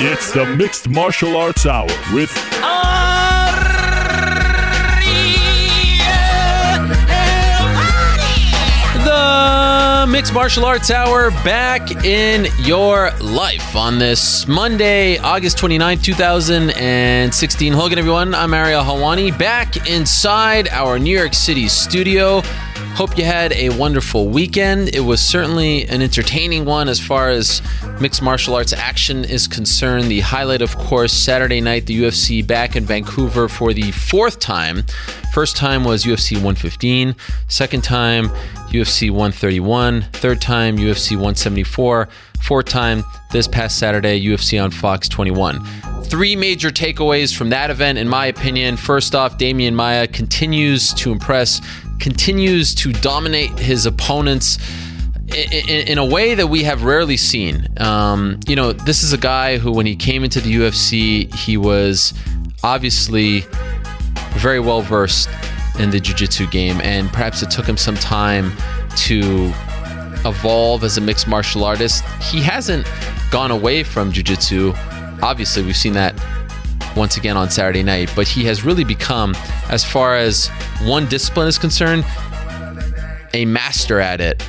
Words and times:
It's 0.00 0.32
the 0.32 0.46
Mixed 0.46 0.88
Martial 0.88 1.36
Arts 1.36 1.66
Hour 1.66 1.88
with 2.14 2.32
The 9.04 10.06
Mixed 10.08 10.32
Martial 10.32 10.64
Arts 10.64 10.92
Hour 10.92 11.32
back 11.42 12.04
in 12.04 12.46
your 12.60 13.10
life 13.20 13.74
on 13.74 13.98
this 13.98 14.46
Monday, 14.46 15.18
August 15.18 15.58
29th, 15.58 16.04
2016. 16.04 17.72
Hello 17.72 17.86
again, 17.86 17.98
everyone. 17.98 18.36
I'm 18.36 18.54
Ariel 18.54 18.84
Helwani 18.84 19.36
back 19.36 19.88
inside 19.88 20.68
our 20.68 21.00
New 21.00 21.18
York 21.18 21.34
City 21.34 21.66
studio. 21.66 22.40
Hope 22.94 23.16
you 23.16 23.24
had 23.24 23.52
a 23.52 23.70
wonderful 23.70 24.28
weekend. 24.28 24.94
It 24.94 25.00
was 25.00 25.20
certainly 25.20 25.86
an 25.86 26.02
entertaining 26.02 26.64
one 26.64 26.88
as 26.88 26.98
far 26.98 27.30
as 27.30 27.62
mixed 28.00 28.22
martial 28.22 28.54
arts 28.54 28.72
action 28.72 29.24
is 29.24 29.46
concerned. 29.46 30.10
The 30.10 30.20
highlight, 30.20 30.62
of 30.62 30.76
course, 30.76 31.12
Saturday 31.12 31.60
night, 31.60 31.86
the 31.86 32.02
UFC 32.02 32.44
back 32.44 32.74
in 32.74 32.84
Vancouver 32.84 33.48
for 33.48 33.72
the 33.72 33.92
fourth 33.92 34.40
time. 34.40 34.82
First 35.32 35.56
time 35.56 35.84
was 35.84 36.04
UFC 36.04 36.32
115, 36.32 37.14
second 37.46 37.84
time 37.84 38.30
UFC 38.70 39.10
131, 39.10 40.02
third 40.12 40.40
time 40.40 40.76
UFC 40.76 41.12
174, 41.12 42.08
fourth 42.42 42.66
time 42.66 43.04
this 43.30 43.46
past 43.46 43.78
Saturday 43.78 44.20
UFC 44.20 44.62
on 44.62 44.70
Fox 44.72 45.08
21 45.08 45.64
three 46.08 46.34
major 46.34 46.70
takeaways 46.70 47.36
from 47.36 47.50
that 47.50 47.70
event, 47.70 47.98
in 47.98 48.08
my 48.08 48.26
opinion. 48.26 48.76
First 48.76 49.14
off, 49.14 49.36
Damian 49.36 49.74
Maia 49.74 50.06
continues 50.06 50.94
to 50.94 51.12
impress, 51.12 51.60
continues 51.98 52.74
to 52.76 52.92
dominate 52.92 53.58
his 53.58 53.86
opponents. 53.86 54.58
In, 55.30 55.98
a 55.98 56.04
way 56.06 56.34
that 56.34 56.46
we 56.46 56.62
have 56.62 56.84
rarely 56.84 57.18
seen. 57.18 57.68
Um, 57.76 58.40
you 58.46 58.56
know, 58.56 58.72
this 58.72 59.02
is 59.02 59.12
a 59.12 59.18
guy 59.18 59.58
who, 59.58 59.70
when 59.70 59.84
he 59.84 59.94
came 59.94 60.24
into 60.24 60.40
the 60.40 60.54
UFC, 60.54 61.34
he 61.34 61.58
was 61.58 62.14
obviously 62.64 63.44
very 64.38 64.58
well 64.58 64.80
versed 64.80 65.28
in 65.78 65.90
the 65.90 66.00
jiu-jitsu 66.00 66.46
game 66.48 66.80
and 66.80 67.08
perhaps 67.10 67.42
it 67.42 67.50
took 67.50 67.66
him 67.66 67.76
some 67.76 67.94
time 67.96 68.52
to 68.96 69.52
evolve 70.24 70.82
as 70.82 70.98
a 70.98 71.00
mixed 71.00 71.28
martial 71.28 71.64
artist 71.64 72.04
he 72.20 72.40
hasn't 72.40 72.86
gone 73.30 73.50
away 73.50 73.82
from 73.82 74.10
jiu-jitsu 74.10 74.72
obviously 75.22 75.62
we've 75.62 75.76
seen 75.76 75.92
that 75.92 76.14
once 76.98 77.16
again 77.16 77.36
on 77.36 77.48
saturday 77.48 77.82
night 77.82 78.10
but 78.14 78.26
he 78.26 78.44
has 78.44 78.64
really 78.64 78.84
become 78.84 79.34
as 79.68 79.84
far 79.84 80.16
as 80.16 80.48
one 80.82 81.06
discipline 81.06 81.48
is 81.48 81.58
concerned 81.58 82.04
a 83.32 83.44
master 83.44 84.00
at 84.00 84.20
it 84.20 84.42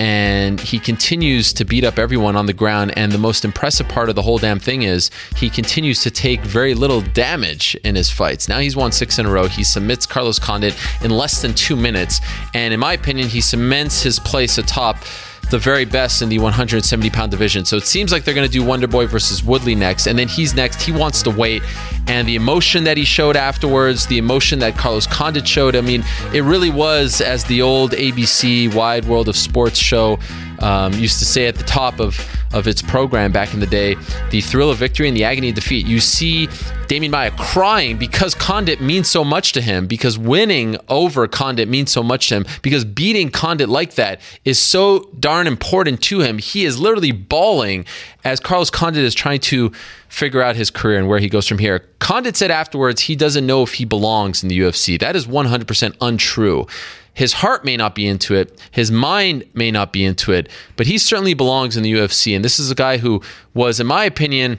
and 0.00 0.58
he 0.58 0.78
continues 0.78 1.52
to 1.52 1.64
beat 1.66 1.84
up 1.84 1.98
everyone 1.98 2.34
on 2.34 2.46
the 2.46 2.54
ground. 2.54 2.96
And 2.96 3.12
the 3.12 3.18
most 3.18 3.44
impressive 3.44 3.86
part 3.86 4.08
of 4.08 4.14
the 4.14 4.22
whole 4.22 4.38
damn 4.38 4.58
thing 4.58 4.82
is 4.82 5.10
he 5.36 5.50
continues 5.50 6.02
to 6.02 6.10
take 6.10 6.40
very 6.40 6.72
little 6.72 7.02
damage 7.02 7.74
in 7.84 7.96
his 7.96 8.10
fights. 8.10 8.48
Now 8.48 8.60
he's 8.60 8.74
won 8.74 8.92
six 8.92 9.18
in 9.18 9.26
a 9.26 9.30
row. 9.30 9.46
He 9.46 9.62
submits 9.62 10.06
Carlos 10.06 10.38
Condit 10.38 10.74
in 11.04 11.10
less 11.10 11.42
than 11.42 11.52
two 11.54 11.76
minutes. 11.76 12.22
And 12.54 12.72
in 12.72 12.80
my 12.80 12.94
opinion, 12.94 13.28
he 13.28 13.42
cements 13.42 14.02
his 14.02 14.18
place 14.18 14.56
atop 14.56 14.96
the 15.50 15.58
very 15.58 15.84
best 15.84 16.22
in 16.22 16.28
the 16.28 16.38
170 16.38 17.10
pound 17.10 17.30
division. 17.30 17.64
So 17.64 17.76
it 17.76 17.86
seems 17.86 18.12
like 18.12 18.24
they're 18.24 18.34
going 18.34 18.46
to 18.46 18.52
do 18.52 18.64
Wonder 18.64 18.86
Boy 18.86 19.06
versus 19.06 19.42
Woodley 19.42 19.74
next, 19.74 20.06
and 20.06 20.18
then 20.18 20.28
he's 20.28 20.54
next. 20.54 20.80
He 20.82 20.92
wants 20.92 21.22
to 21.22 21.30
wait, 21.30 21.62
and 22.06 22.26
the 22.26 22.36
emotion 22.36 22.84
that 22.84 22.96
he 22.96 23.04
showed 23.04 23.36
afterwards, 23.36 24.06
the 24.06 24.18
emotion 24.18 24.58
that 24.60 24.76
Carlos 24.76 25.06
Condit 25.06 25.46
showed. 25.46 25.76
I 25.76 25.80
mean, 25.80 26.04
it 26.32 26.42
really 26.42 26.70
was 26.70 27.20
as 27.20 27.44
the 27.44 27.62
old 27.62 27.92
ABC 27.92 28.72
Wide 28.74 29.04
World 29.04 29.28
of 29.28 29.36
Sports 29.36 29.78
show 29.78 30.18
um, 30.60 30.92
used 30.94 31.18
to 31.18 31.24
say 31.24 31.46
at 31.46 31.56
the 31.56 31.64
top 31.64 32.00
of 32.00 32.18
of 32.52 32.66
its 32.66 32.82
program 32.82 33.30
back 33.30 33.54
in 33.54 33.60
the 33.60 33.66
day, 33.66 33.96
the 34.30 34.40
thrill 34.40 34.70
of 34.70 34.78
victory 34.78 35.06
and 35.06 35.16
the 35.16 35.24
agony 35.24 35.50
of 35.50 35.54
defeat. 35.54 35.86
You 35.86 36.00
see 36.00 36.48
Damian 36.88 37.12
Maia 37.12 37.30
crying 37.32 37.96
because 37.96 38.34
Condit 38.34 38.80
means 38.80 39.08
so 39.08 39.22
much 39.24 39.52
to 39.52 39.60
him, 39.60 39.86
because 39.86 40.18
winning 40.18 40.76
over 40.88 41.28
Condit 41.28 41.68
means 41.68 41.92
so 41.92 42.02
much 42.02 42.28
to 42.28 42.36
him, 42.36 42.46
because 42.62 42.84
beating 42.84 43.30
Condit 43.30 43.68
like 43.68 43.94
that 43.94 44.20
is 44.44 44.58
so 44.58 45.08
darn 45.20 45.46
important 45.46 46.02
to 46.02 46.20
him. 46.20 46.38
He 46.38 46.64
is 46.64 46.80
literally 46.80 47.12
bawling 47.12 47.84
as 48.24 48.40
Carlos 48.40 48.70
Condit 48.70 49.04
is 49.04 49.14
trying 49.14 49.40
to 49.40 49.70
figure 50.08 50.42
out 50.42 50.56
his 50.56 50.70
career 50.70 50.98
and 50.98 51.08
where 51.08 51.20
he 51.20 51.28
goes 51.28 51.46
from 51.46 51.58
here. 51.58 51.86
Condit 52.00 52.36
said 52.36 52.50
afterwards 52.50 53.02
he 53.02 53.14
doesn't 53.14 53.46
know 53.46 53.62
if 53.62 53.74
he 53.74 53.84
belongs 53.84 54.42
in 54.42 54.48
the 54.48 54.58
UFC. 54.58 54.98
That 54.98 55.14
is 55.14 55.26
100% 55.26 55.96
untrue. 56.00 56.66
His 57.14 57.34
heart 57.34 57.64
may 57.64 57.76
not 57.76 57.94
be 57.94 58.06
into 58.06 58.34
it, 58.34 58.60
his 58.70 58.90
mind 58.90 59.44
may 59.52 59.70
not 59.70 59.92
be 59.92 60.04
into 60.04 60.32
it, 60.32 60.48
but 60.76 60.86
he 60.86 60.96
certainly 60.96 61.34
belongs 61.34 61.76
in 61.76 61.82
the 61.82 61.92
UFC. 61.92 62.34
And 62.34 62.44
this 62.44 62.58
is 62.58 62.70
a 62.70 62.74
guy 62.74 62.98
who 62.98 63.20
was, 63.52 63.80
in 63.80 63.86
my 63.86 64.04
opinion, 64.04 64.58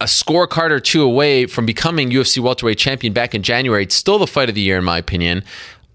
a 0.00 0.04
scorecard 0.04 0.70
or 0.70 0.80
two 0.80 1.02
away 1.02 1.46
from 1.46 1.66
becoming 1.66 2.10
UFC 2.10 2.38
welterweight 2.38 2.78
champion 2.78 3.12
back 3.12 3.34
in 3.34 3.42
January. 3.42 3.84
It's 3.84 3.94
still 3.94 4.18
the 4.18 4.26
fight 4.26 4.48
of 4.48 4.54
the 4.54 4.60
year, 4.60 4.78
in 4.78 4.84
my 4.84 4.98
opinion. 4.98 5.44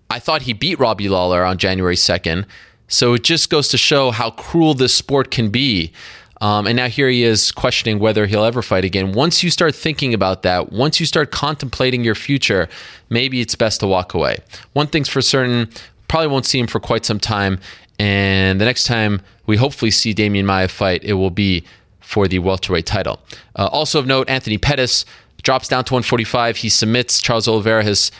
I 0.10 0.20
thought 0.20 0.44
he 0.44 0.54
beat 0.54 0.80
Robbie 0.80 1.10
Lawler 1.10 1.46
on 1.46 1.58
January 1.58 1.96
2nd. 1.96 2.46
So 2.88 3.14
it 3.14 3.24
just 3.24 3.52
goes 3.52 3.68
to 3.68 3.78
show 3.78 4.10
how 4.10 4.32
cruel 4.32 4.74
this 4.74 4.96
sport 4.96 5.30
can 5.30 5.50
be. 5.50 5.94
Um, 6.42 6.68
and 6.68 6.78
now 6.78 6.88
here 6.88 7.10
he 7.10 7.24
is 7.24 7.52
questioning 7.52 8.00
whether 8.00 8.26
he'll 8.26 8.46
ever 8.46 8.62
fight 8.62 8.86
again. 8.86 9.12
Once 9.12 9.44
you 9.44 9.50
start 9.50 9.76
thinking 9.76 10.14
about 10.14 10.44
that, 10.44 10.72
once 10.72 11.00
you 11.00 11.06
start 11.06 11.32
contemplating 11.32 12.04
your 12.04 12.16
future, 12.16 12.70
maybe 13.10 13.42
it's 13.42 13.56
best 13.56 13.82
to 13.82 13.88
walk 13.88 14.14
away. 14.14 14.38
One 14.74 14.88
thing's 14.88 15.10
for 15.10 15.22
certain, 15.22 15.70
probably 16.08 16.28
won't 16.28 16.46
see 16.46 16.60
him 16.60 16.68
for 16.68 16.80
quite 16.80 17.06
some 17.06 17.20
time. 17.20 17.60
And 18.00 18.62
the 18.62 18.66
next 18.66 18.86
time 18.86 19.22
we 19.46 19.58
hopefully 19.58 19.92
see 19.92 20.14
Damian 20.14 20.46
Maia 20.46 20.70
fight, 20.70 21.04
it 21.04 21.14
will 21.14 21.32
be 21.32 21.66
for 22.00 22.28
the 22.28 22.40
welterweight 22.40 22.86
title. 22.86 23.20
Uh, 23.56 23.68
also 23.72 24.00
of 24.00 24.08
note, 24.08 24.30
Anthony 24.30 24.58
Pettis 24.58 25.06
drops 25.44 25.68
down 25.68 25.84
to 25.86 25.94
145. 25.94 26.58
He 26.58 26.70
submits 26.70 27.22
Charles 27.22 27.48
Oliveira. 27.48 27.84
His 27.84 28.12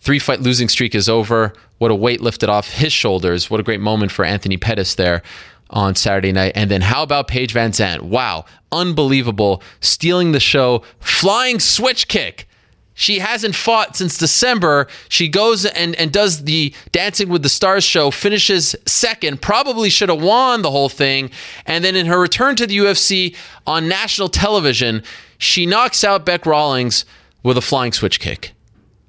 three 0.00 0.18
fight 0.18 0.40
losing 0.40 0.68
streak 0.68 0.94
is 0.94 1.08
over. 1.08 1.52
What 1.76 1.90
a 1.90 1.94
weight 1.94 2.20
lifted 2.20 2.48
off 2.48 2.70
his 2.70 2.92
shoulders. 2.92 3.50
What 3.50 3.60
a 3.60 3.62
great 3.62 3.80
moment 3.80 4.10
for 4.10 4.24
Anthony 4.24 4.56
Pettis 4.56 4.94
there 4.94 5.22
on 5.70 5.94
Saturday 5.94 6.32
night. 6.32 6.52
And 6.54 6.70
then 6.70 6.80
how 6.80 7.02
about 7.02 7.28
Paige 7.28 7.52
Van 7.52 7.70
VanZant? 7.70 8.02
Wow, 8.02 8.44
unbelievable. 8.72 9.62
Stealing 9.80 10.32
the 10.32 10.40
show, 10.40 10.82
flying 11.00 11.60
switch 11.60 12.08
kick. 12.08 12.48
She 12.94 13.20
hasn't 13.20 13.54
fought 13.54 13.96
since 13.96 14.18
December. 14.18 14.88
She 15.08 15.28
goes 15.28 15.64
and, 15.64 15.94
and 15.94 16.10
does 16.10 16.42
the 16.44 16.74
Dancing 16.90 17.28
with 17.28 17.44
the 17.44 17.48
Stars 17.48 17.84
show, 17.84 18.10
finishes 18.10 18.74
second, 18.86 19.40
probably 19.40 19.88
should 19.88 20.08
have 20.08 20.20
won 20.20 20.62
the 20.62 20.70
whole 20.72 20.88
thing. 20.88 21.30
And 21.64 21.84
then 21.84 21.94
in 21.94 22.06
her 22.06 22.18
return 22.18 22.56
to 22.56 22.66
the 22.66 22.76
UFC 22.76 23.36
on 23.68 23.86
national 23.86 24.28
television, 24.28 25.04
she 25.38 25.64
knocks 25.64 26.02
out 26.02 26.26
Bec 26.26 26.44
Rawlings 26.44 27.04
with 27.44 27.56
a 27.56 27.60
flying 27.60 27.92
switch 27.92 28.18
kick. 28.18 28.52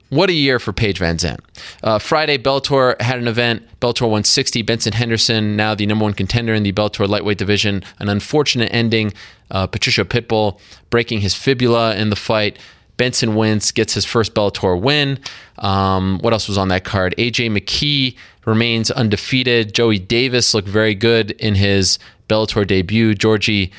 What 0.09 0.29
a 0.31 0.33
year 0.33 0.57
for 0.57 0.73
Paige 0.73 0.99
VanZant. 0.99 1.39
Uh, 1.83 1.99
Friday, 1.99 2.37
Bellator 2.37 2.99
had 2.99 3.19
an 3.19 3.27
event. 3.27 3.63
Bellator 3.79 4.01
160. 4.01 4.63
Benson 4.63 4.93
Henderson, 4.93 5.55
now 5.55 5.75
the 5.75 5.85
number 5.85 6.03
one 6.03 6.13
contender 6.13 6.53
in 6.53 6.63
the 6.63 6.71
Bellator 6.71 7.07
lightweight 7.07 7.37
division. 7.37 7.83
An 7.99 8.09
unfortunate 8.09 8.73
ending. 8.73 9.13
Uh, 9.51 9.67
Patricio 9.67 10.03
Pitbull 10.03 10.59
breaking 10.89 11.21
his 11.21 11.35
fibula 11.35 11.95
in 11.95 12.09
the 12.09 12.15
fight. 12.15 12.57
Benson 12.97 13.35
wins, 13.35 13.71
gets 13.71 13.93
his 13.93 14.03
first 14.03 14.33
Bellator 14.33 14.79
win. 14.79 15.19
Um, 15.59 16.19
what 16.19 16.33
else 16.33 16.47
was 16.47 16.57
on 16.57 16.67
that 16.69 16.83
card? 16.83 17.15
AJ 17.17 17.49
McKee 17.55 18.17
remains 18.45 18.91
undefeated. 18.91 19.73
Joey 19.73 19.99
Davis 19.99 20.53
looked 20.53 20.67
very 20.67 20.95
good 20.95 21.31
in 21.31 21.55
his 21.55 21.99
Bellator 22.27 22.65
debut. 22.65 23.13
Georgi 23.13 23.71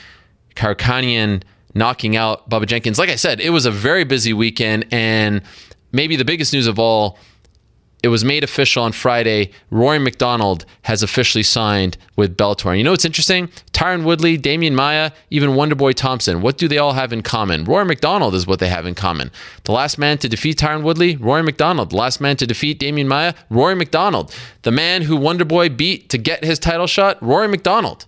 Karakhanyan 0.55 1.43
knocking 1.75 2.17
out 2.17 2.49
Bubba 2.49 2.67
Jenkins. 2.67 2.99
Like 2.99 3.11
I 3.11 3.17
said, 3.17 3.41
it 3.41 3.51
was 3.51 3.67
a 3.67 3.71
very 3.71 4.05
busy 4.05 4.33
weekend 4.33 4.87
and 4.91 5.43
maybe 5.93 6.17
the 6.17 6.25
biggest 6.25 6.53
news 6.53 6.67
of 6.67 6.79
all, 6.79 7.19
it 8.03 8.09
was 8.09 8.25
made 8.25 8.43
official 8.45 8.83
on 8.83 8.93
Friday. 8.93 9.51
Rory 9.71 9.99
MacDonald 9.99 10.65
has 10.83 11.03
officially 11.03 11.43
signed 11.43 11.99
with 12.17 12.37
Bellator. 12.37 12.71
And 12.71 12.79
you 12.79 12.85
know 12.85 12.93
what's 12.93 13.05
interesting? 13.05 13.49
Tyron 13.73 14.05
Woodley, 14.05 14.37
Damian 14.39 14.75
Maia, 14.75 15.11
even 15.29 15.51
Wonderboy 15.51 15.95
Thompson. 15.95 16.41
What 16.41 16.57
do 16.57 16.67
they 16.67 16.79
all 16.79 16.95
have 16.95 17.13
in 17.13 17.23
common? 17.23 17.65
Rory 17.65 17.85
MacDonald 17.85 18.35
is 18.35 18.47
what 18.47 18.59
they 18.59 18.69
have 18.69 18.87
in 18.87 18.95
common. 18.95 19.31
The 19.65 19.73
last 19.73 19.99
man 19.99 20.17
to 20.19 20.29
defeat 20.29 20.59
Tyron 20.59 20.83
Woodley, 20.83 21.17
Rory 21.17 21.43
MacDonald. 21.43 21.91
The 21.91 21.97
last 21.97 22.21
man 22.21 22.37
to 22.39 22.47
defeat 22.47 22.79
Damian 22.79 23.09
Maia, 23.09 23.35
Rory 23.51 23.75
McDonald. 23.75 24.35
The 24.63 24.71
man 24.71 25.03
who 25.03 25.19
Wonderboy 25.19 25.77
beat 25.77 26.09
to 26.09 26.19
get 26.19 26.45
his 26.45 26.59
title 26.59 26.87
shot, 26.87 27.23
Rory 27.23 27.49
MacDonald. 27.49 28.07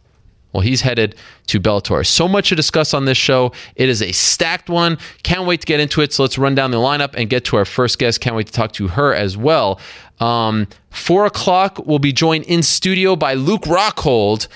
Well, 0.52 0.60
he's 0.60 0.82
headed 0.82 1.14
to 1.46 1.60
Bellator. 1.60 2.06
So 2.06 2.28
much 2.28 2.50
to 2.50 2.54
discuss 2.54 2.93
on 2.94 3.06
this 3.06 3.19
show. 3.19 3.52
It 3.76 3.88
is 3.88 4.02
a 4.02 4.12
stacked 4.12 4.69
one. 4.69 4.99
Can't 5.22 5.46
wait 5.46 5.60
to 5.62 5.66
get 5.66 5.81
into 5.81 6.02
it. 6.02 6.12
So 6.12 6.22
let's 6.22 6.37
run 6.38 6.54
down 6.54 6.70
the 6.70 6.78
lineup 6.78 7.14
and 7.14 7.31
get 7.31 7.44
to 7.46 7.56
our 7.56 7.64
first 7.64 7.99
guest. 7.99 8.20
Can't 8.20 8.37
wait 8.37 8.46
to 8.49 8.52
talk 8.52 8.72
to 8.72 8.88
her 8.88 9.14
as 9.14 9.37
well. 9.37 9.81
Um, 10.20 10.69
four 10.90 11.26
o'clock, 11.26 11.84
we'll 11.87 11.99
be 11.99 12.12
joined 12.12 12.44
in 12.44 12.62
studio 12.62 13.16
by 13.16 13.34
Luke 13.34 13.62
Rockhold, 13.62 14.46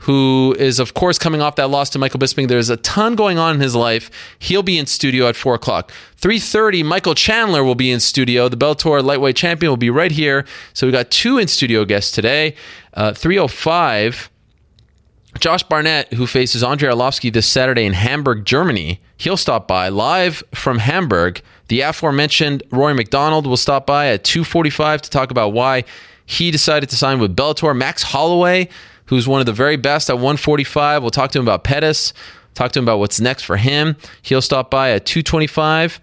who 0.00 0.54
is, 0.58 0.78
of 0.78 0.92
course, 0.92 1.18
coming 1.18 1.40
off 1.40 1.56
that 1.56 1.70
loss 1.70 1.88
to 1.90 1.98
Michael 1.98 2.20
Bisping. 2.20 2.48
There's 2.48 2.68
a 2.68 2.76
ton 2.76 3.14
going 3.14 3.38
on 3.38 3.54
in 3.54 3.60
his 3.60 3.74
life. 3.74 4.10
He'll 4.38 4.62
be 4.62 4.78
in 4.78 4.86
studio 4.86 5.26
at 5.26 5.36
four 5.36 5.54
o'clock. 5.54 5.90
Three 6.16 6.38
thirty, 6.38 6.82
Michael 6.82 7.14
Chandler 7.14 7.64
will 7.64 7.74
be 7.74 7.90
in 7.90 8.00
studio. 8.00 8.48
The 8.48 8.58
Bellator 8.58 9.02
lightweight 9.02 9.36
champion 9.36 9.70
will 9.70 9.78
be 9.78 9.90
right 9.90 10.12
here. 10.12 10.44
So 10.74 10.86
we 10.86 10.92
got 10.92 11.10
two 11.10 11.38
in 11.38 11.48
studio 11.48 11.84
guests 11.84 12.10
today. 12.10 12.56
Uh, 12.92 13.14
Three 13.14 13.38
o 13.38 13.44
oh 13.44 13.48
five. 13.48 14.28
Josh 15.40 15.62
Barnett, 15.62 16.12
who 16.14 16.26
faces 16.26 16.62
Andrei 16.62 16.90
Arlovsky 16.90 17.32
this 17.32 17.46
Saturday 17.46 17.84
in 17.84 17.92
Hamburg, 17.92 18.44
Germany, 18.44 19.00
he'll 19.16 19.36
stop 19.36 19.68
by 19.68 19.88
live 19.88 20.42
from 20.54 20.78
Hamburg. 20.78 21.42
The 21.68 21.80
aforementioned 21.80 22.62
Rory 22.70 22.94
MacDonald 22.94 23.46
will 23.46 23.56
stop 23.56 23.86
by 23.86 24.08
at 24.08 24.24
2:45 24.24 25.02
to 25.02 25.10
talk 25.10 25.30
about 25.30 25.52
why 25.52 25.84
he 26.24 26.50
decided 26.50 26.88
to 26.90 26.96
sign 26.96 27.18
with 27.18 27.36
Bellator. 27.36 27.76
Max 27.76 28.02
Holloway, 28.02 28.68
who's 29.06 29.28
one 29.28 29.40
of 29.40 29.46
the 29.46 29.52
very 29.52 29.76
best 29.76 30.10
at 30.10 30.18
145, 30.18 31.02
we'll 31.02 31.10
talk 31.10 31.30
to 31.32 31.38
him 31.38 31.44
about 31.44 31.64
Pettis. 31.64 32.12
Talk 32.54 32.72
to 32.72 32.78
him 32.78 32.84
about 32.84 32.98
what's 32.98 33.20
next 33.20 33.42
for 33.44 33.56
him. 33.56 33.96
He'll 34.22 34.42
stop 34.42 34.70
by 34.70 34.90
at 34.90 35.04
225. 35.04 36.00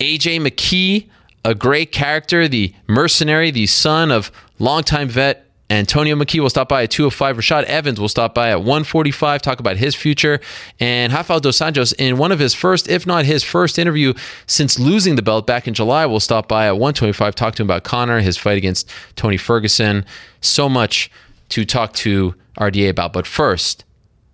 AJ 0.00 0.40
McKee, 0.40 1.06
a 1.44 1.54
great 1.54 1.92
character, 1.92 2.48
the 2.48 2.74
mercenary, 2.88 3.50
the 3.50 3.66
son 3.66 4.10
of 4.10 4.30
longtime 4.58 5.08
vet 5.08 5.47
Antonio 5.70 6.16
McKee 6.16 6.40
will 6.40 6.50
stop 6.50 6.68
by 6.68 6.84
at 6.84 6.90
205. 6.90 7.36
Rashad 7.36 7.64
Evans 7.64 8.00
will 8.00 8.08
stop 8.08 8.34
by 8.34 8.50
at 8.50 8.60
145, 8.60 9.42
talk 9.42 9.60
about 9.60 9.76
his 9.76 9.94
future. 9.94 10.40
And 10.80 11.12
Rafael 11.12 11.40
Dos 11.40 11.58
Anjos, 11.58 11.94
in 11.98 12.16
one 12.16 12.32
of 12.32 12.38
his 12.38 12.54
first, 12.54 12.88
if 12.88 13.06
not 13.06 13.24
his 13.24 13.44
first 13.44 13.78
interview 13.78 14.14
since 14.46 14.78
losing 14.78 15.16
the 15.16 15.22
belt 15.22 15.46
back 15.46 15.68
in 15.68 15.74
July, 15.74 16.06
will 16.06 16.20
stop 16.20 16.48
by 16.48 16.66
at 16.66 16.72
125, 16.72 17.34
talk 17.34 17.54
to 17.56 17.62
him 17.62 17.66
about 17.66 17.84
Conor, 17.84 18.20
his 18.20 18.36
fight 18.36 18.56
against 18.56 18.90
Tony 19.16 19.36
Ferguson. 19.36 20.04
So 20.40 20.68
much 20.68 21.10
to 21.50 21.64
talk 21.64 21.92
to 21.94 22.34
RDA 22.58 22.90
about. 22.90 23.12
But 23.12 23.26
first, 23.26 23.84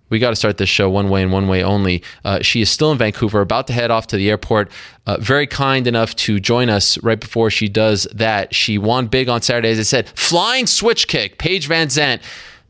we 0.09 0.19
got 0.19 0.29
to 0.29 0.35
start 0.35 0.57
this 0.57 0.69
show 0.69 0.89
one 0.89 1.09
way 1.09 1.23
and 1.23 1.31
one 1.31 1.47
way 1.47 1.63
only. 1.63 2.03
Uh, 2.23 2.41
she 2.41 2.61
is 2.61 2.69
still 2.69 2.91
in 2.91 2.97
Vancouver, 2.97 3.41
about 3.41 3.67
to 3.67 3.73
head 3.73 3.89
off 3.91 4.07
to 4.07 4.17
the 4.17 4.29
airport. 4.29 4.69
Uh, 5.07 5.17
very 5.19 5.47
kind 5.47 5.87
enough 5.87 6.15
to 6.15 6.39
join 6.39 6.69
us 6.69 6.97
right 7.03 7.19
before 7.19 7.49
she 7.49 7.67
does 7.67 8.07
that. 8.13 8.53
She 8.53 8.77
won 8.77 9.07
big 9.07 9.29
on 9.29 9.41
Saturday, 9.41 9.69
as 9.69 9.79
I 9.79 9.83
said, 9.83 10.09
flying 10.09 10.67
switch 10.67 11.07
kick. 11.07 11.37
Paige 11.37 11.67
VanZant. 11.67 12.21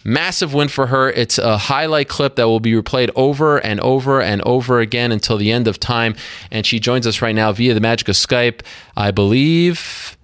massive 0.06 0.54
win 0.54 0.68
for 0.68 0.88
her. 0.88 1.10
It's 1.10 1.38
a 1.38 1.58
highlight 1.58 2.08
clip 2.08 2.36
that 2.36 2.48
will 2.48 2.60
be 2.60 2.74
replayed 2.74 3.10
over 3.16 3.58
and 3.58 3.80
over 3.82 4.22
and 4.22 4.42
over 4.44 4.80
again 4.80 5.12
until 5.12 5.36
the 5.38 5.52
end 5.52 5.68
of 5.68 5.80
time. 5.80 6.16
And 6.52 6.66
she 6.66 6.80
joins 6.80 7.06
us 7.08 7.22
right 7.22 7.36
now 7.36 7.52
via 7.52 7.74
the 7.74 7.82
magic 7.82 8.08
of 8.08 8.16
Skype, 8.16 8.62
I 8.96 9.12
believe, 9.12 10.16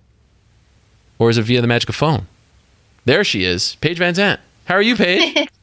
or 1.20 1.30
is 1.30 1.38
it 1.38 1.44
via 1.44 1.62
the 1.62 1.68
magic 1.68 1.90
of 1.90 1.96
phone? 1.96 2.28
There 3.06 3.24
she 3.24 3.44
is, 3.44 3.76
Paige 3.82 4.00
VanZant. 4.00 4.38
How 4.66 4.76
are 4.76 4.82
you, 4.82 4.96
Paige? 4.96 5.50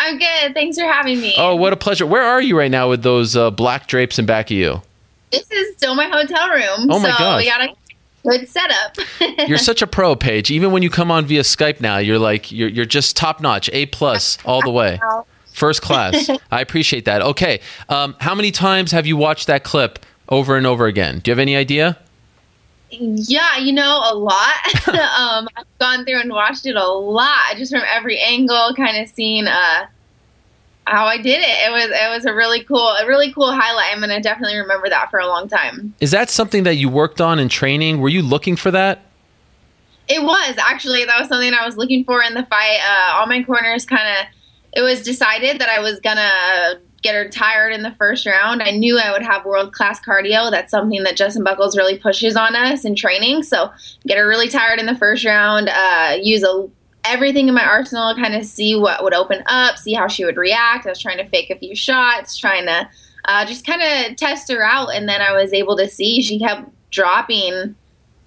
I'm 0.00 0.18
good. 0.18 0.54
Thanks 0.54 0.78
for 0.78 0.86
having 0.86 1.20
me. 1.20 1.34
Oh, 1.36 1.54
what 1.54 1.72
a 1.74 1.76
pleasure. 1.76 2.06
Where 2.06 2.22
are 2.22 2.40
you 2.40 2.58
right 2.58 2.70
now 2.70 2.88
with 2.88 3.02
those 3.02 3.36
uh, 3.36 3.50
black 3.50 3.86
drapes 3.86 4.18
in 4.18 4.24
back 4.24 4.46
of 4.46 4.56
you? 4.56 4.82
This 5.30 5.48
is 5.50 5.76
still 5.76 5.94
my 5.94 6.08
hotel 6.08 6.48
room. 6.48 6.90
Oh 6.90 6.98
my 6.98 7.10
so 7.10 7.18
gosh. 7.18 7.42
we 7.42 7.48
got 7.48 7.60
a 7.60 7.74
good 8.26 8.48
setup. 8.48 8.96
You're 9.48 9.58
such 9.58 9.82
a 9.82 9.86
pro, 9.86 10.16
Paige. 10.16 10.50
Even 10.50 10.72
when 10.72 10.82
you 10.82 10.88
come 10.88 11.10
on 11.10 11.26
via 11.26 11.42
Skype 11.42 11.80
now, 11.80 11.98
you're 11.98 12.18
like 12.18 12.50
you're 12.50 12.68
you're 12.68 12.86
just 12.86 13.16
top 13.16 13.40
notch, 13.40 13.68
A 13.72 13.86
plus 13.86 14.38
all 14.44 14.62
the 14.62 14.70
way, 14.70 14.98
first 15.52 15.82
class. 15.82 16.30
I 16.50 16.60
appreciate 16.60 17.04
that. 17.04 17.22
Okay, 17.22 17.60
um, 17.88 18.16
how 18.20 18.34
many 18.34 18.50
times 18.50 18.92
have 18.92 19.06
you 19.06 19.16
watched 19.16 19.46
that 19.46 19.64
clip 19.64 20.04
over 20.28 20.56
and 20.56 20.66
over 20.66 20.86
again? 20.86 21.20
Do 21.20 21.30
you 21.30 21.32
have 21.32 21.38
any 21.38 21.56
idea? 21.56 21.98
Yeah, 22.90 23.58
you 23.58 23.72
know, 23.72 24.00
a 24.04 24.14
lot. 24.14 24.54
um, 24.88 25.48
I've 25.56 25.78
gone 25.78 26.04
through 26.04 26.20
and 26.20 26.30
watched 26.30 26.66
it 26.66 26.76
a 26.76 26.86
lot, 26.86 27.56
just 27.56 27.72
from 27.72 27.82
every 27.86 28.18
angle, 28.18 28.74
kind 28.74 29.02
of 29.02 29.08
seeing 29.08 29.46
uh, 29.46 29.86
how 30.86 31.06
I 31.06 31.16
did 31.16 31.40
it. 31.40 31.68
It 31.68 31.70
was 31.70 31.84
it 31.84 32.14
was 32.14 32.24
a 32.24 32.34
really 32.34 32.64
cool, 32.64 32.88
a 32.88 33.06
really 33.06 33.32
cool 33.32 33.52
highlight. 33.52 33.92
I'm 33.92 34.00
gonna 34.00 34.20
definitely 34.20 34.56
remember 34.56 34.88
that 34.88 35.10
for 35.10 35.20
a 35.20 35.26
long 35.26 35.48
time. 35.48 35.94
Is 36.00 36.10
that 36.10 36.30
something 36.30 36.64
that 36.64 36.76
you 36.76 36.88
worked 36.88 37.20
on 37.20 37.38
in 37.38 37.48
training? 37.48 38.00
Were 38.00 38.08
you 38.08 38.22
looking 38.22 38.56
for 38.56 38.70
that? 38.70 39.02
It 40.08 40.22
was 40.22 40.56
actually 40.58 41.04
that 41.04 41.18
was 41.18 41.28
something 41.28 41.52
I 41.54 41.64
was 41.64 41.76
looking 41.76 42.04
for 42.04 42.22
in 42.22 42.34
the 42.34 42.44
fight. 42.46 42.80
Uh, 42.84 43.18
all 43.18 43.26
my 43.26 43.42
corners 43.42 43.86
kind 43.86 44.08
of. 44.18 44.26
It 44.72 44.82
was 44.82 45.02
decided 45.02 45.60
that 45.60 45.68
I 45.68 45.80
was 45.80 45.98
gonna 45.98 46.80
get 47.02 47.14
her 47.14 47.28
tired 47.28 47.72
in 47.72 47.82
the 47.82 47.92
first 47.92 48.26
round. 48.26 48.62
I 48.62 48.70
knew 48.70 48.98
I 48.98 49.12
would 49.12 49.22
have 49.22 49.44
world 49.44 49.72
class 49.72 50.00
cardio. 50.00 50.50
That's 50.50 50.70
something 50.70 51.02
that 51.04 51.16
Justin 51.16 51.44
Buchholz 51.44 51.76
really 51.76 51.98
pushes 51.98 52.36
on 52.36 52.54
us 52.54 52.84
in 52.84 52.94
training. 52.94 53.42
So 53.42 53.70
get 54.06 54.18
her 54.18 54.28
really 54.28 54.48
tired 54.48 54.78
in 54.78 54.86
the 54.86 54.96
first 54.96 55.24
round. 55.24 55.68
Uh, 55.70 56.16
use 56.20 56.42
a, 56.42 56.68
everything 57.04 57.48
in 57.48 57.54
my 57.54 57.64
arsenal, 57.64 58.14
kind 58.14 58.34
of 58.34 58.44
see 58.44 58.76
what 58.76 59.02
would 59.02 59.14
open 59.14 59.42
up, 59.46 59.78
see 59.78 59.94
how 59.94 60.08
she 60.08 60.24
would 60.24 60.36
react. 60.36 60.86
I 60.86 60.90
was 60.90 60.98
trying 60.98 61.18
to 61.18 61.28
fake 61.28 61.50
a 61.50 61.58
few 61.58 61.74
shots, 61.74 62.36
trying 62.36 62.66
to 62.66 62.88
uh, 63.24 63.44
just 63.46 63.66
kind 63.66 63.82
of 63.82 64.16
test 64.16 64.50
her 64.50 64.62
out, 64.62 64.88
and 64.88 65.08
then 65.08 65.20
I 65.20 65.32
was 65.32 65.52
able 65.52 65.76
to 65.76 65.88
see 65.88 66.22
she 66.22 66.38
kept 66.38 66.68
dropping 66.90 67.74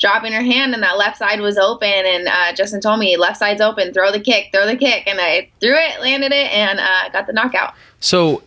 dropping 0.03 0.33
her 0.33 0.41
hand 0.43 0.73
and 0.73 0.83
that 0.83 0.97
left 0.97 1.17
side 1.17 1.39
was 1.39 1.57
open 1.57 1.87
and 1.87 2.27
uh, 2.27 2.53
justin 2.53 2.81
told 2.81 2.99
me 2.99 3.15
left 3.15 3.37
side's 3.39 3.61
open 3.61 3.93
throw 3.93 4.11
the 4.11 4.19
kick 4.19 4.49
throw 4.51 4.65
the 4.67 4.75
kick 4.75 5.07
and 5.07 5.21
i 5.21 5.49
threw 5.61 5.73
it 5.73 6.01
landed 6.01 6.33
it 6.33 6.51
and 6.51 6.77
uh, 6.79 7.07
got 7.13 7.25
the 7.25 7.31
knockout 7.31 7.73
So, 8.03 8.43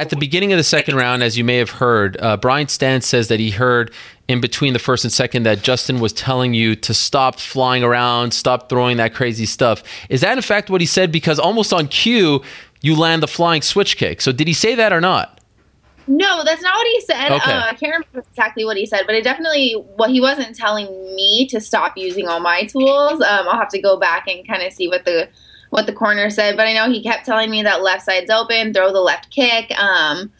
at 0.00 0.10
the 0.10 0.16
beginning 0.16 0.52
of 0.52 0.56
the 0.56 0.64
second 0.64 0.96
round, 0.96 1.22
as 1.22 1.38
you 1.38 1.44
may 1.44 1.58
have 1.58 1.70
heard, 1.70 2.16
uh, 2.20 2.36
Brian 2.38 2.66
Stann 2.66 3.04
says 3.04 3.28
that 3.28 3.38
he 3.38 3.50
heard 3.50 3.92
in 4.26 4.40
between 4.40 4.72
the 4.72 4.80
first 4.80 5.04
and 5.04 5.12
second 5.12 5.44
that 5.44 5.62
Justin 5.62 6.00
was 6.00 6.12
telling 6.12 6.54
you 6.54 6.74
to 6.74 6.92
stop 6.92 7.38
flying 7.38 7.84
around, 7.84 8.34
stop 8.34 8.68
throwing 8.68 8.96
that 8.96 9.14
crazy 9.14 9.46
stuff. 9.46 9.84
Is 10.08 10.22
that 10.22 10.36
in 10.36 10.42
fact 10.42 10.70
what 10.70 10.80
he 10.80 10.88
said? 10.88 11.12
Because 11.12 11.38
almost 11.38 11.72
on 11.72 11.86
cue, 11.86 12.42
you 12.80 12.96
land 12.96 13.22
the 13.22 13.28
flying 13.28 13.62
switch 13.62 13.96
kick. 13.96 14.20
So, 14.20 14.32
did 14.32 14.48
he 14.48 14.54
say 14.54 14.74
that 14.74 14.92
or 14.92 15.00
not? 15.00 15.40
No, 16.08 16.44
that's 16.44 16.62
not 16.62 16.74
what 16.76 16.86
he 16.86 17.00
said. 17.00 17.32
Okay. 17.32 17.52
Uh, 17.52 17.64
I 17.64 17.74
can't 17.74 17.92
remember 17.94 18.28
exactly 18.30 18.64
what 18.64 18.76
he 18.76 18.86
said, 18.86 19.02
but 19.06 19.14
it 19.14 19.24
definitely 19.24 19.72
what 19.96 20.10
he 20.10 20.20
wasn't 20.20 20.54
telling 20.54 20.86
me 21.14 21.48
to 21.48 21.60
stop 21.60 21.96
using 21.96 22.28
all 22.28 22.40
my 22.40 22.64
tools. 22.64 23.20
Um, 23.20 23.48
I'll 23.48 23.58
have 23.58 23.70
to 23.70 23.80
go 23.80 23.96
back 23.96 24.28
and 24.28 24.46
kind 24.46 24.62
of 24.62 24.72
see 24.72 24.88
what 24.88 25.04
the 25.04 25.28
what 25.70 25.86
the 25.86 25.92
corner 25.92 26.30
said, 26.30 26.56
but 26.56 26.66
I 26.66 26.74
know 26.74 26.88
he 26.88 27.02
kept 27.02 27.26
telling 27.26 27.50
me 27.50 27.62
that 27.64 27.82
left 27.82 28.04
side's 28.04 28.30
open, 28.30 28.72
throw 28.72 28.92
the 28.92 29.00
left 29.00 29.30
kick. 29.30 29.76
Um, 29.78 30.32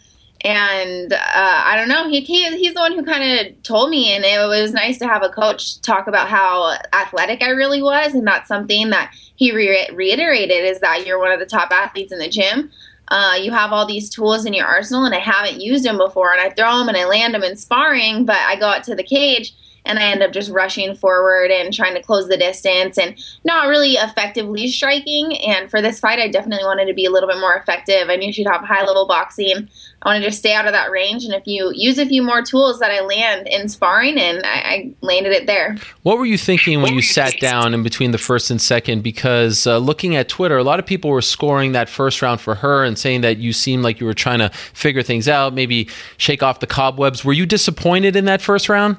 and 0.42 1.12
uh, 1.12 1.18
I 1.64 1.74
don't 1.76 1.88
know, 1.88 2.08
he, 2.08 2.20
he 2.20 2.56
he's 2.56 2.74
the 2.74 2.80
one 2.80 2.92
who 2.92 3.02
kind 3.04 3.40
of 3.48 3.62
told 3.64 3.90
me, 3.90 4.12
and 4.12 4.24
it 4.24 4.46
was 4.46 4.72
nice 4.72 4.98
to 4.98 5.06
have 5.06 5.24
a 5.24 5.28
coach 5.28 5.80
talk 5.80 6.06
about 6.06 6.28
how 6.28 6.76
athletic 6.92 7.42
I 7.42 7.50
really 7.50 7.82
was, 7.82 8.14
and 8.14 8.26
that's 8.26 8.46
something 8.46 8.90
that 8.90 9.12
he 9.34 9.52
re- 9.52 9.88
reiterated 9.92 10.64
is 10.64 10.78
that 10.80 11.06
you're 11.06 11.18
one 11.18 11.32
of 11.32 11.40
the 11.40 11.46
top 11.46 11.72
athletes 11.72 12.12
in 12.12 12.18
the 12.18 12.28
gym. 12.28 12.70
Uh, 13.08 13.38
you 13.40 13.52
have 13.52 13.72
all 13.72 13.86
these 13.86 14.10
tools 14.10 14.46
in 14.46 14.54
your 14.54 14.66
arsenal, 14.66 15.04
and 15.04 15.14
I 15.14 15.18
haven't 15.18 15.60
used 15.60 15.84
them 15.84 15.98
before. 15.98 16.32
And 16.32 16.40
I 16.40 16.50
throw 16.50 16.78
them 16.78 16.88
and 16.88 16.96
I 16.96 17.04
land 17.04 17.34
them 17.34 17.42
in 17.42 17.56
sparring, 17.56 18.24
but 18.24 18.36
I 18.36 18.56
go 18.56 18.66
out 18.66 18.84
to 18.84 18.94
the 18.94 19.04
cage 19.04 19.54
and 19.86 19.98
I 19.98 20.10
end 20.10 20.22
up 20.22 20.32
just 20.32 20.50
rushing 20.50 20.94
forward 20.94 21.50
and 21.50 21.72
trying 21.72 21.94
to 21.94 22.02
close 22.02 22.28
the 22.28 22.36
distance 22.36 22.98
and 22.98 23.16
not 23.44 23.68
really 23.68 23.92
effectively 23.92 24.68
striking. 24.68 25.36
And 25.38 25.70
for 25.70 25.80
this 25.80 26.00
fight, 26.00 26.18
I 26.18 26.28
definitely 26.28 26.64
wanted 26.64 26.86
to 26.86 26.94
be 26.94 27.04
a 27.04 27.10
little 27.10 27.28
bit 27.28 27.38
more 27.38 27.54
effective. 27.54 28.08
I 28.08 28.16
knew 28.16 28.32
she'd 28.32 28.46
have 28.46 28.62
high 28.62 28.84
level 28.84 29.06
boxing. 29.06 29.68
I 30.02 30.08
wanted 30.10 30.24
to 30.26 30.32
stay 30.32 30.52
out 30.54 30.66
of 30.66 30.72
that 30.72 30.90
range, 30.90 31.24
and 31.24 31.32
if 31.32 31.42
you 31.46 31.72
use 31.74 31.98
a 31.98 32.06
few 32.06 32.22
more 32.22 32.42
tools 32.42 32.78
that 32.80 32.90
I 32.90 33.00
land 33.00 33.48
in 33.48 33.68
sparring, 33.68 34.18
and 34.18 34.44
I, 34.44 34.50
I 34.50 34.94
landed 35.00 35.32
it 35.32 35.46
there. 35.46 35.76
What 36.02 36.18
were 36.18 36.26
you 36.26 36.38
thinking 36.38 36.82
when 36.82 36.94
you 36.94 37.02
sat 37.02 37.40
down 37.40 37.74
in 37.74 37.82
between 37.82 38.10
the 38.10 38.18
first 38.18 38.50
and 38.50 38.60
second? 38.60 39.02
Because 39.02 39.66
uh, 39.66 39.78
looking 39.78 40.14
at 40.14 40.28
Twitter, 40.28 40.58
a 40.58 40.62
lot 40.62 40.78
of 40.78 40.86
people 40.86 41.10
were 41.10 41.22
scoring 41.22 41.72
that 41.72 41.88
first 41.88 42.20
round 42.20 42.40
for 42.40 42.56
her 42.56 42.84
and 42.84 42.98
saying 42.98 43.22
that 43.22 43.38
you 43.38 43.52
seemed 43.52 43.82
like 43.82 43.98
you 43.98 44.06
were 44.06 44.14
trying 44.14 44.38
to 44.38 44.50
figure 44.50 45.02
things 45.02 45.28
out, 45.28 45.54
maybe 45.54 45.88
shake 46.18 46.42
off 46.42 46.60
the 46.60 46.66
cobwebs. 46.66 47.24
Were 47.24 47.32
you 47.32 47.46
disappointed 47.46 48.16
in 48.16 48.26
that 48.26 48.42
first 48.42 48.68
round? 48.68 48.98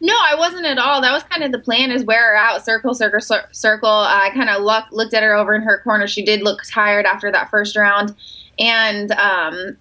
No, 0.00 0.14
I 0.14 0.34
wasn't 0.34 0.66
at 0.66 0.78
all. 0.78 1.00
That 1.00 1.12
was 1.12 1.22
kind 1.22 1.42
of 1.42 1.52
the 1.52 1.58
plan: 1.58 1.90
is 1.90 2.04
wear 2.04 2.32
her 2.32 2.36
out, 2.36 2.64
circle, 2.64 2.94
circle, 2.94 3.20
circle. 3.52 3.88
I 3.88 4.30
kind 4.34 4.50
of 4.50 4.62
look, 4.62 4.84
looked 4.90 5.14
at 5.14 5.22
her 5.22 5.34
over 5.34 5.54
in 5.54 5.62
her 5.62 5.80
corner. 5.82 6.06
She 6.06 6.24
did 6.24 6.42
look 6.42 6.62
tired 6.64 7.06
after 7.06 7.32
that 7.32 7.50
first 7.50 7.76
round, 7.76 8.14
and 8.58 9.10
um, 9.12 9.76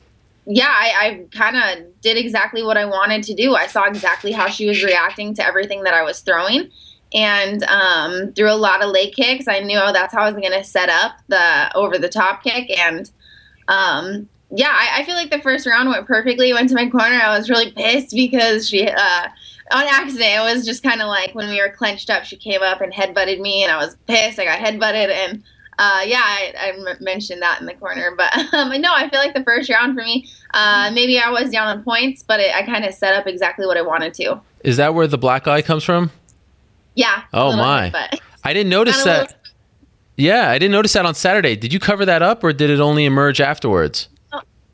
yeah, 0.46 0.70
I, 0.70 0.94
I 0.98 1.26
kind 1.38 1.58
of 1.58 2.02
did 2.02 2.18
exactly 2.18 2.64
what 2.64 2.78
I 2.78 2.86
wanted 2.86 3.24
to 3.24 3.34
do. 3.34 3.56
I 3.56 3.68
saw 3.68 3.86
exactly 3.86 4.32
how 4.32 4.48
she 4.48 4.68
was 4.68 4.84
reacting 4.84 5.34
to 5.36 5.46
everything 5.46 5.84
that 5.84 5.94
I 5.94 6.04
was 6.04 6.22
throwing, 6.22 6.70
and 7.14 7.64
um, 7.64 8.32
threw 8.34 8.50
a 8.50 8.56
lot 8.56 8.82
of 8.82 8.92
leg 8.92 9.14
kicks. 9.14 9.50
I 9.50 9.60
knew 9.60 9.78
that's 9.78 10.14
how 10.14 10.22
I 10.22 10.32
was 10.32 10.40
going 10.40 10.58
to 10.58 10.64
set 10.64 10.88
up 10.88 11.18
the 11.28 11.76
over 11.76 11.98
the 11.98 12.10
top 12.10 12.42
kick, 12.42 12.70
and 12.80 13.12
um, 13.68 14.30
yeah, 14.50 14.72
I, 14.72 15.02
I 15.02 15.06
feel 15.06 15.16
like 15.16 15.30
the 15.30 15.42
first 15.42 15.68
round 15.68 15.90
went 15.90 16.08
perfectly. 16.08 16.54
Went 16.54 16.70
to 16.70 16.76
my 16.76 16.90
corner. 16.90 17.20
I 17.20 17.38
was 17.38 17.50
really 17.50 17.72
pissed 17.72 18.16
because 18.16 18.70
she. 18.70 18.88
Uh, 18.88 19.28
on 19.72 19.84
accident. 19.84 20.22
It 20.22 20.56
was 20.56 20.66
just 20.66 20.84
kind 20.84 21.02
of 21.02 21.08
like 21.08 21.34
when 21.34 21.50
we 21.50 21.60
were 21.60 21.70
clenched 21.70 22.10
up, 22.10 22.24
she 22.24 22.36
came 22.36 22.62
up 22.62 22.82
and 22.82 22.94
headbutted 22.94 23.40
me, 23.40 23.64
and 23.64 23.72
I 23.72 23.78
was 23.78 23.96
pissed. 24.08 24.40
I 24.40 24.46
got 24.46 24.60
headbutted, 24.60 25.10
and 25.10 25.44
uh, 25.78 26.02
yeah, 26.06 26.22
I, 26.22 26.96
mentioned 27.02 27.42
that 27.42 27.60
in 27.60 27.66
the 27.66 27.74
corner. 27.74 28.14
But 28.16 28.34
um, 28.54 28.70
no, 28.82 28.92
I 28.94 29.10
feel 29.10 29.20
like 29.20 29.34
the 29.34 29.44
first 29.44 29.70
round 29.70 29.96
for 29.98 30.04
me, 30.04 30.28
uh, 30.54 30.92
maybe 30.94 31.20
I 31.20 31.30
was 31.30 31.50
down 31.50 31.68
on 31.68 31.84
points, 31.84 32.24
but 32.24 32.40
it, 32.40 32.56
I 32.56 32.64
kind 32.64 32.86
of 32.86 32.94
set 32.94 33.14
up 33.14 33.28
exactly 33.28 33.66
what 33.66 33.78
I 33.78 33.82
wanted 33.82 34.14
to. 34.16 34.40
Is 34.64 34.78
that 34.78 34.94
where 34.94 35.08
the 35.08 35.18
black 35.18 35.48
eye 35.48 35.62
comes 35.62 35.84
from? 35.84 36.12
Yeah. 36.96 37.24
Oh, 37.34 37.56
my. 37.56 37.90
bit, 37.90 38.22
I 38.44 38.54
didn't 38.54 38.70
notice 38.70 39.04
that. 39.04 39.36
Yeah, 40.18 40.50
I 40.50 40.58
didn't 40.58 40.72
notice 40.72 40.94
that 40.94 41.06
on 41.06 41.14
Saturday. 41.14 41.58
Did 41.58 41.74
you 41.74 41.80
cover 41.80 42.06
that 42.06 42.22
up 42.22 42.42
or 42.42 42.54
did 42.54 42.70
it 42.70 42.80
only 42.80 43.04
emerge 43.04 43.42
afterwards? 43.42 44.08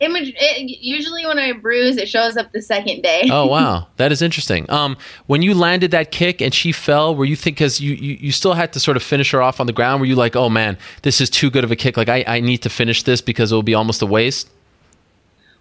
It, 0.01 0.33
it, 0.35 0.79
usually 0.81 1.27
when 1.27 1.37
I 1.37 1.51
bruise, 1.51 1.95
it 1.97 2.09
shows 2.09 2.35
up 2.35 2.51
the 2.51 2.61
second 2.61 3.03
day. 3.03 3.29
oh 3.31 3.45
wow, 3.47 3.87
that 3.97 4.11
is 4.11 4.23
interesting. 4.23 4.67
Um, 4.69 4.97
when 5.27 5.43
you 5.43 5.53
landed 5.53 5.91
that 5.91 6.11
kick 6.11 6.41
and 6.41 6.51
she 6.53 6.71
fell, 6.71 7.15
were 7.15 7.25
you 7.25 7.35
think 7.35 7.57
because 7.57 7.79
you, 7.79 7.93
you 7.93 8.17
you 8.19 8.31
still 8.31 8.55
had 8.55 8.73
to 8.73 8.79
sort 8.79 8.97
of 8.97 9.03
finish 9.03 9.29
her 9.29 9.43
off 9.43 9.59
on 9.59 9.67
the 9.67 9.73
ground? 9.73 10.01
Were 10.01 10.07
you 10.07 10.15
like, 10.15 10.35
oh 10.35 10.49
man, 10.49 10.77
this 11.03 11.21
is 11.21 11.29
too 11.29 11.51
good 11.51 11.63
of 11.63 11.71
a 11.71 11.75
kick? 11.75 11.97
Like 11.97 12.09
I 12.09 12.23
I 12.25 12.39
need 12.39 12.63
to 12.63 12.69
finish 12.69 13.03
this 13.03 13.21
because 13.21 13.51
it 13.51 13.55
will 13.55 13.61
be 13.61 13.75
almost 13.75 14.01
a 14.01 14.07
waste. 14.07 14.49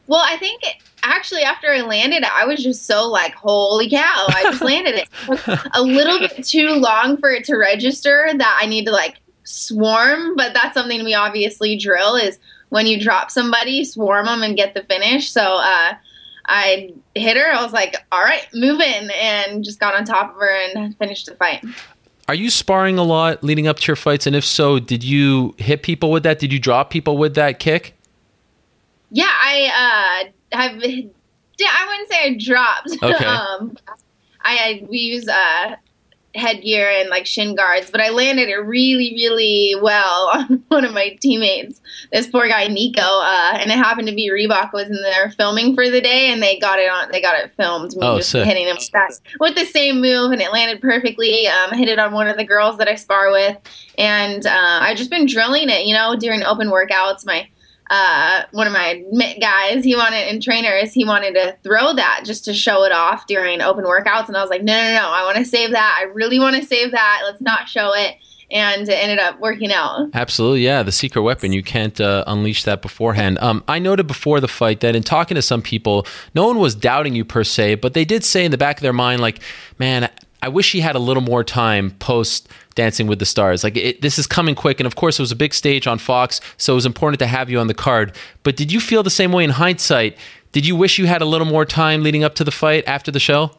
Well, 0.06 0.24
I 0.24 0.38
think 0.38 0.62
actually 1.02 1.42
after 1.42 1.70
I 1.70 1.82
landed, 1.82 2.24
I 2.24 2.46
was 2.46 2.62
just 2.62 2.86
so 2.86 3.08
like, 3.08 3.34
holy 3.34 3.90
cow! 3.90 4.24
I 4.28 4.42
just 4.44 4.62
landed 4.62 4.94
it. 4.94 5.68
a 5.74 5.82
little 5.82 6.18
bit 6.18 6.44
too 6.46 6.70
long 6.70 7.18
for 7.18 7.30
it 7.30 7.44
to 7.44 7.56
register 7.56 8.30
that 8.34 8.58
I 8.60 8.66
need 8.66 8.86
to 8.86 8.90
like 8.90 9.18
swarm, 9.44 10.34
but 10.34 10.54
that's 10.54 10.74
something 10.74 11.04
we 11.04 11.12
obviously 11.12 11.76
drill 11.76 12.16
is 12.16 12.38
when 12.70 12.86
you 12.86 12.98
drop 12.98 13.30
somebody, 13.30 13.84
swarm 13.84 14.26
them 14.26 14.42
and 14.42 14.56
get 14.56 14.74
the 14.74 14.82
finish. 14.84 15.30
So 15.30 15.42
uh, 15.42 15.94
I 16.46 16.92
hit 17.14 17.36
her. 17.36 17.52
I 17.52 17.62
was 17.62 17.72
like, 17.72 17.96
all 18.10 18.22
right, 18.22 18.46
move 18.54 18.80
in, 18.80 19.10
and 19.10 19.62
just 19.62 19.78
got 19.78 19.94
on 19.94 20.04
top 20.04 20.34
of 20.34 20.40
her 20.40 20.56
and 20.74 20.96
finished 20.96 21.26
the 21.26 21.34
fight. 21.34 21.64
Are 22.28 22.34
you 22.34 22.48
sparring 22.48 22.96
a 22.96 23.02
lot 23.02 23.42
leading 23.42 23.66
up 23.66 23.78
to 23.80 23.86
your 23.88 23.96
fights? 23.96 24.26
And 24.26 24.36
if 24.36 24.44
so, 24.44 24.78
did 24.78 25.02
you 25.02 25.54
hit 25.58 25.82
people 25.82 26.10
with 26.10 26.22
that? 26.22 26.38
Did 26.38 26.52
you 26.52 26.58
drop 26.58 26.90
people 26.90 27.18
with 27.18 27.34
that 27.34 27.58
kick? 27.58 27.94
Yeah, 29.10 29.24
I 29.28 30.30
uh, 30.52 30.56
have. 30.56 30.72
I 30.72 31.88
wouldn't 31.88 32.08
say 32.10 32.22
I 32.22 32.36
dropped. 32.38 32.90
Okay. 33.02 33.24
um, 33.26 33.76
I, 34.42 34.56
I 34.56 34.86
we 34.88 34.98
use 34.98 35.28
uh, 35.28 35.74
headgear 36.34 36.88
and 36.88 37.08
like 37.08 37.26
shin 37.26 37.54
guards, 37.54 37.90
but 37.90 38.00
I 38.00 38.10
landed 38.10 38.48
it 38.48 38.56
really, 38.56 39.12
really 39.14 39.74
well 39.80 40.30
on 40.34 40.62
one 40.68 40.84
of 40.84 40.92
my 40.92 41.16
teammates. 41.20 41.80
This 42.12 42.26
poor 42.28 42.48
guy 42.48 42.68
Nico, 42.68 43.02
uh, 43.02 43.52
and 43.54 43.70
it 43.70 43.76
happened 43.76 44.08
to 44.08 44.14
be 44.14 44.30
Reebok 44.30 44.72
was 44.72 44.88
in 44.88 44.96
there 45.02 45.30
filming 45.30 45.74
for 45.74 45.88
the 45.90 46.00
day, 46.00 46.30
and 46.30 46.42
they 46.42 46.58
got 46.58 46.78
it 46.78 46.90
on. 46.90 47.10
They 47.10 47.20
got 47.20 47.38
it 47.42 47.52
filmed. 47.54 47.96
Me 47.96 48.06
oh, 48.06 48.16
just 48.18 48.30
sick. 48.30 48.46
hitting 48.46 48.66
him 48.66 48.76
with, 48.76 48.90
that, 48.92 49.12
with 49.40 49.54
the 49.56 49.64
same 49.64 50.00
move, 50.00 50.32
and 50.32 50.40
it 50.40 50.52
landed 50.52 50.80
perfectly. 50.80 51.46
Um, 51.48 51.72
hit 51.72 51.88
it 51.88 51.98
on 51.98 52.12
one 52.12 52.28
of 52.28 52.36
the 52.36 52.44
girls 52.44 52.78
that 52.78 52.88
I 52.88 52.94
spar 52.94 53.30
with, 53.30 53.56
and 53.98 54.46
uh, 54.46 54.78
I've 54.82 54.96
just 54.96 55.10
been 55.10 55.26
drilling 55.26 55.68
it. 55.68 55.86
You 55.86 55.94
know, 55.94 56.16
during 56.16 56.42
open 56.42 56.68
workouts, 56.68 57.26
my 57.26 57.48
uh, 57.90 58.44
one 58.52 58.66
of 58.68 58.72
my 58.72 59.04
guys, 59.40 59.84
he 59.84 59.96
wanted 59.96 60.28
and 60.28 60.42
trainers, 60.42 60.92
he 60.92 61.04
wanted 61.04 61.34
to 61.34 61.56
throw 61.62 61.92
that 61.92 62.22
just 62.24 62.44
to 62.44 62.54
show 62.54 62.84
it 62.84 62.92
off 62.92 63.26
during 63.26 63.60
open 63.60 63.84
workouts, 63.84 64.28
and 64.28 64.36
I 64.36 64.40
was 64.40 64.48
like, 64.48 64.62
no, 64.62 64.72
no, 64.72 64.94
no, 64.94 65.08
I 65.10 65.24
want 65.24 65.38
to 65.38 65.44
save 65.44 65.72
that. 65.72 65.98
I 66.00 66.04
really 66.04 66.38
want 66.38 66.56
to 66.56 66.64
save 66.64 66.92
that. 66.92 67.22
Let's 67.24 67.42
not 67.42 67.68
show 67.68 67.92
it. 67.92 68.16
And 68.52 68.88
it 68.88 68.92
ended 68.92 69.20
up 69.20 69.38
working 69.38 69.70
out. 69.72 70.10
Absolutely, 70.12 70.64
yeah. 70.64 70.82
The 70.82 70.90
secret 70.90 71.22
weapon, 71.22 71.52
you 71.52 71.62
can't 71.62 72.00
uh, 72.00 72.24
unleash 72.26 72.64
that 72.64 72.82
beforehand. 72.82 73.38
Um, 73.40 73.62
I 73.68 73.78
noted 73.78 74.08
before 74.08 74.40
the 74.40 74.48
fight 74.48 74.80
that 74.80 74.96
in 74.96 75.04
talking 75.04 75.36
to 75.36 75.42
some 75.42 75.62
people, 75.62 76.04
no 76.34 76.48
one 76.48 76.58
was 76.58 76.74
doubting 76.74 77.14
you 77.14 77.24
per 77.24 77.44
se, 77.44 77.76
but 77.76 77.94
they 77.94 78.04
did 78.04 78.24
say 78.24 78.44
in 78.44 78.50
the 78.50 78.58
back 78.58 78.78
of 78.78 78.82
their 78.82 78.92
mind, 78.92 79.20
like, 79.20 79.40
man, 79.78 80.10
I 80.42 80.48
wish 80.48 80.72
he 80.72 80.80
had 80.80 80.96
a 80.96 80.98
little 80.98 81.22
more 81.22 81.44
time 81.44 81.92
post 81.92 82.48
Dancing 82.74 83.06
with 83.06 83.18
the 83.18 83.26
Stars. 83.26 83.64
Like 83.64 83.76
it, 83.76 84.02
this 84.02 84.18
is 84.18 84.26
coming 84.26 84.54
quick, 84.54 84.80
and 84.80 84.86
of 84.86 84.96
course 84.96 85.18
it 85.18 85.22
was 85.22 85.32
a 85.32 85.36
big 85.36 85.54
stage 85.54 85.86
on 85.86 85.98
Fox, 85.98 86.40
so 86.56 86.72
it 86.72 86.76
was 86.76 86.86
important 86.86 87.18
to 87.20 87.26
have 87.26 87.50
you 87.50 87.58
on 87.58 87.66
the 87.66 87.74
card. 87.74 88.16
But 88.42 88.56
did 88.56 88.72
you 88.72 88.80
feel 88.80 89.02
the 89.02 89.10
same 89.10 89.32
way 89.32 89.44
in 89.44 89.50
hindsight? 89.50 90.16
Did 90.52 90.66
you 90.66 90.74
wish 90.74 90.98
you 90.98 91.06
had 91.06 91.22
a 91.22 91.26
little 91.26 91.46
more 91.46 91.64
time 91.64 92.02
leading 92.02 92.24
up 92.24 92.34
to 92.36 92.44
the 92.44 92.50
fight 92.50 92.84
after 92.86 93.10
the 93.10 93.20
show? 93.20 93.52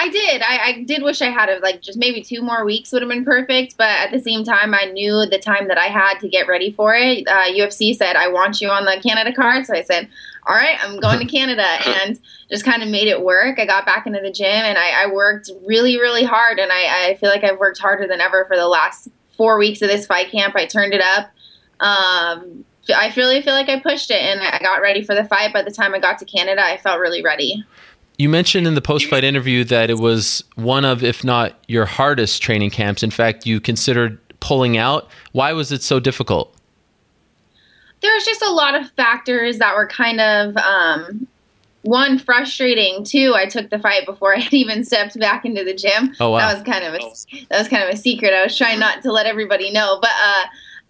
I 0.00 0.08
did. 0.08 0.42
I, 0.42 0.58
I, 0.58 0.82
did 0.84 1.02
wish 1.02 1.20
I 1.20 1.30
had 1.30 1.48
a, 1.48 1.58
like 1.58 1.82
just 1.82 1.98
maybe 1.98 2.22
two 2.22 2.40
more 2.40 2.64
weeks 2.64 2.92
would 2.92 3.02
have 3.02 3.08
been 3.08 3.24
perfect. 3.24 3.76
But 3.76 3.88
at 3.88 4.12
the 4.12 4.20
same 4.20 4.44
time, 4.44 4.72
I 4.72 4.84
knew 4.84 5.26
the 5.26 5.40
time 5.40 5.66
that 5.66 5.76
I 5.76 5.86
had 5.86 6.20
to 6.20 6.28
get 6.28 6.46
ready 6.46 6.70
for 6.70 6.94
it. 6.94 7.26
Uh, 7.26 7.46
UFC 7.46 7.96
said 7.96 8.14
I 8.14 8.28
want 8.28 8.60
you 8.60 8.68
on 8.68 8.84
the 8.84 9.00
Canada 9.02 9.32
card, 9.32 9.66
so 9.66 9.74
I 9.74 9.82
said, 9.82 10.08
"All 10.48 10.54
right, 10.54 10.78
I'm 10.82 10.98
going 10.98 11.18
to 11.20 11.24
Canada," 11.36 11.66
and 11.86 12.18
just 12.50 12.64
kind 12.64 12.82
of 12.82 12.88
made 12.88 13.08
it 13.08 13.22
work. 13.22 13.58
I 13.58 13.66
got 13.66 13.84
back 13.84 14.06
into 14.06 14.20
the 14.20 14.30
gym 14.30 14.46
and 14.46 14.78
I, 14.78 15.04
I 15.04 15.12
worked 15.12 15.50
really, 15.66 15.98
really 15.98 16.24
hard. 16.24 16.58
And 16.58 16.72
I, 16.72 17.10
I, 17.10 17.14
feel 17.16 17.28
like 17.28 17.44
I've 17.44 17.58
worked 17.58 17.78
harder 17.78 18.06
than 18.06 18.20
ever 18.20 18.46
for 18.46 18.56
the 18.56 18.68
last 18.68 19.08
four 19.36 19.58
weeks 19.58 19.82
of 19.82 19.88
this 19.88 20.06
fight 20.06 20.30
camp. 20.30 20.54
I 20.56 20.66
turned 20.66 20.94
it 20.94 21.02
up. 21.02 21.26
Um, 21.80 22.64
I 22.94 23.12
really 23.16 23.42
feel 23.42 23.52
like 23.52 23.68
I 23.68 23.80
pushed 23.80 24.10
it 24.10 24.20
and 24.20 24.40
I 24.40 24.58
got 24.60 24.80
ready 24.80 25.02
for 25.02 25.14
the 25.14 25.24
fight. 25.24 25.52
By 25.52 25.62
the 25.62 25.70
time 25.70 25.94
I 25.94 25.98
got 25.98 26.18
to 26.18 26.24
Canada, 26.24 26.64
I 26.64 26.78
felt 26.78 27.00
really 27.00 27.22
ready. 27.22 27.64
You 28.16 28.28
mentioned 28.28 28.66
in 28.66 28.74
the 28.74 28.80
post 28.80 29.06
fight 29.06 29.24
interview 29.24 29.62
that 29.64 29.90
it 29.90 29.98
was 29.98 30.42
one 30.56 30.84
of, 30.84 31.04
if 31.04 31.22
not 31.22 31.62
your 31.68 31.84
hardest 31.84 32.42
training 32.42 32.70
camps. 32.70 33.02
In 33.02 33.10
fact, 33.10 33.46
you 33.46 33.60
considered 33.60 34.18
pulling 34.40 34.76
out. 34.76 35.08
Why 35.32 35.52
was 35.52 35.70
it 35.70 35.82
so 35.82 36.00
difficult? 36.00 36.57
There 38.00 38.14
was 38.14 38.24
just 38.24 38.42
a 38.42 38.50
lot 38.50 38.74
of 38.74 38.90
factors 38.92 39.58
that 39.58 39.74
were 39.74 39.88
kind 39.88 40.20
of 40.20 40.56
um, 40.56 41.26
one 41.82 42.18
frustrating. 42.18 43.04
Two, 43.04 43.34
I 43.36 43.46
took 43.46 43.70
the 43.70 43.78
fight 43.78 44.06
before 44.06 44.34
I 44.36 44.40
had 44.40 44.54
even 44.54 44.84
stepped 44.84 45.18
back 45.18 45.44
into 45.44 45.64
the 45.64 45.74
gym. 45.74 46.14
Oh 46.20 46.30
wow, 46.30 46.38
that 46.38 46.54
was 46.54 46.62
kind 46.64 46.84
of 46.84 46.94
a 46.94 47.46
that 47.48 47.58
was 47.58 47.68
kind 47.68 47.82
of 47.82 47.90
a 47.90 47.96
secret. 47.96 48.32
I 48.32 48.44
was 48.44 48.56
trying 48.56 48.78
not 48.78 49.02
to 49.02 49.12
let 49.12 49.26
everybody 49.26 49.70
know, 49.70 49.98
but 50.00 50.10
uh, 50.10 50.44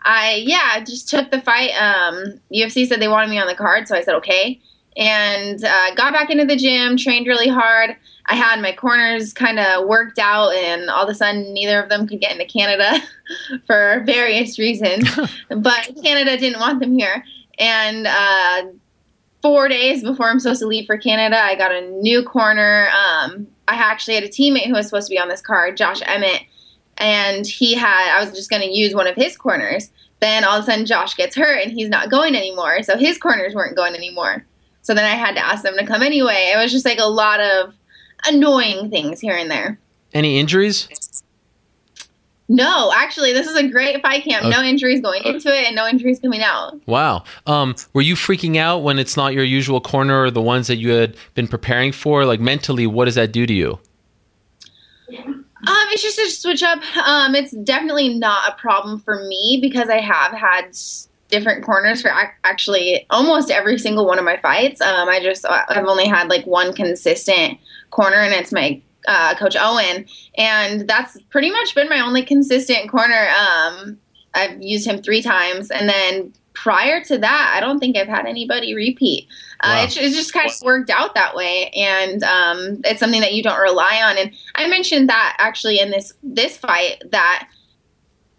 I 0.04 0.42
yeah 0.44 0.84
just 0.84 1.08
took 1.08 1.30
the 1.30 1.40
fight. 1.40 1.70
Um, 1.70 2.40
UFC 2.52 2.86
said 2.86 3.00
they 3.00 3.08
wanted 3.08 3.30
me 3.30 3.38
on 3.38 3.46
the 3.46 3.54
card, 3.54 3.88
so 3.88 3.94
I 3.96 4.02
said 4.02 4.14
okay 4.16 4.60
and 4.98 5.64
uh, 5.64 5.94
got 5.94 6.12
back 6.12 6.28
into 6.28 6.44
the 6.44 6.56
gym, 6.56 6.96
trained 6.96 7.26
really 7.26 7.48
hard. 7.48 7.96
I 8.30 8.34
had 8.34 8.60
my 8.60 8.72
corners 8.72 9.32
kind 9.32 9.58
of 9.58 9.86
worked 9.86 10.18
out, 10.18 10.54
and 10.54 10.90
all 10.90 11.04
of 11.04 11.08
a 11.08 11.14
sudden, 11.14 11.54
neither 11.54 11.82
of 11.82 11.88
them 11.88 12.06
could 12.06 12.20
get 12.20 12.32
into 12.32 12.44
Canada 12.44 13.02
for 13.66 14.02
various 14.04 14.58
reasons. 14.58 15.08
but 15.48 15.90
Canada 16.02 16.36
didn't 16.36 16.60
want 16.60 16.80
them 16.80 16.96
here. 16.96 17.24
And 17.58 18.06
uh, 18.06 18.64
four 19.40 19.68
days 19.68 20.02
before 20.02 20.28
I'm 20.28 20.40
supposed 20.40 20.60
to 20.60 20.66
leave 20.66 20.86
for 20.86 20.98
Canada, 20.98 21.42
I 21.42 21.54
got 21.54 21.72
a 21.72 21.88
new 21.90 22.22
corner. 22.22 22.88
Um, 22.88 23.46
I 23.66 23.74
actually 23.74 24.14
had 24.14 24.24
a 24.24 24.28
teammate 24.28 24.66
who 24.66 24.74
was 24.74 24.86
supposed 24.86 25.08
to 25.08 25.14
be 25.14 25.18
on 25.18 25.28
this 25.28 25.40
card, 25.40 25.76
Josh 25.76 26.00
Emmett, 26.04 26.42
and 26.98 27.46
he 27.46 27.74
had, 27.74 28.16
I 28.16 28.20
was 28.20 28.32
just 28.32 28.50
going 28.50 28.62
to 28.62 28.70
use 28.70 28.94
one 28.94 29.06
of 29.06 29.16
his 29.16 29.36
corners. 29.36 29.90
Then 30.20 30.44
all 30.44 30.58
of 30.58 30.64
a 30.64 30.66
sudden, 30.66 30.84
Josh 30.84 31.14
gets 31.16 31.36
hurt 31.36 31.62
and 31.62 31.72
he's 31.72 31.88
not 31.88 32.10
going 32.10 32.34
anymore. 32.34 32.82
So 32.82 32.96
his 32.96 33.18
corners 33.18 33.54
weren't 33.54 33.76
going 33.76 33.94
anymore. 33.94 34.44
So 34.82 34.94
then 34.94 35.04
I 35.04 35.14
had 35.14 35.34
to 35.36 35.44
ask 35.44 35.62
them 35.62 35.76
to 35.76 35.86
come 35.86 36.02
anyway. 36.02 36.52
It 36.52 36.58
was 36.58 36.72
just 36.72 36.84
like 36.84 36.98
a 36.98 37.08
lot 37.08 37.40
of 37.40 37.77
annoying 38.26 38.90
things 38.90 39.20
here 39.20 39.36
and 39.36 39.50
there. 39.50 39.78
Any 40.12 40.38
injuries? 40.38 40.88
No, 42.50 42.90
actually, 42.94 43.34
this 43.34 43.46
is 43.46 43.56
a 43.56 43.68
great 43.68 44.00
fight 44.00 44.24
camp. 44.24 44.46
Okay. 44.46 44.56
No 44.56 44.62
injuries 44.62 45.02
going 45.02 45.22
into 45.24 45.48
it, 45.48 45.66
and 45.66 45.76
no 45.76 45.86
injuries 45.86 46.18
coming 46.18 46.42
out. 46.42 46.80
Wow. 46.86 47.24
Um, 47.46 47.74
were 47.92 48.00
you 48.00 48.14
freaking 48.14 48.56
out 48.56 48.78
when 48.78 48.98
it's 48.98 49.18
not 49.18 49.34
your 49.34 49.44
usual 49.44 49.82
corner 49.82 50.22
or 50.22 50.30
the 50.30 50.40
ones 50.40 50.66
that 50.68 50.76
you 50.76 50.90
had 50.90 51.14
been 51.34 51.46
preparing 51.46 51.92
for? 51.92 52.24
Like 52.24 52.40
mentally, 52.40 52.86
what 52.86 53.04
does 53.04 53.16
that 53.16 53.32
do 53.32 53.46
to 53.46 53.52
you? 53.52 53.78
Um, 55.10 55.86
it's 55.90 56.02
just 56.02 56.18
a 56.18 56.30
switch 56.30 56.62
up. 56.62 56.78
Um, 56.96 57.34
it's 57.34 57.52
definitely 57.52 58.14
not 58.14 58.50
a 58.50 58.56
problem 58.56 58.98
for 59.00 59.24
me 59.24 59.58
because 59.60 59.90
I 59.90 60.00
have 60.00 60.32
had 60.32 60.74
different 61.28 61.64
corners 61.64 62.00
for 62.00 62.10
actually 62.44 63.06
almost 63.10 63.50
every 63.50 63.78
single 63.78 64.06
one 64.06 64.18
of 64.18 64.24
my 64.24 64.38
fights. 64.38 64.80
Um, 64.80 65.08
I 65.08 65.20
just 65.20 65.44
I've 65.46 65.84
only 65.84 66.06
had 66.06 66.28
like 66.28 66.46
one 66.46 66.72
consistent 66.72 67.58
corner, 67.90 68.16
and 68.16 68.34
it's 68.34 68.52
my 68.52 68.80
uh, 69.06 69.34
coach 69.34 69.56
Owen, 69.58 70.06
and 70.36 70.88
that's 70.88 71.20
pretty 71.30 71.50
much 71.50 71.74
been 71.74 71.88
my 71.88 72.00
only 72.00 72.22
consistent 72.22 72.90
corner. 72.90 73.28
Um, 73.28 73.98
I've 74.34 74.60
used 74.62 74.86
him 74.86 75.02
three 75.02 75.22
times, 75.22 75.70
and 75.70 75.88
then 75.88 76.32
prior 76.54 77.02
to 77.04 77.18
that, 77.18 77.52
I 77.56 77.60
don't 77.60 77.78
think 77.78 77.96
I've 77.96 78.08
had 78.08 78.26
anybody 78.26 78.74
repeat. 78.74 79.28
Uh, 79.60 79.74
wow. 79.74 79.80
Uh, 79.80 79.84
it, 79.84 79.96
it, 79.96 80.12
just 80.12 80.32
kind 80.32 80.50
of 80.50 80.54
worked 80.62 80.90
out 80.90 81.14
that 81.14 81.34
way, 81.34 81.68
and 81.70 82.22
um, 82.24 82.80
it's 82.84 83.00
something 83.00 83.20
that 83.20 83.34
you 83.34 83.42
don't 83.42 83.60
rely 83.60 84.00
on. 84.04 84.18
And 84.18 84.32
I 84.54 84.68
mentioned 84.68 85.08
that 85.08 85.36
actually 85.38 85.78
in 85.78 85.90
this 85.90 86.12
this 86.22 86.56
fight 86.56 87.02
that 87.10 87.48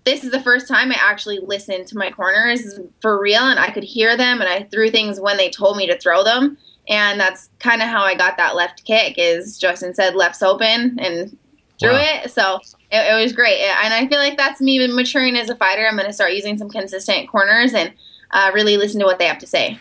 this 0.06 0.24
is 0.24 0.32
the 0.32 0.42
first 0.42 0.68
time 0.68 0.92
I 0.92 0.98
actually 1.00 1.40
listened 1.40 1.88
to 1.88 1.98
my 1.98 2.10
corners 2.10 2.80
for 3.02 3.22
real 3.22 3.44
and 3.44 3.60
I 3.60 3.70
could 3.70 3.84
hear 3.84 4.18
them 4.18 4.42
and 4.42 4.50
I 4.50 4.64
threw 4.64 4.90
things 4.90 5.20
when 5.20 5.38
they 5.38 5.50
told 5.50 5.78
me 5.78 5.86
to 5.88 6.00
throw 6.00 6.24
them. 6.24 6.58
And 6.90 7.20
that's 7.20 7.50
kind 7.60 7.82
of 7.82 7.88
how 7.88 8.04
I 8.04 8.16
got 8.16 8.36
that 8.38 8.56
left 8.56 8.84
kick 8.84 9.16
is 9.18 9.58
Justin 9.58 9.94
said 9.94 10.16
left's 10.16 10.42
open 10.42 11.00
and 11.00 11.38
threw 11.80 11.92
wow. 11.92 12.02
it. 12.02 12.32
So 12.32 12.60
it, 12.92 13.14
it, 13.14 13.22
was 13.22 13.32
great. 13.32 13.62
And 13.62 13.94
I 13.94 14.08
feel 14.08 14.18
like 14.18 14.38
that's 14.38 14.60
me 14.60 14.86
maturing 14.88 15.38
as 15.38 15.50
a 15.50 15.56
fighter. 15.56 15.88
I'm 15.88 15.96
going 15.96 16.08
to 16.08 16.14
start 16.14 16.34
using 16.34 16.58
some 16.58 16.70
consistent 16.70 17.30
corners 17.30 17.74
and 17.74 17.94
uh, 18.32 18.52
really 18.54 18.76
listen 18.76 19.00
to 19.00 19.06
what 19.06 19.20
they 19.20 19.26
have 19.26 19.38
to 19.40 19.48
say 19.48 19.80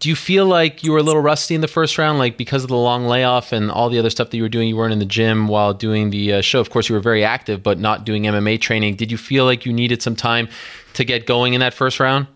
do 0.00 0.08
you 0.08 0.16
feel 0.16 0.46
like 0.46 0.82
you 0.82 0.92
were 0.92 0.98
a 0.98 1.02
little 1.02 1.20
rusty 1.20 1.54
in 1.54 1.60
the 1.60 1.68
first 1.68 1.98
round, 1.98 2.18
like 2.18 2.38
because 2.38 2.62
of 2.62 2.70
the 2.70 2.76
long 2.76 3.04
layoff 3.04 3.52
and 3.52 3.70
all 3.70 3.90
the 3.90 3.98
other 3.98 4.08
stuff 4.08 4.30
that 4.30 4.36
you 4.38 4.42
were 4.42 4.48
doing? 4.48 4.66
You 4.66 4.76
weren't 4.76 4.94
in 4.94 4.98
the 4.98 5.04
gym 5.04 5.46
while 5.46 5.74
doing 5.74 6.08
the 6.08 6.34
uh, 6.34 6.40
show. 6.40 6.58
Of 6.58 6.70
course, 6.70 6.88
you 6.88 6.94
were 6.94 7.02
very 7.02 7.22
active, 7.22 7.62
but 7.62 7.78
not 7.78 8.06
doing 8.06 8.22
MMA 8.22 8.62
training. 8.62 8.96
Did 8.96 9.12
you 9.12 9.18
feel 9.18 9.44
like 9.44 9.66
you 9.66 9.74
needed 9.74 10.00
some 10.00 10.16
time 10.16 10.48
to 10.94 11.04
get 11.04 11.26
going 11.26 11.52
in 11.52 11.60
that 11.60 11.74
first 11.74 12.00
round? 12.00 12.28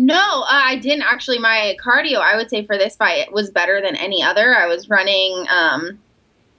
No, 0.00 0.14
uh, 0.14 0.46
I 0.48 0.76
didn't 0.76 1.02
actually. 1.02 1.40
My 1.40 1.76
cardio, 1.84 2.20
I 2.20 2.36
would 2.36 2.48
say, 2.48 2.64
for 2.64 2.78
this 2.78 2.94
fight 2.94 3.32
was 3.32 3.50
better 3.50 3.82
than 3.82 3.96
any 3.96 4.22
other. 4.22 4.54
I 4.54 4.68
was 4.68 4.88
running 4.88 5.44
um, 5.50 5.98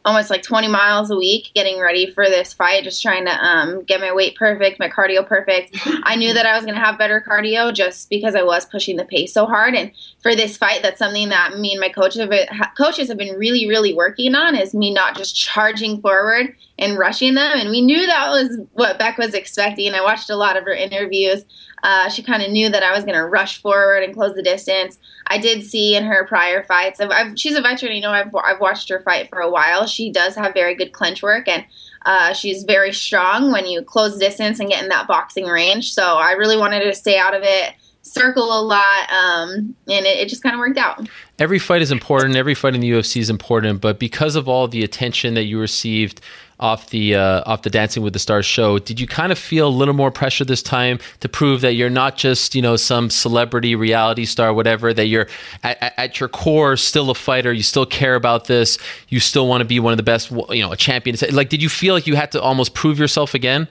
almost 0.04 0.30
like 0.30 0.44
20 0.44 0.68
miles 0.68 1.10
a 1.10 1.16
week 1.16 1.52
getting 1.56 1.80
ready 1.80 2.12
for 2.12 2.26
this 2.26 2.52
fight, 2.52 2.84
just 2.84 3.02
trying 3.02 3.24
to 3.24 3.32
um, 3.32 3.84
get 3.84 4.02
my 4.02 4.14
weight 4.14 4.36
perfect, 4.36 4.78
my 4.78 4.90
cardio 4.90 5.26
perfect. 5.26 5.78
I 6.04 6.18
knew 6.18 6.34
that 6.34 6.46
I 6.46 6.54
was 6.56 6.66
going 6.66 6.76
to 6.76 6.84
have 6.84 6.98
better 6.98 7.24
cardio 7.26 7.74
just 7.74 8.10
because 8.10 8.36
I 8.36 8.44
was 8.44 8.66
pushing 8.66 8.98
the 8.98 9.06
pace 9.06 9.34
so 9.34 9.46
hard. 9.46 9.74
And 9.74 9.92
for 10.22 10.36
this 10.36 10.58
fight, 10.58 10.82
that's 10.82 11.00
something 11.00 11.30
that 11.30 11.58
me 11.60 11.72
and 11.72 11.80
my 11.80 11.90
coach 11.90 12.16
have 12.16 12.30
been, 12.30 12.48
coaches 12.78 13.08
have 13.08 13.18
been 13.18 13.38
really, 13.38 13.70
really 13.70 13.94
working 13.94 14.36
on 14.36 14.54
is 14.54 14.74
me 14.74 14.94
not 14.94 15.16
just 15.16 15.34
charging 15.36 16.02
forward 16.02 16.56
and 16.78 16.98
rushing 16.98 17.36
them. 17.36 17.58
And 17.58 17.70
we 17.70 17.80
knew 17.80 18.06
that 18.06 18.30
was 18.32 18.60
what 18.74 19.00
Bec 19.00 19.18
was 19.18 19.34
expecting. 19.34 19.94
I 19.94 20.02
watched 20.02 20.30
a 20.30 20.36
lot 20.36 20.58
of 20.58 20.66
her 20.66 20.74
interviews. 20.74 21.46
Uh, 21.84 22.10
she 22.10 22.24
kind 22.24 22.44
of 22.44 22.52
knew 22.52 22.70
that 22.70 22.84
I 22.84 22.94
was 22.94 23.04
going 23.04 23.18
to 23.18 23.26
rush 23.26 23.62
forward 23.62 24.04
and 24.04 24.14
close 24.14 24.36
the 24.36 24.44
distance. 24.44 24.98
I 25.28 25.38
did 25.38 25.64
see 25.64 25.96
in 25.96 26.04
her 26.04 26.26
prior 26.28 26.64
fights. 26.64 27.00
I've, 27.00 27.12
I've, 27.12 27.40
she's 27.40 27.56
a 27.56 27.62
veteran. 27.62 27.94
You 27.94 28.02
know, 28.02 28.12
I've, 28.12 28.34
I've 28.36 28.60
watched 28.60 28.90
her 28.90 29.02
fight 29.02 29.30
for 29.30 29.40
a 29.40 29.50
while. 29.50 29.86
She 29.86 30.12
does 30.12 30.36
have 30.36 30.54
very 30.54 30.76
good 30.76 30.92
clinch 30.92 31.22
work, 31.22 31.48
and 31.48 31.66
uh, 32.06 32.34
she's 32.34 32.64
very 32.64 32.94
strong 32.94 33.52
when 33.52 33.66
you 33.66 33.82
close 33.82 34.18
distance 34.18 34.60
and 34.60 34.70
get 34.70 34.84
in 34.84 34.90
that 34.90 35.08
boxing 35.08 35.46
range. 35.46 35.94
So 35.94 36.18
I 36.18 36.32
really 36.32 36.58
wanted 36.58 36.84
to 36.84 36.94
stay 36.94 37.18
out 37.18 37.34
of 37.34 37.44
it 37.44 37.74
circle 38.02 38.58
a 38.58 38.62
lot, 38.62 39.12
um, 39.12 39.76
and 39.88 40.06
it, 40.06 40.20
it 40.20 40.30
just 40.30 40.42
kind 40.42 40.56
of 40.56 40.60
worked 40.60 40.78
out. 40.78 41.08
Every 41.38 41.60
fight 41.60 41.82
is 41.82 41.92
important. 41.92 42.36
Every 42.36 42.56
fight 42.56 42.76
in 42.76 42.82
the 42.82 42.90
UFC 42.90 43.18
is 43.18 43.30
important, 43.30 43.82
but 43.82 44.00
because 44.00 44.36
of 44.36 44.48
all 44.48 44.68
the 44.68 44.84
attention 44.84 45.34
that 45.36 45.44
you 45.44 45.60
received 45.60 46.22
off 46.60 46.90
the 46.90 47.16
uh, 47.16 47.44
off 47.46 47.62
the 47.62 47.70
Dancing 47.70 48.04
with 48.04 48.14
the 48.14 48.20
Stars 48.20 48.46
show, 48.46 48.80
did 48.80 49.00
you 49.00 49.08
kind 49.08 49.32
of 49.32 49.40
feel 49.40 49.68
a 49.68 49.70
little 49.70 49.94
more 49.94 50.12
pressure 50.12 50.44
this 50.44 50.62
time 50.62 51.00
to 51.22 51.30
prove 51.30 51.62
that 51.62 51.74
you're 51.74 51.90
not 51.90 52.18
just 52.18 52.56
you 52.56 52.62
know 52.62 52.76
some 52.76 53.10
celebrity 53.10 53.76
reality 53.76 54.26
star, 54.26 54.54
whatever? 54.54 54.94
That 54.94 55.06
you're 55.06 55.28
at, 55.64 55.94
at 55.98 56.20
your 56.20 56.30
core 56.30 56.76
still 56.78 57.10
a 57.10 57.16
fighter. 57.16 57.54
You 57.54 57.64
still 57.64 57.86
care 57.86 58.16
about 58.16 58.46
this. 58.46 58.78
You 59.08 59.20
still 59.20 59.48
want 59.48 59.62
to 59.62 59.66
be 59.66 59.80
one 59.80 59.94
of 59.94 59.98
the 59.98 60.04
best. 60.04 60.32
You 60.32 60.62
know, 60.62 60.72
a 60.72 60.78
champion. 60.78 61.16
Like, 61.32 61.50
did 61.50 61.62
you 61.62 61.70
feel 61.70 61.94
like 61.94 62.08
you 62.08 62.16
had 62.16 62.32
to 62.34 62.42
almost 62.42 62.74
prove 62.74 63.00
yourself 63.00 63.34
again? 63.34 63.68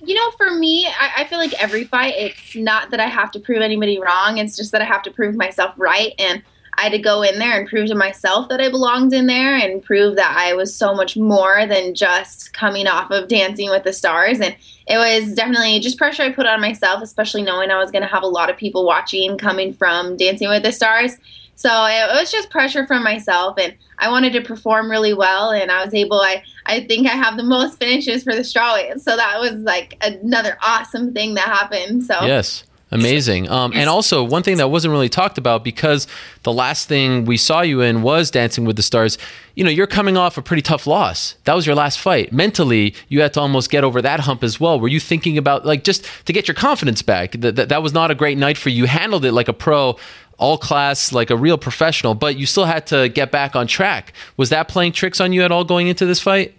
You 0.00 0.14
know, 0.14 0.30
for 0.38 0.50
me, 0.52 0.86
I, 0.86 1.10
I, 1.18 1.24
feel 1.24 1.38
like 1.38 1.52
every 1.60 1.84
fight, 1.84 2.14
it's 2.16 2.54
not 2.54 2.90
that 2.92 3.00
I 3.00 3.06
have 3.06 3.32
to 3.32 3.40
prove 3.40 3.60
anybody 3.60 3.98
wrong. 3.98 4.38
It's 4.38 4.56
just 4.56 4.70
that 4.72 4.80
I 4.80 4.84
have 4.84 5.02
to 5.02 5.10
prove 5.10 5.34
myself 5.34 5.74
right. 5.76 6.14
And 6.18 6.42
I 6.78 6.82
had 6.82 6.92
to 6.92 6.98
go 6.98 7.22
in 7.22 7.40
there 7.40 7.58
and 7.58 7.68
prove 7.68 7.88
to 7.88 7.96
myself 7.96 8.48
that 8.50 8.60
I 8.60 8.70
belonged 8.70 9.12
in 9.12 9.26
there 9.26 9.56
and 9.56 9.82
prove 9.82 10.14
that 10.14 10.36
I 10.38 10.54
was 10.54 10.72
so 10.72 10.94
much 10.94 11.16
more 11.16 11.66
than 11.66 11.92
just 11.92 12.52
coming 12.52 12.86
off 12.86 13.10
of 13.10 13.26
Dancing 13.26 13.68
with 13.68 13.82
the 13.82 13.92
Stars. 13.92 14.38
And 14.38 14.54
it 14.86 14.96
was 14.96 15.34
definitely 15.34 15.80
just 15.80 15.98
pressure 15.98 16.22
I 16.22 16.32
put 16.32 16.46
on 16.46 16.60
myself, 16.60 17.02
especially 17.02 17.42
knowing 17.42 17.72
I 17.72 17.78
was 17.78 17.90
going 17.90 18.02
to 18.02 18.08
have 18.08 18.22
a 18.22 18.28
lot 18.28 18.48
of 18.48 18.56
people 18.56 18.86
watching 18.86 19.36
coming 19.38 19.72
from 19.72 20.16
Dancing 20.16 20.48
with 20.48 20.62
the 20.62 20.70
Stars. 20.70 21.16
So 21.56 21.68
it 21.68 22.14
was 22.14 22.30
just 22.30 22.50
pressure 22.50 22.86
from 22.86 23.02
myself, 23.02 23.58
and 23.58 23.74
I 23.98 24.08
wanted 24.12 24.32
to 24.34 24.42
perform 24.42 24.88
really 24.88 25.12
well, 25.12 25.50
and 25.50 25.72
I 25.72 25.84
was 25.84 25.92
able. 25.92 26.20
I 26.20 26.44
I 26.66 26.84
think 26.84 27.08
I 27.08 27.16
have 27.16 27.36
the 27.36 27.42
most 27.42 27.80
finishes 27.80 28.22
for 28.22 28.32
the 28.32 28.42
strawweight, 28.42 29.00
so 29.00 29.16
that 29.16 29.40
was 29.40 29.54
like 29.54 29.96
another 30.00 30.56
awesome 30.62 31.12
thing 31.12 31.34
that 31.34 31.46
happened. 31.46 32.04
So 32.04 32.14
yes. 32.24 32.62
Amazing. 32.90 33.50
Um, 33.50 33.72
and 33.74 33.88
also, 33.90 34.24
one 34.24 34.42
thing 34.42 34.56
that 34.56 34.70
wasn't 34.70 34.92
really 34.92 35.10
talked 35.10 35.36
about 35.36 35.62
because 35.62 36.06
the 36.42 36.52
last 36.52 36.88
thing 36.88 37.26
we 37.26 37.36
saw 37.36 37.60
you 37.60 37.82
in 37.82 38.00
was 38.00 38.30
Dancing 38.30 38.64
with 38.64 38.76
the 38.76 38.82
Stars. 38.82 39.18
You 39.54 39.64
know, 39.64 39.70
you're 39.70 39.86
coming 39.86 40.16
off 40.16 40.38
a 40.38 40.42
pretty 40.42 40.62
tough 40.62 40.86
loss. 40.86 41.34
That 41.44 41.54
was 41.54 41.66
your 41.66 41.74
last 41.74 41.98
fight. 41.98 42.32
Mentally, 42.32 42.94
you 43.08 43.20
had 43.20 43.34
to 43.34 43.40
almost 43.40 43.70
get 43.70 43.84
over 43.84 44.00
that 44.00 44.20
hump 44.20 44.42
as 44.42 44.58
well. 44.58 44.80
Were 44.80 44.88
you 44.88 45.00
thinking 45.00 45.36
about, 45.36 45.66
like, 45.66 45.84
just 45.84 46.08
to 46.24 46.32
get 46.32 46.48
your 46.48 46.54
confidence 46.54 47.02
back? 47.02 47.32
That, 47.32 47.56
that, 47.56 47.68
that 47.68 47.82
was 47.82 47.92
not 47.92 48.10
a 48.10 48.14
great 48.14 48.38
night 48.38 48.56
for 48.56 48.70
you. 48.70 48.78
you 48.78 48.86
handled 48.86 49.26
it 49.26 49.32
like 49.32 49.48
a 49.48 49.52
pro, 49.52 49.98
all 50.38 50.56
class, 50.56 51.12
like 51.12 51.28
a 51.28 51.36
real 51.36 51.58
professional, 51.58 52.14
but 52.14 52.36
you 52.36 52.46
still 52.46 52.64
had 52.64 52.86
to 52.86 53.10
get 53.10 53.30
back 53.30 53.54
on 53.54 53.66
track. 53.66 54.14
Was 54.38 54.48
that 54.48 54.68
playing 54.68 54.92
tricks 54.92 55.20
on 55.20 55.32
you 55.34 55.42
at 55.42 55.52
all 55.52 55.64
going 55.64 55.88
into 55.88 56.06
this 56.06 56.20
fight? 56.20 56.54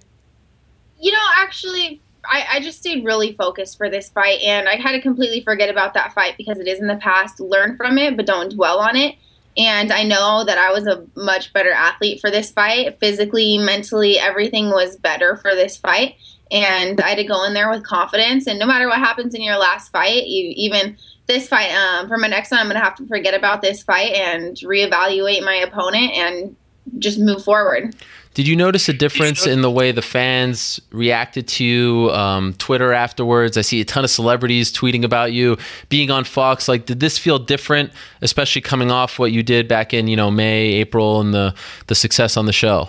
You 0.99 1.11
know, 1.11 1.25
actually, 1.37 2.01
I, 2.29 2.45
I, 2.51 2.59
just 2.59 2.79
stayed 2.79 3.03
really 3.03 3.33
focused 3.33 3.77
for 3.77 3.89
this 3.89 4.09
fight, 4.09 4.39
and 4.41 4.69
I 4.69 4.75
had 4.75 4.91
to 4.91 5.01
completely 5.01 5.41
forget 5.41 5.69
about 5.69 5.95
that 5.95 6.13
fight 6.13 6.35
because 6.37 6.59
it 6.59 6.67
is 6.67 6.79
in 6.79 6.87
the 6.87 6.95
past. 6.97 7.39
Learn 7.39 7.75
from 7.75 7.97
it, 7.97 8.15
but 8.15 8.25
don't 8.25 8.53
dwell 8.53 8.79
on 8.79 8.95
it. 8.95 9.15
And 9.57 9.91
I 9.91 10.03
know 10.03 10.45
that 10.45 10.57
I 10.57 10.71
was 10.71 10.87
a 10.87 11.05
much 11.15 11.51
better 11.53 11.71
athlete 11.71 12.21
for 12.21 12.31
this 12.31 12.51
fight. 12.51 12.99
Physically, 12.99 13.57
mentally, 13.57 14.17
everything 14.17 14.69
was 14.69 14.95
better 14.95 15.35
for 15.35 15.55
this 15.55 15.75
fight. 15.75 16.15
And 16.51 16.99
I 17.01 17.09
had 17.09 17.17
to 17.17 17.23
go 17.23 17.43
in 17.43 17.53
there 17.53 17.69
with 17.69 17.83
confidence. 17.83 18.47
And 18.47 18.57
no 18.57 18.65
matter 18.65 18.87
what 18.87 18.99
happens 18.99 19.35
in 19.35 19.41
your 19.41 19.57
last 19.57 19.91
fight, 19.91 20.27
you, 20.27 20.53
even 20.55 20.97
this 21.27 21.47
fight, 21.47 21.71
um, 21.71 22.07
for 22.07 22.17
my 22.17 22.27
next 22.27 22.51
one, 22.51 22.59
I'm 22.59 22.67
going 22.67 22.77
to 22.77 22.83
have 22.83 22.95
to 22.95 23.07
forget 23.07 23.33
about 23.33 23.61
this 23.61 23.83
fight 23.83 24.13
and 24.13 24.55
reevaluate 24.57 25.43
my 25.43 25.55
opponent 25.55 26.13
and 26.13 26.55
just 26.97 27.19
move 27.19 27.43
forward. 27.43 27.95
Did 28.39 28.47
you 28.47 28.55
notice 28.55 28.87
a 28.87 28.93
difference 28.93 29.45
in 29.45 29.63
the 29.63 29.69
way 29.69 29.91
the 29.91 30.01
fans 30.01 30.79
reacted 30.91 31.45
to 31.49 31.65
you? 31.65 32.09
Um, 32.11 32.53
Twitter 32.53 32.93
afterwards, 32.93 33.57
I 33.57 33.61
see 33.63 33.81
a 33.81 33.83
ton 33.83 34.05
of 34.05 34.09
celebrities 34.09 34.71
tweeting 34.71 35.03
about 35.03 35.33
you 35.33 35.57
being 35.89 36.09
on 36.09 36.23
Fox. 36.23 36.69
Like, 36.69 36.85
did 36.85 37.01
this 37.01 37.17
feel 37.17 37.37
different, 37.37 37.91
especially 38.21 38.61
coming 38.61 38.91
off 38.91 39.19
what 39.19 39.33
you 39.33 39.43
did 39.43 39.67
back 39.67 39.93
in 39.93 40.07
you 40.07 40.15
know 40.15 40.31
May, 40.31 40.67
April, 40.75 41.19
and 41.19 41.33
the 41.33 41.53
the 41.87 41.95
success 41.95 42.37
on 42.37 42.45
the 42.45 42.53
show? 42.53 42.87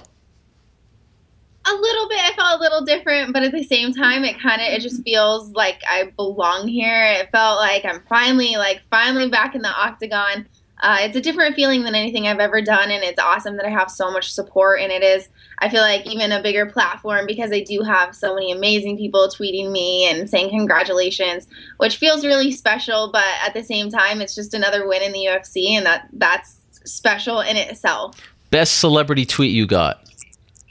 A 1.66 1.74
little 1.74 2.08
bit. 2.08 2.20
I 2.20 2.32
felt 2.36 2.60
a 2.60 2.62
little 2.62 2.84
different, 2.84 3.32
but 3.32 3.42
at 3.42 3.50
the 3.50 3.64
same 3.64 3.92
time, 3.92 4.22
it 4.22 4.38
kind 4.38 4.60
of 4.62 4.68
it 4.68 4.82
just 4.82 5.02
feels 5.02 5.50
like 5.50 5.82
I 5.84 6.12
belong 6.14 6.68
here. 6.68 7.06
It 7.06 7.28
felt 7.32 7.58
like 7.58 7.84
I'm 7.84 8.04
finally 8.08 8.54
like 8.54 8.82
finally 8.88 9.28
back 9.28 9.56
in 9.56 9.62
the 9.62 9.68
octagon 9.68 10.46
uh, 10.81 10.99
it's 11.01 11.16
a 11.16 11.21
different 11.21 11.55
feeling 11.55 11.83
than 11.83 11.95
anything 11.95 12.27
I've 12.27 12.40
ever 12.40 12.62
done, 12.62 12.90
and 12.90 13.05
it's 13.05 13.21
awesome 13.21 13.57
that 13.57 13.66
I 13.66 13.71
have 13.71 13.90
so 13.90 14.11
much 14.11 14.33
support. 14.33 14.81
And 14.81 14.90
it 14.90 15.03
is, 15.03 15.29
I 15.59 15.69
feel 15.69 15.83
like, 15.83 16.07
even 16.07 16.33
a 16.33 16.43
bigger 16.43 16.66
platform 16.66 17.27
because 17.27 17.53
I 17.53 17.61
do 17.61 17.83
have 17.83 18.16
so 18.16 18.35
many 18.35 18.51
amazing 18.51 18.97
people 18.97 19.29
tweeting 19.29 19.71
me 19.73 20.09
and 20.09 20.29
saying 20.29 20.51
congratulations, 20.51 21.47
which 21.77 21.99
feels 21.99 22.25
really 22.25 22.51
special. 22.51 23.11
But 23.12 23.27
at 23.45 23.53
the 23.53 23.62
same 23.62 23.90
time, 23.90 24.23
it's 24.23 24.35
just 24.35 24.55
another 24.55 24.88
win 24.88 25.03
in 25.03 25.12
the 25.12 25.27
UFC, 25.27 25.73
and 25.73 25.85
that 25.85 26.09
that's 26.14 26.59
special 26.85 27.40
in 27.40 27.57
itself. 27.57 28.16
Best 28.51 28.79
celebrity 28.79 29.27
tweet 29.27 29.53
you 29.53 29.66
got? 29.66 30.03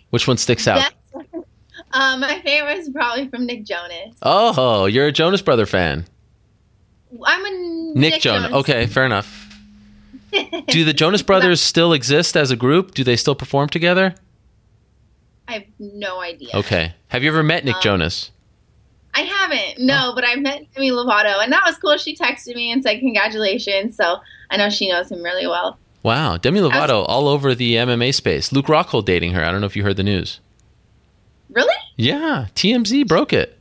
Which 0.09 0.27
one 0.27 0.37
sticks 0.37 0.67
out? 0.67 0.91
um, 1.93 2.19
my 2.19 2.41
favorite 2.43 2.79
is 2.79 2.89
probably 2.89 3.27
from 3.29 3.45
Nick 3.45 3.63
Jonas. 3.63 4.17
Oh, 4.23 4.85
you're 4.85 5.07
a 5.07 5.11
Jonas 5.11 5.43
Brother 5.43 5.67
fan. 5.67 6.05
I'm 7.23 7.45
a 7.45 7.51
Nick, 7.93 8.13
Nick 8.13 8.21
Jonas. 8.21 8.49
Jonas. 8.49 8.59
Okay, 8.59 8.87
fair 8.87 9.05
enough. 9.05 9.38
Do 10.67 10.83
the 10.85 10.93
Jonas 10.93 11.21
Brothers 11.21 11.61
still 11.61 11.93
exist 11.93 12.37
as 12.37 12.51
a 12.51 12.55
group? 12.55 12.93
Do 12.93 13.03
they 13.03 13.15
still 13.15 13.35
perform 13.35 13.69
together? 13.69 14.15
I 15.47 15.53
have 15.53 15.63
no 15.79 16.21
idea. 16.21 16.49
Okay. 16.53 16.93
Have 17.07 17.23
you 17.23 17.29
ever 17.29 17.41
met 17.41 17.65
Nick 17.65 17.75
um, 17.75 17.81
Jonas? 17.81 18.31
I 19.13 19.21
haven't. 19.21 19.79
No, 19.79 20.09
oh. 20.11 20.15
but 20.15 20.23
I 20.23 20.35
met 20.35 20.71
Demi 20.73 20.91
Lovato, 20.91 21.43
and 21.43 21.51
that 21.51 21.63
was 21.65 21.77
cool. 21.77 21.97
She 21.97 22.15
texted 22.15 22.55
me 22.55 22.71
and 22.71 22.83
said 22.83 22.99
congratulations. 22.99 23.95
So 23.95 24.17
I 24.51 24.57
know 24.57 24.69
she 24.69 24.89
knows 24.89 25.11
him 25.11 25.23
really 25.23 25.47
well. 25.47 25.79
Wow, 26.03 26.37
Demi 26.37 26.59
Lovato 26.59 26.99
was- 26.99 27.07
all 27.09 27.27
over 27.27 27.55
the 27.55 27.75
MMA 27.75 28.13
space. 28.13 28.51
Luke 28.51 28.67
Rockhold 28.67 29.05
dating 29.05 29.33
her. 29.33 29.43
I 29.43 29.51
don't 29.51 29.59
know 29.59 29.67
if 29.67 29.75
you 29.75 29.83
heard 29.83 29.97
the 29.97 30.03
news. 30.03 30.39
Really? 31.49 31.75
Yeah, 31.95 32.45
TMZ 32.55 33.07
broke 33.07 33.33
it. 33.33 33.57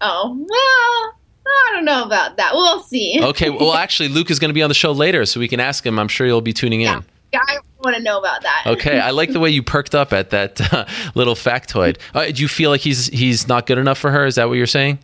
Oh 0.00 0.36
well, 0.48 1.18
I 1.46 1.70
don't 1.72 1.84
know 1.84 2.04
about 2.04 2.36
that. 2.36 2.52
We'll 2.54 2.82
see. 2.82 3.18
okay. 3.22 3.50
Well, 3.50 3.74
actually, 3.74 4.08
Luke 4.08 4.30
is 4.30 4.38
going 4.38 4.50
to 4.50 4.54
be 4.54 4.62
on 4.62 4.70
the 4.70 4.74
show 4.74 4.92
later, 4.92 5.24
so 5.26 5.40
we 5.40 5.48
can 5.48 5.60
ask 5.60 5.84
him. 5.84 5.98
I'm 5.98 6.08
sure 6.08 6.26
you'll 6.26 6.40
be 6.40 6.52
tuning 6.52 6.80
in. 6.80 6.86
Yeah. 6.86 7.00
Yeah, 7.32 7.40
I 7.48 7.58
want 7.82 7.96
to 7.96 8.02
know 8.02 8.18
about 8.18 8.42
that. 8.42 8.64
okay, 8.66 9.00
I 9.00 9.10
like 9.10 9.32
the 9.32 9.40
way 9.40 9.48
you 9.48 9.62
perked 9.62 9.94
up 9.94 10.12
at 10.12 10.30
that 10.30 10.60
uh, 10.72 10.84
little 11.14 11.34
factoid. 11.34 11.98
Uh, 12.12 12.26
do 12.26 12.42
you 12.42 12.48
feel 12.48 12.70
like 12.70 12.82
he's 12.82 13.06
he's 13.06 13.48
not 13.48 13.66
good 13.66 13.78
enough 13.78 13.98
for 13.98 14.10
her? 14.10 14.26
Is 14.26 14.34
that 14.34 14.48
what 14.48 14.58
you're 14.58 14.66
saying? 14.66 14.98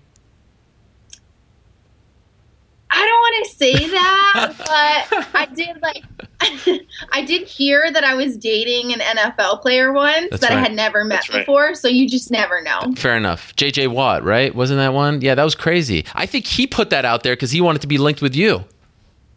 I 2.90 3.04
don't 3.04 3.20
want 3.20 3.46
to 3.46 3.56
say 3.56 3.72
that, 3.90 4.54
but 4.58 5.26
I 5.34 5.46
did 5.54 5.80
like 5.82 6.04
I 7.12 7.22
did 7.22 7.48
hear 7.48 7.90
that 7.90 8.04
I 8.04 8.14
was 8.14 8.36
dating 8.36 8.92
an 8.92 9.00
NFL 9.00 9.60
player 9.60 9.92
once 9.92 10.28
That's 10.30 10.42
that 10.42 10.50
right. 10.50 10.58
I 10.58 10.60
had 10.60 10.74
never 10.74 11.04
met 11.04 11.24
That's 11.26 11.38
before, 11.38 11.66
right. 11.68 11.76
so 11.76 11.88
you 11.88 12.08
just 12.08 12.30
never 12.30 12.62
know. 12.62 12.94
Fair 12.96 13.16
enough. 13.16 13.54
JJ 13.56 13.88
Watt, 13.88 14.22
right? 14.22 14.54
Wasn't 14.54 14.78
that 14.78 14.94
one? 14.94 15.20
Yeah, 15.20 15.34
that 15.34 15.44
was 15.44 15.54
crazy. 15.54 16.04
I 16.14 16.26
think 16.26 16.46
he 16.46 16.66
put 16.66 16.90
that 16.90 17.04
out 17.04 17.24
there 17.24 17.34
because 17.34 17.50
he 17.50 17.60
wanted 17.60 17.82
to 17.82 17.88
be 17.88 17.98
linked 17.98 18.22
with 18.22 18.36
you. 18.36 18.64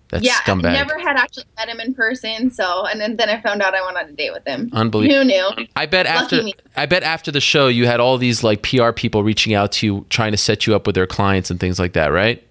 That's 0.10 0.26
yeah, 0.26 0.34
scumbag. 0.42 0.66
I 0.66 0.74
never 0.74 1.00
had 1.00 1.16
actually 1.16 1.46
met 1.58 1.70
him 1.70 1.80
in 1.80 1.94
person, 1.94 2.52
so 2.52 2.86
and 2.86 3.00
then, 3.00 3.16
then 3.16 3.30
I 3.30 3.40
found 3.42 3.62
out 3.62 3.74
I 3.74 3.84
went 3.84 3.98
on 3.98 4.10
a 4.10 4.12
date 4.12 4.34
with 4.34 4.46
him. 4.46 4.70
Unbelievable. 4.74 5.20
Who 5.20 5.26
knew? 5.26 5.68
I 5.78 5.86
bet 5.86 6.06
after 6.06 6.44
I 6.76 6.86
bet 6.86 7.04
after 7.04 7.32
the 7.32 7.40
show 7.40 7.68
you 7.70 7.88
had 7.88 8.02
all 8.02 8.18
these 8.18 8.44
like 8.44 8.62
PR 8.62 8.92
people 8.92 9.24
reaching 9.24 9.54
out 9.54 9.72
to 9.74 9.86
you 9.86 10.06
trying 10.10 10.32
to 10.34 10.38
set 10.38 10.68
you 10.68 10.76
up 10.76 10.86
with 10.86 10.96
their 10.96 11.08
clients 11.08 11.50
and 11.50 11.62
things 11.62 11.80
like 11.80 11.94
that, 11.94 12.12
right? 12.12 12.46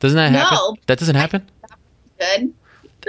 Doesn't 0.00 0.16
that 0.16 0.32
happen? 0.32 0.58
No. 0.60 0.76
That 0.86 0.98
doesn't 0.98 1.14
happen? 1.14 1.48
Good. 2.18 2.54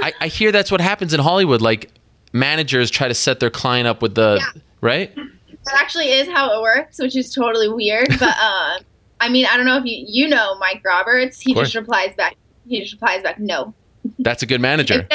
I, 0.02 0.14
I 0.22 0.28
hear 0.28 0.52
that's 0.52 0.72
what 0.72 0.82
happens 0.82 1.14
in 1.14 1.20
Hollywood. 1.20 1.62
Like 1.62 1.90
managers 2.34 2.90
try 2.90 3.08
to 3.08 3.14
set 3.14 3.40
their 3.40 3.50
client 3.50 3.88
up 3.88 4.02
with 4.02 4.16
the 4.16 4.38
yeah. 4.40 4.62
right. 4.82 5.16
That 5.16 5.76
actually 5.80 6.12
is 6.12 6.28
how 6.30 6.58
it 6.58 6.62
works, 6.62 7.00
which 7.00 7.16
is 7.16 7.34
totally 7.34 7.70
weird. 7.70 8.08
But 8.20 8.36
uh, 8.40 8.80
I 9.20 9.30
mean, 9.30 9.46
I 9.46 9.58
don't 9.58 9.66
know 9.66 9.78
if 9.78 9.86
you 9.86 10.04
you 10.08 10.28
know 10.28 10.58
Mike 10.60 10.82
Roberts. 10.86 11.40
He 11.40 11.54
just 11.54 11.76
replies 11.76 12.14
back. 12.16 12.36
He 12.68 12.80
just 12.82 12.94
replies 12.94 13.24
back, 13.24 13.40
no. 13.40 13.74
That's 14.20 14.44
a 14.44 14.46
good 14.46 14.62
manager. 14.62 15.08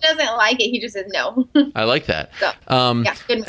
doesn't 0.00 0.36
like 0.36 0.60
it. 0.60 0.70
He 0.70 0.80
just 0.80 0.94
says 0.94 1.06
no. 1.08 1.48
I 1.74 1.84
like 1.84 2.06
that. 2.06 2.30
So, 2.38 2.50
Um, 2.68 3.04
yeah, 3.04 3.16
good. 3.26 3.44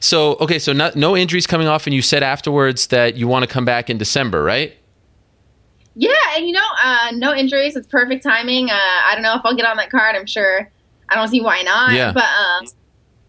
so 0.00 0.36
okay, 0.36 0.58
so 0.58 0.72
not, 0.72 0.96
no 0.96 1.16
injuries 1.16 1.46
coming 1.46 1.66
off, 1.68 1.86
and 1.86 1.94
you 1.94 2.02
said 2.02 2.22
afterwards 2.22 2.86
that 2.88 3.16
you 3.16 3.28
want 3.28 3.42
to 3.42 3.46
come 3.46 3.64
back 3.64 3.90
in 3.90 3.98
December, 3.98 4.42
right? 4.42 4.74
Yeah, 5.94 6.12
and 6.36 6.46
you 6.46 6.52
know, 6.52 6.66
uh, 6.82 7.08
no 7.14 7.34
injuries. 7.34 7.76
It's 7.76 7.86
perfect 7.86 8.22
timing. 8.22 8.70
Uh, 8.70 8.74
I 8.74 9.10
don't 9.14 9.22
know 9.22 9.34
if 9.34 9.42
I'll 9.44 9.54
get 9.56 9.66
on 9.66 9.76
that 9.76 9.90
card. 9.90 10.16
I'm 10.16 10.26
sure. 10.26 10.70
I 11.08 11.14
don't 11.14 11.28
see 11.28 11.40
why 11.42 11.62
not. 11.62 11.92
Yeah. 11.92 12.12
But 12.12 12.24
um, 12.24 12.66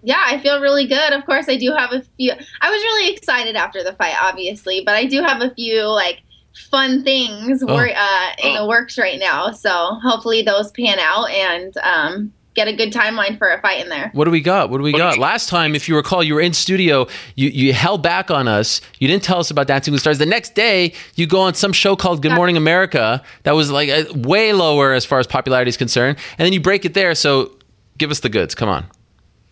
yeah, 0.04 0.24
I 0.26 0.40
feel 0.40 0.62
really 0.62 0.88
good. 0.88 1.12
Of 1.14 1.26
course, 1.26 1.50
I 1.50 1.58
do 1.58 1.74
have 1.74 1.92
a 1.92 2.02
few. 2.18 2.32
I 2.32 2.70
was 2.72 2.82
really 2.82 3.14
excited 3.14 3.56
after 3.56 3.84
the 3.84 3.94
fight, 3.94 4.16
obviously, 4.22 4.82
but 4.86 4.96
I 4.96 5.06
do 5.06 5.22
have 5.22 5.42
a 5.42 5.54
few 5.54 5.84
like 5.88 6.22
fun 6.70 7.04
things 7.04 7.64
Oh. 7.68 7.74
wor- 7.74 7.90
uh, 7.96 8.30
in 8.44 8.54
the 8.56 8.66
works 8.68 8.98
right 8.98 9.20
now. 9.20 9.52
So 9.52 9.98
hopefully 10.04 10.42
those 10.44 10.72
pan 10.72 11.00
out 11.00 11.30
and 11.32 11.76
um, 11.78 12.34
get 12.54 12.68
a 12.68 12.74
good 12.74 12.92
timeline 12.92 13.38
for 13.38 13.52
a 13.52 13.60
fight 13.62 13.82
in 13.82 13.90
there. 13.90 14.10
What 14.14 14.26
do 14.26 14.32
we 14.32 14.42
got? 14.42 14.70
What 14.70 14.78
do 14.78 14.84
we 14.84 14.92
got? 14.92 15.18
Last 15.18 15.50
time, 15.50 15.76
if 15.76 15.88
you 15.88 15.96
recall, 15.96 16.24
you 16.24 16.36
were 16.36 16.42
in 16.42 16.54
studio. 16.54 17.08
You 17.36 17.50
you 17.50 17.74
held 17.74 18.04
back 18.04 18.32
on 18.32 18.48
us. 18.48 18.82
You 19.00 19.08
didn't 19.08 19.24
tell 19.24 19.40
us 19.40 19.52
about 19.52 19.68
Dancing 19.68 19.92
with 19.92 20.00
the 20.00 20.02
Stars. 20.02 20.18
The 20.18 20.26
next 20.26 20.56
day, 20.56 20.94
you 21.16 21.28
go 21.28 21.42
on 21.42 21.54
some 21.54 21.74
show 21.74 21.96
called 21.96 22.22
Good 22.22 22.34
Morning 22.34 22.58
America. 22.58 23.24
That 23.44 23.54
was 23.54 23.72
like 23.72 23.90
uh, 23.90 24.06
way 24.16 24.54
lower 24.54 24.94
as 24.94 25.06
far 25.06 25.20
as 25.20 25.28
popularity 25.28 25.70
is 25.70 25.78
concerned, 25.78 26.18
and 26.38 26.46
then 26.46 26.54
you 26.54 26.62
break 26.62 26.86
it 26.86 26.94
there. 26.94 27.16
So 27.16 27.52
give 27.98 28.12
us 28.12 28.20
the 28.20 28.30
goods. 28.30 28.56
Come 28.56 28.70
on. 28.70 28.86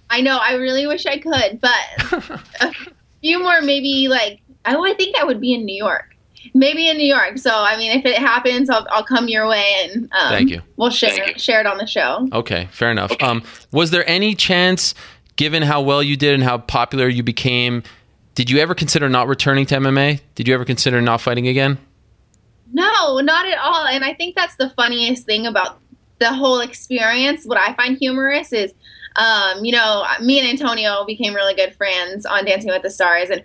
I 0.10 0.22
know. 0.22 0.38
I 0.38 0.56
really 0.56 0.88
wish 0.88 1.06
I 1.06 1.18
could, 1.18 1.62
but 1.62 2.42
a 2.62 2.74
few 3.22 3.42
more, 3.42 3.62
maybe 3.62 4.08
like 4.10 4.42
oh, 4.66 4.86
I 4.86 4.94
think 4.94 5.16
I 5.16 5.24
would 5.24 5.42
be 5.42 5.54
in 5.54 5.66
New 5.66 5.76
York. 5.76 6.11
Maybe 6.54 6.89
in 6.89 6.97
New 6.97 7.06
York. 7.06 7.38
So 7.38 7.51
I 7.54 7.77
mean, 7.77 7.97
if 7.97 8.06
it 8.06 8.17
happens, 8.17 8.69
I'll, 8.69 8.88
I'll 8.91 9.04
come 9.04 9.27
your 9.27 9.47
way 9.47 9.65
and 9.84 10.04
um, 10.12 10.30
Thank 10.30 10.49
you. 10.49 10.62
We'll 10.77 10.89
share 10.89 11.38
share 11.38 11.60
it 11.60 11.65
on 11.65 11.77
the 11.77 11.86
show. 11.86 12.27
Okay, 12.34 12.67
fair 12.71 12.91
enough. 12.91 13.12
Um, 13.21 13.43
was 13.71 13.91
there 13.91 14.08
any 14.10 14.36
chance, 14.36 14.95
given 15.36 15.63
how 15.63 15.82
well 15.82 16.01
you 16.01 16.17
did 16.17 16.34
and 16.34 16.43
how 16.43 16.58
popular 16.58 17.08
you 17.08 17.23
became, 17.23 17.84
did 18.36 18.49
you 18.49 18.60
ever 18.60 18.73
consider 18.73 19.10
not 19.10 19.27
returning 19.27 19.65
to 19.67 19.75
MMA? 19.75 20.21
Did 20.36 20.47
you 20.47 20.54
ever 20.54 20.65
consider 20.65 21.01
not 21.01 21.21
fighting 21.21 21.47
again? 21.47 21.77
No, 22.73 23.19
not 23.19 23.45
at 23.45 23.58
all. 23.58 23.86
And 23.86 24.04
I 24.04 24.13
think 24.13 24.36
that's 24.36 24.56
the 24.56 24.69
funniest 24.71 25.25
thing 25.25 25.45
about 25.45 25.80
the 26.19 26.34
whole 26.34 26.62
experience. 26.62 27.45
What 27.45 27.58
I 27.58 27.73
find 27.73 27.97
humorous 27.97 28.54
is, 28.54 28.73
um, 29.17 29.65
you 29.65 29.73
know, 29.73 30.06
me 30.21 30.39
and 30.39 30.47
Antonio 30.47 31.04
became 31.06 31.34
really 31.34 31.54
good 31.54 31.75
friends 31.75 32.25
on 32.25 32.45
Dancing 32.45 32.71
with 32.71 32.84
the 32.84 32.89
Stars, 32.89 33.30
and 33.30 33.43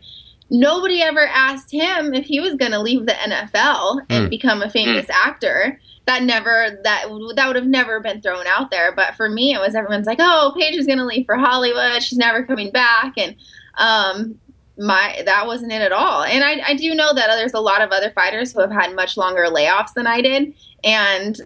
nobody 0.50 1.02
ever 1.02 1.26
asked 1.26 1.72
him 1.72 2.14
if 2.14 2.24
he 2.24 2.40
was 2.40 2.54
going 2.54 2.72
to 2.72 2.78
leave 2.80 3.06
the 3.06 3.12
NFL 3.12 4.00
and 4.11 4.26
Mm. 4.26 4.30
become 4.30 4.62
a 4.62 4.70
famous 4.70 5.06
actor. 5.11 5.80
That 6.06 6.22
never 6.22 6.78
that 6.85 7.06
that 7.35 7.46
would 7.48 7.56
have 7.56 7.66
never 7.66 7.98
been 7.98 8.20
thrown 8.20 8.46
out 8.46 8.70
there. 8.70 8.92
But 8.94 9.16
for 9.16 9.28
me, 9.28 9.52
it 9.54 9.59
was 9.61 9.74
everyone's 9.74 10.06
like, 10.06 10.18
"Oh, 10.20 10.54
Paige 10.56 10.76
is 10.76 10.87
going 10.87 10.98
to 10.98 11.04
leave 11.04 11.26
for 11.26 11.35
Hollywood. 11.37 12.00
She's 12.00 12.16
never 12.18 12.44
coming 12.44 12.70
back," 12.70 13.14
and 13.16 13.35
um, 13.76 14.38
my 14.78 15.20
that 15.26 15.48
wasn't 15.48 15.72
it 15.72 15.82
at 15.82 15.90
all. 15.90 16.22
And 16.22 16.44
I, 16.44 16.61
I 16.64 16.74
do 16.74 16.94
know 16.94 17.12
that 17.12 17.26
there's 17.37 17.54
a 17.54 17.61
lot 17.61 17.82
of 17.82 17.90
other 17.90 18.11
fighters 18.11 18.52
who 18.52 18.61
have 18.61 18.70
had 18.70 18.94
much 18.94 19.16
longer 19.16 19.46
layoffs 19.50 19.94
than 19.94 20.06
I 20.06 20.20
did, 20.20 20.54
and 20.85 21.40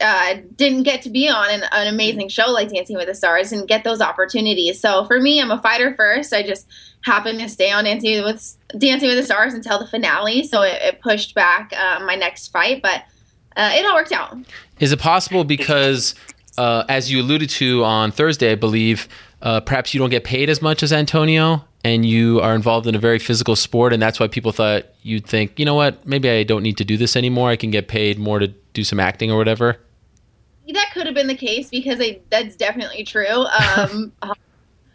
uh, 0.00 0.36
didn't 0.56 0.84
get 0.84 1.02
to 1.02 1.10
be 1.10 1.28
on 1.28 1.50
an, 1.50 1.62
an 1.72 1.86
amazing 1.86 2.28
show 2.28 2.50
like 2.50 2.70
Dancing 2.70 2.96
with 2.96 3.06
the 3.06 3.14
Stars 3.14 3.52
and 3.52 3.68
get 3.68 3.84
those 3.84 4.00
opportunities. 4.00 4.80
So 4.80 5.04
for 5.04 5.20
me, 5.20 5.40
I'm 5.40 5.50
a 5.50 5.60
fighter 5.60 5.94
first. 5.94 6.32
I 6.32 6.42
just 6.42 6.66
happened 7.04 7.40
to 7.40 7.48
stay 7.48 7.70
on 7.70 7.84
Dancing 7.84 8.22
with 8.24 8.56
Dancing 8.78 9.08
with 9.08 9.18
the 9.18 9.24
Stars 9.24 9.54
until 9.54 9.78
the 9.78 9.86
finale, 9.86 10.44
so 10.44 10.62
it, 10.62 10.80
it 10.82 11.00
pushed 11.00 11.34
back 11.34 11.72
uh, 11.76 12.00
my 12.04 12.14
next 12.14 12.48
fight, 12.48 12.82
but 12.82 13.04
uh, 13.56 13.70
it 13.74 13.84
all 13.86 13.94
worked 13.94 14.12
out. 14.12 14.36
Is 14.78 14.92
it 14.92 14.98
possible 14.98 15.44
because, 15.44 16.14
uh, 16.56 16.84
as 16.88 17.10
you 17.10 17.20
alluded 17.20 17.50
to 17.50 17.84
on 17.84 18.12
Thursday, 18.12 18.52
I 18.52 18.54
believe, 18.54 19.08
uh, 19.42 19.60
perhaps 19.60 19.94
you 19.94 20.00
don't 20.00 20.10
get 20.10 20.24
paid 20.24 20.50
as 20.50 20.60
much 20.60 20.82
as 20.82 20.92
Antonio 20.92 21.64
and 21.82 22.04
you 22.04 22.40
are 22.40 22.54
involved 22.54 22.86
in 22.86 22.94
a 22.94 22.98
very 22.98 23.18
physical 23.18 23.56
sport, 23.56 23.92
and 23.92 24.02
that's 24.02 24.20
why 24.20 24.28
people 24.28 24.52
thought 24.52 24.84
you'd 25.02 25.26
think, 25.26 25.58
you 25.58 25.64
know 25.64 25.74
what, 25.74 26.06
maybe 26.06 26.28
I 26.28 26.42
don't 26.42 26.62
need 26.62 26.76
to 26.76 26.84
do 26.84 26.96
this 26.96 27.16
anymore. 27.16 27.48
I 27.48 27.56
can 27.56 27.70
get 27.70 27.88
paid 27.88 28.18
more 28.18 28.38
to 28.38 28.48
do 28.48 28.84
some 28.84 29.00
acting 29.00 29.30
or 29.30 29.38
whatever. 29.38 29.78
That 30.72 30.90
could 30.92 31.06
have 31.06 31.14
been 31.14 31.26
the 31.26 31.34
case 31.34 31.68
because 31.68 32.00
I, 32.00 32.20
that's 32.30 32.56
definitely 32.56 33.04
true. 33.04 33.46
Um, 33.46 34.12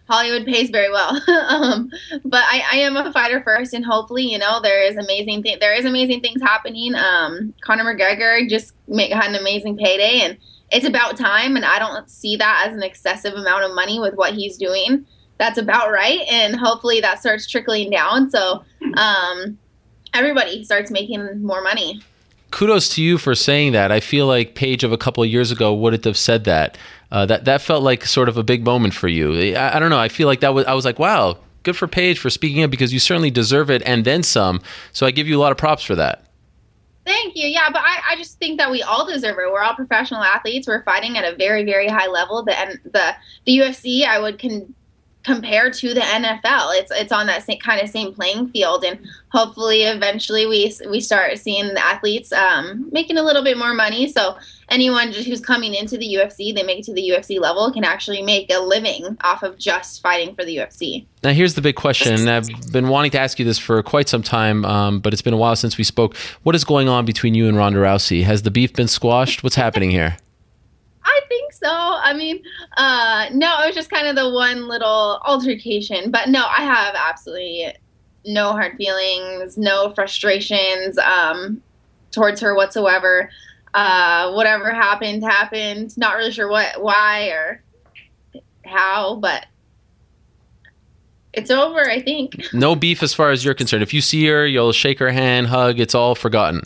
Hollywood 0.08 0.46
pays 0.46 0.70
very 0.70 0.92
well, 0.92 1.20
um, 1.48 1.90
but 2.24 2.44
I, 2.46 2.64
I 2.74 2.76
am 2.78 2.96
a 2.96 3.12
fighter 3.12 3.42
first, 3.42 3.74
and 3.74 3.84
hopefully, 3.84 4.24
you 4.24 4.38
know, 4.38 4.62
there 4.62 4.84
is 4.84 4.98
amazing 4.98 5.42
thing. 5.42 5.58
There 5.60 5.74
is 5.74 5.86
amazing 5.86 6.22
things 6.22 6.42
happening. 6.42 6.94
Um, 6.94 7.54
Conor 7.62 7.84
McGregor 7.84 8.48
just 8.48 8.76
make, 8.88 9.12
had 9.12 9.30
an 9.30 9.36
amazing 9.36 9.78
payday, 9.78 10.22
and 10.22 10.38
it's 10.72 10.86
about 10.86 11.18
time. 11.18 11.56
And 11.56 11.66
I 11.66 11.80
don't 11.80 12.10
see 12.10 12.36
that 12.36 12.66
as 12.68 12.76
an 12.76 12.84
excessive 12.84 13.34
amount 13.34 13.64
of 13.64 13.74
money 13.74 14.00
with 14.00 14.14
what 14.14 14.34
he's 14.34 14.58
doing. 14.58 15.06
That's 15.40 15.58
about 15.58 15.92
right, 15.92 16.22
and 16.30 16.56
hopefully 16.56 17.02
that 17.02 17.20
starts 17.20 17.48
trickling 17.48 17.90
down. 17.90 18.30
So 18.30 18.64
um, 18.98 19.58
everybody 20.14 20.64
starts 20.64 20.92
making 20.92 21.42
more 21.42 21.64
money. 21.64 22.02
Kudos 22.56 22.88
to 22.88 23.04
you 23.04 23.18
for 23.18 23.36
saying 23.36 23.74
that. 23.74 23.92
I 23.92 24.00
feel 24.00 24.28
like 24.28 24.56
Paige 24.56 24.86
of 24.86 24.94
a 24.94 24.98
couple 24.98 25.22
of 25.22 25.30
years 25.30 25.52
ago 25.52 25.74
wouldn't 25.74 26.06
have 26.06 26.18
said 26.18 26.46
that. 26.46 26.78
Uh, 27.12 27.26
that 27.26 27.46
that 27.46 27.62
felt 27.62 27.84
like 27.84 28.06
sort 28.06 28.30
of 28.30 28.38
a 28.38 28.44
big 28.44 28.64
moment 28.64 28.94
for 28.94 29.10
you. 29.10 29.54
I, 29.56 29.76
I 29.76 29.80
don't 29.80 29.90
know. 29.90 30.00
I 30.00 30.08
feel 30.08 30.28
like 30.28 30.40
that 30.40 30.54
was. 30.54 30.66
I 30.66 30.74
was 30.74 30.86
like, 30.86 30.98
wow, 30.98 31.38
good 31.64 31.76
for 31.76 31.88
Paige 31.88 32.18
for 32.18 32.30
speaking 32.30 32.64
up 32.64 32.72
because 32.72 32.94
you 32.94 33.00
certainly 33.00 33.30
deserve 33.30 33.70
it 33.70 33.84
and 33.86 34.06
then 34.06 34.24
some. 34.24 34.62
So 34.94 35.06
I 35.06 35.12
give 35.12 35.28
you 35.28 35.38
a 35.38 35.42
lot 35.42 35.52
of 35.52 35.58
props 35.58 35.84
for 35.84 35.96
that. 35.96 36.24
Thank 37.06 37.36
you. 37.36 37.48
Yeah, 37.48 37.70
but 37.72 37.82
I, 37.84 38.00
I 38.12 38.16
just 38.16 38.40
think 38.40 38.58
that 38.58 38.72
we 38.72 38.82
all 38.82 39.06
deserve 39.06 39.38
it. 39.38 39.52
We're 39.52 39.62
all 39.62 39.76
professional 39.76 40.24
athletes. 40.24 40.66
We're 40.66 40.84
fighting 40.84 41.18
at 41.18 41.32
a 41.32 41.36
very, 41.36 41.64
very 41.64 41.88
high 41.88 42.08
level. 42.08 42.42
The 42.44 42.58
and 42.58 42.80
the 42.86 43.16
the 43.46 43.58
UFC 43.58 44.08
I 44.08 44.18
would 44.20 44.40
con- 44.40 44.74
compare 45.26 45.72
to 45.72 45.94
the 45.94 46.02
NFL. 46.02 46.80
It's 46.80 46.92
it's 46.92 47.12
on 47.12 47.26
that 47.28 47.44
same 47.44 47.60
kind 47.60 47.82
of 47.82 47.90
same 47.90 48.14
playing 48.14 48.50
field, 48.50 48.84
and 48.84 49.00
hopefully, 49.30 49.84
eventually, 49.84 50.46
we 50.46 50.72
we 50.90 51.02
start 51.02 51.38
seeing 51.40 51.74
the 51.74 51.84
athletes 51.84 52.32
um, 52.32 52.88
making 52.92 53.18
a 53.18 53.24
little 53.24 53.44
bit 53.44 53.58
more 53.58 53.74
money. 53.74 54.08
So 54.08 54.38
anyone 54.70 55.12
just 55.12 55.28
who's 55.28 55.42
coming 55.42 55.74
into 55.74 55.98
the 55.98 56.06
UFC, 56.16 56.54
they 56.54 56.64
make 56.64 56.80
it 56.80 56.86
to 56.86 56.94
the 56.94 57.10
UFC 57.10 57.40
level, 57.40 57.72
can 57.72 57.84
actually 57.84 58.22
make 58.22 58.52
a 58.54 58.60
living 58.60 59.18
off 59.24 59.42
of 59.42 59.58
just 59.58 60.02
fighting 60.02 60.36
for 60.36 60.46
the 60.46 60.56
UFC. 60.58 61.06
Now, 61.24 61.32
here's 61.32 61.56
the 61.56 61.62
big 61.62 61.76
question. 61.76 62.14
and 62.14 62.30
I've 62.30 62.72
been 62.72 62.88
wanting 62.88 63.12
to 63.12 63.20
ask 63.20 63.40
you 63.40 63.46
this 63.46 63.58
for 63.58 63.82
quite 63.82 64.08
some 64.08 64.22
time, 64.22 64.64
um, 64.66 65.00
but 65.00 65.12
it's 65.12 65.24
been 65.24 65.34
a 65.34 65.38
while 65.38 65.56
since 65.56 65.78
we 65.78 65.84
spoke. 65.84 66.16
What 66.44 66.56
is 66.56 66.64
going 66.64 66.88
on 66.88 67.04
between 67.06 67.34
you 67.34 67.48
and 67.48 67.58
Ronda 67.58 67.80
Rousey? 67.80 68.24
Has 68.24 68.44
the 68.44 68.52
beef 68.52 68.74
been 68.74 68.88
squashed? 68.88 69.44
What's 69.44 69.56
happening 69.56 69.90
here? 69.90 70.18
I 71.16 71.22
think 71.28 71.54
so. 71.54 71.70
I 71.70 72.14
mean, 72.14 72.42
uh, 72.78 73.28
no, 73.32 73.62
it 73.62 73.68
was 73.68 73.76
just 73.76 73.90
kind 73.90 74.08
of 74.08 74.16
the 74.16 74.30
one 74.30 74.68
little 74.68 75.22
altercation. 75.24 76.12
But 76.12 76.30
no, 76.30 76.46
I 76.46 76.62
have 76.64 76.96
absolutely 76.96 77.74
no 78.26 78.52
hard 78.52 78.76
feelings, 78.76 79.58
no 79.58 79.92
frustrations 79.92 80.98
um, 80.98 81.62
towards 82.12 82.42
her 82.42 82.56
whatsoever. 82.56 83.30
Uh, 83.74 84.32
whatever 84.32 84.74
happened, 84.74 85.24
happened. 85.24 85.98
Not 85.98 86.16
really 86.16 86.32
sure 86.32 86.50
what, 86.50 86.82
why, 86.82 87.28
or 87.28 87.62
how, 88.66 89.16
but 89.16 89.46
it's 91.34 91.52
over. 91.52 91.90
I 91.90 92.02
think. 92.02 92.42
No 92.54 92.76
beef 92.76 93.04
as 93.04 93.14
far 93.14 93.32
as 93.32 93.44
you're 93.44 93.54
concerned. 93.54 93.84
If 93.84 93.94
you 93.94 94.02
see 94.02 94.26
her, 94.28 94.46
you'll 94.46 94.72
shake 94.72 95.00
her 95.00 95.12
hand, 95.12 95.48
hug. 95.48 95.80
It's 95.80 95.96
all 95.96 96.16
forgotten. 96.16 96.62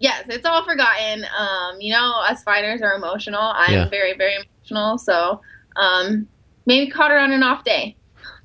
Yes, 0.00 0.26
it's 0.28 0.46
all 0.46 0.64
forgotten. 0.64 1.24
Um, 1.36 1.80
you 1.80 1.92
know, 1.92 2.12
us 2.28 2.42
fighters 2.42 2.82
are 2.82 2.94
emotional. 2.94 3.40
I'm 3.40 3.72
Yeah. 3.72 3.88
very, 3.88 4.14
very 4.16 4.34
emotional. 4.36 4.98
So 4.98 5.40
um, 5.76 6.28
maybe 6.66 6.90
caught 6.90 7.10
her 7.10 7.18
on 7.18 7.32
an 7.32 7.42
off 7.42 7.64
day. 7.64 7.96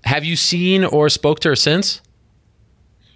Have 0.05 0.25
you 0.25 0.35
seen 0.35 0.83
or 0.83 1.09
spoke 1.09 1.39
to 1.41 1.49
her 1.49 1.55
since? 1.55 2.01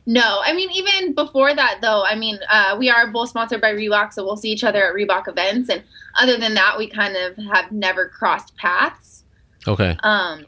No, 0.06 0.40
I 0.42 0.54
mean 0.54 0.70
even 0.72 1.14
before 1.16 1.54
that 1.54 1.80
though. 1.82 2.04
I 2.06 2.16
mean, 2.16 2.40
uh, 2.50 2.78
we 2.80 2.90
are 2.90 3.12
both 3.12 3.30
sponsored 3.30 3.60
by 3.60 3.74
Reebok, 3.74 4.14
so 4.14 4.24
we'll 4.24 4.38
see 4.38 4.50
each 4.52 4.64
other 4.64 4.88
at 4.88 4.94
Reebok 4.96 5.28
events. 5.28 5.70
And 5.70 5.84
other 6.18 6.38
than 6.38 6.54
that, 6.54 6.78
we 6.78 6.88
kind 6.88 7.18
of 7.18 7.36
have 7.52 7.72
never 7.74 8.08
crossed 8.08 8.56
paths. 8.56 9.24
Okay. 9.68 9.98
Um, 10.04 10.46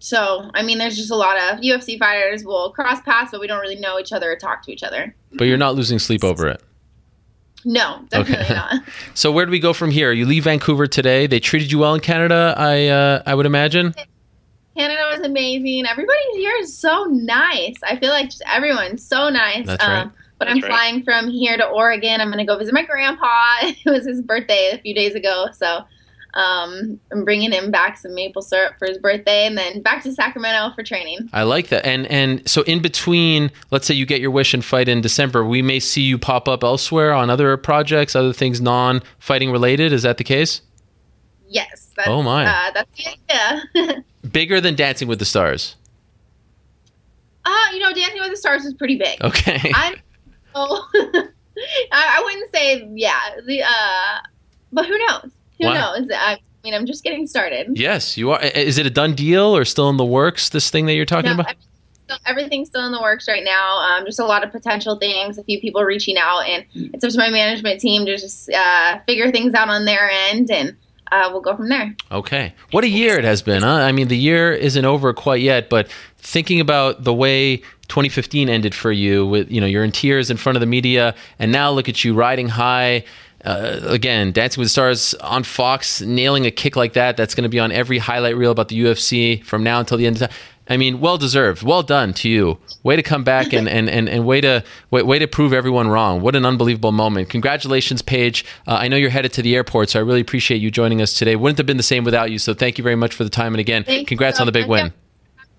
so 0.00 0.50
I 0.54 0.62
mean, 0.64 0.78
there's 0.78 0.96
just 0.96 1.12
a 1.12 1.16
lot 1.16 1.36
of 1.36 1.60
UFC 1.60 1.96
fighters 1.96 2.44
will 2.44 2.72
cross 2.72 3.00
paths, 3.02 3.30
but 3.30 3.40
we 3.40 3.46
don't 3.46 3.60
really 3.60 3.78
know 3.78 4.00
each 4.00 4.12
other 4.12 4.32
or 4.32 4.36
talk 4.36 4.62
to 4.64 4.72
each 4.72 4.82
other. 4.82 5.14
But 5.34 5.44
you're 5.44 5.58
not 5.58 5.76
losing 5.76 6.00
sleep 6.00 6.24
over 6.24 6.48
it. 6.48 6.60
No, 7.66 7.98
definitely 8.10 8.44
Okay. 8.44 8.54
not. 8.54 8.82
So 9.14 9.32
where 9.32 9.44
do 9.44 9.50
we 9.50 9.58
go 9.58 9.72
from 9.72 9.90
here? 9.90 10.12
You 10.12 10.24
leave 10.24 10.44
Vancouver 10.44 10.86
today. 10.86 11.26
They 11.26 11.40
treated 11.40 11.72
you 11.72 11.80
well 11.80 11.94
in 11.94 12.00
Canada, 12.00 12.54
I 12.56 12.86
uh, 12.86 13.22
I 13.26 13.34
would 13.34 13.44
imagine. 13.44 13.92
Canada 14.76 15.00
was 15.10 15.26
amazing. 15.26 15.84
Everybody 15.86 16.20
here 16.34 16.54
is 16.60 16.78
so 16.78 17.04
nice. 17.04 17.74
I 17.82 17.96
feel 17.96 18.10
like 18.10 18.26
just 18.26 18.42
everyone's 18.46 19.04
so 19.06 19.30
nice. 19.30 19.66
That's 19.66 19.84
right. 19.86 20.08
But 20.38 20.48
I'm 20.48 20.60
right. 20.60 20.66
flying 20.66 21.02
from 21.02 21.28
here 21.30 21.56
to 21.56 21.64
Oregon. 21.66 22.20
I'm 22.20 22.28
going 22.28 22.38
to 22.38 22.44
go 22.44 22.58
visit 22.58 22.72
my 22.74 22.84
grandpa. 22.84 23.56
It 23.62 23.90
was 23.90 24.06
his 24.06 24.20
birthday 24.22 24.70
a 24.74 24.78
few 24.78 24.94
days 24.94 25.14
ago. 25.14 25.46
So 25.52 25.80
um, 26.36 27.00
I'm 27.10 27.24
bringing 27.24 27.50
him 27.50 27.70
back 27.70 27.96
some 27.96 28.14
maple 28.14 28.42
syrup 28.42 28.74
for 28.78 28.86
his 28.86 28.98
birthday 28.98 29.46
and 29.46 29.56
then 29.56 29.80
back 29.82 30.02
to 30.02 30.12
Sacramento 30.12 30.74
for 30.74 30.82
training. 30.82 31.28
I 31.32 31.44
like 31.44 31.68
that. 31.68 31.86
And 31.86 32.06
and 32.08 32.46
so 32.48 32.62
in 32.62 32.80
between, 32.82 33.50
let's 33.70 33.86
say 33.86 33.94
you 33.94 34.04
get 34.06 34.20
your 34.20 34.30
wish 34.30 34.52
and 34.52 34.64
fight 34.64 34.86
in 34.88 35.00
December, 35.00 35.44
we 35.44 35.62
may 35.62 35.80
see 35.80 36.02
you 36.02 36.18
pop 36.18 36.46
up 36.46 36.62
elsewhere 36.62 37.12
on 37.14 37.30
other 37.30 37.56
projects, 37.56 38.14
other 38.14 38.32
things 38.34 38.60
non-fighting 38.60 39.50
related. 39.50 39.92
Is 39.92 40.02
that 40.02 40.18
the 40.18 40.24
case? 40.24 40.60
Yes. 41.48 41.90
That's, 41.96 42.08
Oh, 42.08 42.22
my. 42.22 42.44
Uh, 42.44 42.70
that's 42.74 42.90
the 42.96 43.84
idea. 43.86 44.04
Bigger 44.30 44.60
than 44.60 44.74
Dancing 44.74 45.08
with 45.08 45.18
the 45.18 45.24
Stars. 45.24 45.76
uh, 47.44 47.50
you 47.72 47.78
know, 47.78 47.92
Dancing 47.94 48.20
with 48.20 48.30
the 48.30 48.36
Stars 48.36 48.64
was 48.64 48.74
pretty 48.74 48.96
big. 48.98 49.22
Okay. 49.22 49.58
I 49.74 49.94
oh, 50.54 50.86
I, 50.94 52.18
I 52.18 52.22
wouldn't 52.24 52.54
say 52.54 52.88
yeah. 52.94 53.20
The 53.46 53.62
uh, 53.62 54.18
but 54.72 54.84
who 54.86 54.98
knows? 55.06 55.30
Who 55.60 55.66
Wow. 55.66 55.94
knows? 55.96 56.08
I 56.14 56.38
mean, 56.64 56.74
I'm 56.74 56.86
just 56.86 57.02
getting 57.04 57.26
started. 57.26 57.68
yes, 57.78 58.16
you 58.16 58.30
are. 58.32 58.40
Is 58.42 58.78
it 58.78 58.86
a 58.86 58.90
done 58.90 59.14
deal 59.14 59.56
or 59.56 59.64
still 59.64 59.88
in 59.88 59.96
the 59.96 60.04
works? 60.04 60.48
This 60.50 60.70
thing 60.70 60.86
that 60.86 60.94
you're 60.94 61.04
talking 61.04 61.28
No, 61.28 61.34
about? 61.34 61.46
everything's 61.46 61.64
still- 62.04 62.18
everything's 62.26 62.68
still 62.68 62.86
in 62.86 62.92
the 62.92 63.00
works 63.00 63.26
right 63.28 63.44
now. 63.44 63.78
Um, 63.78 64.04
just 64.06 64.18
a 64.20 64.24
lot 64.24 64.44
of 64.44 64.50
potential 64.52 64.96
things. 64.96 65.38
A 65.38 65.44
few 65.44 65.60
people 65.60 65.82
reaching 65.82 66.16
out, 66.18 66.40
and 66.40 66.64
it's 66.74 67.04
up 67.04 67.10
to 67.10 67.18
my 67.18 67.30
management 67.30 67.80
team 67.80 68.04
to 68.06 68.16
just 68.16 68.50
uh, 68.50 68.98
figure 69.06 69.30
things 69.30 69.54
out 69.54 69.68
on 69.68 69.84
their 69.84 70.10
end, 70.28 70.50
and 70.50 70.76
uh, 71.12 71.28
we'll 71.32 71.40
go 71.40 71.54
from 71.56 71.68
there. 71.68 71.94
Okay. 72.10 72.52
What 72.72 72.82
a 72.84 72.88
year 72.88 73.16
it 73.18 73.24
has 73.24 73.40
been, 73.42 73.62
huh? 73.62 73.68
I 73.74 73.92
mean, 73.92 74.08
the 74.08 74.16
year 74.18 74.52
isn't 74.52 74.84
over 74.84 75.12
quite 75.14 75.40
yet, 75.40 75.68
but 75.70 75.88
thinking 76.18 76.58
about 76.60 77.04
the 77.04 77.14
way 77.14 77.58
2015 77.88 78.48
ended 78.48 78.74
for 78.74 78.90
you 78.90 79.24
with, 79.24 79.48
you 79.48 79.60
know, 79.60 79.66
you're 79.68 79.84
in 79.84 79.92
tears 79.92 80.28
in 80.30 80.36
front 80.36 80.56
of 80.56 80.60
the 80.60 80.66
media 80.66 81.14
and 81.38 81.52
now 81.52 81.70
look 81.70 81.88
at 81.88 82.02
you 82.04 82.12
riding 82.14 82.48
high. 82.48 83.04
Uh, 83.44 83.80
again, 83.84 84.32
Dancing 84.32 84.60
with 84.60 84.66
the 84.66 84.70
Stars 84.70 85.14
on 85.14 85.44
Fox, 85.44 86.00
nailing 86.00 86.46
a 86.46 86.50
kick 86.50 86.74
like 86.76 86.94
that. 86.94 87.16
That's 87.16 87.34
going 87.34 87.44
to 87.44 87.48
be 87.48 87.60
on 87.60 87.70
every 87.70 87.98
highlight 87.98 88.36
reel 88.36 88.50
about 88.50 88.68
the 88.68 88.80
UFC 88.80 89.44
from 89.44 89.62
now 89.62 89.80
until 89.80 89.98
the 89.98 90.06
end 90.06 90.16
of 90.16 90.28
time. 90.28 90.38
I 90.68 90.76
mean, 90.76 91.00
well 91.00 91.16
deserved. 91.16 91.62
Well 91.62 91.84
done 91.84 92.12
to 92.14 92.28
you. 92.28 92.58
Way 92.82 92.96
to 92.96 93.02
come 93.02 93.22
back 93.22 93.52
and, 93.52 93.68
and, 93.68 93.88
and, 93.88 94.08
and 94.08 94.26
way 94.26 94.40
to 94.40 94.64
way, 94.90 95.02
way 95.02 95.18
to 95.20 95.28
prove 95.28 95.52
everyone 95.52 95.86
wrong. 95.88 96.20
What 96.20 96.34
an 96.34 96.44
unbelievable 96.44 96.90
moment. 96.90 97.30
Congratulations, 97.30 98.02
Paige. 98.02 98.44
Uh, 98.66 98.74
I 98.74 98.88
know 98.88 98.96
you're 98.96 99.10
headed 99.10 99.32
to 99.34 99.42
the 99.42 99.54
airport, 99.54 99.90
so 99.90 100.00
I 100.00 100.02
really 100.02 100.20
appreciate 100.20 100.58
you 100.58 100.72
joining 100.72 101.00
us 101.00 101.12
today. 101.12 101.36
Wouldn't 101.36 101.58
have 101.58 101.66
been 101.66 101.76
the 101.76 101.84
same 101.84 102.02
without 102.02 102.32
you. 102.32 102.38
So 102.40 102.52
thank 102.52 102.78
you 102.78 102.84
very 102.84 102.96
much 102.96 103.14
for 103.14 103.22
the 103.22 103.30
time. 103.30 103.54
And 103.54 103.60
again, 103.60 103.84
Thank 103.84 104.08
congrats 104.08 104.38
you. 104.38 104.42
on 104.42 104.46
the 104.46 104.52
big 104.52 104.66
win. 104.68 104.92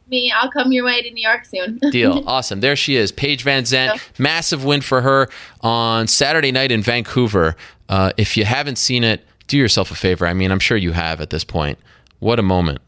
Me, 0.09 0.31
I'll 0.31 0.49
come 0.51 0.71
your 0.71 0.85
way 0.85 1.01
to 1.01 1.11
New 1.11 1.21
York 1.21 1.45
soon. 1.45 1.77
Deal. 1.91 2.23
Awesome. 2.27 2.61
There 2.61 2.75
she 2.75 2.95
is. 2.95 3.11
Paige 3.11 3.43
VanZant. 3.43 3.99
Massive 4.19 4.63
win 4.63 4.81
for 4.81 5.01
her 5.01 5.27
on 5.61 6.07
Saturday 6.07 6.51
night 6.51 6.71
in 6.71 6.81
Vancouver. 6.81 7.55
Uh, 7.89 8.13
if 8.17 8.37
you 8.37 8.45
haven't 8.45 8.77
seen 8.77 9.03
it, 9.03 9.25
do 9.47 9.57
yourself 9.57 9.91
a 9.91 9.95
favor. 9.95 10.25
I 10.25 10.33
mean, 10.33 10.51
I'm 10.51 10.59
sure 10.59 10.77
you 10.77 10.91
have 10.93 11.19
at 11.21 11.29
this 11.29 11.43
point. 11.43 11.77
What 12.19 12.39
a 12.39 12.43
moment. 12.43 12.79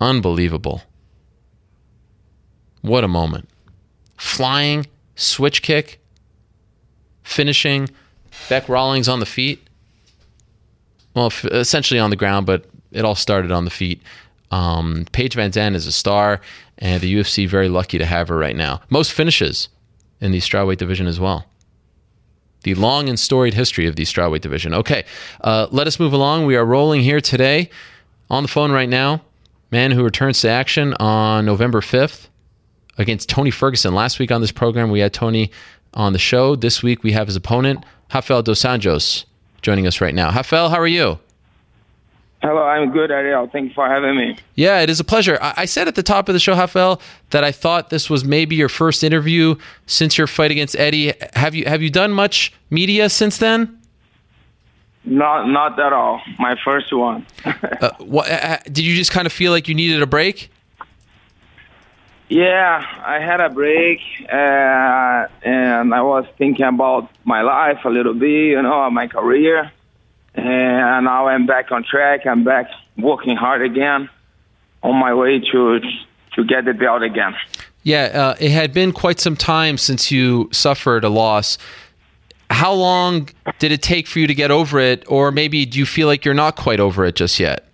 Unbelievable. 0.00 0.82
What 2.82 3.02
a 3.04 3.08
moment. 3.08 3.48
Flying, 4.16 4.86
switch 5.16 5.62
kick, 5.62 6.00
finishing, 7.24 7.88
Bec 8.48 8.68
Rawlings 8.68 9.08
on 9.08 9.20
the 9.20 9.26
feet. 9.26 9.66
Well, 11.14 11.26
f- 11.26 11.44
essentially 11.46 11.98
on 11.98 12.10
the 12.10 12.16
ground, 12.16 12.46
but 12.46 12.66
it 12.92 13.04
all 13.04 13.14
started 13.14 13.50
on 13.50 13.64
the 13.64 13.70
feet. 13.70 14.00
Um, 14.50 15.06
Paige 15.12 15.36
VanZant 15.36 15.74
is 15.74 15.86
a 15.86 15.92
star, 15.92 16.40
and 16.78 17.00
the 17.00 17.14
UFC 17.14 17.48
very 17.48 17.68
lucky 17.68 17.98
to 17.98 18.06
have 18.06 18.28
her 18.28 18.36
right 18.36 18.56
now. 18.56 18.80
Most 18.90 19.12
finishes 19.12 19.68
in 20.20 20.32
the 20.32 20.38
strawweight 20.38 20.78
division 20.78 21.06
as 21.06 21.20
well. 21.20 21.44
The 22.62 22.74
long 22.74 23.08
and 23.08 23.18
storied 23.18 23.54
history 23.54 23.86
of 23.86 23.96
the 23.96 24.04
strawweight 24.04 24.40
division. 24.40 24.74
Okay, 24.74 25.04
uh, 25.42 25.68
let 25.70 25.86
us 25.86 26.00
move 26.00 26.12
along. 26.12 26.46
We 26.46 26.56
are 26.56 26.64
rolling 26.64 27.02
here 27.02 27.20
today 27.20 27.70
on 28.30 28.42
the 28.42 28.48
phone 28.48 28.72
right 28.72 28.88
now. 28.88 29.22
Man 29.70 29.90
who 29.90 30.04
returns 30.04 30.40
to 30.40 30.48
action 30.48 30.94
on 30.94 31.44
November 31.44 31.80
5th 31.80 32.28
against 32.98 33.28
Tony 33.28 33.50
Ferguson. 33.50 33.94
Last 33.94 34.18
week 34.18 34.30
on 34.30 34.40
this 34.40 34.52
program, 34.52 34.90
we 34.90 35.00
had 35.00 35.12
Tony 35.12 35.50
on 35.94 36.12
the 36.12 36.18
show. 36.18 36.56
This 36.56 36.82
week, 36.82 37.02
we 37.02 37.12
have 37.12 37.26
his 37.26 37.36
opponent, 37.36 37.84
Rafael 38.12 38.42
Dos 38.42 38.62
Anjos, 38.62 39.24
joining 39.62 39.86
us 39.86 40.00
right 40.00 40.14
now. 40.14 40.30
Rafael, 40.30 40.68
how 40.68 40.78
are 40.78 40.86
you? 40.86 41.18
Hello, 42.42 42.62
I'm 42.62 42.92
good, 42.92 43.10
Ariel. 43.10 43.48
Thank 43.50 43.68
you 43.68 43.74
for 43.74 43.88
having 43.88 44.16
me. 44.16 44.38
Yeah, 44.54 44.80
it 44.80 44.90
is 44.90 45.00
a 45.00 45.04
pleasure. 45.04 45.38
I, 45.40 45.54
I 45.58 45.64
said 45.64 45.88
at 45.88 45.94
the 45.94 46.02
top 46.02 46.28
of 46.28 46.32
the 46.34 46.38
show, 46.38 46.54
Rafael, 46.54 47.00
that 47.30 47.42
I 47.42 47.50
thought 47.50 47.90
this 47.90 48.10
was 48.10 48.24
maybe 48.24 48.54
your 48.56 48.68
first 48.68 49.02
interview 49.02 49.56
since 49.86 50.18
your 50.18 50.26
fight 50.26 50.50
against 50.50 50.76
Eddie. 50.76 51.14
Have 51.34 51.54
you 51.54 51.64
have 51.66 51.82
you 51.82 51.90
done 51.90 52.12
much 52.12 52.52
media 52.70 53.08
since 53.08 53.38
then? 53.38 53.80
Not, 55.08 55.48
not 55.48 55.78
at 55.78 55.92
all. 55.92 56.20
My 56.38 56.56
first 56.64 56.92
one. 56.92 57.26
Uh, 57.80 57.90
what, 57.98 58.30
uh, 58.30 58.56
did 58.64 58.80
you 58.80 58.96
just 58.96 59.10
kind 59.10 59.26
of 59.26 59.32
feel 59.32 59.52
like 59.52 59.68
you 59.68 59.74
needed 59.74 60.00
a 60.02 60.06
break? 60.06 60.50
yeah, 62.28 62.84
I 63.04 63.20
had 63.20 63.40
a 63.40 63.48
break, 63.48 64.00
uh, 64.32 65.26
and 65.42 65.94
I 65.94 66.02
was 66.02 66.26
thinking 66.38 66.64
about 66.64 67.08
my 67.24 67.42
life 67.42 67.84
a 67.84 67.88
little 67.88 68.14
bit, 68.14 68.50
you 68.50 68.62
know, 68.62 68.90
my 68.90 69.06
career, 69.06 69.70
and 70.36 71.04
now 71.04 71.26
I'm 71.28 71.46
back 71.46 71.72
on 71.72 71.84
track. 71.84 72.26
I'm 72.26 72.44
back 72.44 72.70
working 72.96 73.36
hard 73.36 73.62
again, 73.62 74.08
on 74.82 74.96
my 74.96 75.14
way 75.14 75.40
to 75.40 75.80
to 76.34 76.44
get 76.44 76.64
the 76.64 76.74
belt 76.74 77.02
again. 77.02 77.34
Yeah, 77.82 78.04
uh, 78.12 78.36
it 78.40 78.50
had 78.50 78.72
been 78.74 78.92
quite 78.92 79.20
some 79.20 79.36
time 79.36 79.78
since 79.78 80.10
you 80.10 80.48
suffered 80.52 81.04
a 81.04 81.08
loss. 81.08 81.56
How 82.50 82.72
long 82.72 83.28
did 83.58 83.72
it 83.72 83.82
take 83.82 84.06
for 84.06 84.18
you 84.18 84.26
to 84.26 84.34
get 84.34 84.50
over 84.50 84.78
it, 84.78 85.04
or 85.08 85.30
maybe 85.30 85.64
do 85.66 85.78
you 85.78 85.86
feel 85.86 86.06
like 86.06 86.24
you're 86.24 86.34
not 86.34 86.56
quite 86.56 86.80
over 86.80 87.04
it 87.04 87.16
just 87.16 87.40
yet? 87.40 87.66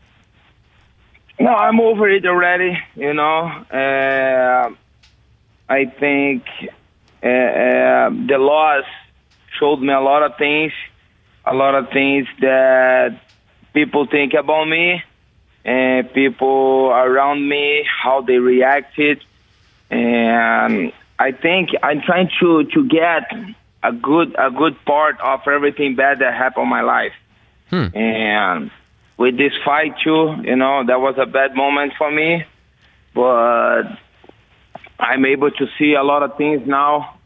No, 1.39 1.51
I'm 1.51 1.81
over 1.81 2.09
it 2.09 2.25
already. 2.27 2.79
You 2.95 3.15
know, 3.15 3.47
uh, 3.71 4.71
I 5.69 5.85
think 5.87 6.45
uh, 7.23 7.27
uh, 7.27 8.11
the 8.11 8.37
loss 8.39 8.85
showed 9.59 9.81
me 9.81 9.93
a 9.93 10.01
lot 10.01 10.23
of 10.23 10.37
things, 10.37 10.73
a 11.45 11.55
lot 11.55 11.75
of 11.75 11.91
things 11.91 12.27
that 12.41 13.21
people 13.75 14.07
think 14.07 14.35
about 14.35 14.67
me, 14.69 15.03
and 15.65 16.13
people 16.13 16.91
around 16.91 17.49
me 17.49 17.87
how 18.03 18.21
they 18.23 18.39
reacted, 18.39 19.23
and 19.91 20.93
I 21.19 21.33
think 21.33 21.71
I'm 21.83 22.03
trying 22.03 22.31
to 22.41 22.65
to 22.65 22.89
get 22.89 23.31
a 23.83 23.93
good 23.93 24.35
a 24.39 24.51
good 24.51 24.77
part 24.85 25.21
of 25.21 25.41
everything 25.47 25.95
bad 25.97 26.19
that 26.21 26.35
happened 26.35 26.65
in 26.65 26.71
my 26.71 26.83
life, 26.83 27.13
hmm. 27.71 27.97
and 27.97 28.71
with 29.17 29.37
this 29.37 29.53
fight 29.65 29.95
too, 30.03 30.35
you 30.43 30.57
know, 30.57 30.85
that 30.87 31.01
was 31.01 31.15
a 31.19 31.27
bad 31.27 31.55
moment 31.55 31.93
for 31.97 32.11
me, 32.11 32.45
but 33.15 33.85
I'm 34.99 35.25
able 35.27 35.51
to 35.51 35.67
see 35.79 35.95
a 35.95 36.03
lot 36.03 36.23
of 36.23 36.37
things 36.37 36.67
now 36.67 37.19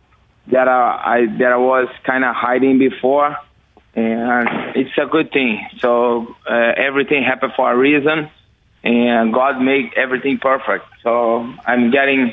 that 0.49 0.69
I, 0.69 1.03
I 1.05 1.27
that 1.39 1.53
I 1.53 1.57
was 1.57 1.89
kind 2.05 2.25
of 2.25 2.35
hiding 2.35 2.79
before, 2.79 3.37
and 3.97 4.77
it's 4.77 4.97
a 4.99 5.07
good 5.07 5.33
thing. 5.33 5.67
So 5.81 6.37
uh, 6.49 6.73
everything 6.77 7.23
happened 7.23 7.55
for 7.57 7.73
a 7.73 7.77
reason, 7.77 8.31
and 8.85 9.33
God 9.33 9.61
made 9.61 9.93
everything 9.97 10.39
perfect. 10.39 10.85
So 11.03 11.53
I'm 11.67 11.91
getting, 11.91 12.33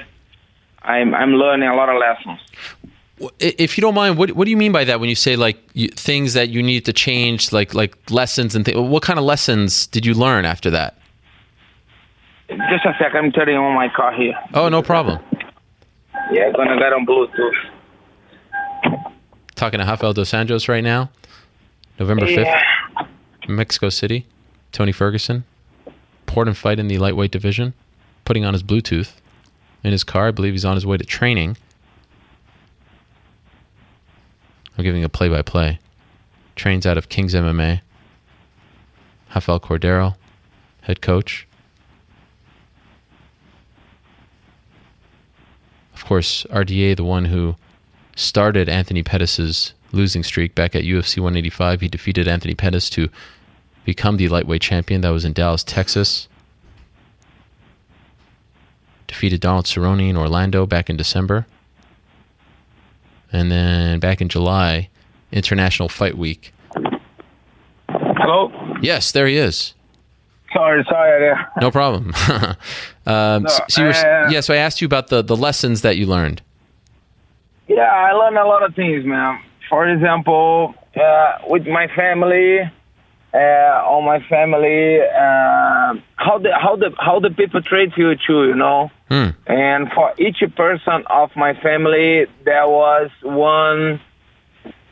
I'm 0.81 1.15
I'm 1.15 1.33
learning 1.33 1.69
a 1.69 1.75
lot 1.75 1.89
of 1.89 1.95
lessons. 1.99 2.39
If 3.39 3.77
you 3.77 3.81
don't 3.81 3.95
mind, 3.95 4.17
what 4.17 4.33
what 4.33 4.45
do 4.45 4.51
you 4.51 4.57
mean 4.57 4.73
by 4.73 4.83
that 4.83 4.99
when 4.99 5.07
you 5.07 5.15
say 5.15 5.35
like 5.37 5.57
you, 5.73 5.87
things 5.87 6.33
that 6.33 6.49
you 6.49 6.61
need 6.61 6.85
to 6.85 6.93
change, 6.93 7.51
like 7.53 7.73
like 7.73 8.11
lessons 8.11 8.55
and 8.55 8.65
things? 8.65 8.77
What 8.77 9.01
kind 9.01 9.17
of 9.17 9.25
lessons 9.25 9.87
did 9.87 10.05
you 10.05 10.13
learn 10.13 10.45
after 10.45 10.69
that? 10.71 10.97
Just 12.49 12.85
a 12.85 12.93
second, 12.99 13.17
I'm 13.17 13.31
turning 13.31 13.55
on 13.55 13.73
my 13.73 13.87
car 13.89 14.13
here. 14.13 14.35
Oh, 14.53 14.69
no 14.69 14.81
problem. 14.81 15.19
Yeah, 16.31 16.47
I'm 16.47 16.53
gonna 16.53 16.77
get 16.77 16.93
on 16.93 17.05
Bluetooth. 17.05 17.53
Talking 19.55 19.79
to 19.79 19.85
Rafael 19.85 20.13
Dos 20.13 20.31
Anjos 20.31 20.67
right 20.67 20.83
now, 20.83 21.09
November 21.99 22.25
fifth, 22.25 22.47
Yeah. 22.47 23.07
Mexico 23.47 23.89
City. 23.89 24.25
Tony 24.71 24.91
Ferguson, 24.91 25.43
important 26.27 26.57
fight 26.57 26.79
in 26.79 26.87
the 26.87 26.97
lightweight 26.97 27.29
division, 27.29 27.73
putting 28.25 28.43
on 28.43 28.53
his 28.53 28.63
Bluetooth 28.63 29.13
in 29.83 29.91
his 29.91 30.03
car. 30.03 30.29
I 30.29 30.31
believe 30.31 30.53
he's 30.53 30.65
on 30.65 30.73
his 30.75 30.83
way 30.85 30.97
to 30.97 31.05
training. 31.05 31.57
I'm 34.75 34.83
giving 34.83 35.03
a 35.03 35.09
play-by-play. 35.09 35.77
Trains 36.55 36.87
out 36.87 36.97
of 36.97 37.07
Kings 37.09 37.35
MMA. 37.35 37.81
Rafael 39.35 39.59
Cordero, 39.59 40.15
head 40.81 41.01
coach. 41.01 41.47
Of 45.93 46.03
course, 46.05 46.45
RDA, 46.49 46.95
the 46.97 47.03
one 47.03 47.25
who 47.25 47.55
started 48.15 48.67
Anthony 48.67 49.03
Pettis's 49.03 49.73
losing 49.93 50.23
streak 50.23 50.55
back 50.55 50.75
at 50.75 50.83
UFC 50.83 51.19
185. 51.19 51.81
He 51.81 51.87
defeated 51.87 52.27
Anthony 52.27 52.55
Pettis 52.55 52.89
to 52.91 53.09
become 53.85 54.17
the 54.17 54.27
lightweight 54.27 54.61
champion. 54.61 55.01
That 55.01 55.09
was 55.09 55.23
in 55.23 55.33
Dallas, 55.33 55.63
Texas. 55.63 56.27
Defeated 59.07 59.39
Donald 59.39 59.65
Cerrone 59.65 60.09
in 60.09 60.17
Orlando 60.17 60.65
back 60.65 60.89
in 60.89 60.97
December. 60.97 61.45
And 63.31 63.51
then 63.51 63.99
back 63.99 64.21
in 64.21 64.29
July, 64.29 64.89
International 65.31 65.89
Fight 65.89 66.17
Week. 66.17 66.53
Hello. 67.87 68.51
Yes, 68.81 69.11
there 69.11 69.27
he 69.27 69.37
is. 69.37 69.73
Sorry, 70.53 70.83
sorry. 70.87 71.35
No 71.61 71.71
problem. 71.71 72.13
um, 73.05 73.43
No, 73.43 73.49
so 73.69 73.83
were, 73.83 73.89
uh, 73.89 74.29
yeah, 74.29 74.39
so 74.39 74.53
I 74.53 74.57
asked 74.57 74.81
you 74.81 74.85
about 74.85 75.07
the, 75.07 75.23
the 75.23 75.35
lessons 75.35 75.81
that 75.81 75.97
you 75.97 76.05
learned. 76.05 76.41
Yeah, 77.67 77.81
I 77.81 78.11
learned 78.11 78.37
a 78.37 78.45
lot 78.45 78.61
of 78.61 78.75
things, 78.75 79.03
man. 79.05 79.41
For 79.73 79.89
example, 79.89 80.75
uh, 80.95 81.39
with 81.47 81.65
my 81.65 81.87
family, 81.95 82.59
uh, 83.33 83.37
on 83.37 84.05
my 84.05 84.19
family, 84.29 85.01
uh, 85.01 85.95
how 86.15 86.37
the 86.37 86.51
how 86.53 86.75
the 86.75 86.91
how 86.99 87.19
the 87.19 87.31
people 87.31 87.59
treat 87.63 87.97
you 87.97 88.13
too, 88.15 88.49
you 88.49 88.53
know. 88.53 88.91
Hmm. 89.09 89.29
And 89.47 89.91
for 89.91 90.13
each 90.19 90.43
person 90.55 91.05
of 91.09 91.31
my 91.35 91.55
family, 91.55 92.27
there 92.45 92.67
was 92.67 93.09
one 93.23 93.99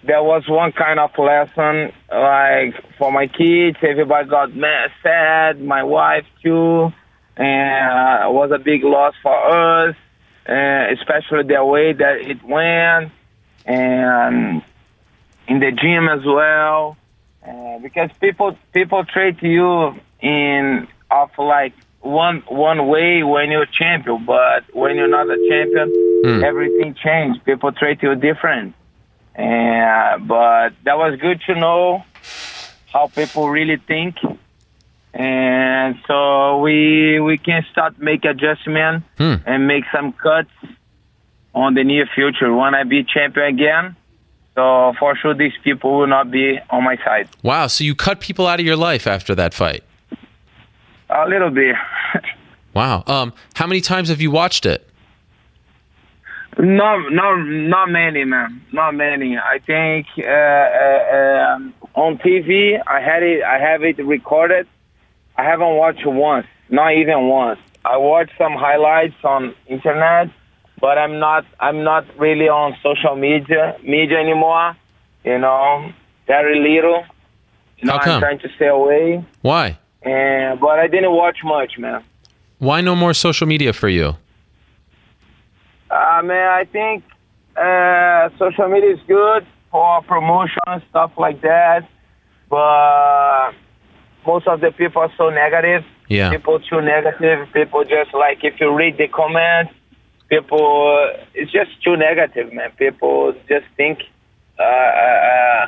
there 0.04 0.24
was 0.24 0.50
one 0.50 0.72
kind 0.72 1.00
of 1.00 1.12
lesson. 1.16 1.94
Like 2.12 2.74
for 2.98 3.12
my 3.12 3.28
kids, 3.28 3.78
everybody 3.84 4.28
got 4.30 4.56
mad, 4.56 4.90
sad. 5.04 5.62
My 5.62 5.84
wife 5.84 6.26
too, 6.42 6.92
and 7.38 8.24
uh, 8.24 8.30
it 8.30 8.34
was 8.34 8.50
a 8.52 8.58
big 8.58 8.84
loss 8.84 9.14
for 9.22 9.36
us, 9.36 9.96
uh, 10.50 10.86
especially 10.92 11.44
the 11.44 11.64
way 11.64 11.94
that 11.94 12.16
it 12.22 12.44
went, 12.44 13.12
and 13.64 14.64
in 15.52 15.60
the 15.66 15.72
gym 15.82 16.04
as 16.18 16.24
well. 16.38 16.82
Uh, 17.48 17.78
because 17.86 18.10
people 18.26 18.50
people 18.78 19.02
treat 19.16 19.38
you 19.56 19.70
in 20.22 20.88
of 21.20 21.30
like 21.38 21.74
one 22.00 22.38
one 22.48 22.80
way 22.94 23.12
when 23.34 23.46
you're 23.54 23.70
champion, 23.82 24.18
but 24.26 24.62
when 24.82 24.92
you're 24.98 25.16
not 25.20 25.28
a 25.38 25.40
champion, 25.50 25.88
Hmm. 26.26 26.44
everything 26.52 26.90
changed. 27.08 27.38
People 27.50 27.72
treat 27.82 28.00
you 28.06 28.14
different. 28.30 28.68
And 29.36 30.28
but 30.34 30.70
that 30.86 30.98
was 31.04 31.12
good 31.26 31.40
to 31.48 31.54
know 31.64 32.04
how 32.94 33.04
people 33.20 33.44
really 33.58 33.78
think. 33.92 34.14
And 35.14 35.90
so 36.08 36.60
we 36.66 37.20
we 37.20 37.36
can 37.48 37.62
start 37.72 37.94
make 38.10 38.24
adjustment 38.34 39.04
Hmm. 39.22 39.36
and 39.52 39.60
make 39.74 39.86
some 39.96 40.08
cuts 40.14 40.56
on 41.54 41.70
the 41.78 41.84
near 41.92 42.06
future 42.18 42.52
when 42.62 42.72
I 42.80 42.84
be 42.84 43.04
champion 43.04 43.48
again. 43.56 43.86
So 44.62 44.94
for 45.00 45.16
sure 45.16 45.34
these 45.34 45.58
people 45.64 45.98
will 45.98 46.08
not 46.08 46.30
be 46.30 46.60
on 46.70 46.84
my 46.84 46.96
side. 46.98 47.28
Wow. 47.42 47.66
So 47.66 47.84
you 47.84 47.96
cut 47.96 48.20
people 48.20 48.46
out 48.46 48.60
of 48.60 48.66
your 48.66 48.76
life 48.76 49.08
after 49.08 49.34
that 49.34 49.56
fight. 49.56 49.84
A 51.10 51.28
little 51.28 51.50
bit. 51.50 51.76
Wow. 52.74 53.04
Um, 53.06 53.34
how 53.54 53.68
many 53.68 53.82
times 53.82 54.08
have 54.08 54.22
you 54.22 54.32
watched 54.32 54.66
it? 54.66 54.88
No, 56.58 57.00
no, 57.10 57.36
not 57.36 57.90
many, 57.90 58.24
man. 58.24 58.62
Not 58.72 58.96
many. 58.96 59.38
I 59.38 59.60
think 59.60 60.08
uh, 60.18 60.22
uh, 60.24 61.56
um, 61.56 61.74
on 61.96 62.18
TV, 62.20 62.82
I 62.88 63.02
had 63.02 63.24
it. 63.24 63.44
I 63.44 63.60
have 63.60 63.84
it 63.84 63.98
recorded. 63.98 64.68
I 65.38 65.44
haven't 65.44 65.76
watched 65.76 66.06
once, 66.06 66.48
not 66.70 66.94
even 66.94 67.28
once. 67.28 67.60
I 67.84 67.98
watched 67.98 68.38
some 68.38 68.54
highlights 68.54 69.22
on 69.26 69.54
internet, 69.68 70.30
but 70.82 70.98
I'm 70.98 71.20
not. 71.20 71.46
I'm 71.60 71.84
not 71.84 72.06
really 72.20 72.50
on 72.50 72.76
social 72.84 73.16
media 73.16 73.78
media 73.84 74.18
anymore. 74.18 74.76
You 75.24 75.38
know, 75.38 75.94
very 76.28 76.60
little. 76.60 77.06
You 77.78 77.88
know, 77.88 77.94
How 77.94 78.00
come? 78.00 78.14
I'm 78.16 78.22
trying 78.22 78.40
to 78.40 78.50
stay 78.56 78.68
away. 78.68 79.24
Why? 79.42 79.78
And 80.02 80.60
but 80.60 80.80
I 80.80 80.88
didn't 80.88 81.12
watch 81.12 81.38
much, 81.44 81.78
man. 81.78 82.04
Why 82.58 82.82
no 82.82 82.96
more 82.96 83.14
social 83.14 83.48
media 83.48 83.74
for 83.74 83.90
you? 83.90 84.16
Uh, 85.90 86.22
man, 86.24 86.48
I 86.48 86.66
think 86.66 87.04
uh, 87.56 88.30
social 88.38 88.68
media 88.70 88.94
is 88.94 89.00
good 89.08 89.46
for 89.72 90.02
promotion 90.04 90.62
and 90.68 90.82
stuff 90.90 91.12
like 91.18 91.42
that, 91.42 91.88
but 92.50 93.52
most 94.26 94.48
of 94.48 94.62
the 94.62 94.72
people 94.72 95.02
are 95.02 95.12
so 95.18 95.30
negative. 95.30 95.84
Yeah. 96.08 96.30
People 96.30 96.60
too 96.60 96.82
negative. 96.82 97.48
People 97.54 97.84
just 97.84 98.14
like 98.14 98.44
if 98.44 98.60
you 98.60 98.74
read 98.76 98.98
the 98.98 99.08
comments, 99.08 99.74
people 100.32 100.98
uh, 100.98 101.24
it's 101.36 101.52
just 101.52 101.72
too 101.84 101.96
negative, 101.96 102.52
man. 102.54 102.72
People 102.78 103.36
just 103.48 103.66
think 103.78 104.00
uh, 104.58 104.64
uh, 104.64 105.68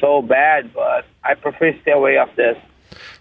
so 0.00 0.22
bad, 0.22 0.72
but 0.72 1.04
I 1.22 1.34
prefer 1.34 1.78
stay 1.82 1.92
away 1.92 2.18
of 2.18 2.34
this. 2.34 2.56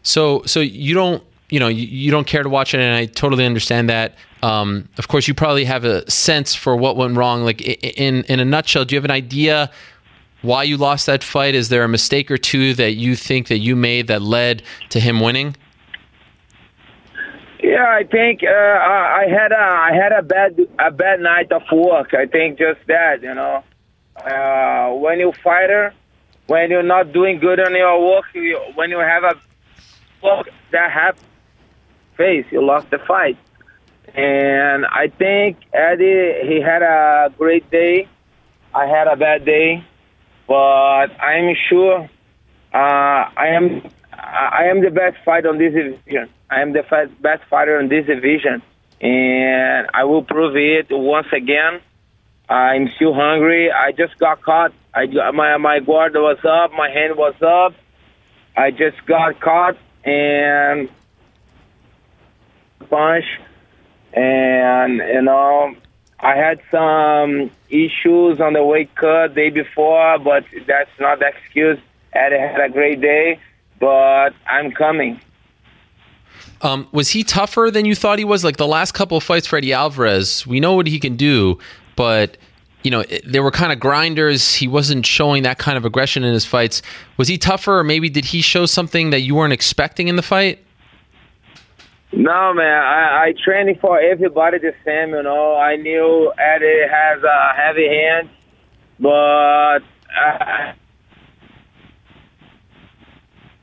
So, 0.02 0.42
so 0.46 0.60
you 0.62 0.96
don't, 0.96 1.24
you 1.50 1.60
know, 1.60 1.68
you, 1.68 1.86
you 1.86 2.10
don't 2.10 2.26
care 2.26 2.42
to 2.42 2.50
watch 2.50 2.74
it, 2.74 2.80
and 2.80 2.96
I 2.96 3.06
totally 3.06 3.46
understand 3.46 3.90
that. 3.90 4.16
Um, 4.42 4.90
of 4.98 5.08
course, 5.08 5.28
you 5.28 5.34
probably 5.36 5.66
have 5.66 5.86
a 5.86 6.10
sense 6.10 6.56
for 6.56 6.76
what 6.76 6.96
went 6.98 7.16
wrong. 7.16 7.44
Like 7.44 7.62
in 7.62 8.24
in 8.24 8.40
a 8.40 8.46
nutshell, 8.46 8.86
do 8.86 8.96
you 8.96 8.98
have 8.98 9.06
an 9.06 9.12
idea 9.12 9.70
why 10.42 10.64
you 10.64 10.78
lost 10.78 11.06
that 11.06 11.24
fight? 11.24 11.54
Is 11.54 11.70
there 11.70 11.84
a 11.84 11.90
mistake 11.90 12.32
or 12.32 12.38
two 12.38 12.74
that 12.76 12.94
you 12.94 13.16
think 13.16 13.50
that 13.50 13.60
you 13.60 13.76
made 13.76 14.08
that 14.08 14.22
led 14.22 14.64
to 14.90 15.00
him 15.00 15.20
winning? 15.20 15.56
Yeah, 17.62 17.86
I 17.88 18.04
think 18.04 18.41
uh, 18.43 18.50
I 18.50 19.26
had 19.30 19.52
a 19.52 19.56
I 19.56 19.91
had 19.93 20.12
a 20.12 20.24
bad 20.24 20.60
a 20.80 20.89
bad 20.89 21.19
night 21.19 21.52
of 21.52 21.62
work. 21.71 22.13
I 22.13 22.26
think 22.26 22.58
just 22.58 22.80
that, 22.88 23.21
you 23.21 23.36
know, 23.36 23.63
uh, 24.17 24.93
when 24.95 25.19
you 25.19 25.32
fighter, 25.43 25.93
when 26.47 26.71
you're 26.71 26.82
not 26.82 27.13
doing 27.13 27.39
good 27.39 27.60
on 27.60 27.76
your 27.76 28.04
work, 28.04 28.26
you, 28.34 28.60
when 28.74 28.89
you 28.89 28.97
have 28.97 29.24
a 29.24 29.36
work 30.24 30.50
that 30.71 30.91
have 30.91 31.17
face, 32.17 32.45
you 32.52 32.65
lost 32.65 32.89
the 32.89 32.97
fight. 32.97 33.38
And 34.15 34.86
I 34.86 35.08
think 35.08 35.58
Eddie 35.71 36.34
he 36.47 36.62
had 36.62 36.82
a 36.82 37.32
great 37.38 37.69
day. 37.69 38.08
I 38.74 38.88
had 38.88 39.08
a 39.08 39.15
bad 39.15 39.45
day, 39.45 39.84
but 40.47 41.08
I'm 41.21 41.56
sure 41.69 42.10
uh, 42.74 42.78
I 42.78 43.47
am 43.54 43.84
I 44.32 44.65
am 44.65 44.82
the 44.82 44.91
best 44.91 45.17
fighter 45.26 45.50
on 45.50 45.58
this 45.58 45.74
division. 45.74 46.30
I 46.50 46.62
am 46.62 46.74
the 46.74 46.84
best 47.20 47.44
fighter 47.50 47.78
on 47.78 47.89
this 47.89 48.06
division, 48.06 48.62
and 49.02 49.88
I 49.94 50.06
will 50.06 50.24
prove 50.24 50.56
it 50.56 50.88
once 50.89 51.28
again. 51.34 51.82
I'm 52.50 52.89
still 52.96 53.13
hungry. 53.13 53.72
I 53.72 53.91
just 53.91 54.17
got 54.17 54.41
caught. 54.41 54.74
I 54.94 55.06
my 55.32 55.58
my 55.58 55.80
guard 55.80 56.13
was 56.15 56.39
up, 56.44 56.72
my 56.74 56.89
hand 56.89 57.17
was 57.17 57.36
up. 57.41 57.74
I 58.56 58.72
just 58.72 59.06
got 59.06 59.39
caught 59.39 59.78
and 60.04 60.89
punch, 62.89 63.26
and 64.13 64.98
you 64.98 65.22
know 65.22 65.76
I 66.20 66.36
had 66.36 66.62
some 66.70 67.52
issues 67.70 68.39
on 68.39 68.54
the 68.54 68.63
weight 68.63 68.94
cut 68.96 69.34
day 69.34 69.50
before, 69.50 70.20
but 70.20 70.46
that's 70.67 70.91
not 71.00 71.20
the 71.20 71.28
excuse. 71.28 71.80
Eddie 72.13 72.38
had 72.38 72.60
a 72.60 72.70
great 72.70 73.00
day, 73.02 73.39
but 73.82 74.30
I'm 74.48 74.72
coming. 74.72 75.20
Um, 76.62 76.88
was 76.91 77.10
he 77.10 77.24
tougher 77.24 77.70
than 77.72 77.86
you 77.86 77.96
thought 77.96 78.20
he 78.20 78.26
was? 78.26 78.44
Like 78.44 78.58
the 78.58 78.67
last 78.67 78.94
couple 78.94 79.17
of 79.17 79.24
fights, 79.24 79.48
Freddie 79.48 79.74
Alvarez, 79.74 80.46
we 80.48 80.60
know 80.60 80.74
what 80.74 80.88
he 80.88 81.00
can 81.00 81.17
do, 81.17 81.58
but 81.96 82.38
you 82.84 82.91
know 82.91 83.04
they 83.26 83.39
were 83.39 83.52
kind 83.52 83.74
of 83.74 83.80
grinders. 83.80 84.54
He 84.54 84.67
wasn't 84.67 85.06
showing 85.06 85.44
that 85.44 85.58
kind 85.58 85.78
of 85.78 85.84
aggression 85.84 86.24
in 86.24 86.34
his 86.34 86.46
fights. 86.46 86.82
Was 87.17 87.28
he 87.28 87.38
tougher, 87.38 87.80
or 87.80 87.84
maybe 87.84 88.10
did 88.10 88.26
he 88.26 88.41
show 88.41 88.65
something 88.67 89.10
that 89.10 89.22
you 89.22 89.36
weren't 89.36 89.54
expecting 89.54 90.08
in 90.08 90.15
the 90.15 90.22
fight? 90.22 90.63
No, 92.13 92.54
man, 92.54 92.84
I, 92.84 93.28
I 93.28 93.34
training 93.44 93.80
for 93.80 94.00
everybody 94.00 94.60
the 94.60 94.74
same, 94.86 95.15
you 95.15 95.24
know. 95.24 95.56
I 95.56 95.78
knew 95.78 96.32
Eddie 96.38 96.88
has 96.91 97.24
a 97.24 97.54
heavy 97.56 97.88
hand, 97.88 98.30
but 99.00 99.80
I 100.13 100.74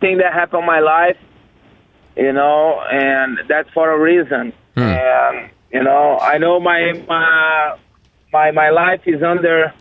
thing 0.00 0.18
that 0.18 0.32
happened 0.32 0.60
in 0.60 0.66
my 0.66 0.80
life, 0.80 1.16
you 2.16 2.32
know, 2.32 2.80
and 2.90 3.38
that's 3.48 3.70
for 3.70 3.90
a 3.90 3.98
reason. 3.98 4.52
Hmm. 4.74 4.80
And 4.80 5.50
you 5.72 5.82
know, 5.82 6.18
I 6.18 6.38
know 6.38 6.60
my 6.60 6.92
my 7.06 7.78
my 8.32 8.50
my 8.52 8.70
life 8.70 9.02
is 9.06 9.22
under 9.22 9.72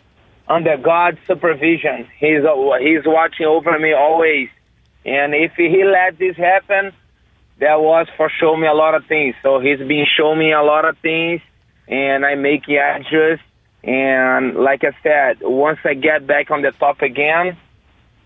under 0.47 0.77
God's 0.77 1.19
supervision. 1.27 2.07
He's 2.19 2.41
he's 2.79 3.05
watching 3.05 3.45
over 3.45 3.77
me 3.79 3.93
always. 3.93 4.49
And 5.05 5.33
if 5.33 5.53
he 5.55 5.83
let 5.85 6.19
this 6.19 6.35
happen, 6.35 6.91
that 7.59 7.79
was 7.79 8.07
for 8.17 8.29
show 8.29 8.55
me 8.55 8.67
a 8.67 8.73
lot 8.73 8.93
of 8.93 9.05
things. 9.05 9.35
So 9.41 9.59
he's 9.59 9.79
been 9.79 10.05
showing 10.05 10.39
me 10.39 10.51
a 10.51 10.61
lot 10.61 10.85
of 10.85 10.97
things, 10.99 11.41
and 11.87 12.25
I 12.25 12.35
make 12.35 12.67
it 12.67 12.77
adjust. 12.77 13.41
And 13.83 14.55
like 14.55 14.83
I 14.83 14.91
said, 15.01 15.37
once 15.41 15.79
I 15.85 15.93
get 15.93 16.27
back 16.27 16.51
on 16.51 16.61
the 16.61 16.71
top 16.71 17.01
again, 17.01 17.57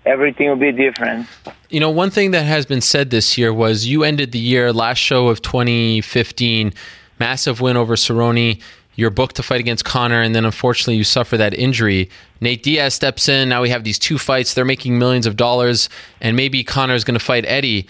everything 0.05 0.49
will 0.49 0.55
be 0.55 0.71
different. 0.71 1.27
You 1.69 1.79
know, 1.79 1.89
one 1.89 2.09
thing 2.09 2.31
that 2.31 2.43
has 2.43 2.65
been 2.65 2.81
said 2.81 3.09
this 3.09 3.37
year 3.37 3.53
was 3.53 3.85
you 3.85 4.03
ended 4.03 4.31
the 4.31 4.39
year 4.39 4.73
last 4.73 4.97
show 4.97 5.27
of 5.27 5.41
2015, 5.41 6.73
massive 7.19 7.61
win 7.61 7.77
over 7.77 7.95
Cerrone. 7.95 8.61
You're 8.95 9.09
booked 9.09 9.37
to 9.37 9.43
fight 9.43 9.59
against 9.59 9.85
Conor, 9.85 10.21
and 10.21 10.35
then 10.35 10.43
unfortunately 10.43 10.95
you 10.95 11.03
suffer 11.03 11.37
that 11.37 11.53
injury. 11.53 12.09
Nate 12.41 12.61
Diaz 12.61 12.93
steps 12.93 13.29
in. 13.29 13.49
Now 13.49 13.61
we 13.61 13.69
have 13.69 13.83
these 13.83 13.97
two 13.97 14.17
fights. 14.17 14.53
They're 14.53 14.65
making 14.65 14.99
millions 14.99 15.25
of 15.25 15.37
dollars, 15.37 15.89
and 16.19 16.35
maybe 16.35 16.63
Conor 16.63 16.95
is 16.95 17.03
going 17.03 17.17
to 17.17 17.23
fight 17.23 17.45
Eddie, 17.45 17.87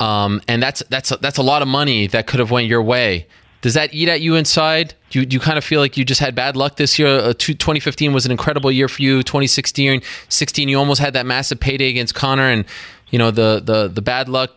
um, 0.00 0.40
and 0.48 0.62
that's 0.62 0.82
that's 0.88 1.10
that's 1.20 1.38
a 1.38 1.42
lot 1.42 1.62
of 1.62 1.68
money 1.68 2.06
that 2.08 2.26
could 2.26 2.40
have 2.40 2.50
went 2.50 2.66
your 2.66 2.82
way. 2.82 3.26
Does 3.62 3.74
that 3.74 3.92
eat 3.92 4.08
at 4.08 4.20
you 4.20 4.36
inside? 4.36 4.94
Do 5.10 5.20
you, 5.20 5.26
do 5.26 5.34
you 5.34 5.40
kind 5.40 5.58
of 5.58 5.64
feel 5.64 5.80
like 5.80 5.96
you 5.96 6.04
just 6.04 6.20
had 6.20 6.34
bad 6.34 6.56
luck 6.56 6.76
this 6.76 6.98
year? 6.98 7.08
Uh, 7.08 7.34
two- 7.36 7.54
2015 7.54 8.12
was 8.12 8.24
an 8.24 8.32
incredible 8.32 8.72
year 8.72 8.88
for 8.88 9.02
you. 9.02 9.22
2016, 9.22 10.00
16, 10.28 10.68
you 10.68 10.78
almost 10.78 11.00
had 11.00 11.12
that 11.12 11.26
massive 11.26 11.60
payday 11.60 11.88
against 11.90 12.14
Conor, 12.14 12.48
and 12.48 12.64
you 13.10 13.18
know 13.18 13.30
the 13.30 13.60
the 13.64 13.88
the 13.88 14.00
bad 14.00 14.28
luck 14.28 14.50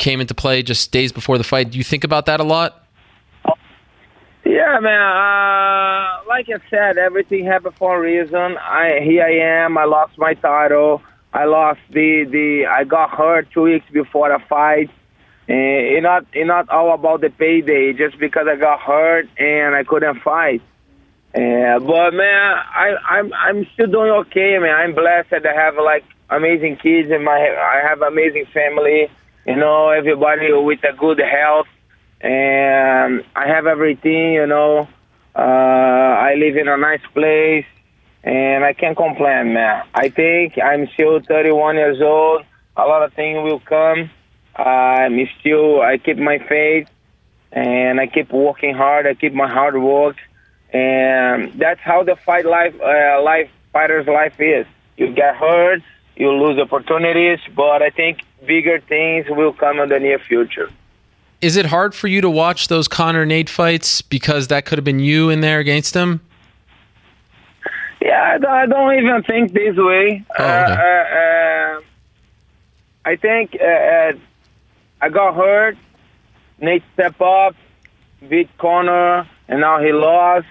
came 0.00 0.20
into 0.20 0.34
play 0.34 0.62
just 0.62 0.92
days 0.92 1.12
before 1.12 1.38
the 1.38 1.44
fight. 1.44 1.70
Do 1.70 1.78
you 1.78 1.84
think 1.84 2.04
about 2.04 2.26
that 2.26 2.40
a 2.40 2.44
lot? 2.44 2.82
Yeah, 4.44 4.78
man. 4.80 5.00
Uh, 5.00 6.20
like 6.28 6.48
I 6.48 6.58
said, 6.70 6.98
everything 6.98 7.44
happened 7.46 7.74
for 7.76 7.96
a 7.96 8.00
reason. 8.00 8.56
I 8.58 9.00
here 9.02 9.24
I 9.24 9.64
am. 9.64 9.76
I 9.78 9.84
lost 9.84 10.18
my 10.18 10.34
title. 10.34 11.02
I 11.32 11.44
lost 11.46 11.80
the 11.90 12.24
the 12.30 12.66
I 12.66 12.84
got 12.84 13.10
hurt 13.10 13.50
two 13.52 13.62
weeks 13.62 13.86
before 13.92 14.28
the 14.28 14.38
fight. 14.48 14.90
And 15.48 15.58
it's 15.58 16.02
not 16.02 16.26
it's 16.32 16.46
not 16.46 16.68
all 16.68 16.92
about 16.92 17.20
the 17.20 17.30
payday, 17.30 17.92
just 17.92 18.18
because 18.18 18.46
I 18.48 18.56
got 18.56 18.80
hurt 18.80 19.28
and 19.38 19.74
I 19.74 19.84
couldn't 19.84 20.20
fight. 20.22 20.62
Uh, 21.34 21.78
but 21.80 22.14
man, 22.14 22.56
I 22.74 22.96
I'm 23.08 23.32
I'm 23.32 23.66
still 23.74 23.86
doing 23.86 24.10
okay, 24.26 24.58
man. 24.58 24.74
I'm 24.74 24.94
blessed 24.94 25.30
that 25.30 25.46
I 25.46 25.54
have 25.54 25.76
like 25.76 26.04
amazing 26.30 26.76
kids 26.76 27.10
and 27.10 27.24
my 27.24 27.36
I 27.36 27.86
have 27.86 28.02
amazing 28.02 28.46
family. 28.52 29.08
You 29.46 29.56
know, 29.56 29.90
everybody 29.90 30.52
with 30.52 30.82
a 30.82 30.92
good 30.96 31.20
health, 31.20 31.68
and 32.20 33.22
I 33.36 33.46
have 33.46 33.66
everything. 33.66 34.32
You 34.32 34.46
know, 34.46 34.88
uh, 35.36 35.38
I 35.38 36.34
live 36.34 36.56
in 36.56 36.66
a 36.66 36.76
nice 36.76 37.04
place, 37.14 37.66
and 38.24 38.64
I 38.64 38.72
can't 38.72 38.96
complain, 38.96 39.52
man. 39.52 39.84
I 39.94 40.08
think 40.08 40.58
I'm 40.58 40.88
still 40.94 41.20
31 41.20 41.76
years 41.76 42.00
old. 42.00 42.44
A 42.76 42.82
lot 42.82 43.02
of 43.02 43.12
things 43.12 43.36
will 43.44 43.60
come. 43.60 44.10
I'm 44.56 45.28
still. 45.40 45.82
I 45.82 45.98
keep 45.98 46.18
my 46.18 46.38
faith, 46.38 46.88
and 47.52 48.00
I 48.00 48.06
keep 48.06 48.32
working 48.32 48.74
hard. 48.74 49.06
I 49.06 49.14
keep 49.14 49.34
my 49.34 49.48
hard 49.48 49.80
work, 49.80 50.16
and 50.72 51.52
that's 51.58 51.80
how 51.80 52.02
the 52.02 52.16
fight 52.16 52.46
life, 52.46 52.74
uh, 52.80 53.22
life 53.22 53.50
fighter's 53.72 54.06
life 54.06 54.40
is. 54.40 54.66
You 54.96 55.12
get 55.12 55.36
hurt, 55.36 55.82
you 56.16 56.30
lose 56.30 56.58
opportunities, 56.58 57.38
but 57.54 57.82
I 57.82 57.90
think 57.90 58.20
bigger 58.46 58.80
things 58.80 59.26
will 59.28 59.52
come 59.52 59.78
in 59.80 59.90
the 59.90 60.00
near 60.00 60.18
future. 60.18 60.70
Is 61.42 61.56
it 61.56 61.66
hard 61.66 61.94
for 61.94 62.08
you 62.08 62.22
to 62.22 62.30
watch 62.30 62.68
those 62.68 62.88
Conor 62.88 63.26
Nate 63.26 63.50
fights 63.50 64.00
because 64.00 64.48
that 64.48 64.64
could 64.64 64.78
have 64.78 64.84
been 64.84 65.00
you 65.00 65.28
in 65.28 65.42
there 65.42 65.58
against 65.58 65.94
him? 65.94 66.22
Yeah, 68.00 68.38
I 68.48 68.66
don't 68.66 68.94
even 68.94 69.22
think 69.24 69.52
this 69.52 69.76
way. 69.76 70.24
Oh, 70.38 70.44
okay. 70.44 70.72
uh, 70.72 70.76
uh, 70.76 71.78
uh, 71.78 71.80
I 73.04 73.16
think 73.16 73.56
uh, 73.60 73.64
uh, 73.64 74.12
I 75.00 75.08
got 75.08 75.34
hurt. 75.34 75.76
Nate 76.58 76.82
stepped 76.94 77.20
up, 77.20 77.54
beat 78.26 78.48
Conor, 78.58 79.28
and 79.48 79.60
now 79.60 79.82
he 79.82 79.92
lost. 79.92 80.46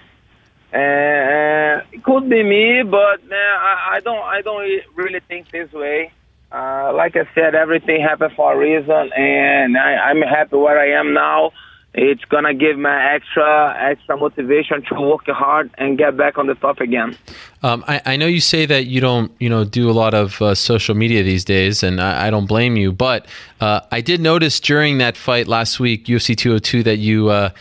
And 0.72 1.84
it 1.92 2.04
could 2.04 2.30
be 2.30 2.44
me, 2.44 2.84
but 2.84 3.24
man, 3.26 3.40
I, 3.40 3.96
I 3.96 4.00
don't, 4.02 4.24
I 4.24 4.42
don't 4.42 4.84
really 4.96 5.20
think 5.28 5.50
this 5.52 5.72
way. 5.72 6.12
Uh, 6.52 6.94
like 6.94 7.16
I 7.16 7.28
said, 7.34 7.56
everything 7.56 8.02
happened 8.02 8.34
for 8.36 8.54
a 8.54 8.58
reason, 8.58 9.12
and 9.14 9.78
I, 9.78 10.10
I'm 10.10 10.22
happy 10.22 10.56
where 10.58 10.80
I 10.80 11.00
am 11.00 11.14
now. 11.14 11.52
It's 11.98 12.26
gonna 12.26 12.54
give 12.54 12.78
me 12.78 12.90
extra, 12.90 13.74
extra 13.80 14.18
motivation 14.18 14.84
to 14.90 14.96
work 14.96 15.28
hard 15.28 15.72
and 15.78 15.98
get 15.98 16.18
back 16.18 16.38
on 16.38 16.48
the 16.48 16.56
top 16.56 16.82
again. 16.82 17.18
Um, 17.64 17.86
I, 17.88 18.02
I, 18.06 18.18
know 18.18 18.26
you 18.26 18.42
say 18.42 18.66
that 18.66 18.88
you 18.88 19.00
don't, 19.00 19.32
you 19.40 19.48
know, 19.48 19.64
do 19.64 19.90
a 19.90 19.94
lot 19.94 20.14
of 20.14 20.42
uh, 20.42 20.56
social 20.56 20.94
media 20.94 21.24
these 21.24 21.46
days, 21.46 21.84
and 21.84 22.02
I, 22.02 22.28
I 22.28 22.30
don't 22.32 22.48
blame 22.48 22.76
you. 22.76 22.92
But 22.92 23.28
uh, 23.62 23.80
I 23.94 24.02
did 24.02 24.20
notice 24.20 24.60
during 24.60 24.98
that 24.98 25.16
fight 25.16 25.48
last 25.48 25.80
week, 25.80 26.08
UFC 26.08 26.36
202, 26.36 26.84
that 26.84 26.98
you 26.98 27.30
uh, 27.30 27.52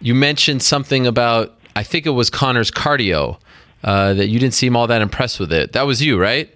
you 0.00 0.12
mentioned 0.12 0.64
something 0.64 1.06
about 1.06 1.56
I 1.76 1.84
think 1.84 2.04
it 2.04 2.10
was 2.10 2.30
Conor's 2.30 2.72
cardio 2.72 3.38
uh, 3.84 4.14
that 4.14 4.26
you 4.26 4.40
didn't 4.40 4.54
seem 4.54 4.74
all 4.74 4.88
that 4.88 5.02
impressed 5.02 5.38
with 5.38 5.52
it. 5.52 5.72
That 5.72 5.86
was 5.86 6.02
you, 6.02 6.18
right? 6.18 6.52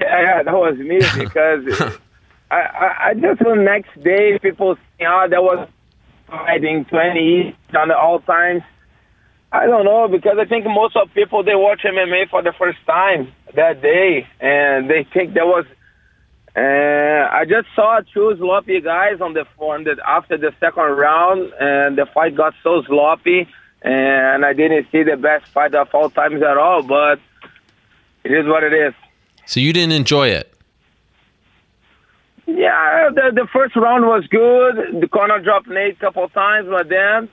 Yeah, 0.00 0.22
yeah 0.22 0.42
that 0.44 0.54
was 0.54 0.78
me 0.78 1.00
because 1.18 1.98
I, 2.50 2.56
I, 2.56 3.08
I 3.08 3.14
just 3.14 3.40
the 3.40 3.54
next 3.54 4.02
day 4.02 4.38
people 4.38 4.76
saying, 4.98 5.10
oh, 5.12 5.26
that 5.28 5.42
was 5.42 5.68
fighting 6.38 6.84
20 6.84 7.56
on 7.76 7.88
the 7.88 7.96
all 7.96 8.20
times. 8.20 8.62
I 9.52 9.66
don't 9.66 9.84
know 9.84 10.08
because 10.08 10.36
I 10.40 10.46
think 10.46 10.66
most 10.66 10.96
of 10.96 11.12
people 11.14 11.44
they 11.44 11.54
watch 11.54 11.82
MMA 11.84 12.28
for 12.28 12.42
the 12.42 12.52
first 12.58 12.78
time 12.86 13.32
that 13.54 13.80
day 13.80 14.26
and 14.40 14.90
they 14.90 15.06
think 15.12 15.34
there 15.34 15.46
was. 15.46 15.64
Uh, 16.56 17.28
I 17.32 17.44
just 17.48 17.66
saw 17.74 18.00
two 18.12 18.34
sloppy 18.38 18.80
guys 18.80 19.20
on 19.20 19.34
the 19.34 19.44
on 19.58 19.84
the 19.84 19.96
after 20.06 20.36
the 20.36 20.52
second 20.60 20.82
round, 20.82 21.52
and 21.58 21.98
the 21.98 22.06
fight 22.14 22.36
got 22.36 22.54
so 22.62 22.82
sloppy, 22.86 23.48
and 23.82 24.44
I 24.44 24.52
didn't 24.52 24.86
see 24.92 25.02
the 25.02 25.16
best 25.16 25.46
fight 25.52 25.74
of 25.74 25.88
all 25.92 26.10
times 26.10 26.42
at 26.42 26.56
all. 26.56 26.82
But 26.84 27.18
it 28.22 28.32
is 28.32 28.46
what 28.46 28.62
it 28.62 28.72
is. 28.72 28.94
So 29.46 29.58
you 29.58 29.72
didn't 29.72 29.92
enjoy 29.92 30.28
it. 30.28 30.53
Yeah, 32.46 33.10
the 33.14 33.30
the 33.34 33.46
first 33.52 33.74
round 33.76 34.04
was 34.06 34.26
good. 34.26 35.00
The 35.00 35.08
Conor 35.08 35.40
dropped 35.40 35.68
Nate 35.68 35.96
a 35.96 36.00
couple 36.00 36.28
times, 36.28 36.68
but 36.68 36.88
then 36.88 37.28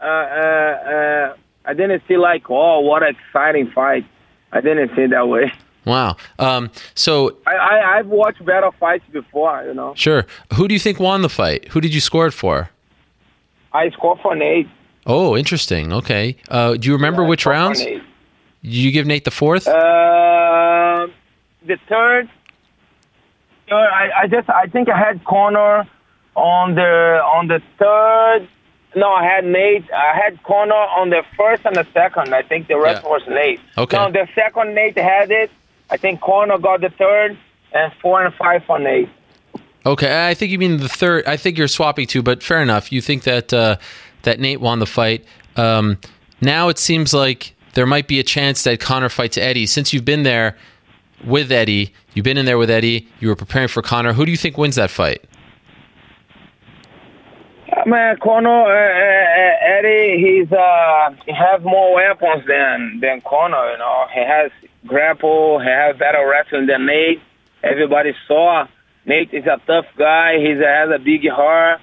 uh, 0.00 0.04
uh, 0.04 0.08
uh, 0.08 1.36
I 1.66 1.74
didn't 1.74 2.02
see 2.08 2.16
like, 2.16 2.44
oh, 2.48 2.80
what 2.80 3.02
an 3.02 3.14
exciting 3.14 3.70
fight. 3.74 4.06
I 4.52 4.60
didn't 4.60 4.90
see 4.96 5.02
it 5.02 5.10
that 5.10 5.28
way. 5.28 5.52
Wow. 5.84 6.16
Um, 6.38 6.70
so 6.94 7.36
I, 7.46 7.54
I 7.54 7.98
I've 7.98 8.06
watched 8.06 8.44
better 8.44 8.70
fights 8.80 9.04
before, 9.12 9.62
you 9.64 9.74
know. 9.74 9.94
Sure. 9.94 10.26
Who 10.54 10.66
do 10.68 10.74
you 10.74 10.80
think 10.80 10.98
won 10.98 11.22
the 11.22 11.28
fight? 11.28 11.68
Who 11.68 11.80
did 11.80 11.94
you 11.94 12.00
score 12.00 12.26
it 12.26 12.32
for? 12.32 12.70
I 13.72 13.90
scored 13.90 14.18
for 14.22 14.34
Nate. 14.34 14.68
Oh, 15.06 15.36
interesting. 15.36 15.92
Okay. 15.92 16.36
Uh, 16.48 16.74
do 16.74 16.88
you 16.88 16.94
remember 16.94 17.22
Yeah, 17.22 17.28
which 17.28 17.46
rounds? 17.46 17.84
Did 17.84 18.02
you 18.62 18.90
give 18.90 19.06
Nate 19.06 19.24
the 19.24 19.30
fourth? 19.30 19.68
Uh, 19.68 21.06
the 21.64 21.76
third, 21.88 22.28
uh, 23.70 23.74
I, 23.74 24.22
I 24.22 24.26
just 24.26 24.48
I 24.48 24.66
think 24.66 24.88
I 24.88 24.98
had 24.98 25.24
Conor 25.24 25.86
on 26.34 26.74
the 26.74 27.20
on 27.34 27.48
the 27.48 27.60
third. 27.78 28.48
No, 28.94 29.10
I 29.12 29.24
had 29.24 29.44
Nate. 29.44 29.84
I 29.92 30.16
had 30.16 30.42
Conor 30.42 30.74
on 30.74 31.10
the 31.10 31.22
first 31.36 31.62
and 31.66 31.76
the 31.76 31.86
second. 31.92 32.34
I 32.34 32.42
think 32.42 32.68
the 32.68 32.78
rest 32.78 33.02
Yeah. 33.04 33.10
was 33.10 33.22
Nate. 33.28 33.60
Okay. 33.76 33.96
No, 33.96 34.10
the 34.10 34.26
second 34.34 34.74
Nate 34.74 34.96
had 34.98 35.30
it. 35.30 35.50
I 35.90 35.96
think 35.98 36.20
Conor 36.20 36.58
got 36.58 36.80
the 36.80 36.88
third, 36.90 37.36
and 37.72 37.92
four 38.00 38.24
and 38.24 38.34
five 38.34 38.64
for 38.64 38.78
Nate. 38.78 39.08
Okay, 39.84 40.26
I 40.28 40.34
think 40.34 40.50
you 40.50 40.58
mean 40.58 40.78
the 40.78 40.88
third. 40.88 41.26
I 41.26 41.36
think 41.36 41.58
you're 41.58 41.68
swapping 41.68 42.06
two, 42.06 42.22
but 42.22 42.42
fair 42.42 42.60
enough. 42.60 42.90
You 42.90 43.00
think 43.00 43.22
that 43.24 43.52
uh, 43.52 43.76
that 44.22 44.40
Nate 44.40 44.60
won 44.60 44.78
the 44.80 44.86
fight. 44.86 45.24
Um, 45.56 45.98
now 46.40 46.68
it 46.68 46.78
seems 46.78 47.12
like 47.14 47.54
there 47.74 47.86
might 47.86 48.08
be 48.08 48.18
a 48.18 48.24
chance 48.24 48.64
that 48.64 48.80
Conor 48.80 49.08
fights 49.08 49.36
Eddie. 49.38 49.66
Since 49.66 49.92
you've 49.92 50.04
been 50.04 50.22
there 50.22 50.56
with 51.24 51.50
Eddie, 51.50 51.92
you've 52.14 52.24
been 52.24 52.38
in 52.38 52.46
there 52.46 52.58
with 52.58 52.70
Eddie. 52.70 53.08
You 53.20 53.28
were 53.28 53.36
preparing 53.36 53.68
for 53.68 53.82
Conor. 53.82 54.12
Who 54.12 54.24
do 54.24 54.30
you 54.30 54.36
think 54.36 54.58
wins 54.58 54.76
that 54.76 54.90
fight? 54.90 55.24
Uh, 57.72 57.82
Man, 57.86 58.16
Conor, 58.22 58.48
uh, 58.48 58.68
uh, 58.68 59.78
Eddie, 59.78 60.18
he's 60.18 60.52
uh, 60.52 61.10
he 61.24 61.32
has 61.32 61.62
more 61.62 61.94
weapons 61.94 62.44
than 62.46 63.00
than 63.00 63.20
Conor. 63.22 63.72
You 63.72 63.78
know, 63.78 64.06
he 64.12 64.20
has 64.20 64.50
grapple, 64.86 65.60
he 65.60 65.68
has 65.68 65.96
better 65.96 66.26
wrestling 66.28 66.66
than 66.66 66.86
Nate. 66.86 67.20
Everybody 67.62 68.14
saw 68.28 68.66
Nate 69.04 69.32
is 69.32 69.46
a 69.46 69.60
tough 69.66 69.86
guy. 69.96 70.38
He 70.38 70.50
has 70.50 70.90
a 70.94 70.98
big 70.98 71.28
heart, 71.28 71.80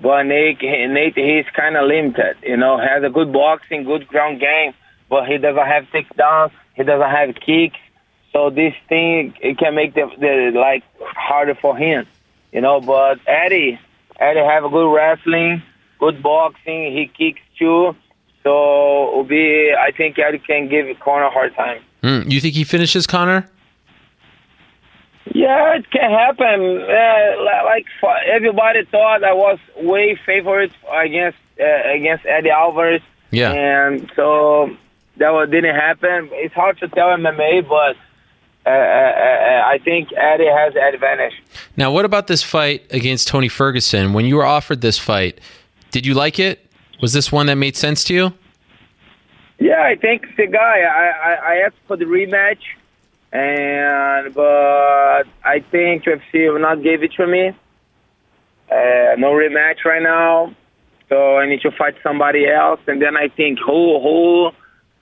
but 0.00 0.22
Nate, 0.24 0.62
Nate, 0.62 1.16
he's 1.16 1.46
kind 1.54 1.76
of 1.76 1.86
limited. 1.86 2.36
You 2.42 2.56
know, 2.56 2.78
has 2.78 3.02
a 3.04 3.10
good 3.10 3.32
boxing, 3.32 3.84
good 3.84 4.06
ground 4.08 4.40
game, 4.40 4.72
but 5.08 5.26
he 5.26 5.38
doesn't 5.38 5.66
have 5.66 5.84
takedowns. 5.92 6.52
He 6.74 6.82
doesn't 6.82 7.10
have 7.10 7.34
kicks. 7.34 7.78
So 8.36 8.50
this 8.50 8.74
thing 8.86 9.32
it 9.40 9.56
can 9.56 9.74
make 9.74 9.94
the, 9.94 10.10
the 10.20 10.52
like 10.54 10.84
harder 11.00 11.54
for 11.54 11.74
him. 11.74 12.06
You 12.52 12.60
know, 12.60 12.82
but 12.82 13.18
Eddie, 13.26 13.80
Eddie 14.20 14.40
have 14.40 14.62
a 14.62 14.68
good 14.68 14.92
wrestling, 14.94 15.62
good 15.98 16.22
boxing. 16.22 16.92
He 16.94 17.10
kicks 17.16 17.40
too. 17.58 17.96
So 18.42 19.08
it'll 19.08 19.24
be. 19.24 19.72
I 19.72 19.90
think 19.90 20.18
Eddie 20.18 20.38
can 20.38 20.68
give 20.68 20.86
Conor 21.00 21.24
a 21.24 21.30
hard 21.30 21.54
time. 21.54 21.80
Hmm, 22.02 22.28
you 22.30 22.38
think 22.42 22.54
he 22.54 22.64
finishes 22.64 23.06
Conor? 23.06 23.48
Yeah, 25.34 25.76
it 25.76 25.90
can 25.90 26.10
happen. 26.10 26.82
Uh, 26.82 27.42
like 27.64 27.86
everybody 28.30 28.84
thought 28.84 29.24
I 29.24 29.32
was 29.32 29.58
way 29.76 30.14
favorite 30.26 30.72
against 30.92 31.38
uh, 31.58 31.90
against 31.90 32.26
Eddie 32.26 32.50
Alvarez, 32.50 33.00
Yeah. 33.30 33.52
and 33.52 34.12
so 34.14 34.76
that 35.16 35.48
didn't 35.50 35.74
happen. 35.74 36.28
It's 36.32 36.54
hard 36.54 36.78
to 36.80 36.88
tell 36.88 37.08
MMA, 37.08 37.66
but 37.66 37.96
uh, 38.66 38.68
uh, 38.68 38.72
uh, 38.72 39.62
I 39.64 39.78
think 39.84 40.12
Eddie 40.16 40.48
has 40.48 40.74
advantage. 40.74 41.34
Now, 41.76 41.92
what 41.92 42.04
about 42.04 42.26
this 42.26 42.42
fight 42.42 42.84
against 42.90 43.28
Tony 43.28 43.48
Ferguson? 43.48 44.12
When 44.12 44.26
you 44.26 44.36
were 44.36 44.44
offered 44.44 44.80
this 44.80 44.98
fight, 44.98 45.40
did 45.92 46.04
you 46.04 46.14
like 46.14 46.40
it? 46.40 46.66
Was 47.00 47.12
this 47.12 47.30
one 47.30 47.46
that 47.46 47.54
made 47.54 47.76
sense 47.76 48.02
to 48.04 48.14
you? 48.14 48.32
Yeah, 49.58 49.82
I 49.82 49.94
think 49.94 50.24
the 50.36 50.48
guy. 50.48 50.80
I, 50.80 51.30
I, 51.30 51.34
I 51.34 51.56
asked 51.66 51.76
for 51.86 51.96
the 51.96 52.06
rematch, 52.06 52.58
and 53.32 54.34
but 54.34 55.24
I 55.44 55.60
think 55.70 56.04
UFC 56.04 56.52
will 56.52 56.60
not 56.60 56.82
give 56.82 57.04
it 57.04 57.12
to 57.12 57.26
me. 57.26 57.48
Uh, 58.68 59.14
no 59.16 59.30
rematch 59.30 59.84
right 59.84 60.02
now, 60.02 60.54
so 61.08 61.36
I 61.38 61.48
need 61.48 61.60
to 61.60 61.70
fight 61.70 61.94
somebody 62.02 62.48
else. 62.48 62.80
And 62.88 63.00
then 63.00 63.16
I 63.16 63.28
think 63.28 63.60
who 63.64 64.00
who 64.00 64.50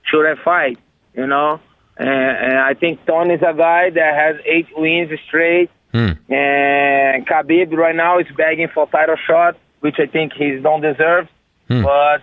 should 0.03 0.25
I 0.25 0.35
fight? 0.43 0.77
You 1.15 1.25
know, 1.25 1.59
and, 1.97 2.09
and 2.09 2.57
I 2.57 2.73
think 2.73 3.05
Tony's 3.05 3.41
a 3.41 3.53
guy 3.53 3.89
that 3.89 4.15
has 4.15 4.35
eight 4.45 4.67
wins 4.75 5.11
straight. 5.27 5.69
Hmm. 5.93 6.11
And 6.31 7.25
Khabib 7.25 7.71
right 7.71 7.95
now 7.95 8.19
is 8.19 8.27
begging 8.35 8.67
for 8.73 8.87
title 8.87 9.15
shot, 9.27 9.57
which 9.79 9.95
I 9.97 10.07
think 10.07 10.33
he 10.33 10.57
don't 10.59 10.81
deserve. 10.81 11.29
Hmm. 11.69 11.83
But 11.83 12.21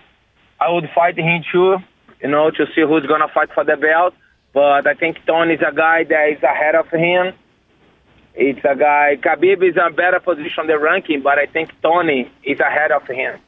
I 0.61 0.71
would 0.71 0.91
fight 0.95 1.19
him 1.19 1.43
too, 1.51 1.79
you 2.21 2.29
know, 2.29 2.51
to 2.51 2.67
see 2.75 2.83
who's 2.83 3.07
gonna 3.07 3.29
fight 3.29 3.49
for 3.55 3.65
the 3.65 3.77
belt. 3.77 4.15
but 4.53 4.87
I 4.87 4.95
think 4.95 5.25
Tony 5.27 5.55
is 5.55 5.63
a 5.67 5.75
guy 5.75 6.05
that 6.05 6.29
is 6.37 6.43
ahead 6.43 6.75
of 6.75 6.89
him. 6.91 7.33
It's 8.35 8.65
a 8.65 8.77
guy. 8.77 9.17
Khabib 9.17 9.63
is 9.63 9.77
in 9.77 9.83
a 9.83 9.91
better 9.91 10.21
position 10.21 10.61
on 10.61 10.67
the 10.67 10.79
ranking, 10.79 11.23
but 11.23 11.39
I 11.39 11.47
think 11.47 11.71
Tony 11.83 12.31
is 12.45 12.61
ahead 12.61 12.91
of 12.91 13.07
him 13.07 13.39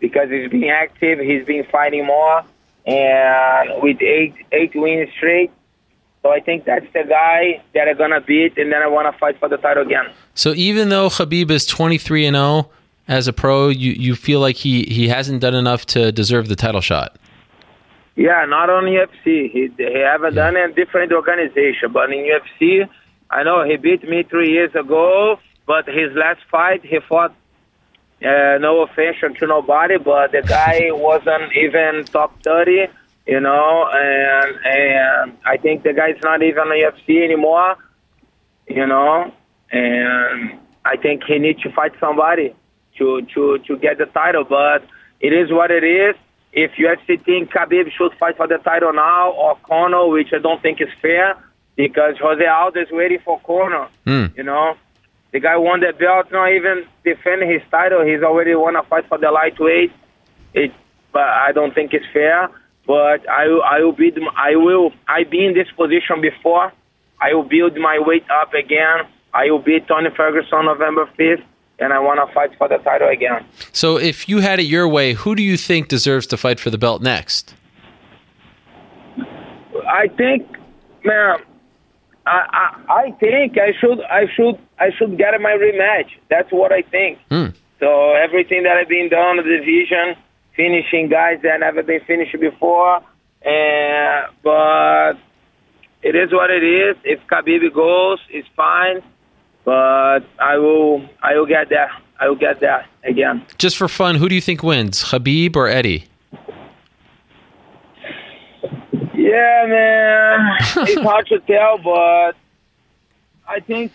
because 0.00 0.30
he's 0.30 0.50
been 0.50 0.64
active, 0.64 1.18
he's 1.20 1.44
been 1.44 1.64
fighting 1.70 2.06
more, 2.06 2.42
and 2.88 3.82
with 3.82 4.00
eight 4.02 4.34
eight 4.52 4.72
wins 4.74 5.10
straight. 5.16 5.52
So 6.22 6.30
I 6.30 6.40
think 6.40 6.64
that's 6.64 6.86
the 6.92 7.04
guy 7.08 7.62
that 7.74 7.88
I'm 7.88 7.96
gonna 7.96 8.20
beat, 8.20 8.58
and 8.58 8.72
then 8.72 8.82
I 8.82 8.88
want 8.88 9.12
to 9.12 9.18
fight 9.18 9.38
for 9.38 9.48
the 9.48 9.56
title 9.56 9.84
again. 9.84 10.06
So 10.34 10.52
even 10.54 10.88
though 10.88 11.08
Khabib 11.08 11.50
is 11.50 11.64
23 11.66 12.26
and 12.26 12.34
0 12.34 12.70
as 13.06 13.28
a 13.28 13.32
pro, 13.32 13.68
you, 13.68 13.92
you 13.92 14.16
feel 14.16 14.40
like 14.40 14.56
he, 14.56 14.82
he 14.84 15.08
hasn't 15.08 15.40
done 15.40 15.54
enough 15.54 15.86
to 15.86 16.10
deserve 16.10 16.48
the 16.48 16.56
title 16.56 16.80
shot. 16.80 17.16
Yeah, 18.16 18.44
not 18.46 18.68
on 18.68 18.84
UFC. 18.84 19.48
He 19.52 19.70
he 19.76 19.98
haven't 20.00 20.34
done 20.34 20.56
it 20.56 20.64
in 20.64 20.74
different 20.74 21.12
organization, 21.12 21.92
but 21.92 22.10
in 22.12 22.18
UFC, 22.28 22.88
I 23.30 23.44
know 23.44 23.64
he 23.64 23.76
beat 23.76 24.02
me 24.02 24.24
three 24.24 24.50
years 24.50 24.74
ago. 24.74 25.38
But 25.68 25.86
his 25.86 26.10
last 26.14 26.40
fight, 26.50 26.84
he 26.84 26.98
fought. 27.08 27.34
Uh, 28.20 28.58
no 28.58 28.82
offense 28.82 29.16
to 29.38 29.46
nobody, 29.46 29.96
but 29.96 30.32
the 30.32 30.42
guy 30.42 30.88
wasn't 30.90 31.52
even 31.54 32.04
top 32.06 32.32
thirty, 32.42 32.88
you 33.26 33.38
know, 33.38 33.88
and 33.92 34.58
and 34.64 35.38
I 35.46 35.56
think 35.56 35.84
the 35.84 35.92
guy's 35.92 36.20
not 36.22 36.42
even 36.42 36.64
UFC 36.64 37.22
anymore, 37.22 37.76
you 38.66 38.86
know, 38.86 39.32
and 39.70 40.58
I 40.84 40.96
think 40.96 41.22
he 41.28 41.38
needs 41.38 41.62
to 41.62 41.70
fight 41.70 41.92
somebody 42.00 42.56
to 42.98 43.22
to 43.34 43.58
to 43.58 43.76
get 43.78 43.98
the 43.98 44.06
title. 44.06 44.42
But 44.42 44.82
it 45.20 45.32
is 45.32 45.52
what 45.52 45.70
it 45.70 45.84
is. 45.84 46.16
If 46.52 46.72
UFC 46.72 47.24
think 47.24 47.52
Khabib 47.52 47.92
should 47.92 48.14
fight 48.18 48.36
for 48.36 48.48
the 48.48 48.58
title 48.58 48.92
now 48.92 49.30
or 49.30 49.56
Conor, 49.62 50.08
which 50.08 50.32
I 50.32 50.38
don't 50.38 50.60
think 50.60 50.80
is 50.80 50.88
fair, 51.00 51.36
because 51.76 52.16
Jose 52.20 52.44
Aldo 52.44 52.80
is 52.80 52.88
waiting 52.90 53.20
for 53.24 53.38
Conor. 53.46 53.88
Mm. 54.06 54.36
You 54.36 54.42
know, 54.42 54.74
the 55.32 55.40
guy 55.40 55.56
won 55.56 55.80
the 55.80 55.92
belt, 55.98 56.32
not 56.32 56.52
even 56.52 56.84
defending 57.04 57.50
his 57.50 57.62
title. 57.70 58.04
He's 58.04 58.22
already 58.22 58.54
won 58.54 58.76
a 58.76 58.82
fight 58.84 59.06
for 59.08 59.18
the 59.18 59.30
lightweight. 59.30 59.92
It, 60.54 60.72
but 61.12 61.28
I 61.28 61.52
don't 61.52 61.74
think 61.74 61.92
it's 61.92 62.06
fair. 62.12 62.48
But 62.86 63.28
I, 63.28 63.44
I 63.44 63.80
will 63.80 63.92
be, 63.92 64.10
I 64.36 64.56
will, 64.56 64.92
I 65.06 65.24
be 65.24 65.44
in 65.44 65.52
this 65.52 65.68
position 65.76 66.22
before. 66.22 66.72
I 67.20 67.34
will 67.34 67.42
build 67.42 67.76
my 67.76 67.98
weight 68.00 68.24
up 68.30 68.54
again. 68.54 69.06
I 69.34 69.50
will 69.50 69.58
beat 69.58 69.86
Tony 69.86 70.08
Ferguson 70.16 70.64
November 70.64 71.06
fifth, 71.16 71.44
and 71.78 71.92
I 71.92 71.98
want 71.98 72.26
to 72.26 72.32
fight 72.32 72.56
for 72.56 72.66
the 72.68 72.78
title 72.78 73.08
again. 73.08 73.44
So 73.72 73.98
if 73.98 74.28
you 74.28 74.38
had 74.38 74.58
it 74.58 74.64
your 74.64 74.88
way, 74.88 75.12
who 75.12 75.34
do 75.34 75.42
you 75.42 75.58
think 75.58 75.88
deserves 75.88 76.26
to 76.28 76.38
fight 76.38 76.58
for 76.58 76.70
the 76.70 76.78
belt 76.78 77.02
next? 77.02 77.54
I 79.86 80.08
think, 80.16 80.48
man, 81.04 81.38
I, 82.28 82.40
I, 82.88 82.92
I 82.92 83.10
think 83.12 83.56
I 83.58 83.72
should, 83.80 84.00
I 84.02 84.26
should, 84.34 84.58
I 84.78 84.90
should 84.96 85.16
get 85.16 85.38
my 85.40 85.52
rematch. 85.52 86.10
That's 86.28 86.50
what 86.52 86.72
I 86.72 86.82
think. 86.82 87.18
Hmm. 87.30 87.48
So 87.80 88.12
everything 88.12 88.64
that 88.64 88.76
I've 88.76 88.88
been 88.88 89.08
done 89.08 89.38
in 89.38 89.44
the 89.44 89.56
division, 89.58 90.16
finishing 90.54 91.08
guys 91.08 91.38
that 91.42 91.60
never 91.60 91.82
been 91.82 92.00
finished 92.06 92.38
before, 92.40 93.00
and 93.42 94.26
but 94.42 95.14
it 96.02 96.14
is 96.14 96.32
what 96.32 96.50
it 96.50 96.62
is. 96.62 96.96
If 97.04 97.20
Khabib 97.30 97.72
goes, 97.74 98.18
it's 98.30 98.48
fine. 98.56 99.02
But 99.64 100.20
I 100.38 100.56
will, 100.56 101.08
I 101.22 101.36
will 101.36 101.46
get 101.46 101.68
there. 101.68 101.90
I 102.18 102.28
will 102.28 102.36
get 102.36 102.60
there 102.60 102.86
again. 103.04 103.44
Just 103.58 103.76
for 103.76 103.86
fun, 103.86 104.16
who 104.16 104.28
do 104.28 104.34
you 104.34 104.40
think 104.40 104.62
wins, 104.62 105.04
Khabib 105.04 105.56
or 105.56 105.68
Eddie? 105.68 106.06
Yeah, 109.30 109.66
man, 109.68 110.56
it's 110.88 111.00
hard 111.02 111.26
to 111.28 111.38
tell, 111.40 111.78
but 111.78 112.32
I 113.46 113.60
think 113.60 113.92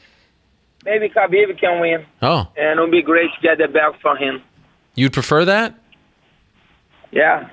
maybe 0.86 1.10
Khabib 1.10 1.60
can 1.60 1.80
win, 1.82 2.06
Oh, 2.22 2.48
and 2.58 2.72
it'll 2.80 2.90
be 2.92 3.02
great 3.02 3.30
to 3.36 3.42
get 3.42 3.58
the 3.58 3.68
belt 3.68 3.96
from 4.02 4.18
him. 4.18 4.42
you'd 4.96 5.14
prefer 5.14 5.46
that? 5.46 5.76
Yeah. 7.12 7.50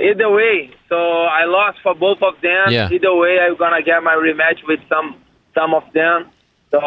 Either 0.00 0.30
way, 0.30 0.70
so 0.88 0.96
I 0.96 1.44
lost 1.44 1.78
for 1.82 1.94
both 1.94 2.22
of 2.22 2.34
them. 2.40 2.70
Yeah. 2.70 2.88
Either 2.90 3.14
way, 3.14 3.38
I'm 3.40 3.56
gonna 3.56 3.82
get 3.82 4.02
my 4.02 4.14
rematch 4.14 4.60
with 4.66 4.80
some 4.88 5.16
some 5.54 5.74
of 5.74 5.82
them. 5.92 6.30
So 6.70 6.78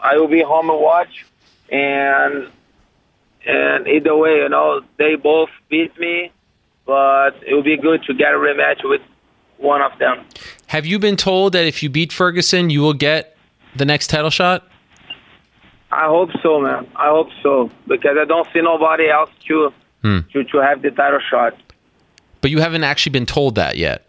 I 0.00 0.16
will 0.18 0.26
be 0.28 0.42
home 0.42 0.68
and 0.70 0.80
watch, 0.80 1.24
and 1.70 2.48
and 3.46 3.86
either 3.86 4.16
way, 4.16 4.38
you 4.42 4.48
know, 4.48 4.80
they 4.98 5.14
both 5.14 5.50
beat 5.70 5.96
me, 5.98 6.32
but 6.84 7.32
it 7.46 7.54
will 7.54 7.62
be 7.62 7.76
good 7.76 8.02
to 8.04 8.14
get 8.14 8.34
a 8.34 8.38
rematch 8.38 8.80
with 8.82 9.02
one 9.58 9.82
of 9.82 9.96
them. 9.98 10.24
Have 10.66 10.86
you 10.86 10.98
been 10.98 11.16
told 11.16 11.52
that 11.52 11.66
if 11.66 11.82
you 11.82 11.90
beat 11.90 12.12
Ferguson, 12.12 12.70
you 12.70 12.80
will 12.80 12.94
get 12.94 13.36
the 13.76 13.84
next 13.84 14.08
title 14.08 14.30
shot? 14.30 14.66
I 15.90 16.06
hope 16.06 16.30
so, 16.42 16.60
man. 16.60 16.86
I 16.96 17.08
hope 17.08 17.28
so 17.42 17.70
because 17.86 18.16
I 18.20 18.24
don't 18.24 18.46
see 18.52 18.60
nobody 18.60 19.08
else 19.08 19.30
to 19.48 19.72
Hmm. 20.02 20.18
to 20.32 20.44
to 20.44 20.58
have 20.58 20.82
the 20.82 20.90
title 20.92 21.18
shot. 21.28 21.54
But 22.40 22.50
you 22.52 22.60
haven't 22.60 22.84
actually 22.84 23.10
been 23.10 23.26
told 23.26 23.56
that 23.56 23.76
yet. 23.76 24.04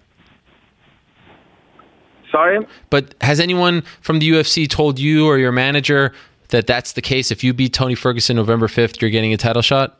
Sorry. 2.32 2.60
But 2.92 3.16
has 3.22 3.40
anyone 3.40 3.82
from 4.02 4.20
the 4.20 4.30
UFC 4.30 4.68
told 4.70 5.00
you 5.00 5.26
or 5.26 5.38
your 5.40 5.52
manager 5.52 6.14
that 6.50 6.68
that's 6.68 6.92
the 6.94 7.02
case? 7.02 7.32
If 7.32 7.44
you 7.44 7.54
beat 7.54 7.74
Tony 7.74 7.96
Ferguson 7.96 8.36
November 8.36 8.68
5th, 8.68 9.02
you're 9.02 9.10
getting 9.10 9.34
a 9.34 9.38
title 9.38 9.64
shot? 9.64 9.98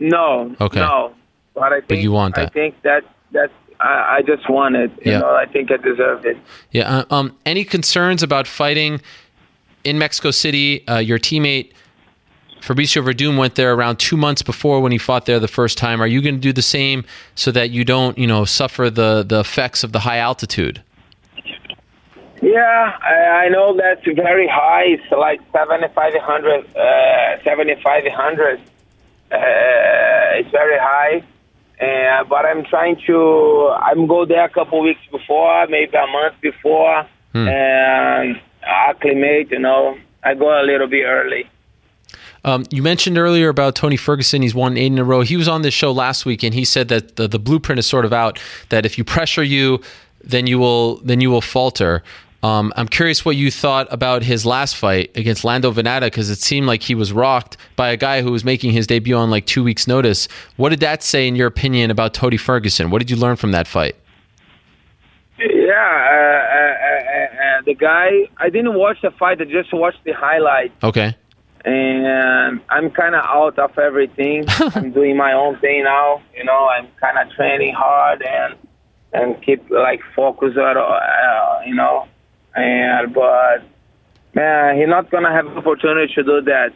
No. 0.00 0.54
Okay. 0.60 0.80
No. 0.80 1.14
But 1.54 1.72
I 1.72 1.80
think 1.80 2.02
you 2.02 2.10
want 2.10 2.34
that. 2.34 2.46
I 2.46 2.48
think 2.48 2.80
that 2.82 3.04
that 3.30 3.50
I, 3.82 4.16
I 4.18 4.22
just 4.22 4.48
want 4.48 4.76
it. 4.76 4.90
You 5.04 5.12
Yeah. 5.12 5.18
know, 5.20 5.34
I 5.34 5.46
think 5.46 5.70
I 5.70 5.76
deserved 5.76 6.24
it. 6.26 6.36
Yeah. 6.70 6.98
uh, 7.10 7.14
Um, 7.16 7.36
any 7.44 7.64
concerns 7.64 8.22
about 8.22 8.46
fighting 8.46 9.00
in 9.84 9.98
Mexico 9.98 10.30
City? 10.30 10.86
Uh, 10.88 10.98
your 10.98 11.18
teammate 11.18 11.72
Fabricio 12.60 13.02
Werdum 13.04 13.36
went 13.38 13.56
there 13.56 13.72
around 13.74 13.96
two 13.98 14.16
months 14.16 14.40
before 14.42 14.80
when 14.80 14.92
he 14.92 14.98
fought 14.98 15.26
there 15.26 15.40
the 15.40 15.48
first 15.48 15.76
time. 15.76 16.00
Are 16.00 16.06
you 16.06 16.22
going 16.22 16.36
to 16.36 16.40
do 16.40 16.52
the 16.52 16.62
same 16.62 17.04
so 17.34 17.50
that 17.50 17.70
you 17.70 17.84
don't, 17.84 18.16
you 18.16 18.26
know, 18.28 18.44
suffer 18.44 18.88
the 18.88 19.24
the 19.26 19.40
effects 19.40 19.82
of 19.82 19.90
the 19.90 19.98
high 20.00 20.18
altitude? 20.18 20.80
Yeah, 22.40 22.96
I, 23.02 23.44
I 23.44 23.48
know 23.48 23.76
that's 23.76 24.04
very 24.04 24.48
high. 24.48 24.84
It's 24.94 25.10
like 25.12 25.40
7,500, 25.52 26.76
uh, 26.76 27.42
7,500. 27.44 28.58
Uh, 28.58 29.38
it's 30.38 30.50
very 30.50 30.78
high. 30.78 31.22
Uh, 31.82 32.22
but 32.28 32.44
I'm 32.46 32.64
trying 32.64 32.96
to, 33.06 33.74
I'm 33.76 34.06
go 34.06 34.24
there 34.24 34.44
a 34.44 34.48
couple 34.48 34.80
weeks 34.82 35.00
before, 35.10 35.66
maybe 35.66 35.96
a 35.96 36.06
month 36.06 36.34
before, 36.40 37.06
and 37.48 38.40
acclimate, 38.62 39.50
you 39.50 39.58
know. 39.58 39.98
I 40.22 40.34
go 40.34 40.48
a 40.48 40.62
little 40.62 40.86
bit 40.86 41.04
early. 41.04 41.50
Um, 42.44 42.64
you 42.70 42.82
mentioned 42.82 43.18
earlier 43.18 43.48
about 43.48 43.74
Tony 43.74 43.96
Ferguson. 43.96 44.42
He's 44.42 44.54
won 44.54 44.76
eight 44.76 44.86
in 44.86 44.98
a 44.98 45.04
row. 45.04 45.22
He 45.22 45.36
was 45.36 45.48
on 45.48 45.62
this 45.62 45.74
show 45.74 45.92
last 45.92 46.24
week, 46.24 46.42
and 46.42 46.54
he 46.54 46.64
said 46.64 46.88
that 46.88 47.16
the, 47.16 47.26
the 47.26 47.38
blueprint 47.38 47.78
is 47.78 47.86
sort 47.86 48.04
of 48.04 48.12
out. 48.12 48.38
That 48.68 48.86
if 48.86 48.98
you 48.98 49.04
pressure 49.04 49.42
you, 49.42 49.80
then 50.22 50.46
you 50.46 50.58
will 50.58 50.96
then 50.98 51.20
you 51.20 51.30
will 51.30 51.40
falter. 51.40 52.02
Um, 52.42 52.72
I'm 52.76 52.88
curious 52.88 53.24
what 53.24 53.36
you 53.36 53.50
thought 53.52 53.86
about 53.92 54.24
his 54.24 54.44
last 54.44 54.74
fight 54.74 55.16
against 55.16 55.44
Lando 55.44 55.70
Vannata 55.70 56.02
because 56.02 56.28
it 56.28 56.38
seemed 56.40 56.66
like 56.66 56.82
he 56.82 56.94
was 56.94 57.12
rocked 57.12 57.56
by 57.76 57.90
a 57.90 57.96
guy 57.96 58.20
who 58.20 58.32
was 58.32 58.44
making 58.44 58.72
his 58.72 58.86
debut 58.86 59.16
on 59.16 59.30
like 59.30 59.46
two 59.46 59.62
weeks' 59.62 59.86
notice. 59.86 60.26
What 60.56 60.70
did 60.70 60.80
that 60.80 61.04
say, 61.04 61.28
in 61.28 61.36
your 61.36 61.46
opinion, 61.46 61.90
about 61.92 62.14
Tony 62.14 62.36
Ferguson? 62.36 62.90
What 62.90 62.98
did 62.98 63.10
you 63.10 63.16
learn 63.16 63.36
from 63.36 63.52
that 63.52 63.68
fight? 63.68 63.94
Yeah, 65.38 65.72
uh, 65.72 66.56
uh, 66.56 67.56
uh, 67.56 67.58
uh, 67.58 67.62
the 67.64 67.74
guy, 67.74 68.28
I 68.38 68.50
didn't 68.50 68.74
watch 68.74 68.98
the 69.02 69.10
fight, 69.12 69.40
I 69.40 69.44
just 69.44 69.72
watched 69.72 70.02
the 70.04 70.12
highlights. 70.12 70.74
Okay. 70.82 71.16
and 71.64 72.60
I'm 72.68 72.90
kind 72.90 73.14
of 73.14 73.24
out 73.24 73.58
of 73.58 73.78
everything. 73.78 74.44
I'm 74.74 74.90
doing 74.92 75.16
my 75.16 75.32
own 75.32 75.58
thing 75.60 75.84
now. 75.84 76.22
You 76.36 76.44
know, 76.44 76.68
I'm 76.68 76.88
kind 77.00 77.18
of 77.18 77.34
training 77.36 77.74
hard 77.74 78.22
and 78.22 78.56
and 79.12 79.42
keep 79.44 79.68
like 79.70 80.00
focus 80.16 80.56
on, 80.56 80.76
uh, 80.76 81.60
you 81.66 81.74
know. 81.74 82.08
And 82.54 83.14
but 83.14 83.62
man, 84.34 84.76
he's 84.78 84.88
not 84.88 85.10
gonna 85.10 85.32
have 85.32 85.46
opportunity 85.48 86.12
to 86.14 86.22
do 86.22 86.40
that. 86.42 86.72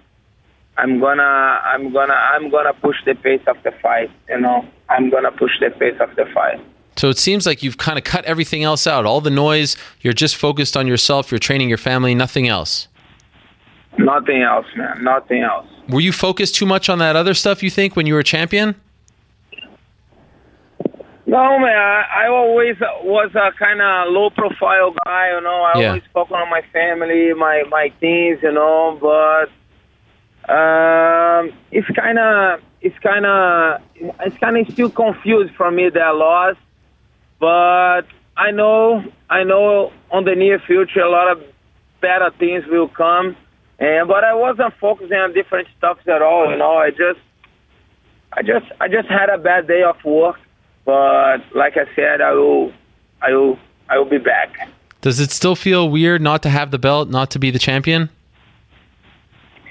I'm 0.79 1.01
gonna, 1.01 1.22
I'm 1.22 1.93
gonna, 1.93 2.12
I'm 2.12 2.51
gonna 2.51 2.74
push 2.74 2.97
the 3.07 3.14
pace 3.14 3.41
of 3.47 3.57
the 3.62 3.72
fight. 3.83 4.11
You 4.29 4.41
know, 4.41 4.66
I'm 4.89 5.11
gonna 5.11 5.33
push 5.33 5.53
the 5.61 5.70
pace 5.70 5.97
of 6.01 6.14
the 6.16 6.27
fight. 6.35 6.61
So 6.97 7.09
it 7.11 7.18
seems 7.18 7.47
like 7.47 7.62
you've 7.62 7.79
kind 7.79 7.99
of 7.99 8.05
cut 8.05 8.24
everything 8.24 8.62
else 8.62 8.87
out. 8.87 9.05
All 9.05 9.20
the 9.20 9.31
noise. 9.31 9.77
You're 10.01 10.14
just 10.14 10.37
focused 10.37 10.77
on 10.77 10.87
yourself. 10.87 11.31
You're 11.31 11.39
training 11.39 11.68
your 11.68 11.79
family. 11.79 12.14
Nothing 12.14 12.49
else. 12.49 12.89
Nothing 13.99 14.43
else, 14.43 14.66
man. 14.77 15.03
Nothing 15.03 15.43
else. 15.43 15.66
Were 15.89 16.01
you 16.01 16.12
focused 16.12 16.55
too 16.55 16.66
much 16.66 16.89
on 16.89 16.99
that 16.99 17.16
other 17.16 17.35
stuff? 17.35 17.62
You 17.62 17.70
think 17.70 17.97
when 17.97 18.07
you 18.07 18.14
were 18.14 18.22
champion? 18.22 18.74
No, 21.37 21.59
man. 21.59 21.76
I, 21.76 22.24
I 22.24 22.28
always 22.28 22.76
was 23.05 23.30
a 23.34 23.53
kind 23.59 23.80
of 23.82 24.12
low 24.12 24.30
profile 24.30 24.95
guy, 25.05 25.34
you 25.34 25.41
know. 25.43 25.61
I 25.70 25.78
Yeah. 25.78 25.89
always 25.89 26.03
focus 26.14 26.32
on 26.34 26.49
my 26.51 26.62
family, 26.72 27.34
my 27.34 27.64
my 27.68 27.89
teams, 28.01 28.39
you 28.43 28.53
know. 28.53 28.97
But 29.07 29.49
um, 30.53 31.53
it's 31.72 31.89
kind 32.03 32.18
of 32.18 32.61
it's 32.80 32.99
kind 33.01 33.26
of 33.26 33.80
it's 34.26 34.39
kind 34.39 34.57
of 34.57 34.66
still 34.72 34.91
confused 34.91 35.55
for 35.57 35.70
me 35.70 35.91
that 35.91 36.14
loss. 36.16 36.57
But 37.39 38.03
I 38.37 38.51
know, 38.51 39.03
I 39.28 39.45
know. 39.45 39.93
On 40.11 40.24
the 40.24 40.34
near 40.34 40.59
future, 40.61 41.01
a 41.01 41.11
lot 41.11 41.28
of 41.32 41.39
better 42.01 42.30
things 42.39 42.64
will 42.66 42.89
come. 42.89 43.37
And 43.78 44.09
but 44.09 44.24
I 44.24 44.32
wasn't 44.34 44.72
focusing 44.80 45.16
on 45.18 45.34
different 45.34 45.68
stuff 45.76 45.99
at 46.09 46.22
all. 46.22 46.51
You 46.51 46.57
know, 46.57 46.76
I 46.76 46.91
just, 46.91 47.20
I 48.32 48.41
just, 48.43 48.66
I 48.80 48.89
just 48.89 49.09
had 49.09 49.28
a 49.28 49.37
bad 49.37 49.66
day 49.68 49.82
of 49.82 49.97
work. 50.05 50.37
But 50.87 51.39
like 51.55 51.76
I 51.76 51.84
said, 51.95 52.20
I 52.22 52.32
will, 52.32 52.72
I 53.20 53.32
will, 53.32 53.59
I 53.91 53.99
will 53.99 54.09
be 54.09 54.18
back. 54.18 54.70
Does 55.03 55.20
it 55.20 55.30
still 55.32 55.55
feel 55.57 55.91
weird 55.91 56.22
not 56.22 56.43
to 56.45 56.49
have 56.49 56.70
the 56.70 56.78
belt, 56.78 57.11
not 57.11 57.30
to 57.32 57.39
be 57.39 57.51
the 57.51 57.59
champion? 57.59 58.09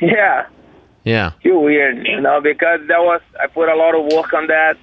Yeah, 0.02 0.46
Yeah. 1.06 1.32
feel 1.42 1.62
weird, 1.64 2.06
you 2.06 2.20
know, 2.20 2.42
because 2.42 2.82
that 2.90 3.00
was 3.00 3.22
I 3.42 3.48
put 3.48 3.70
a 3.70 3.76
lot 3.76 3.96
of 3.96 4.12
work 4.14 4.34
on 4.34 4.48
that. 4.48 4.76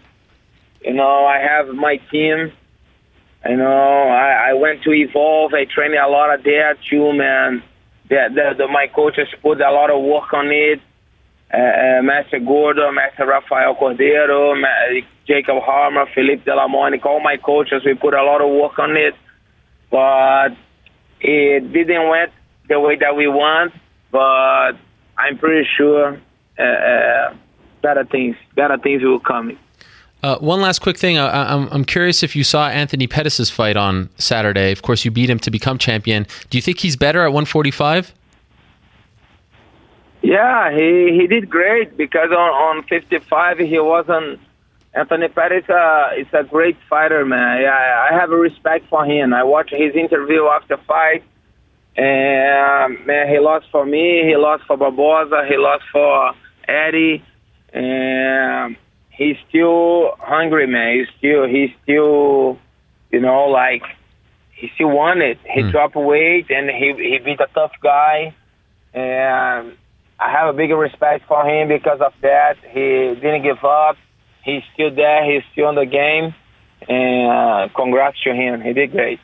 You 0.83 0.95
know, 0.95 1.27
I 1.27 1.39
have 1.39 1.69
my 1.69 1.97
team. 2.11 2.51
You 3.49 3.57
know, 3.57 4.09
I, 4.09 4.51
I 4.51 4.53
went 4.55 4.83
to 4.85 4.93
evolve. 4.93 5.53
I 5.53 5.65
trained 5.67 5.95
a 5.95 6.09
lot 6.09 6.33
of 6.35 6.43
there 6.45 6.77
too, 6.89 7.13
man. 7.13 7.63
The, 8.09 8.29
the, 8.35 8.55
the 8.65 8.69
my 8.69 8.87
coaches 8.89 9.29
put 9.43 9.61
a 9.61 9.71
lot 9.71 9.91
of 9.91 10.03
work 10.03 10.33
on 10.33 10.47
it. 10.51 10.81
Uh, 11.53 11.57
uh, 11.57 12.03
Master 12.03 12.39
Gordo, 12.39 12.91
Master 12.93 13.27
Rafael 13.27 13.75
Cordeiro, 13.75 14.55
Jacob 15.27 15.63
Harmer, 15.63 16.07
Felipe 16.15 16.45
De 16.47 16.55
La 16.55 16.67
Monica, 16.67 17.07
all 17.09 17.21
my 17.21 17.37
coaches, 17.37 17.83
we 17.85 17.95
put 17.95 18.15
a 18.15 18.23
lot 18.25 18.41
of 18.41 18.49
work 18.51 18.79
on 18.79 18.97
it. 18.97 19.15
But 19.91 20.57
it 21.21 21.73
didn't 21.73 22.09
went 22.09 22.33
the 22.69 22.81
way 22.81 22.97
that 22.97 23.15
we 23.17 23.29
want. 23.29 23.73
But 24.11 24.73
I'm 25.19 25.37
pretty 25.39 25.69
sure 25.77 26.19
uh, 26.59 27.35
better 27.83 28.05
things, 28.05 28.37
better 28.57 28.79
things 28.79 29.03
will 29.03 29.21
come. 29.21 29.59
Uh, 30.23 30.39
one 30.39 30.61
last 30.61 30.79
quick 30.81 30.97
thing. 30.97 31.19
I, 31.19 31.27
I- 31.29 31.53
I'm, 31.55 31.69
I'm 31.73 31.85
curious 31.85 32.23
if 32.23 32.35
you 32.37 32.45
saw 32.45 32.69
Anthony 32.69 33.07
Pettis' 33.07 33.51
fight 33.51 33.77
on 33.77 34.09
Saturday. 34.19 34.71
Of 34.73 34.83
course, 34.83 35.05
you 35.05 35.11
beat 35.11 35.29
him 35.29 35.39
to 35.41 35.51
become 35.51 35.79
champion. 35.79 36.27
Do 36.49 36.57
you 36.57 36.63
think 36.63 36.79
he's 36.79 36.97
better 36.97 37.21
at 37.23 37.29
145? 37.29 38.15
Yeah, 40.23 40.73
he 40.73 41.19
he 41.19 41.27
did 41.27 41.51
great 41.51 41.97
because 41.97 42.31
on 42.31 42.37
on 42.79 42.83
55 42.85 43.59
he 43.59 43.79
wasn't. 43.79 44.41
Anthony 44.95 45.29
Pettis 45.29 45.69
uh, 45.71 46.11
is 46.19 46.27
a 46.35 46.45
great 46.45 46.77
fighter, 46.89 47.25
man. 47.25 47.63
Yeah, 47.63 47.71
I 47.71 48.11
I 48.11 48.21
have 48.21 48.31
a 48.31 48.37
respect 48.37 48.89
for 48.89 49.05
him. 49.05 49.35
I 49.35 49.43
watched 49.43 49.75
his 49.75 49.97
interview 49.97 50.45
after 50.47 50.77
fight, 50.77 51.25
and 51.97 52.99
um, 52.99 53.07
man, 53.07 53.29
he 53.29 53.39
lost 53.39 53.67
for 53.73 53.85
me. 53.85 54.23
He 54.25 54.37
lost 54.37 54.65
for 54.65 54.77
Barboza. 54.77 55.47
He 55.49 55.57
lost 55.57 55.85
for 55.91 56.33
Eddie, 56.69 57.25
and 57.73 58.77
he's 59.11 59.37
still 59.49 60.15
hungry, 60.19 60.67
man. 60.67 60.99
He's 60.99 61.09
still 61.19 61.49
he's 61.49 61.71
still, 61.83 62.59
you 63.11 63.21
know, 63.21 63.47
like 63.49 63.83
he 64.53 64.71
still 64.75 64.91
won 64.91 65.21
it. 65.21 65.39
He 65.45 65.63
dropped 65.71 65.97
weight 65.97 66.51
and 66.51 66.71
he 66.71 66.93
he 66.97 67.19
beat 67.19 67.41
a 67.41 67.49
tough 67.55 67.73
guy, 67.83 68.35
and 68.95 69.77
I 70.23 70.31
have 70.31 70.55
a 70.55 70.57
bigger 70.57 70.77
respect 70.77 71.27
for 71.27 71.45
him 71.45 71.69
because 71.69 72.01
of 72.01 72.13
that. 72.23 72.57
He 72.71 73.15
didn't 73.21 73.43
give 73.43 73.65
up. 73.65 73.97
He's 74.45 74.63
still 74.73 74.95
there. 74.95 75.25
He's 75.31 75.43
still 75.53 75.71
in 75.71 75.75
the 75.75 75.87
game. 75.87 76.35
And 76.89 77.31
uh, 77.31 77.69
congrats 77.75 78.23
to 78.23 78.33
him. 78.33 78.61
He 78.61 78.73
did 78.73 78.93
great. 78.93 79.21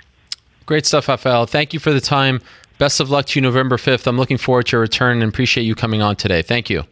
Great 0.66 0.86
stuff, 0.86 1.08
Rafael. 1.08 1.46
Thank 1.46 1.72
you 1.72 1.80
for 1.80 1.92
the 1.92 2.00
time. 2.00 2.40
Best 2.78 3.00
of 3.00 3.10
luck 3.10 3.26
to 3.26 3.38
you 3.38 3.42
November 3.42 3.76
5th. 3.76 4.06
I'm 4.06 4.16
looking 4.16 4.38
forward 4.38 4.66
to 4.66 4.72
your 4.76 4.80
return 4.82 5.22
and 5.22 5.28
appreciate 5.28 5.64
you 5.64 5.74
coming 5.74 6.02
on 6.02 6.16
today. 6.16 6.42
Thank 6.42 6.68
you. 6.68 6.84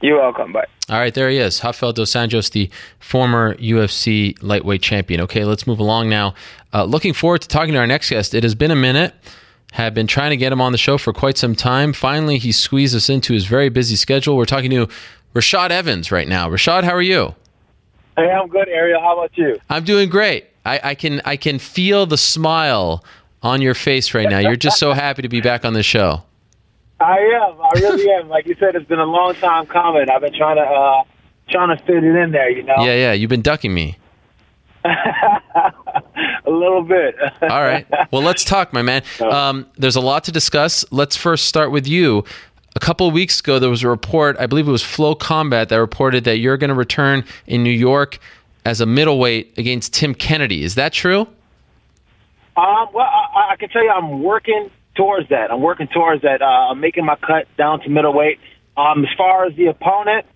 You're 0.00 0.18
welcome. 0.18 0.52
Bye. 0.52 0.66
All 0.88 0.98
right, 0.98 1.14
there 1.14 1.30
he 1.30 1.38
is, 1.38 1.62
Rafael 1.62 1.92
Dos 1.92 2.10
Anjos, 2.12 2.50
the 2.50 2.68
former 2.98 3.54
UFC 3.54 4.36
lightweight 4.42 4.82
champion. 4.82 5.20
Okay, 5.20 5.44
let's 5.44 5.66
move 5.66 5.78
along 5.78 6.08
now. 6.08 6.34
Uh, 6.74 6.84
looking 6.84 7.12
forward 7.12 7.42
to 7.42 7.48
talking 7.48 7.72
to 7.74 7.78
our 7.78 7.86
next 7.86 8.10
guest. 8.10 8.34
It 8.34 8.42
has 8.42 8.54
been 8.54 8.72
a 8.72 8.76
minute. 8.76 9.14
Have 9.72 9.94
been 9.94 10.06
trying 10.06 10.30
to 10.30 10.36
get 10.36 10.52
him 10.52 10.60
on 10.60 10.72
the 10.72 10.78
show 10.78 10.98
for 10.98 11.12
quite 11.12 11.38
some 11.38 11.54
time. 11.54 11.92
Finally, 11.92 12.38
he 12.38 12.52
squeezed 12.52 12.94
us 12.94 13.08
into 13.08 13.32
his 13.32 13.46
very 13.46 13.70
busy 13.70 13.96
schedule. 13.96 14.36
We're 14.36 14.44
talking 14.44 14.70
to 14.70 14.86
Rashad 15.34 15.70
Evans 15.70 16.12
right 16.12 16.28
now. 16.28 16.48
Rashad, 16.48 16.84
how 16.84 16.92
are 16.92 17.02
you? 17.02 17.34
Hey, 18.16 18.30
I'm 18.30 18.48
good, 18.48 18.68
Ariel. 18.68 19.00
How 19.00 19.18
about 19.18 19.36
you? 19.38 19.58
I'm 19.70 19.84
doing 19.84 20.10
great. 20.10 20.46
I, 20.64 20.80
I 20.84 20.94
can 20.94 21.22
I 21.24 21.36
can 21.36 21.58
feel 21.58 22.06
the 22.06 22.18
smile 22.18 23.02
on 23.42 23.62
your 23.62 23.74
face 23.74 24.14
right 24.14 24.28
now. 24.28 24.38
You're 24.38 24.56
just 24.56 24.78
so 24.78 24.92
happy 24.94 25.22
to 25.22 25.28
be 25.28 25.40
back 25.40 25.64
on 25.64 25.72
the 25.72 25.82
show. 25.82 26.22
I 27.00 27.16
am. 27.18 27.60
I 27.60 27.70
really 27.76 28.10
am. 28.12 28.28
Like 28.28 28.46
you 28.46 28.54
said, 28.60 28.76
it's 28.76 28.86
been 28.86 29.00
a 29.00 29.04
long 29.04 29.34
time 29.34 29.66
coming. 29.66 30.08
I've 30.08 30.20
been 30.20 30.34
trying 30.34 30.56
to 30.56 30.62
uh 30.62 31.04
trying 31.48 31.76
to 31.76 31.82
fit 31.84 32.04
it 32.04 32.14
in 32.14 32.30
there, 32.30 32.50
you 32.50 32.62
know. 32.62 32.76
Yeah, 32.78 32.94
yeah. 32.94 33.12
You've 33.12 33.30
been 33.30 33.42
ducking 33.42 33.74
me. 33.74 33.96
a 34.84 36.50
little 36.50 36.82
bit. 36.82 37.16
All 37.42 37.62
right. 37.62 37.86
Well, 38.10 38.22
let's 38.22 38.44
talk, 38.44 38.72
my 38.72 38.82
man. 38.82 39.02
Um, 39.32 39.66
there's 39.78 39.96
a 39.96 40.00
lot 40.00 40.24
to 40.24 40.32
discuss. 40.32 40.84
Let's 40.90 41.16
first 41.16 41.46
start 41.46 41.70
with 41.70 41.86
you. 41.86 42.24
A 42.76 42.80
couple 42.80 43.06
of 43.06 43.14
weeks 43.14 43.40
ago, 43.40 43.58
there 43.58 43.70
was 43.70 43.82
a 43.82 43.88
report, 43.88 44.36
I 44.38 44.46
believe 44.46 44.68
it 44.68 44.70
was 44.70 44.82
FloCombat, 44.82 45.68
that 45.68 45.76
reported 45.76 46.24
that 46.24 46.38
you're 46.38 46.58
going 46.58 46.68
to 46.68 46.74
return 46.74 47.24
in 47.46 47.62
New 47.62 47.70
York 47.70 48.18
as 48.64 48.80
a 48.80 48.86
middleweight 48.86 49.56
against 49.56 49.94
Tim 49.94 50.14
Kennedy. 50.14 50.64
Is 50.64 50.74
that 50.74 50.92
true? 50.92 51.22
Um, 52.56 52.88
well, 52.92 53.06
I, 53.06 53.52
I 53.52 53.56
can 53.56 53.70
tell 53.70 53.82
you, 53.82 53.90
I'm 53.90 54.22
working 54.22 54.70
towards 54.94 55.28
that. 55.30 55.50
I'm 55.50 55.62
working 55.62 55.88
towards 55.88 56.22
that. 56.22 56.42
Uh, 56.42 56.70
I'm 56.70 56.80
making 56.80 57.04
my 57.04 57.16
cut 57.16 57.46
down 57.56 57.80
to 57.80 57.88
middleweight. 57.88 58.38
Um, 58.76 59.04
as 59.04 59.10
far 59.16 59.46
as 59.46 59.56
the 59.56 59.66
opponent, 59.66 60.26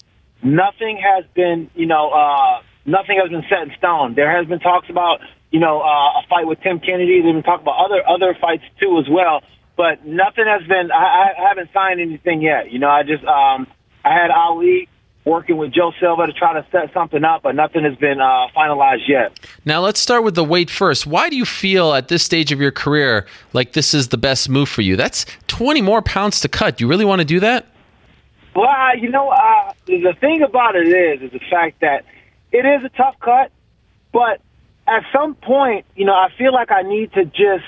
nothing 0.42 0.98
has 0.98 1.24
been, 1.34 1.70
you 1.74 1.86
know, 1.86 2.10
uh, 2.10 2.62
nothing 2.86 3.18
has 3.20 3.30
been 3.30 3.44
set 3.48 3.62
in 3.62 3.72
stone. 3.76 4.14
There 4.14 4.30
has 4.30 4.46
been 4.46 4.60
talks 4.60 4.88
about, 4.88 5.20
you 5.50 5.60
know, 5.60 5.80
uh, 5.80 6.20
a 6.20 6.22
fight 6.28 6.46
with 6.46 6.60
Tim 6.62 6.80
Kennedy. 6.80 7.20
There's 7.20 7.34
been 7.34 7.42
talk 7.42 7.60
about 7.60 7.84
other 7.84 8.02
other 8.08 8.36
fights 8.40 8.64
too 8.80 8.98
as 8.98 9.08
well. 9.10 9.42
But 9.76 10.06
nothing 10.06 10.46
has 10.46 10.66
been. 10.66 10.90
I, 10.90 11.34
I 11.36 11.48
haven't 11.48 11.70
signed 11.74 12.00
anything 12.00 12.40
yet. 12.40 12.72
You 12.72 12.78
know, 12.78 12.88
I 12.88 13.02
just 13.02 13.24
um, 13.24 13.66
I 14.04 14.12
had 14.12 14.30
Ali 14.30 14.88
working 15.26 15.56
with 15.56 15.72
Joe 15.72 15.92
Silva 16.00 16.26
to 16.26 16.32
try 16.32 16.54
to 16.54 16.64
set 16.70 16.92
something 16.94 17.24
up, 17.24 17.42
but 17.42 17.56
nothing 17.56 17.82
has 17.82 17.96
been 17.96 18.20
uh, 18.20 18.46
finalized 18.56 19.08
yet. 19.08 19.38
Now, 19.64 19.80
let's 19.80 19.98
start 19.98 20.22
with 20.22 20.36
the 20.36 20.44
weight 20.44 20.70
first. 20.70 21.04
Why 21.04 21.28
do 21.28 21.36
you 21.36 21.44
feel 21.44 21.92
at 21.94 22.06
this 22.08 22.22
stage 22.22 22.52
of 22.52 22.60
your 22.60 22.70
career 22.70 23.26
like 23.52 23.72
this 23.72 23.92
is 23.92 24.08
the 24.08 24.16
best 24.16 24.48
move 24.48 24.68
for 24.68 24.82
you? 24.82 24.94
That's 24.96 25.26
20 25.48 25.82
more 25.82 26.00
pounds 26.00 26.40
to 26.40 26.48
cut. 26.48 26.78
Do 26.78 26.84
you 26.84 26.88
really 26.88 27.04
want 27.04 27.18
to 27.20 27.24
do 27.24 27.40
that? 27.40 27.66
Well, 28.54 28.96
you 28.96 29.10
know, 29.10 29.28
uh, 29.28 29.72
the 29.86 30.14
thing 30.20 30.42
about 30.42 30.76
it 30.76 30.86
is, 30.86 31.22
is 31.22 31.32
the 31.32 31.40
fact 31.50 31.80
that 31.80 32.04
it 32.52 32.64
is 32.64 32.84
a 32.84 32.88
tough 32.90 33.16
cut, 33.20 33.50
but 34.12 34.40
at 34.86 35.02
some 35.12 35.34
point, 35.34 35.84
you 35.96 36.04
know, 36.04 36.14
I 36.14 36.28
feel 36.38 36.52
like 36.52 36.70
I 36.70 36.82
need 36.82 37.12
to 37.14 37.24
just, 37.24 37.64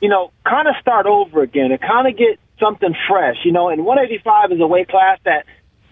you 0.00 0.08
know, 0.08 0.32
kind 0.44 0.68
of 0.68 0.74
start 0.80 1.06
over 1.06 1.42
again 1.42 1.70
and 1.70 1.80
kind 1.80 2.08
of 2.08 2.16
get 2.16 2.38
something 2.58 2.94
fresh, 3.08 3.36
you 3.44 3.52
know. 3.52 3.68
And 3.68 3.84
185 3.84 4.52
is 4.52 4.60
a 4.60 4.66
weight 4.66 4.88
class 4.88 5.18
that 5.24 5.44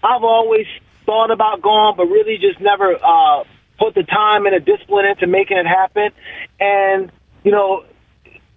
I've 0.03 0.23
always 0.23 0.65
thought 1.05 1.31
about 1.31 1.61
going, 1.61 1.95
but 1.97 2.05
really 2.05 2.37
just 2.37 2.59
never 2.59 2.95
uh, 2.95 3.43
put 3.77 3.93
the 3.93 4.03
time 4.03 4.45
and 4.45 4.55
the 4.55 4.59
discipline 4.59 5.05
into 5.05 5.27
making 5.27 5.57
it 5.57 5.67
happen. 5.67 6.09
And 6.59 7.11
you 7.43 7.51
know, 7.51 7.85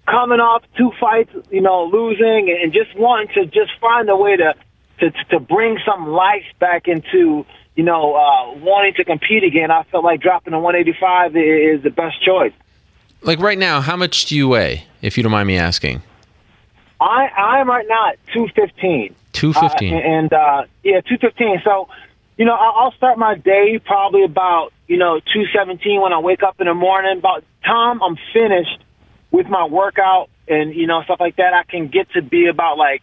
coming 0.06 0.40
off 0.40 0.62
two 0.76 0.90
fights, 0.98 1.30
you 1.50 1.60
know, 1.60 1.84
losing 1.84 2.56
and 2.62 2.72
just 2.72 2.96
wanting 2.98 3.28
to 3.34 3.44
just 3.44 3.70
find 3.80 4.08
a 4.08 4.16
way 4.16 4.36
to 4.36 4.54
to 5.00 5.10
to 5.30 5.40
bring 5.40 5.78
some 5.86 6.08
life 6.08 6.46
back 6.58 6.88
into 6.88 7.44
you 7.78 7.84
know 7.84 8.14
uh, 8.16 8.58
wanting 8.58 8.92
to 8.94 9.04
compete 9.04 9.44
again. 9.44 9.70
I 9.70 9.84
felt 9.84 10.04
like 10.04 10.20
dropping 10.20 10.50
to 10.50 10.58
185 10.58 11.36
is 11.36 11.82
the 11.84 11.90
best 11.90 12.20
choice. 12.22 12.52
Like 13.22 13.38
right 13.38 13.56
now, 13.56 13.80
how 13.80 13.96
much 13.96 14.26
do 14.26 14.36
you 14.36 14.48
weigh, 14.48 14.84
if 15.00 15.16
you 15.16 15.22
don't 15.22 15.30
mind 15.30 15.46
me 15.46 15.56
asking? 15.56 16.02
I 17.00 17.28
I 17.36 17.60
am 17.60 17.68
right 17.68 17.86
now 17.88 18.10
at 18.10 18.18
215. 18.34 19.14
215. 19.32 19.94
Uh, 19.94 19.96
and 19.96 20.32
uh, 20.32 20.64
yeah, 20.82 21.00
215. 21.02 21.62
So, 21.64 21.88
you 22.36 22.44
know, 22.44 22.54
I'll, 22.54 22.86
I'll 22.86 22.92
start 22.92 23.16
my 23.16 23.36
day 23.36 23.80
probably 23.84 24.24
about, 24.24 24.72
you 24.88 24.96
know, 24.96 25.20
217 25.20 26.00
when 26.00 26.12
I 26.12 26.18
wake 26.18 26.42
up 26.42 26.60
in 26.60 26.66
the 26.66 26.74
morning. 26.74 27.18
About 27.18 27.44
time 27.64 28.02
I'm 28.02 28.16
finished 28.32 28.82
with 29.30 29.46
my 29.46 29.66
workout 29.66 30.30
and, 30.48 30.74
you 30.74 30.88
know, 30.88 31.02
stuff 31.04 31.20
like 31.20 31.36
that, 31.36 31.54
I 31.54 31.62
can 31.62 31.86
get 31.86 32.10
to 32.12 32.22
be 32.22 32.48
about 32.48 32.76
like 32.76 33.02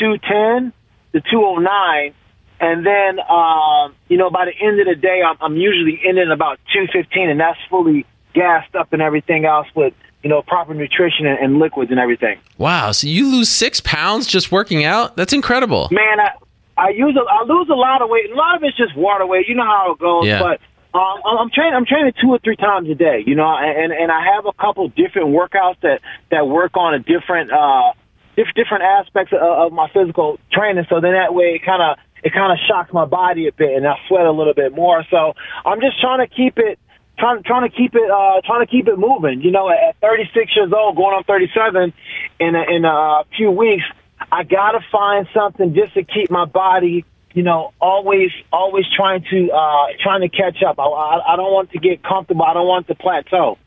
210 0.00 0.72
to 1.12 1.20
209. 1.30 2.14
And 2.60 2.84
then, 2.84 3.20
um, 3.28 3.94
you 4.08 4.16
know, 4.16 4.30
by 4.30 4.46
the 4.46 4.66
end 4.66 4.80
of 4.80 4.86
the 4.86 4.94
day, 4.94 5.22
I'm, 5.24 5.36
I'm 5.40 5.56
usually 5.56 6.00
in 6.04 6.18
at 6.18 6.30
about 6.30 6.58
215, 6.72 7.30
and 7.30 7.38
that's 7.38 7.58
fully 7.70 8.04
gassed 8.34 8.74
up 8.74 8.92
and 8.92 9.00
everything 9.00 9.44
else 9.44 9.66
with, 9.74 9.94
you 10.22 10.30
know, 10.30 10.42
proper 10.42 10.74
nutrition 10.74 11.26
and, 11.26 11.38
and 11.38 11.58
liquids 11.58 11.90
and 11.90 12.00
everything. 12.00 12.38
Wow, 12.58 12.92
so 12.92 13.06
you 13.06 13.30
lose 13.30 13.48
six 13.48 13.80
pounds 13.80 14.26
just 14.26 14.50
working 14.50 14.84
out? 14.84 15.16
That's 15.16 15.32
incredible. 15.32 15.88
man, 15.92 16.20
I 16.20 16.30
I 16.78 16.90
use 16.90 17.16
a, 17.16 17.24
I 17.28 17.42
lose 17.44 17.68
a 17.68 17.74
lot 17.74 18.02
of 18.02 18.08
weight. 18.08 18.30
A 18.30 18.36
lot 18.36 18.56
of 18.56 18.62
it's 18.62 18.76
just 18.76 18.96
water 18.96 19.26
weight. 19.26 19.48
You 19.48 19.56
know 19.56 19.66
how 19.66 19.92
it 19.92 19.98
goes. 19.98 20.26
Yeah. 20.26 20.38
But 20.38 20.60
um, 20.96 21.18
I'm 21.26 21.38
I'm 21.38 21.50
training. 21.50 21.74
I'm 21.74 21.84
training 21.84 22.12
two 22.20 22.30
or 22.30 22.38
three 22.38 22.56
times 22.56 22.88
a 22.88 22.94
day. 22.94 23.24
You 23.26 23.34
know, 23.34 23.48
and 23.48 23.92
and 23.92 24.12
I 24.12 24.24
have 24.34 24.46
a 24.46 24.52
couple 24.52 24.88
different 24.88 25.28
workouts 25.28 25.80
that 25.82 26.00
that 26.30 26.46
work 26.46 26.76
on 26.76 26.94
a 26.94 27.00
different 27.00 27.50
uh 27.52 27.92
diff- 28.36 28.54
different 28.54 28.84
aspects 28.84 29.32
of, 29.32 29.42
of 29.42 29.72
my 29.72 29.88
physical 29.92 30.38
training. 30.52 30.86
So 30.88 31.00
then 31.00 31.12
that 31.12 31.34
way 31.34 31.58
it 31.58 31.66
kind 31.66 31.82
of 31.82 31.98
it 32.22 32.32
kind 32.32 32.52
of 32.52 32.58
shocks 32.66 32.92
my 32.92 33.04
body 33.04 33.48
a 33.48 33.52
bit, 33.52 33.76
and 33.76 33.86
I 33.86 33.96
sweat 34.08 34.26
a 34.26 34.32
little 34.32 34.54
bit 34.54 34.74
more. 34.74 35.04
So 35.10 35.34
I'm 35.64 35.80
just 35.80 36.00
trying 36.00 36.26
to 36.26 36.32
keep 36.32 36.58
it 36.58 36.78
trying 37.18 37.42
trying 37.42 37.68
to 37.68 37.76
keep 37.76 37.94
it 37.94 38.10
uh, 38.10 38.40
trying 38.44 38.64
to 38.64 38.70
keep 38.70 38.88
it 38.88 38.98
moving. 38.98 39.42
You 39.42 39.50
know, 39.50 39.68
at 39.70 39.96
36 40.00 40.56
years 40.56 40.72
old, 40.72 40.96
going 40.96 41.14
on 41.14 41.24
37 41.24 41.92
in 42.40 42.54
a, 42.54 42.62
in 42.62 42.84
a 42.84 43.24
few 43.36 43.50
weeks, 43.50 43.84
I 44.32 44.44
gotta 44.44 44.80
find 44.90 45.26
something 45.34 45.74
just 45.74 45.94
to 45.94 46.04
keep 46.04 46.30
my 46.30 46.44
body. 46.44 47.04
You 47.34 47.42
know, 47.42 47.72
always 47.80 48.30
always 48.52 48.86
trying 48.96 49.24
to 49.30 49.50
uh, 49.50 49.86
trying 50.02 50.22
to 50.22 50.28
catch 50.28 50.62
up. 50.62 50.78
I, 50.78 50.84
I, 50.84 51.34
I 51.34 51.36
don't 51.36 51.52
want 51.52 51.70
to 51.72 51.78
get 51.78 52.02
comfortable. 52.02 52.44
I 52.44 52.54
don't 52.54 52.66
want 52.66 52.86
to 52.88 52.94
plateau. 52.94 53.58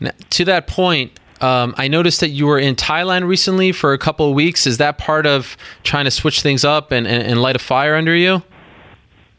Now, 0.00 0.10
to 0.30 0.44
that 0.46 0.66
point, 0.66 1.18
um, 1.44 1.74
I 1.76 1.88
noticed 1.88 2.20
that 2.20 2.30
you 2.30 2.46
were 2.46 2.58
in 2.58 2.74
Thailand 2.74 3.28
recently 3.28 3.70
for 3.72 3.92
a 3.92 3.98
couple 3.98 4.26
of 4.28 4.34
weeks. 4.34 4.66
Is 4.66 4.78
that 4.78 4.96
part 4.96 5.26
of 5.26 5.58
trying 5.82 6.06
to 6.06 6.10
switch 6.10 6.40
things 6.40 6.64
up 6.64 6.90
and, 6.90 7.06
and, 7.06 7.22
and 7.22 7.42
light 7.42 7.54
a 7.54 7.58
fire 7.58 7.96
under 7.96 8.16
you? 8.16 8.42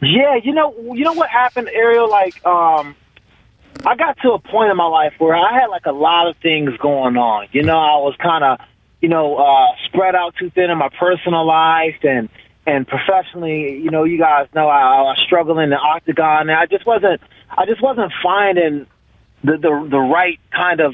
Yeah, 0.02 0.36
you 0.36 0.54
know, 0.54 0.76
you 0.94 1.04
know 1.04 1.14
what 1.14 1.30
happened, 1.30 1.68
Ariel? 1.74 2.08
Like, 2.08 2.46
um, 2.46 2.96
I 3.84 3.96
got 3.96 4.18
to 4.22 4.34
a 4.34 4.40
point 4.40 4.70
in 4.70 4.78
my 4.78 4.86
life 4.86 5.14
where 5.18 5.36
I 5.36 5.60
had 5.60 5.68
like 5.68 5.88
a 5.88 5.92
lot 5.92 6.28
of 6.28 6.38
things 6.38 6.78
going 6.78 7.18
on. 7.18 7.48
You 7.52 7.64
know, 7.64 7.78
I 7.78 7.98
was 7.98 8.16
kind 8.22 8.44
of, 8.44 8.60
you 9.02 9.10
know, 9.10 9.38
uh, 9.38 9.68
spread 9.86 10.14
out 10.14 10.36
too 10.38 10.52
thin 10.52 10.70
in 10.70 10.78
my 10.78 10.90
personal 11.00 11.46
life 11.46 11.98
and 12.04 12.30
and 12.68 12.88
professionally. 12.88 13.80
You 13.80 13.90
know, 13.90 14.04
you 14.04 14.20
guys 14.20 14.48
know 14.54 14.68
I, 14.68 14.82
I 14.82 15.02
was 15.02 15.20
struggling 15.26 15.64
in 15.64 15.70
the 15.72 15.78
octagon, 15.78 16.50
and 16.50 16.60
I 16.60 16.68
just 16.68 16.86
wasn't, 16.86 17.20
I 17.50 17.66
just 17.66 17.82
wasn't 17.82 18.12
finding 18.22 18.86
the 19.44 19.58
the 19.58 19.88
the 19.90 20.00
right 20.00 20.40
kind 20.52 20.82
of 20.82 20.94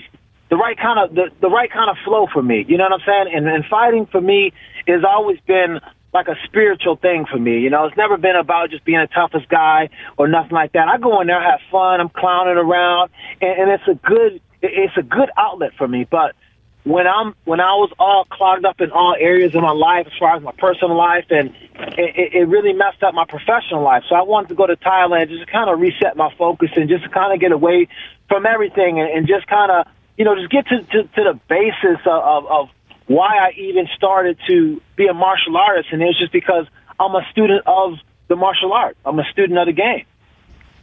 the 0.52 0.58
right 0.58 0.78
kind 0.78 1.00
of 1.00 1.16
the, 1.16 1.32
the 1.40 1.50
right 1.50 1.72
kind 1.72 1.90
of 1.90 1.96
flow 2.04 2.28
for 2.32 2.44
me. 2.44 2.66
You 2.68 2.78
know 2.78 2.84
what 2.84 3.02
I'm 3.02 3.06
saying? 3.08 3.36
And 3.36 3.48
and 3.48 3.66
fighting 3.66 4.06
for 4.06 4.22
me 4.22 4.52
has 4.86 5.02
always 5.08 5.40
been 5.48 5.80
like 6.14 6.28
a 6.28 6.36
spiritual 6.44 6.98
thing 6.98 7.26
for 7.26 7.40
me. 7.40 7.60
You 7.60 7.70
know, 7.70 7.86
it's 7.86 7.96
never 7.96 8.18
been 8.18 8.36
about 8.36 8.70
just 8.70 8.84
being 8.84 9.00
the 9.00 9.08
toughest 9.08 9.48
guy 9.48 9.90
or 10.18 10.28
nothing 10.28 10.52
like 10.52 10.74
that. 10.74 10.90
I 10.90 10.98
go 10.98 11.22
in 11.22 11.28
there, 11.28 11.42
have 11.42 11.62
fun, 11.72 12.02
I'm 12.02 12.10
clowning 12.10 12.58
around, 12.58 13.12
and, 13.40 13.62
and 13.62 13.72
it's 13.72 13.88
a 13.88 13.96
good 13.96 14.42
it's 14.62 14.98
a 14.98 15.02
good 15.02 15.30
outlet 15.38 15.72
for 15.78 15.88
me. 15.88 16.06
But 16.12 16.36
when 16.84 17.08
I'm 17.08 17.34
when 17.46 17.62
I 17.62 17.76
was 17.76 17.90
all 17.98 18.26
clogged 18.26 18.66
up 18.66 18.82
in 18.82 18.92
all 18.92 19.16
areas 19.18 19.56
of 19.56 19.62
my 19.62 19.72
life, 19.72 20.08
as 20.08 20.14
far 20.20 20.36
as 20.36 20.44
my 20.44 20.52
personal 20.58 20.98
life, 20.98 21.28
and 21.30 21.56
it, 21.98 22.34
it 22.34 22.48
really 22.50 22.74
messed 22.74 23.04
up 23.04 23.14
my 23.14 23.26
professional 23.26 23.84
life. 23.84 24.04
So 24.10 24.16
I 24.16 24.24
wanted 24.24 24.50
to 24.50 24.56
go 24.56 24.68
to 24.68 24.76
Thailand 24.76 25.30
just 25.30 25.46
to 25.46 25.50
kind 25.50 25.70
of 25.70 25.80
reset 25.80 26.18
my 26.18 26.34
focus 26.38 26.72
and 26.76 26.90
just 26.90 27.10
kind 27.12 27.34
of 27.34 27.40
get 27.40 27.54
away 27.54 27.88
from 28.28 28.46
everything 28.46 29.00
and, 29.00 29.10
and 29.10 29.28
just 29.30 29.48
kind 29.48 29.72
of 29.72 29.88
you 30.22 30.26
know 30.26 30.36
just 30.36 30.52
get 30.52 30.68
to, 30.68 30.84
to, 30.84 31.04
to 31.16 31.24
the 31.24 31.40
basis 31.50 32.00
of, 32.06 32.46
of, 32.46 32.70
why 33.08 33.40
I 33.40 33.54
even 33.58 33.88
started 33.96 34.38
to 34.48 34.80
be 34.96 35.08
a 35.08 35.14
martial 35.16 35.58
artist, 35.58 35.90
and 35.92 36.00
it's 36.04 36.20
just 36.20 36.32
because 36.32 36.68
I'm 37.00 37.16
a 37.16 37.26
student 37.32 37.64
of 37.66 37.96
the 38.28 38.36
martial 38.36 38.72
art. 38.72 38.96
I'm 39.04 39.18
a 39.18 39.24
student 39.32 39.58
of 39.58 39.66
the 39.66 39.74
game. 39.74 40.06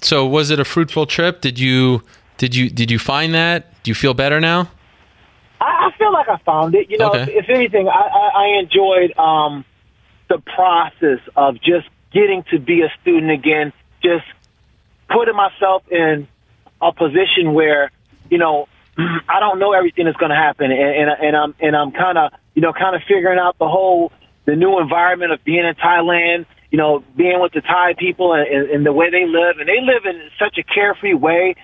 So, 0.03 0.27
was 0.27 0.51
it 0.51 0.59
a 0.59 0.65
fruitful 0.65 1.07
trip? 1.07 1.41
Did 1.41 1.61
you 1.61 2.03
did 2.37 2.57
you 2.57 2.69
did 2.69 2.91
you 2.91 2.99
find 2.99 3.33
that? 3.35 3.81
Do 3.85 3.93
you 3.93 3.95
feel 3.95 4.13
better 4.13 4.41
now? 4.41 4.69
I, 5.61 5.89
I 5.89 5.97
feel 5.97 6.13
like 6.13 6.29
I 6.29 6.39
found 6.39 6.75
it. 6.75 6.91
You 6.91 6.99
know, 6.99 7.11
Okay. 7.11 7.23
if, 7.23 7.45
if 7.45 7.49
anything, 7.49 7.89
I, 7.89 7.93
I, 7.93 8.29
I 8.43 8.47
enjoyed 8.59 9.17
um, 9.17 9.65
the 10.29 10.39
process 10.39 11.21
of 11.37 11.55
just 11.63 11.89
getting 12.13 12.43
to 12.51 12.59
be 12.59 12.83
a 12.83 12.93
student 13.01 13.31
again. 13.31 13.73
Just 14.03 14.27
putting 15.09 15.37
myself 15.37 15.85
in 15.91 16.27
a 16.83 16.93
position 16.93 17.55
where, 17.55 17.93
you 18.29 18.39
know, 18.39 18.67
I 18.99 19.41
don't 19.41 19.59
know 19.59 19.73
everything 19.73 20.07
that's 20.07 20.17
going 20.17 20.31
to 20.31 20.37
happen, 20.37 20.71
and, 20.73 20.81
and 20.81 21.11
and 21.21 21.37
I'm 21.37 21.55
and 21.61 21.77
I'm 21.77 21.93
kind 21.93 22.19
of 22.19 22.33
you 22.55 22.63
know 22.63 22.73
kind 22.73 22.97
of 22.97 23.03
figuring 23.03 23.39
out 23.39 23.57
the 23.59 23.69
whole 23.69 24.13
the 24.45 24.57
new 24.57 24.81
environment 24.81 25.33
of 25.33 25.45
being 25.45 25.65
in 25.65 25.75
Thailand. 25.75 26.47
You 26.71 26.77
know, 26.77 27.03
being 27.17 27.41
with 27.41 27.53
the 27.53 27.63
Thai 27.63 27.95
people 27.97 28.35
and, 28.35 28.47
and, 28.47 28.71
and 28.71 28.85
the 28.87 28.93
way 28.93 29.09
they 29.09 29.25
live, 29.25 29.57
and 29.59 29.67
they 29.67 29.81
live 29.81 30.05
in 30.05 30.21
such 30.39 30.59
a 30.59 30.63
carefree 30.63 31.15
way, 31.15 31.55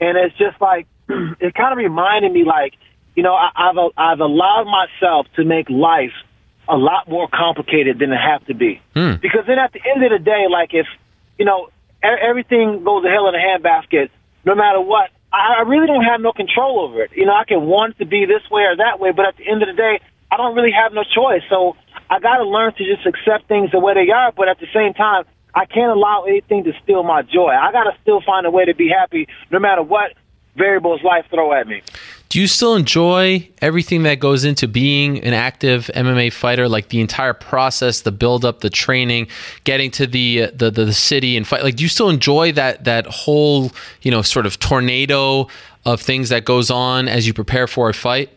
and 0.00 0.16
it's 0.16 0.34
just 0.38 0.58
like 0.58 0.86
it 1.08 1.52
kind 1.54 1.72
of 1.72 1.76
reminded 1.78 2.32
me 2.32 2.44
like 2.44 2.72
you 3.14 3.22
know 3.22 3.34
I, 3.34 3.50
I've 3.54 3.76
I've 3.96 4.20
allowed 4.20 4.64
myself 4.64 5.26
to 5.36 5.44
make 5.44 5.68
life 5.68 6.14
a 6.66 6.78
lot 6.78 7.10
more 7.10 7.28
complicated 7.28 7.98
than 7.98 8.10
it 8.10 8.16
have 8.16 8.46
to 8.46 8.54
be 8.54 8.80
Hmm. 8.94 9.16
because 9.20 9.44
then 9.46 9.58
at 9.58 9.72
the 9.74 9.80
end 9.84 10.02
of 10.02 10.10
the 10.12 10.18
day, 10.18 10.46
like 10.48 10.72
if 10.72 10.86
you 11.38 11.44
know 11.44 11.68
e- 12.02 12.22
everything 12.22 12.84
goes 12.84 13.02
to 13.02 13.10
hell 13.10 13.28
in 13.28 13.34
a 13.34 13.38
handbasket, 13.38 14.08
no 14.46 14.54
matter 14.54 14.80
what, 14.80 15.10
I 15.34 15.62
really 15.66 15.86
don't 15.86 16.04
have 16.04 16.20
no 16.20 16.32
control 16.32 16.80
over 16.80 17.02
it. 17.02 17.10
You 17.14 17.26
know, 17.26 17.34
I 17.34 17.44
can 17.44 17.62
want 17.62 17.98
to 17.98 18.06
be 18.06 18.24
this 18.24 18.48
way 18.50 18.62
or 18.62 18.76
that 18.76 19.00
way, 19.00 19.10
but 19.10 19.26
at 19.26 19.36
the 19.36 19.48
end 19.48 19.62
of 19.62 19.68
the 19.68 19.74
day, 19.74 20.00
I 20.30 20.36
don't 20.36 20.54
really 20.54 20.72
have 20.72 20.92
no 20.92 21.02
choice. 21.02 21.42
So 21.50 21.76
I 22.08 22.20
got 22.20 22.38
to 22.38 22.44
learn 22.44 22.72
to 22.74 22.84
just 22.84 23.06
accept 23.06 23.48
things 23.48 23.70
the 23.72 23.80
way 23.80 23.94
they 23.94 24.10
are, 24.10 24.32
but 24.32 24.48
at 24.48 24.58
the 24.60 24.66
same 24.72 24.94
time, 24.94 25.24
I 25.54 25.66
can't 25.66 25.90
allow 25.90 26.24
anything 26.24 26.64
to 26.64 26.72
steal 26.82 27.02
my 27.02 27.22
joy. 27.22 27.50
I 27.50 27.72
got 27.72 27.84
to 27.84 27.96
still 28.02 28.20
find 28.20 28.46
a 28.46 28.50
way 28.50 28.64
to 28.64 28.74
be 28.74 28.88
happy 28.88 29.28
no 29.50 29.58
matter 29.58 29.82
what 29.82 30.12
variables 30.56 31.02
life 31.02 31.26
throw 31.30 31.52
at 31.52 31.66
me. 31.66 31.82
Do 32.34 32.40
you 32.40 32.48
still 32.48 32.74
enjoy 32.74 33.48
everything 33.62 34.02
that 34.02 34.18
goes 34.18 34.44
into 34.44 34.66
being 34.66 35.22
an 35.22 35.34
active 35.34 35.88
MMA 35.94 36.32
fighter, 36.32 36.68
like 36.68 36.88
the 36.88 37.00
entire 37.00 37.32
process, 37.32 38.00
the 38.00 38.10
build 38.10 38.44
up, 38.44 38.58
the 38.58 38.70
training, 38.70 39.28
getting 39.62 39.92
to 39.92 40.04
the 40.04 40.50
the 40.52 40.68
the, 40.68 40.86
the 40.86 40.92
city 40.92 41.36
and 41.36 41.46
fight? 41.46 41.62
Like, 41.62 41.76
do 41.76 41.84
you 41.84 41.88
still 41.88 42.08
enjoy 42.08 42.50
that 42.50 42.86
that 42.86 43.06
whole 43.06 43.70
you 44.02 44.10
know 44.10 44.20
sort 44.20 44.46
of 44.46 44.58
tornado 44.58 45.46
of 45.86 46.00
things 46.00 46.30
that 46.30 46.44
goes 46.44 46.72
on 46.72 47.06
as 47.06 47.24
you 47.24 47.32
prepare 47.32 47.68
for 47.68 47.88
a 47.88 47.94
fight? 47.94 48.30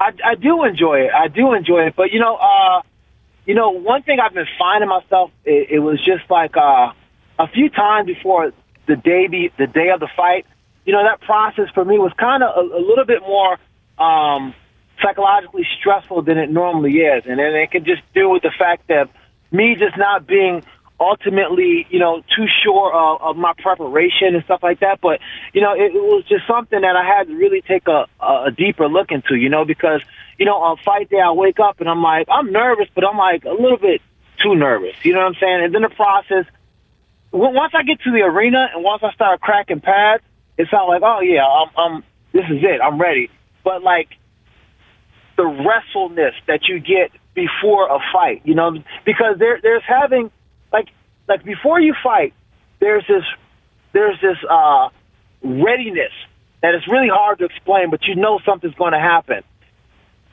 I, 0.00 0.14
I 0.24 0.34
do 0.36 0.64
enjoy 0.64 1.00
it. 1.00 1.10
I 1.12 1.28
do 1.28 1.52
enjoy 1.52 1.88
it. 1.88 1.94
But 1.94 2.10
you 2.10 2.20
know, 2.20 2.36
uh, 2.36 2.80
you 3.44 3.54
know, 3.54 3.68
one 3.68 4.02
thing 4.02 4.18
I've 4.18 4.32
been 4.32 4.48
finding 4.58 4.88
myself, 4.88 5.30
it, 5.44 5.72
it 5.72 5.78
was 5.80 6.02
just 6.02 6.24
like 6.30 6.56
uh, 6.56 6.94
a 7.38 7.48
few 7.48 7.68
times 7.68 8.06
before 8.06 8.54
the 8.86 8.96
day 8.96 9.26
be 9.26 9.52
the 9.58 9.66
day 9.66 9.90
of 9.90 10.00
the 10.00 10.08
fight. 10.16 10.46
You 10.84 10.92
know, 10.92 11.02
that 11.04 11.20
process 11.20 11.68
for 11.74 11.84
me 11.84 11.98
was 11.98 12.12
kind 12.18 12.42
of 12.42 12.50
a, 12.56 12.76
a 12.76 12.82
little 12.82 13.04
bit 13.04 13.22
more 13.22 13.58
um, 13.98 14.54
psychologically 15.00 15.66
stressful 15.78 16.22
than 16.22 16.38
it 16.38 16.50
normally 16.50 16.98
is, 16.98 17.24
and 17.26 17.38
then 17.38 17.54
it 17.54 17.70
could 17.70 17.84
just 17.84 18.02
do 18.14 18.28
with 18.28 18.42
the 18.42 18.52
fact 18.56 18.88
that 18.88 19.08
me 19.50 19.76
just 19.78 19.96
not 19.96 20.26
being 20.26 20.62
ultimately, 21.02 21.86
you 21.90 21.98
know, 21.98 22.22
too 22.36 22.46
sure 22.62 22.92
of, 22.94 23.20
of 23.22 23.36
my 23.36 23.52
preparation 23.58 24.34
and 24.34 24.44
stuff 24.44 24.62
like 24.62 24.80
that. 24.80 25.00
But 25.00 25.20
you 25.52 25.60
know, 25.60 25.74
it, 25.74 25.94
it 25.94 26.02
was 26.02 26.24
just 26.28 26.46
something 26.46 26.80
that 26.80 26.96
I 26.96 27.04
had 27.04 27.26
to 27.26 27.34
really 27.34 27.60
take 27.60 27.88
a, 27.88 28.06
a 28.20 28.50
deeper 28.50 28.88
look 28.88 29.10
into, 29.10 29.34
you 29.34 29.48
know, 29.48 29.64
because 29.64 30.00
you 30.38 30.46
know, 30.46 30.56
on 30.56 30.76
fight 30.84 31.10
day 31.10 31.20
I 31.20 31.32
wake 31.32 31.60
up 31.60 31.80
and 31.80 31.88
I'm 31.88 32.02
like, 32.02 32.28
I'm 32.30 32.52
nervous, 32.52 32.88
but 32.94 33.04
I'm 33.04 33.18
like 33.18 33.44
a 33.44 33.52
little 33.52 33.78
bit 33.78 34.00
too 34.42 34.54
nervous. 34.54 34.94
You 35.02 35.12
know 35.12 35.20
what 35.20 35.26
I'm 35.26 35.34
saying? 35.40 35.64
And 35.64 35.74
then 35.74 35.82
the 35.82 35.90
process, 35.90 36.46
once 37.32 37.72
I 37.74 37.82
get 37.82 38.00
to 38.02 38.10
the 38.10 38.22
arena 38.22 38.68
and 38.74 38.82
once 38.82 39.02
I 39.02 39.12
start 39.12 39.40
cracking 39.40 39.80
pads, 39.80 40.22
it's 40.62 40.72
not 40.72 40.86
like, 40.86 41.02
oh 41.04 41.20
yeah, 41.20 41.42
I'm, 41.42 41.70
I'm, 41.76 42.04
this 42.32 42.44
is 42.44 42.62
it, 42.62 42.80
I'm 42.80 43.00
ready. 43.00 43.28
But 43.64 43.82
like 43.82 44.08
the 45.36 45.44
restfulness 45.44 46.34
that 46.46 46.60
you 46.68 46.78
get 46.78 47.10
before 47.34 47.88
a 47.88 47.98
fight, 48.12 48.42
you 48.44 48.54
know, 48.54 48.72
because 49.04 49.38
there, 49.38 49.58
there's 49.60 49.82
having 49.86 50.30
like, 50.72 50.86
like 51.28 51.44
before 51.44 51.80
you 51.80 51.94
fight, 52.02 52.32
there's 52.80 53.04
this, 53.08 53.24
there's 53.92 54.20
this 54.20 54.38
uh, 54.48 54.88
readiness 55.42 56.12
that 56.62 56.74
is 56.74 56.82
really 56.86 57.10
hard 57.10 57.38
to 57.40 57.44
explain, 57.44 57.90
but 57.90 58.04
you 58.04 58.14
know 58.14 58.38
something's 58.46 58.74
going 58.74 58.92
to 58.92 59.00
happen. 59.00 59.42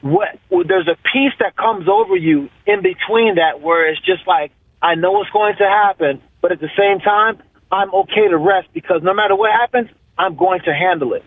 What 0.01 0.29
there's 0.49 0.87
a 0.87 0.95
peace 1.11 1.33
that 1.39 1.57
comes 1.57 1.89
over 1.89 2.15
you 2.15 2.49
in 2.65 2.81
between 2.81 3.35
that, 3.35 3.59
where 3.59 3.91
it's 3.91 3.99
just 3.99 4.25
like 4.25 4.51
I 4.81 4.95
know 4.95 5.11
what's 5.11 5.29
going 5.31 5.55
to 5.57 5.67
happen, 5.67 6.21
but 6.41 6.53
at 6.53 6.61
the 6.61 6.69
same 6.77 6.99
time, 6.99 7.41
I'm 7.69 7.93
okay 7.93 8.29
to 8.29 8.37
rest 8.37 8.69
because 8.73 9.01
no 9.03 9.13
matter 9.13 9.35
what 9.35 9.51
happens, 9.51 9.89
I'm 10.19 10.35
going 10.35 10.59
to 10.65 10.73
handle 10.73 11.13
it. 11.13 11.23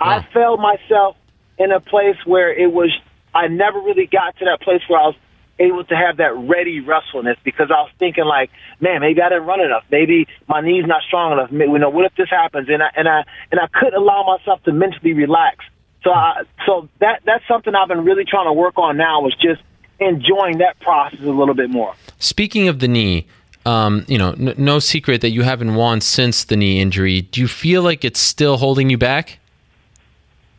I 0.00 0.26
felt 0.32 0.60
myself 0.60 1.16
in 1.58 1.72
a 1.72 1.80
place 1.80 2.16
where 2.24 2.52
it 2.52 2.72
was 2.72 2.90
I 3.34 3.48
never 3.48 3.80
really 3.80 4.06
got 4.06 4.38
to 4.38 4.44
that 4.44 4.60
place 4.62 4.80
where 4.88 5.00
I 5.00 5.06
was 5.06 5.16
able 5.58 5.84
to 5.84 5.96
have 5.96 6.18
that 6.18 6.34
ready 6.36 6.80
restfulness 6.80 7.36
because 7.44 7.70
I 7.70 7.82
was 7.82 7.90
thinking 7.98 8.24
like, 8.24 8.50
man, 8.80 9.00
maybe 9.00 9.20
I 9.20 9.28
didn't 9.28 9.46
run 9.46 9.60
enough. 9.60 9.84
Maybe 9.90 10.26
my 10.48 10.60
knee's 10.60 10.86
not 10.86 11.02
strong 11.02 11.32
enough. 11.32 11.50
Maybe, 11.50 11.70
you 11.70 11.78
know, 11.78 11.90
what 11.90 12.06
if 12.06 12.14
this 12.16 12.30
happens? 12.30 12.68
And 12.68 12.82
I 12.82 12.90
and 12.96 13.08
I 13.08 13.24
and 13.50 13.60
I 13.60 13.66
couldn't 13.66 14.00
allow 14.00 14.24
myself 14.24 14.62
to 14.64 14.72
mentally 14.72 15.12
relax. 15.12 15.64
So 16.04 16.10
I 16.10 16.42
so 16.66 16.88
that 17.00 17.22
that's 17.26 17.46
something 17.48 17.74
I've 17.74 17.88
been 17.88 18.04
really 18.04 18.24
trying 18.24 18.46
to 18.46 18.52
work 18.52 18.78
on 18.78 18.96
now 18.96 19.22
was 19.22 19.34
just 19.34 19.60
enjoying 19.98 20.58
that 20.58 20.78
process 20.80 21.20
a 21.20 21.30
little 21.30 21.54
bit 21.54 21.70
more. 21.70 21.94
Speaking 22.18 22.68
of 22.68 22.78
the 22.78 22.88
knee, 22.88 23.26
um, 23.66 24.04
you 24.08 24.18
know, 24.18 24.30
n- 24.32 24.54
no 24.58 24.78
secret 24.78 25.20
that 25.22 25.30
you 25.30 25.42
haven't 25.42 25.74
won 25.74 26.00
since 26.00 26.44
the 26.44 26.56
knee 26.56 26.80
injury. 26.80 27.22
Do 27.22 27.40
you 27.40 27.48
feel 27.48 27.82
like 27.82 28.04
it's 28.04 28.20
still 28.20 28.56
holding 28.58 28.90
you 28.90 28.98
back? 28.98 29.38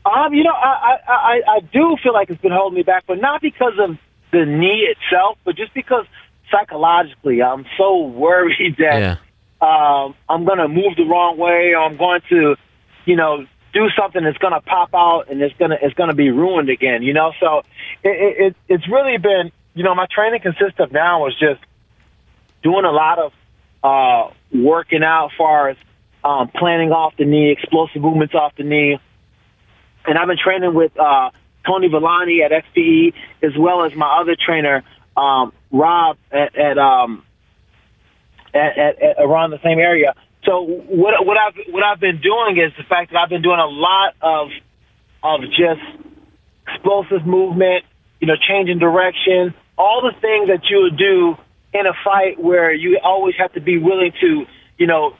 Um, 0.05 0.33
you 0.33 0.43
know, 0.43 0.51
I, 0.53 0.97
I, 1.07 1.11
I, 1.13 1.41
I 1.55 1.59
do 1.73 1.97
feel 2.03 2.13
like 2.13 2.29
it's 2.29 2.41
been 2.41 2.51
holding 2.51 2.75
me 2.77 2.83
back, 2.83 3.05
but 3.07 3.19
not 3.19 3.41
because 3.41 3.73
of 3.79 3.97
the 4.31 4.45
knee 4.45 4.87
itself, 4.89 5.37
but 5.43 5.55
just 5.55 5.73
because 5.73 6.05
psychologically 6.51 7.41
I'm 7.41 7.65
so 7.77 8.05
worried 8.05 8.75
that 8.79 8.99
Yeah. 8.99 9.17
um, 9.61 10.15
I'm 10.29 10.45
going 10.45 10.59
to 10.59 10.67
move 10.67 10.95
the 10.95 11.05
wrong 11.05 11.37
way 11.37 11.73
or 11.73 11.79
I'm 11.79 11.97
going 11.97 12.21
to, 12.29 12.55
you 13.05 13.15
know, 13.15 13.45
do 13.73 13.89
something 13.99 14.23
that's 14.23 14.37
going 14.37 14.53
to 14.53 14.61
pop 14.61 14.89
out 14.93 15.25
and 15.29 15.41
it's 15.41 15.55
going 15.57 15.71
to 15.71 15.77
it's 15.81 15.93
going 15.95 16.09
to 16.09 16.15
be 16.15 16.29
ruined 16.31 16.69
again. 16.69 17.03
You 17.03 17.13
know, 17.13 17.33
so 17.39 17.59
it, 18.03 18.09
it, 18.09 18.45
it 18.45 18.55
it's 18.69 18.87
really 18.89 19.17
been 19.17 19.51
you 19.73 19.83
know 19.83 19.93
my 19.95 20.05
training 20.09 20.39
consists 20.41 20.79
of 20.79 20.91
now 20.93 21.27
is 21.27 21.33
just 21.37 21.59
doing 22.65 22.83
a 22.83 22.91
lot 22.91 23.19
of 23.19 23.31
uh, 23.83 24.33
working 24.51 25.03
out, 25.03 25.29
far 25.37 25.69
as 25.69 25.77
um, 26.23 26.49
planning 26.49 26.91
off 26.91 27.13
the 27.15 27.23
knee, 27.23 27.51
explosive 27.51 28.01
movements 28.01 28.33
off 28.33 28.53
the 28.57 28.63
knee. 28.63 28.97
And 30.07 30.17
I've 30.17 30.27
been 30.27 30.39
training 30.43 30.73
with 30.73 30.91
uh, 30.99 31.29
Tony 31.65 31.87
Villani 31.87 32.41
at 32.41 32.51
XPE, 32.51 33.13
as 33.43 33.51
well 33.57 33.85
as 33.85 33.95
my 33.95 34.19
other 34.19 34.35
trainer, 34.35 34.83
um, 35.15 35.53
Rob, 35.71 36.17
at, 36.31 36.57
at, 36.57 36.79
um, 36.79 37.23
at, 38.55 38.77
at, 38.77 39.01
at 39.03 39.15
around 39.19 39.51
the 39.51 39.59
same 39.63 39.77
area. 39.77 40.15
So 40.45 40.61
what 40.61 41.25
what 41.25 41.37
I've 41.37 41.55
what 41.69 41.83
I've 41.83 41.99
been 41.99 42.21
doing 42.21 42.57
is 42.57 42.71
the 42.77 42.83
fact 42.83 43.11
that 43.11 43.19
I've 43.19 43.29
been 43.29 43.41
doing 43.41 43.59
a 43.59 43.65
lot 43.65 44.13
of 44.21 44.49
of 45.23 45.41
just 45.49 45.81
explosive 46.67 47.25
movement, 47.25 47.83
you 48.19 48.27
know, 48.27 48.35
changing 48.37 48.77
direction, 48.77 49.55
all 49.75 50.01
the 50.01 50.13
things 50.21 50.49
that 50.49 50.69
you 50.69 50.83
would 50.83 50.97
do 50.97 51.35
in 51.75 51.85
a 51.85 51.93
fight 52.03 52.39
where 52.39 52.73
you 52.73 52.99
always 53.03 53.35
have 53.37 53.51
to 53.53 53.61
be 53.61 53.77
willing 53.77 54.13
to, 54.21 54.45
you 54.77 54.87
know, 54.87 55.15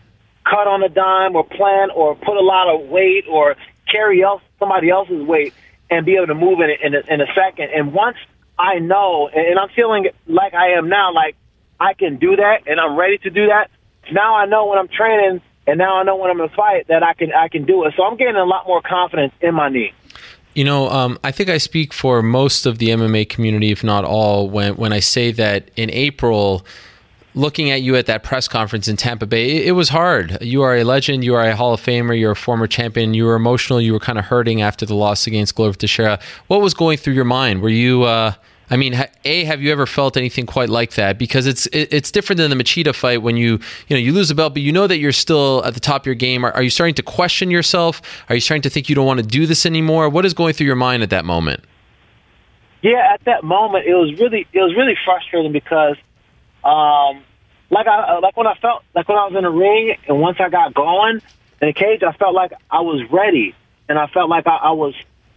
cut 0.45 0.67
on 0.67 0.83
a 0.83 0.89
dime 0.89 1.35
or 1.35 1.43
plan 1.43 1.89
or 1.91 2.15
put 2.15 2.37
a 2.37 2.41
lot 2.41 2.73
of 2.73 2.87
weight 2.87 3.25
or 3.29 3.55
carry 3.91 4.23
else, 4.23 4.41
somebody 4.57 4.89
else's 4.89 5.21
weight 5.21 5.53
and 5.89 6.05
be 6.05 6.15
able 6.15 6.27
to 6.27 6.35
move 6.35 6.59
in 6.61 6.69
it 6.69 6.79
in 6.81 6.95
a, 6.95 7.13
in 7.13 7.21
a 7.21 7.27
second. 7.35 7.69
And 7.75 7.93
once 7.93 8.17
I 8.57 8.79
know, 8.79 9.27
and 9.27 9.59
I'm 9.59 9.69
feeling 9.75 10.07
like 10.27 10.53
I 10.53 10.77
am 10.77 10.87
now, 10.87 11.13
like 11.13 11.35
I 11.79 11.93
can 11.93 12.17
do 12.17 12.37
that 12.37 12.67
and 12.67 12.79
I'm 12.79 12.95
ready 12.95 13.17
to 13.19 13.29
do 13.29 13.47
that. 13.47 13.69
Now 14.11 14.35
I 14.35 14.45
know 14.45 14.67
when 14.67 14.77
I'm 14.77 14.87
training 14.87 15.41
and 15.67 15.77
now 15.77 15.97
I 15.97 16.03
know 16.03 16.15
when 16.15 16.31
I'm 16.31 16.39
in 16.39 16.45
a 16.45 16.55
fight 16.55 16.87
that 16.87 17.03
I 17.03 17.13
can 17.13 17.33
I 17.33 17.49
can 17.49 17.65
do 17.65 17.85
it. 17.85 17.93
So 17.97 18.03
I'm 18.03 18.17
getting 18.17 18.35
a 18.35 18.45
lot 18.45 18.65
more 18.65 18.81
confidence 18.81 19.33
in 19.41 19.55
my 19.55 19.69
knee. 19.69 19.93
You 20.55 20.63
know, 20.63 20.89
um, 20.89 21.19
I 21.23 21.31
think 21.31 21.49
I 21.49 21.57
speak 21.57 21.93
for 21.93 22.23
most 22.23 22.65
of 22.65 22.77
the 22.79 22.89
MMA 22.89 23.29
community, 23.29 23.71
if 23.71 23.83
not 23.83 24.05
all, 24.05 24.49
when 24.49 24.75
when 24.75 24.93
I 24.93 24.99
say 25.01 25.31
that 25.33 25.69
in 25.75 25.89
April 25.91 26.65
looking 27.35 27.69
at 27.69 27.81
you 27.81 27.95
at 27.97 28.05
that 28.05 28.23
press 28.23 28.47
conference 28.47 28.87
in 28.87 28.95
Tampa 28.95 29.25
Bay, 29.25 29.57
it, 29.57 29.67
it, 29.67 29.71
was 29.73 29.89
hard. 29.89 30.37
You 30.41 30.61
are 30.63 30.75
a 30.75 30.83
legend. 30.83 31.23
You 31.23 31.35
are 31.35 31.43
a 31.43 31.55
Hall 31.55 31.73
of 31.73 31.81
Famer. 31.81 32.17
You're 32.17 32.31
a 32.31 32.35
former 32.35 32.65
champion. 32.65 33.13
You 33.13 33.25
were 33.25 33.35
emotional. 33.35 33.81
You 33.81 33.93
were 33.93 33.99
kind 33.99 34.17
of 34.17 34.25
hurting 34.25 34.61
after 34.61 34.85
the 34.85 34.95
loss 34.95 35.27
against 35.27 35.55
Glover 35.55 35.77
Teixeira. 35.77 36.19
What 36.47 36.61
was 36.61 36.73
going 36.73 36.97
through 36.97 37.13
your 37.13 37.25
mind? 37.25 37.61
Were 37.61 37.69
you, 37.69 38.03
uh, 38.03 38.33
I 38.69 38.77
mean, 38.77 38.95
a 39.25 39.43
have 39.43 39.61
you 39.61 39.71
ever 39.71 39.85
felt 39.85 40.17
anything 40.17 40.45
quite 40.45 40.69
like 40.69 40.93
that? 40.93 41.17
Because 41.17 41.45
it's 41.45 41.67
it's 41.71 42.11
different 42.11 42.37
than 42.37 42.49
the 42.49 42.55
Machida 42.55 42.95
fight 42.95 43.21
when 43.21 43.37
you 43.37 43.59
you 43.87 43.95
know 43.95 43.97
you 43.97 44.11
lose 44.11 44.31
a 44.31 44.35
belt, 44.35 44.53
but 44.53 44.61
you 44.63 44.71
know 44.71 44.87
that 44.87 44.97
you're 44.97 45.11
still 45.11 45.63
at 45.65 45.73
the 45.73 45.79
top 45.79 46.03
of 46.03 46.05
your 46.05 46.15
game. 46.15 46.43
Are, 46.43 46.51
are 46.51 46.63
you 46.63 46.69
starting 46.69 46.95
to 46.95 47.03
question 47.03 47.51
yourself? 47.51 48.01
Are 48.29 48.35
you 48.35 48.41
starting 48.41 48.63
to 48.63 48.69
think 48.69 48.89
you 48.89 48.95
don't 48.95 49.05
want 49.05 49.19
to 49.19 49.25
do 49.25 49.45
this 49.45 49.65
anymore? 49.65 50.09
What 50.09 50.25
is 50.25 50.33
going 50.33 50.53
through 50.53 50.67
your 50.67 50.75
mind 50.75 51.03
at 51.03 51.09
that 51.11 51.25
moment? 51.25 51.63
Yeah, 52.81 53.13
at 53.13 53.23
that 53.25 53.43
moment, 53.43 53.85
it 53.85 53.93
was 53.93 54.19
really 54.19 54.47
it 54.51 54.59
was 54.59 54.75
really 54.75 54.95
frustrating 55.05 55.51
because 55.51 55.95
um, 56.63 57.23
like 57.69 57.87
I 57.87 58.19
like 58.19 58.37
when 58.37 58.47
I 58.47 58.55
felt 58.55 58.83
like 58.93 59.07
when 59.07 59.17
I 59.17 59.25
was 59.25 59.35
in 59.35 59.43
the 59.43 59.49
ring 59.49 59.95
and 60.07 60.19
once 60.19 60.37
I 60.39 60.49
got 60.49 60.73
going 60.73 61.21
in 61.61 61.67
the 61.67 61.73
cage, 61.73 62.03
I 62.03 62.13
felt 62.13 62.33
like 62.33 62.53
I 62.69 62.81
was 62.81 63.03
ready 63.11 63.55
and 63.89 63.97
I 63.97 64.07
felt 64.07 64.29
like 64.29 64.47
I, 64.47 64.55
I 64.57 64.71
was, 64.71 64.93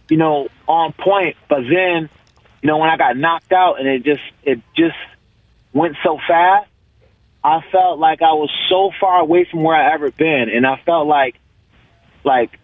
you 0.09 0.17
know, 0.17 0.47
on 0.67 0.93
point. 0.93 1.37
But 1.47 1.61
then, 1.69 2.09
you 2.61 2.67
know, 2.67 2.77
when 2.77 2.89
I 2.89 2.97
got 2.97 3.17
knocked 3.17 3.51
out 3.51 3.79
and 3.79 3.87
it 3.87 4.03
just 4.03 4.21
it 4.43 4.59
just 4.75 4.97
went 5.73 5.95
so 6.03 6.17
fast, 6.27 6.69
I 7.43 7.61
felt 7.71 7.99
like 7.99 8.21
I 8.21 8.33
was 8.33 8.51
so 8.69 8.91
far 8.99 9.19
away 9.19 9.47
from 9.49 9.63
where 9.63 9.75
I 9.75 9.93
ever 9.93 10.11
been, 10.11 10.49
and 10.53 10.65
I 10.65 10.81
felt 10.85 11.07
like 11.07 11.35
like 12.23 12.59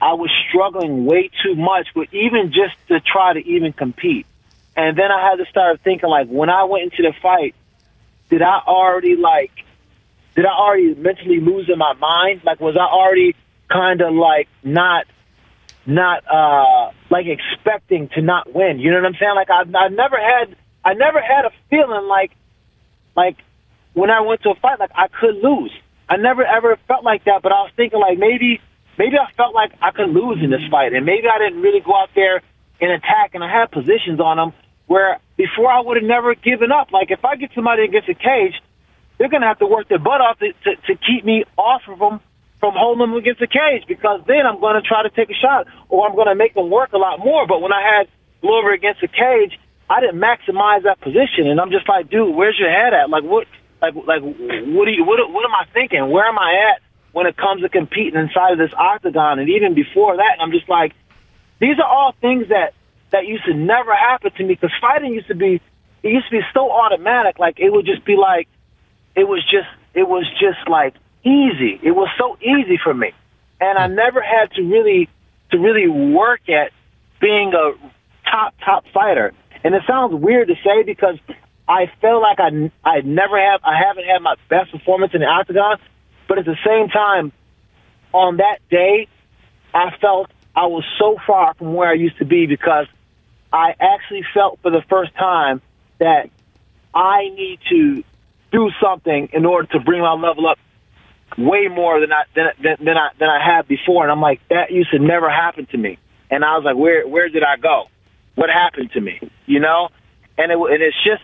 I 0.00 0.14
was 0.14 0.30
struggling 0.48 1.06
way 1.06 1.30
too 1.42 1.54
much 1.54 1.88
with 1.94 2.12
even 2.12 2.52
just 2.52 2.76
to 2.88 3.00
try 3.00 3.32
to 3.32 3.40
even 3.40 3.72
compete. 3.72 4.26
And 4.76 4.96
then 4.96 5.10
I 5.10 5.30
had 5.30 5.36
to 5.36 5.46
start 5.50 5.80
thinking 5.82 6.08
like 6.10 6.28
when 6.28 6.50
I 6.50 6.64
went 6.64 6.92
into 6.92 7.02
the 7.02 7.14
fight 7.22 7.54
did 8.28 8.42
I 8.42 8.60
already 8.66 9.16
like 9.16 9.52
did 10.34 10.44
I 10.44 10.50
already 10.50 10.94
mentally 10.94 11.40
lose 11.40 11.70
in 11.70 11.78
my 11.78 11.94
mind? 11.94 12.42
Like 12.44 12.60
was 12.60 12.76
I 12.76 12.84
already 12.84 13.34
kind 13.70 14.00
of 14.00 14.12
like 14.12 14.48
not 14.62 15.06
not 15.86 16.24
uh 16.26 16.90
like 17.10 17.26
expecting 17.26 18.08
to 18.14 18.22
not 18.22 18.52
win? 18.52 18.78
You 18.78 18.90
know 18.90 18.98
what 18.98 19.06
I'm 19.06 19.18
saying? 19.18 19.34
Like 19.34 19.50
I 19.50 19.62
I 19.62 19.88
never 19.88 20.16
had 20.16 20.56
I 20.84 20.94
never 20.94 21.20
had 21.20 21.44
a 21.44 21.50
feeling 21.70 22.06
like 22.08 22.32
like 23.16 23.36
when 23.94 24.10
I 24.10 24.20
went 24.20 24.42
to 24.42 24.50
a 24.50 24.54
fight 24.54 24.78
like 24.78 24.92
I 24.94 25.08
could 25.08 25.36
lose. 25.36 25.72
I 26.08 26.16
never 26.16 26.44
ever 26.44 26.78
felt 26.86 27.04
like 27.04 27.24
that, 27.24 27.42
but 27.42 27.52
I 27.52 27.62
was 27.62 27.72
thinking 27.76 28.00
like 28.00 28.18
maybe 28.18 28.60
maybe 28.98 29.16
I 29.18 29.30
felt 29.36 29.54
like 29.54 29.72
I 29.80 29.90
could 29.90 30.10
lose 30.10 30.38
in 30.42 30.50
this 30.50 30.66
fight 30.70 30.92
and 30.92 31.04
maybe 31.06 31.28
I 31.28 31.38
didn't 31.38 31.62
really 31.62 31.80
go 31.80 31.94
out 31.94 32.10
there 32.14 32.42
and 32.80 32.90
attack 32.92 33.34
and 33.34 33.42
I 33.42 33.50
had 33.50 33.70
positions 33.70 34.20
on 34.20 34.36
them 34.36 34.52
where 34.86 35.18
before 35.36 35.70
I 35.70 35.80
would 35.80 35.96
have 35.96 36.06
never 36.06 36.34
given 36.34 36.72
up. 36.72 36.92
Like 36.92 37.10
if 37.10 37.24
I 37.24 37.36
get 37.36 37.50
somebody 37.54 37.84
against 37.84 38.08
a 38.08 38.14
cage, 38.14 38.54
they're 39.18 39.28
to 39.28 39.40
have 39.40 39.58
to 39.58 39.66
work 39.66 39.88
their 39.88 39.98
butt 39.98 40.20
off 40.20 40.38
to, 40.38 40.52
to, 40.52 40.76
to 40.76 40.94
keep 40.94 41.24
me 41.24 41.44
off 41.56 41.82
of 41.88 41.98
them 41.98 42.20
from 42.60 42.74
holding 42.74 43.00
them 43.00 43.14
against 43.14 43.40
the 43.40 43.46
cage 43.46 43.84
because 43.86 44.22
then 44.26 44.46
I'm 44.46 44.60
going 44.60 44.80
to 44.80 44.86
try 44.86 45.02
to 45.02 45.10
take 45.10 45.30
a 45.30 45.38
shot 45.38 45.66
or 45.88 46.08
I'm 46.08 46.14
going 46.14 46.28
to 46.28 46.34
make 46.34 46.54
them 46.54 46.70
work 46.70 46.92
a 46.92 46.98
lot 46.98 47.18
more. 47.18 47.46
But 47.46 47.60
when 47.60 47.72
I 47.72 47.82
had 47.82 48.08
Glover 48.40 48.72
against 48.72 49.00
the 49.00 49.08
cage, 49.08 49.58
I 49.88 50.00
didn't 50.00 50.18
maximize 50.18 50.82
that 50.82 51.00
position, 51.00 51.46
and 51.46 51.60
I'm 51.60 51.70
just 51.70 51.88
like, 51.88 52.10
dude, 52.10 52.34
where's 52.34 52.58
your 52.58 52.70
head 52.70 52.92
at? 52.92 53.08
Like 53.08 53.22
what? 53.22 53.46
Like 53.80 53.94
like 53.94 54.22
what 54.22 54.84
do 54.86 54.90
you 54.90 55.04
what 55.04 55.20
what 55.30 55.44
am 55.44 55.54
I 55.54 55.66
thinking? 55.72 56.10
Where 56.10 56.26
am 56.26 56.38
I 56.38 56.72
at 56.72 56.82
when 57.12 57.26
it 57.26 57.36
comes 57.36 57.62
to 57.62 57.68
competing 57.68 58.18
inside 58.18 58.52
of 58.52 58.58
this 58.58 58.72
octagon? 58.76 59.38
And 59.38 59.50
even 59.50 59.74
before 59.74 60.16
that, 60.16 60.40
I'm 60.40 60.50
just 60.50 60.68
like, 60.68 60.92
these 61.60 61.78
are 61.78 61.86
all 61.86 62.14
things 62.20 62.48
that 62.48 62.72
that 63.12 63.26
used 63.26 63.44
to 63.44 63.54
never 63.54 63.94
happen 63.94 64.32
to 64.32 64.44
me 64.44 64.54
because 64.54 64.72
fighting 64.80 65.12
used 65.12 65.28
to 65.28 65.34
be 65.34 65.60
it 66.02 66.08
used 66.08 66.26
to 66.26 66.38
be 66.38 66.40
so 66.54 66.70
automatic. 66.70 67.38
Like 67.38 67.60
it 67.60 67.70
would 67.70 67.86
just 67.86 68.04
be 68.04 68.16
like 68.16 68.48
it 69.14 69.24
was 69.24 69.42
just 69.44 69.68
it 69.94 70.08
was 70.08 70.24
just 70.40 70.68
like 70.68 70.94
easy. 71.26 71.80
It 71.82 71.90
was 71.90 72.08
so 72.16 72.38
easy 72.40 72.78
for 72.82 72.94
me, 72.94 73.12
and 73.60 73.78
I 73.78 73.88
hmm. 73.88 73.94
never 73.94 74.22
had 74.22 74.52
to 74.52 74.62
really 74.62 75.08
to 75.50 75.58
really 75.58 75.88
work 75.88 76.48
at 76.48 76.72
being 77.20 77.52
a 77.54 77.72
top 78.30 78.54
top 78.64 78.84
fighter. 78.94 79.32
And 79.64 79.74
it 79.74 79.82
sounds 79.86 80.14
weird 80.14 80.48
to 80.48 80.54
say 80.64 80.84
because 80.84 81.18
I 81.68 81.90
feel 82.00 82.20
like 82.20 82.38
I 82.38 82.70
I 82.84 83.00
never 83.00 83.38
have 83.38 83.60
I 83.64 83.76
haven't 83.76 84.04
had 84.04 84.22
my 84.22 84.36
best 84.48 84.70
performance 84.70 85.12
in 85.14 85.20
the 85.20 85.26
octagon, 85.26 85.78
but 86.28 86.38
at 86.38 86.44
the 86.44 86.56
same 86.64 86.88
time, 86.88 87.32
on 88.12 88.36
that 88.38 88.58
day, 88.70 89.08
I 89.74 89.90
felt 90.00 90.30
I 90.54 90.66
was 90.66 90.84
so 90.98 91.16
far 91.26 91.54
from 91.54 91.74
where 91.74 91.88
I 91.88 91.94
used 91.94 92.18
to 92.18 92.24
be 92.24 92.46
because 92.46 92.86
I 93.52 93.74
actually 93.80 94.24
felt 94.32 94.60
for 94.62 94.70
the 94.70 94.82
first 94.88 95.14
time 95.14 95.60
that 95.98 96.30
I 96.94 97.28
need 97.34 97.58
to 97.70 98.04
do 98.52 98.70
something 98.82 99.28
in 99.32 99.44
order 99.44 99.66
to 99.72 99.80
bring 99.80 100.00
my 100.00 100.12
level 100.12 100.46
up 100.46 100.58
way 101.38 101.68
more 101.68 102.00
than 102.00 102.12
I 102.12 102.24
than, 102.34 102.46
than, 102.62 102.96
I 102.96 103.08
than 103.18 103.28
I 103.28 103.40
had 103.44 103.68
before. 103.68 104.02
And 104.02 104.12
I'm 104.12 104.20
like, 104.20 104.40
that 104.48 104.70
used 104.70 104.90
to 104.90 104.98
never 104.98 105.30
happen 105.30 105.66
to 105.66 105.78
me. 105.78 105.98
And 106.30 106.44
I 106.44 106.56
was 106.56 106.64
like, 106.64 106.76
where 106.76 107.06
where 107.06 107.28
did 107.28 107.42
I 107.42 107.56
go? 107.56 107.84
What 108.34 108.50
happened 108.50 108.92
to 108.92 109.00
me? 109.00 109.20
You 109.46 109.60
know? 109.60 109.88
And 110.38 110.52
it 110.52 110.58
and 110.58 110.82
it's 110.82 110.96
just 111.04 111.22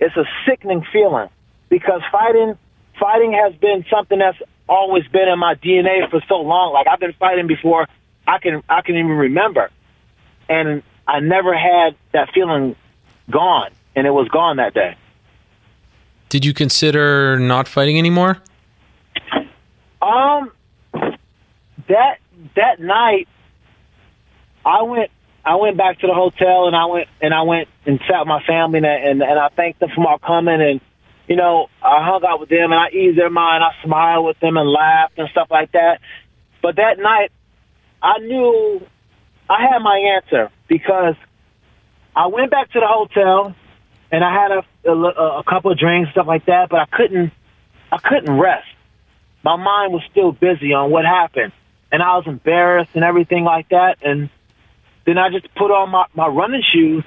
it's 0.00 0.16
a 0.16 0.24
sickening 0.46 0.84
feeling 0.92 1.28
because 1.68 2.02
fighting 2.10 2.56
fighting 2.98 3.32
has 3.32 3.54
been 3.56 3.84
something 3.90 4.18
that's 4.18 4.38
always 4.68 5.06
been 5.08 5.28
in 5.28 5.38
my 5.38 5.54
DNA 5.54 6.08
for 6.10 6.22
so 6.28 6.36
long. 6.36 6.72
Like 6.72 6.86
I've 6.86 7.00
been 7.00 7.14
fighting 7.14 7.46
before 7.46 7.86
I 8.26 8.38
can 8.38 8.62
I 8.68 8.82
can 8.82 8.96
even 8.96 9.10
remember. 9.10 9.70
And 10.48 10.82
I 11.06 11.20
never 11.20 11.56
had 11.56 11.96
that 12.12 12.30
feeling 12.34 12.76
gone, 13.30 13.70
and 13.96 14.06
it 14.06 14.10
was 14.10 14.28
gone 14.28 14.56
that 14.56 14.74
day. 14.74 14.96
Did 16.28 16.44
you 16.44 16.52
consider 16.52 17.38
not 17.38 17.68
fighting 17.68 17.98
anymore? 17.98 18.42
Um, 20.04 20.52
that 21.88 22.18
that 22.56 22.80
night, 22.80 23.28
I 24.64 24.82
went 24.82 25.10
I 25.44 25.56
went 25.56 25.76
back 25.76 26.00
to 26.00 26.06
the 26.06 26.14
hotel 26.14 26.66
and 26.66 26.76
I 26.76 26.86
went 26.86 27.08
and 27.22 27.32
I 27.32 27.42
went 27.42 27.68
and 27.86 28.00
sat 28.08 28.20
with 28.20 28.28
my 28.28 28.42
family 28.46 28.78
and 28.78 28.86
and, 28.86 29.22
and 29.22 29.38
I 29.38 29.48
thanked 29.48 29.80
them 29.80 29.90
for 29.94 30.06
all 30.06 30.18
coming 30.18 30.60
and 30.60 30.80
you 31.26 31.36
know 31.36 31.68
I 31.82 32.04
hung 32.04 32.22
out 32.24 32.40
with 32.40 32.48
them 32.50 32.72
and 32.72 32.74
I 32.74 32.90
eased 32.90 33.18
their 33.18 33.30
mind. 33.30 33.64
I 33.64 33.72
smiled 33.84 34.26
with 34.26 34.38
them 34.40 34.56
and 34.56 34.68
laughed 34.68 35.18
and 35.18 35.28
stuff 35.30 35.48
like 35.50 35.72
that. 35.72 36.00
But 36.62 36.76
that 36.76 36.98
night, 36.98 37.30
I 38.02 38.18
knew 38.18 38.86
I 39.48 39.66
had 39.70 39.78
my 39.80 40.16
answer 40.16 40.50
because 40.68 41.14
I 42.16 42.26
went 42.28 42.50
back 42.50 42.70
to 42.72 42.80
the 42.80 42.86
hotel 42.86 43.54
and 44.10 44.24
I 44.24 44.32
had 44.32 44.50
a, 44.52 44.90
a, 44.90 45.38
a 45.40 45.44
couple 45.44 45.72
of 45.72 45.78
drinks, 45.78 46.10
stuff 46.12 46.26
like 46.26 46.46
that, 46.46 46.68
but 46.70 46.80
I 46.80 46.86
couldn't, 46.86 47.32
I 47.90 47.98
couldn't 47.98 48.38
rest. 48.38 48.66
My 49.44 49.56
mind 49.56 49.92
was 49.92 50.02
still 50.10 50.32
busy 50.32 50.72
on 50.72 50.90
what 50.90 51.04
happened, 51.04 51.52
and 51.92 52.02
I 52.02 52.16
was 52.16 52.24
embarrassed 52.26 52.92
and 52.94 53.04
everything 53.04 53.44
like 53.44 53.68
that. 53.68 53.98
And 54.02 54.30
then 55.04 55.18
I 55.18 55.28
just 55.30 55.54
put 55.54 55.70
on 55.70 55.90
my, 55.90 56.06
my 56.14 56.26
running 56.26 56.62
shoes 56.72 57.04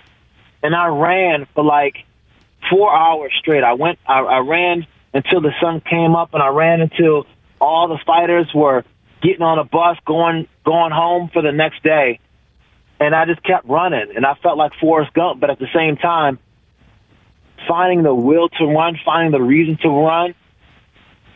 and 0.62 0.76
I 0.76 0.88
ran 0.88 1.48
for 1.56 1.64
like 1.64 1.96
four 2.70 2.96
hours 2.96 3.32
straight. 3.40 3.64
I 3.64 3.74
went, 3.74 4.00
I, 4.08 4.20
I 4.20 4.40
ran 4.40 4.86
until 5.14 5.42
the 5.42 5.52
sun 5.60 5.82
came 5.82 6.16
up, 6.16 6.34
and 6.34 6.44
I 6.44 6.50
ran 6.50 6.82
until 6.82 7.26
all 7.60 7.88
the 7.88 8.00
fighters 8.06 8.48
were 8.54 8.84
getting 9.22 9.42
on 9.42 9.58
a 9.58 9.64
bus, 9.64 9.98
going 10.06 10.48
going 10.64 10.92
home 10.92 11.30
for 11.34 11.42
the 11.42 11.52
next 11.52 11.82
day 11.82 12.20
and 13.00 13.14
I 13.14 13.26
just 13.26 13.44
kept 13.44 13.68
running, 13.68 14.14
and 14.16 14.26
I 14.26 14.34
felt 14.42 14.58
like 14.58 14.72
Forrest 14.80 15.14
Gump, 15.14 15.40
but 15.40 15.50
at 15.50 15.60
the 15.60 15.68
same 15.74 15.98
time, 15.98 16.40
finding 17.68 18.04
the 18.04 18.14
will 18.14 18.50
to 18.50 18.66
run, 18.66 18.98
finding 19.06 19.32
the 19.32 19.44
reason 19.44 19.78
to 19.84 19.90
run, 19.90 20.34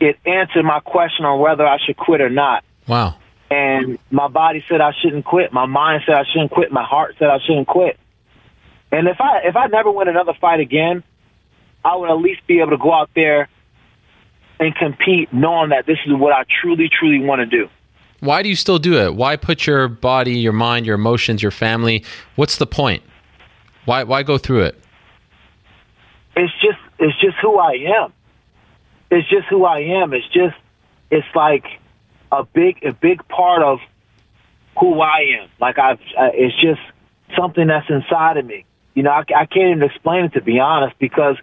it 0.02 0.18
answered 0.26 0.64
my 0.64 0.80
question 0.80 1.24
on 1.24 1.38
whether 1.38 1.64
I 1.64 1.78
should 1.78 1.96
quit 1.96 2.20
or 2.20 2.28
not. 2.28 2.64
Wow. 2.88 3.14
And 3.50 3.98
my 4.10 4.26
body 4.26 4.64
said 4.68 4.80
I 4.80 4.92
shouldn't 5.00 5.24
quit. 5.24 5.52
My 5.52 5.66
mind 5.66 6.02
said 6.06 6.16
I 6.16 6.24
shouldn't 6.32 6.50
quit. 6.50 6.72
My 6.72 6.82
heart 6.82 7.14
said 7.18 7.28
I 7.28 7.38
shouldn't 7.46 7.68
quit. 7.68 7.98
And 8.90 9.06
if 9.06 9.20
I 9.20 9.42
if 9.44 9.56
I 9.56 9.66
never 9.66 9.92
win 9.92 10.08
another 10.08 10.32
fight 10.40 10.58
again, 10.58 11.04
I 11.84 11.96
would 11.96 12.10
at 12.10 12.16
least 12.18 12.46
be 12.46 12.58
able 12.58 12.70
to 12.70 12.78
go 12.78 12.92
out 12.92 13.10
there 13.14 13.48
and 14.58 14.74
compete, 14.74 15.32
knowing 15.32 15.70
that 15.70 15.86
this 15.86 15.98
is 16.06 16.12
what 16.14 16.32
I 16.32 16.44
truly, 16.60 16.88
truly 16.88 17.24
want 17.24 17.40
to 17.40 17.46
do. 17.46 17.68
Why 18.20 18.42
do 18.42 18.48
you 18.48 18.56
still 18.56 18.78
do 18.78 18.94
it? 18.94 19.14
Why 19.14 19.36
put 19.36 19.66
your 19.66 19.88
body, 19.88 20.34
your 20.34 20.52
mind, 20.52 20.86
your 20.86 20.94
emotions, 20.94 21.42
your 21.42 21.50
family? 21.50 22.04
What's 22.36 22.56
the 22.56 22.66
point? 22.66 23.02
Why 23.84 24.02
why 24.02 24.24
go 24.24 24.38
through 24.38 24.64
it? 24.64 24.78
It's 26.36 26.52
just 26.54 26.78
it's 26.98 27.20
just 27.20 27.36
who 27.40 27.58
I 27.58 27.72
am. 28.00 28.12
It's 29.12 29.28
just 29.28 29.46
who 29.48 29.66
I 29.66 29.80
am. 30.02 30.14
It's 30.14 30.26
just 30.28 30.56
it's 31.10 31.26
like 31.34 31.66
a 32.32 32.44
big 32.44 32.82
a 32.82 32.94
big 32.94 33.28
part 33.28 33.62
of 33.62 33.78
who 34.80 35.00
I 35.00 35.38
am. 35.42 35.50
Like 35.60 35.78
I've 35.78 36.00
uh, 36.18 36.30
it's 36.32 36.58
just 36.58 36.80
something 37.36 37.66
that's 37.66 37.90
inside 37.90 38.38
of 38.38 38.46
me. 38.46 38.64
You 38.94 39.02
know, 39.02 39.10
I, 39.10 39.20
I 39.36 39.44
can't 39.44 39.76
even 39.76 39.82
explain 39.82 40.24
it 40.24 40.32
to 40.32 40.40
be 40.40 40.58
honest 40.60 40.98
because 40.98 41.36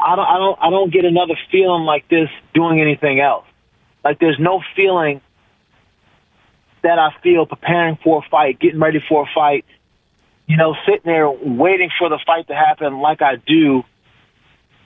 I 0.00 0.16
don't 0.16 0.26
I 0.26 0.38
don't 0.38 0.58
I 0.62 0.70
don't 0.70 0.90
get 0.90 1.04
another 1.04 1.34
feeling 1.52 1.84
like 1.84 2.08
this 2.08 2.30
doing 2.54 2.80
anything 2.80 3.20
else. 3.20 3.44
Like 4.02 4.18
there's 4.18 4.38
no 4.40 4.62
feeling 4.74 5.20
that 6.82 6.98
I 6.98 7.10
feel 7.22 7.44
preparing 7.44 7.98
for 8.02 8.24
a 8.24 8.28
fight, 8.30 8.58
getting 8.58 8.80
ready 8.80 9.00
for 9.06 9.24
a 9.24 9.26
fight, 9.34 9.66
you 10.46 10.56
know, 10.56 10.74
sitting 10.86 11.04
there 11.04 11.30
waiting 11.30 11.90
for 11.98 12.08
the 12.08 12.18
fight 12.24 12.48
to 12.48 12.54
happen 12.54 13.00
like 13.00 13.20
I 13.20 13.36
do 13.36 13.82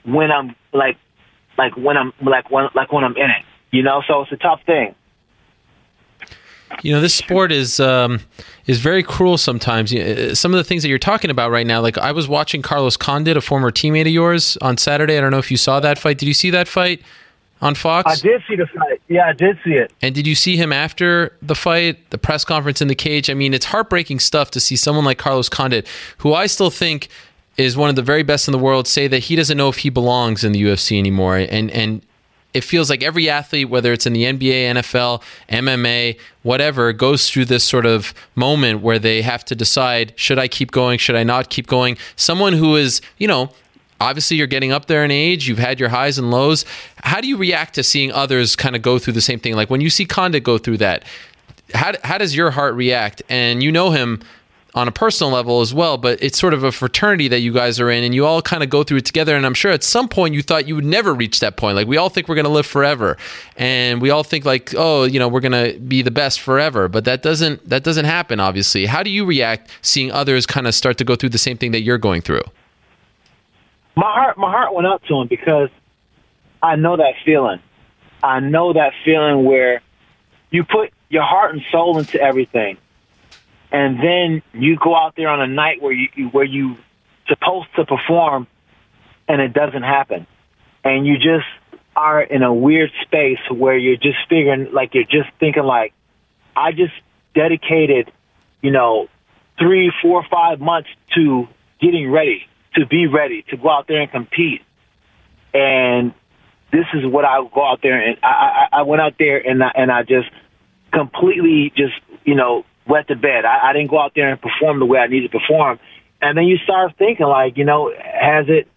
when 0.03 0.29
I'm 0.29 0.57
like 0.73 0.97
like 1.59 1.75
when 1.75 1.97
I'm 1.97 2.13
like 2.21 2.49
when 2.49 2.69
like 2.73 2.91
when 2.91 3.03
I'm 3.03 3.15
in 3.17 3.29
it. 3.29 3.43
You 3.71 3.83
know, 3.83 4.01
so 4.07 4.21
it's 4.21 4.31
a 4.31 4.37
tough 4.37 4.61
thing. 4.65 4.95
You 6.81 6.93
know, 6.93 7.01
this 7.01 7.13
sport 7.13 7.51
is 7.51 7.79
um, 7.79 8.21
is 8.65 8.79
very 8.79 9.03
cruel 9.03 9.37
sometimes. 9.37 9.91
Some 10.39 10.53
of 10.53 10.57
the 10.57 10.63
things 10.63 10.81
that 10.83 10.89
you're 10.89 10.97
talking 10.97 11.29
about 11.29 11.51
right 11.51 11.67
now, 11.67 11.81
like 11.81 11.97
I 11.97 12.11
was 12.11 12.27
watching 12.27 12.61
Carlos 12.61 12.97
Condit, 12.97 13.37
a 13.37 13.41
former 13.41 13.71
teammate 13.71 14.01
of 14.01 14.07
yours, 14.07 14.57
on 14.61 14.77
Saturday. 14.77 15.17
I 15.17 15.21
don't 15.21 15.31
know 15.31 15.39
if 15.39 15.51
you 15.51 15.57
saw 15.57 15.79
that 15.81 15.99
fight. 15.99 16.17
Did 16.17 16.27
you 16.27 16.33
see 16.33 16.49
that 16.51 16.67
fight 16.67 17.01
on 17.61 17.75
Fox? 17.75 18.09
I 18.09 18.15
did 18.15 18.41
see 18.47 18.55
the 18.55 18.67
fight. 18.67 19.01
Yeah, 19.07 19.27
I 19.27 19.33
did 19.33 19.59
see 19.63 19.73
it. 19.73 19.91
And 20.01 20.15
did 20.15 20.25
you 20.25 20.35
see 20.35 20.55
him 20.57 20.71
after 20.71 21.35
the 21.41 21.55
fight, 21.55 22.09
the 22.11 22.17
press 22.17 22.45
conference 22.45 22.81
in 22.81 22.87
the 22.87 22.95
cage? 22.95 23.29
I 23.29 23.33
mean, 23.33 23.53
it's 23.53 23.65
heartbreaking 23.65 24.19
stuff 24.19 24.49
to 24.51 24.59
see 24.59 24.75
someone 24.75 25.05
like 25.05 25.17
Carlos 25.17 25.49
Condit, 25.49 25.87
who 26.19 26.33
I 26.33 26.47
still 26.47 26.69
think 26.69 27.09
is 27.57 27.75
one 27.75 27.89
of 27.89 27.95
the 27.95 28.01
very 28.01 28.23
best 28.23 28.47
in 28.47 28.51
the 28.51 28.57
world, 28.57 28.87
say 28.87 29.07
that 29.07 29.19
he 29.19 29.35
doesn't 29.35 29.57
know 29.57 29.69
if 29.69 29.79
he 29.79 29.89
belongs 29.89 30.43
in 30.43 30.51
the 30.53 30.61
UFC 30.61 30.97
anymore. 30.97 31.37
And 31.37 31.69
and 31.71 32.01
it 32.53 32.63
feels 32.63 32.89
like 32.89 33.03
every 33.03 33.29
athlete, 33.29 33.69
whether 33.69 33.93
it's 33.93 34.07
in 34.07 34.13
the 34.13 34.23
NBA, 34.23 34.73
NFL, 34.73 35.21
MMA, 35.49 36.17
whatever, 36.41 36.91
goes 36.93 37.29
through 37.29 37.45
this 37.45 37.63
sort 37.63 37.85
of 37.85 38.13
moment 38.35 38.81
where 38.81 38.97
they 38.97 39.21
have 39.21 39.45
to 39.45 39.55
decide 39.55 40.13
should 40.15 40.39
I 40.39 40.47
keep 40.47 40.71
going? 40.71 40.97
Should 40.97 41.15
I 41.15 41.23
not 41.23 41.49
keep 41.49 41.67
going? 41.67 41.97
Someone 42.15 42.53
who 42.53 42.75
is, 42.75 43.01
you 43.17 43.27
know, 43.27 43.51
obviously 44.01 44.37
you're 44.37 44.47
getting 44.47 44.71
up 44.71 44.87
there 44.87 45.05
in 45.05 45.11
age, 45.11 45.47
you've 45.47 45.59
had 45.59 45.79
your 45.79 45.89
highs 45.89 46.17
and 46.17 46.31
lows. 46.31 46.65
How 47.03 47.21
do 47.21 47.27
you 47.27 47.37
react 47.37 47.75
to 47.75 47.83
seeing 47.83 48.11
others 48.11 48.55
kind 48.55 48.75
of 48.75 48.81
go 48.81 48.97
through 48.97 49.13
the 49.13 49.21
same 49.21 49.39
thing? 49.39 49.55
Like 49.55 49.69
when 49.69 49.81
you 49.81 49.89
see 49.89 50.05
Condit 50.05 50.43
go 50.43 50.57
through 50.57 50.77
that, 50.77 51.03
how, 51.75 51.93
how 52.03 52.17
does 52.17 52.35
your 52.35 52.49
heart 52.49 52.73
react? 52.73 53.21
And 53.29 53.61
you 53.61 53.71
know 53.71 53.91
him 53.91 54.21
on 54.75 54.87
a 54.87 54.91
personal 54.91 55.33
level 55.33 55.61
as 55.61 55.73
well, 55.73 55.97
but 55.97 56.21
it's 56.21 56.37
sort 56.37 56.53
of 56.53 56.63
a 56.63 56.71
fraternity 56.71 57.27
that 57.27 57.39
you 57.39 57.51
guys 57.51 57.79
are 57.79 57.89
in 57.89 58.03
and 58.03 58.13
you 58.13 58.25
all 58.25 58.41
kind 58.41 58.61
of 58.61 58.69
go 58.69 58.83
through 58.83 58.97
it 58.97 59.05
together. 59.05 59.35
And 59.35 59.45
I'm 59.45 59.53
sure 59.53 59.71
at 59.71 59.83
some 59.83 60.07
point 60.07 60.35
you 60.35 60.41
thought 60.41 60.67
you 60.67 60.75
would 60.75 60.85
never 60.85 61.13
reach 61.13 61.39
that 61.39 61.57
point. 61.57 61.75
Like 61.75 61.87
we 61.87 61.97
all 61.97 62.09
think 62.09 62.27
we're 62.27 62.35
going 62.35 62.45
to 62.45 62.51
live 62.51 62.67
forever 62.67 63.17
and 63.57 64.01
we 64.01 64.11
all 64.11 64.23
think 64.23 64.45
like, 64.45 64.73
oh, 64.77 65.03
you 65.05 65.19
know, 65.19 65.27
we're 65.27 65.39
going 65.39 65.73
to 65.73 65.79
be 65.79 66.01
the 66.01 66.11
best 66.11 66.39
forever, 66.39 66.87
but 66.87 67.05
that 67.05 67.23
doesn't, 67.23 67.67
that 67.67 67.83
doesn't 67.83 68.05
happen, 68.05 68.39
obviously. 68.39 68.85
How 68.85 69.01
do 69.01 69.09
you 69.09 69.25
react 69.25 69.71
seeing 69.81 70.11
others 70.11 70.45
kind 70.45 70.67
of 70.67 70.75
start 70.75 70.97
to 70.99 71.03
go 71.03 71.15
through 71.15 71.29
the 71.29 71.39
same 71.39 71.57
thing 71.57 71.71
that 71.71 71.81
you're 71.81 71.97
going 71.97 72.21
through? 72.21 72.43
My 73.95 74.11
heart, 74.11 74.37
my 74.37 74.51
heart 74.51 74.73
went 74.73 74.87
up 74.87 75.03
to 75.05 75.19
him 75.19 75.27
because 75.27 75.69
I 76.61 76.75
know 76.75 76.97
that 76.97 77.15
feeling. 77.25 77.59
I 78.21 78.39
know 78.39 78.73
that 78.73 78.93
feeling 79.03 79.45
where 79.45 79.81
you 80.51 80.63
put 80.63 80.93
your 81.09 81.23
heart 81.23 81.53
and 81.53 81.63
soul 81.71 81.97
into 81.97 82.21
everything 82.21 82.77
and 83.71 83.99
then 83.99 84.41
you 84.53 84.77
go 84.77 84.95
out 84.95 85.15
there 85.15 85.29
on 85.29 85.41
a 85.41 85.47
night 85.47 85.81
where 85.81 85.93
you 85.93 86.27
where 86.29 86.45
you 86.45 86.75
supposed 87.27 87.67
to 87.75 87.85
perform 87.85 88.47
and 89.27 89.41
it 89.41 89.53
doesn't 89.53 89.83
happen. 89.83 90.25
And 90.83 91.05
you 91.05 91.15
just 91.17 91.45
are 91.95 92.21
in 92.21 92.43
a 92.43 92.53
weird 92.53 92.91
space 93.03 93.39
where 93.51 93.77
you're 93.77 93.97
just 93.97 94.17
figuring 94.29 94.71
like 94.73 94.93
you're 94.93 95.03
just 95.03 95.29
thinking 95.39 95.63
like 95.63 95.91
i 96.55 96.71
just 96.71 96.93
dedicated 97.35 98.09
you 98.61 98.71
know 98.71 99.07
three 99.57 99.91
four 100.01 100.23
five 100.31 100.59
months 100.59 100.87
to 101.13 101.47
getting 101.81 102.09
ready 102.09 102.47
to 102.75 102.85
be 102.85 103.07
ready 103.07 103.43
to 103.49 103.57
go 103.57 103.69
out 103.69 103.87
there 103.87 104.01
and 104.01 104.11
compete. 104.11 104.61
And 105.53 106.13
this 106.71 106.85
is 106.93 107.05
what 107.05 107.25
i 107.25 107.43
go 107.53 107.65
out 107.65 107.79
there 107.81 107.99
and 107.99 108.17
i 108.23 108.67
i, 108.71 108.79
I 108.79 108.81
went 108.83 109.01
out 109.01 109.15
there 109.17 109.37
and 109.39 109.63
I, 109.63 109.71
and 109.73 109.91
i 109.91 110.03
just 110.03 110.29
completely 110.93 111.73
just 111.75 111.95
you 112.23 112.35
know 112.35 112.63
wet 112.89 113.05
the 113.07 113.15
bed. 113.15 113.45
I, 113.45 113.69
I 113.69 113.73
didn't 113.73 113.89
go 113.89 113.99
out 113.99 114.13
there 114.15 114.29
and 114.29 114.41
perform 114.41 114.79
the 114.79 114.85
way 114.85 114.99
I 114.99 115.07
needed 115.07 115.31
to 115.31 115.39
perform. 115.39 115.79
And 116.21 116.37
then 116.37 116.45
you 116.45 116.57
start 116.57 116.93
thinking 116.97 117.27
like, 117.27 117.57
you 117.57 117.63
know, 117.63 117.93
has 117.95 118.45
it, 118.49 118.67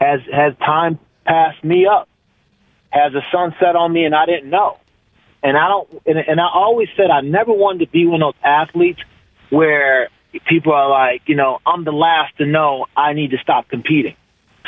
has, 0.00 0.20
has 0.32 0.54
time 0.58 0.98
passed 1.24 1.62
me 1.64 1.86
up? 1.86 2.08
Has 2.90 3.12
the 3.12 3.22
sun 3.32 3.54
set 3.60 3.76
on 3.76 3.92
me 3.92 4.04
and 4.04 4.14
I 4.14 4.26
didn't 4.26 4.50
know? 4.50 4.78
And 5.42 5.56
I 5.56 5.68
don't, 5.68 6.02
and, 6.04 6.18
and 6.18 6.40
I 6.40 6.48
always 6.52 6.88
said 6.96 7.10
I 7.10 7.22
never 7.22 7.52
wanted 7.52 7.86
to 7.86 7.90
be 7.90 8.04
one 8.06 8.22
of 8.22 8.34
those 8.34 8.42
athletes 8.44 9.00
where 9.48 10.10
people 10.46 10.72
are 10.72 10.90
like, 10.90 11.22
you 11.26 11.36
know, 11.36 11.60
I'm 11.64 11.84
the 11.84 11.92
last 11.92 12.36
to 12.38 12.46
know 12.46 12.86
I 12.96 13.14
need 13.14 13.30
to 13.30 13.38
stop 13.38 13.68
competing. 13.68 14.16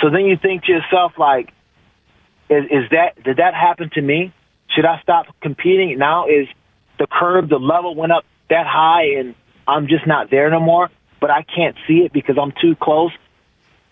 So 0.01 0.09
then 0.11 0.25
you 0.25 0.37
think 0.41 0.65
to 0.65 0.73
yourself 0.73 1.13
like, 1.19 1.53
is, 2.49 2.65
is 2.71 2.91
that, 2.91 3.23
did 3.23 3.37
that 3.37 3.55
happen 3.55 3.91
to 3.95 4.01
me? 4.01 4.33
Should 4.75 4.87
I 4.87 5.01
stop 5.03 5.27
competing? 5.43 5.99
Now 5.99 6.27
is 6.29 6.49
the 6.99 7.07
curve, 7.07 7.49
the 7.49 7.59
level 7.59 7.95
went 7.95 8.13
up 8.13 8.25
that 8.53 8.67
high 8.67 9.19
and 9.19 9.35
I'm 9.67 9.89
just 9.89 10.07
not 10.07 10.31
there 10.31 10.51
no 10.51 10.61
more, 10.61 10.91
but 11.21 11.31
I 11.31 11.43
can't 11.43 11.77
see 11.89 12.05
it 12.05 12.13
because 12.13 12.37
I'm 12.41 12.53
too 12.61 12.77
close 12.77 13.13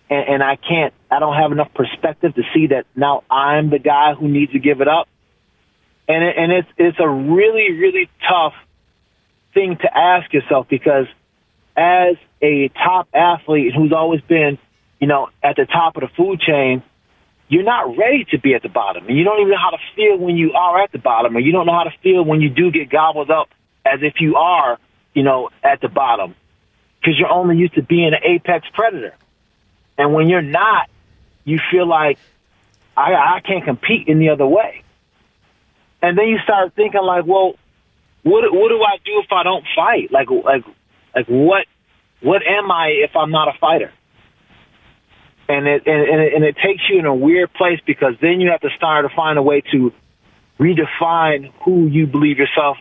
and, 0.08 0.28
and 0.28 0.42
I 0.42 0.56
can't, 0.56 0.92
I 1.10 1.18
don't 1.18 1.36
have 1.36 1.52
enough 1.52 1.72
perspective 1.74 2.34
to 2.34 2.42
see 2.54 2.68
that 2.68 2.86
now 2.94 3.24
I'm 3.30 3.70
the 3.70 3.78
guy 3.78 4.14
who 4.14 4.28
needs 4.28 4.52
to 4.52 4.58
give 4.58 4.80
it 4.80 4.88
up. 4.88 5.08
And, 6.08 6.24
it, 6.24 6.36
and 6.36 6.52
it's, 6.52 6.68
it's 6.76 6.98
a 7.00 7.08
really, 7.08 7.72
really 7.72 8.10
tough 8.28 8.54
thing 9.54 9.76
to 9.76 9.96
ask 9.96 10.32
yourself 10.32 10.66
because 10.68 11.06
as 11.76 12.16
a 12.42 12.68
top 12.68 13.08
athlete 13.14 13.72
who's 13.74 13.92
always 13.92 14.20
been, 14.22 14.58
you 15.00 15.06
know, 15.06 15.28
at 15.42 15.56
the 15.56 15.66
top 15.66 15.96
of 15.96 16.02
the 16.02 16.08
food 16.16 16.40
chain, 16.40 16.82
you're 17.48 17.64
not 17.64 17.96
ready 17.96 18.26
to 18.30 18.38
be 18.38 18.54
at 18.54 18.62
the 18.62 18.68
bottom. 18.68 19.06
And 19.06 19.16
you 19.16 19.24
don't 19.24 19.40
even 19.40 19.50
know 19.50 19.58
how 19.58 19.70
to 19.70 19.82
feel 19.96 20.18
when 20.18 20.36
you 20.36 20.52
are 20.52 20.82
at 20.82 20.92
the 20.92 20.98
bottom, 20.98 21.36
or 21.36 21.40
you 21.40 21.52
don't 21.52 21.66
know 21.66 21.72
how 21.72 21.84
to 21.84 21.94
feel 22.02 22.24
when 22.24 22.40
you 22.40 22.48
do 22.48 22.70
get 22.70 22.90
gobbled 22.90 23.30
up 23.30 23.48
as 23.84 24.00
if 24.02 24.14
you 24.20 24.36
are, 24.36 24.78
you 25.14 25.22
know, 25.22 25.50
at 25.62 25.80
the 25.80 25.88
bottom 25.88 26.34
because 27.00 27.18
you're 27.18 27.30
only 27.30 27.56
used 27.56 27.74
to 27.74 27.82
being 27.82 28.08
an 28.08 28.20
apex 28.22 28.66
predator. 28.74 29.14
And 29.96 30.14
when 30.14 30.28
you're 30.28 30.42
not, 30.42 30.88
you 31.44 31.58
feel 31.70 31.86
like 31.86 32.18
I, 32.96 33.14
I 33.14 33.40
can't 33.40 33.64
compete 33.64 34.08
any 34.08 34.28
other 34.28 34.46
way. 34.46 34.82
And 36.02 36.16
then 36.16 36.28
you 36.28 36.38
start 36.44 36.74
thinking 36.74 37.02
like, 37.02 37.26
well, 37.26 37.54
what 38.22 38.44
what 38.52 38.68
do 38.68 38.82
I 38.82 38.96
do 39.04 39.22
if 39.24 39.32
I 39.32 39.42
don't 39.42 39.64
fight? 39.74 40.12
Like 40.12 40.28
like 40.30 40.64
like 41.14 41.26
what 41.26 41.66
what 42.20 42.42
am 42.46 42.70
I 42.70 42.88
if 42.88 43.16
I'm 43.16 43.30
not 43.30 43.48
a 43.48 43.58
fighter? 43.58 43.92
And 45.48 45.66
it 45.66 45.82
and, 45.86 46.02
and 46.02 46.20
it, 46.20 46.34
and 46.34 46.44
it 46.44 46.56
takes 46.56 46.82
you 46.88 46.98
in 46.98 47.06
a 47.06 47.14
weird 47.14 47.52
place 47.54 47.80
because 47.86 48.14
then 48.20 48.40
you 48.40 48.50
have 48.50 48.60
to 48.60 48.70
start 48.76 49.08
to 49.08 49.14
find 49.14 49.38
a 49.38 49.42
way 49.42 49.62
to 49.72 49.92
redefine 50.58 51.52
who 51.64 51.86
you 51.86 52.06
believe 52.06 52.38
yourself 52.38 52.76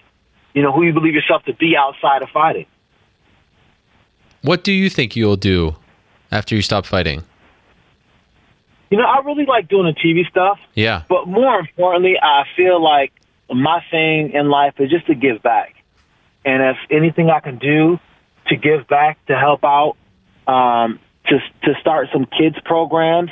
you 0.53 0.61
know, 0.61 0.71
who 0.71 0.83
you 0.83 0.93
believe 0.93 1.13
yourself 1.13 1.43
to 1.45 1.53
be 1.53 1.75
outside 1.77 2.21
of 2.21 2.29
fighting. 2.29 2.65
What 4.41 4.63
do 4.63 4.71
you 4.71 4.89
think 4.89 5.15
you'll 5.15 5.35
do 5.35 5.75
after 6.31 6.55
you 6.55 6.61
stop 6.61 6.85
fighting? 6.85 7.23
You 8.89 8.97
know, 8.97 9.03
I 9.03 9.19
really 9.23 9.45
like 9.45 9.67
doing 9.67 9.85
the 9.85 9.99
TV 9.99 10.27
stuff. 10.29 10.59
Yeah. 10.73 11.03
But 11.07 11.27
more 11.27 11.59
importantly, 11.59 12.15
I 12.21 12.43
feel 12.55 12.81
like 12.81 13.11
my 13.49 13.83
thing 13.91 14.31
in 14.31 14.49
life 14.49 14.79
is 14.79 14.89
just 14.89 15.07
to 15.07 15.15
give 15.15 15.43
back. 15.43 15.75
And 16.45 16.63
if 16.63 16.77
anything 16.89 17.29
I 17.29 17.39
can 17.39 17.57
do 17.57 17.99
to 18.47 18.55
give 18.55 18.87
back, 18.87 19.23
to 19.27 19.37
help 19.37 19.63
out, 19.63 19.97
um, 20.47 20.99
to 21.27 21.39
to 21.63 21.79
start 21.79 22.07
some 22.11 22.25
kids 22.25 22.55
programs 22.65 23.29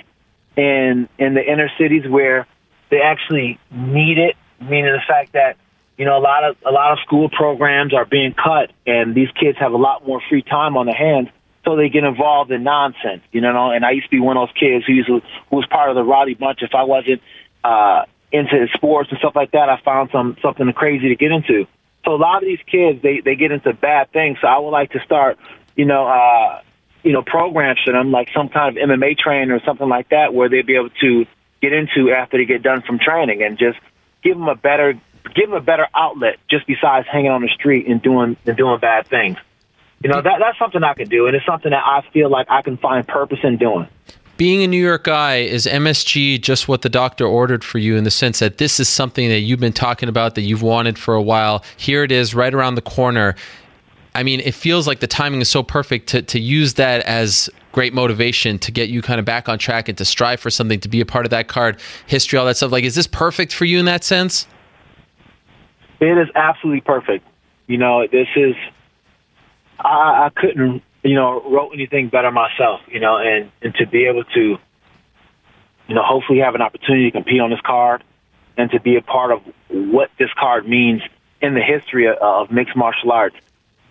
in 0.56 1.10
in 1.18 1.34
the 1.34 1.42
inner 1.42 1.72
cities 1.78 2.08
where 2.08 2.46
they 2.90 3.02
actually 3.02 3.60
need 3.72 4.18
it, 4.18 4.36
meaning 4.62 4.92
the 4.92 5.02
fact 5.08 5.34
that 5.34 5.58
you 5.98 6.06
know, 6.06 6.18
a 6.18 6.22
lot 6.22 6.44
of 6.44 6.56
a 6.66 6.72
lot 6.72 6.94
of 6.94 7.00
school 7.00 7.30
programs 7.30 7.94
are 7.94 8.06
being 8.06 8.34
cut, 8.34 8.72
and 8.86 9.16
these 9.16 9.30
kids 9.32 9.58
have 9.58 9.74
a 9.74 9.78
lot 9.78 10.06
more 10.06 10.22
free 10.30 10.44
time 10.44 10.78
on 10.78 10.86
their 10.86 10.96
hands, 10.96 11.30
so 11.66 11.76
they 11.76 11.90
get 11.90 12.04
involved 12.04 12.52
in 12.52 12.64
nonsense. 12.64 13.24
You 13.32 13.42
know, 13.42 13.72
and 13.72 13.84
I 13.84 13.92
used 13.92 14.06
to 14.06 14.12
be 14.12 14.20
one 14.20 14.38
of 14.38 14.48
those 14.48 14.58
kids 14.58 14.86
who 14.86 14.94
used 14.94 15.08
to, 15.08 15.22
who 15.50 15.56
was 15.56 15.66
part 15.66 15.90
of 15.90 15.96
the 15.96 16.04
rowdy 16.04 16.36
bunch. 16.36 16.60
If 16.62 16.76
I 16.76 16.84
wasn't 16.84 17.22
uh, 17.64 18.04
into 18.32 18.68
sports 18.74 19.10
and 19.10 19.18
stuff 19.20 19.36
like 19.36 19.52
that, 19.52 19.70
I 19.70 19.82
found 19.84 20.10
some 20.12 20.38
something 20.42 20.72
crazy 20.74 21.10
to 21.10 21.16
get 21.16 21.32
into. 21.32 21.66
So 22.06 22.14
a 22.14 22.16
lot 22.16 22.44
of 22.44 22.48
these 22.48 22.62
kids, 22.72 23.02
they 23.02 23.22
they 23.22 23.36
get 23.36 23.52
into 23.52 23.74
bad 23.74 24.12
things. 24.12 24.38
So 24.42 24.48
I 24.48 24.60
would 24.60 24.70
like 24.70 24.92
to 24.92 25.00
start, 25.00 25.40
you 25.76 25.86
know, 25.86 26.06
uh, 26.06 26.62
you 27.02 27.12
know, 27.12 27.24
programs 27.24 27.80
for 27.84 27.92
them, 27.92 28.12
like 28.12 28.30
some 28.36 28.50
kind 28.50 28.78
of 28.78 28.90
MMA 28.90 29.18
training 29.18 29.50
or 29.50 29.62
something 29.66 29.90
like 29.90 30.10
that, 30.10 30.32
where 30.32 30.48
they'd 30.48 30.66
be 30.66 30.76
able 30.76 30.92
to 31.02 31.26
get 31.60 31.74
into 31.74 32.12
after 32.12 32.38
they 32.38 32.46
get 32.46 32.62
done 32.62 32.84
from 32.84 33.00
training, 33.00 33.42
and 33.42 33.58
just 33.58 33.80
give 34.24 34.38
them 34.38 34.48
a 34.48 34.56
better 34.56 34.94
give 35.34 35.50
them 35.50 35.58
a 35.58 35.62
better 35.62 35.88
outlet, 35.96 36.38
just 36.50 36.68
besides 36.68 37.08
hanging 37.12 37.32
on 37.32 37.42
the 37.42 37.50
street 37.50 37.88
and 37.88 38.02
doing 38.02 38.38
and 38.46 38.58
doing 38.58 38.80
bad 38.80 39.08
things. 39.08 39.38
You 40.04 40.10
know, 40.10 40.22
that 40.22 40.38
that's 40.40 40.60
something 40.60 40.84
I 40.84 40.94
could 40.94 41.10
do, 41.10 41.28
and 41.28 41.36
it's 41.36 41.46
something 41.46 41.72
that 41.72 41.84
I 41.84 42.04
feel 42.12 42.30
like 42.30 42.48
I 42.50 42.62
can 42.62 42.78
find 42.78 43.08
purpose 43.08 43.40
in 43.44 43.58
doing. 43.58 43.88
Being 44.38 44.62
a 44.62 44.68
New 44.68 44.82
York 44.82 45.06
guy, 45.06 45.38
is 45.38 45.66
MSG 45.66 46.40
just 46.40 46.68
what 46.68 46.84
the 46.84 46.90
doctor 46.90 47.26
ordered 47.26 47.64
for 47.64 47.80
you 47.80 47.96
in 47.96 48.04
the 48.04 48.12
sense 48.12 48.38
that 48.38 48.60
this 48.60 48.80
is 48.80 48.88
something 48.88 49.30
that 49.30 49.40
you've 49.40 49.60
been 49.60 49.74
talking 49.74 50.08
about 50.08 50.36
that 50.36 50.42
you've 50.42 50.62
wanted 50.62 51.00
for 51.00 51.16
a 51.16 51.22
while? 51.22 51.64
Here 51.78 52.04
it 52.04 52.12
is, 52.12 52.36
right 52.36 52.54
around 52.54 52.76
the 52.76 52.84
corner. 52.84 53.36
I 54.14 54.22
mean, 54.22 54.40
it 54.42 54.54
feels 54.54 54.88
like 54.88 55.00
the 55.00 55.08
timing 55.08 55.42
is 55.42 55.50
so 55.50 55.64
perfect 55.64 56.10
to, 56.10 56.22
to 56.22 56.40
use 56.40 56.76
that 56.76 57.02
as 57.08 57.50
great 57.72 57.94
motivation 57.96 58.60
to 58.60 58.72
get 58.72 58.90
you 58.90 59.02
kind 59.02 59.20
of 59.20 59.26
back 59.26 59.50
on 59.50 59.58
track 59.58 59.90
and 59.90 59.98
to 59.98 60.06
strive 60.06 60.40
for 60.40 60.52
something, 60.52 60.80
to 60.80 60.90
be 60.90 61.02
a 61.02 61.06
part 61.06 61.26
of 61.26 61.30
that 61.32 61.48
card, 61.48 61.80
history, 62.06 62.38
all 62.38 62.46
that 62.46 62.58
stuff. 62.58 62.72
Like, 62.72 62.84
is 62.84 62.96
this 62.96 63.08
perfect 63.08 63.54
for 63.54 63.66
you 63.66 63.80
in 63.80 63.86
that 63.86 64.04
sense? 64.04 64.48
It 66.00 66.18
is 66.18 66.28
absolutely 66.36 66.82
perfect. 66.82 67.26
You 67.68 67.78
know, 67.78 68.06
this 68.08 68.28
is, 68.36 68.56
I, 69.80 70.28
I 70.28 70.30
couldn't 70.36 70.84
you 71.08 71.16
know, 71.16 71.42
wrote 71.50 71.72
anything 71.74 72.10
better 72.10 72.32
myself, 72.32 72.82
you 72.88 73.00
know, 73.00 73.18
and, 73.18 73.52
and 73.62 73.74
to 73.76 73.88
be 73.88 74.06
able 74.06 74.24
to, 74.24 74.58
you 75.88 75.96
know, 75.96 76.04
hopefully 76.04 76.40
have 76.40 76.56
an 76.56 76.62
opportunity 76.62 77.06
to 77.06 77.12
compete 77.12 77.40
on 77.40 77.50
this 77.50 77.62
card 77.66 78.04
and 78.58 78.70
to 78.72 78.80
be 78.82 78.98
a 78.98 79.02
part 79.02 79.32
of 79.32 79.42
what 79.70 80.10
this 80.20 80.30
card 80.38 80.68
means 80.68 81.02
in 81.42 81.54
the 81.54 81.62
history 81.62 82.08
of, 82.10 82.52
mixed 82.52 82.76
martial 82.76 83.12
arts 83.12 83.38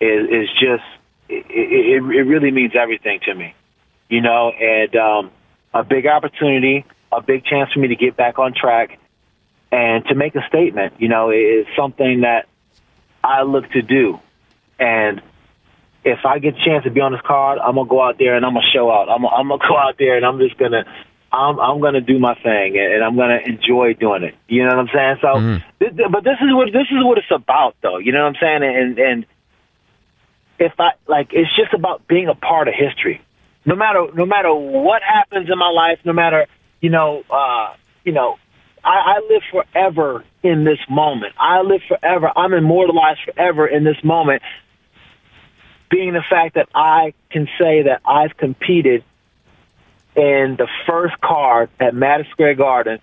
is, 0.01 0.29
is 0.29 0.49
just, 0.61 0.85
it, 1.29 1.47
it, 1.49 2.03
it 2.03 2.23
really 2.23 2.51
means 2.51 2.73
everything 2.79 3.21
to 3.25 3.35
me, 3.35 3.55
you 4.11 4.21
know, 4.21 4.51
and 4.51 4.95
um, 4.97 5.31
a 5.73 5.85
big 5.85 6.07
opportunity, 6.07 6.85
a 7.13 7.23
big 7.23 7.45
chance 7.45 7.73
for 7.73 7.79
me 7.79 7.89
to 7.89 7.97
get 7.97 8.17
back 8.17 8.39
on 8.39 8.53
track 8.53 8.99
and 9.71 10.05
to 10.07 10.15
make 10.15 10.35
a 10.35 10.47
statement, 10.49 10.95
you 10.99 11.09
know, 11.09 11.31
is 11.31 11.67
something 11.77 12.21
that 12.21 12.47
I 13.23 13.43
look 13.43 13.71
to 13.73 13.83
do. 13.83 14.21
And 14.79 15.21
if 16.05 16.25
I 16.25 16.39
get 16.39 16.55
a 16.55 16.65
chance 16.65 16.85
to 16.85 16.91
be 16.91 17.01
on 17.01 17.13
this 17.13 17.21
card, 17.23 17.59
I'm 17.59 17.75
gonna 17.75 17.89
go 17.89 18.03
out 18.03 18.19
there 18.19 18.37
and 18.37 18.45
I'm 18.45 18.55
gonna 18.55 18.67
show 18.73 18.91
out. 18.91 19.09
I'm, 19.09 19.25
I'm 19.27 19.49
gonna 19.49 19.63
go 19.69 19.77
out 19.77 19.97
there 19.99 20.17
and 20.17 20.25
I'm 20.25 20.39
just 20.39 20.57
gonna, 20.57 20.85
I'm, 21.33 21.59
I'm 21.59 21.81
gonna 21.81 22.01
do 22.01 22.19
my 22.19 22.35
thing 22.35 22.79
and, 22.79 23.03
I'm 23.03 23.17
gonna 23.17 23.41
enjoy 23.45 23.95
doing 23.95 24.23
it. 24.23 24.35
You 24.49 24.63
know 24.63 24.77
what 24.77 24.79
I'm 24.79 24.89
saying? 24.95 25.17
So, 25.21 25.29
mm. 25.29 25.65
this, 25.79 25.93
but 26.11 26.23
this 26.23 26.39
is 26.41 26.55
what 26.55 26.73
this 26.73 26.87
is 26.91 27.05
what 27.05 27.19
it's 27.19 27.31
about, 27.31 27.75
though. 27.83 27.99
You 27.99 28.13
know 28.13 28.23
what 28.23 28.37
I'm 28.37 28.41
saying? 28.41 28.63
And 28.63 28.99
and 28.99 29.27
if 30.59 30.73
I 30.79 30.93
like, 31.07 31.33
it's 31.33 31.55
just 31.57 31.75
about 31.75 32.07
being 32.07 32.29
a 32.29 32.35
part 32.35 32.69
of 32.69 32.75
history. 32.75 33.21
No 33.65 33.75
matter 33.75 34.07
no 34.15 34.27
matter 34.27 34.55
what 34.55 35.03
happens 35.03 35.51
in 35.51 35.59
my 35.59 35.71
life, 35.71 35.99
no 36.05 36.13
matter 36.13 36.47
you 36.81 36.91
know, 36.91 37.25
uh, 37.31 37.75
you 38.05 38.13
know, 38.13 38.37
I, 38.87 39.17
I 39.17 39.21
live 39.29 39.43
forever 39.51 40.25
in 40.45 40.65
this 40.65 40.79
moment. 40.89 41.35
I 41.39 41.63
live 41.63 41.81
forever. 41.89 42.31
I'm 42.37 42.53
immortalized 42.53 43.21
forever 43.25 43.67
in 43.67 43.83
this 43.83 43.97
moment 44.05 44.43
being 45.91 46.13
the 46.13 46.23
fact 46.29 46.55
that 46.55 46.69
I 46.75 47.13
can 47.31 47.49
say 47.59 47.83
that 47.83 48.01
I've 48.05 48.37
competed 48.37 49.05
in 50.15 50.57
the 50.57 50.69
first 50.87 51.21
card 51.21 51.69
at 51.81 51.95
Madison 51.95 52.31
Square 52.33 52.55
Garden, 52.55 52.99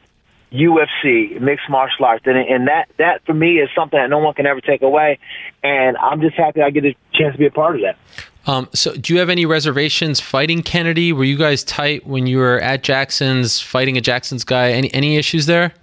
UFC, 0.51 1.39
mixed 1.39 1.69
martial 1.69 2.05
arts. 2.05 2.23
And, 2.25 2.37
and 2.37 2.67
that, 2.67 2.89
that 2.97 3.25
for 3.25 3.33
me 3.33 3.59
is 3.59 3.69
something 3.75 3.99
that 3.99 4.09
no 4.09 4.19
one 4.19 4.33
can 4.33 4.45
ever 4.45 4.61
take 4.61 4.81
away. 4.81 5.19
And 5.63 5.97
I'm 5.97 6.21
just 6.21 6.35
happy 6.35 6.61
I 6.61 6.69
get 6.69 6.85
a 6.85 6.95
chance 7.13 7.33
to 7.33 7.39
be 7.39 7.45
a 7.45 7.51
part 7.51 7.75
of 7.75 7.81
that. 7.81 7.97
Um, 8.45 8.67
so, 8.73 8.93
do 8.95 9.13
you 9.13 9.19
have 9.19 9.29
any 9.29 9.45
reservations 9.45 10.19
fighting 10.19 10.63
Kennedy? 10.63 11.13
Were 11.13 11.23
you 11.23 11.37
guys 11.37 11.63
tight 11.63 12.05
when 12.05 12.27
you 12.27 12.37
were 12.37 12.59
at 12.59 12.83
Jackson's 12.83 13.61
fighting 13.61 13.97
a 13.97 14.01
Jackson's 14.01 14.43
guy? 14.43 14.71
Any 14.71 14.93
any 14.93 15.15
issues 15.15 15.45
there? 15.45 15.73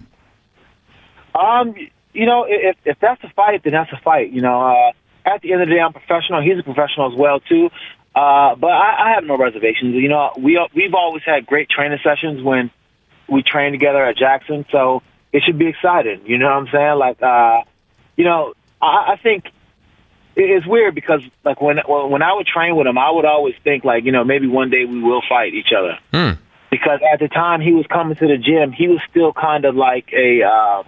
Um, 1.33 1.73
you 2.13 2.25
know, 2.25 2.45
if 2.47 2.77
if 2.85 2.99
that's 2.99 3.23
a 3.23 3.29
fight, 3.29 3.63
then 3.63 3.73
that's 3.73 3.91
a 3.91 3.99
fight. 4.03 4.31
You 4.31 4.41
know, 4.41 4.61
uh, 4.61 4.91
at 5.25 5.41
the 5.41 5.53
end 5.53 5.63
of 5.63 5.69
the 5.69 5.75
day, 5.75 5.81
I'm 5.81 5.93
professional. 5.93 6.41
He's 6.41 6.59
a 6.59 6.63
professional 6.63 7.11
as 7.11 7.17
well 7.17 7.39
too. 7.39 7.69
Uh, 8.13 8.55
but 8.55 8.67
I, 8.67 9.07
I 9.09 9.13
have 9.15 9.23
no 9.23 9.37
reservations. 9.37 9.95
You 9.95 10.09
know, 10.09 10.33
we 10.37 10.59
we've 10.75 10.93
always 10.93 11.23
had 11.23 11.45
great 11.45 11.69
training 11.69 11.99
sessions 12.03 12.43
when 12.43 12.69
we 13.27 13.41
train 13.41 13.71
together 13.71 14.03
at 14.03 14.17
Jackson, 14.17 14.65
so 14.71 15.01
it 15.31 15.43
should 15.43 15.57
be 15.57 15.67
exciting. 15.67 16.21
You 16.25 16.37
know 16.37 16.45
what 16.45 16.57
I'm 16.57 16.67
saying? 16.71 16.97
Like, 16.99 17.21
uh, 17.23 17.61
you 18.17 18.25
know, 18.25 18.53
I, 18.81 19.13
I 19.13 19.19
think 19.23 19.45
it's 20.35 20.65
weird 20.65 20.95
because 20.95 21.21
like 21.43 21.61
when 21.61 21.77
when 21.87 22.21
I 22.21 22.33
would 22.33 22.47
train 22.47 22.75
with 22.75 22.87
him, 22.87 22.97
I 22.97 23.11
would 23.11 23.25
always 23.25 23.55
think 23.63 23.83
like, 23.83 24.05
you 24.05 24.11
know, 24.11 24.23
maybe 24.23 24.47
one 24.47 24.69
day 24.69 24.85
we 24.85 25.01
will 25.01 25.21
fight 25.27 25.53
each 25.53 25.71
other. 25.77 25.97
Hmm. 26.13 26.39
Because 26.69 27.01
at 27.11 27.19
the 27.19 27.27
time 27.27 27.59
he 27.59 27.73
was 27.73 27.85
coming 27.87 28.15
to 28.15 28.27
the 28.27 28.37
gym, 28.37 28.71
he 28.71 28.87
was 28.87 29.01
still 29.09 29.33
kind 29.33 29.65
of 29.65 29.75
like 29.75 30.11
a 30.13 30.43
uh, 30.43 30.83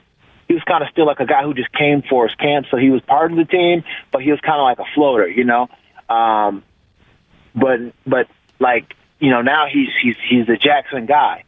he 0.48 0.54
was 0.54 0.64
kind 0.64 0.84
of 0.84 0.90
still 0.90 1.06
like 1.06 1.20
a 1.20 1.26
guy 1.26 1.44
who 1.44 1.54
just 1.54 1.72
came 1.74 2.04
for 2.04 2.28
his 2.28 2.36
camp, 2.36 2.68
so 2.72 2.78
he 2.78 2.90
was 2.90 3.02
part 3.02 3.32
of 3.32 3.38
the 3.38 3.46
team, 3.46 3.84
but 4.12 4.22
he 4.22 4.32
was 4.32 4.40
kind 4.40 4.60
of 4.60 4.64
like 4.64 4.80
a 4.80 4.90
floater, 4.94 5.28
you 5.28 5.44
know. 5.44 5.70
Um, 6.10 6.64
but 7.54 7.80
but 8.06 8.28
like 8.60 8.96
you 9.20 9.30
know 9.30 9.42
now 9.42 9.68
he's 9.72 9.90
he's 10.02 10.16
he's 10.30 10.48
the 10.48 10.58
Jackson 10.58 11.06
guy, 11.06 11.44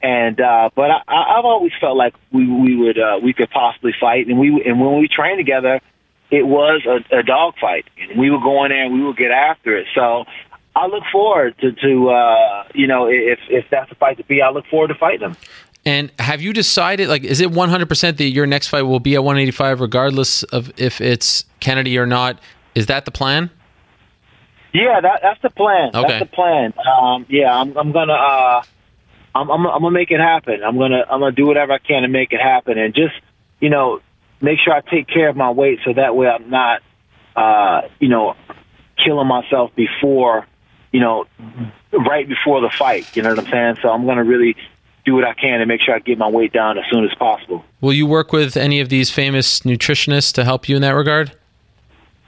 and 0.00 0.40
uh, 0.40 0.70
but 0.74 0.90
I, 0.90 1.02
I've 1.08 1.44
always 1.44 1.72
felt 1.80 1.96
like 1.96 2.14
we 2.30 2.46
we 2.46 2.76
would 2.76 2.98
uh, 2.98 3.18
we 3.22 3.32
could 3.32 3.50
possibly 3.50 3.94
fight, 3.98 4.28
and 4.28 4.38
we 4.38 4.62
and 4.64 4.80
when 4.80 5.00
we 5.00 5.08
trained 5.08 5.38
together, 5.38 5.80
it 6.32 6.46
was 6.46 6.82
a, 6.86 7.18
a 7.18 7.22
dog 7.22 7.54
fight, 7.60 7.84
and 8.00 8.18
we 8.18 8.30
would 8.30 8.42
go 8.42 8.64
in 8.64 8.70
there 8.70 8.84
and 8.84 8.94
we 8.94 9.04
would 9.04 9.18
get 9.18 9.30
after 9.30 9.76
it. 9.76 9.86
So 9.94 10.24
I 10.74 10.86
look 10.86 11.04
forward 11.12 11.54
to 11.60 11.72
to 11.72 12.10
uh, 12.10 12.64
you 12.74 12.86
know 12.86 13.06
if 13.06 13.38
if 13.48 13.66
that's 13.70 13.92
a 13.92 13.94
fight 13.94 14.16
to 14.16 14.24
be, 14.24 14.40
I 14.40 14.50
look 14.50 14.66
forward 14.66 14.88
to 14.88 14.94
fighting 14.94 15.28
him. 15.28 15.36
And 15.84 16.12
have 16.20 16.40
you 16.40 16.52
decided, 16.52 17.08
like, 17.08 17.24
is 17.24 17.40
it 17.40 17.50
100% 17.50 18.16
that 18.16 18.24
your 18.24 18.46
next 18.46 18.68
fight 18.68 18.82
will 18.82 19.00
be 19.00 19.16
at 19.16 19.24
185, 19.24 19.80
regardless 19.80 20.44
of 20.44 20.72
if 20.78 21.00
it's 21.00 21.44
Kennedy 21.58 21.98
or 21.98 22.06
not? 22.06 22.38
Is 22.76 22.86
that 22.86 23.04
the 23.04 23.10
plan? 23.10 23.50
Yeah, 24.72 25.00
that, 25.00 25.20
that's 25.22 25.42
the 25.42 25.50
plan. 25.50 25.90
Okay. 25.92 26.06
That's 26.06 26.30
the 26.30 26.36
plan. 26.36 26.72
Um, 26.86 27.26
yeah, 27.28 27.52
I'm, 27.52 27.76
I'm 27.76 27.90
gonna, 27.90 28.12
uh, 28.12 28.62
I'm, 29.34 29.50
I'm, 29.50 29.66
I'm 29.66 29.82
gonna 29.82 29.90
make 29.90 30.12
it 30.12 30.20
happen. 30.20 30.62
I'm 30.62 30.78
gonna, 30.78 31.04
I'm 31.10 31.18
gonna 31.18 31.32
do 31.32 31.46
whatever 31.46 31.72
I 31.72 31.78
can 31.78 32.02
to 32.02 32.08
make 32.08 32.32
it 32.32 32.40
happen, 32.40 32.78
and 32.78 32.94
just, 32.94 33.14
you 33.58 33.68
know, 33.68 34.00
make 34.42 34.58
sure 34.58 34.74
I 34.74 34.80
take 34.80 35.08
care 35.08 35.28
of 35.28 35.36
my 35.36 35.50
weight 35.50 35.78
so 35.84 35.92
that 35.94 36.14
way 36.14 36.26
I'm 36.26 36.50
not, 36.50 36.82
uh, 37.36 37.88
you 38.00 38.08
know, 38.08 38.34
killing 39.02 39.26
myself 39.26 39.70
before, 39.74 40.46
you 40.92 41.00
know, 41.00 41.24
right 41.92 42.28
before 42.28 42.60
the 42.60 42.70
fight. 42.78 43.08
You 43.14 43.22
know 43.22 43.30
what 43.30 43.38
I'm 43.38 43.50
saying? 43.50 43.76
So 43.82 43.88
I'm 43.88 44.04
gonna 44.04 44.24
really 44.24 44.56
do 45.04 45.14
what 45.14 45.24
I 45.24 45.34
can 45.34 45.60
to 45.60 45.66
make 45.66 45.80
sure 45.80 45.94
I 45.94 45.98
get 46.00 46.18
my 46.18 46.28
weight 46.28 46.52
down 46.52 46.78
as 46.78 46.84
soon 46.90 47.04
as 47.04 47.14
possible. 47.14 47.64
Will 47.80 47.92
you 47.92 48.06
work 48.06 48.32
with 48.32 48.56
any 48.56 48.80
of 48.80 48.88
these 48.88 49.10
famous 49.10 49.60
nutritionists 49.60 50.32
to 50.34 50.44
help 50.44 50.68
you 50.68 50.76
in 50.76 50.82
that 50.82 50.90
regard? 50.90 51.32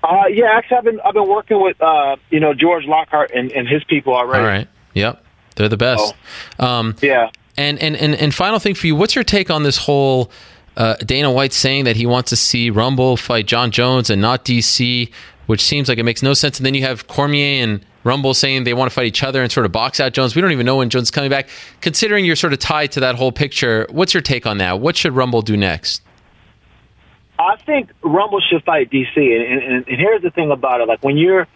Uh, 0.02 0.26
yeah, 0.30 0.46
actually, 0.52 0.76
I've 0.76 0.84
been 0.84 1.00
I've 1.00 1.14
been 1.14 1.28
working 1.28 1.62
with 1.62 1.80
uh, 1.80 2.16
you 2.30 2.40
know 2.40 2.52
George 2.54 2.84
Lockhart 2.84 3.30
and, 3.34 3.50
and 3.52 3.66
his 3.66 3.82
people 3.84 4.14
already. 4.14 4.44
All 4.44 4.50
right. 4.50 4.68
Yep, 4.94 5.24
they're 5.56 5.68
the 5.68 5.76
best. 5.76 6.14
Um, 6.58 6.94
yeah. 7.00 7.30
And, 7.56 7.78
and 7.80 7.96
and 7.96 8.14
and 8.16 8.34
final 8.34 8.58
thing 8.58 8.74
for 8.74 8.86
you, 8.86 8.96
what's 8.96 9.14
your 9.14 9.24
take 9.24 9.48
on 9.48 9.62
this 9.62 9.76
whole 9.76 10.30
uh, 10.76 10.96
Dana 10.96 11.30
White 11.30 11.52
saying 11.52 11.84
that 11.84 11.96
he 11.96 12.06
wants 12.06 12.30
to 12.30 12.36
see 12.36 12.70
Rumble 12.70 13.16
fight 13.16 13.46
Jon 13.46 13.70
Jones 13.70 14.10
and 14.10 14.20
not 14.20 14.44
DC, 14.44 15.10
which 15.46 15.62
seems 15.62 15.88
like 15.88 15.98
it 15.98 16.02
makes 16.02 16.22
no 16.22 16.34
sense. 16.34 16.58
And 16.58 16.66
then 16.66 16.74
you 16.74 16.82
have 16.82 17.06
Cormier 17.06 17.62
and 17.62 17.84
Rumble 18.02 18.34
saying 18.34 18.64
they 18.64 18.74
want 18.74 18.90
to 18.90 18.94
fight 18.94 19.06
each 19.06 19.22
other 19.22 19.42
and 19.42 19.50
sort 19.50 19.66
of 19.66 19.72
box 19.72 19.98
out 20.00 20.12
Jones. 20.12 20.34
We 20.34 20.42
don't 20.42 20.52
even 20.52 20.66
know 20.66 20.76
when 20.76 20.90
Jones 20.90 21.04
is 21.04 21.10
coming 21.10 21.30
back. 21.30 21.48
Considering 21.80 22.24
you're 22.24 22.36
sort 22.36 22.52
of 22.52 22.58
tied 22.58 22.92
to 22.92 23.00
that 23.00 23.14
whole 23.14 23.32
picture, 23.32 23.86
what's 23.90 24.12
your 24.12 24.20
take 24.20 24.46
on 24.46 24.58
that? 24.58 24.80
What 24.80 24.96
should 24.96 25.12
Rumble 25.12 25.42
do 25.42 25.56
next? 25.56 26.02
I 27.38 27.56
think 27.64 27.90
Rumble 28.02 28.40
should 28.40 28.62
fight 28.62 28.90
DC, 28.90 29.16
and, 29.16 29.62
and, 29.62 29.88
and 29.88 29.98
here's 29.98 30.22
the 30.22 30.30
thing 30.30 30.52
about 30.52 30.80
it: 30.80 30.86
like 30.86 31.02
when 31.02 31.16
you're 31.16 31.48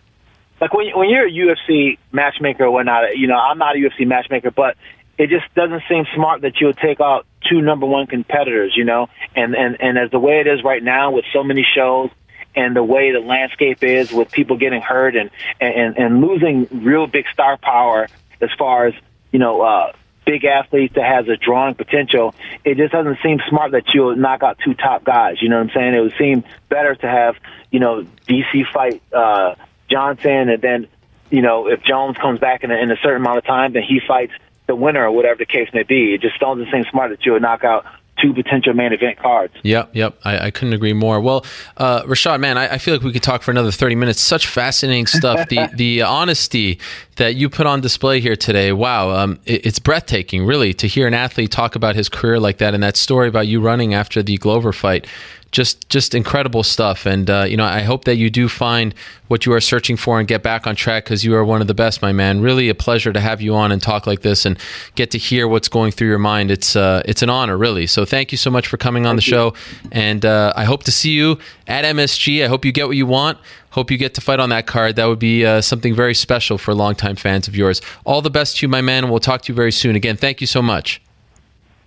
like 0.60 0.74
when 0.74 0.88
when 0.96 1.08
you're 1.08 1.26
a 1.26 1.30
UFC 1.30 1.98
matchmaker 2.10 2.64
or 2.64 2.70
whatnot, 2.72 3.16
you 3.16 3.28
know, 3.28 3.36
I'm 3.36 3.58
not 3.58 3.76
a 3.76 3.78
UFC 3.78 4.06
matchmaker, 4.06 4.50
but 4.50 4.76
it 5.18 5.30
just 5.30 5.52
doesn't 5.54 5.82
seem 5.88 6.04
smart 6.16 6.42
that 6.42 6.60
you 6.60 6.66
would 6.66 6.78
take 6.78 7.00
out 7.00 7.26
two 7.48 7.60
number 7.60 7.86
one 7.86 8.06
competitors, 8.06 8.74
you 8.76 8.84
know, 8.84 9.08
and 9.34 9.54
and 9.54 9.80
and 9.80 9.98
as 9.98 10.10
the 10.10 10.18
way 10.18 10.40
it 10.40 10.46
is 10.46 10.62
right 10.64 10.82
now 10.82 11.10
with 11.12 11.24
so 11.32 11.42
many 11.42 11.66
shows 11.74 12.10
and 12.54 12.74
the 12.74 12.82
way 12.82 13.12
the 13.12 13.20
landscape 13.20 13.82
is 13.82 14.12
with 14.12 14.30
people 14.30 14.56
getting 14.56 14.80
hurt 14.80 15.16
and 15.16 15.30
and 15.60 15.96
and 15.96 16.20
losing 16.20 16.66
real 16.84 17.06
big 17.06 17.24
star 17.32 17.56
power 17.56 18.08
as 18.40 18.50
far 18.58 18.86
as 18.86 18.94
you 19.32 19.38
know 19.38 19.60
uh 19.60 19.92
big 20.24 20.44
athletes 20.44 20.94
that 20.94 21.04
has 21.04 21.26
a 21.28 21.36
drawing 21.36 21.74
potential 21.74 22.34
it 22.64 22.76
just 22.76 22.92
doesn't 22.92 23.18
seem 23.22 23.38
smart 23.48 23.72
that 23.72 23.84
you'll 23.94 24.16
knock 24.16 24.42
out 24.42 24.58
two 24.62 24.74
top 24.74 25.04
guys 25.04 25.36
you 25.40 25.48
know 25.48 25.56
what 25.56 25.70
i'm 25.70 25.70
saying? 25.74 25.94
It 25.94 26.00
would 26.00 26.14
seem 26.18 26.44
better 26.68 26.94
to 26.94 27.06
have 27.06 27.36
you 27.70 27.80
know 27.80 28.04
dc 28.28 28.70
fight 28.72 29.02
uh 29.12 29.54
johnson 29.88 30.50
and 30.50 30.60
then 30.60 30.88
you 31.30 31.42
know 31.42 31.68
if 31.68 31.82
jones 31.82 32.16
comes 32.18 32.40
back 32.40 32.64
in 32.64 32.70
a, 32.70 32.76
in 32.76 32.90
a 32.90 32.96
certain 32.96 33.22
amount 33.22 33.38
of 33.38 33.44
time 33.44 33.72
then 33.72 33.82
he 33.82 34.00
fights 34.06 34.32
the 34.68 34.76
winner 34.76 35.04
or 35.04 35.10
whatever 35.10 35.38
the 35.38 35.46
case 35.46 35.68
may 35.74 35.82
be 35.82 36.14
it 36.14 36.20
just 36.20 36.38
doesn't 36.38 36.68
seem 36.70 36.84
smart 36.90 37.10
that 37.10 37.26
you 37.26 37.32
would 37.32 37.42
knock 37.42 37.64
out 37.64 37.84
two 38.20 38.32
potential 38.34 38.74
main 38.74 38.92
event 38.92 39.18
cards. 39.18 39.54
Yep, 39.62 39.94
yep. 39.94 40.18
I, 40.24 40.46
I 40.46 40.50
couldn't 40.50 40.74
agree 40.74 40.92
more. 40.92 41.20
Well, 41.20 41.44
uh, 41.76 42.02
Rashad, 42.02 42.40
man, 42.40 42.58
I, 42.58 42.74
I, 42.74 42.78
feel 42.78 42.94
like 42.94 43.02
we 43.02 43.12
could 43.12 43.22
talk 43.22 43.42
for 43.42 43.50
another 43.50 43.70
thirty 43.70 43.94
minutes. 43.94 44.20
Such 44.20 44.46
fascinating 44.46 45.06
stuff. 45.06 45.48
the 45.48 45.68
the 45.74 46.02
honesty 46.02 46.78
that 47.16 47.36
you 47.36 47.48
put 47.48 47.66
on 47.66 47.80
display 47.80 48.20
here 48.20 48.36
today. 48.36 48.72
Wow, 48.72 49.10
um, 49.10 49.38
it, 49.44 49.66
it's 49.66 49.78
breathtaking, 49.78 50.44
really, 50.44 50.74
to 50.74 50.88
hear 50.88 51.06
an 51.06 51.14
athlete 51.14 51.50
talk 51.50 51.74
about 51.74 51.94
his 51.94 52.08
career 52.08 52.40
like 52.40 52.58
that, 52.58 52.74
and 52.74 52.82
that 52.82 52.96
story 52.96 53.28
about 53.28 53.46
you 53.46 53.60
running 53.60 53.94
after 53.94 54.22
the 54.22 54.36
Glover 54.36 54.72
fight 54.72 55.06
just 55.50 55.88
just 55.88 56.14
incredible 56.14 56.62
stuff. 56.62 57.06
And 57.06 57.28
uh, 57.28 57.46
you 57.48 57.56
know, 57.56 57.64
I 57.64 57.80
hope 57.80 58.04
that 58.04 58.16
you 58.16 58.30
do 58.30 58.48
find 58.48 58.94
what 59.28 59.46
you 59.46 59.52
are 59.52 59.60
searching 59.60 59.96
for 59.96 60.18
and 60.18 60.28
get 60.28 60.42
back 60.42 60.66
on 60.66 60.76
track 60.76 61.04
because 61.04 61.24
you 61.24 61.34
are 61.34 61.44
one 61.44 61.60
of 61.60 61.66
the 61.66 61.74
best, 61.74 62.02
my 62.02 62.12
man. 62.12 62.40
Really 62.40 62.68
a 62.68 62.74
pleasure 62.74 63.12
to 63.12 63.20
have 63.20 63.40
you 63.40 63.54
on 63.54 63.72
and 63.72 63.82
talk 63.82 64.06
like 64.06 64.20
this 64.20 64.44
and 64.44 64.58
get 64.94 65.10
to 65.12 65.18
hear 65.18 65.48
what's 65.48 65.68
going 65.68 65.92
through 65.92 66.08
your 66.08 66.18
mind. 66.18 66.50
It's 66.50 66.76
uh, 66.76 67.02
it's 67.04 67.22
an 67.22 67.30
honor, 67.30 67.56
really. 67.56 67.86
So 67.86 68.04
thank 68.04 68.32
you 68.32 68.38
so 68.38 68.50
much 68.50 68.66
for 68.66 68.76
coming 68.76 69.06
on 69.06 69.16
thank 69.16 69.24
the 69.24 69.30
show. 69.30 69.54
And 69.90 70.24
uh, 70.24 70.52
I 70.54 70.64
hope 70.64 70.84
to 70.84 70.92
see 70.92 71.12
you 71.12 71.38
at 71.66 71.84
MSG. 71.84 72.44
I 72.44 72.48
hope 72.48 72.64
you 72.64 72.72
get 72.72 72.86
what 72.86 72.96
you 72.96 73.06
want. 73.06 73.38
Hope 73.70 73.90
you 73.90 73.98
get 73.98 74.14
to 74.14 74.20
fight 74.20 74.40
on 74.40 74.48
that 74.50 74.66
card. 74.66 74.96
That 74.96 75.06
would 75.06 75.18
be 75.18 75.46
uh, 75.46 75.60
something 75.60 75.94
very 75.94 76.14
special 76.14 76.58
for 76.58 76.74
longtime 76.74 77.16
fans 77.16 77.48
of 77.48 77.56
yours. 77.56 77.80
All 78.04 78.22
the 78.22 78.30
best 78.30 78.56
to 78.58 78.66
you, 78.66 78.68
my 78.68 78.80
man, 78.80 79.08
we'll 79.08 79.20
talk 79.20 79.42
to 79.42 79.52
you 79.52 79.54
very 79.54 79.72
soon. 79.72 79.94
Again, 79.94 80.16
thank 80.16 80.40
you 80.40 80.46
so 80.46 80.62
much. 80.62 81.00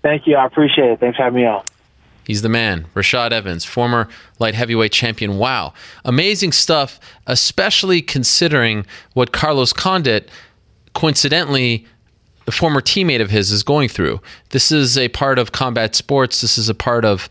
Thank 0.01 0.25
you. 0.25 0.35
I 0.35 0.45
appreciate 0.45 0.91
it. 0.91 0.99
Thanks 0.99 1.17
for 1.17 1.23
having 1.23 1.41
me 1.41 1.47
on. 1.47 1.63
He's 2.23 2.41
the 2.41 2.49
man. 2.49 2.85
Rashad 2.95 3.31
Evans, 3.31 3.65
former 3.65 4.07
light 4.39 4.55
heavyweight 4.55 4.91
champion. 4.91 5.37
Wow. 5.37 5.73
Amazing 6.05 6.51
stuff, 6.51 6.99
especially 7.27 8.01
considering 8.01 8.85
what 9.13 9.31
Carlos 9.31 9.73
Condit, 9.73 10.29
coincidentally, 10.93 11.85
a 12.47 12.51
former 12.51 12.81
teammate 12.81 13.21
of 13.21 13.29
his, 13.29 13.51
is 13.51 13.63
going 13.63 13.89
through. 13.89 14.21
This 14.49 14.71
is 14.71 14.97
a 14.97 15.09
part 15.09 15.39
of 15.39 15.51
combat 15.51 15.95
sports. 15.95 16.41
This 16.41 16.57
is 16.57 16.69
a 16.69 16.75
part 16.75 17.05
of 17.05 17.29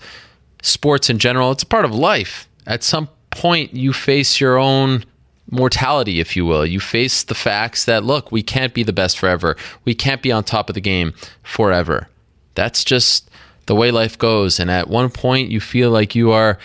sports 0.62 1.08
in 1.08 1.18
general. 1.18 1.52
It's 1.52 1.62
a 1.62 1.66
part 1.66 1.84
of 1.84 1.94
life. 1.94 2.48
At 2.66 2.82
some 2.82 3.08
point, 3.30 3.74
you 3.74 3.92
face 3.92 4.40
your 4.40 4.58
own 4.58 5.04
mortality, 5.50 6.20
if 6.20 6.36
you 6.36 6.44
will. 6.44 6.66
You 6.66 6.80
face 6.80 7.22
the 7.22 7.34
facts 7.34 7.84
that, 7.84 8.04
look, 8.04 8.30
we 8.30 8.42
can't 8.42 8.74
be 8.74 8.82
the 8.82 8.92
best 8.92 9.18
forever. 9.18 9.56
We 9.84 9.94
can't 9.94 10.22
be 10.22 10.32
on 10.32 10.44
top 10.44 10.68
of 10.68 10.74
the 10.74 10.80
game 10.80 11.14
forever. 11.42 12.08
That's 12.54 12.84
just 12.84 13.29
the 13.70 13.76
way 13.76 13.92
life 13.92 14.18
goes. 14.18 14.58
And 14.58 14.68
at 14.68 14.88
one 14.88 15.10
point, 15.10 15.48
you 15.48 15.60
feel 15.60 15.92
like 15.92 16.16
you 16.16 16.32
are 16.32 16.58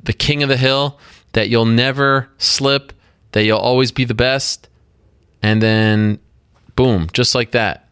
the 0.00 0.12
king 0.12 0.44
of 0.44 0.48
the 0.48 0.56
hill, 0.56 0.96
that 1.32 1.48
you'll 1.48 1.64
never 1.64 2.28
slip, 2.38 2.92
that 3.32 3.42
you'll 3.42 3.58
always 3.58 3.90
be 3.90 4.04
the 4.04 4.14
best. 4.14 4.68
And 5.42 5.60
then, 5.60 6.20
boom, 6.76 7.08
just 7.12 7.34
like 7.34 7.50
that, 7.50 7.88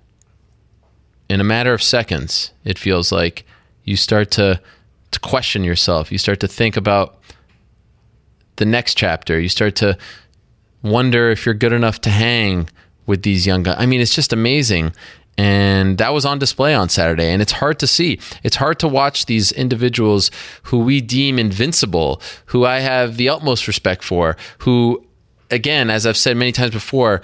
in 1.29 1.41
a 1.41 1.45
matter 1.45 1.75
of 1.75 1.83
seconds, 1.83 2.53
it 2.65 2.79
feels 2.79 3.11
like 3.11 3.45
you 3.83 3.97
start 3.97 4.31
to, 4.33 4.61
to 5.11 5.19
question 5.19 5.65
yourself. 5.65 6.13
You 6.13 6.19
start 6.19 6.39
to 6.39 6.47
think 6.47 6.77
about 6.77 7.19
the 8.57 8.65
next 8.65 8.97
chapter. 8.97 9.41
You 9.41 9.49
start 9.49 9.75
to 9.77 9.99
wonder 10.85 11.31
if 11.31 11.45
you're 11.45 11.53
good 11.57 11.73
enough 11.73 12.01
to 12.03 12.11
hang 12.11 12.71
with 13.07 13.25
these 13.25 13.45
young 13.45 13.65
guys. 13.65 13.75
I 13.77 13.87
mean, 13.87 14.01
it's 14.01 14.15
just 14.15 14.33
amazing 14.33 14.93
and 15.39 15.99
that 15.99 16.13
was 16.15 16.25
on 16.25 16.39
display 16.39 16.75
on 16.75 16.89
Saturday. 16.89 17.31
And 17.31 17.43
it's 17.43 17.53
hard 17.53 17.79
to 17.81 17.87
see. 17.87 18.19
It's 18.43 18.57
hard 18.57 18.79
to 18.81 18.89
watch 18.89 19.27
these 19.27 19.53
individuals 19.53 20.31
who 20.65 20.79
we 20.79 21.01
deem 21.01 21.39
invincible, 21.39 22.23
who 22.47 22.65
I 22.65 22.79
have 22.81 23.17
the 23.17 23.29
utmost 23.29 23.69
respect 23.69 24.03
for, 24.03 24.37
who, 24.59 25.05
again, 25.51 25.91
as 25.91 26.07
I've 26.07 26.17
said 26.17 26.37
many 26.37 26.53
times 26.53 26.71
before, 26.71 27.21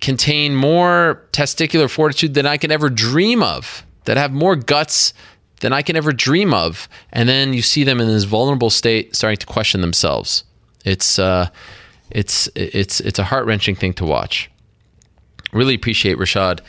contain 0.00 0.56
more 0.56 1.24
testicular 1.32 1.88
fortitude 1.88 2.34
than 2.34 2.46
I 2.46 2.56
can 2.56 2.72
ever 2.72 2.90
dream 2.90 3.42
of, 3.42 3.86
that 4.04 4.16
have 4.16 4.32
more 4.32 4.56
guts 4.56 5.14
than 5.60 5.72
I 5.72 5.82
can 5.82 5.94
ever 5.94 6.12
dream 6.12 6.52
of. 6.52 6.88
And 7.12 7.28
then 7.28 7.52
you 7.54 7.62
see 7.62 7.84
them 7.84 8.00
in 8.00 8.08
this 8.08 8.24
vulnerable 8.24 8.70
state 8.70 9.14
starting 9.14 9.38
to 9.38 9.46
question 9.46 9.80
themselves. 9.80 10.42
It's, 10.84 11.20
uh, 11.20 11.50
it's, 12.10 12.48
it's, 12.56 12.98
it's 12.98 13.20
a 13.20 13.24
heart 13.24 13.46
wrenching 13.46 13.76
thing 13.76 13.92
to 13.94 14.04
watch. 14.04 14.50
Really 15.52 15.74
appreciate 15.74 16.18
Rashad 16.18 16.60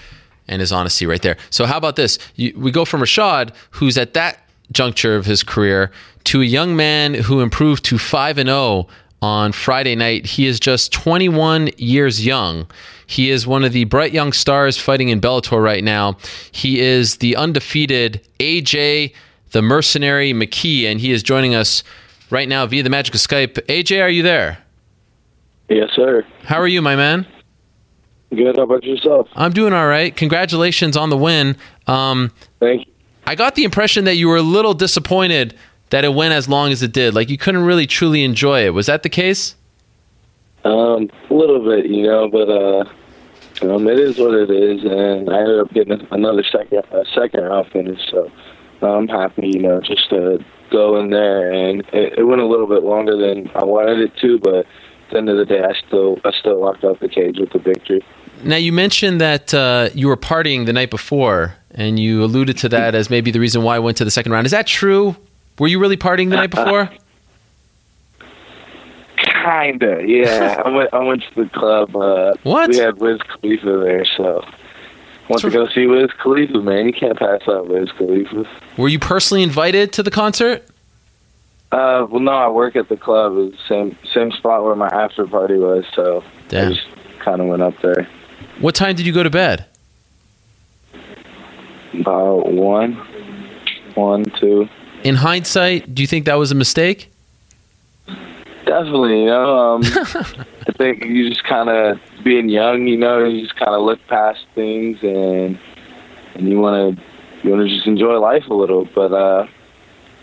and 0.54 0.62
his 0.62 0.72
honesty 0.72 1.06
right 1.06 1.22
there. 1.22 1.38
So 1.50 1.66
how 1.66 1.78
about 1.78 1.96
this? 1.96 2.20
You, 2.36 2.54
we 2.56 2.72
go 2.72 2.86
from 2.86 3.02
Rashad, 3.02 3.54
who's 3.72 3.98
at 3.98 4.14
that 4.14 4.40
juncture 4.72 5.16
of 5.16 5.26
his 5.26 5.44
career, 5.44 5.92
to 6.26 6.42
a 6.42 6.46
young 6.46 6.76
man 6.76 7.16
who 7.16 7.42
improved 7.42 7.84
to 7.86 7.98
five 7.98 8.38
and 8.38 8.48
zero 8.48 8.58
oh 8.58 8.88
on 9.22 9.52
Friday 9.52 9.96
night. 9.96 10.26
He 10.26 10.46
is 10.46 10.60
just 10.60 10.92
21 10.92 11.70
years 11.78 12.26
young. 12.26 12.68
He 13.08 13.30
is 13.30 13.48
one 13.48 13.64
of 13.64 13.74
the 13.74 13.86
bright 13.86 14.14
young 14.14 14.34
stars 14.34 14.78
fighting 14.78 15.10
in 15.10 15.22
Bellator 15.22 15.64
right 15.64 15.84
now. 15.84 16.18
He 16.52 16.80
is 16.80 17.18
the 17.18 17.36
undefeated 17.36 18.26
AJ, 18.40 19.14
the 19.52 19.62
mercenary 19.62 20.34
McKee, 20.34 20.86
and 20.86 21.00
he 21.00 21.12
is 21.12 21.24
joining 21.24 21.56
us 21.56 21.84
right 22.30 22.50
now 22.50 22.66
via 22.66 22.84
the 22.84 22.90
magic 22.90 23.16
of 23.16 23.22
Skype. 23.22 23.54
AJ, 23.68 24.04
are 24.04 24.10
you 24.10 24.24
there? 24.24 24.60
Yes, 25.70 25.90
sir. 25.96 26.26
How 26.44 26.60
are 26.60 26.68
you, 26.68 26.82
my 26.82 26.96
man? 26.96 27.26
Good. 28.36 28.58
How 28.58 28.64
about 28.64 28.84
yourself? 28.84 29.28
I'm 29.36 29.52
doing 29.52 29.74
all 29.74 29.88
right. 29.88 30.16
Congratulations 30.16 30.98
on 30.98 31.10
the 31.10 31.18
win. 31.18 31.56
Um, 31.88 32.32
Thank 32.60 32.88
you. 32.88 32.94
I 33.26 33.36
got 33.36 33.56
the 33.56 33.64
impression 33.64 34.06
that 34.06 34.16
you 34.16 34.28
were 34.28 34.38
a 34.38 34.42
little 34.42 34.74
disappointed 34.74 35.56
that 35.92 36.04
it 36.04 36.14
went 36.14 36.34
as 36.34 36.50
long 36.50 36.72
as 36.72 36.82
it 36.82 36.92
did. 36.92 37.14
Like 37.14 37.30
you 37.30 37.38
couldn't 37.38 37.64
really 37.64 37.88
truly 37.88 38.24
enjoy 38.24 38.66
it. 38.66 38.74
Was 38.74 38.88
that 38.88 39.04
the 39.04 39.10
case? 39.10 39.56
Um, 40.66 41.10
a 41.30 41.34
little 41.34 41.64
bit, 41.64 41.86
you 41.86 42.04
know, 42.04 42.30
but 42.30 42.50
uh, 42.50 42.86
um, 43.70 43.88
it 43.88 44.00
is 44.00 44.18
what 44.18 44.34
it 44.34 44.50
is, 44.50 44.84
and 44.84 45.30
I 45.30 45.40
ended 45.40 45.60
up 45.60 45.72
getting 45.74 46.08
another 46.12 46.44
second, 46.44 46.84
a 46.92 47.04
second 47.14 47.44
round 47.44 47.70
finish. 47.72 48.00
So 48.10 48.32
I'm 48.82 49.08
happy, 49.08 49.52
you 49.54 49.62
know, 49.62 49.82
just 49.82 50.10
to 50.10 50.40
go 50.72 51.00
in 51.00 51.10
there, 51.10 51.52
and 51.52 51.82
it, 51.94 52.18
it 52.18 52.24
went 52.24 52.42
a 52.42 52.48
little 52.48 52.68
bit 52.68 52.84
longer 52.84 53.16
than 53.18 53.52
I 53.56 53.64
wanted 53.64 54.00
it 54.00 54.18
to, 54.22 54.40
but 54.40 54.56
at 54.56 54.66
the 55.12 55.18
end 55.18 55.30
of 55.30 55.38
the 55.38 55.46
day, 55.46 55.62
I 55.62 55.74
still 55.86 56.18
I 56.24 56.32
still 56.40 56.60
walked 56.60 56.84
off 56.84 57.00
the 57.00 57.10
cage 57.10 57.38
with 57.40 57.52
the 57.52 57.60
victory. 57.60 58.04
Now, 58.44 58.58
you 58.58 58.74
mentioned 58.74 59.22
that 59.22 59.54
uh, 59.54 59.90
you 59.94 60.08
were 60.08 60.18
partying 60.18 60.66
the 60.66 60.74
night 60.74 60.90
before, 60.90 61.56
and 61.72 62.00
you 62.00 62.24
alluded 62.24 62.58
to 62.60 62.70
that 62.70 62.96
as 62.96 63.10
maybe 63.10 63.32
the 63.32 63.40
reason 63.40 63.64
why 63.64 63.76
I 63.76 63.80
went 63.80 63.98
to 63.98 64.06
the 64.06 64.12
second 64.12 64.32
round. 64.32 64.46
Is 64.46 64.52
that 64.52 64.68
true? 64.68 65.16
Were 65.60 65.68
you 65.68 65.80
really 65.80 65.98
partying 65.98 66.30
the 66.30 66.36
night 66.36 66.52
before? 66.52 66.90
Kinda, 69.18 70.04
yeah. 70.06 70.62
I 70.66 70.70
went. 70.70 70.94
I 70.94 71.00
went 71.00 71.24
to 71.24 71.44
the 71.44 71.50
club. 71.50 71.96
Uh, 71.96 72.34
what? 72.44 72.70
We 72.70 72.78
had 72.78 72.98
Wiz 73.00 73.20
Khalifa 73.22 73.78
there, 73.84 74.06
so 74.18 74.44
went 75.30 75.42
so, 75.42 75.50
to 75.50 75.54
go 75.54 75.68
see 75.68 75.86
Wiz 75.86 76.10
Khalifa. 76.22 76.60
Man, 76.60 76.88
you 76.88 76.94
can't 76.94 77.18
pass 77.18 77.42
up 77.48 77.68
Wiz 77.68 77.92
Khalifa. 77.98 78.46
Were 78.78 78.88
you 78.88 79.00
personally 79.00 79.44
invited 79.44 79.94
to 79.94 80.04
the 80.04 80.12
concert? 80.12 80.66
Uh, 81.72 82.06
well, 82.10 82.22
no. 82.22 82.32
I 82.32 82.50
work 82.50 82.76
at 82.76 82.90
the 82.90 82.98
club. 82.98 83.34
It 83.34 83.36
was 83.36 83.52
the 83.52 83.58
same 83.68 83.98
same 84.14 84.32
spot 84.32 84.64
where 84.64 84.76
my 84.76 84.88
after 84.88 85.28
party 85.28 85.58
was, 85.58 85.86
so 85.94 86.24
Damn. 86.50 86.72
I 86.72 86.74
just 86.74 86.88
kind 87.20 87.42
of 87.42 87.48
went 87.48 87.62
up 87.62 87.74
there. 87.82 88.08
What 88.60 88.76
time 88.76 88.96
did 88.96 89.06
you 89.06 89.14
go 89.14 89.24
to 89.24 89.30
bed? 89.30 89.66
About 92.00 92.52
one, 92.52 92.94
one, 93.96 94.26
two. 94.40 94.68
In 95.04 95.16
hindsight, 95.16 95.94
do 95.94 96.02
you 96.02 96.08
think 96.08 96.26
that 96.26 96.36
was 96.36 96.52
a 96.52 96.56
mistake? 96.56 97.12
Definitely, 98.66 99.22
you 99.22 99.26
know. 99.26 99.58
Um, 99.58 99.82
I 99.86 100.72
think 100.78 101.04
you 101.06 101.30
just 101.30 101.44
kind 101.44 101.70
of 101.70 102.00
being 102.24 102.50
young, 102.50 102.88
you 102.88 102.98
know, 102.98 103.24
you 103.26 103.42
just 103.42 103.56
kind 103.56 103.72
of 103.72 103.82
look 103.82 104.00
past 104.08 104.46
things 104.56 104.98
and 105.02 105.60
and 106.36 106.50
you 106.50 106.60
want 106.60 106.98
to 106.98 107.04
you 107.44 107.54
want 107.54 107.68
to 107.68 107.76
just 107.76 107.86
enjoy 107.86 108.18
life 108.18 108.48
a 108.50 108.54
little. 108.54 108.88
But 108.96 109.12
uh, 109.12 109.48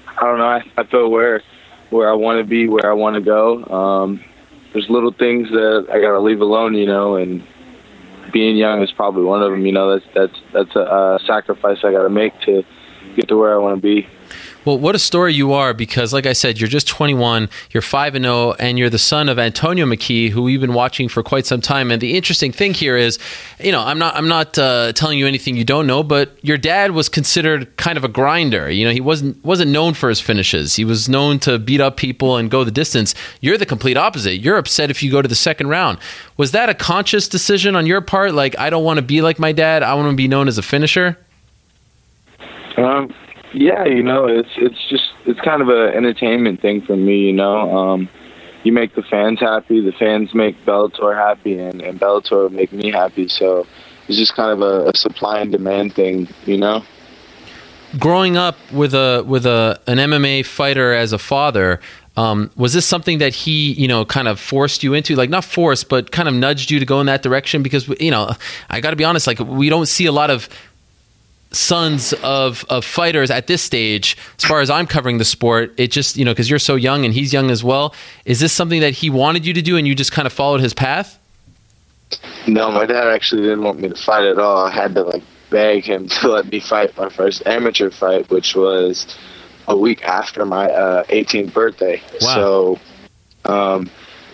I 0.09 0.23
don't 0.23 0.39
know. 0.39 0.47
I, 0.47 0.63
I 0.79 0.85
feel 0.85 1.11
where 1.11 1.43
where 1.91 2.11
I 2.11 2.15
want 2.15 2.39
to 2.39 2.45
be, 2.45 2.69
where 2.69 2.91
I 2.91 2.95
want 2.95 3.15
to 3.15 3.21
go. 3.21 3.65
Um, 3.65 4.25
there's 4.73 4.89
little 4.89 5.13
things 5.13 5.49
that 5.51 5.87
I 5.91 6.01
got 6.01 6.13
to 6.13 6.21
leave 6.21 6.41
alone, 6.41 6.75
you 6.75 6.87
know, 6.87 7.17
and 7.17 7.43
being 8.33 8.57
young 8.57 8.83
is 8.83 8.93
probably 8.93 9.25
one 9.25 9.43
of 9.43 9.51
them. 9.51 9.65
You 9.67 9.73
know, 9.73 9.99
that's 9.99 10.15
that's 10.15 10.41
that's 10.53 10.77
a, 10.77 10.81
a 10.81 11.19
sacrifice 11.27 11.79
I 11.85 11.93
got 11.93 12.03
to 12.03 12.11
make 12.11 12.39
to 12.43 12.63
get 13.17 13.29
to 13.29 13.37
where 13.37 13.55
I 13.55 13.59
want 13.59 13.77
to 13.77 13.83
be. 13.83 14.09
Well, 14.67 14.79
what 14.79 14.95
a 14.95 14.99
story 14.99 15.33
you 15.33 15.55
are 15.55 15.73
because, 15.73 16.13
like 16.13 16.27
I 16.27 16.35
said, 16.35 16.61
you're 16.61 16.69
just 16.69 16.87
21, 16.87 17.49
you're 17.71 17.81
5 17.81 18.15
and 18.15 18.25
0, 18.27 18.53
and 18.59 18.79
you're 18.79 18.91
the 18.91 18.99
son 18.99 19.31
of 19.31 19.39
Antonio 19.39 19.87
McKee, 19.87 20.29
who 20.29 20.43
we've 20.43 20.61
been 20.61 20.75
watching 20.75 21.09
for 21.09 21.23
quite 21.23 21.47
some 21.47 21.63
time. 21.63 21.91
And 21.91 22.01
the 22.01 22.15
interesting 22.15 22.53
thing 22.53 22.75
here 22.75 22.95
is, 22.95 23.19
you 23.59 23.73
know, 23.73 23.81
I'm 23.81 23.99
not 23.99 24.15
I'm 24.17 24.29
not 24.29 24.59
uh, 24.59 24.93
telling 24.93 25.19
you 25.19 25.27
anything 25.27 25.57
you 25.57 25.65
don't 25.65 25.87
know, 25.87 26.03
but 26.03 26.33
your 26.43 26.59
dad 26.59 26.91
was 26.91 27.09
considered 27.09 27.75
kind 27.79 27.97
of 27.97 28.05
a 28.05 28.09
grinder. 28.09 28.71
You 28.71 28.85
know, 28.85 28.91
he 28.91 29.01
wasn't 29.01 29.43
wasn't 29.43 29.71
known 29.71 29.95
for 29.95 30.11
his 30.11 30.21
finishes. 30.21 30.77
He 30.77 30.85
was 30.85 31.09
known 31.09 31.39
to 31.41 31.59
beat 31.59 31.81
up 31.81 31.97
people 31.97 32.37
and 32.37 32.51
go 32.51 32.63
the 32.63 32.71
distance. 32.71 33.15
You're 33.41 33.57
the 33.57 33.65
complete 33.65 33.97
opposite. 33.97 34.41
You're 34.41 34.59
upset 34.59 34.91
if 34.91 35.03
you 35.03 35.11
go 35.11 35.23
to 35.23 35.29
the 35.29 35.35
second 35.35 35.69
round. 35.69 35.99
Was 36.37 36.53
that 36.53 36.69
a 36.69 36.75
conscious 36.75 37.29
decision 37.29 37.77
on 37.77 37.87
your 37.87 38.03
part? 38.03 38.35
Like, 38.35 38.59
I 38.59 38.69
don't 38.69 38.85
want 38.85 38.99
to 38.99 39.03
be 39.03 39.23
like 39.23 39.39
my 39.39 39.53
dad. 39.53 39.83
I 39.83 39.95
want 39.95 40.11
to 40.11 40.17
be 40.17 40.29
known 40.29 40.49
as 40.49 40.59
a 40.59 40.63
finisher. 40.63 41.17
Um, 42.77 43.13
yeah, 43.53 43.85
you 43.85 44.03
know, 44.03 44.27
it's 44.27 44.51
it's 44.57 44.89
just 44.89 45.11
it's 45.27 45.41
kind 45.41 45.63
of 45.63 45.69
an 45.69 45.95
entertainment 45.95 46.61
thing 46.61 46.83
for 46.83 46.97
me. 46.97 47.19
You 47.19 47.33
know, 47.33 47.77
um, 47.77 48.09
you 48.63 48.73
make 48.73 48.95
the 48.95 49.03
fans 49.03 49.41
happy, 49.41 49.81
the 49.81 49.93
fans 49.93 50.35
make 50.35 50.65
Bellator 50.65 51.17
happy, 51.17 51.59
and, 51.59 51.81
and 51.81 52.01
Bellator 52.01 52.51
make 52.51 52.73
me 52.73 52.91
happy. 52.91 53.29
So 53.29 53.67
it's 54.09 54.19
just 54.19 54.35
kind 54.35 54.51
of 54.51 54.61
a, 54.61 54.91
a 54.91 54.97
supply 54.97 55.41
and 55.41 55.51
demand 55.53 55.95
thing, 55.95 56.29
you 56.45 56.59
know. 56.59 56.85
growing 57.99 58.37
up 58.37 58.57
with 58.73 58.95
a 58.95 59.25
with 59.27 59.47
a 59.47 59.81
an 59.87 59.99
MMA 59.99 60.47
fighter 60.47 60.93
as 60.93 61.13
a 61.13 61.19
father, 61.19 61.81
um, 62.17 62.51
was 62.57 62.73
this 62.73 62.87
something 62.87 63.19
that 63.19 63.35
he, 63.35 63.73
you 63.73 63.89
know, 63.89 64.05
kind 64.05 64.29
of 64.29 64.39
forced 64.39 64.83
you 64.83 64.95
into? 64.95 65.15
Like 65.15 65.31
not 65.31 65.45
forced, 65.45 65.89
but 65.89 66.11
kind 66.11 66.29
of 66.29 66.35
nudged 66.35 66.71
you 66.71 66.79
to 66.79 66.87
go 66.87 67.01
in 67.01 67.07
that 67.07 67.23
direction? 67.23 67.63
Because 67.63 67.89
you 68.01 68.11
know, 68.11 68.33
I 68.69 68.81
got 68.81 68.91
to 68.91 68.97
be 68.97 69.05
honest, 69.05 69.27
like 69.27 69.39
we 69.39 69.69
don't 69.69 69.87
see 69.87 70.07
a 70.07 70.13
lot 70.13 70.31
of 70.31 70.49
sons 71.53 72.13
of 72.23 72.65
of 72.69 72.85
fighters 72.85 73.31
at 73.31 73.47
this 73.49 73.61
stage 73.61 74.17
as 74.39 74.45
far 74.45 74.61
as 74.61 74.71
i'm 74.71 74.87
covering 74.87 75.19
the 75.19 75.25
sport 75.25 75.73
it 75.77 75.91
just 75.91 76.17
you 76.17 76.25
know 76.25 76.31
because 76.33 76.49
you're 76.49 76.61
so 76.61 76.77
young 76.77 77.05
and 77.05 77.13
he's 77.13 77.33
young 77.33 77.51
as 77.51 77.65
well 77.65 77.93
is 78.25 78.39
this 78.39 78.53
something 78.53 78.81
that 78.81 78.95
he 78.95 79.11
wanted 79.11 79.45
you 79.45 79.53
to 79.53 79.63
do 79.63 79.77
and 79.77 79.89
you 79.89 79.95
just 79.95 80.13
kind 80.13 80.27
of 80.27 80.33
followed 80.33 80.61
his 80.61 80.73
path 80.73 81.19
No, 82.47 82.71
my 82.71 82.87
dad 82.87 83.07
actually 83.09 83.43
didn't 83.43 83.63
want 83.63 83.81
me 83.81 83.89
to 83.89 83.95
fight 83.95 84.25
at 84.25 84.39
all. 84.39 84.67
I 84.67 84.71
had 84.71 84.95
to 84.95 85.03
like 85.03 85.23
beg 85.51 85.85
him 85.85 86.09
to 86.21 86.29
let 86.29 86.47
me 86.47 86.61
fight 86.61 86.97
my 86.97 87.09
first 87.09 87.47
amateur 87.47 87.91
fight, 87.91 88.31
which 88.31 88.57
was 88.57 89.07
a 89.69 89.77
week 89.77 90.03
after 90.05 90.45
my 90.45 90.67
uh, 90.71 91.05
18th 91.05 91.53
birthday. 91.53 92.03
Wow. 92.21 92.35
So 92.35 92.79
um, 93.45 93.91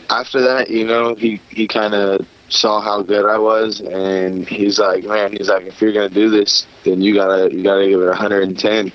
after 0.09 0.41
that, 0.41 0.71
you 0.71 0.87
know, 0.87 1.15
he 1.15 1.41
he 1.51 1.67
kind 1.69 1.95
of 1.95 2.27
saw 2.49 2.81
how 2.81 3.03
good 3.03 3.27
I 3.27 3.39
was, 3.39 3.81
and 3.81 4.49
he's 4.49 4.79
like, 4.79 5.05
man, 5.05 5.33
he's 5.33 5.49
like, 5.49 5.67
if 5.67 5.81
you're 5.81 5.93
gonna 5.93 6.09
do 6.09 6.31
this, 6.31 6.67
then 6.85 7.01
you 7.01 7.15
gotta 7.15 7.53
you 7.53 7.63
gotta 7.63 7.89
give 7.89 8.01
it 8.01 8.07
110. 8.07 8.93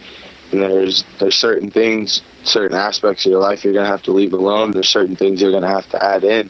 And 0.52 0.62
there's 0.62 1.04
there's 1.20 1.36
certain 1.36 1.70
things, 1.70 2.22
certain 2.44 2.78
aspects 2.78 3.26
of 3.26 3.32
your 3.32 3.42
life 3.42 3.64
you're 3.64 3.74
gonna 3.74 3.88
have 3.88 4.04
to 4.04 4.12
leave 4.12 4.34
alone. 4.34 4.72
There's 4.72 4.90
certain 4.90 5.16
things 5.16 5.42
you're 5.42 5.52
gonna 5.52 5.68
have 5.68 5.90
to 5.90 6.04
add 6.04 6.24
in. 6.24 6.50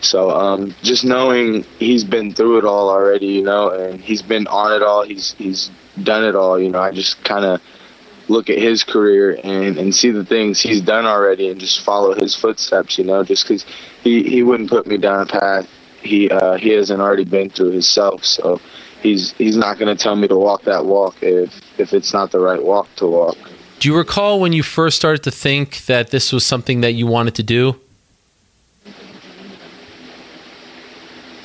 So 0.00 0.30
um, 0.30 0.74
just 0.82 1.04
knowing 1.04 1.64
he's 1.78 2.04
been 2.04 2.32
through 2.32 2.58
it 2.58 2.64
all 2.64 2.88
already, 2.88 3.26
you 3.26 3.42
know, 3.42 3.70
and 3.70 4.00
he's 4.00 4.22
been 4.22 4.46
on 4.46 4.72
it 4.72 4.82
all. 4.82 5.02
He's 5.02 5.32
he's 5.32 5.70
done 6.02 6.24
it 6.24 6.36
all. 6.36 6.58
You 6.58 6.70
know, 6.70 6.80
I 6.80 6.92
just 6.92 7.22
kind 7.24 7.44
of 7.44 7.60
look 8.28 8.50
at 8.50 8.58
his 8.58 8.84
career 8.84 9.40
and, 9.42 9.78
and 9.78 9.94
see 9.94 10.10
the 10.10 10.24
things 10.24 10.60
he's 10.60 10.82
done 10.82 11.06
already 11.06 11.48
and 11.48 11.58
just 11.58 11.80
follow 11.80 12.14
his 12.14 12.34
footsteps. 12.36 12.98
You 12.98 13.04
know, 13.04 13.24
just 13.24 13.44
because 13.44 13.66
he, 14.04 14.22
he 14.22 14.42
wouldn't 14.44 14.70
put 14.70 14.86
me 14.86 14.98
down 14.98 15.22
a 15.22 15.26
path 15.26 15.68
he 16.02 16.28
uh, 16.30 16.56
he 16.56 16.70
hasn't 16.70 17.00
already 17.00 17.24
been 17.24 17.50
through 17.50 17.70
himself. 17.72 18.24
So 18.24 18.60
he's 19.02 19.32
he's 19.32 19.56
not 19.56 19.78
going 19.78 19.94
to 19.96 20.00
tell 20.02 20.16
me 20.16 20.28
to 20.28 20.36
walk 20.36 20.62
that 20.62 20.84
walk 20.84 21.16
if 21.22 21.60
if 21.78 21.92
it's 21.92 22.12
not 22.12 22.30
the 22.30 22.40
right 22.40 22.62
walk 22.62 22.88
to 22.96 23.06
walk. 23.06 23.36
do 23.80 23.88
you 23.88 23.96
recall 23.96 24.40
when 24.40 24.52
you 24.52 24.62
first 24.62 24.96
started 24.96 25.22
to 25.22 25.30
think 25.30 25.86
that 25.86 26.10
this 26.10 26.32
was 26.32 26.44
something 26.44 26.80
that 26.80 26.92
you 26.92 27.06
wanted 27.06 27.34
to 27.36 27.42
do 27.44 27.76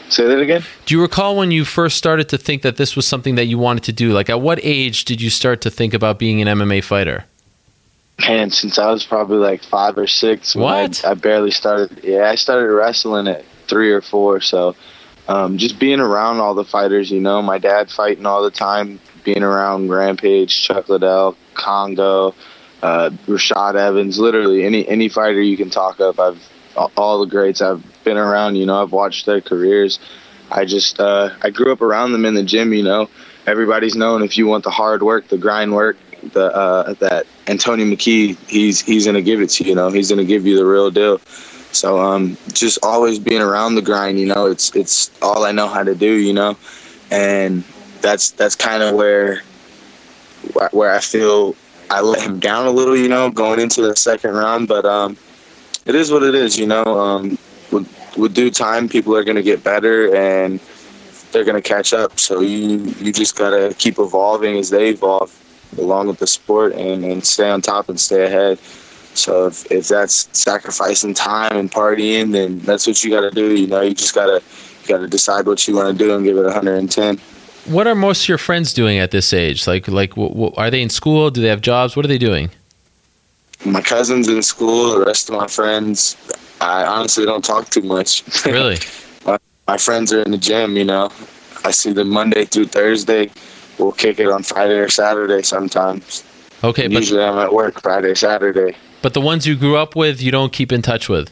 Say 0.09 0.27
that 0.27 0.39
again. 0.39 0.63
do 0.85 0.93
you 0.95 1.01
recall 1.01 1.35
when 1.35 1.49
you 1.49 1.65
first 1.65 1.97
started 1.97 2.29
to 2.29 2.37
think 2.37 2.61
that 2.61 2.77
this 2.77 2.95
was 2.95 3.07
something 3.07 3.33
that 3.35 3.45
you 3.45 3.57
wanted 3.57 3.83
to 3.85 3.91
do 3.93 4.11
like 4.13 4.29
at 4.29 4.41
what 4.41 4.59
age 4.61 5.05
did 5.05 5.21
you 5.21 5.29
start 5.31 5.61
to 5.61 5.71
think 5.71 5.93
about 5.93 6.19
being 6.19 6.41
an 6.41 6.47
mma 6.59 6.83
fighter 6.83 7.25
Man, 8.19 8.51
since 8.51 8.77
I 8.77 8.91
was 8.91 9.03
probably 9.03 9.37
like 9.37 9.63
five 9.63 9.97
or 9.97 10.05
six, 10.05 10.55
What? 10.55 11.03
I, 11.03 11.11
I 11.11 11.13
barely 11.15 11.49
started. 11.49 11.99
Yeah, 12.03 12.29
I 12.29 12.35
started 12.35 12.71
wrestling 12.71 13.27
at 13.27 13.43
three 13.73 13.91
or 13.91 14.01
four. 14.01 14.39
So, 14.39 14.75
um, 15.27 15.57
just 15.57 15.79
being 15.79 15.99
around 15.99 16.39
all 16.39 16.53
the 16.53 16.63
fighters, 16.63 17.09
you 17.09 17.19
know, 17.19 17.41
my 17.41 17.57
dad 17.57 17.89
fighting 17.89 18.27
all 18.27 18.43
the 18.43 18.51
time, 18.51 18.99
being 19.23 19.41
around 19.41 19.89
Rampage, 19.89 20.61
Chuck 20.61 20.89
Liddell, 20.89 21.35
Kongo, 21.55 22.35
uh, 22.83 23.09
Rashad 23.25 23.75
Evans, 23.75 24.19
literally 24.19 24.63
any 24.63 24.87
any 24.87 25.09
fighter 25.09 25.41
you 25.41 25.57
can 25.57 25.71
talk 25.71 25.99
of. 25.99 26.19
I've 26.19 26.49
all 26.97 27.19
the 27.19 27.25
greats 27.25 27.61
I've 27.61 27.83
been 28.03 28.17
around. 28.17 28.57
You 28.57 28.65
know, 28.67 28.81
I've 28.81 28.91
watched 28.91 29.25
their 29.25 29.41
careers. 29.41 29.99
I 30.51 30.65
just 30.65 30.99
uh, 30.99 31.31
I 31.41 31.49
grew 31.49 31.71
up 31.71 31.81
around 31.81 32.11
them 32.11 32.25
in 32.25 32.35
the 32.35 32.43
gym. 32.43 32.73
You 32.73 32.83
know, 32.83 33.09
everybody's 33.47 33.95
known 33.95 34.21
if 34.21 34.37
you 34.37 34.45
want 34.45 34.63
the 34.63 34.69
hard 34.69 35.01
work, 35.01 35.29
the 35.29 35.37
grind 35.37 35.73
work, 35.73 35.97
the 36.33 36.53
uh, 36.55 36.93
that 36.99 37.25
Antonio 37.47 37.85
McKee, 37.85 38.37
he's 38.47 38.81
he's 38.81 39.05
gonna 39.05 39.21
give 39.21 39.41
it 39.41 39.49
to 39.51 39.63
you. 39.63 39.71
You 39.71 39.75
know, 39.75 39.89
he's 39.89 40.09
gonna 40.09 40.25
give 40.25 40.45
you 40.45 40.57
the 40.57 40.65
real 40.65 40.91
deal. 40.91 41.19
So 41.73 41.99
um, 41.99 42.37
just 42.53 42.79
always 42.83 43.19
being 43.19 43.41
around 43.41 43.75
the 43.75 43.81
grind. 43.81 44.19
You 44.19 44.27
know, 44.27 44.45
it's 44.47 44.75
it's 44.75 45.11
all 45.21 45.43
I 45.45 45.51
know 45.51 45.67
how 45.67 45.83
to 45.83 45.95
do. 45.95 46.13
You 46.13 46.33
know, 46.33 46.57
and 47.11 47.63
that's 48.01 48.31
that's 48.31 48.55
kind 48.55 48.83
of 48.83 48.95
where 48.95 49.41
where 50.71 50.93
I 50.93 50.99
feel 50.99 51.55
I 51.89 52.01
let 52.01 52.21
him 52.21 52.39
down 52.39 52.67
a 52.67 52.71
little. 52.71 52.97
You 52.97 53.09
know, 53.09 53.29
going 53.29 53.59
into 53.59 53.81
the 53.81 53.95
second 53.95 54.31
round, 54.33 54.67
but 54.67 54.85
um, 54.85 55.17
it 55.85 55.95
is 55.95 56.11
what 56.11 56.23
it 56.23 56.35
is. 56.35 56.57
You 56.57 56.67
know, 56.67 56.83
um, 56.83 57.37
with 57.71 58.17
with 58.17 58.33
due 58.33 58.51
time, 58.51 58.87
people 58.87 59.15
are 59.15 59.23
gonna 59.23 59.41
get 59.41 59.63
better 59.63 60.15
and 60.15 60.59
they're 61.31 61.43
gonna 61.43 61.61
catch 61.61 61.93
up. 61.93 62.19
So 62.19 62.41
you 62.41 62.93
you 62.99 63.11
just 63.11 63.35
gotta 63.35 63.73
keep 63.77 63.99
evolving 63.99 64.57
as 64.57 64.69
they 64.69 64.89
evolve 64.89 65.37
along 65.77 66.07
with 66.07 66.19
the 66.19 66.27
sport 66.27 66.73
and, 66.73 67.03
and 67.03 67.25
stay 67.25 67.49
on 67.49 67.61
top 67.61 67.89
and 67.89 67.99
stay 67.99 68.25
ahead. 68.25 68.59
So 69.15 69.47
if, 69.47 69.71
if 69.71 69.87
that's 69.87 70.27
sacrificing 70.37 71.13
time 71.13 71.55
and 71.55 71.71
partying, 71.71 72.31
then 72.31 72.59
that's 72.59 72.87
what 72.87 73.03
you 73.03 73.09
got 73.11 73.21
to 73.21 73.31
do. 73.31 73.55
You 73.55 73.67
know, 73.67 73.81
you 73.81 73.93
just 73.93 74.15
gotta 74.15 74.41
you 74.81 74.87
gotta 74.87 75.07
decide 75.07 75.45
what 75.45 75.67
you 75.67 75.75
want 75.75 75.97
to 75.97 76.03
do 76.03 76.15
and 76.15 76.23
give 76.25 76.37
it 76.37 76.43
110. 76.43 77.17
what 77.65 77.87
are 77.87 77.95
most 77.95 78.23
of 78.23 78.27
your 78.27 78.37
friends 78.37 78.73
doing 78.73 78.97
at 78.97 79.11
this 79.11 79.31
age 79.31 79.65
like 79.67 79.87
like 79.87 80.11
are 80.57 80.69
they 80.69 80.81
in 80.81 80.89
school 80.89 81.29
do 81.31 81.41
they 81.41 81.47
have 81.47 81.61
jobs 81.61 81.95
what 81.95 82.03
are 82.03 82.09
they 82.09 82.17
doing 82.17 82.49
My 83.65 83.81
cousins 83.81 84.27
in 84.27 84.41
school, 84.43 84.99
the 84.99 85.05
rest 85.05 85.29
of 85.29 85.35
my 85.35 85.47
friends, 85.47 86.17
I 86.59 86.83
honestly 86.83 87.25
don't 87.25 87.45
talk 87.45 87.69
too 87.69 87.81
much. 87.83 88.23
really 88.45 88.77
my 89.67 89.77
friends 89.77 90.11
are 90.11 90.21
in 90.21 90.31
the 90.31 90.37
gym. 90.37 90.75
You 90.75 90.83
know, 90.83 91.09
I 91.63 91.71
see 91.71 91.93
them 91.93 92.09
Monday 92.09 92.43
through 92.43 92.65
Thursday. 92.67 93.31
We'll 93.77 93.93
kick 93.93 94.19
it 94.19 94.27
on 94.27 94.43
Friday 94.43 94.77
or 94.79 94.89
Saturday 94.89 95.43
sometimes. 95.43 96.23
okay 96.63 96.87
but 96.87 96.97
Usually 96.97 97.23
I'm 97.23 97.37
at 97.39 97.53
work 97.53 97.79
Friday, 97.81 98.15
Saturday. 98.15 98.75
But 99.03 99.13
the 99.13 99.21
ones 99.21 99.45
you 99.45 99.55
grew 99.55 99.77
up 99.77 99.95
with 99.95 100.23
you 100.23 100.31
don't 100.31 100.51
keep 100.51 100.71
in 100.71 100.81
touch 100.81 101.07
with 101.07 101.31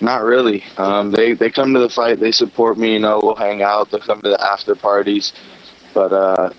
Not 0.00 0.24
really. 0.24 0.64
Um, 0.76 1.12
they 1.12 1.34
they 1.34 1.50
come 1.50 1.72
to 1.74 1.80
the 1.80 1.88
fight. 1.88 2.18
They 2.18 2.32
support 2.32 2.76
me. 2.76 2.94
You 2.94 2.98
know, 2.98 3.20
we'll 3.22 3.36
hang 3.36 3.62
out. 3.62 3.90
They'll 3.90 4.00
come 4.00 4.20
to 4.22 4.30
the 4.30 4.42
after 4.44 4.74
parties. 4.74 5.32
But 5.94 6.12
uh, 6.12 6.50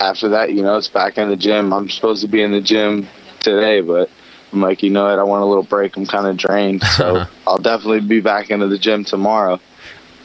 after 0.00 0.30
that, 0.30 0.52
you 0.52 0.62
know, 0.62 0.76
it's 0.76 0.88
back 0.88 1.18
in 1.18 1.28
the 1.28 1.36
gym. 1.36 1.72
I'm 1.72 1.88
supposed 1.88 2.22
to 2.22 2.28
be 2.28 2.42
in 2.42 2.52
the 2.52 2.60
gym 2.60 3.08
today, 3.40 3.80
but 3.80 4.10
I'm 4.52 4.60
like, 4.60 4.82
you 4.82 4.90
know 4.90 5.04
what? 5.04 5.18
I 5.18 5.22
want 5.22 5.42
a 5.42 5.46
little 5.46 5.62
break. 5.62 5.96
I'm 5.96 6.06
kind 6.06 6.26
of 6.26 6.36
drained, 6.36 6.82
so 6.82 7.24
I'll 7.46 7.58
definitely 7.58 8.00
be 8.00 8.20
back 8.20 8.50
into 8.50 8.68
the 8.68 8.78
gym 8.78 9.04
tomorrow. 9.04 9.60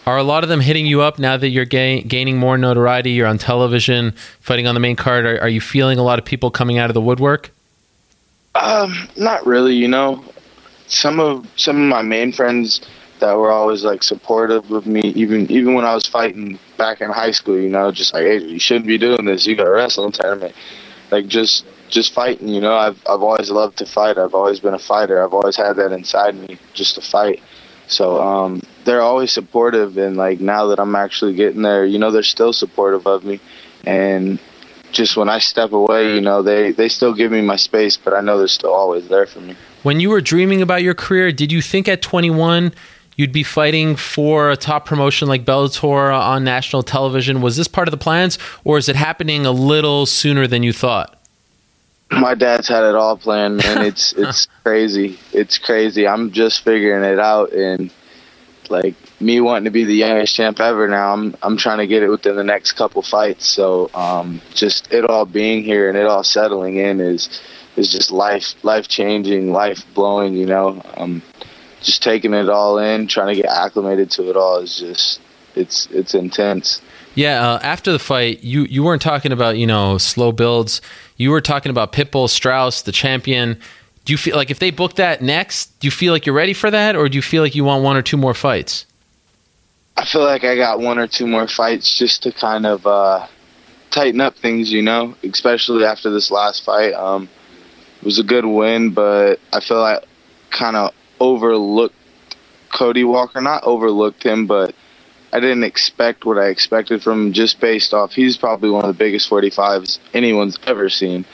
Are 0.07 0.17
a 0.17 0.23
lot 0.23 0.43
of 0.43 0.49
them 0.49 0.61
hitting 0.61 0.87
you 0.87 1.01
up 1.01 1.19
now 1.19 1.37
that 1.37 1.49
you're 1.49 1.65
ga- 1.65 2.01
gaining 2.01 2.37
more 2.37 2.57
notoriety? 2.57 3.11
You're 3.11 3.27
on 3.27 3.37
television, 3.37 4.13
fighting 4.39 4.65
on 4.67 4.73
the 4.73 4.81
main 4.81 4.95
card. 4.95 5.25
Are, 5.25 5.41
are 5.41 5.49
you 5.49 5.61
feeling 5.61 5.99
a 5.99 6.03
lot 6.03 6.17
of 6.17 6.25
people 6.25 6.49
coming 6.49 6.79
out 6.79 6.89
of 6.89 6.95
the 6.95 7.01
woodwork? 7.01 7.51
Um, 8.55 9.07
not 9.17 9.45
really. 9.45 9.75
You 9.75 9.87
know, 9.87 10.23
some 10.87 11.19
of 11.19 11.47
some 11.55 11.81
of 11.81 11.87
my 11.87 12.01
main 12.01 12.31
friends 12.31 12.81
that 13.19 13.33
were 13.37 13.51
always 13.51 13.83
like 13.83 14.03
supportive 14.03 14.71
of 14.71 14.85
me, 14.85 15.01
even 15.15 15.49
even 15.51 15.73
when 15.73 15.85
I 15.85 15.93
was 15.93 16.05
fighting 16.05 16.59
back 16.77 17.01
in 17.01 17.09
high 17.09 17.31
school. 17.31 17.57
You 17.57 17.69
know, 17.69 17.91
just 17.91 18.13
like, 18.13 18.23
hey, 18.23 18.39
you 18.39 18.59
shouldn't 18.59 18.87
be 18.87 18.97
doing 18.97 19.25
this. 19.25 19.45
You 19.45 19.55
got 19.55 19.67
a 19.67 19.71
wrestling 19.71 20.11
tournament. 20.11 20.55
Like 21.11 21.27
just 21.27 21.65
just 21.89 22.13
fighting. 22.13 22.49
You 22.49 22.61
know, 22.61 22.75
I've 22.75 22.97
I've 23.07 23.21
always 23.21 23.49
loved 23.49 23.77
to 23.77 23.85
fight. 23.85 24.17
I've 24.17 24.33
always 24.33 24.59
been 24.59 24.73
a 24.73 24.79
fighter. 24.79 25.23
I've 25.23 25.33
always 25.33 25.55
had 25.55 25.73
that 25.77 25.91
inside 25.91 26.35
me, 26.35 26.57
just 26.73 26.95
to 26.95 27.01
fight. 27.01 27.41
So 27.87 28.21
um, 28.21 28.61
they're 28.85 29.01
always 29.01 29.31
supportive, 29.31 29.97
and 29.97 30.15
like 30.15 30.39
now 30.39 30.67
that 30.67 30.79
I'm 30.79 30.95
actually 30.95 31.35
getting 31.35 31.61
there, 31.61 31.85
you 31.85 31.99
know, 31.99 32.11
they're 32.11 32.23
still 32.23 32.53
supportive 32.53 33.05
of 33.05 33.23
me, 33.25 33.39
and 33.85 34.39
just 34.91 35.17
when 35.17 35.29
I 35.29 35.39
step 35.39 35.71
away, 35.71 36.15
you 36.15 36.21
know, 36.21 36.41
they 36.41 36.71
they 36.71 36.89
still 36.89 37.13
give 37.13 37.31
me 37.31 37.41
my 37.41 37.55
space, 37.55 37.97
but 37.97 38.13
I 38.13 38.21
know 38.21 38.37
they're 38.37 38.47
still 38.47 38.73
always 38.73 39.07
there 39.07 39.25
for 39.25 39.39
me. 39.39 39.55
When 39.83 39.99
you 39.99 40.09
were 40.09 40.21
dreaming 40.21 40.61
about 40.61 40.83
your 40.83 40.93
career, 40.93 41.31
did 41.31 41.51
you 41.51 41.61
think 41.61 41.87
at 41.87 42.01
21 42.01 42.73
you'd 43.15 43.31
be 43.31 43.43
fighting 43.43 43.95
for 43.95 44.51
a 44.51 44.57
top 44.57 44.85
promotion 44.85 45.27
like 45.27 45.45
Bellator 45.45 46.17
on 46.17 46.43
national 46.43 46.83
television? 46.83 47.41
Was 47.41 47.57
this 47.57 47.67
part 47.67 47.87
of 47.87 47.91
the 47.91 47.97
plans, 47.97 48.37
or 48.63 48.77
is 48.77 48.89
it 48.89 48.95
happening 48.95 49.45
a 49.45 49.51
little 49.51 50.05
sooner 50.05 50.47
than 50.47 50.63
you 50.63 50.73
thought? 50.73 51.17
My 52.11 52.35
dad's 52.35 52.67
had 52.67 52.83
it 52.83 52.95
all 52.95 53.17
planned, 53.17 53.57
man. 53.57 53.85
It's 53.85 54.13
it's 54.13 54.47
crazy. 54.63 55.17
It's 55.31 55.57
crazy. 55.57 56.07
I'm 56.07 56.31
just 56.31 56.63
figuring 56.63 57.03
it 57.03 57.19
out, 57.19 57.53
and 57.53 57.89
like 58.69 58.95
me 59.21 59.39
wanting 59.39 59.65
to 59.65 59.71
be 59.71 59.83
the 59.83 59.93
youngest 59.93 60.35
champ 60.35 60.59
ever 60.59 60.87
now, 60.87 61.13
I'm 61.13 61.35
I'm 61.41 61.57
trying 61.57 61.79
to 61.79 61.87
get 61.87 62.03
it 62.03 62.09
within 62.09 62.35
the 62.35 62.43
next 62.43 62.73
couple 62.73 63.01
fights. 63.01 63.47
So 63.47 63.89
um, 63.93 64.41
just 64.53 64.91
it 64.91 65.05
all 65.05 65.25
being 65.25 65.63
here 65.63 65.89
and 65.89 65.97
it 65.97 66.05
all 66.05 66.23
settling 66.23 66.77
in 66.77 66.99
is 66.99 67.41
is 67.75 67.91
just 67.91 68.11
life 68.11 68.53
life 68.63 68.87
changing, 68.87 69.51
life 69.51 69.83
blowing. 69.93 70.33
You 70.35 70.45
know, 70.45 70.81
um, 70.97 71.21
just 71.81 72.03
taking 72.03 72.33
it 72.33 72.49
all 72.49 72.77
in, 72.77 73.07
trying 73.07 73.35
to 73.35 73.41
get 73.41 73.49
acclimated 73.49 74.11
to 74.11 74.29
it 74.29 74.35
all 74.35 74.57
is 74.57 74.77
just 74.77 75.21
it's 75.55 75.87
it's 75.87 76.13
intense. 76.13 76.81
Yeah, 77.13 77.45
uh, 77.45 77.59
after 77.61 77.91
the 77.91 77.99
fight, 77.99 78.43
you 78.43 78.63
you 78.63 78.83
weren't 78.83 79.01
talking 79.01 79.31
about 79.31 79.57
you 79.57 79.67
know 79.67 79.97
slow 79.97 80.31
builds. 80.31 80.81
You 81.17 81.31
were 81.31 81.41
talking 81.41 81.69
about 81.69 81.91
Pitbull, 81.91 82.29
Straus, 82.29 82.81
the 82.83 82.91
champion. 82.91 83.59
Do 84.03 84.13
you 84.13 84.17
feel 84.17 84.35
like 84.35 84.49
if 84.49 84.57
they 84.57 84.71
book 84.71 84.95
that 84.95 85.21
next, 85.21 85.79
do 85.79 85.87
you 85.87 85.91
feel 85.91 86.11
like 86.11 86.25
you're 86.25 86.33
ready 86.33 86.53
for 86.53 86.71
that, 86.71 86.95
or 86.95 87.07
do 87.07 87.17
you 87.17 87.21
feel 87.21 87.43
like 87.43 87.53
you 87.53 87.63
want 87.63 87.83
one 87.83 87.95
or 87.95 88.01
two 88.01 88.17
more 88.17 88.33
fights? 88.33 88.85
I 89.97 90.05
feel 90.05 90.23
like 90.23 90.43
I 90.43 90.55
got 90.55 90.79
one 90.79 90.97
or 90.99 91.07
two 91.07 91.27
more 91.27 91.47
fights 91.47 91.97
just 91.97 92.23
to 92.23 92.31
kind 92.31 92.65
of 92.65 92.85
uh, 92.87 93.27
tighten 93.91 94.21
up 94.21 94.35
things, 94.35 94.71
you 94.71 94.81
know, 94.81 95.15
especially 95.23 95.85
after 95.85 96.09
this 96.09 96.31
last 96.31 96.63
fight. 96.63 96.93
Um, 96.93 97.29
it 97.99 98.05
was 98.05 98.17
a 98.17 98.23
good 98.23 98.45
win, 98.45 98.93
but 98.93 99.39
I 99.53 99.59
feel 99.59 99.79
like 99.79 100.03
kind 100.49 100.75
of 100.75 100.93
overlooked 101.19 101.95
Cody 102.73 103.03
Walker. 103.03 103.41
Not 103.41 103.63
overlooked 103.63 104.23
him, 104.23 104.47
but 104.47 104.73
I 105.33 105.39
didn't 105.39 105.63
expect 105.63 106.25
what 106.25 106.37
I 106.37 106.47
expected 106.47 107.03
from 107.03 107.27
him 107.27 107.33
just 107.33 107.59
based 107.59 107.93
off. 107.93 108.11
He's 108.13 108.37
probably 108.37 108.69
one 108.69 108.83
of 108.83 108.87
the 108.87 108.97
biggest 108.97 109.29
45s 109.29 109.99
anyone's 110.13 110.57
ever 110.65 110.89
seen, 110.89 111.25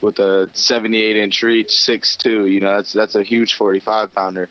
with 0.00 0.18
a 0.18 0.50
78 0.54 1.16
inch 1.16 1.42
reach, 1.42 1.68
6'2". 1.68 2.52
You 2.52 2.60
know, 2.60 2.76
that's 2.76 2.92
that's 2.92 3.14
a 3.14 3.22
huge 3.22 3.54
45 3.54 4.12
pounder, 4.12 4.48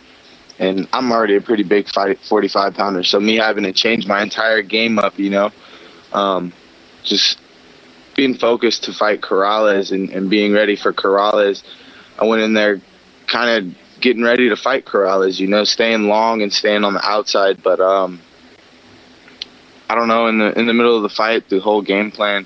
and 0.61 0.87
I'm 0.93 1.11
already 1.11 1.35
a 1.35 1.41
pretty 1.41 1.63
big 1.63 1.87
45 1.89 2.75
pounder. 2.75 3.03
So 3.03 3.19
me 3.19 3.35
having 3.37 3.63
to 3.63 3.73
change 3.73 4.05
my 4.05 4.21
entire 4.21 4.61
game 4.61 4.99
up, 4.99 5.17
you 5.17 5.31
know, 5.31 5.51
um, 6.13 6.53
just 7.03 7.39
being 8.15 8.35
focused 8.35 8.83
to 8.83 8.93
fight 8.93 9.21
Corrales 9.21 9.91
and, 9.91 10.11
and 10.11 10.29
being 10.29 10.53
ready 10.53 10.75
for 10.75 10.93
Corrales. 10.93 11.63
I 12.19 12.25
went 12.25 12.43
in 12.43 12.53
there 12.53 12.79
kind 13.25 13.49
of 13.49 14.01
getting 14.01 14.21
ready 14.21 14.49
to 14.49 14.55
fight 14.55 14.85
Corrales, 14.85 15.39
you 15.39 15.47
know, 15.47 15.63
staying 15.63 16.03
long 16.03 16.43
and 16.43 16.53
staying 16.53 16.83
on 16.83 16.93
the 16.93 17.03
outside. 17.03 17.63
But 17.63 17.79
um, 17.79 18.21
I 19.89 19.95
don't 19.95 20.07
know. 20.07 20.27
In 20.27 20.37
the 20.37 20.57
in 20.59 20.67
the 20.67 20.75
middle 20.75 20.95
of 20.95 21.01
the 21.01 21.09
fight, 21.09 21.49
the 21.49 21.59
whole 21.59 21.81
game 21.81 22.11
plan. 22.11 22.45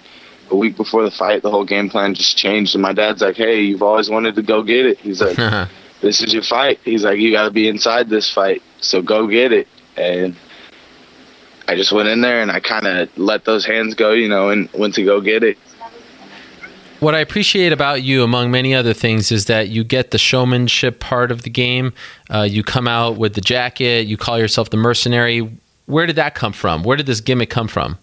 A 0.51 0.55
week 0.55 0.77
before 0.77 1.03
the 1.03 1.11
fight, 1.11 1.41
the 1.41 1.49
whole 1.49 1.65
game 1.65 1.89
plan 1.89 2.13
just 2.13 2.37
changed. 2.37 2.75
And 2.75 2.81
my 2.81 2.93
dad's 2.93 3.21
like, 3.21 3.35
"Hey, 3.35 3.61
you've 3.61 3.81
always 3.81 4.09
wanted 4.09 4.35
to 4.35 4.43
go 4.43 4.61
get 4.63 4.85
it." 4.85 4.99
He's 4.99 5.19
like, 5.19 5.37
"This 6.05 6.21
is 6.21 6.31
your 6.31 6.43
fight." 6.43 6.79
He's 6.85 7.03
like, 7.03 7.17
"You 7.17 7.31
got 7.31 7.45
to 7.45 7.51
be 7.51 7.67
inside 7.67 8.09
this 8.09 8.31
fight, 8.31 8.61
so 8.79 9.01
go 9.01 9.27
get 9.27 9.51
it." 9.51 9.67
And 9.97 10.35
I 11.67 11.75
just 11.75 11.91
went 11.91 12.09
in 12.09 12.21
there 12.21 12.41
and 12.41 12.51
I 12.51 12.59
kind 12.59 12.85
of 12.85 13.09
let 13.17 13.45
those 13.45 13.65
hands 13.65 13.95
go, 13.95 14.11
you 14.11 14.29
know, 14.29 14.49
and 14.49 14.69
went 14.73 14.93
to 14.95 15.03
go 15.03 15.19
get 15.19 15.43
it. 15.43 15.57
What 16.99 17.15
I 17.15 17.19
appreciate 17.19 17.71
about 17.71 18.03
you, 18.03 18.23
among 18.23 18.51
many 18.51 18.73
other 18.73 18.93
things, 18.93 19.31
is 19.31 19.45
that 19.45 19.69
you 19.69 19.83
get 19.83 20.11
the 20.11 20.17
showmanship 20.17 20.99
part 20.99 21.31
of 21.31 21.41
the 21.41 21.49
game. 21.49 21.93
Uh, 22.33 22.41
you 22.41 22.63
come 22.63 22.87
out 22.87 23.17
with 23.17 23.33
the 23.33 23.41
jacket, 23.41 24.07
you 24.07 24.15
call 24.15 24.39
yourself 24.39 24.69
the 24.69 24.77
mercenary. 24.77 25.49
Where 25.87 26.05
did 26.05 26.15
that 26.15 26.35
come 26.35 26.53
from? 26.53 26.83
Where 26.83 26.95
did 26.95 27.05
this 27.05 27.19
gimmick 27.19 27.49
come 27.49 27.67
from? 27.67 27.97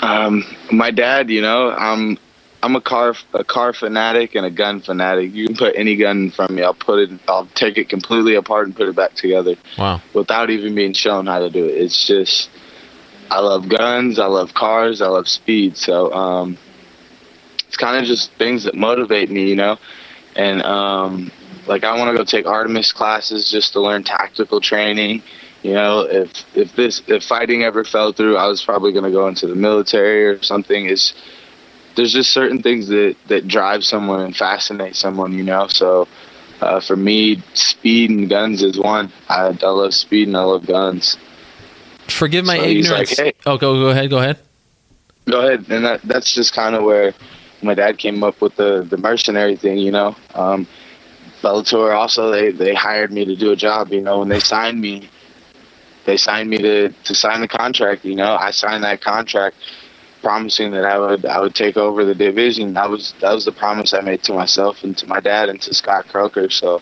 Um, 0.00 0.44
my 0.70 0.90
dad, 0.90 1.30
you 1.30 1.40
know, 1.40 1.70
I'm 1.70 2.18
I'm 2.62 2.76
a 2.76 2.80
car 2.80 3.14
a 3.34 3.44
car 3.44 3.72
fanatic 3.72 4.34
and 4.34 4.46
a 4.46 4.50
gun 4.50 4.80
fanatic. 4.80 5.32
You 5.32 5.46
can 5.46 5.56
put 5.56 5.74
any 5.76 5.96
gun 5.96 6.18
in 6.18 6.30
front 6.30 6.50
of 6.50 6.56
me, 6.56 6.62
I'll 6.62 6.74
put 6.74 7.00
it, 7.00 7.20
I'll 7.26 7.46
take 7.54 7.76
it 7.76 7.88
completely 7.88 8.36
apart 8.36 8.66
and 8.66 8.76
put 8.76 8.88
it 8.88 8.94
back 8.94 9.14
together. 9.14 9.56
Wow! 9.76 10.00
Without 10.14 10.50
even 10.50 10.74
being 10.74 10.92
shown 10.92 11.26
how 11.26 11.40
to 11.40 11.50
do 11.50 11.64
it. 11.64 11.72
It's 11.72 12.06
just 12.06 12.50
I 13.30 13.40
love 13.40 13.68
guns, 13.68 14.18
I 14.18 14.26
love 14.26 14.54
cars, 14.54 15.00
I 15.02 15.08
love 15.08 15.26
speed. 15.26 15.76
So 15.76 16.12
um, 16.12 16.56
it's 17.66 17.76
kind 17.76 17.96
of 17.96 18.04
just 18.04 18.30
things 18.34 18.64
that 18.64 18.74
motivate 18.74 19.30
me, 19.30 19.48
you 19.48 19.56
know. 19.56 19.78
And 20.36 20.62
um, 20.62 21.32
like 21.66 21.82
I 21.82 21.96
want 21.98 22.10
to 22.12 22.16
go 22.16 22.24
take 22.24 22.46
Artemis 22.46 22.92
classes 22.92 23.50
just 23.50 23.72
to 23.72 23.80
learn 23.80 24.04
tactical 24.04 24.60
training. 24.60 25.22
You 25.62 25.74
know, 25.74 26.00
if 26.00 26.30
if 26.54 26.76
this 26.76 27.02
if 27.06 27.24
fighting 27.24 27.62
ever 27.64 27.84
fell 27.84 28.12
through, 28.12 28.36
I 28.36 28.46
was 28.46 28.62
probably 28.64 28.92
going 28.92 29.04
to 29.04 29.10
go 29.10 29.26
into 29.26 29.46
the 29.46 29.54
military 29.54 30.26
or 30.26 30.42
something. 30.42 30.86
Is 30.86 31.14
there's 31.96 32.12
just 32.12 32.30
certain 32.30 32.62
things 32.62 32.88
that 32.88 33.16
that 33.28 33.48
drive 33.48 33.84
someone 33.84 34.20
and 34.20 34.36
fascinate 34.36 34.96
someone, 34.96 35.32
you 35.32 35.42
know. 35.42 35.66
So 35.68 36.08
uh, 36.60 36.80
for 36.80 36.96
me, 36.96 37.42
speed 37.54 38.10
and 38.10 38.28
guns 38.28 38.62
is 38.62 38.78
one. 38.78 39.12
I, 39.28 39.56
I 39.62 39.68
love 39.68 39.94
speed 39.94 40.28
and 40.28 40.36
I 40.36 40.42
love 40.42 40.66
guns. 40.66 41.16
Forgive 42.08 42.44
my 42.44 42.58
so 42.58 42.64
ignorance. 42.64 43.18
Like, 43.18 43.26
hey, 43.26 43.32
oh, 43.46 43.58
go 43.58 43.74
go 43.74 43.88
ahead. 43.88 44.10
Go 44.10 44.18
ahead. 44.18 44.38
Go 45.28 45.40
ahead. 45.40 45.66
And 45.70 45.84
that 45.84 46.02
that's 46.02 46.34
just 46.34 46.52
kind 46.52 46.74
of 46.74 46.84
where 46.84 47.14
my 47.62 47.74
dad 47.74 47.98
came 47.98 48.22
up 48.22 48.40
with 48.40 48.56
the 48.56 48.86
the 48.88 48.96
mercenary 48.96 49.56
thing, 49.56 49.78
you 49.78 49.92
know. 49.92 50.16
Um, 50.34 50.66
Bellator 51.42 51.94
also 51.94 52.30
they 52.30 52.52
they 52.52 52.74
hired 52.74 53.12
me 53.12 53.24
to 53.24 53.36
do 53.36 53.52
a 53.52 53.56
job, 53.56 53.92
you 53.92 54.00
know. 54.00 54.20
When 54.20 54.28
they 54.28 54.40
signed 54.40 54.80
me, 54.80 55.10
they 56.04 56.16
signed 56.16 56.50
me 56.50 56.58
to 56.58 56.88
to 56.88 57.14
sign 57.14 57.40
the 57.40 57.48
contract. 57.48 58.04
You 58.04 58.16
know, 58.16 58.34
I 58.34 58.50
signed 58.50 58.84
that 58.84 59.00
contract 59.00 59.56
promising 60.22 60.70
that 60.72 60.84
I 60.84 60.98
would 60.98 61.26
I 61.26 61.40
would 61.40 61.54
take 61.54 61.76
over 61.76 62.04
the 62.04 62.14
division. 62.14 62.74
That 62.74 62.88
was 62.88 63.14
that 63.20 63.32
was 63.32 63.44
the 63.44 63.52
promise 63.52 63.92
I 63.92 64.00
made 64.00 64.22
to 64.24 64.32
myself 64.32 64.84
and 64.84 64.96
to 64.98 65.06
my 65.06 65.20
dad 65.20 65.48
and 65.48 65.60
to 65.62 65.74
Scott 65.74 66.08
Coker. 66.08 66.48
So 66.48 66.80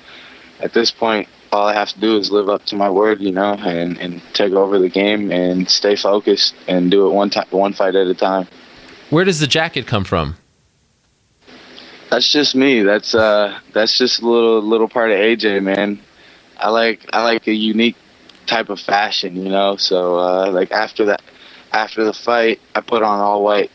at 0.61 0.73
this 0.73 0.91
point, 0.91 1.29
all 1.53 1.67
I 1.67 1.75
have 1.75 1.89
to 1.91 2.01
do 2.01 2.17
is 2.17 2.31
live 2.31 2.49
up 2.49 2.65
to 2.67 2.77
my 2.77 2.91
word, 2.91 3.21
you 3.21 3.33
know, 3.33 3.55
and, 3.55 3.99
and 3.99 4.23
take 4.35 4.53
over 4.53 4.79
the 4.79 4.89
game 4.89 5.33
and 5.33 5.69
stay 5.69 5.97
focused 5.97 6.55
and 6.69 6.91
do 6.91 7.09
it 7.09 7.11
one 7.13 7.31
time, 7.31 7.47
one 7.51 7.73
fight 7.73 7.95
at 7.95 8.07
a 8.07 8.15
time. 8.15 8.47
Where 9.09 9.25
does 9.25 9.41
the 9.41 9.47
jacket 9.47 9.87
come 9.87 10.05
from? 10.05 10.37
That's 12.11 12.31
just 12.31 12.55
me. 12.55 12.83
That's 12.83 13.15
uh, 13.15 13.59
that's 13.73 13.97
just 13.97 14.21
a 14.21 14.27
little 14.29 14.61
little 14.63 14.89
part 14.89 15.11
of 15.11 15.17
AJ, 15.17 15.63
man. 15.63 16.01
I 16.59 16.71
like 16.71 17.09
I 17.13 17.23
like 17.25 17.47
a 17.47 17.55
unique 17.55 17.97
type 18.47 18.69
of 18.69 18.81
fashion, 18.81 19.37
you 19.37 19.49
know. 19.49 19.77
So 19.77 20.19
uh, 20.19 20.51
like 20.51 20.73
after 20.73 21.07
that 21.07 21.23
after 21.73 22.05
the 22.05 22.13
fight, 22.13 22.61
I 22.75 22.81
put 22.81 23.03
on 23.03 23.21
all 23.21 23.43
white, 23.43 23.71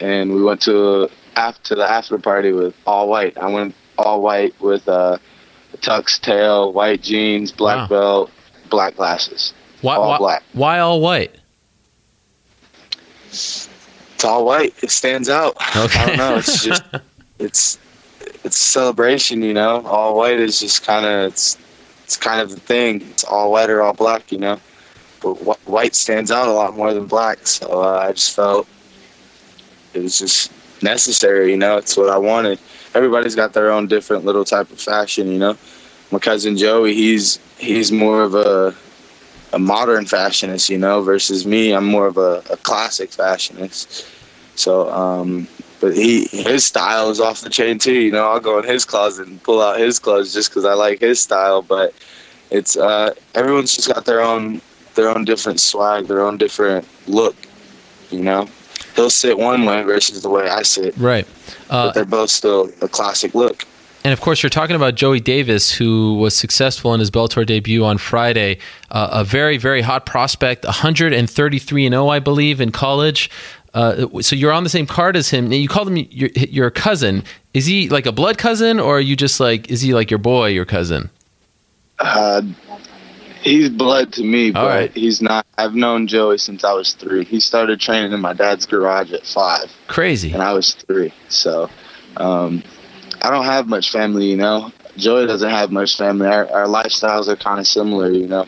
and 0.00 0.34
we 0.34 0.42
went 0.42 0.62
to 0.62 1.08
after 1.36 1.74
the 1.74 1.88
after 1.88 2.18
party 2.18 2.52
with 2.52 2.74
all 2.86 3.08
white. 3.08 3.36
I 3.38 3.48
went 3.48 3.74
all 3.96 4.20
white 4.22 4.58
with 4.60 4.88
uh, 4.88 5.18
a 5.72 5.76
tux 5.78 6.20
tail, 6.20 6.72
white 6.72 7.02
jeans, 7.02 7.52
black 7.52 7.90
wow. 7.90 8.00
belt, 8.00 8.30
black 8.70 8.96
glasses. 8.96 9.52
Why, 9.80 9.96
all 9.96 10.08
why, 10.10 10.18
black. 10.18 10.42
Why 10.52 10.78
all 10.80 11.00
white? 11.00 11.34
It's 13.28 13.68
all 14.24 14.44
white. 14.44 14.74
It 14.82 14.90
stands 14.90 15.28
out. 15.28 15.56
Okay. 15.76 15.98
I 16.00 16.06
don't 16.06 16.16
know. 16.16 16.36
It's 16.36 16.64
just 16.64 16.82
it's 17.38 17.78
it's 18.44 18.56
a 18.56 18.60
celebration, 18.60 19.42
you 19.42 19.54
know. 19.54 19.82
All 19.86 20.16
white 20.16 20.40
is 20.40 20.60
just 20.60 20.84
kind 20.84 21.06
of 21.06 21.32
it's 21.32 21.56
it's 22.04 22.16
kind 22.16 22.40
of 22.40 22.50
the 22.50 22.60
thing. 22.60 23.02
It's 23.10 23.24
all 23.24 23.52
white 23.52 23.70
or 23.70 23.82
all 23.82 23.92
black, 23.92 24.32
you 24.32 24.38
know 24.38 24.60
but 25.20 25.34
white 25.66 25.94
stands 25.94 26.30
out 26.30 26.48
a 26.48 26.52
lot 26.52 26.76
more 26.76 26.92
than 26.94 27.06
black. 27.06 27.46
So 27.46 27.82
uh, 27.82 28.06
I 28.08 28.12
just 28.12 28.34
felt 28.34 28.66
it 29.94 30.02
was 30.02 30.18
just 30.18 30.52
necessary. 30.82 31.50
You 31.50 31.56
know, 31.56 31.76
it's 31.76 31.96
what 31.96 32.08
I 32.08 32.18
wanted. 32.18 32.58
Everybody's 32.94 33.34
got 33.34 33.52
their 33.52 33.70
own 33.70 33.86
different 33.86 34.24
little 34.24 34.44
type 34.44 34.70
of 34.70 34.80
fashion. 34.80 35.30
You 35.30 35.38
know, 35.38 35.56
my 36.10 36.18
cousin 36.18 36.56
Joey, 36.56 36.94
he's 36.94 37.38
he's 37.58 37.92
more 37.92 38.22
of 38.22 38.34
a 38.34 38.74
a 39.52 39.58
modern 39.58 40.06
fashionist. 40.06 40.68
You 40.70 40.78
know, 40.78 41.02
versus 41.02 41.46
me, 41.46 41.72
I'm 41.72 41.86
more 41.86 42.06
of 42.06 42.16
a, 42.16 42.42
a 42.50 42.56
classic 42.58 43.10
fashionist. 43.10 44.06
So, 44.56 44.90
um, 44.90 45.46
but 45.80 45.94
he 45.94 46.26
his 46.30 46.64
style 46.64 47.10
is 47.10 47.20
off 47.20 47.40
the 47.42 47.50
chain 47.50 47.78
too. 47.78 47.94
You 47.94 48.12
know, 48.12 48.28
I'll 48.28 48.40
go 48.40 48.58
in 48.58 48.64
his 48.64 48.84
closet 48.84 49.28
and 49.28 49.42
pull 49.42 49.62
out 49.62 49.78
his 49.78 49.98
clothes 49.98 50.32
just 50.32 50.50
because 50.50 50.64
I 50.64 50.74
like 50.74 51.00
his 51.00 51.20
style. 51.20 51.62
But 51.62 51.94
it's 52.50 52.76
uh, 52.76 53.14
everyone's 53.34 53.74
just 53.74 53.92
got 53.92 54.04
their 54.04 54.20
own 54.20 54.60
their 54.98 55.08
own 55.08 55.24
different 55.24 55.60
swag, 55.60 56.08
their 56.08 56.20
own 56.20 56.36
different 56.36 56.86
look. 57.06 57.36
You 58.10 58.20
know, 58.20 58.48
he'll 58.96 59.10
sit 59.10 59.38
one 59.38 59.64
way 59.64 59.82
versus 59.84 60.22
the 60.22 60.28
way 60.28 60.48
I 60.48 60.62
sit. 60.62 60.96
Right. 60.96 61.26
Uh, 61.70 61.86
but 61.86 61.94
they're 61.94 62.04
both 62.04 62.30
still 62.30 62.68
a 62.82 62.88
classic 62.88 63.34
look. 63.34 63.64
And 64.04 64.12
of 64.12 64.20
course, 64.20 64.42
you're 64.42 64.50
talking 64.50 64.74
about 64.74 64.94
Joey 64.96 65.20
Davis, 65.20 65.72
who 65.72 66.14
was 66.14 66.36
successful 66.36 66.94
in 66.94 67.00
his 67.00 67.10
Bellator 67.10 67.46
debut 67.46 67.84
on 67.84 67.98
Friday. 67.98 68.58
Uh, 68.90 69.08
a 69.12 69.24
very, 69.24 69.56
very 69.56 69.82
hot 69.82 70.04
prospect, 70.04 70.64
133 70.64 71.86
and 71.86 71.92
0, 71.92 72.08
I 72.08 72.18
believe, 72.18 72.60
in 72.60 72.72
college. 72.72 73.30
Uh, 73.74 74.06
so 74.20 74.34
you're 74.34 74.52
on 74.52 74.64
the 74.64 74.70
same 74.70 74.86
card 74.86 75.16
as 75.16 75.28
him. 75.28 75.52
You 75.52 75.68
call 75.68 75.86
him 75.86 75.96
your, 76.10 76.30
your 76.34 76.70
cousin. 76.70 77.22
Is 77.54 77.66
he 77.66 77.88
like 77.88 78.06
a 78.06 78.12
blood 78.12 78.38
cousin, 78.38 78.80
or 78.80 78.96
are 78.96 79.00
you 79.00 79.14
just 79.14 79.40
like 79.40 79.70
is 79.70 79.80
he 79.80 79.94
like 79.94 80.10
your 80.10 80.18
boy, 80.18 80.48
your 80.48 80.64
cousin? 80.64 81.10
Uh, 81.98 82.42
He's 83.48 83.70
blood 83.70 84.12
to 84.12 84.22
me, 84.22 84.50
but 84.50 84.66
right. 84.66 84.92
he's 84.92 85.22
not. 85.22 85.46
I've 85.56 85.74
known 85.74 86.06
Joey 86.06 86.36
since 86.36 86.64
I 86.64 86.74
was 86.74 86.92
three. 86.92 87.24
He 87.24 87.40
started 87.40 87.80
training 87.80 88.12
in 88.12 88.20
my 88.20 88.34
dad's 88.34 88.66
garage 88.66 89.10
at 89.10 89.24
five. 89.24 89.72
Crazy. 89.86 90.32
And 90.32 90.42
I 90.42 90.52
was 90.52 90.74
three. 90.74 91.14
So 91.30 91.70
um, 92.18 92.62
I 93.22 93.30
don't 93.30 93.46
have 93.46 93.66
much 93.66 93.90
family, 93.90 94.26
you 94.26 94.36
know. 94.36 94.70
Joey 94.98 95.26
doesn't 95.26 95.48
have 95.48 95.70
much 95.70 95.96
family. 95.96 96.26
Our, 96.26 96.46
our 96.50 96.66
lifestyles 96.66 97.26
are 97.28 97.36
kind 97.36 97.58
of 97.58 97.66
similar, 97.66 98.10
you 98.10 98.26
know. 98.26 98.44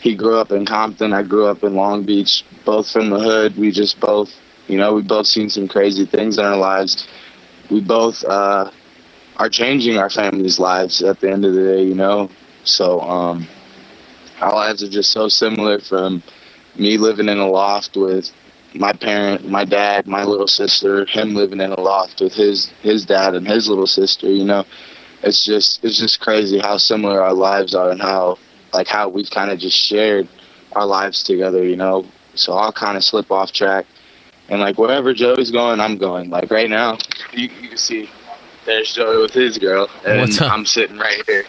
He 0.00 0.14
grew 0.14 0.38
up 0.38 0.52
in 0.52 0.64
Compton. 0.64 1.12
I 1.12 1.24
grew 1.24 1.46
up 1.46 1.64
in 1.64 1.74
Long 1.74 2.04
Beach. 2.04 2.44
Both 2.64 2.92
from 2.92 3.10
the 3.10 3.18
hood. 3.18 3.56
We 3.56 3.72
just 3.72 3.98
both, 3.98 4.30
you 4.68 4.78
know, 4.78 4.94
we 4.94 5.02
both 5.02 5.26
seen 5.26 5.50
some 5.50 5.66
crazy 5.66 6.06
things 6.06 6.38
in 6.38 6.44
our 6.44 6.56
lives. 6.56 7.08
We 7.68 7.80
both 7.80 8.22
uh, 8.22 8.70
are 9.38 9.48
changing 9.48 9.98
our 9.98 10.10
families' 10.10 10.60
lives 10.60 11.02
at 11.02 11.18
the 11.18 11.32
end 11.32 11.44
of 11.44 11.52
the 11.52 11.64
day, 11.64 11.82
you 11.82 11.96
know. 11.96 12.30
So 12.62 13.00
um, 13.00 13.48
our 14.40 14.52
lives 14.54 14.82
are 14.82 14.88
just 14.90 15.10
so 15.12 15.28
similar 15.28 15.80
from 15.80 16.22
me 16.76 16.98
living 16.98 17.28
in 17.28 17.38
a 17.38 17.48
loft 17.48 17.96
with 17.96 18.30
my 18.74 18.92
parent, 18.92 19.48
my 19.48 19.64
dad, 19.64 20.06
my 20.06 20.24
little 20.24 20.48
sister, 20.48 21.06
him 21.06 21.34
living 21.34 21.60
in 21.60 21.72
a 21.72 21.80
loft 21.80 22.20
with 22.20 22.34
his 22.34 22.66
his 22.82 23.06
dad 23.06 23.34
and 23.34 23.46
his 23.46 23.68
little 23.68 23.86
sister, 23.86 24.28
you 24.30 24.44
know. 24.44 24.64
It's 25.22 25.44
just 25.44 25.84
it's 25.84 25.98
just 25.98 26.20
crazy 26.20 26.58
how 26.58 26.76
similar 26.78 27.22
our 27.22 27.34
lives 27.34 27.74
are 27.74 27.90
and 27.90 28.00
how 28.02 28.38
like 28.72 28.88
how 28.88 29.08
we've 29.08 29.30
kind 29.30 29.50
of 29.50 29.58
just 29.58 29.76
shared 29.76 30.28
our 30.74 30.86
lives 30.86 31.22
together, 31.22 31.64
you 31.64 31.76
know. 31.76 32.06
So 32.34 32.52
I'll 32.54 32.72
kind 32.72 32.96
of 32.96 33.04
slip 33.04 33.30
off 33.30 33.52
track 33.52 33.86
And 34.48 34.60
like 34.60 34.78
wherever 34.78 35.14
Joey's 35.14 35.50
going, 35.50 35.80
I'm 35.80 35.96
going. 35.98 36.30
Like 36.30 36.50
right 36.50 36.68
now, 36.70 36.98
you, 37.32 37.48
you 37.62 37.68
can 37.70 37.78
see 37.78 38.10
there's 38.66 38.92
Joey 38.94 39.22
with 39.22 39.32
his 39.32 39.58
girl, 39.58 39.88
and? 40.06 40.20
I'm 40.50 40.66
sitting 40.66 40.98
right 40.98 41.22
here. 41.26 41.44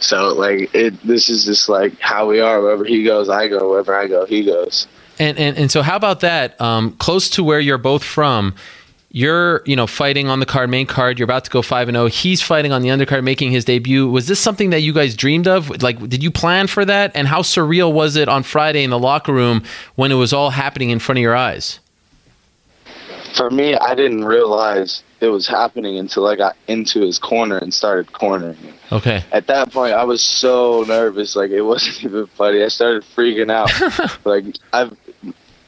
So 0.00 0.28
like 0.34 0.74
it, 0.74 1.00
this 1.02 1.28
is 1.28 1.44
just 1.44 1.68
like 1.68 1.98
how 2.00 2.26
we 2.26 2.40
are. 2.40 2.60
Wherever 2.60 2.84
he 2.84 3.04
goes, 3.04 3.28
I 3.28 3.48
go. 3.48 3.70
Wherever 3.70 3.94
I 3.94 4.08
go, 4.08 4.24
he 4.26 4.44
goes. 4.44 4.86
And 5.18 5.38
and 5.38 5.56
and 5.56 5.70
so 5.70 5.82
how 5.82 5.96
about 5.96 6.20
that? 6.20 6.58
Um, 6.60 6.92
close 6.92 7.28
to 7.30 7.44
where 7.44 7.60
you're 7.60 7.78
both 7.78 8.02
from, 8.02 8.54
you're 9.10 9.62
you 9.66 9.76
know 9.76 9.86
fighting 9.86 10.28
on 10.28 10.40
the 10.40 10.46
card, 10.46 10.70
main 10.70 10.86
card. 10.86 11.18
You're 11.18 11.24
about 11.24 11.44
to 11.44 11.50
go 11.50 11.60
five 11.60 11.88
and 11.88 11.96
zero. 11.96 12.06
He's 12.06 12.40
fighting 12.40 12.72
on 12.72 12.80
the 12.80 12.88
undercard, 12.88 13.24
making 13.24 13.50
his 13.50 13.66
debut. 13.66 14.08
Was 14.08 14.26
this 14.26 14.40
something 14.40 14.70
that 14.70 14.80
you 14.80 14.94
guys 14.94 15.14
dreamed 15.14 15.46
of? 15.46 15.82
Like, 15.82 16.08
did 16.08 16.22
you 16.22 16.30
plan 16.30 16.66
for 16.66 16.84
that? 16.86 17.12
And 17.14 17.28
how 17.28 17.42
surreal 17.42 17.92
was 17.92 18.16
it 18.16 18.28
on 18.28 18.42
Friday 18.42 18.82
in 18.82 18.90
the 18.90 18.98
locker 18.98 19.34
room 19.34 19.64
when 19.96 20.10
it 20.10 20.16
was 20.16 20.32
all 20.32 20.50
happening 20.50 20.88
in 20.88 20.98
front 20.98 21.18
of 21.18 21.22
your 21.22 21.36
eyes? 21.36 21.80
For 23.36 23.50
me, 23.50 23.74
I 23.74 23.94
didn't 23.94 24.24
realize 24.24 25.02
it 25.20 25.28
was 25.28 25.46
happening 25.46 25.98
until 25.98 26.26
I 26.26 26.34
got 26.34 26.56
into 26.66 27.00
his 27.00 27.18
corner 27.18 27.58
and 27.58 27.72
started 27.72 28.12
cornering 28.12 28.56
him. 28.56 28.74
Okay. 28.90 29.22
At 29.32 29.46
that 29.48 29.70
point, 29.72 29.92
I 29.92 30.04
was 30.04 30.22
so 30.22 30.84
nervous, 30.86 31.36
like 31.36 31.50
it 31.50 31.62
wasn't 31.72 32.04
even 32.04 32.26
funny. 32.26 32.62
I 32.62 32.68
started 32.68 33.04
freaking 33.16 33.50
out. 33.50 33.70
like 34.24 34.44
I've, 34.72 34.96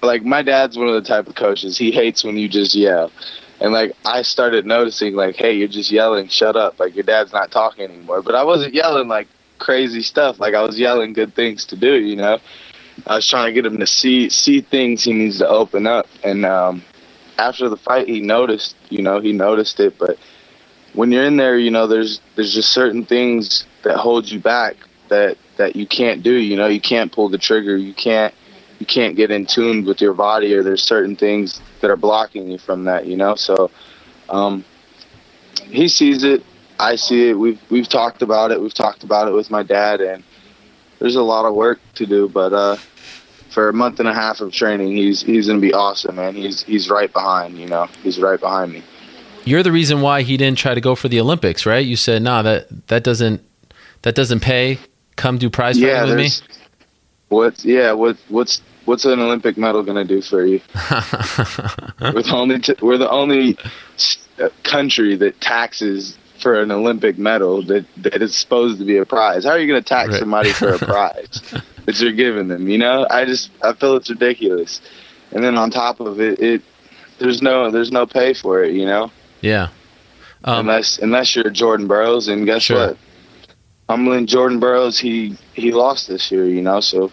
like 0.03 0.25
my 0.25 0.43
dad's 0.43 0.77
one 0.77 0.89
of 0.89 0.95
the 0.95 1.07
type 1.09 1.29
of 1.29 1.35
coaches. 1.35 1.77
He 1.77 1.93
hates 1.93 2.25
when 2.25 2.37
you 2.37 2.49
just 2.49 2.75
yell, 2.75 3.13
and 3.61 3.73
like 3.73 3.93
I 4.05 4.23
started 4.23 4.67
noticing, 4.67 5.15
like, 5.15 5.37
hey, 5.37 5.53
you're 5.55 5.69
just 5.69 5.91
yelling. 5.91 6.29
Shut 6.29 6.57
up. 6.57 6.81
Like 6.81 6.95
your 6.95 7.05
dad's 7.05 7.33
not 7.33 7.51
talking 7.51 7.85
anymore. 7.85 8.23
But 8.23 8.35
I 8.35 8.45
wasn't 8.45 8.75
yelling 8.75 9.09
like 9.09 9.29
crazy 9.59 10.03
stuff. 10.03 10.41
Like 10.41 10.55
I 10.55 10.63
was 10.63 10.79
yelling 10.79 11.13
good 11.13 11.35
things 11.35 11.65
to 11.67 11.77
do. 11.77 11.95
You 11.95 12.17
know, 12.17 12.39
I 13.07 13.17
was 13.17 13.29
trying 13.29 13.47
to 13.47 13.53
get 13.53 13.71
him 13.71 13.79
to 13.79 13.87
see 13.87 14.31
see 14.31 14.63
things 14.63 15.05
he 15.05 15.13
needs 15.13 15.39
to 15.39 15.49
open 15.49 15.87
up. 15.87 16.07
And 16.25 16.45
um, 16.45 16.83
after 17.39 17.69
the 17.69 17.77
fight, 17.77 18.09
he 18.09 18.21
noticed. 18.21 18.77
You 18.89 19.03
know, 19.03 19.21
he 19.21 19.33
noticed 19.33 19.81
it, 19.81 19.99
but 19.99 20.19
when 20.95 21.11
you're 21.11 21.25
in 21.25 21.37
there, 21.37 21.59
you 21.59 21.71
know, 21.71 21.87
there's 21.87 22.21
there's 22.37 22.55
just 22.55 22.73
certain 22.73 23.05
things 23.05 23.65
that 23.83 23.97
hold 23.97 24.31
you 24.31 24.41
back 24.41 24.77
that 25.09 25.39
that 25.57 25.77
you 25.77 25.87
can't 25.87 26.23
do. 26.23 26.33
You 26.33 26.57
know, 26.57 26.67
you 26.67 26.81
can't 26.81 27.13
pull 27.13 27.29
the 27.29 27.39
trigger. 27.39 27.77
You 27.77 27.95
can't 27.95 28.35
you 28.79 28.87
can't 28.87 29.17
get 29.17 29.31
in 29.31 29.47
tune 29.47 29.85
with 29.85 30.01
your 30.01 30.15
body, 30.15 30.55
or 30.55 30.63
there's 30.63 30.83
certain 30.83 31.17
things 31.17 31.61
that 31.81 31.91
are 31.91 31.97
blocking 31.97 32.49
you 32.49 32.59
from 32.59 32.85
that. 32.85 33.07
You 33.07 33.17
know, 33.17 33.35
so 33.35 33.71
um, 34.29 34.65
he 35.65 35.89
sees 35.89 36.25
it. 36.25 36.45
I 36.79 36.97
see 36.97 37.31
it. 37.31 37.35
We've 37.35 37.61
we've 37.71 37.89
talked 37.89 38.23
about 38.23 38.51
it. 38.51 38.61
We've 38.61 38.75
talked 38.75 39.05
about 39.05 39.29
it 39.29 39.33
with 39.33 39.51
my 39.51 39.63
dad, 39.63 40.01
and 40.01 40.25
there's 40.99 41.17
a 41.17 41.23
lot 41.23 41.45
of 41.45 41.55
work 41.55 41.81
to 41.95 42.07
do. 42.07 42.29
But 42.29 42.53
uh, 42.53 42.77
for 43.53 43.69
a 43.69 43.73
month 43.73 44.01
and 44.01 44.09
a 44.09 44.15
half 44.15 44.41
of 44.41 44.53
training, 44.53 44.97
he's 44.97 45.23
he's 45.23 45.47
gonna 45.47 45.61
be 45.61 45.73
awesome, 45.73 46.17
man. 46.17 46.35
He's 46.35 46.63
he's 46.63 46.89
right 46.91 47.13
behind. 47.13 47.59
You 47.59 47.67
know, 47.67 47.87
he's 48.03 48.19
right 48.19 48.41
behind 48.41 48.73
me. 48.73 48.83
You're 49.45 49.63
the 49.63 49.73
reason 49.73 50.01
why 50.01 50.23
he 50.23 50.37
didn't 50.37 50.59
try 50.59 50.75
to 50.75 50.81
go 50.81 50.95
for 50.95 51.09
the 51.09 51.21
Olympics, 51.21 51.67
right? 51.67 51.85
You 51.85 51.97
said, 51.97 52.23
"Nah, 52.23 52.43
that 52.43 52.89
that 52.89 53.05
doesn't 53.05 53.43
that 54.03 54.15
doesn't 54.15 54.41
pay. 54.41 54.79
Come 55.17 55.39
do 55.39 55.51
prize 55.51 55.81
fighting 55.81 56.09
with 56.09 56.19
me." 56.19 56.29
What? 57.29 57.65
Yeah. 57.65 57.93
What? 57.93 58.17
What's 58.29 58.61
What's 58.85 59.05
an 59.05 59.21
Olympic 59.21 59.57
medal 59.57 59.83
gonna 59.85 60.05
do 60.05 60.21
for 60.23 60.45
you? 60.45 60.61
we're 60.75 62.23
the 62.23 62.33
only 62.33 62.59
t- 62.59 62.75
we're 62.83 62.99
the 62.99 63.11
only 63.11 63.57
country 64.65 65.17
that 65.17 65.41
taxes 65.41 66.19
for 66.43 66.61
an 66.61 66.71
Olympic 66.71 67.17
medal 67.19 67.63
that 67.67 67.87
that 67.99 68.21
is 68.23 68.35
supposed 68.37 68.79
to 68.79 68.85
be 68.85 68.97
a 68.99 69.07
prize. 69.07 69.45
How 69.45 69.51
are 69.51 69.59
you 69.59 69.67
gonna 69.69 69.83
tax 69.83 70.11
Right. 70.11 70.21
somebody 70.21 70.53
for 70.53 70.75
a 70.75 70.79
prize 70.93 71.41
that 71.87 72.01
you're 72.01 72.13
giving 72.13 72.49
them? 72.49 72.69
You 72.69 72.79
know, 72.79 73.07
I 73.09 73.25
just 73.25 73.51
I 73.63 73.73
feel 73.75 73.97
it's 73.97 74.11
ridiculous. 74.11 74.81
And 75.33 75.43
then 75.43 75.57
on 75.57 75.71
top 75.71 76.01
of 76.01 76.21
it, 76.21 76.41
it 76.41 76.63
there's 77.19 77.41
no 77.41 77.71
there's 77.71 77.93
no 77.93 78.07
pay 78.07 78.35
for 78.35 78.63
it. 78.65 78.75
You 78.75 78.87
know, 78.87 79.11
yeah. 79.41 79.69
Um, 80.45 80.61
unless 80.69 80.99
unless 80.99 81.35
you're 81.37 81.51
Jordan 81.51 81.87
Burroughs, 81.87 82.29
and 82.29 82.45
guess 82.45 82.63
Sure. 82.63 82.89
what? 82.89 82.97
Humbling 83.89 84.27
Jordan 84.27 84.59
Burroughs, 84.61 84.99
he 84.99 85.37
he 85.55 85.71
lost 85.73 86.09
this 86.09 86.31
year, 86.33 86.45
you 86.47 86.63
know. 86.63 86.81
So 86.81 87.13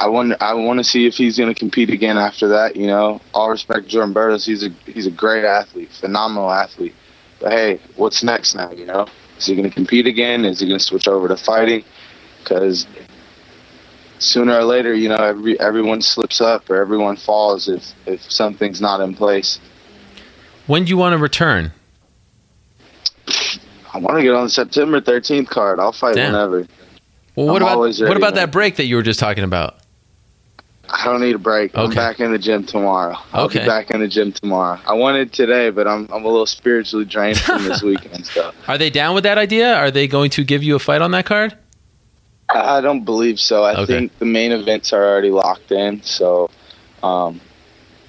I 0.00 0.08
want 0.08 0.34
I 0.40 0.54
want 0.54 0.78
to 0.78 0.84
see 0.84 1.06
if 1.06 1.14
he's 1.14 1.36
going 1.38 1.52
to 1.52 1.58
compete 1.58 1.90
again 1.90 2.16
after 2.18 2.48
that. 2.48 2.76
You 2.76 2.86
know, 2.86 3.20
all 3.34 3.50
respect 3.50 3.84
to 3.84 3.88
Jordan 3.90 4.12
Burroughs, 4.12 4.44
he's 4.46 4.64
a 4.64 4.70
he's 4.86 5.06
a 5.06 5.10
great 5.10 5.44
athlete, 5.44 5.90
phenomenal 5.92 6.50
athlete. 6.50 6.94
But 7.40 7.52
hey, 7.52 7.80
what's 7.96 8.22
next 8.22 8.54
now? 8.54 8.72
You 8.72 8.86
know, 8.86 9.06
is 9.38 9.46
he 9.46 9.54
going 9.54 9.68
to 9.68 9.74
compete 9.74 10.06
again? 10.06 10.44
Is 10.44 10.60
he 10.60 10.66
going 10.66 10.78
to 10.78 10.84
switch 10.84 11.06
over 11.06 11.28
to 11.28 11.36
fighting? 11.36 11.84
Because 12.42 12.86
sooner 14.18 14.54
or 14.54 14.64
later, 14.64 14.94
you 14.94 15.08
know, 15.08 15.16
every 15.16 15.58
everyone 15.60 16.02
slips 16.02 16.40
up 16.40 16.68
or 16.70 16.76
everyone 16.76 17.16
falls 17.16 17.68
if 17.68 17.92
if 18.06 18.20
something's 18.30 18.80
not 18.80 19.00
in 19.00 19.14
place. 19.14 19.58
when 20.66 20.84
do 20.84 20.90
you 20.90 20.96
want 20.96 21.12
to 21.12 21.18
return? 21.18 21.72
I 23.92 23.98
want 23.98 24.16
to 24.16 24.22
get 24.22 24.34
on 24.34 24.44
the 24.44 24.50
September 24.50 25.00
13th 25.00 25.48
card. 25.48 25.80
I'll 25.80 25.92
fight 25.92 26.14
Damn. 26.14 26.32
whenever. 26.32 26.66
Well, 27.34 27.46
what 27.46 27.62
I'm 27.62 27.68
about 27.68 28.08
what 28.08 28.16
about 28.16 28.34
that 28.34 28.52
break 28.52 28.76
that 28.76 28.86
you 28.86 28.96
were 28.96 29.02
just 29.02 29.20
talking 29.20 29.44
about? 29.44 29.77
I 30.90 31.04
don't 31.04 31.20
need 31.20 31.34
a 31.34 31.38
break. 31.38 31.76
I'm 31.76 31.90
back 31.90 32.18
in 32.20 32.32
the 32.32 32.38
gym 32.38 32.64
tomorrow. 32.64 33.16
I'll 33.32 33.44
Okay. 33.44 33.60
be 33.60 33.66
back 33.66 33.90
in 33.90 34.00
the 34.00 34.08
gym 34.08 34.32
tomorrow. 34.32 34.80
I 34.86 34.94
wanted 34.94 35.32
today, 35.32 35.70
but 35.70 35.86
I'm 35.86 36.08
I'm 36.10 36.24
a 36.24 36.28
little 36.28 36.46
spiritually 36.46 37.04
drained 37.04 37.38
from 37.38 37.64
this 37.64 37.82
weekend 37.90 38.26
stuff. 38.26 38.54
Are 38.68 38.78
they 38.78 38.90
down 38.90 39.14
with 39.14 39.24
that 39.24 39.38
idea? 39.38 39.74
Are 39.74 39.90
they 39.90 40.06
going 40.06 40.30
to 40.30 40.44
give 40.44 40.62
you 40.62 40.76
a 40.76 40.78
fight 40.78 41.02
on 41.02 41.10
that 41.12 41.26
card? 41.26 41.56
I 42.48 42.80
don't 42.80 43.04
believe 43.04 43.38
so. 43.38 43.64
I 43.64 43.74
Okay. 43.74 43.86
think 43.86 44.18
the 44.18 44.24
main 44.24 44.52
events 44.52 44.92
are 44.94 45.04
already 45.06 45.30
locked 45.30 45.70
in. 45.70 46.02
So, 46.02 46.48
um, 47.02 47.40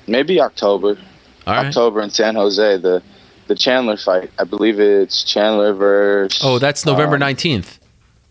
maybe 0.07 0.39
October. 0.39 0.97
Right. 1.45 1.65
October 1.68 2.01
in 2.01 2.10
San 2.10 2.35
Jose. 2.35 2.77
The 2.77 3.03
the 3.47 3.56
Chandler 3.56 3.97
fight. 3.97 4.31
I 4.39 4.45
believe 4.45 4.80
it's 4.80 5.23
Chandler 5.23 5.73
versus. 5.73 6.39
Oh, 6.43 6.60
that's 6.60 6.85
November 6.85 7.15
um, 7.15 7.22
19th. 7.23 7.80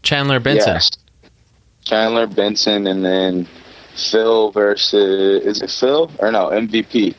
Chandler 0.02 0.40
Benson. 0.40 0.74
Yes. 0.74 0.90
Chandler 1.84 2.26
Benson, 2.26 2.86
and 2.86 3.04
then 3.04 3.48
Phil 3.98 4.50
versus 4.52 5.44
is 5.44 5.62
it 5.62 5.70
Phil 5.70 6.10
or 6.18 6.30
no 6.30 6.48
MVP? 6.48 7.14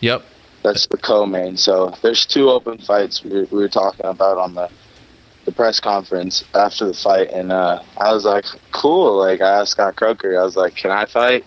Yep. 0.00 0.24
That's 0.62 0.86
the 0.86 0.96
co-main. 0.98 1.56
So 1.56 1.94
there's 2.02 2.26
two 2.26 2.50
open 2.50 2.78
fights 2.78 3.22
we 3.22 3.30
were, 3.30 3.46
we 3.50 3.58
were 3.58 3.68
talking 3.68 4.06
about 4.06 4.38
on 4.38 4.54
the 4.54 4.70
the 5.44 5.52
press 5.52 5.80
conference 5.80 6.44
after 6.54 6.84
the 6.84 6.92
fight, 6.92 7.30
and 7.30 7.50
uh, 7.50 7.82
I 7.96 8.12
was 8.12 8.26
like, 8.26 8.44
cool. 8.72 9.18
Like 9.18 9.40
I 9.40 9.60
asked 9.60 9.70
Scott 9.70 9.96
Coker, 9.96 10.38
I 10.38 10.44
was 10.44 10.56
like, 10.56 10.76
can 10.76 10.90
I 10.90 11.06
fight? 11.06 11.44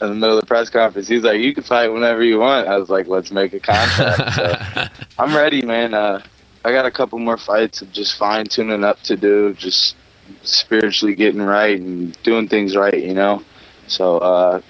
In 0.00 0.08
the 0.08 0.14
middle 0.14 0.38
of 0.38 0.40
the 0.40 0.46
press 0.46 0.68
conference, 0.68 1.06
he's 1.06 1.22
like, 1.22 1.38
"You 1.38 1.54
can 1.54 1.62
fight 1.62 1.88
whenever 1.88 2.24
you 2.24 2.40
want." 2.40 2.66
I 2.66 2.76
was 2.76 2.88
like, 2.88 3.06
"Let's 3.06 3.30
make 3.30 3.52
a 3.52 3.60
contract." 3.60 4.34
so 4.96 5.04
I'm 5.16 5.36
ready, 5.36 5.62
man. 5.62 5.94
Uh, 5.94 6.20
I 6.64 6.72
got 6.72 6.86
a 6.86 6.90
couple 6.90 7.20
more 7.20 7.36
fights 7.36 7.82
of 7.82 7.92
just 7.92 8.16
fine 8.16 8.46
tuning 8.46 8.82
up 8.82 9.00
to 9.02 9.16
do, 9.16 9.54
just 9.54 9.94
spiritually 10.42 11.14
getting 11.14 11.42
right 11.42 11.78
and 11.78 12.20
doing 12.24 12.48
things 12.48 12.74
right, 12.74 13.00
you 13.00 13.14
know. 13.14 13.44
So 13.92 14.18
uh, 14.18 14.60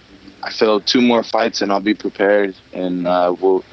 I 0.42 0.50
feel 0.50 0.80
two 0.80 1.00
more 1.00 1.22
fights 1.22 1.62
and 1.62 1.70
I'll 1.70 1.80
be 1.80 1.94
prepared, 1.94 2.56
and 2.72 3.06
uh, 3.06 3.34
we'll 3.40 3.64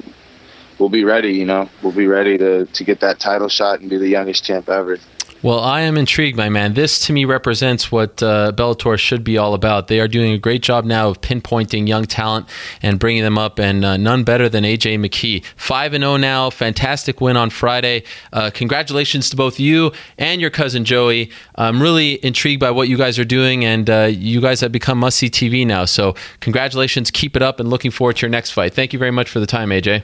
we'll 0.78 0.88
be 0.88 1.02
ready. 1.04 1.32
You 1.32 1.44
know, 1.44 1.68
we'll 1.82 1.92
be 1.92 2.06
ready 2.06 2.38
to 2.38 2.66
to 2.66 2.84
get 2.84 3.00
that 3.00 3.18
title 3.18 3.48
shot 3.48 3.80
and 3.80 3.90
be 3.90 3.96
the 3.98 4.08
youngest 4.08 4.44
champ 4.44 4.68
ever. 4.68 4.98
Well, 5.42 5.60
I 5.60 5.80
am 5.80 5.96
intrigued, 5.96 6.36
my 6.36 6.50
man. 6.50 6.74
This 6.74 7.06
to 7.06 7.14
me 7.14 7.24
represents 7.24 7.90
what 7.90 8.22
uh, 8.22 8.52
Bellator 8.54 8.98
should 8.98 9.24
be 9.24 9.38
all 9.38 9.54
about. 9.54 9.88
They 9.88 9.98
are 9.98 10.06
doing 10.06 10.32
a 10.32 10.38
great 10.38 10.62
job 10.62 10.84
now 10.84 11.08
of 11.08 11.22
pinpointing 11.22 11.88
young 11.88 12.04
talent 12.04 12.46
and 12.82 12.98
bringing 12.98 13.22
them 13.22 13.38
up, 13.38 13.58
and 13.58 13.82
uh, 13.82 13.96
none 13.96 14.22
better 14.22 14.50
than 14.50 14.64
AJ 14.64 14.98
McKee. 14.98 15.42
Five 15.56 15.94
and 15.94 16.02
zero 16.02 16.18
now, 16.18 16.50
fantastic 16.50 17.22
win 17.22 17.38
on 17.38 17.48
Friday. 17.48 18.02
Uh, 18.34 18.50
congratulations 18.52 19.30
to 19.30 19.36
both 19.36 19.58
you 19.58 19.92
and 20.18 20.42
your 20.42 20.50
cousin 20.50 20.84
Joey. 20.84 21.30
I'm 21.54 21.80
really 21.80 22.22
intrigued 22.22 22.60
by 22.60 22.70
what 22.70 22.88
you 22.88 22.98
guys 22.98 23.18
are 23.18 23.24
doing, 23.24 23.64
and 23.64 23.88
uh, 23.88 24.10
you 24.12 24.42
guys 24.42 24.60
have 24.60 24.72
become 24.72 24.98
must 24.98 25.16
see 25.16 25.30
TV 25.30 25.66
now. 25.66 25.86
So, 25.86 26.16
congratulations, 26.40 27.10
keep 27.10 27.34
it 27.34 27.40
up, 27.40 27.60
and 27.60 27.70
looking 27.70 27.90
forward 27.90 28.16
to 28.16 28.26
your 28.26 28.30
next 28.30 28.50
fight. 28.50 28.74
Thank 28.74 28.92
you 28.92 28.98
very 28.98 29.10
much 29.10 29.30
for 29.30 29.40
the 29.40 29.46
time, 29.46 29.70
AJ. 29.70 30.02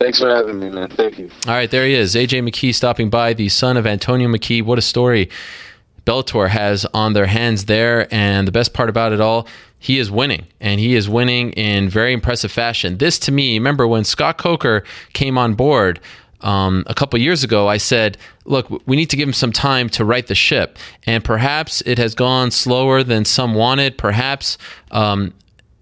Thanks 0.00 0.20
for 0.20 0.28
having 0.28 0.60
me, 0.60 0.70
man. 0.70 0.90
Thank 0.90 1.18
you. 1.18 1.30
All 1.46 1.54
right, 1.54 1.70
there 1.70 1.84
he 1.84 1.94
is, 1.94 2.14
AJ 2.14 2.48
McKee 2.48 2.74
stopping 2.74 3.10
by, 3.10 3.34
the 3.34 3.48
son 3.48 3.76
of 3.76 3.86
Antonio 3.86 4.28
McKee. 4.28 4.62
What 4.62 4.78
a 4.78 4.82
story 4.82 5.28
Bellator 6.04 6.48
has 6.48 6.86
on 6.94 7.12
their 7.12 7.26
hands 7.26 7.66
there. 7.66 8.12
And 8.14 8.48
the 8.48 8.52
best 8.52 8.72
part 8.72 8.88
about 8.88 9.12
it 9.12 9.20
all, 9.20 9.46
he 9.78 9.98
is 9.98 10.10
winning, 10.10 10.46
and 10.60 10.80
he 10.80 10.94
is 10.94 11.08
winning 11.08 11.52
in 11.52 11.88
very 11.88 12.12
impressive 12.12 12.50
fashion. 12.50 12.98
This 12.98 13.18
to 13.20 13.32
me, 13.32 13.58
remember 13.58 13.86
when 13.86 14.04
Scott 14.04 14.38
Coker 14.38 14.84
came 15.12 15.36
on 15.36 15.54
board 15.54 16.00
um, 16.40 16.84
a 16.86 16.94
couple 16.94 17.18
years 17.20 17.44
ago, 17.44 17.68
I 17.68 17.76
said, 17.76 18.16
look, 18.44 18.68
we 18.86 18.96
need 18.96 19.10
to 19.10 19.16
give 19.16 19.28
him 19.28 19.34
some 19.34 19.52
time 19.52 19.88
to 19.90 20.04
right 20.04 20.26
the 20.26 20.34
ship. 20.34 20.78
And 21.06 21.24
perhaps 21.24 21.82
it 21.82 21.98
has 21.98 22.14
gone 22.14 22.50
slower 22.52 23.02
than 23.02 23.24
some 23.24 23.54
wanted. 23.54 23.98
Perhaps 23.98 24.58
um, 24.90 25.34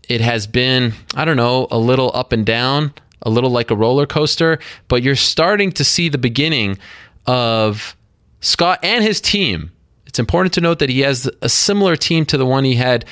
it 0.08 0.20
has 0.20 0.46
been, 0.46 0.92
I 1.14 1.24
don't 1.24 1.36
know, 1.36 1.68
a 1.70 1.78
little 1.78 2.10
up 2.14 2.32
and 2.32 2.44
down, 2.44 2.94
a 3.22 3.30
little 3.30 3.50
like 3.50 3.70
a 3.70 3.76
roller 3.76 4.06
coaster, 4.06 4.58
but 4.88 5.02
you're 5.02 5.16
starting 5.16 5.72
to 5.72 5.84
see 5.84 6.08
the 6.08 6.18
beginning 6.18 6.78
of 7.26 7.96
Scott 8.40 8.78
and 8.82 9.02
his 9.02 9.20
team. 9.20 9.72
It's 10.06 10.18
important 10.18 10.54
to 10.54 10.60
note 10.60 10.78
that 10.78 10.88
he 10.88 11.00
has 11.00 11.28
a 11.42 11.48
similar 11.48 11.96
team 11.96 12.24
to 12.26 12.38
the 12.38 12.46
one 12.46 12.64
he 12.64 12.76
had 12.76 13.04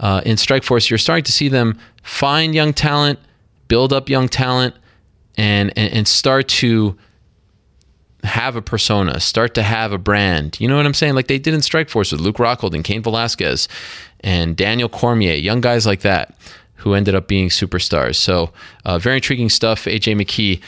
uh, 0.00 0.22
in 0.24 0.36
Strikeforce. 0.36 0.90
You're 0.90 0.98
starting 0.98 1.24
to 1.24 1.32
see 1.32 1.48
them 1.48 1.78
find 2.02 2.54
young 2.54 2.72
talent, 2.72 3.18
build 3.68 3.92
up 3.92 4.08
young 4.08 4.28
talent 4.28 4.74
and, 5.36 5.72
and, 5.76 5.92
and 5.92 6.08
start 6.08 6.48
to 6.48 6.96
have 8.24 8.54
a 8.54 8.62
persona, 8.62 9.18
start 9.18 9.54
to 9.54 9.62
have 9.62 9.92
a 9.92 9.98
brand. 9.98 10.60
You 10.60 10.68
know 10.68 10.76
what 10.76 10.86
I'm 10.86 10.94
saying? 10.94 11.14
Like 11.14 11.26
they 11.26 11.38
did 11.38 11.54
in 11.54 11.60
Strikeforce 11.60 12.12
with 12.12 12.20
Luke 12.20 12.36
Rockhold 12.36 12.74
and 12.74 12.84
Cain 12.84 13.02
Velasquez 13.02 13.68
and 14.20 14.56
Daniel 14.56 14.88
Cormier, 14.88 15.34
young 15.34 15.60
guys 15.60 15.86
like 15.86 16.00
that 16.00 16.36
who 16.82 16.94
ended 16.94 17.14
up 17.14 17.28
being 17.28 17.48
superstars. 17.48 18.16
So, 18.16 18.52
uh, 18.84 18.98
very 18.98 19.16
intriguing 19.16 19.48
stuff. 19.48 19.84
AJ 19.84 20.16
McKee, 20.20 20.60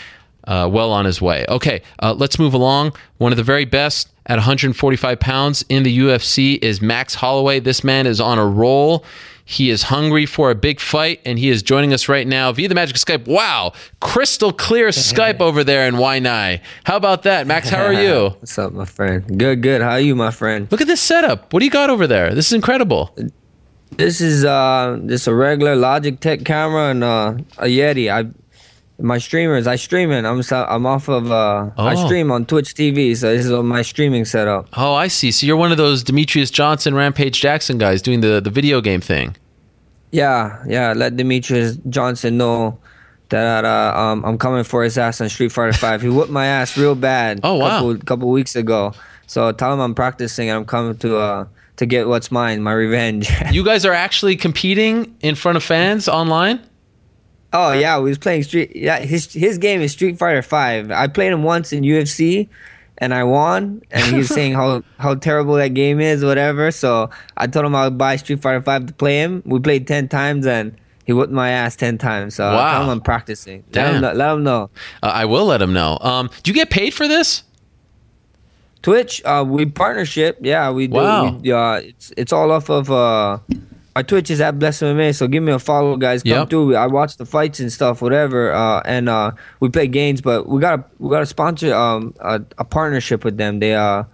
uh, 0.46 0.68
well 0.70 0.92
on 0.92 1.04
his 1.04 1.20
way. 1.20 1.44
Okay, 1.48 1.82
uh, 2.00 2.14
let's 2.14 2.38
move 2.38 2.54
along. 2.54 2.92
One 3.18 3.32
of 3.32 3.36
the 3.36 3.42
very 3.42 3.64
best 3.64 4.10
at 4.26 4.36
145 4.36 5.20
pounds 5.20 5.64
in 5.68 5.82
the 5.82 5.98
UFC 5.98 6.58
is 6.62 6.80
Max 6.80 7.14
Holloway. 7.14 7.60
This 7.60 7.84
man 7.84 8.06
is 8.06 8.20
on 8.20 8.38
a 8.38 8.46
roll. 8.46 9.04
He 9.46 9.68
is 9.68 9.82
hungry 9.84 10.24
for 10.24 10.50
a 10.50 10.54
big 10.54 10.80
fight, 10.80 11.20
and 11.26 11.38
he 11.38 11.50
is 11.50 11.62
joining 11.62 11.92
us 11.92 12.08
right 12.08 12.26
now 12.26 12.50
via 12.52 12.66
the 12.66 12.74
magic 12.74 12.96
Skype. 12.96 13.26
Wow, 13.26 13.74
crystal 14.00 14.52
clear 14.52 14.88
Skype 14.88 15.40
over 15.40 15.62
there 15.62 15.86
in 15.86 15.96
Waianae. 15.96 16.60
How 16.84 16.96
about 16.96 17.24
that, 17.24 17.46
Max? 17.46 17.68
How 17.68 17.84
are 17.84 17.92
you? 17.92 18.30
What's 18.38 18.58
up, 18.58 18.72
my 18.72 18.86
friend? 18.86 19.38
Good, 19.38 19.60
good. 19.60 19.82
How 19.82 19.90
are 19.90 20.00
you, 20.00 20.14
my 20.14 20.30
friend? 20.30 20.66
Look 20.70 20.80
at 20.80 20.86
this 20.86 21.02
setup. 21.02 21.52
What 21.52 21.60
do 21.60 21.66
you 21.66 21.70
got 21.70 21.90
over 21.90 22.06
there? 22.06 22.34
This 22.34 22.46
is 22.46 22.52
incredible. 22.54 23.14
This 23.96 24.20
is 24.20 24.44
uh 24.44 24.98
just 25.06 25.26
a 25.26 25.34
regular 25.34 25.76
Logitech 25.76 26.44
camera 26.44 26.90
and 26.90 27.04
uh, 27.04 27.34
a 27.58 27.66
Yeti. 27.66 28.10
I 28.12 28.30
my 29.00 29.18
streamers, 29.18 29.66
I 29.66 29.74
stream 29.76 30.12
in. 30.12 30.24
I'm 30.24 30.42
so, 30.42 30.64
I'm 30.68 30.86
off 30.86 31.08
of 31.08 31.30
uh 31.30 31.70
I 31.76 31.94
Oh. 31.94 32.06
stream 32.06 32.30
on 32.30 32.46
Twitch 32.46 32.74
TV, 32.74 33.16
so 33.16 33.34
this 33.34 33.46
is 33.46 33.52
my 33.52 33.82
streaming 33.82 34.24
setup. 34.24 34.68
Oh, 34.76 34.94
I 34.94 35.08
see. 35.08 35.30
So 35.32 35.46
you're 35.46 35.56
one 35.56 35.70
of 35.72 35.78
those 35.78 36.02
Demetrious 36.04 36.52
Johnson, 36.52 36.94
Rampage 36.94 37.40
Jackson 37.40 37.78
guys 37.78 38.02
doing 38.02 38.20
the, 38.20 38.40
the 38.40 38.50
video 38.50 38.80
game 38.80 39.00
thing. 39.00 39.36
Yeah, 40.12 40.62
yeah. 40.68 40.92
Let 40.92 41.14
Demetrious 41.16 41.78
Johnson 41.88 42.36
know 42.38 42.78
that 43.30 43.64
uh, 43.64 43.98
um, 43.98 44.24
I'm 44.24 44.38
coming 44.38 44.62
for 44.62 44.84
his 44.84 44.96
ass 44.96 45.20
on 45.20 45.28
Street 45.28 45.50
Fighter 45.50 45.72
Five. 45.72 46.02
he 46.02 46.08
whooped 46.08 46.30
my 46.30 46.46
ass 46.46 46.76
real 46.76 46.94
bad. 46.94 47.40
Oh, 47.44 47.54
wow. 47.54 47.68
Couple, 47.78 47.96
couple 47.98 48.28
weeks 48.30 48.54
ago. 48.54 48.92
So 49.26 49.50
tell 49.52 49.72
him 49.72 49.80
I'm 49.80 49.94
practicing 49.94 50.50
and 50.50 50.58
I'm 50.58 50.64
coming 50.66 50.96
to 50.98 51.16
uh 51.16 51.46
to 51.76 51.86
get 51.86 52.06
what's 52.09 52.30
mine, 52.30 52.62
my 52.62 52.72
revenge. 52.72 53.30
You 53.52 53.64
guys 53.64 53.84
are 53.84 53.92
actually 53.92 54.36
competing 54.36 55.14
in 55.20 55.34
front 55.34 55.56
of 55.56 55.62
fans 55.64 56.09
online? 56.09 56.60
Oh 57.52 57.72
yeah, 57.72 57.98
we 58.01 58.09
was 58.10 58.18
playing 58.18 58.42
Street. 58.42 58.74
Yeah, 58.74 58.98
his 58.98 59.32
his 59.32 59.59
game 59.59 59.80
is 59.80 59.92
Street 59.92 60.18
Fighter 60.18 60.42
Five. 60.42 60.90
I 60.90 61.06
played 61.06 61.32
him 61.32 61.44
once 61.44 61.72
in 61.72 61.84
UFC, 61.84 62.48
and 62.98 63.14
I 63.14 63.22
won. 63.22 63.80
And 63.92 64.05
he 64.05 64.14
was 64.18 64.28
saying 64.34 64.55
how 64.55 64.82
how 64.98 65.14
terrible 65.14 65.55
that 65.55 65.68
game 65.74 66.01
is, 66.01 66.24
whatever. 66.24 66.72
So 66.72 67.10
I 67.36 67.46
told 67.46 67.64
him 67.66 67.76
I 67.76 67.84
would 67.84 67.96
buy 67.98 68.16
Street 68.16 68.42
Fighter 68.42 68.60
Five 68.60 68.86
to 68.86 68.92
play 68.92 69.18
him. 69.20 69.42
We 69.46 69.60
played 69.60 69.86
ten 69.86 70.09
times, 70.09 70.46
and 70.48 70.74
he 71.05 71.12
whipped 71.12 71.32
my 71.32 71.51
ass 71.51 71.76
ten 71.76 71.96
times. 71.96 72.34
So 72.34 72.44
I 72.44 72.55
Wow. 72.55 72.82
him 72.82 72.88
I'm 72.88 73.01
practicing. 73.01 73.62
Let 73.66 73.72
Damn. 73.72 73.94
him, 73.96 74.01
know, 74.02 74.12
let 74.14 74.32
him 74.34 74.42
know. 74.42 74.70
Uh, 75.01 75.12
I 75.14 75.24
will 75.24 75.44
let 75.46 75.62
him 75.62 75.72
know. 75.72 75.96
Um, 76.01 76.30
do 76.42 76.51
you 76.51 76.55
get 76.56 76.70
paid 76.70 76.92
for 76.92 77.06
this? 77.06 77.44
Twitch, 78.85 79.23
uh, 79.24 79.43
we 79.48 79.65
partnership. 79.65 80.36
Yeah, 80.43 80.70
we 80.70 80.86
do. 80.89 80.97
Wow. 80.97 81.31
We, 81.43 81.51
uh, 81.51 81.73
it's 81.77 82.12
it's 82.19 82.32
all 82.35 82.52
off 82.52 82.69
of 82.69 82.90
uh, 82.90 83.39
my 83.97 84.02
Twitch 84.02 84.31
is 84.31 84.43
at 84.43 84.59
Blessed 84.59 84.82
MMA. 84.82 85.15
So 85.16 85.27
give 85.27 85.43
me 85.43 85.52
a 85.52 85.59
follow, 85.59 85.97
guys. 85.97 86.23
Come 86.23 86.31
Yep. 86.32 86.51
through. 86.51 86.77
I 86.77 86.86
watch 86.86 87.16
the 87.16 87.24
fights 87.24 87.61
and 87.61 87.73
stuff, 87.73 88.02
whatever. 88.02 88.52
Uh, 88.52 88.82
and 88.85 89.09
uh, 89.09 89.31
we 89.61 89.70
play 89.70 89.86
games, 89.86 90.20
but 90.20 90.47
we 90.51 90.61
got 90.61 90.78
a 90.81 90.85
we 90.98 91.09
got 91.09 91.23
a 91.23 91.27
sponsor 91.27 91.73
um 91.74 92.12
a, 92.20 92.43
a 92.59 92.65
partnership 92.65 93.24
with 93.24 93.39
them. 93.39 93.59
They 93.59 93.74
uh 93.74 94.05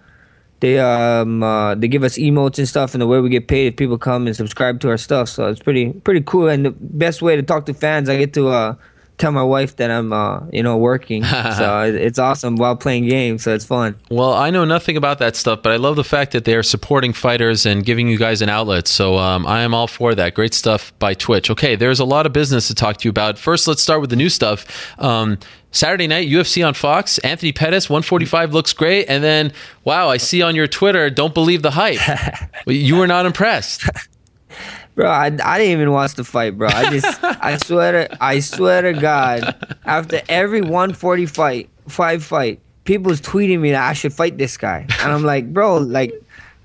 they 0.60 0.78
um 0.78 1.42
uh, 1.42 1.74
they 1.74 1.88
give 1.88 2.04
us 2.04 2.16
emotes 2.16 2.58
and 2.58 2.68
stuff, 2.68 2.94
and 2.94 3.02
the 3.02 3.08
way 3.08 3.18
we 3.18 3.28
get 3.28 3.48
paid 3.48 3.66
if 3.72 3.76
people 3.76 3.98
come 3.98 4.28
and 4.28 4.36
subscribe 4.36 4.78
to 4.82 4.88
our 4.90 4.98
stuff. 4.98 5.28
So 5.28 5.48
it's 5.48 5.60
pretty 5.60 5.94
pretty 5.94 6.20
cool. 6.20 6.46
And 6.46 6.64
the 6.64 6.70
best 6.70 7.22
way 7.22 7.34
to 7.34 7.42
talk 7.42 7.66
to 7.66 7.74
fans, 7.74 8.08
I 8.08 8.16
get 8.18 8.34
to 8.34 8.48
uh 8.50 8.74
tell 9.20 9.32
my 9.32 9.42
wife 9.42 9.76
that 9.76 9.90
I'm 9.90 10.12
uh 10.12 10.40
you 10.52 10.62
know 10.62 10.76
working. 10.76 11.22
so 11.56 11.82
it's 11.82 12.18
awesome 12.18 12.56
while 12.56 12.76
playing 12.76 13.08
games. 13.08 13.44
So 13.44 13.54
it's 13.54 13.64
fun. 13.64 13.96
Well, 14.10 14.32
I 14.32 14.50
know 14.50 14.64
nothing 14.64 14.96
about 14.96 15.18
that 15.18 15.36
stuff, 15.36 15.62
but 15.62 15.72
I 15.72 15.76
love 15.76 15.96
the 15.96 16.04
fact 16.04 16.32
that 16.32 16.44
they're 16.44 16.62
supporting 16.62 17.12
fighters 17.12 17.66
and 17.66 17.84
giving 17.84 18.08
you 18.08 18.18
guys 18.18 18.42
an 18.42 18.48
outlet. 18.48 18.88
So 18.88 19.16
um, 19.16 19.46
I 19.46 19.60
am 19.60 19.74
all 19.74 19.86
for 19.86 20.14
that. 20.14 20.34
Great 20.34 20.54
stuff 20.54 20.92
by 20.98 21.14
Twitch. 21.14 21.50
Okay, 21.50 21.76
there's 21.76 22.00
a 22.00 22.04
lot 22.04 22.26
of 22.26 22.32
business 22.32 22.68
to 22.68 22.74
talk 22.74 22.96
to 22.98 23.04
you 23.04 23.10
about. 23.10 23.38
First, 23.38 23.68
let's 23.68 23.82
start 23.82 24.00
with 24.00 24.10
the 24.10 24.16
new 24.16 24.28
stuff. 24.28 24.66
Um, 24.98 25.38
Saturday 25.72 26.08
night, 26.08 26.28
UFC 26.28 26.66
on 26.66 26.74
Fox. 26.74 27.18
Anthony 27.18 27.52
Pettis, 27.52 27.88
145 27.88 28.52
looks 28.52 28.72
great. 28.72 29.06
And 29.08 29.22
then, 29.22 29.52
wow, 29.84 30.08
I 30.08 30.16
see 30.16 30.42
on 30.42 30.56
your 30.56 30.66
Twitter, 30.66 31.10
don't 31.10 31.32
believe 31.32 31.62
the 31.62 31.70
hype. 31.70 32.00
you 32.66 32.96
were 32.96 33.06
not 33.06 33.26
impressed. 33.26 33.88
Bro, 34.94 35.08
I, 35.08 35.26
I 35.26 35.58
didn't 35.58 35.72
even 35.72 35.92
watch 35.92 36.14
the 36.14 36.24
fight, 36.24 36.58
bro. 36.58 36.68
I 36.68 36.90
just 36.90 37.24
I 37.42 37.56
swear 37.56 37.92
to 38.08 38.22
I 38.22 38.40
swear 38.40 38.82
to 38.82 38.92
God, 38.92 39.78
after 39.84 40.20
every 40.28 40.60
140 40.60 41.26
fight, 41.26 41.70
five 41.88 42.24
fight, 42.24 42.60
people's 42.84 43.20
tweeting 43.20 43.60
me 43.60 43.70
that 43.70 43.88
I 43.88 43.92
should 43.92 44.12
fight 44.12 44.36
this 44.36 44.56
guy, 44.56 44.86
and 45.02 45.12
I'm 45.12 45.22
like, 45.22 45.52
bro, 45.52 45.78
like 45.78 46.12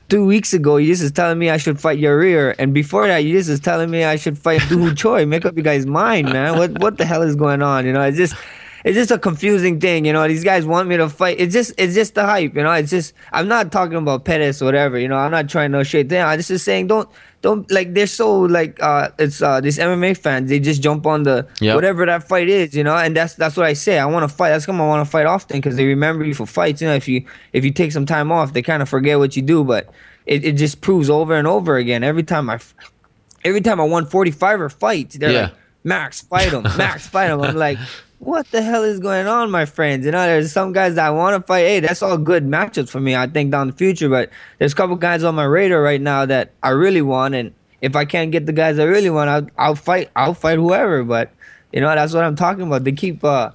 two 0.10 0.26
weeks 0.26 0.54
ago 0.54 0.78
you 0.78 0.88
just 0.88 1.02
was 1.02 1.12
telling 1.12 1.40
me 1.40 1.50
I 1.50 1.58
should 1.58 1.80
fight 1.80 2.00
Yair, 2.00 2.56
and 2.58 2.74
before 2.74 3.08
that 3.08 3.20
you 3.20 3.38
just 3.38 3.50
was 3.50 3.60
telling 3.60 3.90
me 3.90 4.04
I 4.04 4.16
should 4.16 4.38
fight 4.38 4.62
Dooho 4.62 4.98
Choi. 4.98 5.26
Make 5.26 5.46
up 5.46 5.56
your 5.56 5.64
guys' 5.64 5.86
mind, 5.86 6.32
man. 6.32 6.58
What 6.58 6.80
what 6.80 6.98
the 6.98 7.06
hell 7.06 7.22
is 7.22 7.36
going 7.36 7.62
on? 7.62 7.86
You 7.86 7.94
know, 7.94 8.02
it's 8.02 8.18
just. 8.18 8.36
It's 8.86 8.96
just 8.96 9.10
a 9.10 9.18
confusing 9.18 9.80
thing, 9.82 10.06
you 10.06 10.14
know. 10.14 10.28
These 10.28 10.44
guys 10.44 10.64
want 10.66 10.88
me 10.88 10.96
to 10.98 11.10
fight. 11.10 11.40
It's 11.40 11.52
just, 11.54 11.74
it's 11.78 11.96
just 11.96 12.14
the 12.14 12.24
hype, 12.24 12.56
you 12.56 12.62
know. 12.62 12.72
It's 12.72 12.92
just, 12.92 13.14
I'm 13.34 13.48
not 13.48 13.72
talking 13.72 13.98
about 13.98 14.26
Pettis 14.26 14.62
or 14.62 14.66
whatever, 14.66 15.00
you 15.00 15.08
know. 15.08 15.18
I'm 15.18 15.32
not 15.32 15.50
trying 15.50 15.72
to 15.72 15.84
shit 15.84 16.08
them. 16.10 16.28
I'm 16.28 16.40
just 16.40 16.64
saying, 16.64 16.86
don't, 16.88 17.10
don't 17.42 17.70
like. 17.72 17.96
They're 17.96 18.06
so 18.06 18.42
like, 18.42 18.82
uh, 18.84 19.10
it's 19.20 19.42
uh, 19.42 19.60
these 19.60 19.80
MMA 19.80 20.16
fans. 20.16 20.50
They 20.52 20.60
just 20.60 20.82
jump 20.84 21.06
on 21.08 21.24
the 21.24 21.48
Yep. 21.62 21.74
whatever 21.76 22.06
that 22.06 22.28
fight 22.28 22.48
is, 22.48 22.74
you 22.76 22.84
know. 22.84 22.96
And 22.96 23.16
that's 23.18 23.34
that's 23.36 23.58
what 23.58 23.66
I 23.66 23.74
say. 23.74 23.98
I 24.00 24.06
want 24.06 24.30
to 24.30 24.36
fight. 24.36 24.50
That's 24.50 24.66
come 24.68 24.80
I 24.80 24.88
want 24.88 25.06
to 25.06 25.10
fight 25.12 25.26
often 25.26 25.58
because 25.58 25.76
they 25.76 25.86
remember 25.86 26.24
you 26.24 26.34
for 26.36 26.46
fights. 26.46 26.80
You 26.82 26.88
know, 26.88 26.96
if 26.96 27.08
you 27.08 27.26
if 27.54 27.66
you 27.66 27.72
take 27.72 27.92
some 27.92 28.06
time 28.06 28.32
off, 28.32 28.54
they 28.54 28.62
kind 28.62 28.82
of 28.82 28.90
forget 28.90 29.18
what 29.20 29.36
you 29.36 29.42
do. 29.44 29.64
But 29.64 29.90
it, 30.28 30.44
it 30.46 30.52
just 30.54 30.82
proves 30.82 31.10
over 31.10 31.36
and 31.36 31.48
over 31.48 31.76
again. 31.78 32.04
Every 32.04 32.24
time 32.24 32.50
I, 32.50 32.60
every 33.44 33.62
time 33.62 33.80
I 33.80 33.84
won 33.84 34.06
45 34.06 34.62
or 34.62 34.70
fights, 34.70 35.16
they're 35.18 35.32
Yeah. 35.32 35.42
like, 35.44 35.54
Max, 35.84 36.22
fight 36.22 36.52
him. 36.52 36.64
Max, 36.78 37.06
fight 37.08 37.30
him. 37.30 37.42
I'm 37.42 37.56
like, 37.56 37.78
what 38.20 38.50
the 38.52 38.62
hell 38.62 38.84
is 38.84 39.00
going 39.00 39.28
on, 39.28 39.52
my 39.52 39.66
friends? 39.66 40.06
You 40.06 40.12
know, 40.12 40.26
there's 40.26 40.52
some 40.52 40.74
guys 40.74 40.96
that 40.96 41.10
want 41.10 41.36
to 41.36 41.46
fight. 41.46 41.66
Hey, 41.66 41.80
that's 41.80 42.02
all 42.02 42.18
good 42.18 42.46
matchups 42.46 42.90
for 42.90 43.00
me, 43.00 43.16
I 43.16 43.28
think, 43.28 43.52
down 43.52 43.68
the 43.68 43.74
future. 43.74 44.10
But 44.10 44.30
there's 44.58 44.74
a 44.74 44.76
couple 44.76 44.96
guys 44.96 45.24
on 45.24 45.36
my 45.36 45.44
radar 45.44 45.82
right 45.82 46.02
now 46.02 46.26
that 46.26 46.52
I 46.64 46.70
really 46.70 47.02
want. 47.02 47.36
And 47.36 47.54
if 47.82 47.96
I 47.96 48.06
can't 48.06 48.32
get 48.32 48.46
the 48.46 48.54
guys 48.54 48.80
I 48.80 48.86
really 48.86 49.10
want, 49.10 49.30
I'll, 49.30 49.48
I'll 49.58 49.76
fight. 49.76 50.10
I'll 50.16 50.34
fight 50.34 50.58
whoever. 50.58 51.04
But, 51.04 51.32
you 51.72 51.82
know, 51.82 51.94
that's 51.94 52.14
what 52.14 52.24
I'm 52.24 52.36
talking 52.36 52.64
about. 52.64 52.84
They 52.84 52.94
keep, 52.94 53.24
uh, 53.24 53.52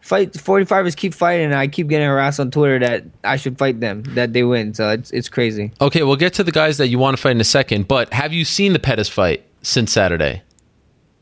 fight 0.00 0.32
45ers 0.32 0.94
keep 0.94 1.14
fighting 1.14 1.46
and 1.46 1.54
I 1.54 1.66
keep 1.66 1.88
getting 1.88 2.06
harassed 2.06 2.38
on 2.38 2.50
Twitter 2.50 2.78
that 2.78 3.04
I 3.24 3.36
should 3.36 3.58
fight 3.58 3.80
them, 3.80 4.02
that 4.14 4.32
they 4.32 4.44
win. 4.44 4.74
So 4.74 4.90
it's, 4.90 5.10
it's 5.10 5.28
crazy. 5.28 5.72
Okay, 5.80 6.02
we'll 6.02 6.16
get 6.16 6.34
to 6.34 6.44
the 6.44 6.52
guys 6.52 6.76
that 6.76 6.88
you 6.88 6.98
want 6.98 7.16
to 7.16 7.22
fight 7.22 7.32
in 7.32 7.40
a 7.40 7.44
second, 7.44 7.88
but 7.88 8.12
have 8.12 8.32
you 8.32 8.44
seen 8.44 8.74
the 8.74 8.78
Pettis 8.78 9.08
fight 9.08 9.44
since 9.62 9.92
Saturday? 9.92 10.42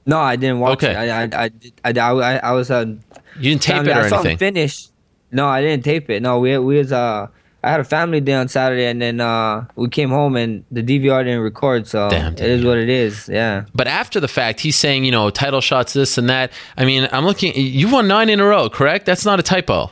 No, 0.06 0.18
I 0.18 0.36
didn't 0.36 0.58
watch 0.60 0.82
Okay. 0.82 0.92
it. 0.92 0.96
I, 0.96 1.22
I, 1.22 1.50
I, 1.84 1.92
I, 1.92 2.10
I, 2.10 2.36
I 2.38 2.52
was, 2.52 2.70
uh, 2.70 2.84
You 3.38 3.50
didn't 3.50 3.62
tape 3.62 3.82
it 3.86 3.88
or 3.88 4.00
I 4.00 4.08
saw 4.08 4.16
anything? 4.20 4.38
finish. 4.38 4.88
No, 5.30 5.46
I 5.46 5.62
didn't 5.62 5.84
tape 5.84 6.10
it. 6.10 6.20
No, 6.22 6.38
we 6.40 6.58
we 6.58 6.76
was 6.78 6.92
uh 6.92 7.26
I 7.64 7.70
had 7.70 7.78
a 7.80 7.84
family 7.84 8.20
day 8.20 8.34
on 8.34 8.48
Saturday 8.48 8.86
and 8.86 9.00
then 9.00 9.20
uh 9.20 9.64
we 9.76 9.88
came 9.88 10.10
home 10.10 10.36
and 10.36 10.64
the 10.70 10.82
DVR 10.82 11.24
didn't 11.24 11.40
record, 11.40 11.86
so 11.86 12.10
Damn 12.10 12.34
it 12.34 12.40
is 12.40 12.64
what 12.64 12.76
it 12.76 12.88
is. 12.90 13.28
Yeah. 13.28 13.64
But 13.74 13.86
after 13.86 14.20
the 14.20 14.28
fact, 14.28 14.60
he's 14.60 14.76
saying, 14.76 15.04
you 15.04 15.10
know, 15.12 15.30
title 15.30 15.60
shots, 15.62 15.92
this 15.94 16.18
and 16.18 16.28
that. 16.28 16.52
I 16.76 16.84
mean, 16.84 17.08
I'm 17.12 17.24
looking. 17.24 17.54
You 17.56 17.88
won 17.90 18.08
nine 18.08 18.28
in 18.28 18.40
a 18.40 18.44
row, 18.44 18.68
correct? 18.68 19.06
That's 19.06 19.24
not 19.24 19.40
a 19.40 19.42
typo. 19.42 19.90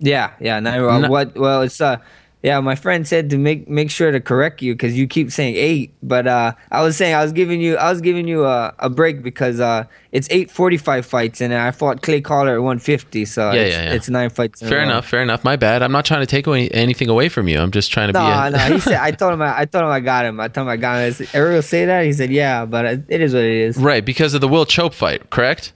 Yeah, 0.00 0.32
yeah. 0.40 0.56
Uh, 0.58 0.98
No- 0.98 1.08
what? 1.08 1.34
Well, 1.36 1.62
it's 1.62 1.80
uh, 1.80 1.96
yeah. 2.42 2.58
My 2.60 2.74
friend 2.74 3.06
said 3.06 3.30
to 3.30 3.38
make 3.38 3.68
make 3.68 3.90
sure 3.90 4.10
to 4.10 4.20
correct 4.20 4.62
you 4.62 4.74
because 4.74 4.96
you 4.96 5.06
keep 5.06 5.30
saying 5.30 5.54
eight, 5.56 5.94
but 6.02 6.26
uh, 6.26 6.52
I 6.70 6.82
was 6.82 6.96
saying 6.96 7.14
I 7.14 7.22
was 7.22 7.32
giving 7.32 7.60
you 7.60 7.76
I 7.76 7.90
was 7.90 8.00
giving 8.00 8.26
you 8.28 8.44
a, 8.44 8.74
a 8.78 8.90
break 8.90 9.22
because 9.22 9.60
uh, 9.60 9.84
it's 10.12 10.26
eight 10.30 10.50
forty 10.50 10.76
five 10.76 11.06
fights 11.06 11.40
and 11.40 11.54
I 11.54 11.70
fought 11.70 12.02
Clay 12.02 12.20
Collard 12.20 12.56
at 12.56 12.62
one 12.62 12.78
fifty, 12.78 13.24
so 13.24 13.52
Yeah, 13.52 13.60
it's, 13.62 13.76
yeah, 13.76 13.82
yeah. 13.84 13.92
it's 13.94 14.08
nine 14.08 14.30
fights. 14.30 14.60
Fair 14.60 14.80
enough. 14.82 15.06
Fair 15.06 15.22
enough. 15.22 15.44
My 15.44 15.56
bad. 15.56 15.82
I'm 15.82 15.92
not 15.92 16.04
trying 16.04 16.20
to 16.20 16.26
take 16.26 16.46
away 16.46 16.68
anything 16.70 17.08
away 17.08 17.28
from 17.28 17.48
you. 17.48 17.58
I'm 17.58 17.70
just 17.70 17.92
trying 17.92 18.12
to 18.12 18.18
No, 18.18 18.24
be. 18.24 18.56
A, 18.56 18.68
no. 18.68 18.74
He 18.74 18.80
said 18.80 18.94
I 18.94 19.10
told 19.20 19.32
him 19.34 19.42
I, 19.42 19.60
I 19.60 19.64
told 19.64 19.84
him 19.84 19.90
I 19.90 20.00
got 20.00 20.24
him. 20.24 20.40
I 20.40 20.48
told 20.48 20.66
him 20.66 20.70
I 20.70 20.76
got 20.76 20.98
him. 20.98 21.06
I 21.06 21.10
said, 21.10 21.28
Ariel 21.34 21.62
say 21.62 21.84
that? 21.86 22.04
He 22.04 22.12
said 22.12 22.30
yeah, 22.30 22.64
but 22.64 22.84
it, 22.84 23.04
it 23.08 23.20
is 23.20 23.34
what 23.34 23.44
it 23.44 23.52
is. 23.52 23.76
right 23.76 24.04
because 24.04 24.34
of 24.34 24.40
the 24.40 24.48
Will 24.48 24.66
Chope 24.66 24.94
fight, 24.94 25.30
correct? 25.30 25.72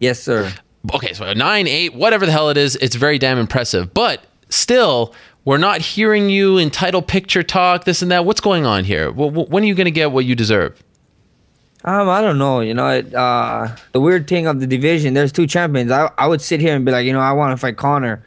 Yes, 0.00 0.20
sir. 0.22 0.52
Okay, 0.94 1.12
so 1.14 1.32
nine, 1.32 1.66
eight, 1.66 1.94
whatever 1.94 2.26
the 2.26 2.32
hell 2.32 2.48
it 2.50 2.56
is, 2.56 2.76
it's 2.76 2.94
very 2.96 3.18
damn 3.18 3.38
impressive. 3.38 3.92
But 3.92 4.22
still, 4.50 5.14
we're 5.46 5.58
not 5.58 5.80
hearing 5.80 6.28
you 6.28 6.58
in 6.58 6.70
title 6.70 7.00
picture 7.00 7.42
talk, 7.44 7.84
this 7.84 8.02
and 8.02 8.10
that. 8.10 8.24
What's 8.26 8.40
going 8.40 8.66
on 8.66 8.84
here? 8.84 9.12
Wh- 9.12 9.32
wh- 9.32 9.48
When 9.50 9.62
are 9.62 9.66
you 9.66 9.74
going 9.76 9.86
to 9.86 9.90
get 9.92 10.10
what 10.12 10.24
you 10.26 10.34
deserve? 10.34 10.82
Um, 11.84 12.08
I 12.08 12.20
don't 12.20 12.36
know. 12.36 12.60
You 12.60 12.74
know, 12.74 12.88
it, 12.88 13.14
uh, 13.14 13.68
the 13.92 14.00
weird 14.00 14.26
thing 14.26 14.48
of 14.48 14.58
the 14.58 14.66
division, 14.66 15.14
there's 15.14 15.30
two 15.30 15.46
champions. 15.46 15.92
I 15.92 16.10
I 16.18 16.26
would 16.26 16.40
sit 16.42 16.60
here 16.60 16.74
and 16.74 16.84
be 16.84 16.90
like, 16.90 17.06
you 17.06 17.12
know, 17.12 17.20
I 17.20 17.30
want 17.32 17.52
to 17.52 17.56
fight 17.56 17.76
Conor, 17.76 18.24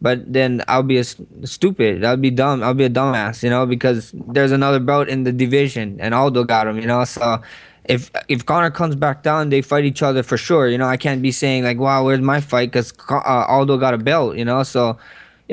but 0.00 0.32
then 0.32 0.62
I'll 0.66 0.82
be 0.82 0.96
a 0.96 1.04
stupid. 1.04 2.04
I'll 2.04 2.16
be 2.16 2.30
dumb. 2.30 2.62
I'll 2.62 2.72
be 2.72 2.84
a 2.84 2.90
dumbass. 2.90 3.42
You 3.42 3.50
know, 3.50 3.66
because 3.66 4.12
there's 4.14 4.50
another 4.50 4.80
belt 4.80 5.08
in 5.08 5.24
the 5.24 5.32
division, 5.32 5.98
and 6.00 6.14
Aldo 6.14 6.44
got 6.44 6.66
him. 6.66 6.78
You 6.78 6.86
know, 6.86 7.04
so 7.04 7.42
if 7.84 8.10
if 8.28 8.46
Conor 8.46 8.70
comes 8.70 8.96
back 8.96 9.22
down, 9.22 9.50
they 9.50 9.60
fight 9.60 9.84
each 9.84 10.02
other 10.02 10.22
for 10.22 10.38
sure. 10.38 10.66
You 10.68 10.78
know, 10.78 10.86
I 10.86 10.96
can't 10.96 11.20
be 11.20 11.32
saying 11.32 11.64
like, 11.64 11.78
"Wow, 11.78 12.06
where's 12.06 12.22
my 12.22 12.40
fight?" 12.40 12.70
Because 12.72 12.94
uh, 13.10 13.20
Aldo 13.46 13.76
got 13.76 13.92
a 13.92 13.98
belt. 13.98 14.36
You 14.38 14.46
know, 14.46 14.62
so 14.62 14.96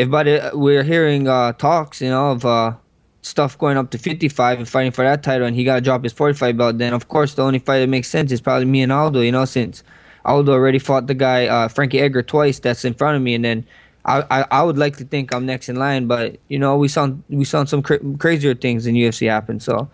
it, 0.07 0.57
we're 0.57 0.83
hearing 0.83 1.27
uh, 1.27 1.51
talks, 1.53 2.01
you 2.01 2.09
know, 2.09 2.31
of 2.31 2.45
uh, 2.45 2.73
stuff 3.21 3.57
going 3.57 3.77
up 3.77 3.91
to 3.91 3.97
55 3.97 4.59
and 4.59 4.67
fighting 4.67 4.91
for 4.91 5.03
that 5.03 5.23
title, 5.23 5.45
and 5.45 5.55
he 5.55 5.63
got 5.63 5.75
to 5.75 5.81
drop 5.81 6.03
his 6.03 6.13
45 6.13 6.57
belt, 6.57 6.77
then 6.77 6.93
of 6.93 7.09
course 7.09 7.33
the 7.33 7.43
only 7.43 7.59
fight 7.59 7.79
that 7.79 7.87
makes 7.87 8.07
sense 8.07 8.31
is 8.31 8.41
probably 8.41 8.65
me 8.65 8.81
and 8.81 8.91
Aldo. 8.91 9.21
You 9.21 9.31
know, 9.31 9.45
since 9.45 9.83
Aldo 10.25 10.53
already 10.53 10.79
fought 10.79 11.07
the 11.07 11.13
guy 11.13 11.47
uh, 11.47 11.67
Frankie 11.67 11.99
Edgar 11.99 12.23
twice 12.23 12.59
that's 12.59 12.85
in 12.85 12.93
front 12.93 13.17
of 13.17 13.21
me, 13.21 13.35
and 13.35 13.43
then. 13.43 13.65
I, 14.05 14.45
I, 14.49 14.63
would 14.63 14.77
like 14.77 14.97
to 14.97 15.03
think 15.03 15.31
I'm 15.35 15.45
next 15.45 15.69
in 15.69 15.75
line, 15.75 16.07
but 16.07 16.37
you 16.47 16.57
know 16.57 16.77
we 16.77 16.87
saw 16.87 17.09
we 17.27 17.45
saw 17.45 17.65
some 17.65 17.83
cra- 17.83 17.99
crazier 18.17 18.55
things 18.55 18.87
in 18.87 18.95
UFC 18.95 19.29
happen. 19.29 19.59
So 19.59 19.87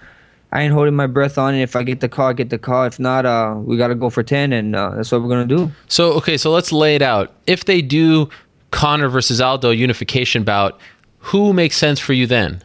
I 0.55 0.61
ain't 0.61 0.73
holding 0.73 0.95
my 0.95 1.07
breath 1.07 1.37
on 1.37 1.53
it. 1.53 1.61
If 1.61 1.75
I 1.75 1.83
get 1.83 1.99
the 1.99 2.07
call, 2.07 2.29
I 2.29 2.33
get 2.33 2.49
the 2.49 2.57
call. 2.57 2.85
If 2.85 2.97
not, 2.97 3.25
uh, 3.25 3.55
we 3.57 3.75
got 3.75 3.89
to 3.89 3.95
go 3.95 4.09
for 4.09 4.23
10, 4.23 4.53
and 4.53 4.73
uh, 4.73 4.91
that's 4.91 5.11
what 5.11 5.21
we're 5.21 5.27
going 5.27 5.45
to 5.49 5.57
do. 5.57 5.71
So, 5.87 6.13
okay, 6.13 6.37
so 6.37 6.49
let's 6.51 6.71
lay 6.71 6.95
it 6.95 7.01
out. 7.01 7.33
If 7.45 7.65
they 7.65 7.81
do 7.81 8.29
Conor 8.71 9.09
versus 9.09 9.39
Aldo 9.39 9.71
unification 9.71 10.43
bout, 10.43 10.79
who 11.19 11.53
makes 11.53 11.77
sense 11.77 11.99
for 11.99 12.13
you 12.13 12.27
then? 12.27 12.63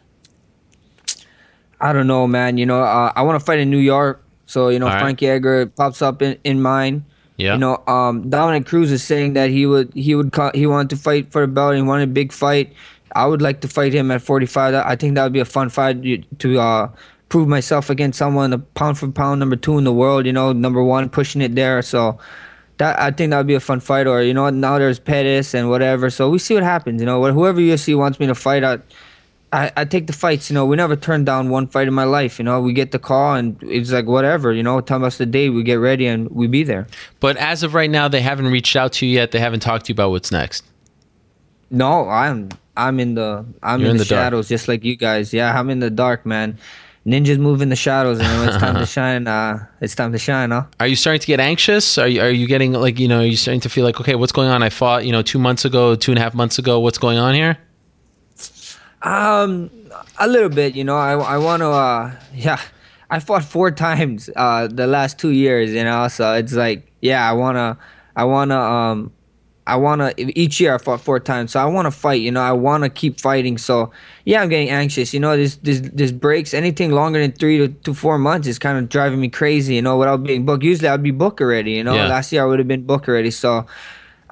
I 1.81 1.93
don't 1.93 2.07
know, 2.07 2.27
man. 2.27 2.59
You 2.59 2.67
know, 2.67 2.83
uh, 2.83 3.13
I 3.15 3.23
want 3.23 3.39
to 3.41 3.45
fight 3.45 3.59
in 3.59 3.71
New 3.71 3.79
York. 3.79 4.23
So, 4.47 4.69
you 4.69 4.79
know, 4.79 4.87
All 4.87 4.93
right. 4.93 5.01
Frankie 5.01 5.29
Edgar 5.29 5.67
pops 5.67 6.03
up 6.03 6.21
in, 6.23 6.37
in 6.45 6.61
mine. 6.61 7.05
Yeah. 7.37 7.55
You 7.55 7.59
know, 7.59 7.83
um, 7.87 8.29
Dominick 8.29 8.67
Cruz 8.67 8.93
is 8.93 9.03
saying 9.03 9.33
that 9.33 9.49
he 9.49 9.65
would 9.65 9.95
he 9.95 10.15
would 10.15 10.33
co- 10.33 10.51
he 10.55 10.67
wanted 10.67 10.91
to 10.91 10.97
fight 10.97 11.33
for 11.33 11.41
the 11.43 11.47
belt. 11.47 11.75
He 11.75 11.81
wanted 11.81 12.11
a 12.11 12.13
big 12.13 12.33
fight. 12.33 12.75
I 13.17 13.27
would 13.27 13.41
like 13.41 13.63
to 13.63 13.69
fight 13.69 13.95
him 13.95 14.11
at 14.11 14.21
45. 14.21 14.75
I 14.75 14.95
think 14.95 15.15
that 15.15 15.23
would 15.23 15.33
be 15.33 15.41
a 15.41 15.45
fun 15.47 15.71
fight 15.71 16.03
to 16.39 16.61
uh, 16.61 16.91
prove 17.31 17.49
myself 17.49 17.89
against 17.89 18.19
someone, 18.19 18.53
a 18.53 18.59
pound 18.59 18.99
for 18.99 19.09
pound 19.09 19.41
number 19.41 19.57
two 19.57 19.79
in 19.79 19.85
the 19.85 19.93
world. 19.93 20.27
You 20.27 20.33
know, 20.33 20.53
number 20.53 20.83
one 20.83 21.09
pushing 21.09 21.41
it 21.41 21.55
there. 21.55 21.81
So 21.81 22.19
that 22.81 22.99
I 22.99 23.11
think 23.11 23.31
that 23.31 23.37
would 23.37 23.47
be 23.47 23.55
a 23.55 23.61
fun 23.61 23.79
fight. 23.79 24.07
Or 24.07 24.23
you 24.23 24.35
know, 24.35 24.49
now 24.51 24.79
there's 24.79 24.99
Pettis 24.99 25.55
and 25.55 25.69
whatever. 25.69 26.09
So 26.09 26.31
we 26.31 26.39
see 26.39 26.55
what 26.55 26.63
happens. 26.63 27.01
You 27.01 27.07
know, 27.07 27.23
Wh- 27.23 27.33
whoever 27.33 27.61
UFC 27.61 27.97
wants 27.97 28.19
me 28.19 28.27
to 28.27 28.35
fight, 28.35 28.65
I, 28.65 28.79
I, 29.53 29.71
I 29.77 29.85
take 29.85 30.07
the 30.07 30.15
fights. 30.15 30.49
You 30.49 30.55
know, 30.55 30.65
we 30.65 30.77
never 30.77 30.97
turned 30.97 31.27
down 31.27 31.51
one 31.51 31.67
fight 31.67 31.89
in 31.89 31.95
my 31.95 32.05
life. 32.05 32.39
You 32.39 32.45
know, 32.47 32.59
we 32.61 32.73
get 32.73 32.91
the 32.91 32.99
call 32.99 33.35
and 33.35 33.63
it's 33.63 33.93
like 33.93 34.07
whatever. 34.07 34.51
You 34.53 34.63
know, 34.63 34.81
tell 34.81 35.05
us 35.05 35.19
the 35.19 35.27
day, 35.27 35.51
we 35.51 35.63
get 35.63 35.75
ready 35.75 36.07
and 36.07 36.31
we 36.31 36.47
be 36.47 36.63
there. 36.63 36.87
But 37.21 37.37
as 37.37 37.63
of 37.63 37.75
right 37.75 37.91
now, 37.91 38.09
they 38.09 38.23
haven't 38.23 38.47
reached 38.47 38.75
out 38.77 38.95
to 38.95 39.07
you 39.07 39.13
yet. 39.13 39.31
They 39.33 39.41
haven't 39.41 39.61
talked 39.61 39.85
to 39.87 39.91
you 39.91 39.95
about 39.95 40.11
what's 40.11 40.33
next. 40.33 40.65
No, 41.71 42.09
I'm 42.09 42.49
I'm 42.79 42.99
in 42.99 43.15
the 43.15 43.45
I'm 43.63 43.83
in, 43.83 43.89
in 43.89 43.97
the, 43.99 44.05
the 44.05 44.07
shadows 44.07 44.49
just 44.49 44.69
like 44.69 44.85
you 44.85 44.97
guys. 44.97 45.35
Yeah, 45.35 45.57
I'm 45.57 45.69
in 45.69 45.81
the 45.81 45.91
dark, 45.91 46.25
man. 46.25 46.59
Ninjas 47.07 47.39
move 47.39 47.63
in 47.63 47.71
the 47.71 47.77
shadows, 47.77 48.19
and 48.21 48.29
when 48.39 48.49
it's 48.49 48.59
time 48.59 48.75
to 48.75 48.85
shine, 48.97 49.27
uh, 49.27 49.65
it's 49.81 49.95
time 49.95 50.13
to 50.13 50.19
shine, 50.19 50.51
huh? 50.51 50.65
Are 50.79 50.87
you 50.87 50.97
starting 50.97 51.21
to 51.21 51.27
get 51.27 51.41
anxious? 51.41 51.97
Are 51.97 52.07
you, 52.07 52.21
are 52.21 52.31
you 52.31 52.47
getting 52.47 52.73
like, 52.73 52.99
you 52.99 53.09
know, 53.09 53.21
are 53.21 53.25
you 53.25 53.37
starting 53.37 53.61
to 53.63 53.71
feel 53.71 53.85
like, 53.85 53.99
okay, 54.01 54.15
what's 54.17 54.33
going 54.33 54.49
on? 54.49 54.63
I 54.63 54.69
fought, 54.69 55.07
you 55.07 55.13
know, 55.13 55.23
two 55.23 55.39
months 55.39 55.65
ago, 55.65 55.95
two 55.95 56.13
and 56.13 56.19
a 56.19 56.23
half 56.23 56.35
months 56.35 56.59
ago. 56.59 56.79
What's 56.79 56.99
going 56.99 57.17
on 57.17 57.35
here? 57.35 57.57
Um, 59.03 59.71
a 60.19 60.29
little 60.29 60.51
bit, 60.51 60.75
you 60.75 60.85
know. 60.85 60.97
I 60.97 61.13
I 61.13 61.39
want 61.39 61.61
to, 61.61 61.71
uh, 61.71 62.13
yeah. 62.35 62.61
I 63.13 63.19
fought 63.19 63.43
four 63.43 63.71
times 63.73 64.31
uh 64.37 64.69
the 64.69 64.87
last 64.87 65.19
two 65.19 65.31
years, 65.31 65.71
you 65.71 65.83
know. 65.83 66.07
So 66.09 66.35
it's 66.35 66.53
like, 66.53 66.93
yeah, 67.01 67.29
I 67.29 67.33
wanna, 67.33 67.79
I 68.15 68.25
wanna, 68.25 68.61
um, 68.61 69.13
I 69.67 69.77
wanna. 69.77 70.13
Each 70.17 70.61
year 70.61 70.75
I 70.75 70.79
fought 70.79 71.01
four 71.01 71.21
times, 71.21 71.53
so 71.53 71.61
I 71.61 71.67
wanna 71.67 71.91
fight. 71.91 72.21
You 72.23 72.33
know, 72.33 72.41
I 72.41 72.53
wanna 72.53 72.89
keep 72.91 73.21
fighting. 73.21 73.59
So 73.59 73.93
yeah, 74.25 74.43
I'm 74.43 74.49
getting 74.49 74.71
anxious. 74.71 75.13
You 75.15 75.21
know, 75.21 75.37
this 75.37 75.57
this 75.57 75.81
this 75.93 76.11
breaks. 76.13 76.55
Anything 76.55 76.91
longer 76.93 77.21
than 77.21 77.33
three 77.33 77.59
to, 77.59 77.69
to 77.69 77.95
four 77.95 78.19
months 78.19 78.49
is 78.49 78.59
kind 78.59 78.79
of 78.79 78.89
driving 78.89 79.21
me 79.21 79.29
crazy. 79.29 79.75
You 79.77 79.83
know, 79.83 79.97
without 79.99 80.23
being 80.25 80.45
booked. 80.45 80.65
Usually 80.65 80.89
I'd 80.89 81.03
be 81.03 81.11
booked 81.13 81.41
already. 81.41 81.73
You 81.73 81.85
know, 81.85 81.95
Yeah. 81.95 82.09
last 82.09 82.33
year 82.33 82.43
I 82.43 82.47
would 82.47 82.59
have 82.59 82.69
been 82.69 82.85
booked 82.85 83.09
already. 83.09 83.31
So 83.31 83.67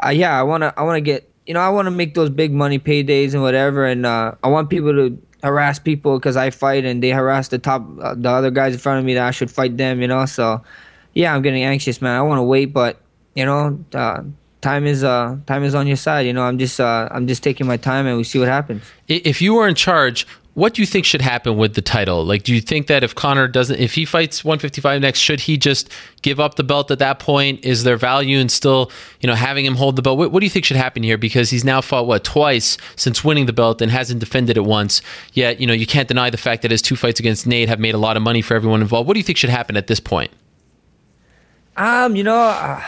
uh, 0.05 0.09
yeah, 0.10 0.38
I 0.38 0.42
wanna 0.42 0.72
I 0.76 0.82
wanna 0.82 1.00
get 1.02 1.30
you 1.46 1.55
know 1.55 1.60
I 1.60 1.68
wanna 1.68 1.90
make 1.92 2.14
those 2.14 2.30
big 2.30 2.52
money 2.52 2.78
paydays 2.78 3.34
and 3.34 3.42
whatever, 3.42 3.84
and 3.86 4.06
uh, 4.06 4.32
I 4.42 4.48
want 4.48 4.70
people 4.70 4.92
to 4.92 5.18
harass 5.44 5.78
people 5.78 6.18
because 6.18 6.36
I 6.36 6.50
fight 6.50 6.84
and 6.84 7.00
they 7.00 7.10
harass 7.10 7.48
the 7.48 7.59
top 7.59 7.86
uh, 8.02 8.14
the 8.16 8.28
other 8.28 8.50
guys 8.50 8.72
in 8.72 8.80
front 8.80 8.98
of 8.98 9.05
me 9.05 9.14
that 9.14 9.26
I 9.26 9.30
should 9.30 9.50
fight 9.50 9.76
them, 9.76 10.00
you 10.00 10.09
know. 10.09 10.26
So 10.26 10.62
yeah, 11.14 11.34
I'm 11.34 11.42
getting 11.42 11.62
anxious, 11.62 12.00
man. 12.02 12.16
I 12.16 12.22
want 12.22 12.38
to 12.38 12.42
wait, 12.42 12.72
but 12.72 13.00
you 13.34 13.44
know, 13.44 13.78
uh, 13.94 14.22
time 14.60 14.86
is 14.86 15.05
uh 15.05 15.36
time 15.47 15.64
is 15.64 15.74
on 15.74 15.86
your 15.86 15.97
side. 15.97 16.26
You 16.26 16.32
know, 16.32 16.43
I'm 16.43 16.59
just 16.59 16.80
uh 16.80 17.09
I'm 17.10 17.26
just 17.26 17.43
taking 17.43 17.66
my 17.66 17.76
time 17.76 18.06
and 18.06 18.16
we 18.16 18.24
see 18.24 18.39
what 18.39 18.48
happens. 18.48 18.82
If 19.09 19.40
you 19.40 19.55
were 19.55 19.68
in 19.68 19.74
charge, 19.74 20.26
what 20.59 20.74
do 20.74 20.82
you 20.82 20.86
think 20.86 21.05
should 21.05 21.20
happen 21.20 21.56
with 21.56 21.74
the 21.74 21.80
title? 21.80 22.24
Like, 22.24 22.43
do 22.43 22.52
you 22.52 22.60
think 22.60 22.89
that 22.89 23.05
if 23.05 23.14
Conor 23.14 23.47
doesn't, 23.47 23.78
if 23.78 23.94
he 23.94 24.05
fights 24.05 24.44
155 24.44 25.01
next, 25.01 25.20
should 25.20 25.39
he 25.39 25.56
just 25.56 25.89
give 26.22 26.40
up 26.40 26.56
the 26.56 26.64
belt 26.64 26.90
at 26.90 26.98
that 26.98 27.20
point? 27.20 27.64
Is 27.64 27.85
there 27.85 27.97
value 27.97 28.39
in 28.39 28.48
still, 28.48 28.90
you 29.20 29.28
know, 29.28 29.36
having 29.36 29.64
him 29.64 29.76
hold 29.76 29.94
the 29.94 30.02
belt? 30.02 30.18
What, 30.18 30.32
what 30.32 30.40
do 30.40 30.47
you 30.47 30.51
think 30.51 30.64
should 30.64 30.76
happen 30.76 31.05
here? 31.05 31.16
Because 31.16 31.51
he's 31.51 31.64
now 31.64 31.80
fought 31.80 32.09
what 32.09 32.24
twice 32.24 32.76
since 32.97 33.22
winning 33.22 33.47
the 33.47 33.52
belt 33.52 33.80
and 33.80 33.93
hasn't 33.93 34.18
defended 34.18 34.56
it 34.56 34.64
once. 34.64 35.01
Yet, 35.32 35.60
you 35.60 35.66
know, 35.68 35.72
you 35.72 35.86
can't 35.86 36.09
deny 36.09 36.28
the 36.28 36.36
fact 36.36 36.62
that 36.62 36.72
his 36.72 36.82
two 36.82 36.97
fights 36.97 37.20
against 37.20 37.47
Nate 37.47 37.68
have 37.68 37.78
made 37.78 37.94
a 37.94 37.98
lot 37.98 38.16
of 38.16 38.24
money 38.24 38.43
for 38.43 38.56
everyone 38.56 38.82
involved. 38.82 39.06
What 39.06 39.14
do 39.14 39.20
you 39.20 39.24
think 39.24 39.39
should 39.39 39.51
happen 39.51 39.76
at 39.76 39.86
this 39.86 40.01
point? 40.01 40.32
Um, 41.76 42.16
you 42.16 42.24
know, 42.24 42.35
uh, 42.35 42.82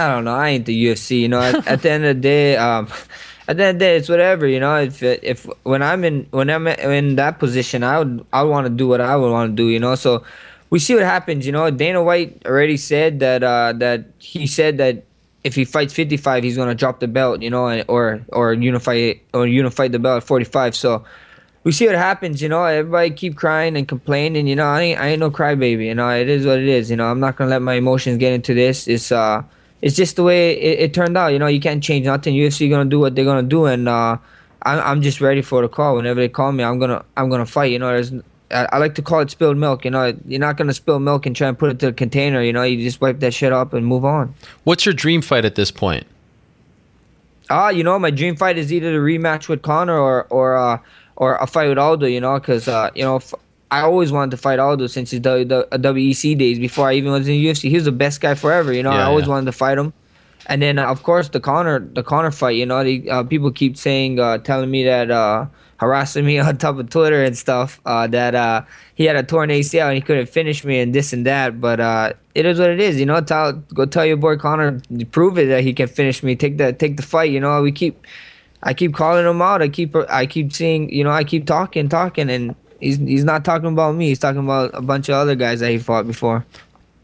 I 0.00 0.14
don't 0.14 0.24
know. 0.24 0.34
I 0.34 0.48
ain't 0.48 0.66
the 0.66 0.86
UFC. 0.86 1.20
You 1.20 1.28
know, 1.28 1.40
at, 1.40 1.66
at 1.66 1.82
the 1.82 1.90
end 1.90 2.04
of 2.04 2.16
the 2.16 2.20
day, 2.20 2.56
um, 2.56 2.88
at 3.48 3.56
the 3.56 3.64
end 3.64 3.76
of 3.76 3.78
the 3.78 3.84
day, 3.84 3.96
it's 3.96 4.08
whatever. 4.08 4.46
You 4.46 4.60
know, 4.60 4.76
if 4.76 5.02
if 5.02 5.46
when 5.64 5.82
I'm 5.82 6.04
in 6.04 6.26
when 6.30 6.48
I'm 6.48 6.66
in 6.66 7.16
that 7.16 7.38
position, 7.38 7.84
I 7.84 7.98
would 7.98 8.24
I 8.32 8.42
want 8.42 8.66
to 8.66 8.70
do 8.70 8.88
what 8.88 9.00
I 9.00 9.16
would 9.16 9.30
want 9.30 9.52
to 9.52 9.56
do. 9.56 9.68
You 9.68 9.78
know, 9.78 9.94
so 9.94 10.24
we 10.70 10.78
see 10.78 10.94
what 10.94 11.04
happens. 11.04 11.44
You 11.44 11.52
know, 11.52 11.70
Dana 11.70 12.02
White 12.02 12.42
already 12.46 12.76
said 12.76 13.20
that 13.20 13.42
uh, 13.42 13.74
that 13.76 14.06
he 14.18 14.46
said 14.46 14.78
that 14.78 15.04
if 15.44 15.54
he 15.54 15.64
fights 15.64 15.94
55, 15.94 16.44
he's 16.44 16.56
gonna 16.56 16.74
drop 16.74 17.00
the 17.00 17.08
belt. 17.08 17.42
You 17.42 17.50
know, 17.50 17.82
or 17.82 18.24
or 18.28 18.54
unify 18.54 19.14
or 19.34 19.46
unify 19.46 19.88
the 19.88 19.98
belt 19.98 20.22
at 20.22 20.26
45. 20.26 20.74
So 20.74 21.04
we 21.62 21.72
see 21.72 21.86
what 21.86 21.96
happens, 21.96 22.40
you 22.40 22.48
know. 22.48 22.64
Everybody 22.64 23.10
keep 23.10 23.36
crying 23.36 23.76
and 23.76 23.86
complaining, 23.86 24.46
you 24.46 24.56
know. 24.56 24.66
I 24.66 24.80
ain't, 24.80 25.00
I 25.00 25.08
ain't 25.08 25.20
no 25.20 25.30
crybaby, 25.30 25.86
you 25.86 25.94
know. 25.94 26.08
It 26.08 26.28
is 26.28 26.46
what 26.46 26.58
it 26.58 26.68
is, 26.68 26.90
you 26.90 26.96
know. 26.96 27.10
I'm 27.10 27.20
not 27.20 27.36
gonna 27.36 27.50
let 27.50 27.62
my 27.62 27.74
emotions 27.74 28.18
get 28.18 28.32
into 28.32 28.54
this. 28.54 28.88
It's 28.88 29.12
uh, 29.12 29.42
it's 29.82 29.96
just 29.96 30.16
the 30.16 30.22
way 30.22 30.52
it, 30.52 30.80
it 30.80 30.94
turned 30.94 31.16
out, 31.16 31.28
you 31.28 31.38
know. 31.38 31.46
You 31.46 31.60
can't 31.60 31.82
change 31.82 32.06
nothing. 32.06 32.34
UFC 32.34 32.68
gonna 32.68 32.88
do 32.88 32.98
what 32.98 33.14
they're 33.14 33.24
gonna 33.24 33.42
do, 33.42 33.66
and 33.66 33.88
uh, 33.88 34.16
I'm 34.62 34.78
I'm 34.80 35.02
just 35.02 35.20
ready 35.20 35.42
for 35.42 35.62
the 35.62 35.68
call. 35.68 35.96
Whenever 35.96 36.20
they 36.20 36.28
call 36.28 36.52
me, 36.52 36.64
I'm 36.64 36.78
gonna 36.78 37.04
I'm 37.16 37.28
gonna 37.30 37.46
fight, 37.46 37.72
you 37.72 37.78
know. 37.78 37.88
There's 37.88 38.12
I, 38.50 38.68
I 38.72 38.78
like 38.78 38.94
to 38.96 39.02
call 39.02 39.20
it 39.20 39.30
spilled 39.30 39.56
milk, 39.56 39.84
you 39.84 39.90
know. 39.90 40.16
You're 40.26 40.40
not 40.40 40.56
gonna 40.56 40.74
spill 40.74 40.98
milk 40.98 41.26
and 41.26 41.34
try 41.34 41.48
and 41.48 41.58
put 41.58 41.70
it 41.70 41.78
to 41.80 41.88
a 41.88 41.92
container, 41.92 42.42
you 42.42 42.52
know. 42.52 42.62
You 42.62 42.82
just 42.82 43.00
wipe 43.00 43.20
that 43.20 43.32
shit 43.32 43.52
up 43.52 43.72
and 43.72 43.86
move 43.86 44.04
on. 44.04 44.34
What's 44.64 44.84
your 44.84 44.94
dream 44.94 45.22
fight 45.22 45.44
at 45.44 45.54
this 45.54 45.70
point? 45.70 46.06
Ah, 47.48 47.70
you 47.70 47.82
know, 47.82 47.98
my 47.98 48.10
dream 48.10 48.36
fight 48.36 48.58
is 48.58 48.72
either 48.72 48.92
the 48.92 48.98
rematch 48.98 49.48
with 49.48 49.62
Conor 49.62 49.98
or 49.98 50.26
or 50.30 50.56
uh, 50.56 50.78
or 51.16 51.36
a 51.36 51.46
fight 51.46 51.68
with 51.68 51.78
Aldo. 51.78 52.06
You 52.06 52.20
know, 52.20 52.38
because 52.38 52.68
uh, 52.68 52.90
you 52.94 53.02
know 53.02 53.16
f- 53.16 53.34
I 53.70 53.82
always 53.82 54.10
wanted 54.10 54.32
to 54.32 54.36
fight 54.36 54.58
Aldo 54.58 54.88
since 54.88 55.10
his 55.12 55.20
WEC 55.20 56.36
days 56.38 56.58
before 56.58 56.88
I 56.88 56.94
even 56.94 57.12
was 57.12 57.28
in 57.28 57.34
UFC. 57.34 57.68
He 57.68 57.76
was 57.76 57.84
the 57.84 57.92
best 57.92 58.20
guy 58.20 58.34
forever. 58.34 58.72
You 58.72 58.82
know, 58.82 58.90
Yeah, 58.90 59.00
I 59.00 59.04
always 59.04 59.26
yeah. 59.26 59.30
wanted 59.30 59.46
to 59.46 59.52
fight 59.52 59.78
him. 59.78 59.92
And 60.46 60.60
then 60.60 60.78
uh, 60.78 60.86
of 60.86 61.02
course 61.04 61.28
the 61.28 61.38
Conor 61.38 61.78
the 61.78 62.02
Conor 62.02 62.30
fight. 62.32 62.56
You 62.56 62.66
know, 62.66 62.82
the, 62.82 63.08
uh, 63.08 63.22
people 63.22 63.52
keep 63.52 63.76
saying 63.76 64.18
uh, 64.18 64.38
telling 64.38 64.70
me 64.70 64.84
that 64.84 65.10
uh, 65.10 65.46
harassing 65.76 66.24
me 66.26 66.38
on 66.46 66.56
top 66.58 66.78
of 66.78 66.90
Twitter 66.90 67.22
and 67.22 67.36
stuff 67.38 67.80
uh, 67.86 68.06
that 68.08 68.34
uh, 68.34 68.62
he 68.94 69.04
had 69.04 69.16
a 69.16 69.22
torn 69.22 69.50
ACL 69.50 69.86
and 69.86 69.94
he 69.94 70.00
couldn't 70.00 70.28
finish 70.28 70.64
me 70.64 70.80
and 70.80 70.94
this 70.94 71.12
and 71.12 71.24
that. 71.26 71.60
But 71.60 71.78
uh, 71.78 72.12
it 72.34 72.46
is 72.46 72.58
what 72.58 72.70
it 72.70 72.80
is. 72.80 72.98
You 72.98 73.06
know, 73.06 73.20
tell 73.20 73.52
go 73.52 73.86
tell 73.86 74.04
your 74.04 74.16
boy 74.16 74.36
Conor 74.36 74.80
prove 75.12 75.38
it 75.38 75.46
that 75.46 75.62
he 75.62 75.72
can 75.72 75.86
finish 75.86 76.22
me. 76.22 76.34
Take 76.34 76.58
the 76.58 76.72
take 76.72 76.96
the 76.96 77.04
fight. 77.04 77.30
You 77.30 77.40
know, 77.40 77.62
we 77.62 77.70
keep. 77.70 78.04
I 78.62 78.74
keep 78.74 78.92
calling 78.92 79.24
him 79.24 79.40
out. 79.40 79.62
I 79.62 79.68
keep 79.68 79.96
I 80.10 80.26
keep 80.26 80.52
seeing 80.52 80.92
you 80.92 81.02
know 81.02 81.10
I 81.10 81.24
keep 81.24 81.46
talking 81.46 81.88
talking 81.88 82.28
and 82.28 82.54
he's 82.80 82.98
he's 82.98 83.24
not 83.24 83.44
talking 83.44 83.68
about 83.68 83.94
me. 83.94 84.08
He's 84.08 84.18
talking 84.18 84.42
about 84.42 84.70
a 84.74 84.82
bunch 84.82 85.08
of 85.08 85.14
other 85.14 85.34
guys 85.34 85.60
that 85.60 85.70
he 85.70 85.78
fought 85.78 86.06
before. 86.06 86.44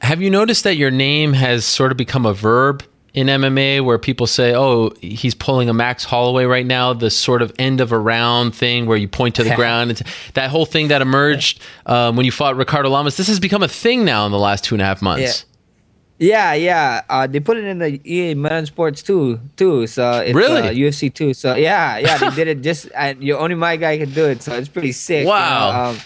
Have 0.03 0.21
you 0.21 0.31
noticed 0.31 0.65
that 0.65 0.77
your 0.77 0.91
name 0.91 1.33
has 1.33 1.65
sort 1.65 1.91
of 1.91 1.97
become 1.97 2.27
a 2.27 2.35
verb 2.35 2.85
in 3.17 3.29
MMA 3.29 3.83
where 3.83 3.99
people 3.99 4.27
say, 4.27 4.55
oh, 4.55 4.91
he's 5.01 5.35
pulling 5.35 5.71
a 5.71 5.73
Max 5.73 6.05
Holloway 6.05 6.45
right 6.45 6.67
now, 6.67 6.93
the 6.93 7.11
sort 7.11 7.41
of 7.41 7.51
end 7.59 7.81
of 7.81 7.91
a 7.91 7.99
round 7.99 8.55
thing 8.55 8.85
where 8.85 8.99
you 8.99 9.09
point 9.09 9.37
to 9.37 9.43
the 9.43 9.55
ground? 9.55 9.93
It's, 9.93 10.03
that 10.35 10.51
whole 10.51 10.67
thing 10.67 10.89
that 10.89 11.01
emerged 11.01 11.61
um, 11.87 12.15
when 12.15 12.27
you 12.27 12.33
fought 12.33 12.57
Ricardo 12.57 12.91
Lamas, 12.91 13.17
this 13.17 13.27
has 13.29 13.41
become 13.41 13.63
a 13.63 13.69
thing 13.69 14.05
now 14.05 14.27
in 14.27 14.33
the 14.33 14.39
last 14.39 14.65
two 14.65 14.75
and 14.75 14.83
a 14.83 14.85
half 14.85 15.01
months. 15.01 15.47
Yeah, 15.49 15.56
yeah. 16.19 16.55
Yeah. 16.55 17.03
Uh, 17.09 17.27
they 17.27 17.41
put 17.41 17.57
it 17.57 17.65
in 17.65 17.79
the 17.79 18.01
EA 18.05 18.35
Modern 18.35 18.67
Sports 18.67 19.03
too, 19.03 19.41
too. 19.57 19.87
So 19.87 20.21
it's, 20.21 20.35
Really? 20.35 20.63
uh, 20.63 20.73
UFC 20.73 21.13
too. 21.13 21.35
So 21.35 21.55
yeah, 21.55 21.99
yeah. 21.99 22.19
They 22.19 22.31
did 22.37 22.49
it 22.49 22.63
just. 22.63 22.89
And 22.97 23.23
you 23.23 23.37
only 23.37 23.55
my 23.55 23.77
guy 23.77 23.99
can 23.99 24.11
do 24.11 24.25
it. 24.27 24.43
So 24.43 24.55
it's 24.55 24.69
pretty 24.69 24.93
sick. 24.93 25.23
you 25.23 25.29
Wow. 25.29 25.73
know, 25.73 25.79
um, 25.91 25.97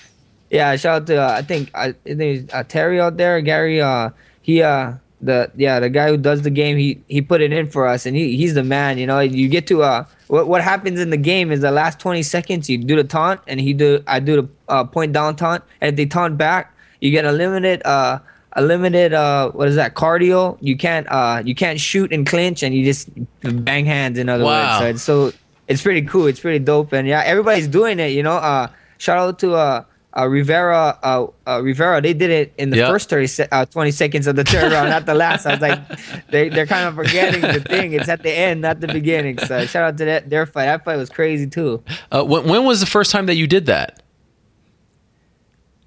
yeah. 0.51 0.75
Shout 0.77 1.03
out 1.03 1.07
to 1.09 1.17
uh, 1.23 1.33
I 1.39 1.43
think 1.43 1.71
uh, 1.75 1.93
his 2.05 2.17
name 2.17 2.37
is 2.37 2.45
uh, 2.53 2.65
Terry 2.65 3.01
out 3.01 3.17
there. 3.17 3.41
Gary. 3.41 3.81
Uh, 3.81 4.11
he 4.43 4.63
uh 4.63 4.95
the 5.23 5.51
yeah 5.55 5.79
the 5.79 5.91
guy 5.91 6.09
who 6.09 6.17
does 6.17 6.43
the 6.43 6.51
game. 6.51 6.77
He 6.79 6.99
he 7.07 7.21
put 7.21 7.41
it 7.43 7.53
in 7.53 7.69
for 7.71 7.87
us, 7.87 8.07
and 8.07 8.17
he 8.17 8.37
he's 8.37 8.55
the 8.55 8.65
man. 8.65 8.97
You 8.99 9.07
know, 9.07 9.21
you 9.21 9.49
get 9.49 9.67
to 9.69 9.83
uh 9.83 10.05
what 10.29 10.49
what 10.49 10.63
happens 10.63 10.99
in 10.99 11.11
the 11.11 11.19
game 11.21 11.53
is 11.53 11.61
the 11.61 11.71
last 11.71 12.01
twenty 12.01 12.23
seconds 12.23 12.69
you 12.71 12.79
do 12.79 12.97
the 12.97 13.05
taunt, 13.05 13.41
and 13.47 13.61
he 13.61 13.73
do 13.75 14.03
I 14.07 14.19
do 14.19 14.43
the 14.43 14.49
uh, 14.69 14.85
point 14.85 15.13
down 15.13 15.37
taunt, 15.37 15.63
and 15.81 15.91
if 15.91 15.97
they 15.97 16.07
taunt 16.07 16.39
back, 16.39 16.75
you 17.01 17.11
get 17.11 17.27
a 17.27 17.33
limited 17.33 17.83
uh 17.85 18.19
a 18.55 18.63
limited 18.63 19.13
uh 19.13 19.51
what 19.53 19.69
is 19.69 19.77
that 19.77 19.95
cardio. 19.95 20.59
You 20.61 20.77
can't 20.77 21.07
uh 21.11 21.43
you 21.45 21.55
can't 21.55 21.79
shoot 21.81 22.13
and 22.13 22.27
clinch, 22.27 22.63
and 22.63 22.75
you 22.75 22.85
just 22.85 23.09
bang 23.43 23.87
hands. 23.87 24.19
In 24.19 24.29
other 24.29 24.45
Wow. 24.45 24.81
words, 24.81 25.03
so 25.03 25.29
it's, 25.29 25.33
so 25.35 25.39
it's 25.69 25.83
pretty 25.83 26.03
cool. 26.03 26.27
It's 26.27 26.41
pretty 26.41 26.59
dope, 26.59 26.93
and 26.93 27.07
yeah, 27.07 27.23
everybody's 27.25 27.69
doing 27.69 28.01
it. 28.01 28.09
You 28.13 28.23
know, 28.23 28.33
uh, 28.37 28.69
shout 28.99 29.19
out 29.19 29.39
to 29.41 29.55
uh. 29.55 29.85
Uh, 30.13 30.27
Rivera, 30.27 30.99
uh, 31.05 31.27
uh, 31.47 31.61
Rivera, 31.63 32.01
they 32.03 32.13
did 32.13 32.31
it 32.31 32.53
in 32.59 32.71
the 32.71 32.79
Yeah. 32.79 32.89
first 32.89 33.09
30 33.09 33.29
se- 33.29 33.47
uh, 33.53 33.65
20 33.65 33.93
seconds 33.93 34.27
of 34.27 34.35
the 34.35 34.43
third 34.43 34.73
round, 34.73 34.91
not 34.91 35.07
the 35.07 35.15
last. 35.15 35.47
I 35.47 35.53
was 35.53 35.61
like, 35.61 35.79
they, 36.31 36.49
they're 36.49 36.67
kind 36.67 36.89
of 36.89 36.97
forgetting 36.97 37.43
the 37.43 37.61
thing. 37.61 37.93
It's 37.93 38.09
at 38.09 38.25
the 38.25 38.33
end, 38.37 38.61
not 38.61 38.81
the 38.81 38.89
beginning. 38.89 39.39
So 39.39 39.65
shout 39.67 39.85
out 39.85 39.99
to 39.99 40.05
that, 40.07 40.29
their 40.29 40.47
fight. 40.47 40.65
That 40.65 40.85
fight 40.85 40.97
was 40.97 41.11
crazy 41.11 41.47
too. 41.47 41.85
Uh, 42.11 42.25
when, 42.25 42.43
when 42.49 42.65
was 42.65 42.81
the 42.81 42.87
first 42.87 43.13
time 43.13 43.27
that 43.27 43.37
you 43.37 43.47
did 43.47 43.67
that? 43.67 44.03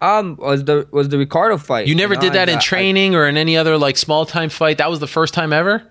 Um, 0.04 0.36
was 0.36 0.66
the 0.66 0.86
was 0.92 1.08
the 1.10 1.18
Ricardo 1.18 1.58
fight? 1.58 1.88
You 1.88 1.96
never 1.96 2.16
know, 2.16 2.22
did 2.22 2.34
that 2.34 2.50
and, 2.50 2.52
in 2.52 2.58
I- 2.58 2.62
training 2.62 3.16
or 3.16 3.26
in 3.28 3.38
any 3.38 3.56
other 3.56 3.78
like 3.78 3.96
small 3.98 4.26
time 4.26 4.50
fight. 4.50 4.78
That 4.80 4.90
was 4.90 5.00
the 5.00 5.08
first 5.08 5.34
time 5.34 5.54
ever. 5.54 5.82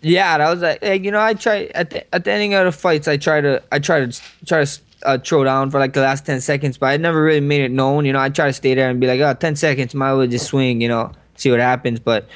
Yeah, 0.00 0.38
that 0.38 0.50
was 0.50 0.60
like, 0.60 0.82
like, 0.82 1.04
you 1.04 1.10
know, 1.10 1.20
I 1.20 1.34
try 1.34 1.70
at 1.74 1.90
the 1.90 2.14
at 2.14 2.24
the 2.24 2.32
ending 2.32 2.54
of 2.54 2.64
the 2.64 2.72
fights, 2.72 3.06
I 3.08 3.16
try 3.16 3.40
to 3.40 3.62
I 3.72 3.78
try 3.78 4.04
to 4.04 4.20
try 4.46 4.64
to 4.64 4.80
uh, 5.04 5.18
throw 5.18 5.44
down 5.44 5.70
for 5.70 5.78
like 5.78 5.92
the 5.92 6.00
last 6.00 6.26
ten 6.26 6.40
seconds, 6.40 6.78
but 6.78 6.86
I 6.86 6.96
never 6.96 7.22
really 7.22 7.40
made 7.40 7.62
it 7.62 7.70
known. 7.70 8.04
You 8.04 8.12
know, 8.12 8.20
I 8.20 8.28
try 8.28 8.48
to 8.48 8.52
stay 8.52 8.74
there 8.74 8.90
and 8.90 9.00
be 9.00 9.06
like, 9.06 9.20
oh, 9.20 9.32
10 9.34 9.54
seconds, 9.56 9.94
might 9.94 10.10
as 10.10 10.18
well 10.18 10.26
just 10.26 10.46
swing. 10.46 10.80
You 10.80 10.88
know, 10.88 11.12
see 11.36 11.50
what 11.50 11.60
happens. 11.60 12.00
But 12.00 12.28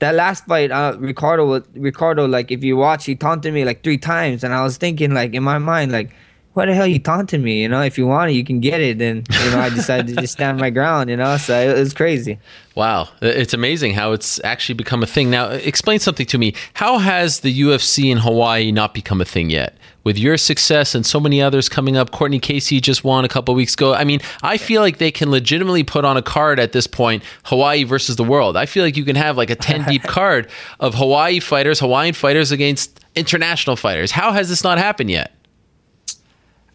that 0.00 0.14
last 0.16 0.46
fight, 0.46 0.70
uh, 0.72 0.96
Ricardo 0.98 1.46
was 1.46 1.62
Ricardo. 1.74 2.26
Like, 2.26 2.50
if 2.50 2.64
you 2.64 2.76
watch, 2.76 3.06
he 3.06 3.14
taunted 3.14 3.54
me 3.54 3.64
like 3.64 3.84
three 3.84 3.98
times, 3.98 4.42
and 4.42 4.52
I 4.54 4.62
was 4.62 4.76
thinking, 4.76 5.12
like, 5.14 5.34
in 5.34 5.44
my 5.44 5.58
mind, 5.58 5.92
like. 5.92 6.10
Why 6.54 6.66
the 6.66 6.74
hell 6.74 6.86
you 6.86 6.98
taunting 6.98 7.42
me? 7.42 7.62
You 7.62 7.68
know, 7.68 7.80
if 7.82 7.96
you 7.96 8.08
want 8.08 8.32
it, 8.32 8.34
you 8.34 8.44
can 8.44 8.58
get 8.58 8.80
it. 8.80 9.00
And 9.00 9.26
you 9.28 9.50
know, 9.52 9.60
I 9.60 9.70
decided 9.70 10.08
to 10.08 10.20
just 10.20 10.32
stand 10.32 10.58
my 10.58 10.70
ground. 10.78 11.08
You 11.08 11.16
know, 11.16 11.36
so 11.36 11.56
it 11.56 11.78
was 11.78 11.94
crazy. 11.94 12.38
Wow, 12.74 13.08
it's 13.22 13.54
amazing 13.54 13.94
how 13.94 14.12
it's 14.12 14.42
actually 14.42 14.74
become 14.74 15.02
a 15.02 15.06
thing. 15.06 15.30
Now, 15.30 15.50
explain 15.50 16.00
something 16.00 16.26
to 16.26 16.38
me. 16.38 16.54
How 16.74 16.98
has 16.98 17.40
the 17.40 17.60
UFC 17.60 18.10
in 18.10 18.18
Hawaii 18.18 18.72
not 18.72 18.94
become 18.94 19.20
a 19.20 19.24
thing 19.24 19.50
yet? 19.50 19.76
With 20.02 20.18
your 20.18 20.36
success 20.38 20.94
and 20.94 21.04
so 21.04 21.20
many 21.20 21.42
others 21.42 21.68
coming 21.68 21.96
up, 21.96 22.10
Courtney 22.10 22.38
Casey 22.38 22.80
just 22.80 23.04
won 23.04 23.24
a 23.24 23.28
couple 23.28 23.54
weeks 23.54 23.74
ago. 23.74 23.94
I 23.94 24.04
mean, 24.04 24.20
I 24.42 24.56
feel 24.56 24.80
like 24.80 24.98
they 24.98 25.10
can 25.10 25.30
legitimately 25.30 25.84
put 25.84 26.04
on 26.04 26.16
a 26.16 26.22
card 26.22 26.58
at 26.58 26.72
this 26.72 26.86
point 26.86 27.22
Hawaii 27.44 27.84
versus 27.84 28.16
the 28.16 28.24
world. 28.24 28.56
I 28.56 28.66
feel 28.66 28.82
like 28.82 28.96
you 28.96 29.04
can 29.04 29.16
have 29.16 29.36
like 29.36 29.50
a 29.50 29.56
10 29.56 29.84
deep 29.88 30.02
card 30.04 30.48
of 30.80 30.94
Hawaii 30.94 31.38
fighters, 31.38 31.80
Hawaiian 31.80 32.14
fighters 32.14 32.50
against 32.50 32.98
international 33.14 33.76
fighters. 33.76 34.10
How 34.10 34.32
has 34.32 34.48
this 34.48 34.64
not 34.64 34.78
happened 34.78 35.10
yet? 35.10 35.32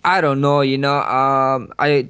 I 0.06 0.22
don't 0.22 0.40
know. 0.40 0.62
You 0.62 0.78
know, 0.78 1.00
um, 1.02 1.74
I 1.80 2.08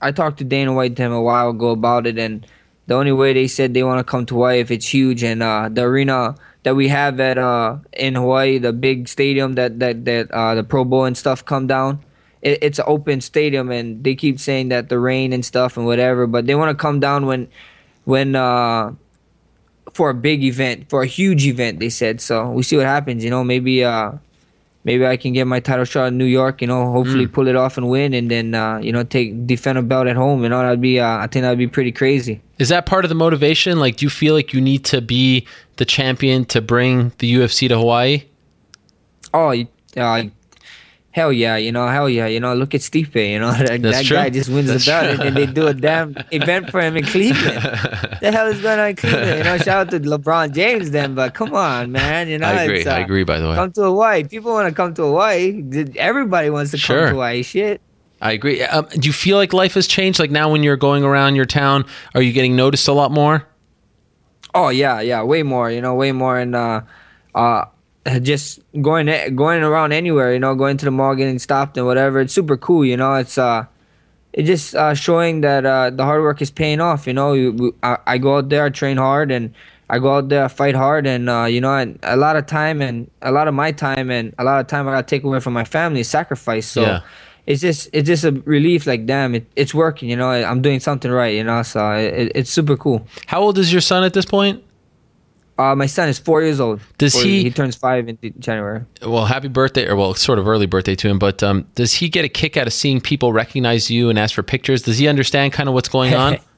I 0.00 0.12
talked 0.12 0.38
to 0.38 0.44
Dana 0.44 0.72
White 0.72 0.96
them 0.96 1.12
a 1.12 1.20
while 1.20 1.50
ago 1.50 1.70
about 1.70 2.06
it, 2.06 2.18
and 2.18 2.46
the 2.86 2.94
only 2.94 3.12
way 3.12 3.34
they 3.34 3.46
said 3.46 3.74
they 3.74 3.84
want 3.84 3.98
to 4.00 4.04
come 4.04 4.24
to 4.26 4.34
Hawaii 4.34 4.60
if 4.60 4.70
it's 4.70 4.88
huge, 4.88 5.22
and 5.22 5.42
uh, 5.42 5.68
the 5.70 5.82
arena 5.82 6.36
that 6.62 6.74
we 6.74 6.88
have 6.88 7.20
at 7.20 7.36
uh, 7.36 7.76
in 7.92 8.14
Hawaii, 8.14 8.56
the 8.56 8.72
big 8.72 9.08
stadium 9.08 9.54
that 9.54 9.78
that 9.78 10.06
that 10.06 10.30
uh, 10.30 10.54
the 10.54 10.64
Pro 10.64 10.84
Bowl 10.84 11.04
and 11.04 11.16
stuff 11.16 11.44
come 11.44 11.66
down. 11.66 12.00
It, 12.40 12.58
it's 12.62 12.78
an 12.78 12.86
open 12.88 13.20
stadium, 13.20 13.70
and 13.70 14.02
they 14.02 14.14
keep 14.14 14.40
saying 14.40 14.70
that 14.70 14.88
the 14.88 14.98
rain 14.98 15.34
and 15.34 15.44
stuff 15.44 15.76
and 15.76 15.84
whatever, 15.84 16.26
but 16.26 16.46
they 16.46 16.54
want 16.54 16.76
to 16.76 16.80
come 16.80 16.98
down 16.98 17.26
when 17.26 17.48
when 18.04 18.36
uh, 18.36 18.94
for 19.92 20.08
a 20.08 20.14
big 20.14 20.42
event, 20.42 20.88
for 20.88 21.02
a 21.02 21.06
huge 21.06 21.46
event. 21.46 21.78
They 21.78 21.90
said 21.90 22.22
so. 22.22 22.48
We 22.48 22.62
see 22.62 22.78
what 22.78 22.86
happens. 22.86 23.22
You 23.22 23.28
know, 23.28 23.44
maybe. 23.44 23.84
Maybe 24.84 25.06
I 25.06 25.16
can 25.16 25.32
get 25.32 25.46
my 25.46 25.60
title 25.60 25.86
shot 25.86 26.08
in 26.08 26.18
New 26.18 26.26
York. 26.26 26.60
You 26.60 26.66
know, 26.66 26.92
hopefully 26.92 27.26
pull 27.26 27.48
it 27.48 27.56
off 27.56 27.78
and 27.78 27.88
win, 27.88 28.12
and 28.12 28.30
then 28.30 28.54
uh, 28.54 28.78
you 28.78 28.92
know 28.92 29.02
take 29.02 29.46
defend 29.46 29.78
a 29.78 29.82
belt 29.82 30.06
at 30.06 30.16
home. 30.16 30.42
You 30.42 30.50
know, 30.50 30.60
that'd 30.60 30.80
be 30.80 31.00
uh, 31.00 31.18
I 31.18 31.26
think 31.26 31.42
that'd 31.42 31.58
be 31.58 31.66
pretty 31.66 31.92
crazy. 31.92 32.42
Is 32.58 32.68
that 32.68 32.84
part 32.84 33.04
of 33.04 33.08
the 33.08 33.14
motivation? 33.14 33.80
Like, 33.80 33.96
do 33.96 34.06
you 34.06 34.10
feel 34.10 34.34
like 34.34 34.52
you 34.52 34.60
need 34.60 34.84
to 34.86 35.00
be 35.00 35.46
the 35.76 35.84
champion 35.84 36.44
to 36.46 36.60
bring 36.60 37.12
the 37.18 37.34
UFC 37.34 37.68
to 37.68 37.78
Hawaii? 37.78 38.24
Oh, 39.32 39.52
uh, 39.96 40.22
hell 41.14 41.32
yeah! 41.32 41.56
You 41.56 41.70
know, 41.72 41.86
hell 41.86 42.10
yeah! 42.10 42.26
You 42.26 42.40
know, 42.40 42.54
look 42.54 42.74
at 42.74 42.80
Stipe. 42.82 43.14
You 43.14 43.38
know, 43.38 43.52
that, 43.58 43.80
that 43.82 44.06
guy 44.08 44.28
just 44.30 44.50
wins 44.50 44.66
That's 44.68 44.84
the 44.84 44.90
belt, 44.90 45.16
true. 45.16 45.26
and 45.26 45.36
they 45.36 45.46
do 45.46 45.66
a 45.68 45.74
damn 45.74 46.14
event 46.32 46.70
for 46.70 46.80
him 46.80 46.96
in 46.96 47.04
Cleveland. 47.04 47.62
the 48.20 48.30
hell 48.32 48.48
is 48.48 48.60
going 48.60 48.78
on 48.80 48.88
in 48.90 48.96
Cleveland? 48.96 49.38
You 49.38 49.44
know, 49.44 49.56
shout 49.58 49.86
out 49.86 49.90
to 49.92 50.00
LeBron 50.00 50.52
James 50.52 50.90
then, 50.90 51.14
but 51.14 51.32
come 51.34 51.54
on, 51.54 51.92
man. 51.92 52.28
You 52.28 52.38
know, 52.38 52.48
I 52.48 52.62
agree. 52.64 52.78
it's, 52.80 52.86
uh, 52.88 52.94
I 52.94 52.98
agree, 52.98 53.24
by 53.24 53.38
the 53.38 53.48
way. 53.48 53.54
Come 53.54 53.72
to 53.72 53.82
Hawaii. 53.84 54.24
People 54.24 54.52
want 54.52 54.68
to 54.68 54.74
come 54.74 54.92
to 54.94 55.02
Hawaii. 55.02 55.62
Everybody 55.96 56.50
wants 56.50 56.72
to 56.72 56.78
Sure. 56.78 56.96
come 56.98 57.06
to 57.06 57.12
Hawaii. 57.12 57.42
Shit. 57.42 57.80
I 58.20 58.32
agree. 58.32 58.62
Um, 58.62 58.86
do 58.98 59.06
you 59.06 59.12
feel 59.12 59.36
like 59.36 59.52
life 59.52 59.74
has 59.74 59.86
changed? 59.86 60.18
Like 60.18 60.30
now, 60.30 60.50
when 60.50 60.62
you're 60.62 60.76
going 60.76 61.04
around 61.04 61.36
your 61.36 61.44
town, 61.44 61.84
are 62.14 62.22
you 62.22 62.32
getting 62.32 62.56
noticed 62.56 62.88
a 62.88 62.92
lot 62.92 63.10
more? 63.12 63.46
Oh 64.54 64.68
yeah, 64.68 65.00
yeah, 65.00 65.22
way 65.22 65.42
more. 65.42 65.70
You 65.70 65.80
know, 65.80 65.94
way 65.94 66.12
more, 66.12 66.38
and 66.38 66.54
uh, 66.54 66.82
uh, 67.34 67.64
just 68.20 68.60
going 68.82 69.06
going 69.34 69.62
around 69.62 69.92
anywhere. 69.92 70.32
You 70.32 70.38
know, 70.38 70.54
going 70.54 70.76
to 70.76 70.84
the 70.84 70.90
mall, 70.90 71.14
getting 71.14 71.38
stopped 71.38 71.76
and 71.76 71.86
whatever. 71.86 72.20
It's 72.20 72.32
super 72.34 72.56
cool. 72.56 72.84
You 72.84 72.96
know, 72.96 73.14
it's 73.14 73.38
uh, 73.38 73.64
it 74.32 74.42
just 74.44 74.74
uh, 74.74 74.94
showing 74.94 75.40
that 75.42 75.64
uh, 75.64 75.90
the 75.90 76.04
hard 76.04 76.22
work 76.22 76.42
is 76.42 76.50
paying 76.50 76.80
off. 76.80 77.06
You 77.06 77.12
know, 77.14 77.32
we- 77.32 77.72
I, 77.82 77.98
I 78.06 78.18
go 78.18 78.36
out 78.36 78.48
there, 78.48 78.64
I 78.64 78.70
train 78.70 78.96
hard, 78.96 79.30
and 79.30 79.54
I 79.88 79.98
go 79.98 80.14
out 80.16 80.28
there, 80.28 80.44
I 80.44 80.48
fight 80.48 80.74
hard, 80.74 81.06
and 81.06 81.30
uh, 81.30 81.44
you 81.44 81.60
know, 81.60 81.74
and 81.74 81.98
a 82.02 82.16
lot 82.16 82.36
of 82.36 82.46
time 82.46 82.80
and 82.82 83.10
a 83.22 83.30
lot 83.32 83.48
of 83.48 83.54
my 83.54 83.70
time 83.72 84.10
and 84.10 84.34
a 84.38 84.44
lot 84.44 84.60
of 84.60 84.66
time 84.66 84.88
I 84.88 84.92
got 84.92 85.08
to 85.08 85.16
take 85.16 85.24
away 85.24 85.40
from 85.40 85.52
my 85.52 85.64
family, 85.64 86.02
sacrifice. 86.02 86.66
So. 86.66 86.82
Yeah. 86.82 87.00
It's 87.46 87.60
just 87.60 87.90
it's 87.92 88.06
just 88.06 88.24
a 88.24 88.32
relief, 88.46 88.86
like 88.86 89.04
damn, 89.04 89.34
it, 89.34 89.44
it's 89.54 89.74
working. 89.74 90.08
You 90.08 90.16
know, 90.16 90.30
I'm 90.30 90.62
doing 90.62 90.80
something 90.80 91.10
right. 91.10 91.34
You 91.34 91.44
know, 91.44 91.62
so 91.62 91.90
it, 91.92 92.32
it's 92.34 92.48
super 92.50 92.74
cool. 92.74 93.06
How 93.26 93.42
old 93.42 93.58
is 93.58 93.70
your 93.70 93.82
son 93.82 94.02
at 94.02 94.14
this 94.14 94.24
point? 94.24 94.64
Uh, 95.56 95.74
my 95.74 95.86
son 95.86 96.08
is 96.08 96.18
four 96.18 96.42
years 96.42 96.58
old. 96.58 96.80
Does 96.98 97.14
he- 97.14 97.44
He 97.44 97.50
turns 97.50 97.76
five 97.76 98.08
in 98.08 98.18
January. 98.40 98.82
Well, 99.02 99.24
happy 99.26 99.46
birthday, 99.48 99.86
or 99.86 99.94
well, 99.94 100.14
sort 100.14 100.38
of 100.40 100.48
early 100.48 100.66
birthday 100.66 100.96
to 100.96 101.08
him. 101.08 101.18
But 101.20 101.42
um, 101.44 101.66
does 101.76 101.92
he 101.94 102.08
get 102.08 102.24
a 102.24 102.28
kick 102.28 102.56
out 102.56 102.66
of 102.66 102.72
seeing 102.72 103.00
people 103.00 103.32
recognize 103.32 103.88
you 103.90 104.10
and 104.10 104.18
ask 104.18 104.34
for 104.34 104.42
pictures? 104.42 104.82
Does 104.82 104.98
he 104.98 105.06
understand 105.06 105.52
kind 105.52 105.68
of 105.68 105.74
what's 105.74 105.88
going 105.88 106.12
on? 106.14 106.38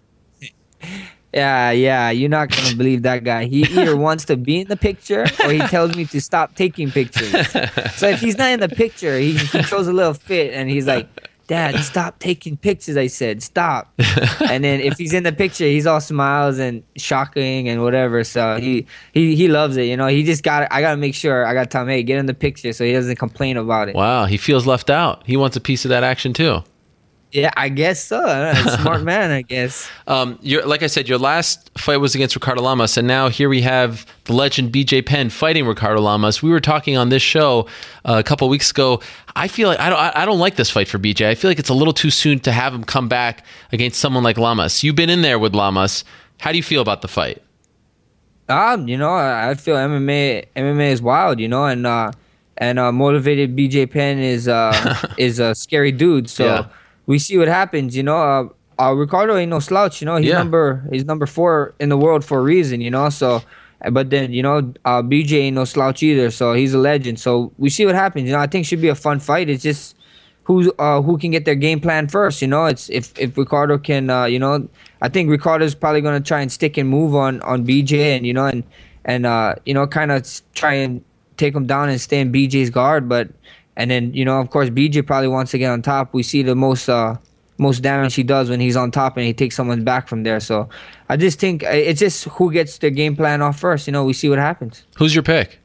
Yeah, 1.34 1.70
yeah. 1.70 2.08
You're 2.10 2.30
not 2.30 2.48
gonna 2.48 2.74
believe 2.76 3.02
that 3.02 3.22
guy. 3.22 3.44
He 3.44 3.62
either 3.64 3.94
wants 4.06 4.24
to 4.26 4.36
be 4.38 4.60
in 4.60 4.68
the 4.68 4.76
picture 4.76 5.26
or 5.44 5.50
he 5.50 5.58
tells 5.58 5.94
me 5.94 6.06
to 6.06 6.20
stop 6.20 6.54
taking 6.54 6.90
pictures. 6.90 7.30
So 7.96 8.08
if 8.08 8.20
he's 8.20 8.38
not 8.38 8.50
in 8.52 8.60
the 8.60 8.68
picture, 8.70 9.18
he, 9.18 9.32
he 9.36 9.62
throws 9.62 9.86
a 9.86 9.92
little 9.92 10.14
fit 10.14 10.54
and 10.54 10.70
he's 10.70 10.86
like, 10.86 11.08
"Dad, 11.46 11.76
stop 11.84 12.18
taking 12.18 12.56
pictures." 12.56 12.96
I 12.96 13.06
said, 13.06 13.42
"Stop." 13.42 13.92
and 14.50 14.64
then 14.64 14.80
if 14.80 14.98
he's 14.98 15.12
in 15.12 15.22
the 15.22 15.32
picture, 15.32 15.64
he's 15.64 15.86
all 15.86 16.00
smiles 16.00 16.58
and 16.58 16.82
shocking 16.96 17.68
and 17.68 17.82
whatever. 17.82 18.24
So 18.24 18.56
he 18.56 18.86
he 19.12 19.34
he 19.36 19.48
loves 19.48 19.76
it. 19.76 19.84
You 19.84 19.96
know, 19.96 20.06
he 20.06 20.22
just 20.22 20.42
got. 20.42 20.70
I 20.70 20.80
gotta 20.80 20.96
make 20.96 21.14
sure. 21.14 21.46
I 21.46 21.54
gotta 21.54 21.68
tell 21.68 21.82
him, 21.82 21.88
"Hey, 21.88 22.02
get 22.02 22.18
in 22.18 22.26
the 22.26 22.34
picture," 22.34 22.72
so 22.72 22.84
he 22.84 22.92
doesn't 22.92 23.16
complain 23.16 23.56
about 23.56 23.88
it. 23.88 23.94
Wow, 23.94 24.26
he 24.26 24.36
feels 24.36 24.66
left 24.66 24.90
out. 24.90 25.22
He 25.26 25.36
wants 25.36 25.56
a 25.56 25.60
piece 25.60 25.84
of 25.84 25.88
that 25.90 26.04
action 26.04 26.32
too. 26.32 26.62
Yeah, 27.32 27.50
I 27.56 27.68
guess 27.68 28.02
so. 28.02 28.24
Don't 28.24 28.80
Smart 28.80 29.02
man, 29.04 29.30
I 29.30 29.42
guess. 29.42 29.88
Um, 30.06 30.38
like 30.42 30.82
I 30.82 30.86
said, 30.86 31.08
your 31.08 31.18
last 31.18 31.70
fight 31.76 31.98
was 31.98 32.14
against 32.14 32.34
Ricardo 32.34 32.62
Lamas, 32.62 32.96
and 32.96 33.06
now 33.06 33.28
here 33.28 33.48
we 33.48 33.62
have 33.62 34.06
the 34.24 34.32
legend 34.32 34.72
BJ 34.72 35.04
Penn 35.04 35.28
fighting 35.28 35.66
Ricardo 35.66 36.00
Lamas. 36.00 36.42
We 36.42 36.50
were 36.50 36.60
talking 36.60 36.96
on 36.96 37.08
this 37.08 37.22
show 37.22 37.66
uh, 38.04 38.14
a 38.18 38.22
couple 38.22 38.48
weeks 38.48 38.70
ago. 38.70 39.00
I 39.34 39.48
feel 39.48 39.68
like 39.68 39.80
I 39.80 39.90
don't, 39.90 39.98
I 39.98 40.24
don't 40.24 40.38
like 40.38 40.56
this 40.56 40.70
fight 40.70 40.88
for 40.88 40.98
BJ. 40.98 41.26
I 41.26 41.34
feel 41.34 41.50
like 41.50 41.58
it's 41.58 41.68
a 41.68 41.74
little 41.74 41.92
too 41.92 42.10
soon 42.10 42.38
to 42.40 42.52
have 42.52 42.72
him 42.72 42.84
come 42.84 43.08
back 43.08 43.44
against 43.72 44.00
someone 44.00 44.22
like 44.22 44.38
Lamas. 44.38 44.82
You've 44.82 44.96
been 44.96 45.10
in 45.10 45.22
there 45.22 45.38
with 45.38 45.54
Lamas. 45.54 46.04
How 46.38 46.52
do 46.52 46.56
you 46.56 46.62
feel 46.62 46.80
about 46.80 47.02
the 47.02 47.08
fight? 47.08 47.42
Um, 48.48 48.86
you 48.86 48.96
know, 48.96 49.10
I 49.10 49.50
I 49.50 49.54
feel 49.54 49.74
MMA 49.74 50.46
MMA 50.54 50.92
is 50.92 51.02
wild, 51.02 51.40
you 51.40 51.48
know, 51.48 51.64
and 51.66 51.86
uh 51.86 52.12
and 52.56 52.78
uh 52.78 52.92
motivated 52.92 53.56
BJ 53.56 53.90
Penn 53.90 54.18
is 54.18 54.46
uh 54.46 54.96
is 55.18 55.40
a 55.40 55.54
scary 55.54 55.92
dude. 55.92 56.30
So 56.30 56.44
Yeah. 56.44 56.66
We 57.06 57.18
see 57.18 57.38
what 57.38 57.48
happens, 57.48 57.96
you 57.96 58.02
know. 58.02 58.16
Uh, 58.16 58.48
uh 58.82 58.92
Ricardo 58.92 59.36
ain't 59.36 59.50
no 59.50 59.58
slouch, 59.60 60.00
you 60.00 60.06
know. 60.06 60.16
He's 60.16 60.28
Yeah. 60.28 60.38
number 60.38 60.86
he's 60.92 61.04
number 61.04 61.26
4 61.26 61.74
in 61.80 61.88
the 61.88 61.96
world 61.96 62.24
for 62.24 62.38
a 62.38 62.42
reason, 62.42 62.80
you 62.80 62.90
know. 62.90 63.08
So 63.10 63.42
but 63.90 64.10
then, 64.10 64.32
you 64.32 64.42
know, 64.42 64.72
uh 64.84 65.02
BJ 65.02 65.32
ain't 65.38 65.54
no 65.54 65.64
slouch 65.64 66.02
either, 66.02 66.30
so 66.30 66.52
he's 66.54 66.74
a 66.74 66.78
legend. 66.78 67.18
So 67.20 67.52
we 67.58 67.70
see 67.70 67.86
what 67.86 67.94
happens. 67.94 68.26
You 68.26 68.32
know, 68.32 68.40
I 68.40 68.46
think 68.46 68.64
it 68.64 68.68
should 68.68 68.80
be 68.82 68.88
a 68.88 68.94
fun 68.94 69.20
fight. 69.20 69.48
It's 69.48 69.62
just 69.62 69.96
who 70.44 70.72
uh 70.78 71.02
who 71.02 71.18
can 71.18 71.30
get 71.30 71.44
their 71.44 71.54
game 71.54 71.80
plan 71.80 72.08
first, 72.08 72.40
you 72.42 72.48
know? 72.48 72.66
It's 72.66 72.88
if 72.90 73.12
if 73.18 73.36
Ricardo 73.36 73.78
can 73.78 74.10
uh 74.10 74.24
you 74.24 74.38
know, 74.38 74.68
I 75.02 75.08
think 75.08 75.30
Ricardo's 75.30 75.74
probably 75.74 76.00
going 76.00 76.20
to 76.22 76.26
try 76.26 76.40
and 76.40 76.50
stick 76.50 76.76
and 76.76 76.88
move 76.88 77.14
on 77.14 77.40
on 77.42 77.64
BJ 77.66 78.16
and 78.16 78.26
you 78.26 78.32
know 78.34 78.46
and 78.46 78.62
and 79.04 79.26
uh 79.26 79.54
you 79.64 79.74
know 79.74 79.86
kind 79.86 80.10
of 80.12 80.26
try 80.54 80.74
and 80.74 81.02
take 81.36 81.54
him 81.54 81.66
down 81.66 81.88
and 81.88 82.00
stay 82.00 82.18
in 82.20 82.32
BJ's 82.32 82.70
guard, 82.70 83.08
but 83.08 83.28
and 83.76 83.90
then 83.90 84.12
you 84.14 84.24
know 84.24 84.40
of 84.40 84.50
course 84.50 84.70
BJ 84.70 85.06
probably 85.06 85.28
wants 85.28 85.50
to 85.52 85.58
get 85.58 85.70
on 85.70 85.82
top. 85.82 86.14
We 86.14 86.22
see 86.22 86.42
the 86.42 86.54
most 86.54 86.88
uh 86.88 87.16
most 87.58 87.80
damage 87.80 88.14
he 88.14 88.22
does 88.22 88.50
when 88.50 88.60
he's 88.60 88.76
on 88.76 88.90
top 88.90 89.16
and 89.16 89.24
he 89.24 89.32
takes 89.32 89.56
someone 89.56 89.82
back 89.82 90.08
from 90.08 90.24
there. 90.24 90.40
So 90.40 90.68
I 91.08 91.16
just 91.16 91.40
think 91.40 91.64
uh, 91.64 91.68
it's 91.68 92.00
just 92.00 92.24
who 92.24 92.52
gets 92.52 92.78
their 92.78 92.90
game 92.90 93.16
plan 93.16 93.40
off 93.40 93.58
first. 93.58 93.86
You 93.86 93.92
know, 93.92 94.04
we 94.04 94.12
see 94.12 94.28
what 94.28 94.38
happens. 94.38 94.84
Who's 94.98 95.14
your 95.14 95.22
pick? 95.22 95.58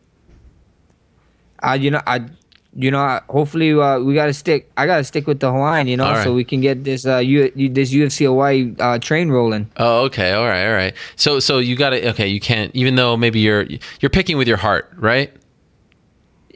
I 1.59 1.75
you 1.75 1.91
know 1.91 2.01
I 2.07 2.25
you 2.73 2.89
know, 2.89 2.99
I- 2.99 3.21
hopefully 3.29 3.73
uh, 3.73 3.99
we 3.99 4.13
gotta 4.13 4.33
stick. 4.33 4.71
I 4.77 4.85
gotta 4.85 5.03
stick 5.03 5.27
with 5.27 5.39
the 5.39 5.51
Hawaiian, 5.51 5.87
you 5.87 5.97
know, 5.97 6.05
right. 6.05 6.23
so 6.23 6.33
we 6.33 6.43
can 6.43 6.61
get 6.61 6.83
this 6.83 7.05
uh 7.05 7.17
U, 7.17 7.51
this 7.69 7.91
UFC 7.91 8.25
Hawaii 8.25 8.73
uh, 8.79 8.97
train 8.99 9.29
rolling. 9.29 9.69
Oh, 9.77 10.05
okay. 10.05 10.31
All 10.31 10.45
right. 10.47 10.65
All 10.67 10.73
right. 10.73 10.93
So, 11.15 11.39
so 11.39 11.57
you 11.57 11.75
got 11.75 11.91
to. 11.91 12.09
Okay, 12.11 12.27
you 12.27 12.39
can't. 12.39 12.73
Even 12.75 12.95
though 12.95 13.17
maybe 13.17 13.39
you're 13.39 13.65
you're 13.99 14.09
picking 14.09 14.37
with 14.37 14.47
your 14.47 14.57
heart, 14.57 14.91
right? 14.95 15.33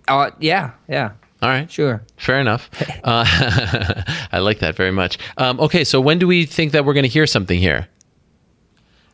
Uh, 0.07 0.31
yeah, 0.39 0.71
yeah, 0.87 1.11
All 1.41 1.49
right. 1.49 1.69
sure. 1.69 2.01
Fair 2.17 2.39
enough. 2.39 2.69
Uh, 3.03 3.23
I 4.31 4.39
like 4.39 4.59
that 4.59 4.75
very 4.75 4.91
much. 4.91 5.19
Um, 5.37 5.59
okay, 5.59 5.83
so 5.83 6.01
when 6.01 6.17
do 6.17 6.25
we 6.27 6.45
think 6.45 6.71
that 6.71 6.85
we're 6.85 6.93
going 6.95 7.03
to 7.03 7.09
hear 7.09 7.27
something 7.27 7.59
here? 7.59 7.87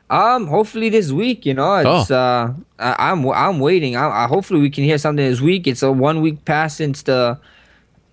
Um, 0.10 0.48
hopefully 0.48 0.89
this 0.89 1.11
week, 1.11 1.45
you 1.45 1.53
know, 1.53 1.76
it's 1.76 2.11
Oh. 2.11 2.15
uh, 2.15 2.53
I, 2.80 3.11
I'm 3.11 3.27
I'm 3.30 3.60
waiting. 3.60 3.95
I, 3.95 4.26
I 4.26 4.27
hopefully 4.27 4.60
we 4.61 4.69
can 4.69 4.84
hear 4.84 4.98
something 4.98 5.26
this 5.26 5.39
week. 5.41 5.68
It's 5.68 5.84
a 5.84 5.91
one 5.91 6.22
week 6.22 6.43
pass 6.45 6.76
since 6.76 7.02
the. 7.03 7.38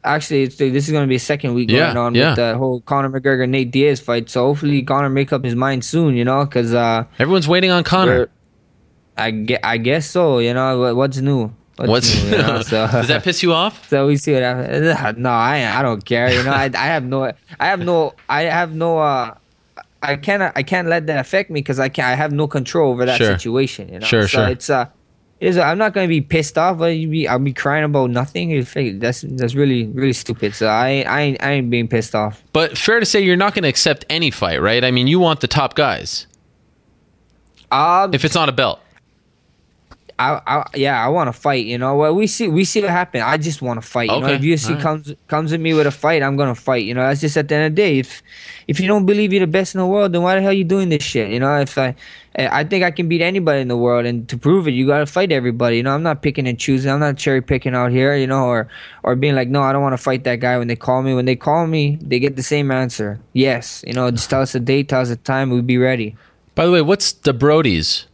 Actually, 0.05 0.45
it's 0.45 0.57
this 0.57 0.87
is 0.87 0.93
gonna 0.93 1.09
be 1.09 1.17
a 1.17 1.21
second 1.21 1.55
week 1.55 1.71
Yeah, 1.71 1.87
going 1.87 1.97
on 1.97 2.15
yeah. 2.15 2.29
with 2.31 2.37
the 2.37 2.57
whole 2.57 2.81
Conor 2.83 3.11
McGregor 3.11 3.49
Nate 3.49 3.71
Diaz 3.73 3.99
fight. 4.01 4.31
So 4.31 4.47
hopefully 4.47 4.83
Conor 4.83 5.09
make 5.11 5.33
up 5.33 5.43
his 5.45 5.57
mind 5.57 5.85
soon, 5.85 6.15
you 6.17 6.25
know, 6.25 6.45
because 6.45 6.73
uh, 6.73 7.05
Everyone's 7.19 7.49
waiting 7.49 7.71
on 7.73 7.83
Conor. 7.83 8.31
I 9.17 9.33
guess 9.33 9.61
I 9.65 9.77
guess 9.79 10.09
so. 10.09 10.39
You 10.39 10.55
know, 10.55 10.79
what, 10.79 10.95
what's 10.97 11.19
new? 11.19 11.53
What's? 11.79 12.15
You 12.25 12.39
know? 12.39 12.63
so, 12.73 12.87
does 12.89 13.09
that 13.09 13.23
piss 13.25 13.43
you 13.43 13.53
off? 13.53 13.87
So 13.91 14.07
we 14.07 14.17
see 14.17 14.33
what 14.35 14.43
happens. 14.43 15.17
No, 15.19 15.31
I 15.31 15.79
I 15.79 15.83
don't 15.83 16.05
care. 16.05 16.33
You 16.33 16.43
know, 16.43 16.51
I, 16.53 16.65
I 16.75 16.87
have 16.87 17.05
no 17.05 17.25
I 17.61 17.67
have 17.67 17.81
no 17.81 18.15
I 18.29 18.43
have 18.43 18.75
no 18.75 18.99
uh 18.99 19.35
I 20.03 20.17
can't 20.17 20.43
I 20.57 20.63
can't 20.63 20.89
let 20.89 21.07
that 21.07 21.19
affect 21.19 21.51
me 21.51 21.61
because 21.61 21.79
I 21.81 21.89
can 21.89 22.05
I 22.05 22.15
have 22.15 22.33
no 22.33 22.47
control 22.47 22.93
over 22.93 23.05
that 23.07 23.19
Sure. 23.19 23.33
situation. 23.39 23.93
You 23.93 23.99
know, 24.01 24.07
Sure, 24.07 24.23
so 24.23 24.29
sure. 24.29 24.49
It's 24.49 24.71
uh, 24.71 24.87
it 25.41 25.49
is. 25.49 25.57
I'm 25.59 25.79
not 25.79 25.93
gonna 25.95 26.09
be 26.09 26.21
pissed 26.21 26.59
off, 26.59 26.79
but 26.79 26.97
you 26.97 27.07
be 27.09 27.29
I'll 27.29 27.39
be 27.39 27.53
crying 27.53 27.85
about 27.85 28.11
nothing. 28.11 28.51
That's 28.99 29.21
that's 29.23 29.55
really 29.55 29.87
really 29.87 30.13
stupid. 30.13 30.55
So 30.55 30.67
I 30.67 31.03
I 31.07 31.21
ain't, 31.21 31.43
I 31.43 31.53
ain't 31.53 31.71
being 31.71 31.87
pissed 31.89 32.15
off. 32.15 32.43
But 32.53 32.77
fair 32.77 32.99
to 32.99 33.07
say, 33.07 33.21
you're 33.23 33.37
not 33.37 33.55
going 33.55 33.63
to 33.63 33.69
accept 33.69 34.05
any 34.11 34.31
fight, 34.33 34.61
right? 34.61 34.83
I 34.85 34.91
mean, 34.91 35.07
you 35.07 35.21
want 35.21 35.41
the 35.41 35.47
top 35.47 35.75
guys 35.75 36.27
Um, 37.71 38.15
if 38.15 38.25
it's 38.25 38.35
not 38.35 38.49
a 38.49 38.53
belt. 38.53 38.81
I, 40.19 40.41
I 40.47 40.65
yeah, 40.75 41.05
I 41.05 41.09
want 41.09 41.29
to 41.29 41.33
fight. 41.33 41.65
You 41.67 41.79
know, 41.79 41.97
well, 41.97 42.15
we 42.15 42.27
see 42.27 42.49
we 42.49 42.65
see 42.65 42.81
what 42.81 42.91
happens. 42.91 43.23
I 43.25 43.37
just 43.37 43.63
want 43.63 43.81
to 43.81 43.87
fight. 43.87 44.11
You 44.11 44.17
Okay, 44.17 44.27
know, 44.27 44.33
if 44.33 44.41
UFC 44.43 44.69
alright. 44.71 44.83
comes 44.83 45.15
comes 45.29 45.53
at 45.53 45.61
me 45.61 45.75
with 45.75 45.87
a 45.87 45.91
fight, 45.93 46.23
I'm 46.23 46.37
gonna 46.37 46.55
fight. 46.55 46.85
You 46.85 46.95
know, 46.95 47.03
that's 47.03 47.21
just 47.21 47.37
at 47.37 47.49
the 47.49 47.55
end 47.55 47.67
of 47.67 47.73
the 47.73 47.83
day. 47.83 47.99
If 48.01 48.23
if 48.67 48.81
you 48.81 48.89
don't 48.89 49.07
believe 49.07 49.33
you're 49.33 49.47
the 49.47 49.47
best 49.47 49.75
in 49.75 49.79
the 49.81 49.87
world, 49.87 50.13
then 50.13 50.23
why 50.23 50.35
the 50.35 50.41
hell 50.41 50.51
are 50.51 50.55
you 50.55 50.65
doing 50.65 50.89
this 50.89 51.03
shit? 51.05 51.31
You 51.31 51.39
know, 51.41 51.61
if 51.61 51.79
I 51.79 51.95
I 52.37 52.63
think 52.65 52.85
I 52.85 52.91
can 52.91 53.09
beat 53.09 53.21
anybody 53.21 53.61
in 53.61 53.69
the 53.69 53.77
world, 53.77 54.07
and 54.07 54.29
to 54.29 54.37
prove 54.37 54.67
it, 54.69 54.73
you 54.73 54.87
gotta 54.87 55.07
fight 55.07 55.31
everybody. 55.31 55.77
You 55.79 55.83
know, 55.85 55.95
I'm 55.95 56.03
not 56.03 56.23
picking 56.23 56.47
and 56.49 56.59
choosing. 56.59 56.91
I'm 56.91 57.01
not 57.01 57.17
cherry 57.17 57.41
picking 57.41 57.75
out 57.75 57.91
here. 57.93 58.17
You 58.17 58.27
know, 58.27 58.45
or 58.47 58.69
or 59.05 59.15
being 59.15 59.35
like, 59.37 59.49
no, 59.49 59.63
I 59.63 59.73
don't 59.73 59.83
want 59.83 59.93
to 59.95 60.03
fight 60.03 60.25
that 60.25 60.37
guy 60.41 60.59
when 60.59 60.67
they 60.69 60.77
call 60.77 61.03
me. 61.03 61.15
When 61.15 61.27
they 61.27 61.37
call 61.37 61.67
me, 61.67 61.97
they 62.03 62.19
get 62.19 62.35
the 62.37 62.43
same 62.43 62.71
answer. 62.71 63.21
Yes. 63.35 63.85
You 63.87 63.93
know, 63.93 64.11
just 64.11 64.31
tell 64.31 64.43
us 64.43 64.55
a 64.55 64.61
date, 64.61 64.89
tell 64.89 65.01
us 65.01 65.11
a 65.11 65.17
time, 65.17 65.51
we'll 65.51 65.63
be 65.63 65.79
ready. 65.79 66.17
By 66.55 66.67
the 66.67 66.73
way, 66.73 66.83
what's 66.83 67.13
the 67.13 67.33
Brodies? 67.33 68.07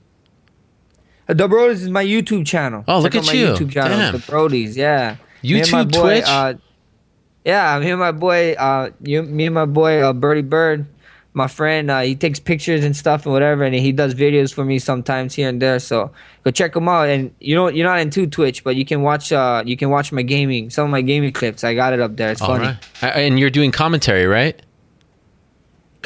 Uh, 1.29 1.35
The 1.35 1.49
Brodies 1.49 1.83
is 1.83 1.91
my 1.91 2.05
YouTube 2.05 2.47
channel. 2.47 2.85
Oh, 2.89 3.01
look 3.01 3.15
at 3.15 3.27
my 3.27 3.33
you. 3.33 3.47
YouTube 3.49 3.71
channel. 3.73 3.97
Damn. 3.99 4.13
The 4.13 4.19
Brodies, 4.19 4.77
yeah. 4.77 5.17
YouTube, 5.43 5.93
boy, 5.93 6.01
Twitch? 6.01 6.25
Uh, 6.27 6.55
yeah, 7.45 7.79
me 7.79 7.91
and 7.91 8.01
my 8.01 8.13
boy, 8.13 8.53
uh, 8.55 8.91
you, 9.03 9.23
me 9.23 9.47
and 9.47 9.55
my 9.55 9.67
boy, 9.67 10.01
uh, 10.01 10.13
Birdie 10.15 10.41
Bird, 10.41 10.87
my 11.35 11.47
friend. 11.47 11.91
Uh, 11.91 12.01
he 12.01 12.15
takes 12.15 12.41
pictures 12.41 12.83
and 12.83 12.97
stuff 12.97 13.27
and 13.27 13.33
whatever, 13.35 13.65
and 13.65 13.75
he 13.75 13.93
does 13.93 14.15
videos 14.15 14.55
for 14.55 14.65
me 14.65 14.79
sometimes 14.79 15.35
here 15.35 15.51
and 15.51 15.61
there. 15.61 15.79
So 15.79 16.11
go 16.45 16.51
check 16.51 16.75
him 16.75 16.89
out. 16.89 17.11
And 17.11 17.35
you 17.41 17.55
know, 17.55 17.69
you're 17.69 17.87
not 17.87 17.99
into 17.99 18.27
Twitch, 18.27 18.65
but 18.65 18.77
you 18.77 18.87
can 18.87 19.03
watch. 19.03 19.31
Uh, 19.33 19.63
you 19.67 19.77
can 19.77 19.91
watch 19.91 20.11
my 20.13 20.23
gaming, 20.23 20.71
some 20.71 20.87
of 20.87 20.91
my 20.91 21.03
gaming 21.03 21.33
clips. 21.33 21.65
I 21.65 21.75
got 21.75 21.93
it 21.93 22.01
up 22.01 22.17
there. 22.17 22.31
It's 22.33 22.41
All 22.41 22.49
funny. 22.57 22.65
right. 22.69 23.03
Uh, 23.03 23.07
And 23.19 23.39
you're 23.39 23.51
doing 23.51 23.71
commentary, 23.73 24.25
right? 24.27 24.63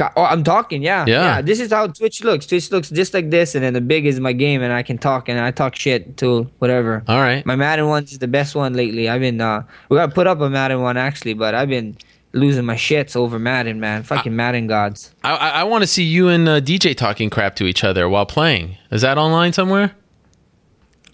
Oh, 0.01 0.25
I'm 0.25 0.45
talking, 0.45 0.83
yeah. 0.83 1.05
Yeah. 1.07 1.41
This 1.43 1.61
is 1.61 1.73
how 1.73 1.87
Twitch 1.89 2.23
looks. 2.25 2.47
Twitch 2.47 2.71
looks 2.71 2.91
just 2.91 3.15
like 3.15 3.31
this, 3.31 3.55
and 3.55 3.65
then 3.65 3.73
the 3.75 3.81
big 3.81 4.07
is 4.07 4.21
my 4.21 4.33
game, 4.33 4.63
and 4.63 4.73
I 4.73 4.83
can 4.83 4.99
talk, 4.99 5.29
and 5.29 5.39
I 5.41 5.51
talk 5.51 5.77
shit 5.77 6.17
to 6.19 6.51
whatever. 6.59 7.03
All 7.09 7.19
right. 7.21 7.45
My 7.47 7.57
Madden 7.57 7.87
one 7.89 8.05
is 8.05 8.19
the 8.19 8.29
best 8.29 8.55
one 8.55 8.75
lately. 8.75 9.09
I've 9.09 9.21
been 9.21 9.41
uh 9.41 9.63
we 9.89 9.97
gotta 9.97 10.13
put 10.13 10.27
up 10.27 10.41
a 10.41 10.49
Madden 10.51 10.81
one 10.81 10.97
actually, 10.97 11.35
but 11.35 11.55
I've 11.55 11.69
been 11.69 11.97
losing 12.33 12.65
my 12.65 12.75
shits 12.75 13.17
over 13.17 13.39
Madden, 13.39 13.81
man. 13.81 14.03
Fucking 14.03 14.35
Madden 14.35 14.67
gods. 14.67 15.15
I, 15.25 15.35
I, 15.37 15.49
I 15.49 15.65
want 15.65 15.83
to 15.83 15.87
see 15.87 16.05
you 16.05 16.29
and 16.29 16.49
uh, 16.49 16.61
DJ 16.61 16.97
talking 16.97 17.31
crap 17.31 17.57
to 17.57 17.65
each 17.65 17.83
other 17.85 18.09
while 18.09 18.27
playing. 18.27 18.77
Is 18.91 19.03
that 19.03 19.19
online 19.19 19.53
somewhere? 19.53 19.95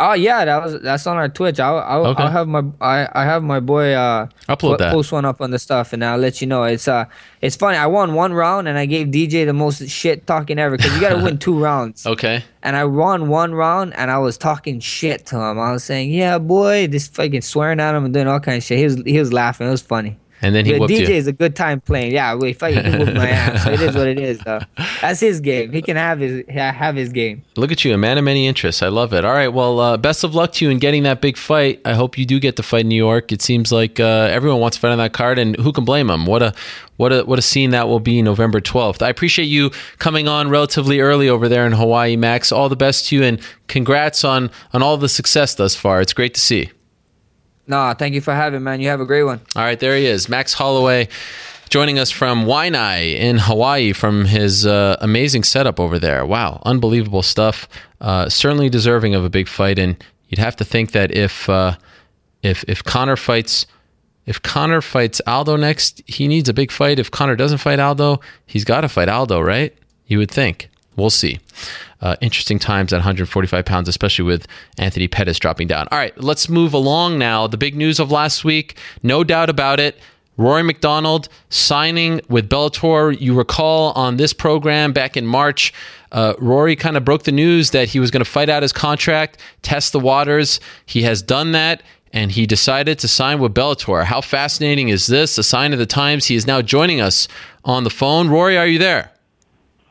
Oh 0.01 0.12
yeah, 0.15 0.45
that 0.45 0.62
was 0.62 0.81
that's 0.83 1.07
on 1.07 1.16
our 1.16 1.29
Twitch. 1.29 1.61
I'll 1.61 1.79
I'll, 1.79 2.07
Okay. 2.09 2.23
I'll 2.25 2.31
have 2.31 2.49
my 2.49 2.62
I, 2.81 3.09
I 3.12 3.25
have 3.25 3.43
my 3.43 3.61
boy 3.61 3.93
uh 3.93 4.27
Upload 4.49 4.79
that. 4.79 4.93
post 4.93 5.12
one 5.12 5.25
up 5.25 5.41
on 5.41 5.51
the 5.53 5.59
stuff, 5.59 5.93
and 5.93 6.05
I'll 6.05 6.19
let 6.19 6.41
you 6.41 6.47
know. 6.49 6.65
It's 6.65 6.89
uh 6.89 7.05
it's 7.41 7.55
funny. 7.57 7.77
I 7.77 7.87
won 7.87 8.15
one 8.15 8.33
round, 8.33 8.66
and 8.66 8.77
I 8.77 8.87
gave 8.87 9.09
DJ 9.09 9.47
the 9.47 9.53
most 9.53 9.89
shit 9.89 10.27
talking 10.27 10.59
ever 10.59 10.77
because 10.77 10.93
you 10.95 11.01
gotta 11.01 11.23
win 11.23 11.39
two 11.39 11.59
rounds. 11.59 12.05
Okay. 12.15 12.43
And 12.62 12.77
I 12.77 12.85
won 12.87 13.29
one 13.29 13.55
round, 13.55 13.95
and 13.95 14.11
I 14.11 14.19
was 14.19 14.39
talking 14.39 14.81
shit 14.81 15.27
to 15.27 15.37
him. 15.37 15.59
I 15.59 15.71
was 15.73 15.85
saying, 15.85 16.11
"Yeah, 16.11 16.39
boy," 16.39 16.87
this 16.89 17.07
fucking 17.09 17.43
swearing 17.43 17.79
at 17.79 17.95
him 17.95 18.05
and 18.05 18.15
doing 18.15 18.27
all 18.27 18.41
kind 18.41 18.57
of 18.57 18.62
shit. 18.65 18.79
He 18.79 18.85
was 18.85 18.97
he 19.05 19.19
was 19.19 19.33
laughing. 19.33 19.66
It 19.69 19.71
was 19.71 19.83
funny. 19.83 20.19
And 20.45 20.55
then 20.55 20.66
he 20.66 20.79
whooped 20.79 20.93
DJ 20.93 21.09
you. 21.09 21.15
is 21.15 21.27
a 21.27 21.33
good 21.33 21.57
time 21.57 21.81
playing. 21.81 22.12
Yeah, 22.12 22.35
wait, 22.35 22.59
fight, 22.59 22.75
he 22.75 23.05
my 23.15 23.31
ass. 23.31 23.65
So 23.65 23.71
it 23.73 23.81
is 23.81 23.95
what 23.97 24.07
it 24.07 24.21
is, 24.21 24.39
though. 24.41 24.61
That's 25.01 25.19
his 25.19 25.41
game. 25.41 25.73
He 25.73 25.81
can 25.81 25.97
have 25.97 26.21
his 26.21 26.45
have 26.49 26.97
his 26.97 27.12
game. 27.12 27.43
Look 27.57 27.73
at 27.73 27.83
you, 27.83 27.95
a 27.95 27.97
man 27.97 28.19
of 28.19 28.25
many 28.25 28.47
interests. 28.47 28.83
I 28.83 28.89
love 28.89 29.15
it. 29.15 29.25
All 29.25 29.33
right. 29.33 29.49
Well, 29.49 29.81
uh, 29.81 29.97
best 29.97 30.23
of 30.23 30.35
luck 30.35 30.53
to 30.55 30.66
you 30.66 30.71
in 30.71 30.79
getting 30.79 31.05
that 31.05 31.23
big 31.23 31.39
fight. 31.39 31.81
I 31.87 31.95
hope 31.95 32.19
you 32.19 32.27
do 32.27 32.39
get 32.39 32.57
to 32.57 32.62
fight 32.62 32.83
in 32.83 32.89
New 32.89 32.97
York. 32.97 33.33
It 33.33 33.41
seems 33.41 33.73
like 33.73 33.99
uh, 33.99 34.29
everyone 34.31 34.61
wants 34.61 34.77
to 34.77 34.83
fight 34.83 34.93
on 34.93 34.99
that 34.99 35.15
card, 35.15 35.39
and 35.39 35.57
who 35.57 35.73
can 35.73 35.87
blame 35.87 36.09
them? 36.09 36.27
What 36.27 36.43
a 36.43 36.53
what 36.99 37.11
a 37.11 37.23
what 37.23 37.39
a 37.39 37.43
scene 37.43 37.71
that 37.71 37.89
will 37.89 38.01
be 38.01 38.21
November 38.21 38.61
twelfth. 38.61 39.03
I 39.03 39.09
appreciate 39.09 39.47
you 39.47 39.71
coming 39.99 40.29
on 40.29 40.51
relatively 40.51 41.01
early 41.01 41.29
over 41.31 41.49
there 41.49 41.65
in 41.65 41.73
Hawaii, 41.73 42.16
Max. 42.16 42.53
All 42.53 42.69
the 42.69 42.77
best 42.77 43.09
to 43.09 43.16
you, 43.16 43.23
and 43.23 43.41
congrats 43.69 44.25
on 44.25 44.51
on 44.75 44.83
all 44.83 44.99
the 44.99 45.09
success 45.09 45.55
thus 45.55 45.75
far. 45.75 46.03
It's 46.03 46.12
great 46.12 46.35
to 46.35 46.41
see. 46.41 46.71
Nah, 47.66 47.95
thank 47.95 48.15
you 48.15 48.20
for 48.20 48.35
having, 48.35 48.62
man. 48.62 48.81
You 48.81 48.89
have 48.89 49.01
a 49.01 49.07
great 49.07 49.23
one. 49.23 49.41
All 49.57 49.62
right, 49.62 49.78
there 49.78 49.97
he 49.97 50.07
is, 50.07 50.28
Max 50.28 50.53
Holloway, 50.53 51.09
joining 51.70 51.99
us 51.99 52.11
from 52.11 52.45
Waianae 52.45 53.15
in 53.15 53.39
Hawaii 53.39 53.93
from 53.93 54.27
his 54.27 54.66
uh, 54.66 54.97
amazing 55.01 55.45
setup 55.45 55.81
over 55.81 55.99
there. 55.99 56.27
Wow, 56.27 56.61
unbelievable 56.66 57.23
stuff. 57.23 57.69
Uh, 58.01 58.28
certainly 58.28 58.69
deserving 58.69 59.15
of 59.15 59.24
a 59.24 59.31
big 59.31 59.49
fight, 59.49 59.78
and 59.78 59.97
you'd 60.28 60.39
have 60.39 60.57
to 60.57 60.65
think 60.65 60.93
that 60.93 61.11
if 61.11 61.49
uh, 61.49 61.77
if 62.43 62.65
if 62.69 62.85
Conor 62.85 63.16
fights. 63.16 63.66
If 64.27 64.41
Conor 64.41 64.81
fights 64.81 65.20
Aldo 65.27 65.57
next, 65.57 66.01
he 66.07 66.28
needs 66.28 66.49
a 66.49 66.55
big 66.55 66.70
fight. 66.70 66.99
If 66.99 67.11
Conor 67.11 67.36
doesn't 67.36 67.59
fight 67.59 67.78
Aldo, 67.78 68.20
he's 68.47 68.65
got 68.65 68.81
to 68.81 68.89
fight 68.89 69.11
Aldo, 69.11 69.39
right? 69.43 69.77
You 70.07 70.16
would 70.16 70.31
think. 70.31 70.70
We'll 70.97 71.11
see. 71.11 71.41
Uh, 72.01 72.16
interesting 72.21 72.59
times 72.59 72.93
at 72.93 72.99
145 72.99 73.65
pounds, 73.65 73.89
especially 73.89 74.25
with 74.25 74.47
Anthony 74.79 75.09
Pettis 75.09 75.39
dropping 75.39 75.69
down. 75.69 75.89
All 75.91 75.99
right, 75.99 76.16
let's 76.23 76.49
move 76.49 76.75
along 76.75 77.19
now. 77.19 77.47
The 77.47 77.57
big 77.57 77.75
news 77.75 77.99
of 77.99 78.11
last 78.11 78.45
week, 78.45 78.77
no 79.03 79.25
doubt 79.25 79.49
about 79.49 79.81
it. 79.81 79.99
Rory 80.37 80.65
MacDonald 80.65 81.29
signing 81.49 82.21
with 82.29 82.49
Bellator. 82.49 83.19
You 83.21 83.35
recall 83.35 83.93
on 83.93 84.16
this 84.16 84.33
program 84.33 84.93
back 84.93 85.16
in 85.16 85.27
March, 85.27 85.73
uh, 86.12 86.35
Rory 86.39 86.77
kind 86.77 86.97
of 86.97 87.05
broke 87.05 87.23
the 87.23 87.33
news 87.33 87.71
that 87.71 87.89
he 87.89 88.01
was 88.01 88.11
going 88.11 88.25
to 88.25 88.31
fight 88.31 88.49
out 88.49 88.62
his 88.62 88.73
contract, 88.73 89.41
test 89.62 89.93
the 89.93 90.01
waters. 90.01 90.61
He 90.87 91.03
has 91.03 91.23
done 91.23 91.53
that, 91.53 91.83
and 92.12 92.33
he 92.33 92.47
decided 92.47 92.99
to 93.01 93.09
sign 93.09 93.39
with 93.39 93.55
Bellator. 93.55 94.05
How 94.05 94.21
fascinating 94.21 94.89
is 94.89 95.07
this? 95.07 95.39
A 95.39 95.43
sign 95.43 95.73
of 95.73 95.79
the 95.79 95.87
times. 95.87 96.27
He 96.27 96.35
is 96.35 96.47
now 96.47 96.62
joining 96.62 97.01
us 97.01 97.29
on 97.65 97.85
the 97.85 97.91
phone. 97.91 98.29
Rory, 98.29 98.59
are 98.59 98.66
you 98.66 98.79
there? 98.79 99.14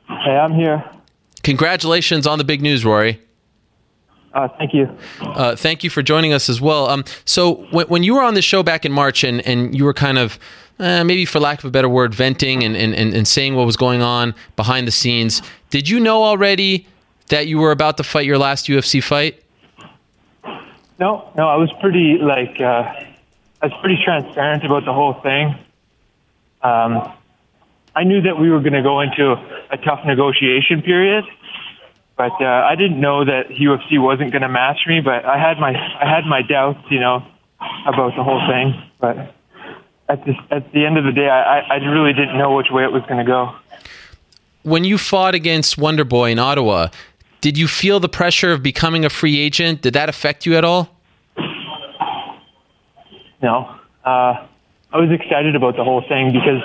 Hey, 0.08 0.38
I'm 0.38 0.54
here. 0.54 0.84
Congratulations 1.44 2.26
on 2.26 2.38
the 2.38 2.44
big 2.44 2.62
news, 2.62 2.86
Rory. 2.86 3.20
Uh, 4.34 4.48
thank 4.58 4.74
you. 4.74 4.90
Uh, 5.22 5.56
thank 5.56 5.84
you 5.84 5.90
for 5.90 6.02
joining 6.02 6.34
us 6.34 6.50
as 6.50 6.60
well. 6.60 6.90
Um, 6.90 7.04
so 7.26 7.66
when, 7.72 7.88
when 7.88 8.04
you 8.04 8.16
were 8.16 8.24
on 8.24 8.34
the 8.34 8.42
show 8.42 8.64
back 8.64 8.86
in 8.86 8.92
March 8.92 9.24
and, 9.24 9.46
and 9.46 9.78
you 9.78 9.86
were 9.86 9.94
kind 9.94 10.18
of 10.18 10.40
uh, 10.80 11.04
maybe 11.04 11.26
for 11.26 11.40
lack 11.40 11.60
of 11.60 11.66
a 11.66 11.72
better 11.72 11.90
word 11.90 12.16
venting 12.16 12.64
and, 12.64 12.76
and, 12.76 12.96
and, 12.96 13.14
and 13.14 13.28
saying 13.28 13.56
what 13.56 13.66
was 13.66 13.78
going 13.78 14.02
on 14.02 14.34
behind 14.56 14.88
the 14.88 14.92
scenes, 14.92 15.42
did 15.70 15.88
you 15.88 16.00
know 16.00 16.24
already 16.24 16.88
that 17.30 17.48
you 17.48 17.60
were 17.60 17.72
about 17.72 17.98
to 17.98 18.04
fight 18.04 18.26
your 18.26 18.40
last 18.40 18.68
UFC 18.68 19.04
fight? 19.04 19.44
No, 21.00 21.32
no, 21.36 21.48
I 21.48 21.56
was 21.56 21.72
pretty 21.82 22.18
like 22.18 22.60
uh, 22.60 22.94
I 23.62 23.68
was 23.68 23.74
pretty 23.82 24.02
transparent 24.04 24.64
about 24.64 24.86
the 24.86 24.94
whole 24.94 25.14
thing. 25.14 25.56
Um, 26.62 27.12
I 27.96 28.04
knew 28.04 28.22
that 28.22 28.40
we 28.40 28.50
were 28.50 28.60
going 28.60 28.74
to 28.74 28.82
go 28.82 29.02
into 29.02 29.34
a 29.70 29.78
tough 29.78 30.00
negotiation 30.06 30.82
period, 30.82 31.26
but 32.18 32.34
uh, 32.42 32.46
I 32.46 32.76
didn't 32.76 33.00
know 33.00 33.24
that 33.24 33.50
UFC 33.50 34.02
wasn't 34.02 34.32
going 34.32 34.42
to 34.42 34.50
match 34.50 34.80
me. 34.88 35.00
But 35.02 35.26
I 35.26 35.38
had 35.38 35.60
my 35.60 35.72
I 35.72 36.10
had 36.10 36.26
my 36.26 36.42
doubts, 36.42 36.80
you 36.90 37.00
know, 37.00 37.24
about 37.86 38.16
the 38.16 38.24
whole 38.24 38.42
thing. 38.48 38.82
But 39.00 39.36
at 40.10 40.26
the 40.26 40.34
at 40.50 40.72
the 40.74 40.86
end 40.86 40.98
of 40.98 41.06
the 41.06 41.12
day, 41.12 41.30
I 41.30 41.60
I 41.60 41.76
really 41.76 42.14
didn't 42.14 42.38
know 42.38 42.56
which 42.56 42.68
way 42.72 42.84
it 42.84 42.92
was 42.92 43.04
going 43.04 43.24
to 43.24 43.26
go. 43.26 43.56
When 44.64 44.86
you 44.86 44.98
fought 44.98 45.36
against 45.36 45.78
Wonderboy 45.78 46.32
in 46.32 46.40
Ottawa, 46.40 46.88
did 47.42 47.58
you 47.58 47.68
feel 47.68 48.00
the 48.00 48.10
pressure 48.10 48.54
of 48.54 48.64
becoming 48.64 49.06
a 49.06 49.10
free 49.10 49.38
agent? 49.40 49.82
Did 49.82 49.94
that 49.94 50.08
affect 50.08 50.46
you 50.46 50.56
at 50.56 50.64
all? 50.64 50.90
No, 53.42 53.76
uh, 54.06 54.48
I 54.94 54.98
was 54.98 55.12
excited 55.12 55.54
about 55.54 55.76
the 55.76 55.84
whole 55.84 56.02
thing 56.08 56.32
because 56.32 56.64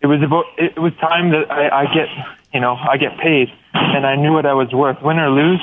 it 0.00 0.06
was 0.06 0.22
about 0.22 0.44
it 0.56 0.78
was 0.78 0.92
time 1.00 1.30
that 1.30 1.50
I, 1.50 1.82
I 1.82 1.84
get 1.94 2.08
you 2.52 2.60
know 2.60 2.74
I 2.74 2.96
get 2.96 3.18
paid, 3.18 3.48
and 3.74 4.06
I 4.06 4.16
knew 4.16 4.32
what 4.32 4.46
I 4.46 4.54
was 4.54 4.72
worth. 4.72 5.02
Win 5.02 5.18
or 5.18 5.30
lose, 5.30 5.60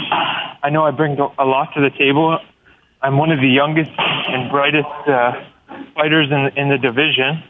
I 0.64 0.70
know 0.72 0.84
I 0.86 0.92
bring 0.92 1.18
a 1.20 1.46
lot 1.46 1.74
to 1.76 1.82
the 1.82 1.90
table. 1.96 2.38
I'm 3.02 3.18
one 3.18 3.32
of 3.32 3.40
the 3.40 3.48
youngest 3.48 3.92
and 3.98 4.50
brightest 4.52 4.88
uh, 5.08 5.44
fighters 5.96 6.28
in 6.32 6.58
in 6.58 6.70
the 6.70 6.78
division, 6.78 7.44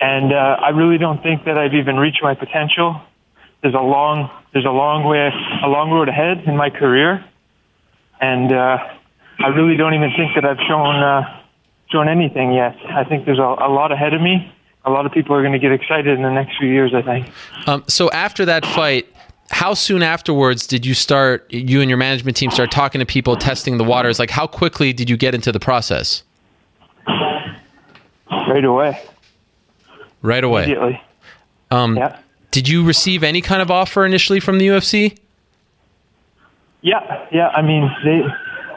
and 0.00 0.32
uh, 0.32 0.56
I 0.60 0.70
really 0.70 0.98
don't 0.98 1.22
think 1.22 1.44
that 1.44 1.56
I've 1.56 1.74
even 1.74 1.96
reached 1.96 2.22
my 2.22 2.34
potential. 2.34 3.00
There's 3.62 3.74
a 3.74 3.78
long 3.78 4.30
there's 4.52 4.64
a 4.64 4.70
long 4.70 5.04
way 5.04 5.30
a 5.62 5.68
long 5.68 5.90
road 5.90 6.08
ahead 6.08 6.44
in 6.46 6.56
my 6.56 6.70
career, 6.70 7.24
and 8.20 8.52
uh, 8.52 8.78
I 9.38 9.48
really 9.48 9.76
don't 9.76 9.94
even 9.94 10.10
think 10.16 10.34
that 10.34 10.44
I've 10.44 10.60
shown 10.66 10.96
uh, 10.96 11.42
shown 11.90 12.08
anything 12.08 12.52
yet. 12.52 12.76
I 12.88 13.04
think 13.04 13.24
there's 13.24 13.38
a, 13.38 13.42
a 13.42 13.70
lot 13.70 13.92
ahead 13.92 14.14
of 14.14 14.20
me. 14.20 14.52
A 14.84 14.90
lot 14.90 15.04
of 15.06 15.12
people 15.12 15.34
are 15.36 15.42
going 15.42 15.52
to 15.52 15.58
get 15.58 15.72
excited 15.72 16.16
in 16.16 16.22
the 16.22 16.30
next 16.30 16.56
few 16.58 16.68
years. 16.68 16.94
I 16.94 17.02
think. 17.02 17.30
Um, 17.66 17.84
so 17.86 18.10
after 18.10 18.44
that 18.46 18.64
fight, 18.64 19.06
how 19.50 19.74
soon 19.74 20.02
afterwards 20.02 20.66
did 20.66 20.86
you 20.86 20.94
start? 20.94 21.46
You 21.52 21.80
and 21.80 21.90
your 21.90 21.98
management 21.98 22.36
team 22.36 22.50
start 22.50 22.70
talking 22.70 22.98
to 23.00 23.06
people, 23.06 23.36
testing 23.36 23.78
the 23.78 23.84
waters. 23.84 24.18
Like, 24.18 24.30
how 24.30 24.46
quickly 24.46 24.92
did 24.92 25.10
you 25.10 25.16
get 25.16 25.34
into 25.34 25.52
the 25.52 25.60
process? 25.60 26.22
Right 28.30 28.64
away. 28.64 29.00
Right 30.22 30.44
away. 30.44 30.64
Immediately. 30.64 31.00
Um, 31.70 31.96
Yeah. 31.96 32.18
Did 32.50 32.68
you 32.68 32.84
receive 32.84 33.22
any 33.22 33.42
kind 33.42 33.62
of 33.62 33.70
offer 33.70 34.04
initially 34.04 34.40
from 34.40 34.58
the 34.58 34.66
UFC? 34.66 35.16
Yeah, 36.82 37.26
yeah. 37.30 37.48
I 37.48 37.62
mean, 37.62 37.88
they 38.04 38.22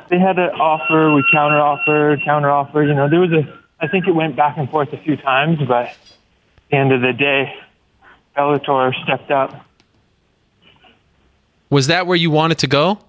they 0.09 0.19
had 0.19 0.37
an 0.37 0.51
offer. 0.51 1.11
We 1.13 1.23
counter 1.31 1.59
offer, 1.59 2.17
counter 2.23 2.51
offer. 2.51 2.83
You 2.83 2.93
know, 2.93 3.09
there 3.09 3.19
was 3.19 3.31
a. 3.31 3.62
I 3.83 3.87
think 3.89 4.07
it 4.07 4.11
went 4.15 4.37
back 4.37 4.57
and 4.57 4.69
forth 4.69 4.93
a 4.93 4.97
few 4.97 5.17
times, 5.17 5.59
but 5.67 5.87
at 5.87 5.97
the 6.71 6.77
end 6.77 6.93
of 6.93 7.01
the 7.01 7.11
day, 7.11 7.53
Bellator 8.33 8.93
stepped 9.03 9.29
up. 9.29 9.65
Was 11.69 11.87
that 11.87 12.07
where 12.07 12.15
you 12.15 12.31
wanted 12.31 12.59
to 12.59 12.67
go? 12.67 12.99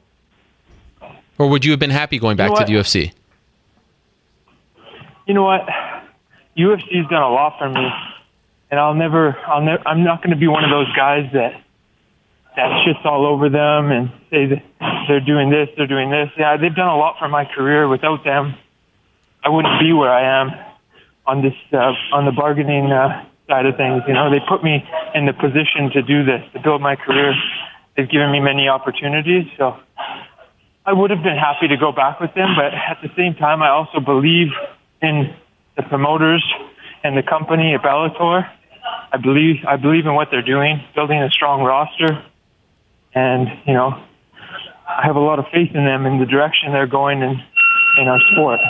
Or 1.38 1.48
would 1.48 1.64
you 1.64 1.70
have 1.70 1.78
been 1.78 1.90
happy 1.90 2.18
going 2.18 2.36
back 2.36 2.48
You 2.48 2.54
know 2.54 2.60
to 2.60 2.66
the? 2.66 2.72
UFC? 2.72 3.12
You 5.28 5.34
know 5.34 5.44
what? 5.44 5.60
UFC's 6.58 7.08
done 7.08 7.22
a 7.22 7.30
lot 7.30 7.56
for 7.56 7.68
me, 7.68 7.88
and 8.72 8.80
I'll 8.80 8.94
never. 8.94 9.38
I'll 9.46 9.62
never. 9.62 9.86
I'm 9.86 10.02
not 10.02 10.24
going 10.24 10.30
to 10.30 10.36
be 10.36 10.48
one 10.48 10.64
of 10.64 10.70
those 10.70 10.92
guys 10.96 11.30
that 11.34 11.52
that 12.56 12.84
shits 12.84 13.04
all 13.04 13.26
over 13.26 13.48
them 13.48 13.92
and 13.92 14.10
say 14.28 14.46
that 14.46 14.62
they're 15.06 15.20
doing 15.20 15.50
this, 15.50 15.68
they're 15.76 15.86
doing 15.86 16.10
this. 16.10 16.30
Yeah, 16.36 16.56
they've 16.56 16.74
done 16.74 16.88
a 16.88 16.96
lot 16.96 17.16
for 17.20 17.28
my 17.28 17.44
career. 17.44 17.86
Without 17.86 18.24
them, 18.24 18.56
I 19.44 19.50
wouldn't 19.50 19.78
be 19.78 19.92
where 19.92 20.10
I 20.10 20.40
am 20.40 20.50
on 21.26 21.42
this 21.42 21.54
uh, 21.72 21.92
on 22.12 22.24
the 22.24 22.32
bargaining 22.32 22.90
uh, 22.90 23.24
side 23.46 23.66
of 23.66 23.76
things. 23.76 24.02
You 24.08 24.14
know, 24.14 24.30
they 24.30 24.40
put 24.48 24.64
me 24.64 24.82
in 25.14 25.26
the 25.26 25.34
position 25.34 25.90
to 25.92 26.02
do 26.02 26.24
this, 26.24 26.40
to 26.54 26.60
build 26.60 26.80
my 26.80 26.96
career. 26.96 27.34
They've 27.96 28.08
given 28.08 28.32
me 28.32 28.40
many 28.40 28.68
opportunities, 28.68 29.44
so 29.56 29.76
I 30.86 30.92
would 30.92 31.10
have 31.10 31.22
been 31.22 31.36
happy 31.36 31.68
to 31.68 31.76
go 31.76 31.92
back 31.92 32.20
with 32.20 32.34
them. 32.34 32.56
But 32.56 32.72
at 32.74 32.98
the 33.02 33.10
same 33.16 33.34
time, 33.34 33.62
I 33.62 33.68
also 33.68 34.00
believe 34.00 34.48
in 35.00 35.34
the 35.76 35.82
promoters 35.82 36.44
and 37.04 37.16
the 37.16 37.22
company 37.22 37.74
at 37.74 37.82
Bellator. 37.82 38.48
I 39.12 39.16
believe 39.18 39.56
I 39.68 39.76
believe 39.76 40.06
in 40.06 40.14
what 40.14 40.28
they're 40.30 40.42
doing, 40.42 40.82
building 40.94 41.22
a 41.22 41.28
strong 41.30 41.62
roster, 41.62 42.24
and 43.14 43.48
you 43.66 43.74
know, 43.74 43.92
I 44.88 45.06
have 45.06 45.16
a 45.16 45.20
lot 45.20 45.38
of 45.38 45.44
faith 45.52 45.70
in 45.74 45.84
them 45.84 46.06
in 46.06 46.18
the 46.18 46.26
direction 46.26 46.72
they're 46.72 46.86
going 46.86 47.22
in 47.22 47.40
in 48.00 48.08
our 48.08 48.20
sport. 48.32 48.60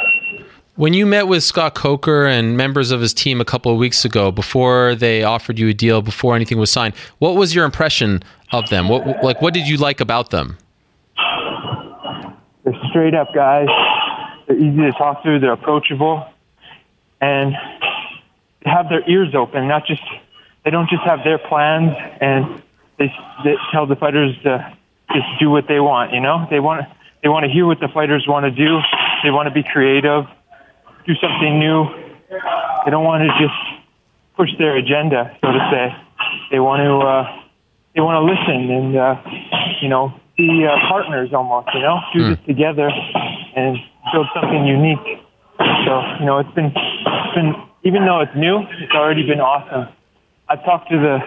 When 0.77 0.93
you 0.93 1.07
met 1.07 1.29
with 1.29 1.45
Scott 1.45 1.75
Coker 1.77 2.27
and 2.27 2.57
members 2.57 2.91
of 2.91 3.01
his 3.01 3.15
team 3.15 3.41
a 3.41 3.45
couple 3.45 3.71
of 3.71 3.79
weeks 3.79 4.05
ago, 4.05 4.33
before 4.33 4.97
they 4.97 5.23
offered 5.23 5.57
you 5.57 5.69
a 5.69 5.73
deal, 5.73 6.03
before 6.03 6.35
anything 6.35 6.59
was 6.59 6.73
signed, 6.73 6.95
what 7.19 7.37
was 7.37 7.55
your 7.55 7.65
impression 7.65 8.25
of 8.51 8.69
them? 8.71 8.89
What 8.89 9.23
like 9.23 9.41
what 9.41 9.55
did 9.55 9.69
you 9.69 9.77
like 9.77 10.01
about 10.01 10.31
them? 10.31 10.59
They're 12.65 12.75
straight 12.91 13.15
up 13.15 13.33
guys. 13.33 13.69
They're 14.49 14.57
easy 14.57 14.79
to 14.79 14.93
talk 14.93 15.23
to. 15.23 15.39
They're 15.39 15.53
approachable, 15.53 16.29
and 17.21 17.55
they 18.65 18.71
have 18.71 18.89
their 18.89 19.09
ears 19.09 19.33
open. 19.33 19.69
Not 19.69 19.87
just 19.87 20.03
they 20.65 20.71
don't 20.71 20.91
just 20.91 21.05
have 21.05 21.23
their 21.23 21.39
plans 21.39 21.95
and 22.21 22.63
they, 22.99 23.13
they 23.45 23.55
tell 23.71 23.87
the 23.87 23.97
fighters 23.97 24.37
to 24.43 24.77
just 25.13 25.27
do 25.39 25.51
what 25.51 25.69
they 25.69 25.79
want. 25.79 26.13
You 26.13 26.21
know, 26.21 26.49
they 26.51 26.59
want 26.59 26.87
they 27.23 27.29
want 27.29 27.45
to 27.45 27.51
hear 27.51 27.65
what 27.65 27.79
the 27.79 27.89
fighters 27.89 28.27
want 28.27 28.45
to 28.45 28.51
do. 28.51 28.81
They 29.23 29.31
want 29.31 29.47
to 29.47 29.55
be 29.55 29.63
creative, 29.63 30.27
do 31.07 31.15
something 31.21 31.59
new. 31.59 31.87
They 32.85 32.91
don't 32.91 33.05
want 33.05 33.23
to 33.23 33.31
just 33.39 33.57
push 34.37 34.51
their 34.59 34.77
agenda, 34.77 35.37
so 35.41 35.53
to 35.53 35.61
say. 35.71 35.95
They 36.51 36.61
want 36.61 36.81
to 36.81 36.93
uh, 36.99 37.25
they 37.95 38.01
want 38.01 38.17
to 38.19 38.25
listen 38.27 38.71
and 38.71 38.97
uh, 38.97 39.17
you 39.81 39.89
know 39.89 40.13
be 40.37 40.67
uh, 40.67 40.77
partners 40.89 41.33
almost. 41.33 41.69
You 41.75 41.81
know, 41.81 41.99
do 42.13 42.29
this 42.31 42.47
together 42.47 42.89
and 43.57 43.79
build 44.13 44.27
something 44.35 44.67
unique. 44.67 45.23
So 45.87 45.93
you 46.21 46.27
know, 46.27 46.39
it's 46.39 46.55
been 46.55 46.73
it's 46.75 47.35
been 47.35 47.55
even 47.85 48.05
though 48.05 48.21
it's 48.21 48.35
new, 48.35 48.61
it's 48.81 48.93
already 48.93 49.27
been 49.27 49.41
awesome. 49.41 49.93
I've 50.49 50.65
talked 50.65 50.91
to 50.91 50.99
the 50.99 51.19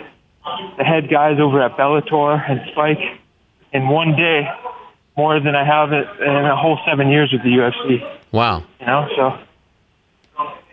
the 0.77 0.83
head 0.83 1.09
guys 1.09 1.39
over 1.39 1.61
at 1.61 1.77
Bellator 1.77 2.39
and 2.49 2.61
Spike 2.71 3.19
in 3.73 3.87
one 3.87 4.15
day 4.15 4.47
more 5.17 5.39
than 5.39 5.55
I 5.55 5.65
have 5.65 5.91
in 5.91 6.45
a 6.45 6.55
whole 6.55 6.79
seven 6.87 7.09
years 7.09 7.31
with 7.33 7.41
the 7.43 7.49
UFC. 7.49 7.99
Wow. 8.31 8.63
You 8.79 8.85
know, 8.85 9.07
so 9.15 9.39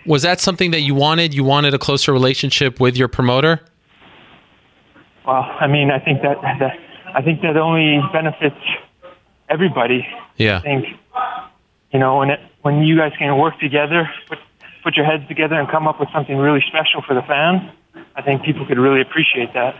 Was 0.07 0.23
that 0.23 0.41
something 0.41 0.71
that 0.73 0.81
you 0.81 0.95
wanted? 0.95 1.35
You 1.35 1.45
wanted 1.45 1.75
a 1.75 1.79
closer 1.79 2.13
relationship 2.13 2.81
with 2.81 2.97
your 2.97 3.09
promoter? 3.09 3.61
well, 5.27 5.43
I 5.59 5.67
mean, 5.67 5.91
I 5.91 5.99
think 5.99 6.23
that 6.23 6.41
that 6.43 6.79
I 7.15 7.23
think 7.23 7.43
that 7.43 7.57
only 7.57 8.01
benefits 8.13 8.61
everybody. 9.49 10.07
Yeah. 10.37 10.59
I 10.59 10.61
think 10.61 10.87
you 11.93 11.99
know 11.99 12.19
when 12.19 12.31
it, 12.31 12.41
when 12.63 12.83
you 12.83 12.97
guys 12.97 13.13
can 13.19 13.37
work 13.39 13.59
together, 13.59 14.09
put 14.29 14.39
put 14.83 14.97
your 14.97 15.07
heads 15.07 15.27
together, 15.29 15.59
and 15.59 15.69
come 15.69 15.89
up 15.89 15.99
with 15.99 16.09
something 16.13 16.37
really 16.37 16.63
special 16.67 17.03
for 17.03 17.15
the 17.15 17.23
fans. 17.23 17.71
I 18.17 18.23
think 18.23 18.43
people 18.43 18.67
could 18.67 18.79
really 18.79 19.01
appreciate 19.01 19.53
that. 19.55 19.77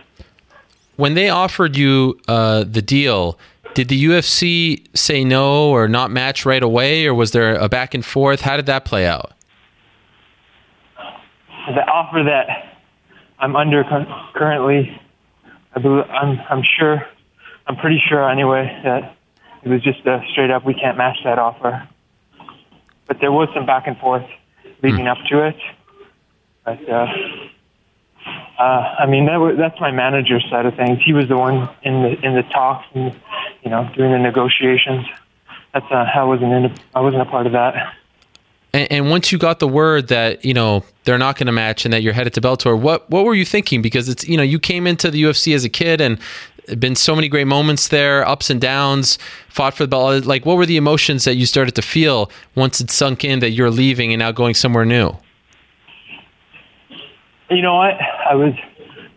When 0.95 1.13
they 1.13 1.29
offered 1.29 1.75
you 1.75 2.19
uh, 2.27 2.63
the 2.63 2.81
deal, 2.81 3.37
did 3.73 3.89
the 3.89 4.05
UFC 4.05 4.87
say 4.95 5.23
no 5.23 5.69
or 5.69 5.87
not 5.87 6.09
match 6.09 6.45
right 6.45 6.63
away, 6.63 7.05
or 7.05 7.13
was 7.13 7.31
there 7.31 7.55
a 7.55 7.67
back 7.67 7.93
and 7.93 8.03
forth? 8.03 8.41
How 8.41 8.55
did 8.55 8.65
that 8.67 8.85
play 8.85 9.05
out? 9.05 9.34
The 11.73 11.81
offer 11.81 12.23
that 12.23 12.75
I'm 13.39 13.55
under 13.55 13.83
currently, 14.33 14.99
I 15.75 15.79
bel 15.79 16.03
I'm 16.09 16.39
I'm 16.49 16.63
sure, 16.77 17.05
I'm 17.67 17.75
pretty 17.75 18.01
sure 18.07 18.29
anyway 18.29 18.81
that 18.83 19.15
it 19.63 19.69
was 19.69 19.81
just 19.81 20.05
a 20.05 20.21
straight 20.31 20.51
up 20.51 20.65
we 20.65 20.73
can't 20.73 20.97
match 20.97 21.17
that 21.23 21.39
offer. 21.39 21.87
But 23.07 23.19
there 23.19 23.31
was 23.31 23.49
some 23.53 23.65
back 23.65 23.87
and 23.87 23.97
forth 23.97 24.25
leading 24.81 25.07
up 25.07 25.17
to 25.29 25.47
it. 25.47 25.55
But 26.63 26.89
uh, 26.89 27.07
uh, 28.57 28.95
I 28.99 29.05
mean 29.07 29.25
that 29.25 29.37
was, 29.37 29.55
that's 29.57 29.79
my 29.79 29.91
manager's 29.91 30.45
side 30.49 30.65
of 30.65 30.75
things. 30.75 30.99
He 31.05 31.13
was 31.13 31.27
the 31.27 31.37
one 31.37 31.69
in 31.83 32.03
the 32.03 32.25
in 32.25 32.35
the 32.35 32.43
talks 32.43 32.87
and 32.93 33.15
you 33.63 33.69
know 33.69 33.89
doing 33.95 34.11
the 34.11 34.19
negotiations. 34.19 35.05
That's 35.73 35.85
uh, 35.91 36.05
I 36.15 36.23
wasn't 36.23 36.53
in. 36.53 36.73
I 36.93 37.01
wasn't 37.01 37.21
a 37.21 37.25
part 37.25 37.47
of 37.47 37.53
that. 37.53 37.95
And, 38.75 38.91
and 38.91 39.09
once 39.09 39.31
you 39.31 39.37
got 39.37 39.59
the 39.59 39.69
word 39.69 40.09
that 40.09 40.43
you 40.43 40.53
know 40.53 40.83
they're 41.05 41.17
not 41.17 41.37
going 41.37 41.47
to 41.47 41.53
match 41.53 41.85
and 41.85 41.93
that 41.93 42.03
you're 42.03 42.11
headed 42.11 42.33
to 42.33 42.41
Bellator, 42.41 42.77
what 42.77 43.09
what 43.09 43.23
were 43.23 43.33
you 43.33 43.45
thinking? 43.45 43.81
Because 43.81 44.09
it's 44.09 44.27
you 44.27 44.35
know 44.35 44.43
you 44.43 44.59
came 44.59 44.85
into 44.85 45.09
the 45.09 45.23
UFC 45.23 45.55
as 45.55 45.63
a 45.63 45.69
kid 45.69 46.01
and 46.01 46.19
been 46.77 46.95
so 46.95 47.15
many 47.15 47.29
great 47.29 47.47
moments 47.47 47.87
there, 47.87 48.27
ups 48.27 48.49
and 48.49 48.59
downs, 48.59 49.17
fought 49.47 49.75
for 49.75 49.83
the 49.83 49.87
belt. 49.87 50.25
Like, 50.25 50.45
what 50.45 50.57
were 50.57 50.65
the 50.65 50.75
emotions 50.75 51.23
that 51.23 51.35
you 51.35 51.45
started 51.45 51.75
to 51.75 51.81
feel 51.81 52.29
once 52.55 52.81
it 52.81 52.89
sunk 52.91 53.23
in 53.23 53.39
that 53.39 53.51
you're 53.51 53.71
leaving 53.71 54.11
and 54.11 54.19
now 54.19 54.31
going 54.31 54.55
somewhere 54.55 54.83
new? 54.83 55.15
You 57.49 57.61
know 57.61 57.75
what? 57.75 57.93
I 58.29 58.35
was 58.35 58.55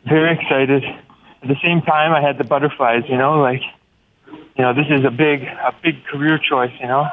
very 0.07 0.39
excited. 0.39 0.85
At 0.85 1.49
the 1.49 1.57
same 1.65 1.81
time, 1.83 2.13
I 2.13 2.21
had 2.21 2.39
the 2.39 2.45
butterflies. 2.45 3.05
You 3.09 3.17
know, 3.17 3.41
like 3.41 3.63
you 4.27 4.63
know, 4.63 4.73
this 4.73 4.87
is 4.89 5.05
a 5.05 5.11
big, 5.11 5.43
a 5.43 5.75
big 5.83 6.05
career 6.05 6.39
choice. 6.39 6.73
You 6.81 6.87
know, 6.87 7.09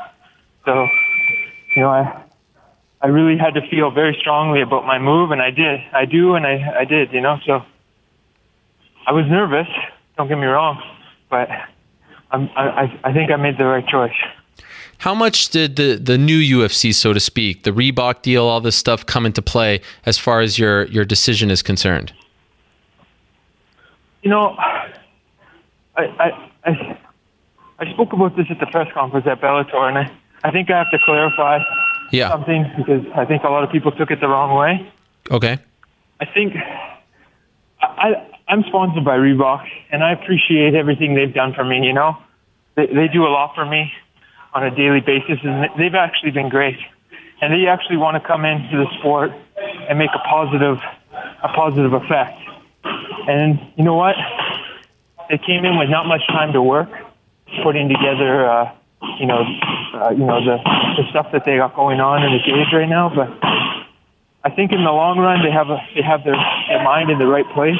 so 0.66 0.86
you 1.76 1.82
know, 1.82 1.90
I 1.90 2.25
I 3.06 3.10
really 3.10 3.38
had 3.38 3.54
to 3.54 3.62
feel 3.70 3.92
very 3.92 4.18
strongly 4.20 4.64
about 4.64 4.84
my 4.84 4.98
move, 4.98 5.30
and 5.30 5.40
I 5.40 5.52
did. 5.52 5.80
I 5.94 6.06
do, 6.06 6.34
and 6.34 6.44
I 6.44 6.80
I 6.80 6.86
did. 6.86 7.14
You 7.14 7.22
know, 7.22 7.38
so 7.46 7.62
I 9.06 9.12
was 9.12 9.28
nervous. 9.28 9.68
Don't 10.18 10.28
get 10.28 10.40
me 10.40 10.48
wrong, 10.48 10.82
but 11.30 11.48
I'm, 12.32 12.50
I 12.56 13.00
I 13.04 13.14
think 13.14 13.30
I 13.30 13.36
made 13.36 13.60
the 13.60 13.66
right 13.66 13.86
choice. 13.86 14.16
How 14.98 15.14
much 15.14 15.50
did 15.50 15.76
the 15.76 15.98
the 15.98 16.18
new 16.18 16.40
UFC, 16.40 16.96
so 16.96 17.14
to 17.14 17.20
speak, 17.20 17.62
the 17.62 17.70
Reebok 17.70 18.24
deal, 18.24 18.46
all 18.46 18.60
this 18.60 18.76
stuff 18.76 19.06
come 19.06 19.28
into 19.28 19.44
play 19.44 19.82
as 20.08 20.18
far 20.18 20.42
as 20.42 20.58
your 20.58 20.86
your 20.86 21.06
decision 21.06 21.52
is 21.52 21.62
concerned? 21.62 22.12
You 24.24 24.32
know, 24.32 24.56
I, 25.96 26.04
I, 26.18 26.50
I, 26.66 26.98
I 27.78 27.94
spoke 27.94 28.14
about 28.14 28.36
this 28.36 28.48
at 28.50 28.60
the 28.60 28.66
press 28.66 28.92
conference 28.96 29.28
at 29.28 29.42
Bellator, 29.42 29.88
and 29.88 30.00
I, 30.00 30.12
I 30.44 30.50
think 30.50 30.72
I 30.72 30.80
have 30.80 30.90
to 30.90 30.98
clarify. 31.06 31.60
Yeah. 32.16 32.30
something 32.30 32.72
because 32.78 33.06
I 33.16 33.26
think 33.26 33.44
a 33.44 33.50
lot 33.50 33.64
of 33.64 33.72
people 33.72 33.92
took 33.92 34.12
it 34.12 34.20
the 34.20 34.28
wrong 34.28 34.58
way. 34.58 34.92
Okay. 35.32 35.58
I 36.20 36.26
think 36.26 36.56
I, 37.82 38.28
I'm 38.48 38.64
sponsored 38.64 39.04
by 39.04 39.18
Reebok, 39.18 39.66
and 39.92 40.04
I 40.04 40.12
appreciate 40.12 40.76
everything 40.76 41.16
they've 41.16 41.34
done 41.34 41.54
for 41.54 41.64
me. 41.64 41.86
You 41.86 41.94
know, 41.94 42.18
they, 42.76 42.88
they 42.88 43.08
do 43.08 43.26
a 43.26 43.32
lot 43.32 43.56
for 43.56 43.66
me 43.66 43.92
on 44.54 44.64
a 44.64 44.74
daily 44.74 45.02
basis, 45.02 45.40
and 45.44 45.70
they've 45.78 45.96
actually 45.96 46.32
been 46.32 46.50
great. 46.50 46.78
And 47.42 47.54
they 47.54 47.68
actually 47.68 47.98
want 47.98 48.22
to 48.22 48.26
come 48.26 48.46
into 48.46 48.78
the 48.78 48.86
sport 49.00 49.32
and 49.90 50.00
make 50.00 50.12
a 50.16 50.20
positive, 50.20 50.78
a 51.44 51.50
positive 51.50 51.94
effect. 51.94 52.40
And 53.28 53.60
you 53.76 53.84
know 53.84 53.96
what? 53.96 54.16
They 55.30 55.38
came 55.38 55.66
in 55.66 55.78
with 55.78 55.90
not 55.90 56.06
much 56.06 56.26
time 56.28 56.54
to 56.54 56.62
work, 56.62 56.90
putting 57.64 57.90
together, 57.90 58.48
uh, 58.48 58.72
you 59.20 59.26
know, 59.26 59.42
uh, 59.94 60.12
you 60.12 60.26
know 60.26 60.40
the, 60.44 60.58
the 60.98 61.04
stuff 61.10 61.32
that 61.32 61.46
they 61.46 61.58
got 61.58 61.76
going 61.76 62.00
on 62.00 62.24
in 62.24 62.32
the 62.34 62.44
cage 62.44 62.74
right 62.74 62.90
now. 62.90 63.12
But 63.14 63.30
I 64.44 64.54
think 64.54 64.72
in 64.72 64.84
the 64.84 64.92
long 64.92 65.18
run, 65.20 65.42
they 65.44 65.52
have 65.52 65.70
a, 65.70 65.78
they 65.96 66.04
have 66.04 66.24
their, 66.24 66.38
their 66.70 66.84
mind 66.84 67.10
in 67.10 67.20
the 67.20 67.28
right 67.28 67.48
place. 67.54 67.80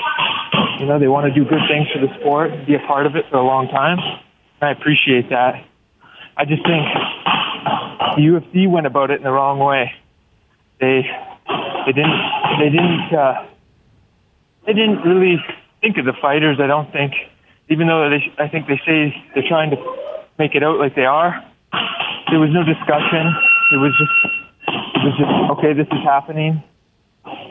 You 0.80 0.86
know, 0.86 1.00
they 1.00 1.08
want 1.08 1.28
to 1.28 1.34
do 1.34 1.48
good 1.48 1.62
things 1.70 1.88
for 1.94 2.00
the 2.00 2.12
sport, 2.20 2.52
be 2.66 2.76
a 2.76 2.84
part 2.88 3.06
of 3.06 3.16
it 3.16 3.26
for 3.30 3.38
a 3.38 3.46
long 3.46 3.68
time. 3.68 4.00
I 4.62 4.72
appreciate 4.72 5.30
that. 5.30 5.64
I 6.38 6.46
just 6.46 6.64
think 6.66 6.86
the 8.16 8.22
UFC 8.22 8.70
went 8.70 8.88
about 8.88 9.12
it 9.12 9.18
in 9.18 9.24
the 9.24 9.32
wrong 9.32 9.60
way. 9.60 9.94
They 10.80 11.06
they 11.86 11.92
didn't 11.94 12.22
they 12.60 12.70
didn't 12.70 13.14
uh, 13.14 13.46
they 14.66 14.74
didn't 14.74 15.02
really 15.04 15.38
think 15.82 15.98
of 15.98 16.06
the 16.06 16.14
fighters. 16.22 16.60
I 16.60 16.68
don't 16.68 16.92
think, 16.92 17.14
even 17.70 17.88
though 17.88 18.10
they 18.10 18.34
I 18.38 18.50
think 18.50 18.68
they 18.68 18.82
say 18.86 19.16
they're 19.34 19.48
trying 19.48 19.70
to 19.72 19.78
make 20.38 20.56
it 20.56 20.64
out 20.64 20.80
like 20.80 20.96
they 20.96 21.06
are. 21.06 21.44
There 22.30 22.40
was 22.40 22.50
no 22.52 22.64
discussion. 22.64 23.34
It 23.72 23.78
was 23.78 23.94
just 23.98 24.36
it 24.68 25.04
was 25.04 25.16
just 25.18 25.32
okay. 25.58 25.74
This 25.74 25.88
is 25.88 26.04
happening, 26.04 26.64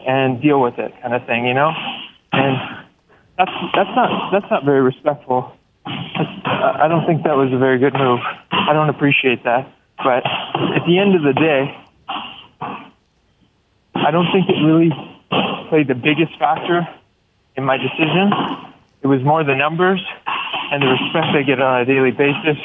and 0.06 0.40
deal 0.40 0.60
with 0.60 0.78
it, 0.78 0.92
kind 1.02 1.14
of 1.14 1.26
thing, 1.26 1.46
you 1.46 1.54
know. 1.54 1.72
And 2.32 2.84
that's 3.38 3.52
that's 3.74 3.90
not 3.94 4.32
that's 4.32 4.50
not 4.50 4.64
very 4.64 4.82
respectful. 4.82 5.52
That's, 5.84 6.30
I 6.44 6.88
don't 6.88 7.06
think 7.06 7.24
that 7.24 7.36
was 7.36 7.52
a 7.52 7.58
very 7.58 7.78
good 7.78 7.94
move. 7.94 8.20
I 8.50 8.72
don't 8.72 8.88
appreciate 8.88 9.44
that. 9.44 9.70
But 9.98 10.26
at 10.26 10.84
the 10.86 10.98
end 10.98 11.14
of 11.14 11.22
the 11.22 11.32
day, 11.32 11.76
I 13.94 14.10
don't 14.10 14.30
think 14.32 14.48
it 14.48 14.58
really 14.64 14.90
played 15.68 15.88
the 15.88 15.94
biggest 15.94 16.38
factor 16.38 16.86
in 17.56 17.64
my 17.64 17.76
decision. 17.76 18.32
It 19.02 19.06
was 19.06 19.22
more 19.22 19.44
the 19.44 19.54
numbers 19.54 20.00
and 20.74 20.82
the 20.82 20.88
respect 20.88 21.30
I 21.36 21.42
get 21.42 21.60
on 21.60 21.82
a 21.82 21.84
daily 21.84 22.10
basis, 22.10 22.58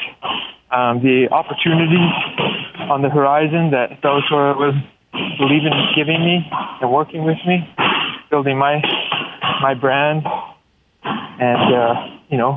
um, 0.72 0.98
the 1.00 1.28
opportunities 1.30 2.10
on 2.90 3.02
the 3.02 3.08
horizon 3.08 3.70
that 3.70 4.02
Bellator 4.02 4.58
was 4.58 4.74
believing 5.38 5.70
in 5.70 5.86
giving 5.94 6.18
me 6.24 6.42
and 6.82 6.90
working 6.90 7.22
with 7.24 7.38
me, 7.46 7.62
building 8.28 8.58
my 8.58 8.82
my 9.62 9.74
brand, 9.74 10.26
and 11.04 11.74
uh, 11.74 12.18
you 12.28 12.36
know, 12.36 12.56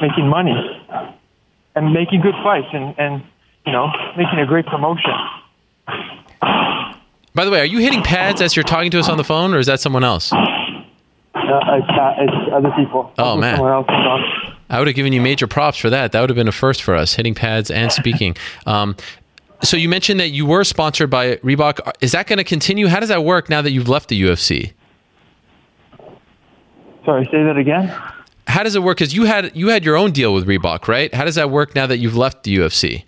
making 0.00 0.26
money 0.26 0.56
and 1.76 1.92
making 1.92 2.22
good 2.22 2.34
fights 2.42 2.68
and 2.72 2.94
and 2.98 3.22
you 3.66 3.72
know, 3.72 3.92
making 4.16 4.38
a 4.38 4.46
great 4.46 4.64
promotion. 4.66 5.12
By 7.34 7.44
the 7.44 7.50
way, 7.50 7.60
are 7.60 7.66
you 7.66 7.78
hitting 7.78 8.02
pads 8.02 8.40
as 8.40 8.56
you're 8.56 8.64
talking 8.64 8.90
to 8.92 8.98
us 8.98 9.08
on 9.10 9.18
the 9.18 9.24
phone, 9.24 9.52
or 9.52 9.58
is 9.58 9.66
that 9.66 9.80
someone 9.80 10.04
else? 10.04 10.32
Uh, 10.32 10.38
it's, 11.34 11.90
uh, 11.90 12.14
it's 12.18 12.52
other 12.52 12.70
people. 12.76 13.12
Oh, 13.18 13.36
man. 13.36 13.58
Someone 14.74 14.80
else 14.80 14.80
is 14.80 14.80
on. 14.80 14.80
I 14.80 14.80
would 14.80 14.88
have 14.88 14.96
given 14.96 15.12
you 15.12 15.20
major 15.20 15.46
props 15.46 15.78
for 15.78 15.90
that. 15.90 16.12
That 16.12 16.20
would 16.20 16.30
have 16.30 16.36
been 16.36 16.48
a 16.48 16.52
first 16.52 16.82
for 16.82 16.94
us, 16.94 17.14
hitting 17.14 17.34
pads 17.34 17.70
and 17.70 17.92
speaking. 17.92 18.36
Um, 18.66 18.96
so 19.62 19.76
you 19.76 19.88
mentioned 19.88 20.20
that 20.20 20.30
you 20.30 20.46
were 20.46 20.64
sponsored 20.64 21.10
by 21.10 21.36
Reebok. 21.36 21.92
Is 22.00 22.12
that 22.12 22.26
going 22.26 22.38
to 22.38 22.44
continue? 22.44 22.88
How 22.88 23.00
does 23.00 23.08
that 23.08 23.24
work 23.24 23.48
now 23.48 23.62
that 23.62 23.70
you've 23.70 23.88
left 23.88 24.08
the 24.08 24.20
UFC? 24.20 24.72
Sorry, 27.04 27.24
say 27.30 27.42
that 27.44 27.56
again. 27.56 27.88
How 28.46 28.62
does 28.62 28.74
it 28.74 28.82
work? 28.82 28.98
Because 28.98 29.14
you 29.14 29.24
had 29.24 29.56
you 29.56 29.68
had 29.68 29.84
your 29.84 29.96
own 29.96 30.12
deal 30.12 30.34
with 30.34 30.46
Reebok, 30.46 30.88
right? 30.88 31.12
How 31.14 31.24
does 31.24 31.34
that 31.36 31.50
work 31.50 31.74
now 31.74 31.86
that 31.86 31.98
you've 31.98 32.16
left 32.16 32.42
the 32.44 32.56
UFC? 32.56 33.04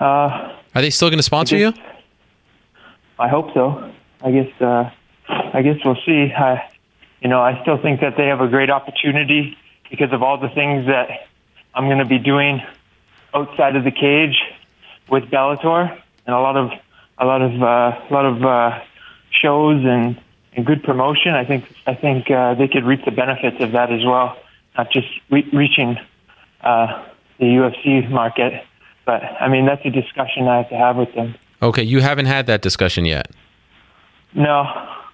Uh, 0.00 0.04
Are 0.74 0.82
they 0.82 0.90
still 0.90 1.08
going 1.08 1.18
to 1.18 1.22
sponsor 1.22 1.56
you? 1.56 1.72
I 3.18 3.28
hope 3.28 3.52
so. 3.54 3.92
I 4.22 4.30
guess. 4.32 4.48
Uh, 4.60 4.90
I 5.28 5.62
guess 5.62 5.76
we'll 5.84 5.96
see. 6.04 6.32
I, 6.36 6.68
you 7.22 7.28
know, 7.28 7.40
I 7.40 7.60
still 7.62 7.80
think 7.80 8.00
that 8.00 8.16
they 8.16 8.26
have 8.26 8.40
a 8.40 8.48
great 8.48 8.70
opportunity 8.70 9.56
because 9.90 10.12
of 10.12 10.22
all 10.22 10.38
the 10.38 10.48
things 10.48 10.86
that 10.86 11.28
I'm 11.74 11.86
going 11.86 11.98
to 11.98 12.04
be 12.04 12.18
doing 12.18 12.60
outside 13.32 13.76
of 13.76 13.84
the 13.84 13.90
cage 13.92 14.36
with 15.08 15.24
Bellator 15.24 15.98
and 16.26 16.34
a 16.34 16.40
lot 16.40 16.56
of 16.56 16.70
a 17.18 17.24
lot 17.24 17.42
of 17.42 17.62
uh, 17.62 17.66
a 17.66 18.12
lot 18.12 18.26
of 18.26 18.44
uh, 18.44 18.80
shows 19.30 19.84
and, 19.84 20.20
and 20.54 20.66
good 20.66 20.82
promotion. 20.82 21.34
I 21.34 21.44
think 21.44 21.72
I 21.86 21.94
think 21.94 22.30
uh, 22.30 22.54
they 22.54 22.68
could 22.68 22.84
reap 22.84 23.04
the 23.04 23.12
benefits 23.12 23.56
of 23.60 23.72
that 23.72 23.92
as 23.92 24.04
well, 24.04 24.36
not 24.76 24.90
just 24.90 25.08
re- 25.30 25.48
reaching 25.52 25.98
uh, 26.62 27.04
the 27.38 27.46
UFC 27.46 28.08
market. 28.10 28.64
But 29.04 29.22
I 29.22 29.48
mean, 29.48 29.66
that's 29.66 29.84
a 29.84 29.90
discussion 29.90 30.48
I 30.48 30.58
have 30.58 30.68
to 30.70 30.76
have 30.76 30.96
with 30.96 31.14
them. 31.14 31.34
Okay, 31.62 31.82
you 31.82 32.00
haven't 32.00 32.26
had 32.26 32.46
that 32.46 32.62
discussion 32.62 33.04
yet. 33.04 33.30
No, 34.34 34.66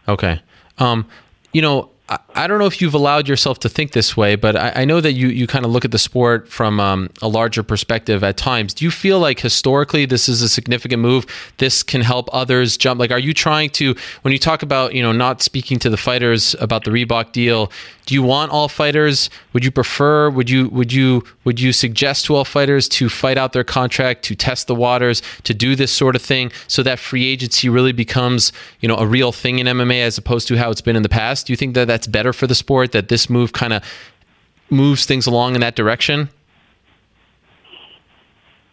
Okay. 0.09 0.41
Um, 0.79 1.07
you 1.53 1.63
know, 1.63 1.91
I, 2.09 2.47
don't 2.47 2.59
know 2.59 2.67
if 2.67 2.81
you've 2.81 2.95
allowed 2.95 3.29
yourself 3.29 3.59
to 3.61 3.69
think 3.69 3.93
this 3.93 4.17
way, 4.17 4.35
but 4.35 4.57
I, 4.57 4.73
I 4.77 4.85
know 4.87 5.01
that 5.01 5.13
you, 5.13 5.29
you 5.29 5.47
kind 5.47 5.67
of 5.67 5.71
look 5.71 5.85
at 5.85 5.91
the 5.91 5.99
sport 5.99 6.49
from 6.49 6.81
um, 6.81 7.11
a 7.21 7.29
larger 7.29 7.63
perspective 7.63 8.25
at 8.25 8.39
times. 8.39 8.73
Do 8.73 8.87
you 8.87 8.91
feel 8.91 9.21
like 9.21 9.41
historically 9.41 10.07
this 10.07 10.29
is 10.29 10.41
a 10.41 10.49
significant 10.49 11.03
move? 11.03 11.27
This 11.59 11.83
can 11.83 12.01
help 12.01 12.31
others 12.33 12.79
jump. 12.79 12.99
Like, 12.99 13.11
are 13.11 13.19
you 13.19 13.35
trying 13.35 13.71
to, 13.71 13.95
when 14.23 14.33
you 14.33 14.39
talk 14.39 14.63
about, 14.63 14.95
you 14.95 15.03
know, 15.03 15.13
not 15.13 15.43
speaking 15.43 15.79
to 15.81 15.91
the 15.91 15.99
fighters 15.99 16.55
about 16.61 16.85
the 16.85 16.91
Reebok 16.91 17.33
deal, 17.33 17.71
do 18.09 18.15
you 18.15 18.23
want 18.23 18.51
all 18.51 18.69
fighters? 18.69 19.29
Would 19.53 19.65
you 19.65 19.71
prefer? 19.71 20.31
Would 20.31 20.49
you 20.49 20.69
would 20.71 20.93
you 20.93 21.23
would 21.45 21.61
you 21.61 21.73
suggest 21.73 22.25
to 22.25 22.35
all 22.35 22.45
fighters 22.45 22.89
to 22.89 23.11
fight 23.11 23.37
out 23.37 23.53
their 23.53 23.65
contract, 23.65 24.25
to 24.25 24.35
test 24.35 24.67
the 24.67 24.75
waters, 24.75 25.21
to 25.45 25.53
do 25.53 25.77
this 25.77 25.93
sort 25.93 26.17
of 26.17 26.23
thing, 26.23 26.51
so 26.69 26.83
that 26.83 26.99
free 26.99 27.27
agency 27.27 27.69
really 27.69 27.93
becomes 27.93 28.51
you 28.81 28.89
know 28.89 28.97
a 28.97 29.07
real 29.07 29.31
thing 29.31 29.59
in 29.59 29.67
MMA 29.67 30.01
as 30.03 30.17
opposed 30.17 30.49
to 30.49 30.57
how 30.57 30.71
it's 30.71 30.81
been 30.81 30.97
in 30.97 31.03
the 31.03 31.09
past? 31.11 31.47
Do 31.47 31.53
you 31.53 31.57
think 31.59 31.75
that 31.75 31.87
that's 31.87 32.07
better 32.07 32.33
for 32.33 32.47
the 32.47 32.55
sport? 32.55 32.93
That 32.93 33.09
this 33.09 33.29
move 33.29 33.53
kind 33.53 33.75
of 33.75 33.85
moves 34.71 35.05
things 35.05 35.27
along 35.27 35.55
in 35.55 35.61
that 35.61 35.77
direction? 35.77 36.31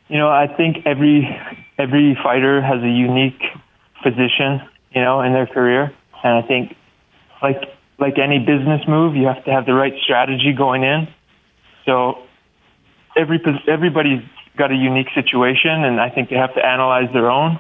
you 0.08 0.18
know, 0.18 0.30
I 0.30 0.48
think 0.48 0.86
every 0.86 1.28
every 1.78 2.18
fighter 2.24 2.62
has 2.62 2.82
a 2.82 2.90
unique 2.90 3.42
position, 4.04 4.62
you 4.92 5.02
know, 5.02 5.22
in 5.22 5.34
their 5.34 5.48
career, 5.48 5.92
and 6.24 6.44
I 6.44 6.48
think 6.48 6.76
like 7.42 7.62
like 7.98 8.18
any 8.18 8.40
business 8.40 8.82
move, 8.88 9.16
you 9.16 9.28
have 9.28 9.44
to 9.46 9.52
have 9.52 9.66
the 9.66 9.74
right 9.74 9.94
strategy 10.04 10.54
going 10.54 10.84
in. 10.84 11.08
So 11.86 12.24
every 13.16 13.42
everybody's 13.68 14.24
got 14.58 14.72
a 14.72 14.76
unique 14.76 15.10
situation, 15.14 15.84
and 15.84 16.00
I 16.00 16.10
think 16.10 16.30
they 16.30 16.36
have 16.36 16.54
to 16.56 16.66
analyze 16.66 17.12
their 17.14 17.30
own. 17.30 17.60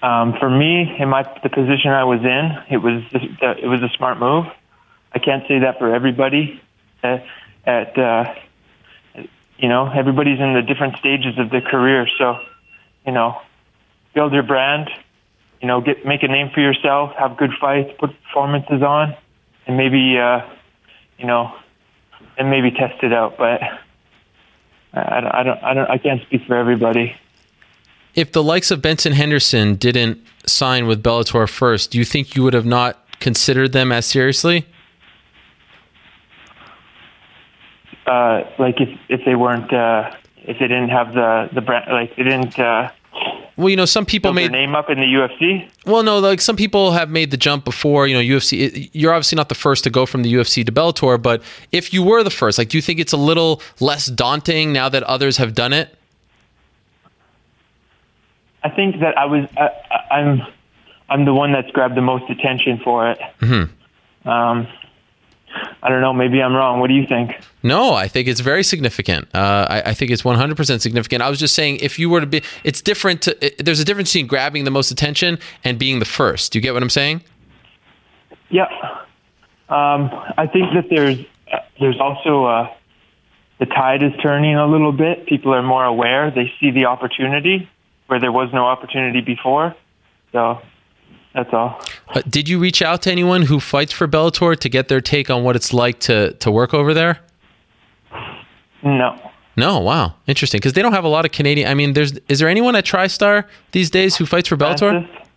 Um, 0.00 0.34
for 0.38 0.48
me, 0.48 0.96
in 0.98 1.08
my 1.08 1.22
the 1.42 1.48
position 1.48 1.90
I 1.90 2.04
was 2.04 2.20
in, 2.20 2.58
it 2.70 2.78
was 2.78 3.02
it 3.12 3.66
was 3.66 3.82
a 3.82 3.88
smart 3.96 4.18
move. 4.18 4.46
I 5.12 5.18
can't 5.18 5.46
say 5.48 5.60
that 5.60 5.78
for 5.78 5.94
everybody. 5.94 6.60
At, 7.02 7.24
at 7.64 7.98
uh, 7.98 8.34
you 9.58 9.68
know, 9.68 9.90
everybody's 9.90 10.38
in 10.38 10.54
the 10.54 10.62
different 10.62 10.98
stages 10.98 11.38
of 11.38 11.50
their 11.50 11.62
career, 11.62 12.06
so 12.18 12.38
you 13.06 13.12
know, 13.12 13.40
build 14.14 14.32
your 14.32 14.44
brand. 14.44 14.88
You 15.60 15.66
know, 15.66 15.80
get 15.80 16.06
make 16.06 16.22
a 16.22 16.28
name 16.28 16.50
for 16.54 16.60
yourself, 16.60 17.12
have 17.18 17.36
good 17.36 17.50
fights, 17.60 17.90
put 17.98 18.10
performances 18.24 18.82
on, 18.82 19.16
and 19.66 19.76
maybe 19.76 20.16
uh, 20.18 20.40
you 21.18 21.26
know, 21.26 21.52
and 22.36 22.48
maybe 22.48 22.70
test 22.70 23.02
it 23.02 23.12
out. 23.12 23.36
But 23.36 23.60
I 24.94 25.20
don't, 25.20 25.34
I 25.34 25.42
don't, 25.42 25.62
I 25.64 25.74
don't, 25.74 25.90
I 25.90 25.98
can't 25.98 26.22
speak 26.22 26.42
for 26.46 26.56
everybody. 26.56 27.14
If 28.14 28.32
the 28.32 28.42
likes 28.42 28.70
of 28.70 28.80
Benson 28.80 29.12
Henderson 29.12 29.74
didn't 29.74 30.18
sign 30.46 30.86
with 30.86 31.02
Bellator 31.02 31.48
first, 31.48 31.90
do 31.90 31.98
you 31.98 32.04
think 32.04 32.34
you 32.34 32.42
would 32.42 32.54
have 32.54 32.66
not 32.66 33.04
considered 33.20 33.72
them 33.72 33.92
as 33.92 34.06
seriously? 34.06 34.66
Uh, 38.06 38.42
like 38.58 38.80
if 38.80 38.88
if 39.08 39.24
they 39.24 39.34
weren't, 39.34 39.72
uh, 39.72 40.14
if 40.38 40.58
they 40.58 40.68
didn't 40.68 40.88
have 40.88 41.12
the 41.12 41.50
the 41.52 41.60
brand, 41.60 41.92
like 41.92 42.16
they 42.16 42.22
didn't. 42.22 42.58
Uh, 42.58 42.90
Well, 43.58 43.68
you 43.68 43.74
know, 43.76 43.86
some 43.86 44.06
people 44.06 44.32
made 44.32 44.52
name 44.52 44.76
up 44.76 44.88
in 44.88 44.98
the 44.98 45.04
UFC. 45.04 45.68
Well, 45.84 46.04
no, 46.04 46.20
like 46.20 46.40
some 46.40 46.54
people 46.54 46.92
have 46.92 47.10
made 47.10 47.32
the 47.32 47.36
jump 47.36 47.64
before. 47.64 48.06
You 48.06 48.14
know, 48.14 48.20
UFC. 48.36 48.88
You're 48.92 49.12
obviously 49.12 49.34
not 49.34 49.48
the 49.48 49.56
first 49.56 49.82
to 49.84 49.90
go 49.90 50.06
from 50.06 50.22
the 50.22 50.32
UFC 50.32 50.64
to 50.64 50.70
Bellator, 50.70 51.20
but 51.20 51.42
if 51.72 51.92
you 51.92 52.04
were 52.04 52.22
the 52.22 52.30
first, 52.30 52.56
like, 52.56 52.68
do 52.68 52.78
you 52.78 52.82
think 52.82 53.00
it's 53.00 53.12
a 53.12 53.16
little 53.16 53.60
less 53.80 54.06
daunting 54.06 54.72
now 54.72 54.88
that 54.88 55.02
others 55.02 55.38
have 55.38 55.54
done 55.54 55.72
it? 55.72 55.92
I 58.62 58.68
think 58.70 59.00
that 59.00 59.18
I 59.18 59.24
was, 59.24 59.48
I, 59.56 59.70
I- 59.90 60.14
I'm, 60.18 60.42
I'm 61.08 61.24
the 61.24 61.34
one 61.34 61.50
that's 61.52 61.70
grabbed 61.72 61.96
the 61.96 62.00
most 62.02 62.30
attention 62.30 62.78
for 62.84 63.10
it. 63.10 63.18
Mm-hmm. 63.40 64.28
Um, 64.28 64.68
I 65.82 65.88
don't 65.88 66.00
know. 66.00 66.12
Maybe 66.12 66.42
I'm 66.42 66.54
wrong. 66.54 66.80
What 66.80 66.88
do 66.88 66.94
you 66.94 67.06
think? 67.06 67.32
No, 67.62 67.94
I 67.94 68.08
think 68.08 68.28
it's 68.28 68.40
very 68.40 68.62
significant. 68.62 69.28
Uh, 69.34 69.66
I, 69.68 69.82
I 69.86 69.94
think 69.94 70.10
it's 70.10 70.22
100% 70.22 70.80
significant. 70.80 71.22
I 71.22 71.30
was 71.30 71.38
just 71.38 71.54
saying, 71.54 71.78
if 71.80 71.98
you 71.98 72.10
were 72.10 72.20
to 72.20 72.26
be, 72.26 72.42
it's 72.64 72.82
different. 72.82 73.22
To, 73.22 73.44
it, 73.44 73.64
there's 73.64 73.80
a 73.80 73.84
difference 73.84 74.12
between 74.12 74.26
grabbing 74.26 74.64
the 74.64 74.70
most 74.70 74.90
attention 74.90 75.38
and 75.64 75.78
being 75.78 75.98
the 75.98 76.04
first. 76.04 76.52
Do 76.52 76.58
you 76.58 76.62
get 76.62 76.74
what 76.74 76.82
I'm 76.82 76.90
saying? 76.90 77.22
Yeah. 78.50 78.66
Um, 79.68 80.10
I 80.38 80.48
think 80.50 80.72
that 80.74 80.86
there's 80.90 81.18
there's 81.78 82.00
also 82.00 82.44
uh, 82.46 82.74
the 83.58 83.66
tide 83.66 84.02
is 84.02 84.12
turning 84.22 84.56
a 84.56 84.66
little 84.66 84.92
bit. 84.92 85.26
People 85.26 85.54
are 85.54 85.62
more 85.62 85.84
aware. 85.84 86.30
They 86.30 86.52
see 86.60 86.70
the 86.70 86.86
opportunity 86.86 87.68
where 88.06 88.20
there 88.20 88.32
was 88.32 88.50
no 88.52 88.64
opportunity 88.64 89.20
before. 89.20 89.76
So 90.32 90.60
that's 91.38 91.54
all. 91.54 91.80
Uh, 92.08 92.22
did 92.28 92.48
you 92.48 92.58
reach 92.58 92.82
out 92.82 93.02
to 93.02 93.12
anyone 93.12 93.42
who 93.42 93.60
fights 93.60 93.92
for 93.92 94.08
Bellator 94.08 94.58
to 94.58 94.68
get 94.68 94.88
their 94.88 95.00
take 95.00 95.30
on 95.30 95.44
what 95.44 95.54
it's 95.54 95.72
like 95.72 96.00
to 96.00 96.32
to 96.34 96.50
work 96.50 96.74
over 96.74 96.92
there? 96.92 97.20
No. 98.82 99.20
No, 99.56 99.80
wow, 99.80 100.14
interesting. 100.26 100.58
Because 100.58 100.72
they 100.72 100.82
don't 100.82 100.92
have 100.92 101.04
a 101.04 101.08
lot 101.08 101.24
of 101.24 101.32
Canadian. 101.32 101.68
I 101.68 101.74
mean, 101.74 101.92
there's 101.92 102.12
is 102.28 102.40
there 102.40 102.48
anyone 102.48 102.74
at 102.76 102.84
TriStar 102.84 103.44
these 103.72 103.90
days 103.90 104.16
who 104.16 104.26
fights 104.26 104.48
for 104.48 104.56
Bellator? 104.56 104.90
Francis? 104.90 105.28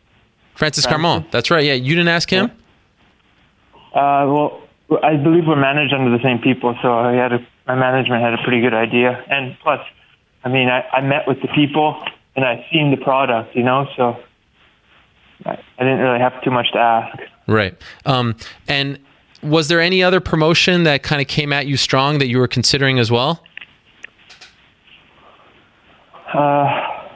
Francis, 0.55 0.85
Francis. 0.85 0.85
Carmont. 0.85 1.31
That's 1.31 1.51
right. 1.51 1.63
Yeah, 1.63 1.73
you 1.73 1.95
didn't 1.95 2.09
ask 2.09 2.29
him. 2.29 2.51
Uh, 3.93 4.25
well, 4.27 4.61
I 5.03 5.15
believe 5.17 5.45
we're 5.47 5.55
managed 5.55 5.93
under 5.93 6.15
the 6.15 6.23
same 6.23 6.39
people, 6.39 6.77
so 6.81 6.93
I 6.93 7.13
had 7.13 7.33
a, 7.33 7.47
my 7.67 7.75
management 7.75 8.23
had 8.23 8.33
a 8.33 8.43
pretty 8.43 8.61
good 8.61 8.73
idea. 8.73 9.23
And 9.29 9.57
plus, 9.61 9.79
I 10.43 10.49
mean, 10.49 10.69
I, 10.69 10.81
I 10.91 11.01
met 11.01 11.27
with 11.27 11.41
the 11.41 11.47
people 11.49 12.03
and 12.35 12.45
I 12.45 12.65
seen 12.71 12.91
the 12.91 12.97
product, 12.97 13.55
you 13.55 13.63
know, 13.63 13.87
so 13.95 14.17
I, 15.45 15.57
didn't 15.79 15.99
really 15.99 16.19
have 16.19 16.41
too 16.43 16.51
much 16.51 16.71
to 16.73 16.79
ask. 16.79 17.19
Right. 17.47 17.75
Um, 18.05 18.35
and 18.67 18.99
was 19.43 19.67
there 19.67 19.81
any 19.81 20.03
other 20.03 20.19
promotion 20.19 20.83
that 20.83 21.03
kind 21.03 21.21
of 21.21 21.27
came 21.27 21.51
at 21.51 21.67
you 21.67 21.77
strong 21.77 22.19
that 22.19 22.27
you 22.27 22.37
were 22.37 22.47
considering 22.47 22.99
as 22.99 23.11
well? 23.11 23.43
Uh, 26.33 27.09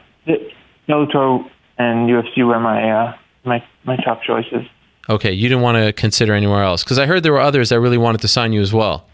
Bellator 0.88 1.50
and 1.78 2.10
UFC 2.10 2.46
were 2.46 2.60
my 2.60 2.92
uh, 2.92 3.18
my 3.44 3.64
my 3.84 3.96
top 3.98 4.24
choices. 4.24 4.66
Okay, 5.10 5.32
you 5.32 5.48
didn't 5.48 5.62
want 5.62 5.78
to 5.78 5.94
consider 5.94 6.34
anywhere 6.34 6.64
else 6.64 6.84
because 6.84 6.98
I 6.98 7.06
heard 7.06 7.24
there 7.24 7.32
were 7.32 7.40
others 7.40 7.70
that 7.70 7.80
really 7.80 7.98
wanted 7.98 8.22
to 8.22 8.28
sign 8.28 8.54
you 8.54 8.62
as 8.62 8.74
well. 8.74 9.06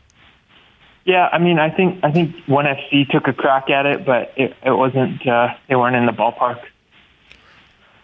Yeah, 1.06 1.28
I 1.32 1.40
mean, 1.40 1.60
I 1.60 1.70
think 1.70 2.00
I 2.04 2.12
think 2.12 2.36
One 2.48 2.66
FC 2.66 3.10
took 3.10 3.28
a 3.28 3.34
crack 3.34 3.70
at 3.70 3.86
it, 3.86 4.06
but 4.06 4.34
it, 4.38 4.56
it 4.64 4.72
wasn't. 4.72 5.26
Uh, 5.28 5.50
they 5.68 5.76
weren't 5.76 5.96
in 5.96 6.06
the 6.06 6.12
ballpark. 6.12 6.62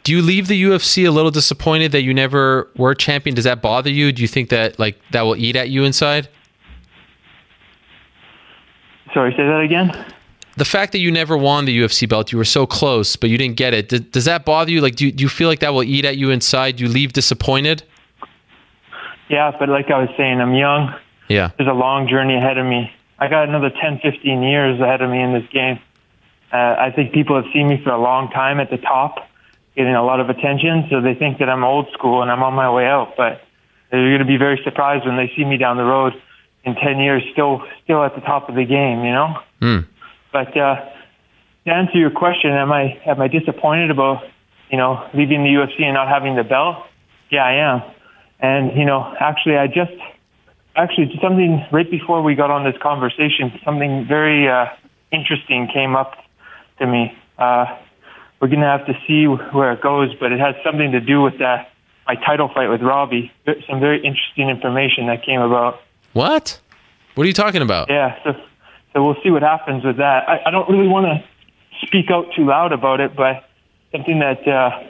Do 0.08 0.14
you 0.14 0.22
leave 0.22 0.48
the 0.48 0.64
UFC 0.64 1.06
a 1.06 1.12
little 1.12 1.32
disappointed 1.32 1.92
that 1.92 2.02
you 2.02 2.14
never 2.14 2.72
were 2.78 2.96
champion? 2.96 3.36
Does 3.36 3.44
that 3.44 3.62
bother 3.62 3.90
you? 3.90 4.14
Do 4.14 4.22
you 4.22 4.28
think 4.30 4.48
that 4.52 4.80
like 4.80 4.98
that 5.12 5.24
will 5.24 5.36
eat 5.36 5.58
at 5.58 5.68
you 5.68 5.84
inside? 5.84 6.30
Sorry, 9.14 9.32
say 9.32 9.46
that 9.46 9.60
again. 9.60 9.92
The 10.56 10.64
fact 10.64 10.94
that 10.94 11.00
you 11.00 11.12
never 11.12 11.36
won 11.36 11.66
the 11.66 11.78
UFC 11.78 12.08
belt, 12.08 12.32
you 12.32 12.38
were 12.38 12.46
so 12.46 12.66
close, 12.66 13.18
but 13.18 13.30
you 13.30 13.38
didn't 13.38 13.58
get 13.58 13.74
it. 13.74 13.90
Does, 13.90 14.00
does 14.00 14.24
that 14.24 14.46
bother 14.46 14.72
you? 14.72 14.80
Like, 14.80 14.96
do 14.96 15.08
you, 15.08 15.12
do 15.12 15.24
you 15.24 15.28
feel 15.28 15.50
like 15.50 15.60
that 15.60 15.74
will 15.74 15.84
eat 15.84 16.06
at 16.06 16.16
you 16.16 16.32
inside? 16.32 16.78
Do 16.78 16.86
you 16.86 16.90
leave 16.90 17.12
disappointed? 17.12 17.84
Yeah, 19.28 19.52
but 19.60 19.68
like 19.68 19.92
I 19.92 20.00
was 20.00 20.10
saying, 20.16 20.40
I'm 20.40 20.54
young. 20.54 20.96
Yeah. 21.28 21.52
There's 21.58 21.68
a 21.68 21.74
long 21.74 22.08
journey 22.08 22.38
ahead 22.38 22.58
of 22.58 22.66
me. 22.66 22.94
I 23.20 23.28
got 23.28 23.50
another 23.50 23.72
10, 23.72 24.00
15 24.02 24.42
years 24.42 24.80
ahead 24.80 25.02
of 25.02 25.10
me 25.10 25.22
in 25.22 25.34
this 25.34 25.50
game. 25.52 25.82
Uh, 26.54 26.78
I 26.80 26.94
think 26.96 27.12
people 27.12 27.36
have 27.36 27.52
seen 27.52 27.68
me 27.68 27.82
for 27.84 27.90
a 27.90 28.00
long 28.00 28.30
time 28.30 28.62
at 28.62 28.70
the 28.70 28.78
top, 28.78 29.28
getting 29.78 29.94
a 29.94 30.04
lot 30.04 30.20
of 30.20 30.30
attention, 30.30 30.88
so 30.90 31.00
they 31.02 31.14
think 31.14 31.38
that 31.38 31.50
I'm 31.50 31.64
old 31.64 31.88
school 31.94 32.24
and 32.24 32.32
I'm 32.32 32.42
on 32.42 32.56
my 32.56 32.70
way 32.70 32.88
out. 32.88 33.14
But 33.16 33.42
they're 33.92 34.10
going 34.10 34.20
to 34.20 34.26
be 34.26 34.38
very 34.38 34.60
surprised 34.64 35.06
when 35.06 35.16
they 35.16 35.32
see 35.38 35.46
me 35.46 35.58
down 35.58 35.78
the 35.78 35.86
road 35.86 36.14
in 36.66 36.74
10 36.76 37.00
years, 37.00 37.24
still 37.32 37.62
still 37.84 38.04
at 38.04 38.16
the 38.16 38.22
top 38.22 38.50
of 38.50 38.56
the 38.56 38.66
game. 38.66 39.06
You 39.06 39.14
know. 39.14 39.40
Hmm. 39.62 39.80
But 40.34 40.58
uh, 40.58 40.84
to 41.66 41.72
answer 41.72 41.98
your 41.98 42.10
question, 42.10 42.52
am 42.52 42.72
I 42.72 43.00
am 43.06 43.22
I 43.22 43.28
disappointed 43.28 43.92
about 43.92 44.24
you 44.72 44.78
know 44.78 45.08
leaving 45.14 45.44
the 45.44 45.50
UFC 45.50 45.84
and 45.84 45.94
not 45.94 46.08
having 46.08 46.36
the 46.36 46.44
belt? 46.44 46.78
Yeah, 47.30 47.46
I 47.46 47.54
am. 47.54 47.84
And 48.40 48.78
you 48.78 48.86
know, 48.86 49.14
actually, 49.20 49.58
I 49.58 49.68
just 49.68 49.94
actually 50.76 51.14
something 51.22 51.64
right 51.72 51.90
before 51.90 52.24
we 52.24 52.34
got 52.34 52.50
on 52.50 52.64
this 52.64 52.80
conversation, 52.82 53.54
something 53.64 54.06
very 54.08 54.50
uh, 54.50 54.66
interesting 55.12 55.70
came 55.72 55.96
up 55.96 56.14
to 56.80 56.88
me. 56.88 57.16
Uh, 57.38 57.66
we're 58.40 58.48
gonna 58.50 58.66
have 58.66 58.86
to 58.88 58.94
see 59.08 59.26
where 59.26 59.72
it 59.74 59.82
goes, 59.82 60.14
but 60.20 60.32
it 60.32 60.40
has 60.40 60.56
something 60.64 60.92
to 60.92 61.00
do 61.00 61.22
with 61.22 61.40
that 61.40 61.70
my 62.08 62.16
title 62.16 62.50
fight 62.54 62.70
with 62.70 62.82
Robbie. 62.82 63.32
Some 63.70 63.80
very 63.80 63.98
interesting 63.98 64.50
information 64.50 65.08
that 65.08 65.24
came 65.26 65.42
about. 65.42 65.82
What? 66.14 66.60
What 67.16 67.26
are 67.26 67.28
you 67.28 67.34
talking 67.34 67.62
about? 67.62 67.90
Yeah, 67.90 68.18
so 68.24 68.32
so 68.94 69.04
we'll 69.04 69.18
see 69.24 69.30
what 69.30 69.42
happens 69.42 69.84
with 69.84 69.98
that. 69.98 70.28
I, 70.28 70.44
I 70.46 70.52
don't 70.52 70.70
really 70.70 70.88
want 70.88 71.06
to 71.06 71.86
speak 71.86 72.10
out 72.10 72.26
too 72.36 72.46
loud 72.46 72.72
about 72.72 73.02
it, 73.02 73.16
but 73.16 73.44
something 73.92 74.20
that 74.20 74.48
uh, 74.48 74.90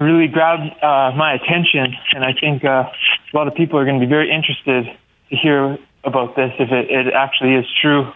really 0.00 0.28
grabbed 0.28 0.72
uh, 0.82 1.12
my 1.16 1.34
attention, 1.34 1.94
and 2.14 2.24
I 2.24 2.32
think 2.32 2.64
uh, 2.64 2.84
a 2.88 3.36
lot 3.36 3.46
of 3.46 3.54
people 3.54 3.78
are 3.78 3.84
going 3.84 4.00
to 4.00 4.06
be 4.06 4.10
very 4.10 4.32
interested 4.32 4.86
to 5.30 5.36
hear 5.36 5.78
about 6.04 6.36
this 6.36 6.52
if 6.58 6.70
it, 6.70 6.90
it 6.90 7.12
actually 7.12 7.54
is 7.54 7.66
true. 7.82 8.10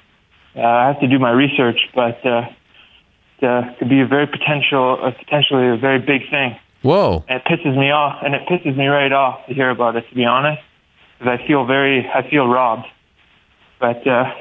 Uh, 0.56 0.60
I 0.60 0.86
have 0.88 1.00
to 1.00 1.08
do 1.08 1.18
my 1.18 1.30
research, 1.30 1.78
but 1.94 2.24
uh, 2.26 2.48
uh, 3.42 3.74
could 3.78 3.88
be 3.88 4.00
a 4.00 4.06
very 4.06 4.26
potential, 4.26 4.98
uh, 5.02 5.10
potentially 5.12 5.68
a 5.68 5.76
very 5.76 5.98
big 5.98 6.28
thing. 6.30 6.56
Whoa. 6.82 7.24
And 7.28 7.40
it 7.40 7.44
pisses 7.44 7.76
me 7.76 7.90
off, 7.90 8.22
and 8.22 8.34
it 8.34 8.42
pisses 8.46 8.76
me 8.76 8.86
right 8.86 9.12
off 9.12 9.46
to 9.46 9.54
hear 9.54 9.70
about 9.70 9.96
it. 9.96 10.08
To 10.08 10.14
be 10.14 10.24
honest, 10.24 10.62
because 11.18 11.38
I 11.38 11.46
feel 11.46 11.66
very, 11.66 12.08
I 12.08 12.28
feel 12.28 12.46
robbed. 12.46 12.86
But 13.78 14.06
uh, 14.06 14.32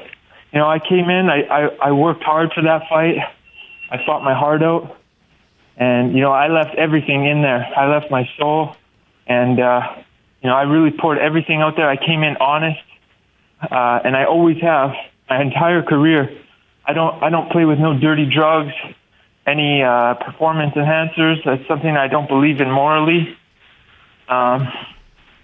you 0.52 0.58
know, 0.58 0.68
I 0.68 0.78
came 0.78 1.08
in, 1.10 1.28
I, 1.28 1.42
I, 1.42 1.88
I 1.88 1.92
worked 1.92 2.22
hard 2.22 2.52
for 2.54 2.62
that 2.62 2.82
fight. 2.88 3.16
I 3.90 4.04
fought 4.06 4.22
my 4.22 4.34
heart 4.34 4.62
out, 4.62 4.96
and 5.76 6.14
you 6.14 6.20
know, 6.20 6.32
I 6.32 6.48
left 6.48 6.74
everything 6.76 7.26
in 7.26 7.42
there. 7.42 7.66
I 7.76 7.86
left 7.86 8.10
my 8.10 8.28
soul, 8.38 8.76
and 9.26 9.60
uh, 9.60 9.80
you 10.42 10.48
know, 10.48 10.56
I 10.56 10.62
really 10.62 10.96
poured 10.96 11.18
everything 11.18 11.60
out 11.60 11.76
there. 11.76 11.88
I 11.88 11.96
came 11.96 12.22
in 12.22 12.36
honest, 12.38 12.80
uh, 13.62 14.00
and 14.04 14.16
I 14.16 14.24
always 14.24 14.60
have 14.62 14.92
my 15.28 15.40
entire 15.40 15.82
career. 15.82 16.30
I 16.90 16.92
don't, 16.92 17.22
I 17.22 17.30
don't 17.30 17.48
play 17.52 17.64
with 17.64 17.78
no 17.78 17.96
dirty 17.96 18.26
drugs, 18.26 18.72
any 19.46 19.80
uh, 19.80 20.14
performance 20.14 20.74
enhancers. 20.74 21.36
That's 21.44 21.62
something 21.68 21.96
I 21.96 22.08
don't 22.08 22.26
believe 22.26 22.60
in 22.60 22.68
morally. 22.68 23.38
Um, 24.28 24.66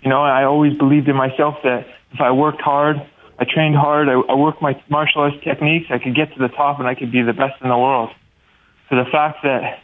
you 0.02 0.10
know, 0.10 0.24
I 0.24 0.42
always 0.42 0.76
believed 0.76 1.06
in 1.08 1.14
myself 1.14 1.54
that 1.62 1.86
if 2.10 2.20
I 2.20 2.32
worked 2.32 2.60
hard, 2.60 2.96
I 3.38 3.44
trained 3.44 3.76
hard, 3.76 4.08
I, 4.08 4.14
I 4.14 4.34
worked 4.34 4.60
my 4.60 4.82
martial 4.90 5.20
arts 5.20 5.36
techniques, 5.44 5.86
I 5.88 5.98
could 5.98 6.16
get 6.16 6.34
to 6.34 6.40
the 6.40 6.48
top 6.48 6.80
and 6.80 6.88
I 6.88 6.96
could 6.96 7.12
be 7.12 7.22
the 7.22 7.32
best 7.32 7.62
in 7.62 7.68
the 7.68 7.78
world. 7.78 8.10
So 8.90 8.96
the 8.96 9.04
fact 9.12 9.44
that 9.44 9.78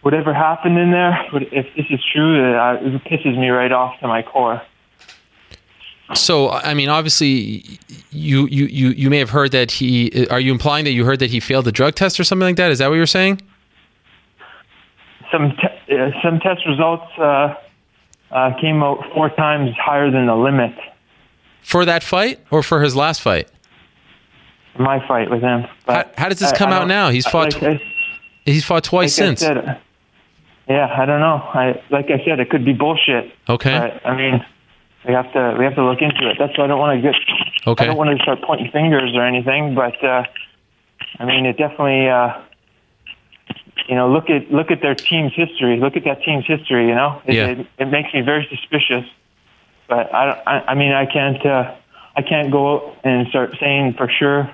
whatever 0.00 0.32
happened 0.32 0.78
in 0.78 0.92
there, 0.92 1.12
if 1.34 1.66
this 1.76 1.86
is 1.90 2.00
true, 2.14 2.56
uh, 2.56 2.78
it 2.80 3.04
pisses 3.04 3.38
me 3.38 3.50
right 3.50 3.72
off 3.72 4.00
to 4.00 4.08
my 4.08 4.22
core. 4.22 4.62
So, 6.12 6.50
I 6.50 6.74
mean, 6.74 6.90
obviously, 6.90 7.78
you, 8.10 8.46
you, 8.46 8.66
you, 8.66 8.88
you 8.90 9.08
may 9.08 9.18
have 9.18 9.30
heard 9.30 9.52
that 9.52 9.70
he. 9.70 10.26
Are 10.28 10.38
you 10.38 10.52
implying 10.52 10.84
that 10.84 10.92
you 10.92 11.04
heard 11.04 11.18
that 11.20 11.30
he 11.30 11.40
failed 11.40 11.64
the 11.64 11.72
drug 11.72 11.94
test 11.94 12.20
or 12.20 12.24
something 12.24 12.46
like 12.46 12.56
that? 12.56 12.70
Is 12.70 12.78
that 12.80 12.88
what 12.88 12.96
you're 12.96 13.06
saying? 13.06 13.40
Some 15.32 15.52
te- 15.52 15.96
uh, 15.96 16.10
some 16.22 16.40
test 16.40 16.66
results 16.66 17.06
uh, 17.18 17.54
uh, 18.30 18.52
came 18.60 18.82
out 18.82 18.98
four 19.14 19.30
times 19.30 19.70
higher 19.76 20.10
than 20.10 20.26
the 20.26 20.36
limit. 20.36 20.74
For 21.62 21.86
that 21.86 22.02
fight 22.04 22.38
or 22.50 22.62
for 22.62 22.82
his 22.82 22.94
last 22.94 23.22
fight? 23.22 23.48
My 24.78 25.04
fight 25.08 25.30
with 25.30 25.40
him. 25.40 25.64
How, 25.86 26.04
how 26.18 26.28
does 26.28 26.38
this 26.38 26.52
come 26.52 26.70
I 26.70 26.76
out 26.76 26.88
now? 26.88 27.08
He's 27.08 27.26
fought. 27.26 27.54
Like 27.54 27.80
I- 27.80 27.82
he's 28.44 28.64
fought 28.64 28.84
twice 28.84 29.18
like 29.18 29.26
since. 29.26 29.40
said, 29.40 29.80
yeah, 30.68 30.94
I 30.96 31.06
don't 31.06 31.20
know. 31.20 31.36
I 31.36 31.82
like 31.90 32.10
I 32.10 32.22
said, 32.24 32.40
it 32.40 32.50
could 32.50 32.64
be 32.64 32.74
bullshit. 32.74 33.32
Okay. 33.48 33.72
I 34.04 34.14
mean, 34.16 34.44
we 35.06 35.12
have 35.12 35.32
to 35.32 35.56
we 35.58 35.64
have 35.64 35.74
to 35.74 35.84
look 35.84 36.00
into 36.00 36.28
it. 36.30 36.36
That's 36.38 36.56
why 36.56 36.64
I 36.64 36.66
don't 36.66 36.78
want 36.78 37.02
to 37.02 37.02
get. 37.02 37.14
Okay. 37.66 37.84
I 37.84 37.86
don't 37.86 37.96
want 37.96 38.16
to 38.16 38.22
start 38.22 38.40
pointing 38.42 38.70
fingers 38.70 39.12
or 39.14 39.22
anything, 39.26 39.74
but 39.74 40.02
uh, 40.02 40.24
I 41.18 41.24
mean, 41.24 41.46
it 41.46 41.56
definitely. 41.56 42.08
Uh, 42.08 42.40
you 43.88 43.94
know, 43.94 44.10
look 44.10 44.30
at 44.30 44.50
look 44.50 44.70
at 44.70 44.80
their 44.80 44.94
team's 44.94 45.34
history. 45.34 45.76
Look 45.78 45.96
at 45.96 46.04
that 46.04 46.22
team's 46.22 46.46
history. 46.46 46.88
You 46.88 46.94
know, 46.94 47.20
it, 47.26 47.34
Yeah. 47.34 47.46
it, 47.48 47.66
it 47.78 47.86
makes 47.86 48.14
me 48.14 48.22
very 48.22 48.46
suspicious. 48.50 49.04
But 49.88 50.14
I, 50.14 50.24
don't, 50.24 50.38
I, 50.46 50.60
I 50.68 50.74
mean, 50.74 50.92
I 50.92 51.04
can't 51.04 51.44
uh, 51.44 51.74
I 52.16 52.22
can't 52.22 52.50
go 52.50 52.74
out 52.74 52.96
and 53.04 53.28
start 53.28 53.56
saying 53.60 53.94
for 53.94 54.08
sure 54.08 54.50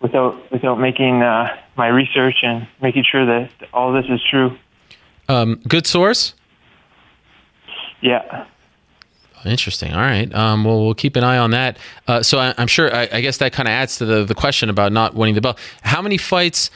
without 0.00 0.50
without 0.50 0.76
making 0.76 1.22
uh, 1.22 1.54
my 1.76 1.88
research 1.88 2.36
and 2.42 2.66
making 2.80 3.04
sure 3.10 3.26
that 3.26 3.50
all 3.72 3.92
this 3.92 4.06
is 4.08 4.20
true. 4.30 4.56
Um, 5.28 5.60
good 5.68 5.86
source. 5.86 6.34
Yeah. 8.00 8.46
Interesting. 9.44 9.92
All 9.92 10.00
right. 10.00 10.32
Um, 10.34 10.64
well, 10.64 10.84
we'll 10.84 10.94
keep 10.94 11.16
an 11.16 11.24
eye 11.24 11.38
on 11.38 11.50
that. 11.52 11.78
Uh, 12.06 12.22
so 12.22 12.38
I, 12.38 12.54
I'm 12.58 12.66
sure. 12.66 12.94
I, 12.94 13.08
I 13.12 13.20
guess 13.20 13.38
that 13.38 13.52
kind 13.52 13.68
of 13.68 13.72
adds 13.72 13.96
to 13.98 14.04
the 14.04 14.24
the 14.24 14.34
question 14.34 14.70
about 14.70 14.92
not 14.92 15.14
winning 15.14 15.34
the 15.34 15.40
belt. 15.40 15.58
How 15.82 16.02
many 16.02 16.16
fights 16.16 16.70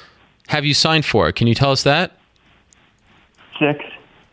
have 0.49 0.65
you 0.65 0.75
signed 0.75 1.05
for? 1.05 1.33
Can 1.33 1.47
you 1.47 1.55
tell 1.55 1.73
us 1.73 1.83
that? 1.83 2.19
Six. 3.59 3.85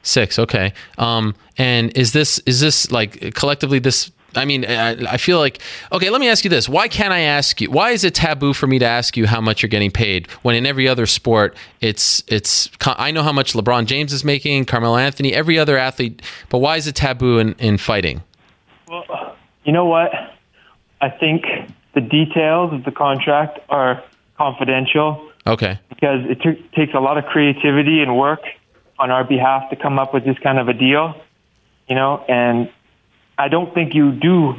Six. 0.01 0.39
Okay. 0.39 0.73
Um, 0.97 1.35
and 1.57 1.95
is 1.97 2.14
this 2.14 2.39
is 2.39 2.61
this 2.61 2.91
like 2.91 3.34
collectively 3.34 3.80
this 3.80 4.11
I 4.35 4.45
mean, 4.45 4.65
I, 4.65 4.91
I 5.14 5.18
feel 5.18 5.39
like 5.39 5.60
okay. 5.91 6.10
Let 6.10 6.22
me 6.22 6.30
ask 6.30 6.43
you 6.43 6.49
this: 6.49 6.69
Why 6.69 6.88
can't 6.88 7.11
I 7.14 7.22
ask 7.22 7.60
you? 7.61 7.69
Why 7.72 7.91
is 7.91 8.03
it 8.03 8.14
taboo 8.15 8.53
for 8.53 8.68
me 8.68 8.80
to 8.80 8.85
ask 8.85 9.18
you 9.18 9.26
how 9.27 9.41
much 9.41 9.61
you're 9.61 9.69
getting 9.69 9.91
paid 9.91 10.30
when 10.43 10.56
in 10.56 10.65
every 10.65 10.88
other 10.88 11.06
sport 11.06 11.56
it's 11.81 12.23
it's? 12.27 12.69
I 12.85 13.11
know 13.11 13.23
how 13.23 13.34
much 13.34 13.53
LeBron 13.53 13.85
James 13.85 14.14
is 14.14 14.23
making, 14.23 14.65
Carmelo 14.65 14.97
Anthony, 14.97 15.34
every 15.34 15.57
other 15.57 15.77
athlete. 15.77 16.22
But 16.49 16.60
why 16.60 16.77
is 16.77 16.88
it 16.88 16.95
taboo 16.95 17.39
in, 17.39 17.53
in 17.53 17.77
fighting? 17.77 18.23
Well, 18.88 19.35
you 19.64 19.72
know 19.72 19.85
what? 19.85 20.11
I 21.01 21.10
think 21.10 21.45
the 21.95 22.01
details 22.01 22.73
of 22.73 22.84
the 22.84 22.91
contract 22.91 23.60
are 23.69 24.03
confidential 24.38 25.30
Okay. 25.47 25.80
because 25.89 26.26
it 26.30 26.41
t- 26.41 26.64
takes 26.76 26.93
a 26.93 26.99
lot 26.99 27.18
of 27.18 27.26
creativity 27.26 28.01
and 28.01 28.18
work 28.18 28.41
on 28.97 29.11
our 29.11 29.23
behalf 29.23 29.69
to 29.69 29.76
come 29.76 29.97
up 29.97 30.14
with 30.14 30.26
this 30.26 30.38
kind 30.39 30.60
of 30.60 30.68
a 30.68 30.73
deal, 30.73 31.14
you 31.88 31.95
know, 31.95 32.23
and 32.27 32.69
I 33.40 33.48
don't 33.48 33.74
think 33.74 33.95
you 33.95 34.11
do 34.11 34.53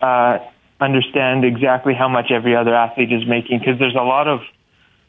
uh, 0.00 0.38
understand 0.80 1.44
exactly 1.44 1.94
how 1.94 2.08
much 2.08 2.30
every 2.30 2.56
other 2.56 2.74
athlete 2.74 3.12
is 3.12 3.26
making 3.28 3.58
because 3.58 3.78
there's 3.78 3.94
a 3.94 4.02
lot 4.02 4.26
of 4.26 4.40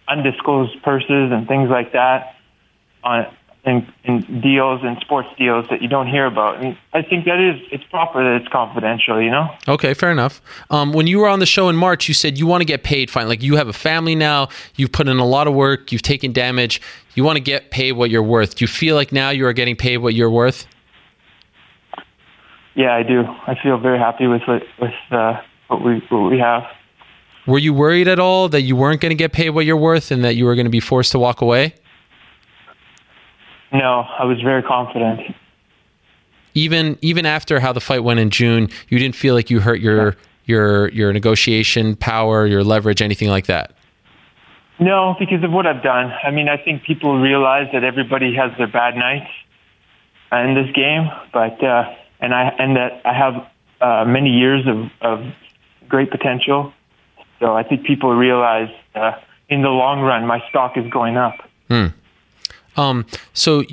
undisclosed 0.08 0.84
purses 0.84 1.32
and 1.32 1.48
things 1.48 1.70
like 1.70 1.94
that 1.94 2.36
on 3.04 3.26
in, 3.66 3.92
in 4.04 4.42
deals 4.42 4.82
and 4.84 5.00
sports 5.00 5.28
deals 5.38 5.66
that 5.70 5.82
you 5.82 5.88
don't 5.88 6.08
hear 6.08 6.26
about. 6.26 6.64
And 6.64 6.78
I 6.94 7.02
think 7.02 7.26
that 7.26 7.40
is 7.40 7.60
it's 7.72 7.84
proper 7.86 8.24
that 8.24 8.42
it's 8.42 8.52
confidential, 8.52 9.20
you 9.20 9.32
know. 9.32 9.50
Okay, 9.68 9.94
fair 9.94 10.12
enough. 10.12 10.42
Um, 10.70 10.94
when 10.94 11.08
you 11.08 11.20
were 11.20 11.28
on 11.28 11.40
the 11.40 11.48
show 11.48 11.68
in 11.70 11.76
March, 11.76 12.08
you 12.08 12.14
said 12.14 12.38
you 12.38 12.46
want 12.46 12.62
to 12.62 12.66
get 12.66 12.84
paid 12.84 13.10
fine. 13.10 13.28
Like 13.28 13.42
you 13.42 13.56
have 13.56 13.68
a 13.68 13.74
family 13.74 14.14
now, 14.14 14.50
you've 14.76 14.92
put 14.92 15.08
in 15.08 15.18
a 15.18 15.26
lot 15.26 15.48
of 15.48 15.56
work, 15.56 15.92
you've 15.92 16.04
taken 16.04 16.32
damage, 16.32 16.80
you 17.16 17.24
want 17.24 17.38
to 17.38 17.44
get 17.44 17.72
paid 17.72 17.94
what 17.94 18.12
you're 18.12 18.22
worth. 18.22 18.56
Do 18.56 18.64
you 18.64 18.68
feel 18.68 18.96
like 18.96 19.12
now 19.12 19.32
you 19.32 19.48
are 19.48 19.54
getting 19.54 19.76
paid 19.76 19.98
what 19.98 20.14
you're 20.14 20.30
worth? 20.30 20.68
Yeah, 22.76 22.93
I 22.93 23.03
do. 23.03 23.23
I 23.47 23.56
feel 23.61 23.77
very 23.77 23.97
happy 23.97 24.27
with 24.27 24.41
what 24.47 24.64
with 24.80 24.93
uh, 25.11 25.41
what 25.68 25.84
we 25.84 26.03
what 26.10 26.30
we 26.30 26.39
have. 26.39 26.64
Were 27.47 27.60
you 27.60 27.73
worried 27.73 28.07
at 28.07 28.19
all 28.19 28.49
that 28.49 28.61
you 28.61 28.76
weren't 28.76 29.02
going 29.02 29.11
to 29.11 29.15
get 29.15 29.31
paid 29.31 29.52
what 29.52 29.65
you're 29.65 29.77
worth 29.77 30.11
and 30.11 30.23
that 30.23 30.35
you 30.35 30.45
were 30.45 30.56
going 30.56 30.65
to 30.65 30.72
be 30.72 30.80
forced 30.80 31.11
to 31.11 31.19
walk 31.19 31.41
away? 31.41 31.76
No, 33.72 34.06
I 34.19 34.26
was 34.26 34.41
very 34.41 34.64
confident. 34.64 35.22
Even 36.53 36.97
even 37.02 37.26
after 37.26 37.60
how 37.60 37.72
the 37.72 37.81
fight 37.81 38.03
went 38.03 38.19
in 38.19 38.30
June, 38.30 38.69
you 38.89 38.99
didn't 38.99 39.15
feel 39.15 39.35
like 39.35 39.49
you 39.49 39.60
hurt 39.60 39.80
your 39.80 40.15
your 40.45 40.89
your 40.89 41.14
negotiation 41.14 41.95
power, 41.95 42.45
your 42.45 42.64
leverage, 42.64 43.02
anything 43.02 43.30
like 43.30 43.47
that. 43.47 43.73
No, 44.80 45.15
because 45.18 45.43
of 45.43 45.52
what 45.52 45.65
I've 45.65 45.84
done. 45.84 46.11
I 46.23 46.31
mean, 46.31 46.49
I 46.49 46.57
think 46.57 46.84
people 46.84 47.19
realize 47.19 47.68
that 47.72 47.85
everybody 47.85 48.35
has 48.35 48.52
their 48.57 48.68
bad 48.68 48.95
nights 48.95 49.30
in 50.34 50.53
this 50.53 50.69
game, 50.76 51.10
but 51.31 51.64
uh, 51.64 51.93
and 52.20 52.34
I 52.34 52.50
and 52.58 52.76
that 52.76 53.02
I 53.06 53.14
have 53.14 53.48
uh, 53.82 54.06
many 54.06 54.30
years 54.30 54.66
of, 54.68 54.90
of 55.02 55.26
great 55.88 56.12
potential. 56.12 56.74
So 57.40 57.54
I 57.54 57.64
think 57.64 57.86
people 57.86 58.14
realize 58.16 58.70
uh, 58.96 59.14
in 59.50 59.62
the 59.62 59.70
long 59.70 60.02
run, 60.02 60.26
my 60.26 60.42
stock 60.50 60.78
is 60.78 60.90
going 60.90 61.18
up. 61.18 61.36
Hmm. 61.70 61.88
Um, 62.78 63.06
so 63.34 63.64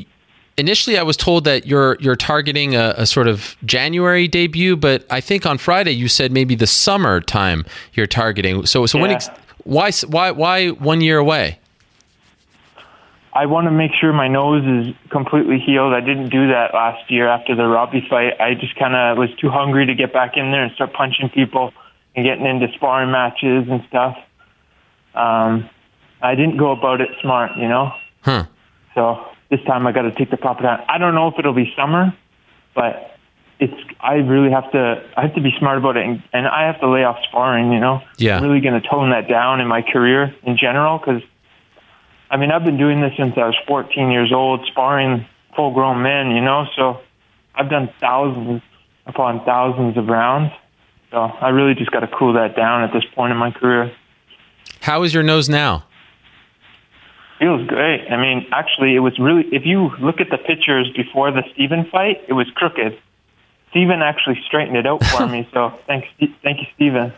initially, 0.56 0.98
I 0.98 1.02
was 1.02 1.16
told 1.16 1.44
that 1.44 1.66
you're 1.66 1.96
you're 2.00 2.16
targeting 2.16 2.74
a, 2.74 2.94
a 2.96 3.06
sort 3.06 3.28
of 3.28 3.56
January 3.64 4.28
debut, 4.28 4.76
but 4.76 5.04
I 5.10 5.20
think 5.20 5.46
on 5.46 5.58
Friday 5.58 5.92
you 5.92 6.08
said 6.08 6.32
maybe 6.32 6.54
the 6.54 6.66
summer 6.66 7.20
time 7.20 7.64
you're 7.94 8.06
targeting. 8.06 8.66
So 8.66 8.86
so 8.86 8.98
when 8.98 9.10
ex- 9.10 9.30
why 9.64 9.90
why 10.08 10.30
why 10.30 10.68
one 10.70 11.00
year 11.00 11.18
away? 11.18 11.58
I 13.34 13.46
want 13.46 13.66
to 13.66 13.70
make 13.70 13.92
sure 13.98 14.12
my 14.12 14.28
nose 14.28 14.62
is 14.64 14.94
completely 15.10 15.58
healed. 15.58 15.94
I 15.94 16.00
didn't 16.00 16.28
do 16.28 16.48
that 16.48 16.74
last 16.74 17.10
year 17.10 17.28
after 17.28 17.54
the 17.54 17.66
Robbie 17.66 18.06
fight. 18.08 18.38
I 18.40 18.54
just 18.54 18.76
kind 18.76 18.94
of 18.94 19.16
was 19.16 19.30
too 19.40 19.48
hungry 19.48 19.86
to 19.86 19.94
get 19.94 20.12
back 20.12 20.36
in 20.36 20.50
there 20.50 20.62
and 20.62 20.72
start 20.74 20.92
punching 20.92 21.30
people 21.30 21.72
and 22.14 22.26
getting 22.26 22.44
into 22.44 22.68
sparring 22.74 23.10
matches 23.10 23.66
and 23.70 23.82
stuff. 23.88 24.18
Um, 25.14 25.68
I 26.20 26.34
didn't 26.34 26.56
go 26.56 26.72
about 26.72 27.00
it 27.00 27.08
smart, 27.20 27.52
you 27.56 27.68
know. 27.68 27.92
Huh. 28.20 28.46
So 28.94 29.24
this 29.50 29.60
time 29.66 29.86
I 29.86 29.92
got 29.92 30.02
to 30.02 30.12
take 30.12 30.30
the 30.30 30.36
proper 30.36 30.62
time. 30.62 30.84
I 30.88 30.98
don't 30.98 31.14
know 31.14 31.28
if 31.28 31.34
it'll 31.38 31.54
be 31.54 31.72
summer, 31.76 32.14
but 32.74 33.16
it's. 33.58 33.74
I 34.00 34.14
really 34.14 34.50
have 34.50 34.70
to. 34.72 35.02
I 35.16 35.22
have 35.22 35.34
to 35.34 35.40
be 35.40 35.52
smart 35.58 35.78
about 35.78 35.96
it, 35.96 36.06
and, 36.06 36.22
and 36.32 36.46
I 36.46 36.66
have 36.66 36.80
to 36.80 36.88
lay 36.88 37.04
off 37.04 37.18
sparring. 37.28 37.72
You 37.72 37.80
know. 37.80 38.02
Yeah. 38.18 38.36
I'm 38.36 38.44
really 38.44 38.60
going 38.60 38.80
to 38.80 38.86
tone 38.86 39.10
that 39.10 39.28
down 39.28 39.60
in 39.60 39.68
my 39.68 39.82
career 39.82 40.34
in 40.42 40.56
general 40.56 40.98
because, 40.98 41.22
I 42.32 42.38
mean, 42.38 42.50
I've 42.50 42.64
been 42.64 42.78
doing 42.78 43.02
this 43.02 43.12
since 43.18 43.34
I 43.36 43.44
was 43.44 43.56
14 43.68 44.10
years 44.10 44.32
old, 44.32 44.66
sparring 44.66 45.26
full-grown 45.54 46.02
men. 46.02 46.30
You 46.30 46.40
know, 46.40 46.64
so 46.74 46.98
I've 47.54 47.68
done 47.68 47.90
thousands 48.00 48.62
upon 49.06 49.44
thousands 49.44 49.98
of 49.98 50.06
rounds. 50.06 50.50
So 51.10 51.18
I 51.18 51.50
really 51.50 51.74
just 51.74 51.90
got 51.90 52.00
to 52.00 52.08
cool 52.08 52.32
that 52.32 52.56
down 52.56 52.84
at 52.84 52.92
this 52.94 53.04
point 53.14 53.32
in 53.32 53.36
my 53.36 53.50
career. 53.50 53.94
How 54.80 55.02
is 55.02 55.12
your 55.12 55.22
nose 55.22 55.50
now? 55.50 55.84
Feels 57.38 57.66
great. 57.66 58.08
I 58.10 58.16
mean, 58.16 58.46
actually, 58.50 58.96
it 58.96 59.00
was 59.00 59.18
really. 59.18 59.44
If 59.52 59.66
you 59.66 59.90
look 60.00 60.20
at 60.20 60.30
the 60.30 60.38
pictures 60.38 60.90
before 60.96 61.30
the 61.32 61.42
Stephen 61.52 61.84
fight, 61.92 62.22
it 62.28 62.32
was 62.32 62.46
crooked. 62.54 62.98
Stephen 63.70 64.00
actually 64.00 64.40
straightened 64.46 64.78
it 64.78 64.86
out 64.86 65.04
for 65.04 65.26
me. 65.34 65.46
So 65.52 65.78
thanks, 65.86 66.08
thank 66.42 66.60
you, 66.60 66.66
Stephen. 66.74 67.12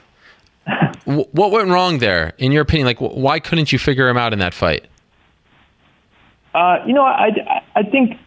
What 1.04 1.50
went 1.50 1.68
wrong 1.68 1.98
there, 1.98 2.32
in 2.38 2.50
your 2.50 2.62
opinion? 2.62 2.86
Like, 2.86 2.98
why 2.98 3.38
couldn't 3.38 3.70
you 3.70 3.78
figure 3.78 4.08
him 4.08 4.16
out 4.16 4.32
in 4.32 4.38
that 4.38 4.54
fight? 4.54 4.86
Uh, 6.54 6.84
you 6.86 6.94
know, 6.94 7.02
I, 7.02 7.62
I, 7.74 7.82
think, 7.82 8.18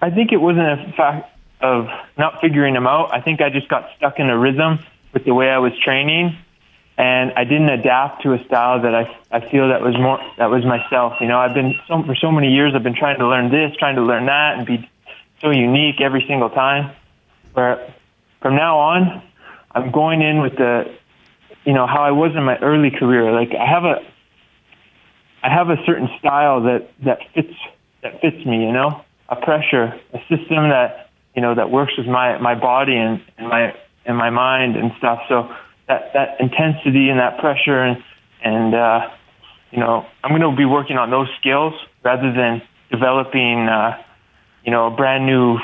I 0.00 0.10
think 0.10 0.32
it 0.32 0.38
wasn't 0.38 0.66
a 0.66 0.92
fact 0.96 1.30
of 1.60 1.88
not 2.16 2.40
figuring 2.40 2.74
them 2.74 2.86
out. 2.86 3.12
I 3.12 3.20
think 3.20 3.40
I 3.40 3.50
just 3.50 3.68
got 3.68 3.90
stuck 3.96 4.18
in 4.18 4.30
a 4.30 4.38
rhythm 4.38 4.78
with 5.12 5.24
the 5.24 5.34
way 5.34 5.50
I 5.50 5.58
was 5.58 5.72
training, 5.84 6.36
and 6.96 7.32
I 7.32 7.44
didn't 7.44 7.68
adapt 7.68 8.22
to 8.22 8.32
a 8.32 8.44
style 8.44 8.80
that 8.82 8.94
I, 8.94 9.14
I 9.30 9.40
feel 9.50 9.68
that 9.68 9.82
was 9.82 9.94
more 9.98 10.18
that 10.38 10.50
was 10.50 10.64
myself. 10.64 11.14
You 11.20 11.28
know, 11.28 11.38
I've 11.38 11.54
been 11.54 11.74
so, 11.86 12.02
for 12.02 12.14
so 12.14 12.32
many 12.32 12.48
years. 12.48 12.72
I've 12.74 12.82
been 12.82 12.96
trying 12.96 13.18
to 13.18 13.28
learn 13.28 13.50
this, 13.50 13.76
trying 13.78 13.96
to 13.96 14.02
learn 14.02 14.26
that, 14.26 14.58
and 14.58 14.66
be 14.66 14.88
so 15.40 15.50
unique 15.50 16.00
every 16.00 16.24
single 16.26 16.50
time. 16.50 16.94
Where 17.52 17.94
from 18.40 18.56
now 18.56 18.78
on, 18.78 19.22
I'm 19.72 19.90
going 19.90 20.22
in 20.22 20.40
with 20.40 20.56
the, 20.56 20.94
you 21.64 21.74
know, 21.74 21.86
how 21.86 22.02
I 22.02 22.12
was 22.12 22.32
in 22.34 22.42
my 22.44 22.56
early 22.58 22.90
career. 22.90 23.32
Like 23.32 23.52
I 23.54 23.66
have 23.66 23.84
a, 23.84 24.02
I 25.46 25.48
have 25.48 25.70
a 25.70 25.76
certain 25.86 26.08
style 26.18 26.62
that 26.62 26.90
that 27.04 27.18
fits 27.32 27.54
that 28.02 28.20
fits 28.20 28.44
me. 28.44 28.66
You 28.66 28.72
know, 28.72 29.00
a 29.28 29.36
pressure, 29.36 29.94
a 30.12 30.18
system 30.28 30.70
that 30.70 31.10
you 31.36 31.42
know 31.42 31.54
that 31.54 31.70
works 31.70 31.92
with 31.96 32.08
my 32.08 32.36
my 32.38 32.56
body 32.58 32.96
and, 32.96 33.22
and 33.38 33.48
my 33.48 33.72
and 34.04 34.18
my 34.18 34.30
mind 34.30 34.74
and 34.74 34.90
stuff. 34.98 35.20
So 35.28 35.48
that 35.86 36.12
that 36.14 36.40
intensity 36.40 37.10
and 37.10 37.20
that 37.20 37.38
pressure 37.38 37.80
and 37.80 38.02
and 38.42 38.74
uh, 38.74 39.08
you 39.70 39.78
know 39.78 40.04
I'm 40.24 40.30
going 40.36 40.42
to 40.42 40.56
be 40.56 40.64
working 40.64 40.96
on 40.98 41.10
those 41.10 41.28
skills 41.38 41.74
rather 42.02 42.32
than 42.32 42.60
developing 42.90 43.68
uh, 43.68 44.02
you 44.64 44.72
know 44.72 44.88
a 44.88 44.90
brand 44.90 45.26
new 45.26 45.58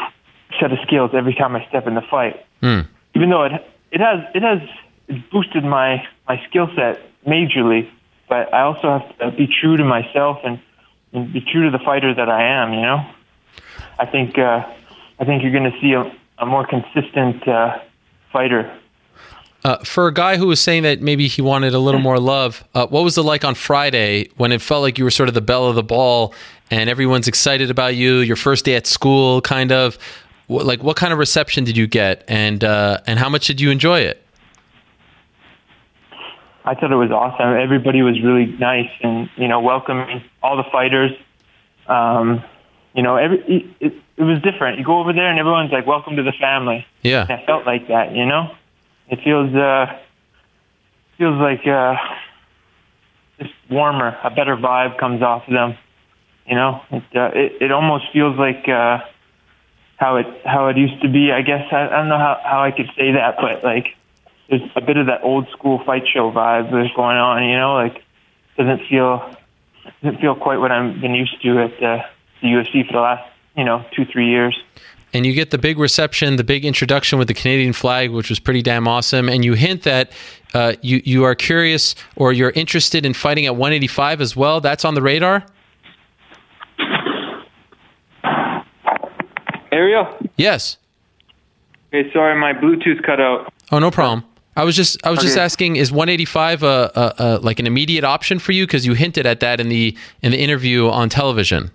set 0.60 0.70
of 0.70 0.78
skills 0.86 1.10
every 1.12 1.34
time 1.34 1.56
I 1.56 1.66
step 1.68 1.88
in 1.88 1.96
the 1.96 2.06
fight. 2.08 2.46
Hmm. 2.60 2.82
Even 3.16 3.30
though 3.30 3.42
it 3.42 3.52
it 3.90 4.00
has 4.00 4.20
it 4.32 4.42
has 4.42 4.60
boosted 5.32 5.64
my 5.64 6.06
my 6.28 6.40
skill 6.48 6.68
set 6.76 7.02
majorly, 7.26 7.90
but 8.28 8.52
I 8.52 8.62
also 8.62 8.98
have 8.98 9.18
to 9.18 9.36
be 9.36 9.46
true 9.46 9.76
to 9.76 9.84
myself 9.84 10.38
and, 10.44 10.60
and 11.12 11.32
be 11.32 11.40
true 11.40 11.70
to 11.70 11.76
the 11.76 11.82
fighter 11.84 12.14
that 12.14 12.28
I 12.28 12.42
am. 12.44 12.72
You 12.72 12.82
know, 12.82 13.06
I 13.98 14.06
think 14.06 14.38
uh, 14.38 14.64
I 15.18 15.24
think 15.24 15.42
you're 15.42 15.52
going 15.52 15.70
to 15.70 15.80
see 15.80 15.92
a, 15.92 16.10
a 16.38 16.46
more 16.46 16.66
consistent 16.66 17.46
uh, 17.46 17.78
fighter. 18.32 18.78
Uh, 19.64 19.76
for 19.84 20.08
a 20.08 20.12
guy 20.12 20.36
who 20.36 20.48
was 20.48 20.60
saying 20.60 20.82
that 20.82 21.00
maybe 21.00 21.28
he 21.28 21.40
wanted 21.40 21.72
a 21.72 21.78
little 21.78 22.00
more 22.00 22.18
love, 22.18 22.64
uh, 22.74 22.84
what 22.88 23.04
was 23.04 23.16
it 23.16 23.22
like 23.22 23.44
on 23.44 23.54
Friday 23.54 24.28
when 24.36 24.50
it 24.50 24.60
felt 24.60 24.82
like 24.82 24.98
you 24.98 25.04
were 25.04 25.10
sort 25.10 25.28
of 25.28 25.34
the 25.36 25.40
belle 25.40 25.66
of 25.66 25.76
the 25.76 25.84
ball 25.84 26.34
and 26.68 26.90
everyone's 26.90 27.28
excited 27.28 27.70
about 27.70 27.94
you, 27.94 28.18
your 28.18 28.34
first 28.34 28.64
day 28.64 28.74
at 28.74 28.88
school, 28.88 29.40
kind 29.40 29.70
of? 29.70 29.98
Like, 30.48 30.82
what 30.82 30.96
kind 30.96 31.12
of 31.12 31.18
reception 31.18 31.62
did 31.62 31.76
you 31.76 31.86
get, 31.86 32.24
and 32.26 32.62
uh, 32.64 33.00
and 33.06 33.18
how 33.18 33.28
much 33.28 33.46
did 33.46 33.60
you 33.60 33.70
enjoy 33.70 34.00
it? 34.00 34.22
I 36.64 36.74
thought 36.74 36.92
it 36.92 36.96
was 36.96 37.10
awesome. 37.10 37.56
Everybody 37.56 38.02
was 38.02 38.22
really 38.22 38.46
nice 38.46 38.90
and 39.02 39.28
you 39.36 39.48
know 39.48 39.60
welcoming 39.60 40.22
all 40.42 40.56
the 40.56 40.68
fighters. 40.70 41.10
Um, 41.86 42.42
you 42.94 43.02
know, 43.02 43.16
every 43.16 43.38
it, 43.40 43.66
it, 43.80 43.94
it 44.16 44.22
was 44.22 44.40
different. 44.42 44.78
You 44.78 44.84
go 44.84 45.00
over 45.00 45.12
there 45.12 45.28
and 45.28 45.38
everyone's 45.38 45.72
like, 45.72 45.86
"Welcome 45.86 46.16
to 46.16 46.22
the 46.22 46.32
family." 46.32 46.86
Yeah. 47.02 47.22
And 47.22 47.32
I 47.32 47.44
felt 47.44 47.66
like 47.66 47.88
that. 47.88 48.14
You 48.14 48.26
know, 48.26 48.54
it 49.08 49.20
feels 49.24 49.54
uh, 49.54 49.98
feels 51.18 51.40
like 51.40 51.66
uh, 51.66 51.96
just 53.40 53.52
warmer. 53.68 54.16
A 54.22 54.30
better 54.30 54.56
vibe 54.56 54.98
comes 54.98 55.22
off 55.22 55.46
of 55.48 55.54
them. 55.54 55.76
You 56.46 56.54
know, 56.54 56.80
it 56.90 57.02
uh, 57.14 57.30
it, 57.34 57.62
it 57.62 57.72
almost 57.72 58.04
feels 58.12 58.38
like 58.38 58.68
uh, 58.68 58.98
how 59.96 60.16
it 60.16 60.26
how 60.44 60.68
it 60.68 60.76
used 60.76 61.02
to 61.02 61.08
be. 61.08 61.32
I 61.32 61.42
guess 61.42 61.66
I, 61.72 61.88
I 61.88 61.96
don't 61.96 62.08
know 62.08 62.18
how 62.18 62.40
how 62.44 62.62
I 62.62 62.70
could 62.70 62.90
say 62.96 63.12
that, 63.12 63.36
but 63.40 63.64
like 63.64 63.96
there's 64.52 64.70
a 64.76 64.82
bit 64.82 64.98
of 64.98 65.06
that 65.06 65.22
old 65.22 65.48
school 65.50 65.82
fight 65.84 66.02
show 66.12 66.30
vibe 66.30 66.70
that's 66.70 66.94
going 66.94 67.16
on. 67.16 67.42
You 67.42 67.56
know, 67.56 67.74
like 67.74 68.04
doesn't 68.58 68.86
feel 68.86 69.34
doesn't 70.02 70.20
feel 70.20 70.34
quite 70.34 70.58
what 70.58 70.70
I've 70.70 71.00
been 71.00 71.14
used 71.14 71.40
to 71.42 71.58
at 71.58 71.82
uh, 71.82 72.02
the 72.42 72.48
UFC 72.48 72.86
for 72.86 72.92
the 72.92 73.00
last 73.00 73.32
you 73.56 73.64
know 73.64 73.84
two 73.96 74.04
three 74.04 74.28
years. 74.28 74.54
and 75.14 75.24
you 75.24 75.32
get 75.32 75.50
the 75.50 75.58
big 75.58 75.78
reception, 75.78 76.36
the 76.36 76.44
big 76.44 76.66
introduction 76.66 77.18
with 77.18 77.28
the 77.28 77.34
Canadian 77.34 77.72
flag, 77.72 78.10
which 78.10 78.28
was 78.28 78.38
pretty 78.38 78.60
damn 78.60 78.86
awesome. 78.86 79.30
And 79.30 79.42
you 79.42 79.54
hint 79.54 79.84
that 79.84 80.12
uh, 80.52 80.74
you 80.82 81.00
you 81.02 81.24
are 81.24 81.34
curious 81.34 81.94
or 82.14 82.34
you're 82.34 82.50
interested 82.50 83.06
in 83.06 83.14
fighting 83.14 83.46
at 83.46 83.56
185 83.56 84.20
as 84.20 84.36
well. 84.36 84.60
That's 84.60 84.84
on 84.84 84.94
the 84.94 85.02
radar. 85.02 85.46
Ariel? 89.72 90.14
Yes. 90.36 90.76
Okay, 91.88 92.12
sorry, 92.12 92.38
my 92.38 92.52
Bluetooth 92.52 93.02
cut 93.02 93.18
out. 93.18 93.50
Oh, 93.70 93.78
no 93.78 93.90
problem. 93.90 94.24
I 94.54 94.64
was 94.64 94.76
just 94.76 95.04
I 95.06 95.10
was 95.10 95.20
just 95.20 95.38
asking, 95.38 95.76
is 95.76 95.90
185 95.90 96.62
a, 96.62 96.66
a, 96.66 97.14
a 97.18 97.38
like 97.38 97.58
an 97.58 97.66
immediate 97.66 98.04
option 98.04 98.38
for 98.38 98.52
you? 98.52 98.66
Because 98.66 98.84
you 98.84 98.92
hinted 98.92 99.24
at 99.24 99.40
that 99.40 99.60
in 99.60 99.68
the 99.68 99.96
in 100.20 100.32
the 100.32 100.38
interview 100.38 100.88
on 100.88 101.08
television. 101.08 101.70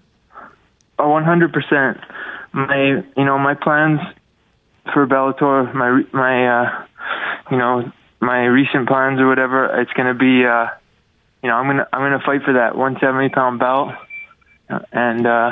Oh, 0.99 1.10
100%. 1.10 2.04
My, 2.54 3.04
you 3.16 3.26
know, 3.26 3.38
my 3.38 3.54
plans 3.54 3.99
for 4.94 5.06
Bellator, 5.06 5.74
my, 5.74 6.04
my, 6.12 6.48
uh, 6.48 6.86
you 7.52 7.58
know, 7.58 7.91
my 8.20 8.45
recent 8.45 8.88
plans 8.88 9.20
or 9.20 9.28
whatever, 9.28 9.80
it's 9.80 9.94
going 9.94 10.08
to 10.08 10.16
be, 10.16 10.44
uh, 10.45 10.68
you 11.44 11.49
know, 11.49 11.56
I'm 11.56 11.66
going 11.66 11.78
to, 11.78 11.88
I'm 11.94 12.02
going 12.02 12.20
to 12.20 12.26
fight 12.26 12.44
for 12.44 12.54
that 12.54 12.76
170 12.76 13.30
pound 13.30 13.60
belt. 13.60 13.94
And, 14.91 15.28
uh, 15.28 15.52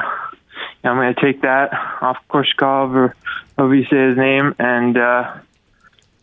I'm 0.84 0.98
going 0.98 1.14
to 1.14 1.22
take 1.22 1.42
that 1.42 1.74
off 2.02 2.18
Koreshkov 2.30 2.96
or 2.96 3.16
however 3.58 3.76
you 3.76 3.86
say 3.86 4.08
his 4.08 4.18
name. 4.18 4.56
And, 4.58 4.98
uh, 4.98 5.38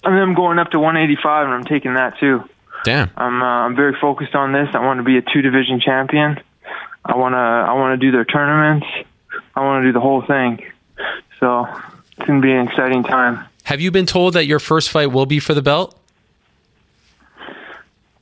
and 0.04 0.14
I'm 0.14 0.34
going 0.34 0.58
up 0.58 0.70
to 0.72 0.78
185 0.78 1.46
and 1.46 1.54
I'm 1.54 1.64
taking 1.64 1.94
that 1.94 2.18
too. 2.18 2.42
Damn. 2.84 3.10
I'm 3.16 3.40
uh, 3.42 3.44
I'm 3.44 3.76
very 3.76 3.94
focused 4.00 4.34
on 4.34 4.52
this. 4.52 4.68
I 4.74 4.84
want 4.84 4.98
to 4.98 5.04
be 5.04 5.16
a 5.16 5.22
two 5.22 5.42
division 5.42 5.80
champion. 5.80 6.40
I 7.04 7.16
want 7.16 7.34
to 7.34 7.38
I 7.38 7.72
want 7.74 8.00
to 8.00 8.04
do 8.06 8.10
their 8.12 8.24
tournaments. 8.24 8.86
I 9.54 9.60
want 9.64 9.82
to 9.82 9.88
do 9.88 9.92
the 9.92 10.00
whole 10.00 10.22
thing. 10.22 10.64
So 11.40 11.66
it's 12.16 12.26
gonna 12.26 12.40
be 12.40 12.52
an 12.52 12.68
exciting 12.68 13.02
time. 13.04 13.44
Have 13.64 13.80
you 13.80 13.90
been 13.90 14.06
told 14.06 14.34
that 14.34 14.46
your 14.46 14.58
first 14.58 14.90
fight 14.90 15.12
will 15.12 15.26
be 15.26 15.38
for 15.38 15.54
the 15.54 15.62
belt? 15.62 15.98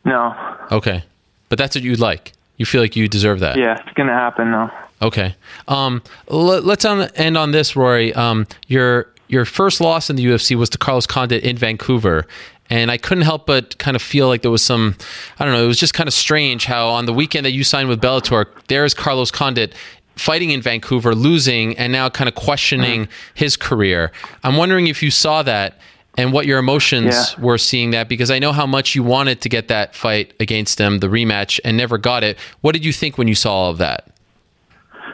No, 0.05 0.35
Okay, 0.73 1.05
but 1.48 1.59
that's 1.59 1.74
what 1.77 1.85
you'd 1.85 1.98
like. 2.01 2.32
You 2.57 2.65
feel 2.66 2.81
like 2.81 2.97
you 2.97 3.07
deserve 3.09 3.40
that. 3.40 3.57
yeah, 3.59 3.78
it's 3.85 3.93
gonna 3.94 4.12
happen 4.15 4.51
though. 4.51 4.70
Okay. 5.02 5.35
Um, 5.69 6.02
let, 6.28 6.65
let's 6.65 6.85
on, 6.85 7.02
end 7.15 7.36
on 7.39 7.52
this, 7.52 7.74
Rory. 7.77 8.12
Um, 8.15 8.47
your 8.69 9.12
your 9.31 9.44
first 9.44 9.81
loss 9.81 10.11
in 10.11 10.16
the 10.16 10.24
UFC 10.24 10.57
was 10.57 10.69
to 10.70 10.78
Carlos 10.78 11.07
Condit 11.07 11.43
in 11.44 11.57
Vancouver, 11.57 12.27
and 12.69 12.90
I 12.90 12.97
couldn't 12.98 13.24
help 13.24 13.47
but 13.47 13.78
kind 13.78 13.94
of 13.97 14.02
feel 14.02 14.28
like 14.28 14.43
there 14.43 14.51
was 14.51 14.62
some, 14.62 14.97
I 15.39 15.44
don't 15.44 15.55
know, 15.55 15.65
it 15.65 15.69
was 15.69 15.78
just 15.78 15.94
kind 15.94 16.07
of 16.09 16.15
strange 16.15 16.65
how 16.66 16.89
on 16.89 17.07
the 17.07 17.12
weekend 17.12 17.44
that 17.47 17.52
you 17.52 17.65
signed 17.65 17.89
with 17.89 18.01
Bellator, 18.01 18.47
there's 18.69 18.94
Carlos 18.94 19.31
Condit 19.31 19.74
fighting 20.16 20.51
in 20.51 20.61
Vancouver, 20.61 21.15
losing, 21.15 21.77
and 21.78 21.93
now 21.93 22.09
kind 22.11 22.28
of 22.28 22.35
questioning 22.35 23.09
his 23.35 23.57
career. 23.57 24.12
I'm 24.44 24.57
wondering 24.57 24.86
if 24.86 25.02
you 25.02 25.11
saw 25.11 25.43
that 25.44 25.78
and 26.19 26.32
what 26.32 26.44
your 26.47 26.59
emotions 26.59 27.15
Yeah. 27.15 27.40
were 27.44 27.57
seeing 27.59 27.93
that 27.93 28.09
because 28.09 28.31
I 28.31 28.39
know 28.39 28.52
how 28.52 28.66
much 28.66 28.94
you 28.94 29.02
wanted 29.02 29.40
to 29.43 29.48
get 29.48 29.69
that 29.69 29.94
fight 29.94 30.35
against 30.40 30.78
him, 30.78 30.98
the 30.98 31.07
rematch, 31.07 31.59
and 31.65 31.77
never 31.77 31.97
got 31.98 32.23
it. 32.24 32.36
What 32.61 32.73
did 32.73 32.85
you 32.85 32.93
think 32.93 33.16
when 33.16 33.28
you 33.28 33.35
saw 33.35 33.52
all 33.55 33.70
of 33.70 33.78
that? 33.78 34.09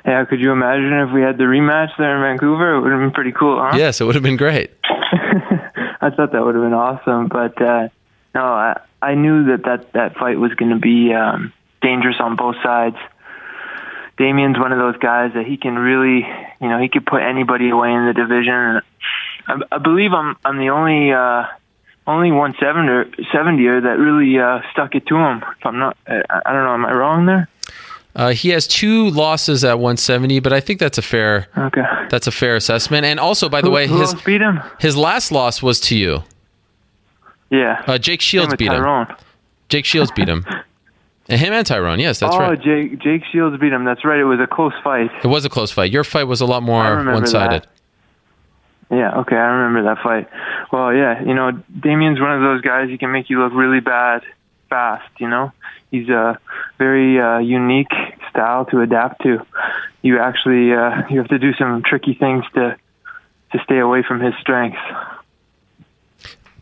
Yeah, 0.06 0.24
could 0.24 0.40
you 0.40 0.52
imagine 0.52 0.92
if 0.92 1.12
we 1.12 1.20
had 1.20 1.36
the 1.36 1.44
rematch 1.44 1.90
there 1.98 2.14
in 2.14 2.22
Vancouver? 2.22 2.76
It 2.76 2.80
would 2.80 2.92
have 2.92 3.00
been 3.00 3.10
pretty 3.10 3.32
cool, 3.32 3.58
huh? 3.60 3.76
Yes, 3.76 4.00
it 4.00 4.04
would 4.04 4.14
have 4.14 4.22
been 4.22 4.36
great. 4.36 4.70
I 4.84 6.10
thought 6.10 6.30
that 6.32 6.44
would 6.44 6.54
have 6.54 6.62
been 6.62 6.74
awesome, 6.74 7.26
but 7.26 7.60
uh, 7.60 7.88
no, 8.32 8.44
I, 8.44 8.80
I 9.02 9.14
knew 9.14 9.46
that 9.46 9.64
that, 9.64 9.92
that 9.94 10.16
fight 10.16 10.38
was 10.38 10.54
going 10.54 10.70
to 10.70 10.78
be 10.78 11.12
um, 11.12 11.52
dangerous 11.82 12.16
on 12.20 12.36
both 12.36 12.54
sides. 12.62 12.96
Damian's 14.16 14.58
one 14.58 14.70
of 14.70 14.78
those 14.78 14.96
guys 14.98 15.32
that 15.34 15.44
he 15.44 15.56
can 15.56 15.76
really, 15.76 16.26
you 16.60 16.68
know, 16.68 16.78
he 16.78 16.88
could 16.88 17.04
put 17.04 17.22
anybody 17.22 17.68
away 17.70 17.92
in 17.92 18.06
the 18.06 18.14
division. 18.14 18.80
I, 19.48 19.60
I 19.72 19.78
believe 19.78 20.12
I'm 20.12 20.36
I'm 20.44 20.58
the 20.58 20.70
only 20.70 21.12
uh, 21.12 21.46
only 22.06 22.30
170er 22.30 23.82
that 23.82 23.98
really 23.98 24.38
uh, 24.38 24.60
stuck 24.72 24.94
it 24.94 25.06
to 25.08 25.16
him. 25.16 25.42
If 25.58 25.66
I'm 25.66 25.78
not, 25.78 25.96
I, 26.06 26.22
I 26.46 26.52
don't 26.52 26.64
know, 26.64 26.74
am 26.74 26.86
I 26.86 26.92
wrong 26.92 27.26
there? 27.26 27.48
Uh, 28.16 28.30
he 28.32 28.48
has 28.48 28.66
two 28.66 29.10
losses 29.10 29.62
at 29.62 29.78
170, 29.78 30.40
but 30.40 30.52
I 30.52 30.58
think 30.60 30.80
that's 30.80 30.96
a 30.96 31.02
fair 31.02 31.48
Okay. 31.56 31.82
that's 32.08 32.26
a 32.26 32.30
fair 32.32 32.56
assessment. 32.56 33.04
And 33.04 33.20
also, 33.20 33.48
by 33.48 33.60
the 33.60 33.68
Who- 33.68 33.74
way, 33.74 33.86
who 33.86 34.00
his 34.00 34.14
beat 34.14 34.40
him? 34.40 34.60
his 34.80 34.96
last 34.96 35.30
loss 35.30 35.62
was 35.62 35.78
to 35.82 35.96
you. 35.96 36.24
Yeah. 37.50 37.82
Uh, 37.86 37.98
Jake 37.98 38.22
Shields 38.22 38.50
with 38.50 38.58
beat 38.58 38.72
him. 38.72 39.06
Jake 39.68 39.84
Shields 39.84 40.10
beat 40.16 40.28
him. 40.28 40.44
And 41.28 41.40
him 41.40 41.52
and 41.52 41.66
Tyrone. 41.66 41.98
Yes, 41.98 42.20
that's 42.20 42.36
oh, 42.36 42.38
right. 42.38 42.62
Jake 42.62 43.00
Jake 43.00 43.22
Shields 43.32 43.58
beat 43.60 43.72
him. 43.72 43.84
That's 43.84 44.04
right. 44.04 44.20
It 44.20 44.24
was 44.24 44.38
a 44.38 44.46
close 44.46 44.74
fight. 44.84 45.10
It 45.24 45.26
was 45.26 45.44
a 45.44 45.48
close 45.48 45.72
fight. 45.72 45.90
Your 45.90 46.04
fight 46.04 46.28
was 46.28 46.40
a 46.40 46.46
lot 46.46 46.62
more 46.62 47.02
one-sided. 47.04 47.66
that. 48.90 48.96
Yeah, 48.96 49.18
okay, 49.22 49.34
I 49.34 49.46
remember 49.48 49.92
that 49.92 50.00
fight. 50.04 50.28
Well, 50.72 50.94
yeah, 50.94 51.20
you 51.24 51.34
know, 51.34 51.50
Damian's 51.80 52.20
one 52.20 52.30
of 52.32 52.42
those 52.42 52.60
guys 52.60 52.88
he 52.88 52.96
can 52.96 53.10
make 53.10 53.28
you 53.28 53.42
look 53.42 53.52
really 53.54 53.80
bad 53.80 54.22
fast, 54.68 55.08
you 55.18 55.28
know? 55.28 55.52
He's 55.90 56.08
a 56.08 56.38
very 56.78 57.20
uh, 57.20 57.38
unique 57.38 57.92
style 58.30 58.64
to 58.66 58.80
adapt 58.80 59.22
to. 59.22 59.44
You 60.02 60.18
actually 60.18 60.72
uh, 60.72 61.02
you 61.10 61.18
have 61.18 61.28
to 61.28 61.38
do 61.38 61.52
some 61.54 61.82
tricky 61.82 62.14
things 62.14 62.44
to 62.54 62.76
to 63.52 63.58
stay 63.64 63.78
away 63.78 64.02
from 64.06 64.20
his 64.20 64.34
strengths. 64.40 64.78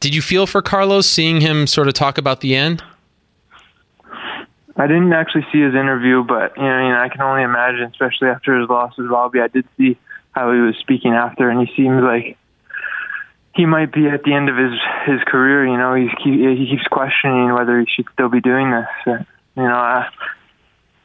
Did 0.01 0.15
you 0.15 0.23
feel 0.23 0.47
for 0.47 0.61
Carlos 0.61 1.09
seeing 1.09 1.41
him 1.41 1.67
sort 1.67 1.89
of 1.89 1.95
talk 1.95 2.19
about 2.19 2.41
the 2.41 2.55
end? 2.55 2.83
I 4.77 4.87
didn't 4.87 5.13
actually 5.13 5.47
see 5.53 5.61
his 5.61 5.75
interview, 5.75 6.25
but 6.25 6.57
you 6.57 6.63
know, 6.63 6.83
you 6.83 6.89
know, 6.91 7.01
I 7.01 7.09
can 7.09 7.23
only 7.23 7.43
imagine, 7.43 7.85
especially 7.85 8.29
after 8.29 8.59
his 8.59 8.69
loss 8.69 8.97
with 8.99 9.07
Robbie. 9.07 9.41
I 9.41 9.49
did 9.49 9.67
see 9.79 9.97
how 10.33 10.53
he 10.53 10.59
was 10.59 10.77
speaking 10.79 11.13
after, 11.13 11.49
and 11.49 11.67
he 11.67 11.75
seemed 11.75 12.03
like 12.03 12.37
he 13.55 13.67
might 13.67 13.93
be 13.93 14.09
at 14.09 14.25
the 14.25 14.33
end 14.33 14.49
of 14.49 14.57
his 14.57 14.79
his 15.07 15.21
career. 15.27 15.67
You 15.67 15.77
know, 15.77 15.95
keep, 16.23 16.35
he 16.35 16.69
keeps 16.71 16.87
questioning 16.89 17.53
whether 17.53 17.81
he 17.81 17.87
should 17.87 18.07
still 18.13 18.29
be 18.29 18.41
doing 18.41 18.71
this. 18.71 18.89
Uh, 19.07 19.25
you 19.57 19.63
know, 19.63 19.77
I 19.77 20.09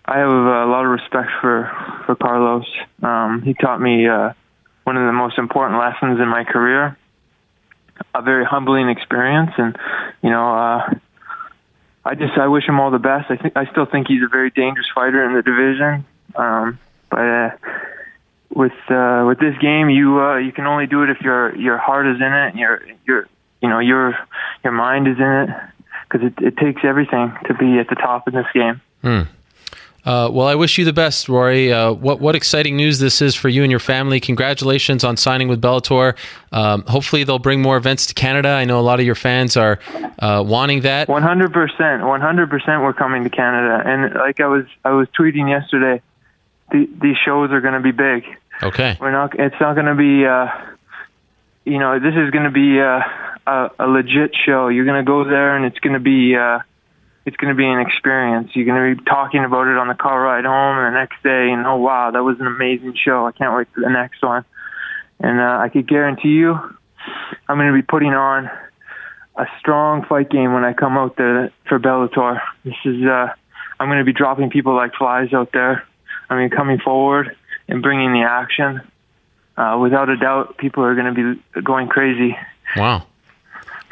I 0.06 0.18
have 0.20 0.30
a 0.30 0.66
lot 0.66 0.86
of 0.86 0.92
respect 0.92 1.30
for 1.42 1.72
for 2.06 2.16
Carlos. 2.16 2.66
Um, 3.04 3.42
he 3.44 3.54
taught 3.54 3.80
me 3.80 4.08
uh, 4.08 4.34
one 4.84 4.98
of 4.98 5.06
the 5.06 5.14
most 5.14 5.38
important 5.38 5.80
lessons 5.80 6.20
in 6.20 6.28
my 6.28 6.44
career. 6.44 6.98
A 8.16 8.22
very 8.22 8.46
humbling 8.46 8.90
experience, 8.90 9.52
and 9.58 9.78
you 10.22 10.30
know. 10.30 10.54
Uh, 10.54 10.94
I 12.06 12.16
just 12.16 12.38
I 12.40 12.48
wish 12.48 12.68
him 12.68 12.80
all 12.80 12.92
the 12.92 12.98
best. 12.98 13.30
I 13.30 13.36
think 13.36 13.58
I 13.58 13.70
still 13.70 13.86
think 13.86 14.08
he's 14.08 14.24
a 14.24 14.30
very 14.30 14.50
dangerous 14.50 14.88
fighter 14.96 15.24
in 15.26 15.36
the 15.36 15.44
division. 15.44 16.06
Um, 16.34 16.80
but 17.12 17.20
uh, 17.20 17.50
with 18.50 18.74
uh, 18.90 19.26
with 19.28 19.40
this 19.40 19.58
game, 19.60 19.90
you 19.90 20.20
uh, 20.20 20.38
you 20.38 20.52
can 20.52 20.66
only 20.66 20.88
do 20.88 21.04
it 21.04 21.10
if 21.10 21.22
your 21.22 21.56
your 21.56 21.78
heart 21.78 22.08
is 22.08 22.18
in 22.18 22.34
it, 22.34 22.50
and 22.50 22.60
your 22.60 22.82
your 23.08 23.28
you 23.62 23.70
know 23.70 23.80
your 23.80 24.18
your 24.64 24.74
mind 24.74 25.08
is 25.08 25.18
in 25.18 25.24
it, 25.24 25.50
because 26.10 26.28
it, 26.28 26.34
it 26.44 26.58
takes 26.58 26.82
everything 26.84 27.32
to 27.46 27.54
be 27.54 27.80
at 27.80 27.88
the 27.90 27.96
top 27.96 28.28
in 28.28 28.34
this 28.34 28.48
game. 28.54 28.82
Uh, 30.06 30.30
well, 30.32 30.48
I 30.48 30.56
wish 30.56 30.78
you 30.78 30.86
the 30.86 30.94
best, 30.94 31.28
Rory. 31.28 31.72
Uh, 31.74 31.92
what 31.92 32.22
what 32.22 32.34
exciting 32.34 32.78
news 32.78 33.00
this 33.00 33.22
is 33.22 33.36
for 33.36 33.50
you 33.50 33.64
and 33.64 33.70
your 33.70 33.82
family! 33.82 34.20
Congratulations 34.20 35.04
on 35.04 35.18
signing 35.18 35.50
with 35.50 35.62
Bellator. 35.62 36.16
Um, 36.52 36.84
hopefully, 36.88 37.26
they'll 37.26 37.38
bring 37.38 37.62
more 37.62 37.78
events 37.78 38.06
to 38.08 38.14
Canada. 38.14 38.50
I 38.50 38.64
know 38.64 38.80
a 38.80 38.82
lot 38.82 39.00
of 39.00 39.06
your 39.06 39.14
fans 39.16 39.58
are 39.58 39.78
uh, 40.18 40.44
wanting 40.48 40.82
that. 40.82 41.10
One 41.10 41.22
hundred 41.22 41.52
percent, 41.52 42.04
one 42.06 42.22
hundred 42.22 42.50
percent, 42.50 42.82
we're 42.82 42.94
coming 42.94 43.24
to 43.26 43.30
Canada, 43.30 43.84
and 43.86 44.16
like 44.16 44.40
I 44.40 44.48
was 44.48 44.66
I 44.86 44.92
was 44.92 45.08
tweeting 45.10 45.50
yesterday, 45.50 46.02
the, 46.72 46.90
these 47.02 47.18
shows 47.18 47.52
are 47.52 47.62
going 47.62 47.76
to 47.76 47.82
be 47.82 47.92
big. 47.92 48.24
Okay. 48.62 48.98
We're 49.00 49.12
not. 49.12 49.40
It's 49.40 49.56
not 49.60 49.76
going 49.76 49.86
to 49.86 49.96
be. 49.96 50.26
Uh, 50.26 50.48
you 51.66 51.78
know, 51.78 52.00
this 52.00 52.14
is 52.16 52.32
going 52.32 52.46
to 52.46 52.52
be 52.52 52.80
uh, 52.80 53.02
a, 53.48 53.70
a 53.80 53.88
legit 53.88 54.32
show. 54.46 54.68
You're 54.68 54.86
going 54.86 55.04
to 55.04 55.08
go 55.08 55.24
there, 55.24 55.56
and 55.56 55.66
it's 55.66 55.80
going 55.80 55.94
to 55.94 56.00
be. 56.00 56.36
Uh, 56.36 56.60
it's 57.26 57.38
going 57.38 57.54
to 57.54 57.58
be 57.58 57.66
an 57.66 57.80
experience. 57.80 58.52
You're 58.56 58.66
going 58.66 58.96
to 58.96 59.02
be 59.02 59.10
talking 59.10 59.44
about 59.46 59.68
it 59.68 59.78
on 59.78 59.88
the 59.88 59.94
car 59.94 60.22
ride 60.22 60.46
home, 60.46 60.78
and 60.78 60.96
the 60.96 61.00
next 61.00 61.22
day, 61.24 61.52
and 61.52 61.66
oh 61.66 61.78
wow, 61.78 62.12
that 62.12 62.24
was 62.24 62.40
an 62.40 62.48
amazing 62.48 62.96
show. 62.96 63.26
I 63.26 63.32
can't 63.32 63.56
wait 63.56 63.68
for 63.74 63.82
the 63.82 63.90
next 63.90 64.22
one. 64.24 64.44
And 65.20 65.40
uh, 65.40 65.60
I 65.60 65.70
could 65.70 65.88
guarantee 65.88 66.30
you, 66.30 66.54
I'm 66.54 67.58
going 67.58 67.68
to 67.68 67.74
be 67.74 67.82
putting 67.82 68.14
on 68.14 68.50
a 69.38 69.46
strong 69.60 70.06
fight 70.06 70.30
game 70.30 70.54
when 70.54 70.64
I 70.64 70.74
come 70.74 70.98
out 70.98 71.18
there 71.18 71.52
for 71.68 71.80
Bellator. 71.80 72.42
This 72.66 72.76
is. 72.86 73.06
Uh, 73.06 73.28
I'm 73.80 73.88
going 73.88 74.00
to 74.00 74.06
be 74.06 74.14
dropping 74.14 74.50
people 74.50 74.76
like 74.76 74.94
flies 74.96 75.34
out 75.34 75.52
there. 75.54 75.88
I 76.30 76.38
mean, 76.38 76.50
coming 76.50 76.80
forward 76.80 77.36
and 77.70 77.82
bringing 77.82 78.12
the 78.12 78.24
action. 78.24 78.82
Uh, 79.56 79.78
without 79.82 80.10
a 80.10 80.18
doubt, 80.18 80.58
people 80.58 80.84
are 80.84 80.96
going 80.96 81.14
to 81.14 81.36
be 81.54 81.62
going 81.62 81.88
crazy. 81.88 82.38
Wow. 82.76 83.06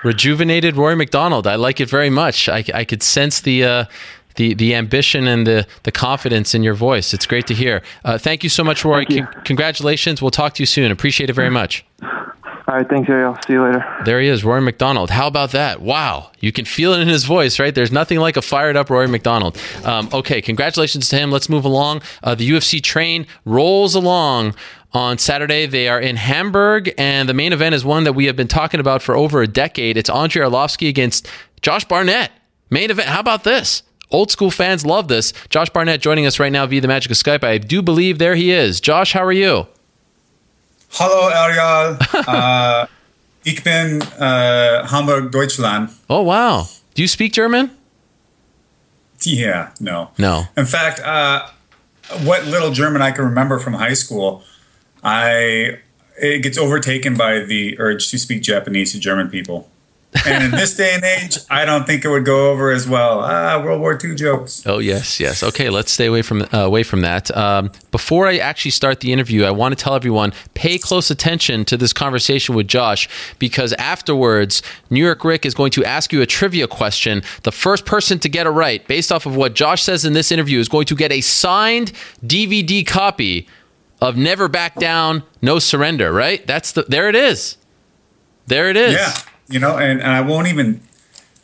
Rejuvenated 0.04 0.76
Rory 0.76 0.96
MacDonald. 0.96 1.48
I 1.48 1.56
like 1.56 1.80
it 1.80 1.90
very 1.90 2.10
much. 2.10 2.50
I, 2.50 2.64
I 2.74 2.84
could 2.84 3.04
sense 3.04 3.42
the. 3.42 3.64
Uh, 3.64 3.86
the, 4.36 4.54
the 4.54 4.76
ambition 4.76 5.28
and 5.28 5.48
the, 5.48 5.66
the 5.82 5.92
confidence 5.92 6.54
in 6.54 6.62
your 6.62 6.76
voice. 6.76 7.12
It's 7.12 7.26
great 7.26 7.48
to 7.48 7.56
hear. 7.56 7.82
Uh, 8.06 8.20
thank 8.20 8.44
you 8.44 8.50
so 8.50 8.64
much, 8.64 8.86
Rory. 8.86 9.08
Con- 9.08 9.28
congratulations. 9.46 10.22
We'll 10.22 10.30
talk 10.30 10.54
to 10.54 10.62
you 10.62 10.68
soon. 10.68 10.92
Appreciate 10.92 11.32
it 11.32 11.34
very 11.34 11.50
much. 11.50 11.84
All 12.68 12.76
right, 12.76 12.90
thanks, 12.90 13.10
Ariel. 13.10 13.38
See 13.48 13.54
you 13.54 13.64
later. 13.64 13.86
There 14.04 14.20
he 14.20 14.28
is, 14.28 14.44
Rory 14.44 14.60
MacDonald. 14.60 15.10
How 15.10 15.28
about 15.28 15.52
that? 15.52 15.82
Wow. 15.82 16.32
You 16.42 16.52
can 16.52 16.66
feel 16.66 16.92
it 16.94 17.00
in 17.00 17.08
his 17.08 17.24
voice, 17.24 17.60
right? 17.60 17.74
There's 17.74 17.94
nothing 17.94 18.20
like 18.20 18.36
a 18.36 18.42
fired 18.42 18.76
up 18.76 18.90
Rory 18.90 19.08
MacDonald. 19.08 19.58
Um, 19.86 20.10
okay, 20.12 20.42
congratulations 20.42 21.08
to 21.10 21.18
him. 21.18 21.32
Let's 21.32 21.48
move 21.48 21.64
along. 21.64 22.02
Uh, 22.22 22.36
the 22.36 22.50
UFC 22.50 22.84
train 22.84 23.26
rolls 23.46 23.96
along 23.96 24.54
on 24.92 25.18
Saturday. 25.18 25.66
They 25.66 25.88
are 25.88 26.02
in 26.02 26.18
Hamburg, 26.18 26.94
and 26.98 27.30
the 27.30 27.34
main 27.34 27.54
event 27.54 27.74
is 27.74 27.86
one 27.86 28.04
that 28.04 28.14
we 28.14 28.26
have 28.26 28.36
been 28.36 28.50
talking 28.50 28.82
about 28.82 29.02
for 29.02 29.16
over 29.16 29.42
a 29.42 29.48
decade. 29.48 29.96
It's 29.96 30.10
Andrei 30.10 30.46
Arlovski 30.46 30.90
against 30.90 31.30
Josh 31.62 31.86
Barnett. 31.86 32.32
Main 32.70 32.92
event. 32.92 33.08
How 33.08 33.22
about 33.22 33.46
this? 33.46 33.84
Old 34.12 34.30
school 34.30 34.52
fans 34.52 34.86
love 34.86 35.08
this. 35.08 35.32
Josh 35.50 35.70
Barnett 35.70 36.02
joining 36.02 36.26
us 36.26 36.38
right 36.38 36.52
now 36.52 36.66
via 36.66 36.82
the 36.82 36.88
magic 36.90 37.12
of 37.12 37.18
Skype. 37.18 37.46
I 37.46 37.60
do 37.60 37.82
believe 37.82 38.20
there 38.20 38.36
he 38.36 38.52
is. 38.52 38.82
Josh, 38.82 39.14
how 39.14 39.24
are 39.24 39.32
you? 39.32 39.68
Hallo 40.92 41.30
Ariel. 41.30 41.98
uh, 42.28 42.88
ich 43.44 43.64
bin 43.64 44.02
uh, 44.20 44.88
Hamburg, 44.88 45.32
Deutschland. 45.32 45.90
Oh, 46.10 46.22
wow. 46.22 46.68
Do 46.96 47.02
you 47.02 47.08
speak 47.08 47.34
German? 47.34 47.72
Yeah, 49.22 49.72
no. 49.80 50.12
No. 50.18 50.44
In 50.56 50.66
fact, 50.66 51.00
uh, 51.00 51.48
what 52.24 52.46
little 52.46 52.72
German 52.72 53.02
I 53.02 53.12
can 53.12 53.26
remember 53.26 53.60
from 53.60 53.74
high 53.74 53.94
school, 53.94 54.44
I 55.04 55.80
it 56.20 56.42
gets 56.42 56.58
overtaken 56.58 57.16
by 57.16 57.40
the 57.40 57.80
urge 57.80 58.10
to 58.12 58.18
speak 58.18 58.42
Japanese 58.42 58.94
to 58.94 59.00
German 59.00 59.30
people. 59.30 59.70
And 60.26 60.44
in 60.44 60.52
this 60.52 60.76
day 60.76 60.94
and 60.94 61.04
age, 61.04 61.38
I 61.50 61.66
don't 61.66 61.86
think 61.86 62.06
it 62.06 62.10
would 62.10 62.26
go 62.26 62.52
over 62.52 62.72
as 62.72 62.88
well. 62.88 63.22
Ah, 63.22 63.62
World 63.64 63.82
War 63.82 63.98
II 64.02 64.16
jokes. 64.16 64.64
Oh 64.66 64.80
yes, 64.80 65.20
yes. 65.20 65.44
Okay, 65.44 65.70
let's 65.70 65.92
stay 65.92 66.06
away 66.06 66.22
from 66.22 66.42
uh, 66.54 66.60
away 66.60 66.84
from 66.84 67.02
that. 67.02 67.36
Um, 67.36 67.72
before 67.92 68.28
I 68.28 68.38
actually 68.38 68.72
start 68.72 69.00
the 69.00 69.14
interview, 69.14 69.44
I 69.44 69.52
want 69.52 69.78
to 69.78 69.84
tell 69.84 69.96
everyone 69.96 70.34
pay 70.54 70.78
close 70.78 71.12
attention 71.12 71.66
to 71.66 71.78
this 71.78 71.94
conversation 71.94 72.56
with 72.56 72.68
Josh 72.68 73.08
because 73.40 73.74
afterwards, 73.74 74.62
New 74.90 75.04
York 75.04 75.24
Rick 75.24 75.46
is 75.46 75.54
going 75.54 75.72
to 75.72 75.86
ask 75.86 76.12
you 76.12 76.22
a 76.22 76.26
trivia 76.26 76.68
question. 76.68 77.22
The 77.44 77.52
first 77.52 77.86
person 77.86 78.20
to 78.20 78.30
get 78.30 78.48
it 78.48 78.52
right, 78.52 78.86
based 78.88 79.12
off 79.12 79.26
of 79.26 79.36
what 79.36 79.54
Josh 79.54 79.84
says 79.84 80.06
in 80.06 80.14
this 80.14 80.32
interview, 80.32 80.60
is 80.60 80.70
going 80.70 80.86
to 80.86 80.96
get 80.96 81.12
a 81.12 81.22
signed 81.22 81.92
DVD 82.26 82.86
copy 82.86 83.48
of 84.02 84.16
Never 84.16 84.48
Back 84.48 84.76
Down, 84.76 85.24
No 85.42 85.60
Surrender. 85.60 86.12
Right? 86.12 86.46
That's 86.46 86.72
the 86.72 86.84
there 86.84 87.10
it 87.10 87.16
is. 87.16 87.58
There 88.48 88.70
it 88.70 88.78
is. 88.78 88.94
Yeah, 88.94 89.14
you 89.50 89.60
know, 89.60 89.78
and, 89.78 90.02
and 90.02 90.12
I 90.12 90.22
won't 90.22 90.48
even. 90.48 90.82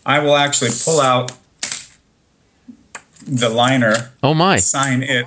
I 0.06 0.20
will 0.20 0.36
actually 0.36 0.72
pull 0.84 1.00
out 1.00 1.32
the 3.26 3.50
liner, 3.50 4.12
Oh 4.22 4.34
my. 4.34 4.58
sign 4.58 5.02
it. 5.04 5.26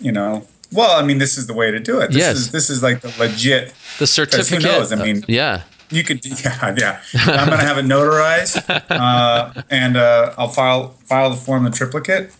You 0.00 0.12
know, 0.12 0.46
well, 0.72 1.00
I 1.00 1.04
mean, 1.06 1.18
this 1.18 1.38
is 1.38 1.46
the 1.46 1.54
way 1.54 1.70
to 1.70 1.78
do 1.80 2.00
it. 2.00 2.08
This 2.08 2.16
Yes. 2.18 2.36
is 2.36 2.50
this 2.52 2.68
is 2.70 2.82
like 2.82 3.00
the 3.00 3.14
legit. 3.18 3.72
The 3.98 4.06
certificate. 4.06 4.62
Who 4.62 4.68
knows? 4.68 4.92
I 4.92 4.96
mean, 4.96 5.24
yeah. 5.28 5.62
You 5.90 6.02
could, 6.02 6.24
yeah, 6.44 6.74
yeah. 6.78 7.00
I'm 7.14 7.48
gonna 7.48 7.58
have 7.58 7.78
it 7.78 7.84
notarized, 7.84 8.64
uh, 8.90 9.62
and 9.70 9.96
uh, 9.96 10.34
I'll 10.38 10.48
file 10.48 10.88
file 11.04 11.30
the 11.30 11.36
form 11.36 11.66
in 11.66 11.72
triplicate. 11.72 12.34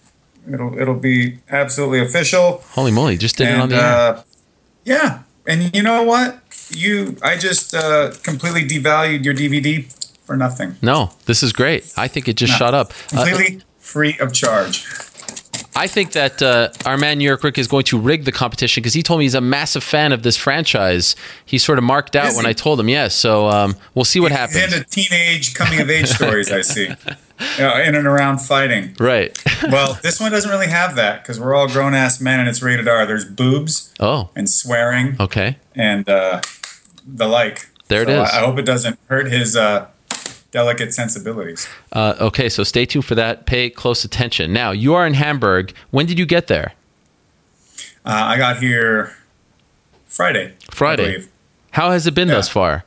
It'll 0.53 0.77
it'll 0.79 0.95
be 0.99 1.39
absolutely 1.51 2.01
official. 2.01 2.63
Holy 2.71 2.91
moly! 2.91 3.17
Just 3.19 3.37
did 3.37 3.49
it 3.49 3.55
on 3.55 3.61
And 3.63 3.73
the 3.73 3.77
air. 3.77 3.83
uh, 3.85 4.23
yeah, 4.85 5.19
and 5.47 5.75
you 5.77 5.83
know 5.83 6.03
what? 6.03 6.41
You, 6.77 7.17
I 7.23 7.37
just 7.37 7.75
uh, 7.75 8.13
completely 8.23 8.67
devalued 8.67 9.25
your 9.25 9.35
DVD 9.35 9.85
for 10.25 10.37
nothing. 10.37 10.77
No, 10.83 11.11
this 11.27 11.43
is 11.43 11.53
great. 11.53 11.93
I 11.97 12.09
think 12.09 12.29
it 12.29 12.35
just 12.37 12.53
No. 12.53 12.57
shot 12.59 12.75
up. 12.75 12.93
Uh, 13.15 13.25
Completely 13.25 13.63
free 13.79 14.17
of 14.19 14.33
charge. 14.33 14.87
I 15.75 15.87
think 15.87 16.13
that 16.13 16.43
uh, 16.43 16.69
our 16.85 16.99
man 16.99 17.17
New 17.19 17.25
York 17.25 17.43
Rick 17.43 17.57
is 17.57 17.67
going 17.67 17.85
to 17.85 17.99
rig 17.99 18.25
the 18.27 18.33
competition 18.33 18.83
because 18.83 18.93
he 18.93 19.03
told 19.03 19.19
me 19.21 19.25
he's 19.25 19.35
a 19.35 19.41
massive 19.41 19.83
fan 19.83 20.13
of 20.13 20.23
this 20.23 20.37
franchise. 20.37 21.17
He 21.47 21.57
sort 21.57 21.79
of 21.79 21.85
marked 21.85 22.15
out 22.15 22.27
Is 22.29 22.37
when 22.37 22.45
he? 22.45 22.51
I 22.51 22.53
told 22.53 22.79
him 22.79 22.91
yes. 22.91 23.15
So 23.15 23.49
um, 23.49 23.75
we'll 23.95 24.05
see 24.05 24.21
what 24.21 24.33
happens. 24.33 24.63
Into 24.63 24.85
teenage 24.85 25.55
coming 25.55 25.81
of 25.81 25.89
age 25.89 26.09
stories, 26.09 26.53
I 26.53 26.61
see, 26.61 26.89
you 27.57 27.59
know, 27.59 27.75
in 27.81 27.95
and 27.95 28.07
around 28.07 28.39
fighting. 28.39 28.95
Right. 28.99 29.37
Well, 29.71 29.97
this 30.03 30.21
one 30.21 30.33
doesn't 30.33 30.51
really 30.51 30.67
have 30.67 30.97
that 30.97 31.23
because 31.23 31.39
we're 31.39 31.55
all 31.55 31.69
grown 31.69 31.95
ass 31.95 32.21
men 32.21 32.41
and 32.41 32.49
it's 32.49 32.63
rated 32.63 32.89
R. 32.89 33.07
There's 33.07 33.25
boobs 33.25 33.95
oh. 34.01 34.29
and 34.35 34.51
swearing 34.51 35.15
Okay. 35.21 35.57
and 35.77 36.09
uh, 36.09 36.41
the 37.07 37.27
like. 37.27 37.69
There 37.89 38.03
it 38.03 38.07
So 38.09 38.23
is. 38.23 38.31
I, 38.31 38.39
I 38.39 38.45
hope 38.45 38.59
it 38.59 38.65
doesn't 38.65 38.99
hurt 39.09 39.31
his 39.31 39.57
uh, 39.57 39.87
delicate 40.51 40.95
sensibilities. 40.95 41.69
Uh, 41.93 42.15
okay. 42.21 42.49
So 42.49 42.63
stay 42.65 42.87
tuned 42.87 43.05
for 43.05 43.15
that. 43.15 43.47
Pay 43.47 43.71
close 43.71 44.05
attention. 44.05 44.53
Now 44.53 44.71
you 44.71 44.95
are 44.95 45.07
in 45.07 45.15
Hamburg. 45.15 45.75
When 45.91 46.07
did 46.07 46.19
you 46.19 46.27
get 46.27 46.47
there? 46.47 46.73
Uh, 48.05 48.11
I 48.11 48.37
got 48.37 48.59
here 48.59 49.17
Friday. 50.07 50.55
Friday. 50.71 51.27
How 51.73 51.91
has 51.91 52.07
it 52.07 52.15
been 52.15 52.29
thus 52.29 52.49
far? 52.49 52.85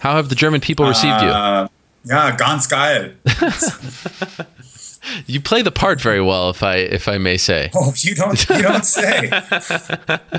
How 0.00 0.16
have 0.16 0.28
the 0.30 0.34
German 0.34 0.60
people 0.60 0.86
received 0.86 1.22
you? 1.22 1.28
Uh, 1.28 1.68
yeah, 2.04 2.34
ganz 2.36 2.66
geil. 2.66 3.14
You 5.26 5.40
play 5.40 5.62
the 5.62 5.70
part 5.70 6.00
very 6.00 6.20
well, 6.20 6.50
if 6.50 6.62
I 6.62 6.76
if 6.76 7.08
I 7.08 7.18
may 7.18 7.36
say. 7.36 7.70
Oh, 7.74 7.92
you 7.96 8.14
don't 8.14 8.48
you 8.48 8.62
don't 8.62 8.84
say. 8.84 9.30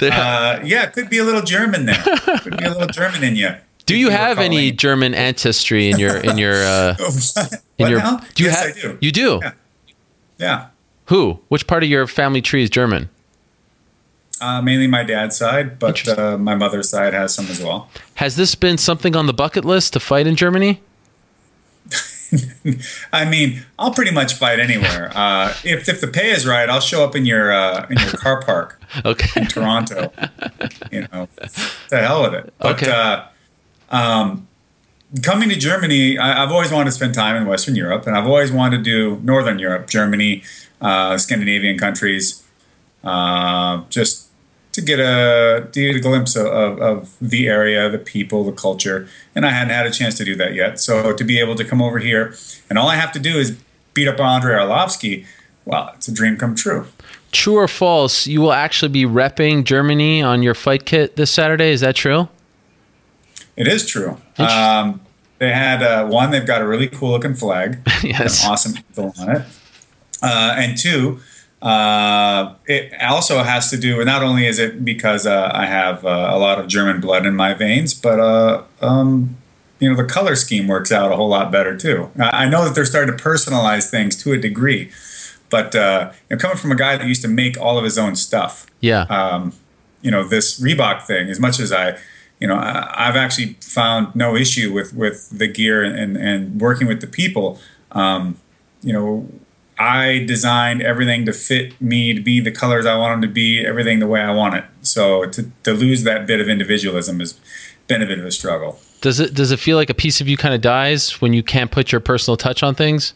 Uh, 0.00 0.60
yeah, 0.62 0.86
could 0.86 1.08
be 1.08 1.18
a 1.18 1.24
little 1.24 1.42
German 1.42 1.86
there. 1.86 2.00
Could 2.40 2.58
be 2.58 2.64
a 2.64 2.70
little 2.70 2.86
German 2.86 3.24
in 3.24 3.34
you. 3.34 3.54
do 3.86 3.96
you 3.96 4.10
have 4.10 4.38
any 4.38 4.70
German 4.70 5.14
ancestry 5.14 5.90
in 5.90 5.98
your 5.98 6.16
in 6.18 6.38
your 6.38 6.62
uh, 6.62 6.94
in 7.78 7.88
your? 7.88 7.98
now? 7.98 8.18
Do 8.34 8.44
you 8.44 8.50
yes, 8.50 8.66
have? 8.66 8.76
I 8.76 8.80
do. 8.80 8.98
You 9.00 9.12
do. 9.12 9.40
Yeah. 9.42 9.52
Yeah. 10.38 10.66
Who? 11.06 11.40
Which 11.48 11.66
part 11.66 11.82
of 11.82 11.88
your 11.88 12.06
family 12.06 12.42
tree 12.42 12.62
is 12.62 12.70
German? 12.70 13.08
Uh, 14.40 14.60
mainly 14.60 14.86
my 14.86 15.02
dad's 15.02 15.36
side, 15.36 15.78
but 15.78 16.06
uh, 16.06 16.36
my 16.36 16.54
mother's 16.54 16.90
side 16.90 17.14
has 17.14 17.34
some 17.34 17.46
as 17.46 17.62
well. 17.62 17.88
Has 18.16 18.36
this 18.36 18.54
been 18.54 18.76
something 18.76 19.16
on 19.16 19.26
the 19.26 19.32
bucket 19.32 19.64
list 19.64 19.94
to 19.94 20.00
fight 20.00 20.26
in 20.26 20.36
Germany? 20.36 20.80
I 23.12 23.24
mean, 23.24 23.62
I'll 23.78 23.92
pretty 23.92 24.10
much 24.10 24.34
fight 24.34 24.58
anywhere. 24.60 25.10
Uh, 25.14 25.54
if 25.64 25.88
if 25.88 26.00
the 26.00 26.08
pay 26.08 26.30
is 26.30 26.46
right, 26.46 26.68
I'll 26.68 26.80
show 26.80 27.04
up 27.04 27.14
in 27.14 27.24
your 27.24 27.52
uh, 27.52 27.86
in 27.90 27.98
your 27.98 28.10
car 28.12 28.42
park 28.42 28.80
Okay. 29.04 29.40
in 29.40 29.46
Toronto. 29.46 30.12
you 30.90 31.06
know, 31.12 31.28
the 31.88 31.98
hell 31.98 32.22
with 32.22 32.34
it. 32.34 32.52
But 32.58 32.82
Okay. 32.82 32.90
uh, 32.90 33.24
um, 33.90 34.48
coming 35.22 35.48
to 35.50 35.56
Germany, 35.56 36.18
I, 36.18 36.42
I've 36.42 36.50
always 36.52 36.72
wanted 36.72 36.86
to 36.86 36.92
spend 36.92 37.14
time 37.14 37.36
in 37.36 37.46
Western 37.46 37.76
Europe, 37.76 38.06
and 38.06 38.16
I've 38.16 38.26
always 38.26 38.50
wanted 38.50 38.78
to 38.78 38.82
do 38.82 39.20
Northern 39.22 39.58
Europe, 39.58 39.88
Germany, 39.88 40.42
uh, 40.80 41.16
Scandinavian 41.18 41.78
countries, 41.78 42.42
uh, 43.04 43.82
just 43.88 44.25
to 44.76 44.82
get 44.82 45.00
a 45.00 45.66
to 45.72 45.86
get 45.86 45.96
a 45.96 46.00
glimpse 46.00 46.36
of, 46.36 46.46
of, 46.46 46.78
of 46.80 47.16
the 47.20 47.48
area, 47.48 47.88
the 47.88 47.98
people, 47.98 48.44
the 48.44 48.52
culture. 48.52 49.08
And 49.34 49.46
I 49.46 49.50
hadn't 49.50 49.72
had 49.72 49.86
a 49.86 49.90
chance 49.90 50.16
to 50.18 50.24
do 50.24 50.36
that 50.36 50.54
yet. 50.54 50.78
So 50.78 51.14
to 51.14 51.24
be 51.24 51.40
able 51.40 51.56
to 51.56 51.64
come 51.64 51.80
over 51.80 51.98
here, 51.98 52.34
and 52.68 52.78
all 52.78 52.88
I 52.88 52.96
have 52.96 53.10
to 53.12 53.18
do 53.18 53.38
is 53.38 53.56
beat 53.94 54.06
up 54.06 54.20
Andrei 54.20 54.54
Arlovski. 54.54 55.26
Well, 55.64 55.92
it's 55.94 56.08
a 56.08 56.12
dream 56.12 56.36
come 56.36 56.54
true. 56.54 56.86
True 57.32 57.56
or 57.56 57.68
false? 57.68 58.26
You 58.26 58.42
will 58.42 58.52
actually 58.52 58.90
be 58.90 59.04
repping 59.04 59.64
Germany 59.64 60.22
on 60.22 60.42
your 60.42 60.54
fight 60.54 60.84
kit 60.84 61.16
this 61.16 61.30
Saturday. 61.30 61.70
Is 61.70 61.80
that 61.80 61.96
true? 61.96 62.28
It 63.56 63.66
is 63.66 63.86
true. 63.86 64.18
Um, 64.38 65.00
they 65.38 65.50
had 65.52 65.82
uh, 65.82 66.06
one. 66.06 66.30
They've 66.30 66.46
got 66.46 66.60
a 66.60 66.66
really 66.66 66.88
cool 66.88 67.10
looking 67.10 67.34
flag. 67.34 67.78
Yes. 68.04 68.44
an 68.44 68.52
awesome 68.52 68.74
on 68.96 69.30
it. 69.36 69.42
Uh, 70.22 70.54
and 70.56 70.78
two, 70.78 71.20
uh, 71.62 72.54
it 72.66 72.92
also 73.02 73.42
has 73.42 73.70
to 73.70 73.76
do 73.78 73.96
with 73.96 74.06
not 74.06 74.22
only 74.22 74.46
is 74.46 74.58
it 74.58 74.84
because 74.84 75.26
uh, 75.26 75.50
I 75.54 75.66
have 75.66 76.04
uh, 76.04 76.30
a 76.32 76.38
lot 76.38 76.58
of 76.58 76.68
German 76.68 77.00
blood 77.00 77.24
in 77.26 77.34
my 77.34 77.54
veins, 77.54 77.94
but 77.94 78.20
uh, 78.20 78.62
um, 78.82 79.36
you 79.80 79.88
know 79.90 79.96
the 79.96 80.04
color 80.04 80.36
scheme 80.36 80.68
works 80.68 80.92
out 80.92 81.10
a 81.12 81.16
whole 81.16 81.28
lot 81.28 81.50
better 81.50 81.76
too. 81.76 82.10
I 82.18 82.46
know 82.48 82.64
that 82.64 82.74
they're 82.74 82.84
starting 82.84 83.16
to 83.16 83.22
personalize 83.22 83.90
things 83.90 84.16
to 84.22 84.32
a 84.32 84.38
degree, 84.38 84.90
but 85.50 85.74
uh, 85.74 86.12
you 86.28 86.36
know, 86.36 86.40
coming 86.40 86.56
from 86.58 86.72
a 86.72 86.76
guy 86.76 86.96
that 86.96 87.06
used 87.06 87.22
to 87.22 87.28
make 87.28 87.58
all 87.58 87.78
of 87.78 87.84
his 87.84 87.96
own 87.98 88.16
stuff, 88.16 88.66
Yeah. 88.80 89.02
um, 89.08 89.52
you 90.02 90.10
know 90.10 90.24
this 90.28 90.60
Reebok 90.60 91.02
thing. 91.02 91.30
As 91.30 91.40
much 91.40 91.58
as 91.58 91.72
I, 91.72 91.96
you 92.38 92.46
know, 92.46 92.56
I, 92.56 93.08
I've 93.08 93.16
actually 93.16 93.54
found 93.60 94.14
no 94.14 94.36
issue 94.36 94.72
with 94.72 94.92
with 94.94 95.30
the 95.30 95.48
gear 95.48 95.82
and 95.82 96.16
and 96.16 96.60
working 96.60 96.86
with 96.86 97.00
the 97.00 97.06
people. 97.06 97.58
Um, 97.92 98.36
you 98.82 98.92
know, 98.92 99.26
I 99.78 100.24
designed 100.26 100.82
everything 100.82 101.26
to 101.26 101.32
fit 101.32 101.78
me 101.80 102.14
to 102.14 102.20
be 102.20 102.40
the 102.40 102.50
colors 102.50 102.86
I 102.86 102.96
want 102.96 103.20
them 103.20 103.28
to 103.28 103.32
be, 103.32 103.64
everything 103.64 103.98
the 103.98 104.06
way 104.06 104.20
I 104.20 104.32
want 104.32 104.54
it. 104.54 104.64
So 104.82 105.26
to 105.26 105.50
to 105.64 105.72
lose 105.72 106.04
that 106.04 106.26
bit 106.26 106.40
of 106.40 106.48
individualism 106.48 107.20
has 107.20 107.38
been 107.86 108.02
a 108.02 108.06
bit 108.06 108.18
of 108.18 108.24
a 108.24 108.30
struggle. 108.30 108.78
Does 109.00 109.20
it 109.20 109.34
does 109.34 109.50
it 109.50 109.58
feel 109.58 109.76
like 109.76 109.90
a 109.90 109.94
piece 109.94 110.20
of 110.20 110.28
you 110.28 110.36
kind 110.36 110.54
of 110.54 110.60
dies 110.60 111.20
when 111.20 111.32
you 111.32 111.42
can't 111.42 111.70
put 111.70 111.92
your 111.92 112.00
personal 112.00 112.36
touch 112.36 112.62
on 112.62 112.74
things? 112.74 113.14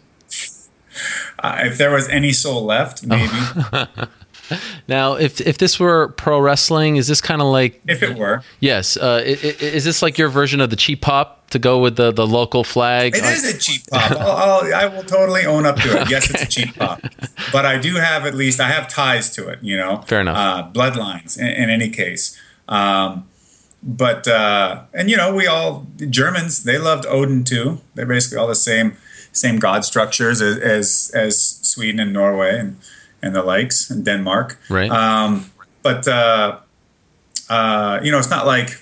Uh, 1.42 1.60
if 1.62 1.78
there 1.78 1.90
was 1.90 2.08
any 2.08 2.32
soul 2.32 2.64
left, 2.64 3.06
maybe 3.06 3.32
Now, 4.88 5.14
if 5.14 5.40
if 5.40 5.58
this 5.58 5.78
were 5.78 6.08
pro 6.08 6.40
wrestling, 6.40 6.96
is 6.96 7.06
this 7.06 7.20
kind 7.20 7.40
of 7.40 7.48
like 7.48 7.80
if 7.86 8.02
it 8.02 8.16
were. 8.16 8.42
yes? 8.60 8.96
Uh, 8.96 9.22
is 9.24 9.84
this 9.84 10.02
like 10.02 10.18
your 10.18 10.28
version 10.28 10.60
of 10.60 10.70
the 10.70 10.76
cheap 10.76 11.00
pop 11.00 11.48
to 11.50 11.58
go 11.58 11.78
with 11.78 11.96
the 11.96 12.10
the 12.12 12.26
local 12.26 12.64
flag? 12.64 13.14
It 13.14 13.24
is 13.24 13.54
a 13.54 13.58
cheap 13.58 13.82
pop. 13.90 14.10
I'll, 14.18 14.30
I'll, 14.30 14.74
I 14.74 14.86
will 14.86 15.04
totally 15.04 15.46
own 15.46 15.66
up 15.66 15.76
to 15.76 16.00
it. 16.00 16.10
Yes, 16.10 16.30
it's 16.30 16.42
a 16.42 16.46
cheap 16.46 16.76
pop, 16.76 17.00
but 17.52 17.64
I 17.66 17.78
do 17.78 17.96
have 17.96 18.26
at 18.26 18.34
least 18.34 18.60
I 18.60 18.68
have 18.68 18.88
ties 18.88 19.30
to 19.36 19.48
it. 19.48 19.58
You 19.62 19.76
know, 19.76 20.02
Fair 20.06 20.20
enough. 20.20 20.36
Uh, 20.36 20.70
bloodlines 20.72 21.38
in, 21.38 21.46
in 21.46 21.70
any 21.70 21.90
case. 21.90 22.38
Um, 22.68 23.26
but 23.82 24.28
uh, 24.28 24.82
and 24.92 25.08
you 25.10 25.16
know 25.16 25.34
we 25.34 25.46
all 25.46 25.86
Germans 26.08 26.64
they 26.64 26.78
loved 26.78 27.06
Odin 27.06 27.44
too. 27.44 27.80
They're 27.94 28.06
basically 28.06 28.38
all 28.38 28.48
the 28.48 28.54
same 28.54 28.96
same 29.32 29.58
god 29.58 29.84
structures 29.84 30.42
as 30.42 30.58
as, 30.58 31.10
as 31.14 31.40
Sweden 31.62 32.00
and 32.00 32.12
Norway 32.12 32.58
and 32.58 32.76
and 33.22 33.34
the 33.34 33.42
likes 33.42 33.90
and 33.90 34.04
Denmark. 34.04 34.58
Right. 34.68 34.90
Um, 34.90 35.50
but 35.82 36.06
uh, 36.08 36.58
uh, 37.48 38.00
you 38.02 38.10
know, 38.12 38.18
it's 38.18 38.30
not 38.30 38.46
like 38.46 38.80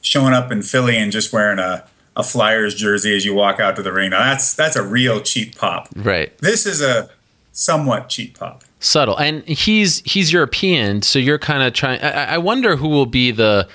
showing 0.00 0.34
up 0.34 0.52
in 0.52 0.62
Philly 0.62 0.96
and 0.96 1.10
just 1.12 1.32
wearing 1.32 1.58
a, 1.58 1.84
a 2.16 2.22
Flyers 2.22 2.74
jersey 2.74 3.14
as 3.16 3.24
you 3.24 3.34
walk 3.34 3.60
out 3.60 3.76
to 3.76 3.82
the 3.82 3.92
ring. 3.92 4.10
Now 4.10 4.24
that's 4.24 4.54
that's 4.54 4.76
a 4.76 4.82
real 4.82 5.20
cheap 5.20 5.56
pop. 5.56 5.88
Right. 5.96 6.36
This 6.38 6.66
is 6.66 6.80
a 6.80 7.08
somewhat 7.52 8.08
cheap 8.08 8.38
pop. 8.38 8.62
Subtle. 8.80 9.16
And 9.18 9.42
he's 9.48 10.00
he's 10.04 10.32
European, 10.32 11.02
so 11.02 11.18
you're 11.18 11.38
kind 11.38 11.62
of 11.62 11.72
trying. 11.72 12.00
I, 12.02 12.34
I 12.34 12.38
wonder 12.38 12.76
who 12.76 12.88
will 12.88 13.06
be 13.06 13.30
the, 13.30 13.66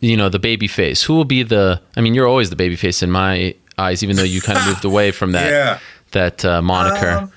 you 0.00 0.16
know, 0.16 0.28
the 0.28 0.38
baby 0.38 0.68
face. 0.68 1.02
Who 1.02 1.14
will 1.14 1.24
be 1.24 1.42
the? 1.42 1.80
I 1.96 2.00
mean, 2.00 2.14
you're 2.14 2.28
always 2.28 2.50
the 2.50 2.56
baby 2.56 2.76
face 2.76 3.02
in 3.02 3.10
my 3.10 3.54
eyes, 3.76 4.02
even 4.04 4.14
though 4.16 4.22
you 4.22 4.40
kind 4.40 4.56
of 4.58 4.66
moved 4.68 4.84
away 4.84 5.10
from 5.10 5.32
that 5.32 5.50
Yeah. 5.50 5.78
that 6.12 6.44
uh, 6.44 6.62
moniker. 6.62 7.10
Um, 7.10 7.32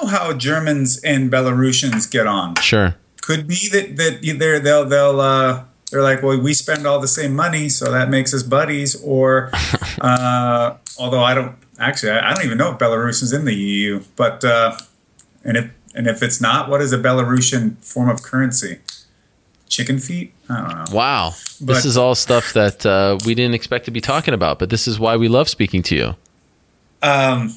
know 0.00 0.06
how 0.06 0.32
Germans 0.32 1.02
and 1.02 1.30
Belarusians 1.30 2.10
get 2.10 2.26
on. 2.26 2.56
sure. 2.56 2.96
Could 3.22 3.46
be 3.46 3.68
that 3.72 3.96
that 3.96 4.38
they're 4.38 4.58
they'll 4.58 4.86
they'll 4.86 5.20
uh, 5.20 5.64
they're 5.90 6.02
like, 6.02 6.22
well, 6.22 6.40
we 6.40 6.54
spend 6.54 6.86
all 6.86 7.00
the 7.00 7.08
same 7.08 7.34
money, 7.34 7.68
so 7.68 7.90
that 7.90 8.08
makes 8.08 8.32
us 8.32 8.42
buddies. 8.42 9.00
Or, 9.02 9.50
uh, 10.00 10.76
although 10.98 11.22
I 11.22 11.34
don't 11.34 11.56
actually, 11.78 12.12
I 12.12 12.30
I 12.30 12.34
don't 12.34 12.44
even 12.44 12.58
know 12.58 12.72
if 12.72 12.78
Belarus 12.78 13.22
is 13.22 13.32
in 13.32 13.44
the 13.44 13.54
EU. 13.54 14.02
But 14.16 14.44
uh, 14.44 14.78
and 15.44 15.56
if 15.56 15.70
and 15.94 16.06
if 16.06 16.22
it's 16.22 16.40
not, 16.40 16.68
what 16.68 16.80
is 16.80 16.92
a 16.92 16.98
Belarusian 16.98 17.84
form 17.84 18.08
of 18.08 18.22
currency? 18.22 18.78
Chicken 19.68 19.98
feet? 19.98 20.32
I 20.48 20.60
don't 20.62 20.76
know. 20.76 20.96
Wow. 20.96 21.34
this 21.60 21.84
is 21.84 21.96
all 21.96 22.16
stuff 22.16 22.54
that 22.54 22.84
uh, 22.84 23.18
we 23.24 23.36
didn't 23.36 23.54
expect 23.54 23.84
to 23.84 23.92
be 23.92 24.00
talking 24.00 24.34
about, 24.34 24.58
but 24.58 24.68
this 24.68 24.88
is 24.88 24.98
why 24.98 25.16
we 25.16 25.28
love 25.28 25.48
speaking 25.48 25.82
to 25.84 25.94
you. 25.94 26.16
Um, 27.02 27.54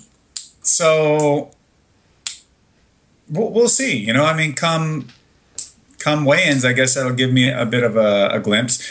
so 0.62 1.53
we'll, 3.30 3.50
we'll 3.52 3.68
see. 3.70 3.98
You 3.98 4.14
know, 4.14 4.26
I 4.26 4.36
mean, 4.36 4.54
come 4.54 5.08
come 6.00 6.26
weigh-ins, 6.26 6.66
I 6.66 6.74
guess 6.74 6.96
that'll 6.96 7.14
give 7.14 7.32
me 7.32 7.50
a 7.50 7.66
bit 7.66 7.84
of 7.84 7.96
a, 7.96 8.30
a 8.34 8.40
glimpse. 8.40 8.86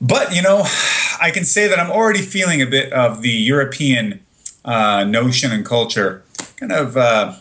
But 0.00 0.34
you 0.34 0.42
know, 0.42 0.62
I 1.20 1.30
can 1.30 1.44
say 1.44 1.68
that 1.68 1.78
I'm 1.78 1.90
already 1.90 2.22
feeling 2.22 2.62
a 2.62 2.66
bit 2.66 2.92
of 2.92 3.22
the 3.22 3.30
European 3.30 4.20
uh, 4.64 5.04
notion 5.04 5.52
and 5.52 5.64
culture, 5.64 6.22
kind 6.56 6.72
of 6.72 6.96
uh, 6.96 7.34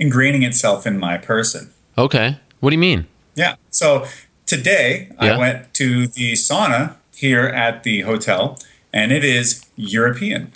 ingraining 0.00 0.44
itself 0.46 0.86
in 0.86 0.98
my 0.98 1.16
person. 1.18 1.72
Okay. 1.96 2.38
What 2.60 2.70
do 2.70 2.74
you 2.74 2.80
mean? 2.80 3.06
Yeah. 3.34 3.54
So 3.70 4.06
today 4.46 5.10
Yeah. 5.22 5.34
I 5.34 5.38
went 5.38 5.74
to 5.74 6.06
the 6.08 6.32
sauna 6.32 6.94
here 7.14 7.46
at 7.46 7.82
the 7.84 8.02
hotel, 8.02 8.58
and 8.92 9.12
it 9.12 9.24
is 9.24 9.64
European. 9.76 10.52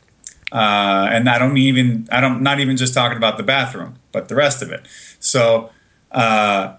Uh, 0.53 1.09
and 1.11 1.29
I 1.29 1.39
don't 1.39 1.57
even 1.57 2.07
I 2.13 2.21
don't 2.21 2.43
not 2.43 2.61
even 2.61 2.77
just 2.77 2.93
talking 2.93 3.17
about 3.17 3.39
the 3.39 3.43
bathroom, 3.43 3.97
but 4.13 4.29
the 4.29 4.35
rest 4.35 4.61
of 4.63 4.71
it. 4.71 4.87
So 5.19 5.71
uh, 6.11 6.75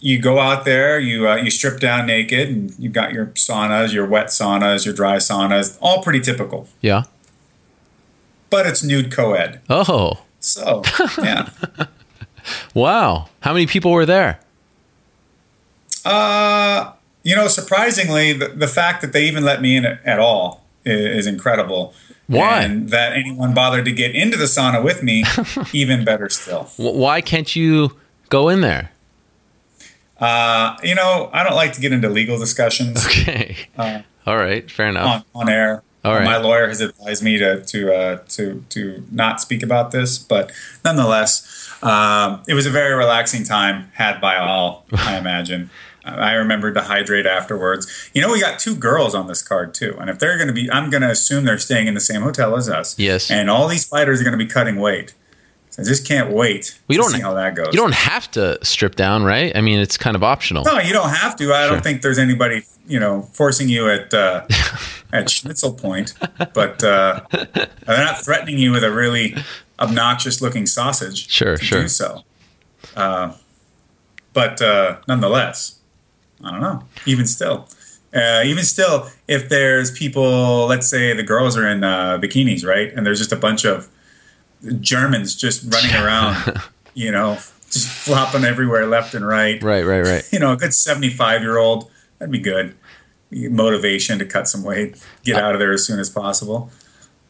you 0.00 0.18
go 0.18 0.40
out 0.40 0.64
there, 0.64 0.98
you 0.98 1.28
uh, 1.28 1.36
you 1.36 1.50
strip 1.50 1.78
down 1.78 2.06
naked, 2.06 2.48
and 2.48 2.74
you've 2.78 2.92
got 2.92 3.12
your 3.12 3.26
saunas, 3.26 3.92
your 3.94 4.06
wet 4.06 4.26
saunas, 4.26 4.84
your 4.84 4.94
dry 4.94 5.16
saunas, 5.16 5.78
all 5.80 6.02
pretty 6.02 6.20
typical. 6.20 6.68
Yeah. 6.80 7.04
But 8.50 8.66
it's 8.66 8.82
nude 8.82 9.12
co-ed. 9.12 9.60
Oh. 9.70 10.24
So 10.40 10.82
yeah. 11.18 11.50
Wow. 12.74 13.28
How 13.40 13.52
many 13.52 13.66
people 13.66 13.92
were 13.92 14.06
there? 14.06 14.40
Uh, 16.04 16.92
you 17.22 17.36
know, 17.36 17.48
surprisingly, 17.48 18.32
the, 18.32 18.48
the 18.48 18.66
fact 18.66 19.02
that 19.02 19.12
they 19.12 19.24
even 19.24 19.44
let 19.44 19.62
me 19.62 19.76
in 19.76 19.84
at 19.84 20.18
all 20.18 20.64
is, 20.84 21.18
is 21.18 21.26
incredible. 21.26 21.94
Why? 22.38 22.62
And 22.62 22.88
that 22.90 23.12
anyone 23.12 23.54
bothered 23.54 23.84
to 23.84 23.92
get 23.92 24.14
into 24.14 24.36
the 24.36 24.44
sauna 24.44 24.82
with 24.82 25.02
me, 25.02 25.24
even 25.72 26.04
better 26.04 26.28
still. 26.28 26.70
Why 26.76 27.20
can't 27.20 27.54
you 27.54 27.96
go 28.28 28.48
in 28.48 28.60
there? 28.60 28.90
Uh, 30.18 30.76
you 30.84 30.94
know, 30.94 31.30
I 31.32 31.42
don't 31.42 31.56
like 31.56 31.72
to 31.72 31.80
get 31.80 31.92
into 31.92 32.08
legal 32.08 32.38
discussions 32.38 33.04
Okay. 33.06 33.56
Uh, 33.76 34.02
All 34.26 34.36
right. 34.36 34.70
Fair 34.70 34.86
enough. 34.86 35.24
on, 35.34 35.42
on 35.42 35.48
air. 35.48 35.82
All 36.04 36.14
right. 36.14 36.24
My 36.24 36.36
lawyer 36.36 36.66
has 36.68 36.80
advised 36.80 37.22
me 37.22 37.38
to 37.38 37.62
to 37.62 37.94
uh, 37.94 38.16
to 38.30 38.64
to 38.70 39.04
not 39.12 39.40
speak 39.40 39.62
about 39.62 39.92
this, 39.92 40.18
but 40.18 40.50
nonetheless, 40.84 41.72
um, 41.82 42.42
it 42.48 42.54
was 42.54 42.66
a 42.66 42.70
very 42.70 42.94
relaxing 42.94 43.44
time 43.44 43.90
had 43.94 44.20
by 44.20 44.36
all. 44.36 44.84
I 44.92 45.16
imagine. 45.24 45.70
I 46.04 46.32
remembered 46.34 46.74
to 46.74 46.82
hydrate 46.82 47.26
afterwards. 47.26 48.10
You 48.12 48.22
know, 48.22 48.32
we 48.32 48.40
got 48.40 48.58
two 48.58 48.74
girls 48.74 49.14
on 49.14 49.26
this 49.28 49.42
card 49.42 49.72
too, 49.74 49.96
and 50.00 50.10
if 50.10 50.18
they're 50.18 50.36
going 50.36 50.48
to 50.48 50.54
be, 50.54 50.70
I'm 50.70 50.90
going 50.90 51.02
to 51.02 51.10
assume 51.10 51.44
they're 51.44 51.58
staying 51.58 51.86
in 51.86 51.94
the 51.94 52.00
same 52.00 52.22
hotel 52.22 52.56
as 52.56 52.68
us. 52.68 52.98
Yes. 52.98 53.30
And 53.30 53.48
all 53.48 53.68
these 53.68 53.84
fighters 53.84 54.20
are 54.20 54.24
going 54.24 54.36
to 54.38 54.44
be 54.44 54.50
cutting 54.50 54.76
weight. 54.76 55.14
So 55.70 55.82
I 55.82 55.86
just 55.86 56.06
can't 56.06 56.30
wait. 56.30 56.78
We 56.88 56.96
don't- 56.96 57.08
see 57.10 57.20
how 57.20 57.32
that 57.34 57.54
goes. 57.54 57.68
You 57.72 57.80
don't 57.80 57.94
have 57.94 58.30
to 58.32 58.58
strip 58.64 58.94
down, 58.94 59.22
right? 59.24 59.56
I 59.56 59.60
mean, 59.62 59.78
it's 59.78 59.96
kind 59.96 60.14
of 60.16 60.22
optional. 60.22 60.64
No, 60.64 60.78
you 60.78 60.92
don't 60.92 61.08
have 61.08 61.34
to. 61.36 61.52
I 61.54 61.62
Sure. 61.62 61.70
don't 61.76 61.82
think 61.82 62.02
there's 62.02 62.18
anybody, 62.18 62.64
you 62.86 63.00
know, 63.00 63.22
forcing 63.32 63.68
you 63.70 63.88
at 63.88 64.12
uh, 64.12 64.44
at 65.14 65.30
Schnitzel 65.30 65.72
Point, 65.72 66.12
but 66.52 66.82
uh, 66.84 67.20
they're 67.30 67.68
not 67.86 68.22
threatening 68.22 68.58
you 68.58 68.72
with 68.72 68.84
a 68.84 68.90
really 68.92 69.34
obnoxious 69.78 70.42
looking 70.42 70.66
sausage. 70.66 71.30
Sure, 71.30 71.56
to 71.56 71.64
sure. 71.64 71.82
Do 71.82 71.88
so, 71.88 72.22
uh, 72.94 73.32
but 74.34 74.60
uh, 74.60 74.98
nonetheless, 75.08 75.76
I 76.44 76.50
don't 76.50 76.60
know. 76.60 76.82
Even 77.06 77.26
still, 77.26 77.68
uh, 78.14 78.42
even 78.44 78.64
still, 78.64 79.08
if 79.26 79.48
there's 79.48 79.90
people, 79.90 80.66
let's 80.66 80.88
say 80.88 81.14
the 81.14 81.22
girls 81.22 81.56
are 81.56 81.66
in 81.66 81.82
uh, 81.82 82.18
bikinis, 82.18 82.64
right, 82.66 82.92
and 82.92 83.06
there's 83.06 83.18
just 83.18 83.32
a 83.32 83.36
bunch 83.36 83.64
of 83.64 83.88
Germans 84.80 85.34
just 85.34 85.72
running 85.72 85.94
around, 86.04 86.60
you 86.94 87.10
know, 87.10 87.34
just 87.70 87.88
flopping 87.88 88.44
everywhere, 88.44 88.86
left 88.86 89.14
and 89.14 89.26
right 89.26 89.62
Right, 89.62 89.84
right, 89.84 90.04
right. 90.04 90.28
you 90.30 90.38
know, 90.38 90.52
a 90.52 90.56
good 90.56 90.74
75 90.74 91.42
year 91.42 91.56
old, 91.56 91.90
that'd 92.18 92.32
be 92.32 92.38
good. 92.38 92.74
Motivation 93.30 94.18
to 94.18 94.26
cut 94.26 94.46
some 94.46 94.62
weight, 94.62 95.02
get 95.24 95.36
out 95.36 95.54
of 95.54 95.58
there 95.58 95.72
as 95.72 95.86
soon 95.86 95.98
as 95.98 96.10
possible. 96.10 96.70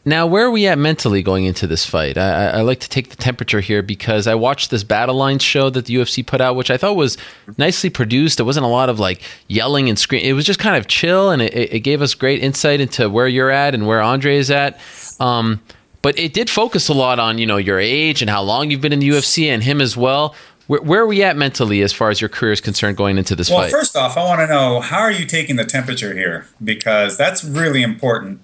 Now, 0.05 0.27
where 0.27 0.45
are 0.45 0.51
we 0.51 0.67
at 0.67 0.77
mentally 0.77 1.21
going 1.21 1.45
into 1.45 1.65
this 1.65 1.85
fight? 1.85 2.17
I, 2.17 2.47
I, 2.49 2.61
like 2.61 2.81
to 2.81 2.89
take 2.89 3.09
the 3.09 3.15
temperature 3.15 3.61
here 3.61 3.81
because 3.81 4.27
I 4.27 4.35
watched 4.35 4.69
this 4.69 4.83
Battle 4.83 5.15
Lines 5.15 5.41
show 5.41 5.69
that 5.69 5.85
the 5.85 5.95
UFC 5.95 6.25
put 6.25 6.41
out, 6.41 6.57
which 6.57 6.69
I 6.69 6.75
thought 6.75 6.97
was 6.97 7.17
nicely 7.57 7.89
produced. 7.89 8.37
There 8.37 8.45
wasn't 8.45 8.65
a 8.65 8.69
lot 8.69 8.89
of 8.89 8.99
like 8.99 9.21
yelling 9.47 9.87
and 9.87 9.97
screaming. 9.97 10.27
It 10.27 10.33
was 10.33 10.45
just 10.45 10.59
kind 10.59 10.75
of 10.75 10.87
chill, 10.87 11.29
and 11.29 11.41
it, 11.41 11.53
it 11.53 11.79
gave 11.79 12.01
us 12.01 12.15
great 12.15 12.43
insight 12.43 12.81
into 12.81 13.09
where 13.09 13.29
you're 13.29 13.49
at 13.49 13.73
and 13.73 13.87
where 13.87 14.01
Andre 14.01 14.35
is 14.35 14.51
at. 14.51 14.77
Um, 15.21 15.61
but 16.01 16.19
it 16.19 16.33
did 16.33 16.49
focus 16.49 16.89
a 16.89 16.93
lot 16.93 17.17
on 17.17 17.37
you 17.37 17.45
know 17.45 17.57
your 17.57 17.79
age 17.79 18.21
and 18.21 18.29
how 18.29 18.41
long 18.41 18.69
you've 18.69 18.81
been 18.81 18.93
in 18.93 18.99
the 18.99 19.07
UFC 19.07 19.45
and 19.47 19.63
him 19.63 19.79
as 19.79 19.95
well. 19.95 20.35
Where, 20.67 20.81
where 20.81 21.01
are 21.01 21.07
we 21.07 21.23
at 21.23 21.37
mentally 21.37 21.81
as 21.81 21.93
far 21.93 22.09
as 22.09 22.19
your 22.19 22.29
career 22.29 22.51
is 22.51 22.61
concerned 22.61 22.97
going 22.97 23.17
into 23.17 23.37
this 23.37 23.47
fight? 23.47 23.55
Well, 23.55 23.63
fight? 23.63 23.71
first 23.71 23.95
off, 23.95 24.17
I 24.17 24.23
want 24.25 24.41
to 24.41 24.47
know 24.47 24.81
how 24.81 24.99
are 24.99 25.11
you 25.11 25.25
taking 25.25 25.55
the 25.55 25.65
temperature 25.65 26.13
here? 26.13 26.47
Because 26.61 27.17
that's 27.17 27.43
really 27.43 27.81
important 27.81 28.41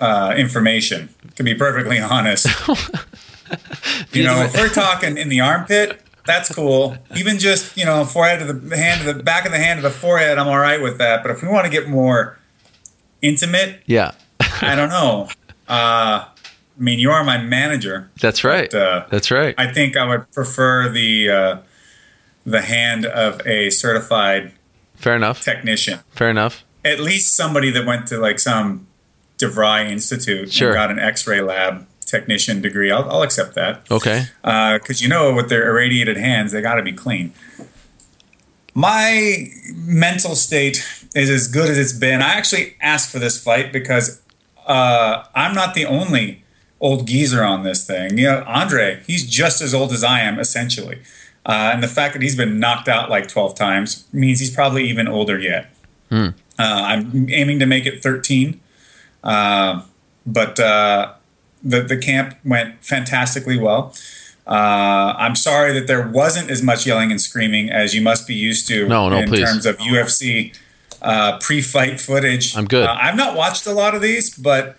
uh, 0.00 0.34
information, 0.36 1.08
to 1.36 1.42
be 1.42 1.54
perfectly 1.54 1.98
honest. 2.16 2.46
you 4.12 4.22
know, 4.24 4.42
if 4.42 4.54
we're 4.54 4.68
talking 4.68 5.16
in 5.16 5.28
the 5.28 5.40
armpit, 5.40 6.00
that's 6.26 6.54
cool. 6.54 6.96
Even 7.16 7.38
just, 7.38 7.76
you 7.76 7.84
know, 7.84 8.04
forehead 8.04 8.40
to 8.40 8.52
the 8.52 8.76
hand 8.76 9.00
to 9.02 9.12
the 9.12 9.22
back 9.22 9.46
of 9.46 9.52
the 9.52 9.58
hand 9.58 9.78
to 9.78 9.82
the 9.82 9.90
forehead, 9.94 10.38
I'm 10.38 10.48
all 10.48 10.58
right 10.58 10.80
with 10.82 10.98
that. 10.98 11.22
But 11.22 11.30
if 11.32 11.42
we 11.42 11.48
want 11.48 11.64
to 11.64 11.70
get 11.70 11.88
more 11.88 12.38
intimate, 13.22 13.82
yeah, 13.86 14.12
I 14.62 14.74
don't 14.74 14.90
know. 14.90 15.28
Uh, 15.68 16.24
I 16.24 16.82
mean, 16.82 16.98
you 16.98 17.10
are 17.10 17.22
my 17.24 17.36
manager. 17.36 18.10
that's 18.22 18.42
right. 18.42 18.70
But, 18.70 18.80
uh, 18.80 19.06
that's 19.10 19.30
right. 19.30 19.54
I 19.58 19.70
think 19.70 19.98
I 19.98 20.08
would 20.08 20.30
prefer 20.32 20.88
the 20.88 21.28
uh, 21.28 21.58
the 22.46 22.62
hand 22.62 23.04
of 23.04 23.46
a 23.46 23.68
certified 23.68 24.52
Fair 24.94 25.14
enough. 25.14 25.44
technician. 25.44 26.00
Fair 26.12 26.30
enough. 26.30 26.64
At 26.86 27.00
least 27.00 27.34
somebody 27.36 27.70
that 27.72 27.84
went 27.84 28.06
to 28.06 28.16
like 28.16 28.38
some 28.38 28.86
DeVry 29.38 29.90
Institute 29.90 30.52
Sure. 30.52 30.68
and 30.68 30.74
got 30.76 30.90
an 30.90 30.98
X-ray 30.98 31.40
lab 31.40 31.86
technician 32.04 32.60
degree. 32.62 32.90
I'll, 32.90 33.08
I'll 33.10 33.22
accept 33.22 33.54
that 33.54 33.82
Okay. 33.90 34.26
because 34.42 35.00
you 35.02 35.08
know 35.08 35.34
with 35.34 35.48
their 35.48 35.68
irradiated 35.68 36.16
hands, 36.16 36.52
they 36.52 36.60
got 36.62 36.74
to 36.76 36.82
be 36.82 36.92
clean. 36.92 37.32
My 38.74 39.48
mental 39.74 40.34
state 40.36 40.86
is 41.14 41.30
as 41.30 41.48
good 41.48 41.68
as 41.70 41.78
it's 41.78 41.92
been. 41.92 42.22
I 42.22 42.34
actually 42.34 42.76
asked 42.80 43.10
for 43.10 43.18
this 43.18 43.42
fight 43.42 43.72
because 43.72 44.22
uh, 44.66 45.24
I'm 45.34 45.54
not 45.54 45.74
the 45.74 45.84
only 45.86 46.44
old 46.80 47.06
geezer 47.08 47.42
on 47.42 47.64
this 47.64 47.84
thing. 47.86 48.16
You 48.18 48.24
know, 48.24 48.44
Andre, 48.46 49.02
he's 49.06 49.28
just 49.28 49.60
as 49.60 49.74
old 49.74 49.92
as 49.92 50.04
I 50.04 50.20
am, 50.20 50.38
essentially. 50.38 51.00
Uh, 51.44 51.70
and 51.72 51.82
the 51.82 51.88
fact 51.88 52.12
that 52.14 52.22
he's 52.22 52.36
been 52.36 52.60
knocked 52.60 52.88
out 52.88 53.10
like 53.10 53.26
12 53.26 53.54
times 53.54 54.04
means 54.12 54.38
he's 54.38 54.54
probably 54.54 54.84
even 54.88 55.08
older 55.08 55.38
yet. 55.38 55.70
Uh, 56.10 56.32
I'm 56.58 57.28
aiming 57.30 57.58
to 57.58 57.66
make 57.66 57.84
it 57.84 58.02
13. 58.02 58.60
Uh, 59.22 59.82
but 60.26 60.58
uh, 60.60 61.12
the, 61.62 61.80
the 61.82 61.96
camp 61.96 62.36
went 62.44 62.84
fantastically 62.84 63.58
well. 63.58 63.94
Uh, 64.46 65.14
I'm 65.18 65.36
sorry 65.36 65.72
that 65.74 65.86
there 65.86 66.08
wasn't 66.08 66.50
as 66.50 66.62
much 66.62 66.86
yelling 66.86 67.10
and 67.10 67.20
screaming 67.20 67.70
as 67.70 67.94
you 67.94 68.00
must 68.00 68.26
be 68.26 68.34
used 68.34 68.66
to 68.68 68.88
No, 68.88 69.08
no, 69.08 69.18
in 69.18 69.28
please. 69.28 69.44
terms 69.44 69.66
of 69.66 69.76
UFC 69.78 70.56
uh, 71.02 71.38
pre-fight 71.38 72.00
footage. 72.00 72.56
I'm 72.56 72.64
good. 72.64 72.86
Uh, 72.86 72.96
I've 73.00 73.16
not 73.16 73.36
watched 73.36 73.66
a 73.66 73.72
lot 73.72 73.94
of 73.94 74.00
these, 74.00 74.34
but 74.34 74.76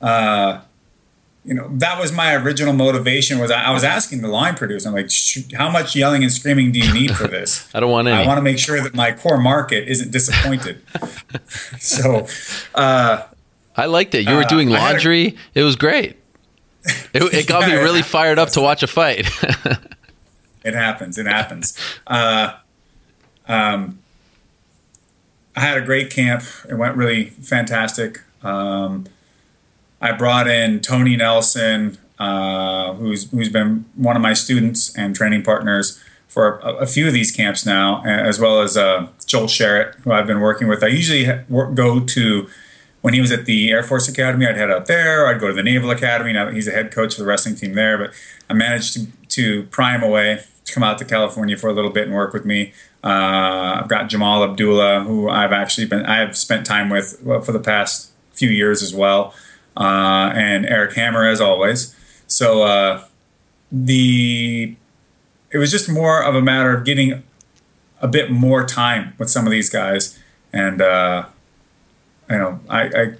uh, 0.00 0.60
you 1.44 1.54
know, 1.54 1.68
that 1.72 1.98
was 1.98 2.12
my 2.12 2.34
original 2.34 2.72
motivation. 2.72 3.38
Was 3.38 3.50
I, 3.50 3.64
I 3.64 3.70
was 3.72 3.84
asking 3.84 4.22
the 4.22 4.28
line 4.28 4.54
producer, 4.56 4.88
I'm 4.88 4.94
like, 4.94 5.10
how 5.54 5.70
much 5.70 5.94
yelling 5.96 6.22
and 6.22 6.32
screaming 6.32 6.72
do 6.72 6.78
you 6.78 6.92
need 6.92 7.16
for 7.16 7.26
this? 7.28 7.68
I 7.74 7.80
don't 7.80 7.90
want 7.90 8.08
any. 8.08 8.22
I 8.22 8.26
want 8.26 8.38
to 8.38 8.42
make 8.42 8.58
sure 8.58 8.80
that 8.82 8.94
my 8.94 9.12
core 9.12 9.38
market 9.38 9.88
isn't 9.88 10.10
disappointed. 10.10 10.82
so, 11.78 12.26
uh, 12.74 13.24
I 13.80 13.86
liked 13.86 14.14
it. 14.14 14.26
You 14.28 14.34
were 14.34 14.42
Uh, 14.42 14.48
doing 14.48 14.68
had 14.70 14.78
a- 14.78 14.82
laundry. 14.92 15.36
it 15.54 15.62
was 15.62 15.76
great. 15.76 16.16
It, 17.12 17.22
it 17.34 17.46
got 17.46 17.68
me 17.68 17.74
really 17.74 18.02
fired 18.02 18.38
up 18.38 18.50
to 18.50 18.60
watch 18.60 18.82
a 18.82 18.86
fight. 18.86 19.28
It 20.62 20.74
happens. 20.74 21.16
It 21.16 21.26
happens. 21.26 21.74
Uh, 22.06 22.52
um, 23.48 23.98
I 25.56 25.60
had 25.60 25.78
a 25.78 25.80
great 25.80 26.10
camp. 26.10 26.42
It 26.68 26.74
went 26.74 26.96
really 26.96 27.30
fantastic. 27.30 28.20
Um, 28.42 29.06
I 30.02 30.12
brought 30.12 30.48
in 30.48 30.80
Tony 30.80 31.16
Nelson, 31.16 31.96
uh, 32.18 32.92
who's 32.92 33.30
who's 33.30 33.48
been 33.48 33.86
one 33.94 34.16
of 34.16 34.22
my 34.22 34.34
students 34.34 34.94
and 34.96 35.16
training 35.16 35.42
partners 35.44 35.98
for 36.28 36.58
a, 36.58 36.74
a 36.84 36.86
few 36.86 37.06
of 37.06 37.14
these 37.14 37.32
camps 37.32 37.64
now, 37.64 38.02
as 38.04 38.38
well 38.38 38.60
as 38.60 38.76
uh, 38.76 39.08
Joel 39.26 39.46
Sharratt, 39.46 39.94
who 40.02 40.12
I've 40.12 40.26
been 40.26 40.40
working 40.40 40.68
with. 40.68 40.84
I 40.84 40.88
usually 40.88 41.24
ha- 41.24 41.40
go 41.74 42.00
to 42.00 42.48
when 43.00 43.14
he 43.14 43.20
was 43.20 43.32
at 43.32 43.46
the 43.46 43.70
Air 43.70 43.82
Force 43.82 44.08
Academy, 44.08 44.46
I'd 44.46 44.56
head 44.56 44.70
out 44.70 44.86
there. 44.86 45.26
I'd 45.26 45.40
go 45.40 45.48
to 45.48 45.54
the 45.54 45.62
Naval 45.62 45.90
Academy. 45.90 46.32
Now 46.32 46.50
he's 46.50 46.68
a 46.68 46.72
head 46.72 46.92
coach 46.92 47.14
for 47.14 47.20
the 47.20 47.26
wrestling 47.26 47.54
team 47.54 47.74
there, 47.74 47.96
but 47.98 48.12
I 48.48 48.54
managed 48.54 48.94
to, 48.94 49.06
to 49.28 49.62
pry 49.64 49.94
him 49.94 50.02
away 50.02 50.42
to 50.64 50.72
come 50.72 50.82
out 50.82 50.98
to 50.98 51.04
California 51.04 51.56
for 51.56 51.68
a 51.68 51.72
little 51.72 51.90
bit 51.90 52.06
and 52.06 52.14
work 52.14 52.32
with 52.32 52.44
me. 52.44 52.72
Uh, 53.02 53.80
I've 53.80 53.88
got 53.88 54.08
Jamal 54.08 54.44
Abdullah, 54.44 55.00
who 55.04 55.28
I've 55.28 55.52
actually 55.52 55.86
been 55.86 56.04
I 56.04 56.18
have 56.18 56.36
spent 56.36 56.66
time 56.66 56.90
with 56.90 57.20
for 57.44 57.52
the 57.52 57.60
past 57.60 58.10
few 58.32 58.50
years 58.50 58.82
as 58.82 58.94
well, 58.94 59.34
uh, 59.76 60.32
and 60.34 60.66
Eric 60.66 60.94
Hammer 60.94 61.26
as 61.26 61.40
always. 61.40 61.96
So 62.26 62.62
uh, 62.62 63.04
the 63.72 64.76
it 65.50 65.58
was 65.58 65.70
just 65.70 65.88
more 65.88 66.22
of 66.22 66.34
a 66.34 66.42
matter 66.42 66.76
of 66.76 66.84
getting 66.84 67.22
a 68.02 68.08
bit 68.08 68.30
more 68.30 68.64
time 68.66 69.14
with 69.18 69.30
some 69.30 69.46
of 69.46 69.50
these 69.50 69.70
guys, 69.70 70.18
and 70.52 70.82
uh, 70.82 71.26
you 72.30 72.38
know 72.38 72.60
I, 72.68 72.82
I 72.82 73.14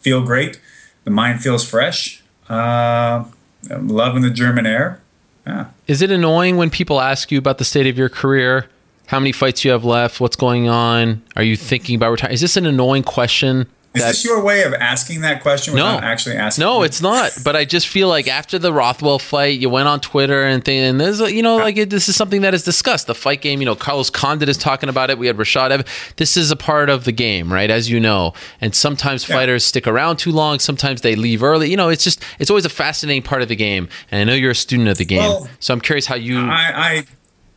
feel 0.00 0.22
great. 0.22 0.60
The 1.04 1.10
mind 1.10 1.42
feels 1.42 1.68
fresh. 1.68 2.22
Uh, 2.48 3.24
I'm 3.70 3.88
loving 3.88 4.22
the 4.22 4.30
German 4.30 4.66
air. 4.66 5.00
Yeah. 5.46 5.66
Is 5.86 6.02
it 6.02 6.10
annoying 6.10 6.56
when 6.56 6.70
people 6.70 7.00
ask 7.00 7.30
you 7.30 7.38
about 7.38 7.58
the 7.58 7.64
state 7.64 7.86
of 7.86 7.98
your 7.98 8.08
career? 8.08 8.68
How 9.06 9.18
many 9.18 9.32
fights 9.32 9.64
you 9.64 9.70
have 9.70 9.84
left? 9.84 10.20
What's 10.20 10.36
going 10.36 10.68
on? 10.68 11.22
Are 11.36 11.42
you 11.42 11.56
thinking 11.56 11.96
about 11.96 12.10
retiring? 12.10 12.34
Is 12.34 12.40
this 12.40 12.56
an 12.56 12.64
annoying 12.64 13.02
question? 13.02 13.66
Is 13.94 14.02
that- 14.02 14.08
this 14.08 14.24
your 14.24 14.42
way 14.42 14.64
of 14.64 14.74
asking 14.74 15.20
that 15.20 15.40
question 15.40 15.74
No. 15.76 15.84
without 15.94 16.02
actually 16.04 16.34
asking? 16.36 16.62
No, 16.64 16.82
it's 16.82 17.00
not. 17.00 17.30
But 17.44 17.54
I 17.54 17.64
just 17.64 17.86
feel 17.86 18.08
like 18.08 18.26
after 18.26 18.58
the 18.58 18.72
Rothwell 18.72 19.20
fight, 19.20 19.60
you 19.60 19.70
went 19.70 19.86
on 19.86 20.00
Twitter 20.00 20.42
and 20.44 20.64
thing, 20.64 20.80
and 20.80 21.00
there's, 21.00 21.20
you 21.20 21.42
know, 21.42 21.56
like 21.58 21.76
it, 21.76 21.90
this 21.90 22.08
is 22.08 22.16
something 22.16 22.40
that 22.40 22.54
is 22.54 22.64
discussed. 22.64 23.06
The 23.06 23.14
fight 23.14 23.40
game, 23.40 23.60
you 23.60 23.66
know, 23.66 23.76
Carlos 23.76 24.10
Condit 24.10 24.48
is 24.48 24.58
talking 24.58 24.88
about 24.88 25.10
it. 25.10 25.18
We 25.18 25.28
had 25.28 25.36
Rashad. 25.36 25.70
Ev- 25.70 25.84
This 26.16 26.36
is 26.36 26.50
a 26.50 26.56
part 26.56 26.90
of 26.90 27.04
the 27.04 27.12
game, 27.12 27.52
right? 27.52 27.70
As 27.70 27.88
you 27.88 28.00
know, 28.00 28.32
and 28.60 28.74
sometimes 28.74 29.28
Yeah. 29.28 29.36
fighters 29.36 29.64
stick 29.64 29.86
around 29.86 30.16
too 30.16 30.32
long. 30.32 30.58
Sometimes 30.58 31.02
they 31.02 31.14
leave 31.14 31.42
early. 31.44 31.70
You 31.70 31.76
know, 31.76 31.88
it's 31.88 32.02
just 32.02 32.20
it's 32.40 32.50
always 32.50 32.64
a 32.64 32.68
fascinating 32.70 33.22
part 33.22 33.42
of 33.42 33.48
the 33.48 33.56
game. 33.56 33.88
And 34.10 34.20
I 34.20 34.24
know 34.24 34.34
you're 34.34 34.50
a 34.50 34.54
student 34.56 34.88
of 34.88 34.98
the 34.98 35.04
game, 35.04 35.20
Well, 35.20 35.48
so 35.60 35.72
I'm 35.72 35.80
curious 35.80 36.06
how 36.06 36.16
you. 36.16 36.40
I, 36.50 37.04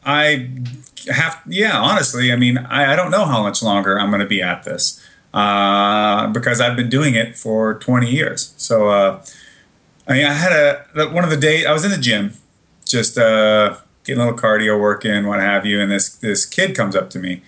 I, 0.05 0.09
I 0.09 0.49
have, 1.11 1.41
yeah, 1.47 1.77
honestly, 1.79 2.31
I 2.31 2.35
mean, 2.35 2.57
I, 2.57 2.93
I 2.93 2.95
don't 2.95 3.11
know 3.11 3.25
how 3.25 3.41
much 3.43 3.63
longer 3.63 3.99
I'm 3.99 4.09
going 4.09 4.21
to 4.21 4.27
be 4.27 4.41
at 4.41 4.63
this 4.63 5.01
uh, 5.37 6.25
because 6.29 6.59
I've 6.59 6.75
been 6.75 6.89
doing 6.89 7.13
it 7.13 7.37
for 7.37 7.75
20 7.75 8.09
years. 8.09 8.55
So, 8.57 8.89
uh, 8.89 9.23
I 10.07 10.13
mean, 10.13 10.25
I 10.25 10.33
had 10.33 10.51
a, 10.51 11.09
one 11.09 11.23
of 11.23 11.29
the 11.29 11.37
days, 11.37 11.63
I 11.67 11.71
was 11.73 11.85
in 11.85 11.91
the 11.91 11.97
gym, 11.99 12.33
just 12.85 13.19
uh, 13.19 13.77
getting 14.03 14.19
a 14.19 14.25
little 14.25 14.39
cardio 14.39 14.81
work 14.81 15.05
in, 15.05 15.27
what 15.27 15.39
have 15.39 15.63
you, 15.63 15.79
and 15.79 15.91
this, 15.91 16.09
this 16.09 16.43
kid 16.43 16.75
comes 16.75 16.95
up 16.95 17.11
to 17.11 17.19
me. 17.19 17.43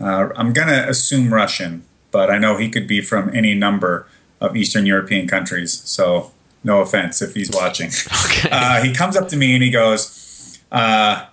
Uh, 0.00 0.30
I'm 0.34 0.54
going 0.54 0.68
to 0.68 0.88
assume 0.88 1.34
Russian, 1.34 1.84
but 2.10 2.30
I 2.30 2.38
know 2.38 2.56
he 2.56 2.70
could 2.70 2.86
be 2.86 3.02
from 3.02 3.28
any 3.36 3.54
number 3.54 4.06
of 4.40 4.56
Eastern 4.56 4.86
European 4.86 5.28
countries. 5.28 5.82
So, 5.84 6.32
no 6.64 6.80
offense 6.80 7.20
if 7.20 7.34
he's 7.34 7.50
watching. 7.50 7.90
Uh, 8.48 8.80
he 8.82 8.92
comes 8.92 9.16
up 9.16 9.28
to 9.28 9.36
me 9.36 9.54
and 9.54 9.62
he 9.62 9.70
goes, 9.70 10.60
uh, 10.70 11.26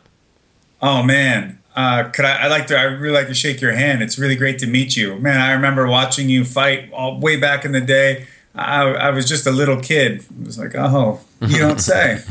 "Oh 0.81 1.03
man, 1.03 1.59
uh, 1.75 2.09
could 2.09 2.25
I? 2.25 2.43
I 2.43 2.47
like 2.47 2.67
to. 2.67 2.77
I 2.77 2.83
really 2.83 3.15
like 3.15 3.27
to 3.27 3.33
shake 3.33 3.59
your 3.59 3.73
hand. 3.73 4.03
It's 4.03 4.19
really 4.19 4.35
great 4.35 4.59
to 4.59 4.67
meet 4.67 4.95
you, 4.95 5.15
man. 5.15 5.41
I 5.41 5.53
remember 5.53 5.87
watching 5.87 6.29
you 6.29 6.45
fight 6.45 6.91
all, 6.91 7.19
way 7.19 7.35
back 7.35 7.65
in 7.65 7.71
the 7.71 7.81
day. 7.81 8.27
I, 8.55 8.83
I 8.83 9.09
was 9.09 9.27
just 9.27 9.47
a 9.47 9.51
little 9.51 9.79
kid. 9.79 10.23
I 10.39 10.45
was 10.45 10.59
like, 10.59 10.75
oh, 10.75 11.21
you 11.41 11.57
don't 11.57 11.81
say. 11.81 12.21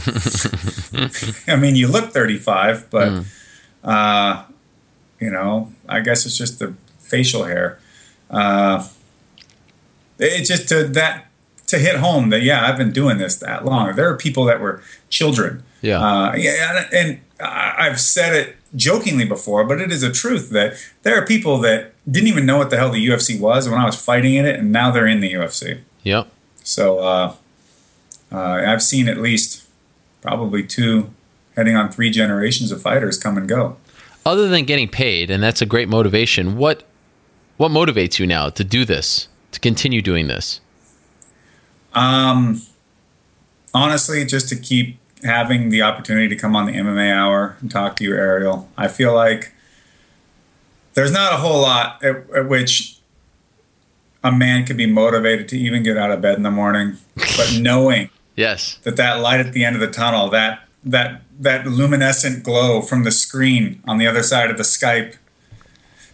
I 1.48 1.56
mean, 1.56 1.74
you 1.74 1.88
look 1.88 2.12
35, 2.12 2.88
but 2.90 3.24
uh, 3.82 4.44
you 5.18 5.30
know, 5.30 5.72
I 5.88 6.00
guess 6.00 6.24
it's 6.24 6.38
just 6.38 6.60
the 6.60 6.74
facial 7.00 7.44
hair. 7.44 7.80
Uh, 8.30 8.86
it's 10.18 10.48
just 10.48 10.68
to 10.68 10.84
that 10.84 11.26
to 11.66 11.78
hit 11.78 11.96
home 11.96 12.30
that 12.30 12.42
yeah, 12.42 12.66
I've 12.66 12.78
been 12.78 12.92
doing 12.92 13.18
this 13.18 13.36
that 13.36 13.64
long. 13.64 13.96
There 13.96 14.08
are 14.08 14.16
people 14.16 14.44
that 14.44 14.60
were 14.60 14.82
children. 15.10 15.64
Yeah. 15.80 16.00
Uh, 16.00 16.34
yeah, 16.36 16.86
and 16.92 16.94
and 16.94 17.20
I've 17.40 18.00
said 18.00 18.34
it 18.34 18.56
jokingly 18.74 19.24
before, 19.24 19.64
but 19.64 19.80
it 19.80 19.92
is 19.92 20.02
a 20.02 20.10
truth 20.12 20.50
that 20.50 20.74
there 21.02 21.16
are 21.20 21.26
people 21.26 21.58
that 21.58 21.92
didn't 22.10 22.28
even 22.28 22.46
know 22.46 22.58
what 22.58 22.70
the 22.70 22.76
hell 22.76 22.90
the 22.90 23.06
UFC 23.06 23.38
was 23.38 23.68
when 23.68 23.78
I 23.78 23.84
was 23.84 24.02
fighting 24.02 24.34
in 24.34 24.46
it, 24.46 24.58
and 24.58 24.72
now 24.72 24.90
they're 24.90 25.06
in 25.06 25.20
the 25.20 25.32
UFC. 25.32 25.80
Yep. 26.02 26.28
So 26.64 27.00
uh, 27.00 27.34
uh, 28.30 28.62
I've 28.66 28.82
seen 28.82 29.08
at 29.08 29.18
least 29.18 29.66
probably 30.20 30.62
two, 30.62 31.10
heading 31.56 31.76
on 31.76 31.90
three 31.90 32.10
generations 32.10 32.72
of 32.72 32.80
fighters 32.80 33.18
come 33.18 33.36
and 33.36 33.48
go. 33.48 33.76
Other 34.24 34.48
than 34.48 34.64
getting 34.64 34.88
paid, 34.88 35.30
and 35.30 35.42
that's 35.42 35.60
a 35.60 35.66
great 35.66 35.88
motivation. 35.88 36.56
What 36.56 36.84
what 37.56 37.70
motivates 37.70 38.18
you 38.18 38.26
now 38.26 38.48
to 38.50 38.64
do 38.64 38.84
this? 38.84 39.28
To 39.52 39.60
continue 39.60 40.00
doing 40.00 40.28
this? 40.28 40.60
Um, 41.92 42.62
honestly, 43.74 44.24
just 44.24 44.48
to 44.48 44.56
keep 44.56 44.98
having 45.22 45.68
the 45.70 45.82
opportunity 45.82 46.28
to 46.28 46.36
come 46.36 46.54
on 46.56 46.66
the 46.66 46.72
MMA 46.72 47.12
Hour 47.12 47.56
and 47.60 47.70
talk 47.70 47.96
to 47.96 48.04
you, 48.04 48.14
Ariel, 48.14 48.68
I 48.76 48.88
feel 48.88 49.14
like 49.14 49.52
there's 50.94 51.12
not 51.12 51.32
a 51.32 51.36
whole 51.36 51.60
lot 51.62 52.02
at, 52.04 52.28
at 52.36 52.48
which 52.48 52.98
a 54.24 54.30
man 54.32 54.64
could 54.66 54.76
be 54.76 54.86
motivated 54.86 55.48
to 55.48 55.58
even 55.58 55.82
get 55.82 55.96
out 55.96 56.10
of 56.10 56.20
bed 56.20 56.36
in 56.36 56.42
the 56.42 56.50
morning, 56.50 56.96
but 57.36 57.56
knowing 57.60 58.10
Yes. 58.36 58.78
that 58.84 58.96
that 58.96 59.20
light 59.20 59.40
at 59.40 59.52
the 59.52 59.64
end 59.64 59.74
of 59.76 59.80
the 59.80 59.90
tunnel, 59.90 60.28
that 60.30 60.60
that 60.84 61.22
that 61.38 61.66
luminescent 61.66 62.42
glow 62.42 62.80
from 62.82 63.04
the 63.04 63.10
screen 63.10 63.82
on 63.86 63.98
the 63.98 64.06
other 64.06 64.22
side 64.22 64.50
of 64.50 64.56
the 64.56 64.62
Skype 64.62 65.16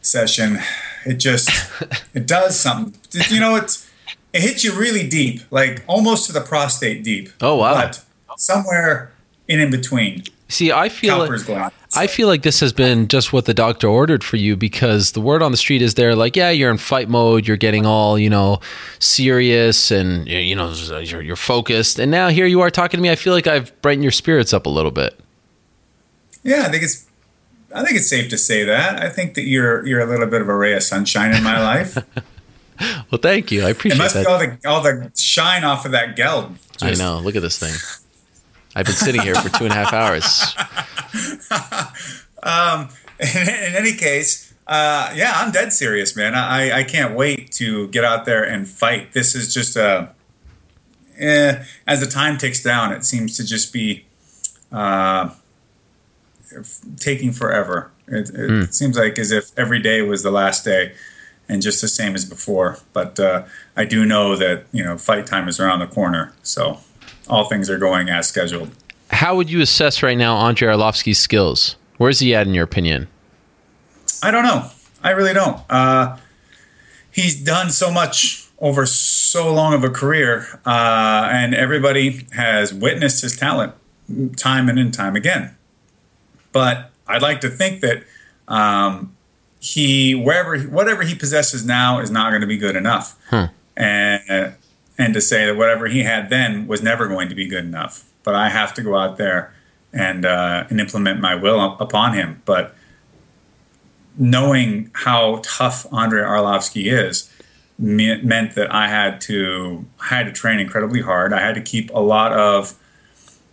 session, 0.02 0.58
it 1.06 1.14
just 1.14 1.48
it 2.14 2.26
does 2.26 2.58
something. 2.58 2.94
You 3.30 3.40
know, 3.40 3.56
it's 3.56 3.88
it 4.32 4.42
hits 4.42 4.64
you 4.64 4.72
really 4.78 5.06
deep, 5.08 5.42
like 5.50 5.84
almost 5.86 6.26
to 6.26 6.32
the 6.32 6.40
prostate 6.40 7.02
deep. 7.04 7.30
Oh, 7.40 7.56
wow. 7.56 7.74
But 7.74 8.04
somewhere 8.38 9.12
in 9.46 9.60
in 9.60 9.70
between, 9.70 10.24
See, 10.50 10.72
I 10.72 10.88
feel 10.88 11.26
gland. 11.44 11.72
I 11.94 12.06
feel 12.06 12.26
like 12.26 12.42
this 12.42 12.60
has 12.60 12.72
been 12.72 13.08
just 13.08 13.34
what 13.34 13.44
the 13.44 13.52
doctor 13.52 13.86
ordered 13.86 14.24
for 14.24 14.36
you 14.36 14.56
because 14.56 15.12
the 15.12 15.20
word 15.20 15.42
on 15.42 15.50
the 15.50 15.58
street 15.58 15.82
is 15.82 15.94
there 15.94 16.14
like, 16.14 16.36
yeah, 16.36 16.48
you're 16.48 16.70
in 16.70 16.78
fight 16.78 17.10
mode, 17.10 17.46
you're 17.46 17.58
getting 17.58 17.84
all, 17.84 18.18
you 18.18 18.30
know, 18.30 18.60
serious 18.98 19.90
and 19.90 20.26
you 20.26 20.56
know, 20.56 20.72
you're, 21.00 21.20
you're 21.20 21.36
focused. 21.36 21.98
And 21.98 22.10
now 22.10 22.28
here 22.28 22.46
you 22.46 22.62
are 22.62 22.70
talking 22.70 22.96
to 22.96 23.02
me. 23.02 23.10
I 23.10 23.14
feel 23.14 23.34
like 23.34 23.46
I've 23.46 23.78
brightened 23.82 24.04
your 24.04 24.12
spirits 24.12 24.54
up 24.54 24.64
a 24.64 24.70
little 24.70 24.90
bit. 24.90 25.20
Yeah, 26.42 26.62
I 26.62 26.70
think 26.70 26.82
it's 26.82 27.06
I 27.74 27.84
think 27.84 27.98
it's 27.98 28.08
safe 28.08 28.30
to 28.30 28.38
say 28.38 28.64
that. 28.64 29.02
I 29.02 29.10
think 29.10 29.34
that 29.34 29.42
you're 29.42 29.86
you're 29.86 30.00
a 30.00 30.06
little 30.06 30.28
bit 30.28 30.40
of 30.40 30.48
a 30.48 30.56
ray 30.56 30.72
of 30.72 30.82
sunshine 30.82 31.34
in 31.34 31.42
my 31.42 31.62
life. 31.62 31.98
Well, 33.10 33.20
thank 33.20 33.52
you. 33.52 33.66
I 33.66 33.70
appreciate 33.70 33.98
it 33.98 34.02
must 34.02 34.14
be 34.14 34.22
that. 34.22 34.28
all 34.28 34.38
the 34.38 34.58
all 34.66 34.82
the 34.82 35.12
shine 35.14 35.64
off 35.64 35.84
of 35.84 35.92
that 35.92 36.16
geld. 36.16 36.56
I 36.80 36.94
know. 36.94 37.18
Look 37.18 37.36
at 37.36 37.42
this 37.42 37.58
thing. 37.58 37.74
I've 38.74 38.86
been 38.86 38.94
sitting 38.94 39.22
here 39.22 39.34
for 39.34 39.48
two 39.48 39.64
and 39.64 39.72
a 39.72 39.76
half 39.76 39.92
hours. 39.92 40.54
um, 42.42 42.88
in, 43.18 43.48
in 43.48 43.74
any 43.74 43.94
case, 43.94 44.48
uh, 44.66 45.12
yeah, 45.14 45.32
I'm 45.36 45.50
dead 45.50 45.72
serious, 45.72 46.14
man. 46.14 46.34
I, 46.34 46.80
I 46.80 46.84
can't 46.84 47.14
wait 47.14 47.52
to 47.52 47.88
get 47.88 48.04
out 48.04 48.26
there 48.26 48.44
and 48.44 48.68
fight. 48.68 49.12
This 49.12 49.34
is 49.34 49.52
just 49.52 49.76
a. 49.76 50.10
Eh, 51.18 51.64
as 51.86 52.00
the 52.00 52.06
time 52.06 52.38
ticks 52.38 52.62
down, 52.62 52.92
it 52.92 53.04
seems 53.04 53.36
to 53.38 53.44
just 53.44 53.72
be 53.72 54.04
uh, 54.70 55.30
taking 56.96 57.32
forever. 57.32 57.90
It, 58.06 58.30
it 58.32 58.74
seems 58.74 58.96
like 58.96 59.18
as 59.18 59.32
if 59.32 59.50
every 59.58 59.80
day 59.80 60.02
was 60.02 60.22
the 60.22 60.30
last 60.30 60.64
day, 60.64 60.92
and 61.48 61.60
just 61.60 61.80
the 61.80 61.88
same 61.88 62.14
as 62.14 62.24
before. 62.24 62.78
But 62.92 63.18
uh, 63.18 63.46
I 63.76 63.84
do 63.84 64.04
know 64.04 64.36
that 64.36 64.66
you 64.70 64.84
know 64.84 64.98
fight 64.98 65.26
time 65.26 65.48
is 65.48 65.58
around 65.58 65.80
the 65.80 65.86
corner, 65.86 66.34
so 66.42 66.80
all 67.28 67.44
things 67.44 67.68
are 67.70 67.78
going 67.78 68.08
as 68.08 68.28
scheduled. 68.28 68.70
How 69.10 69.36
would 69.36 69.50
you 69.50 69.60
assess 69.60 70.02
right 70.02 70.18
now 70.18 70.36
Andre 70.36 70.68
Arlovski's 70.68 71.18
skills? 71.18 71.76
Where's 71.96 72.20
he 72.20 72.34
at 72.34 72.46
in 72.46 72.54
your 72.54 72.64
opinion? 72.64 73.08
I 74.22 74.30
don't 74.30 74.44
know. 74.44 74.70
I 75.02 75.10
really 75.10 75.32
don't. 75.32 75.60
Uh, 75.70 76.16
he's 77.10 77.40
done 77.40 77.70
so 77.70 77.90
much 77.90 78.46
over 78.58 78.86
so 78.86 79.52
long 79.52 79.72
of 79.74 79.84
a 79.84 79.90
career, 79.90 80.60
uh, 80.66 81.28
and 81.32 81.54
everybody 81.54 82.26
has 82.32 82.74
witnessed 82.74 83.22
his 83.22 83.36
talent 83.36 83.72
time 84.36 84.68
and 84.68 84.78
in 84.78 84.90
time 84.90 85.14
again. 85.14 85.56
But 86.52 86.90
I'd 87.06 87.22
like 87.22 87.40
to 87.42 87.48
think 87.48 87.80
that 87.82 88.04
um, 88.48 89.14
he, 89.60 90.14
wherever, 90.14 90.58
whatever 90.58 91.02
he 91.02 91.14
possesses 91.14 91.64
now, 91.64 92.00
is 92.00 92.10
not 92.10 92.30
going 92.30 92.40
to 92.40 92.46
be 92.46 92.56
good 92.56 92.74
enough, 92.74 93.16
and 93.76 94.54
and 94.98 95.14
to 95.14 95.20
say 95.20 95.46
that 95.46 95.56
whatever 95.56 95.86
he 95.86 96.02
had 96.02 96.28
then 96.28 96.66
was 96.66 96.82
never 96.82 97.06
going 97.06 97.28
to 97.28 97.34
be 97.34 97.46
good 97.46 97.64
enough. 97.64 98.04
But 98.24 98.34
I 98.34 98.50
have 98.50 98.74
to 98.74 98.82
go 98.82 98.96
out 98.96 99.16
there 99.16 99.54
and 99.92 100.26
uh, 100.26 100.64
and 100.68 100.80
implement 100.80 101.20
my 101.20 101.34
will 101.34 101.60
up- 101.60 101.80
upon 101.80 102.14
him. 102.14 102.42
But 102.44 102.74
knowing 104.18 104.90
how 104.92 105.40
tough 105.44 105.86
Andre 105.92 106.22
Arlovski 106.22 106.92
is 106.92 107.32
me- 107.78 108.20
meant 108.22 108.54
that 108.56 108.72
I 108.74 108.88
had 108.88 109.20
to 109.22 109.86
I 110.00 110.06
had 110.06 110.26
to 110.26 110.32
train 110.32 110.58
incredibly 110.58 111.00
hard. 111.00 111.32
I 111.32 111.40
had 111.40 111.54
to 111.54 111.62
keep 111.62 111.90
a 111.94 112.00
lot 112.00 112.32
of 112.32 112.74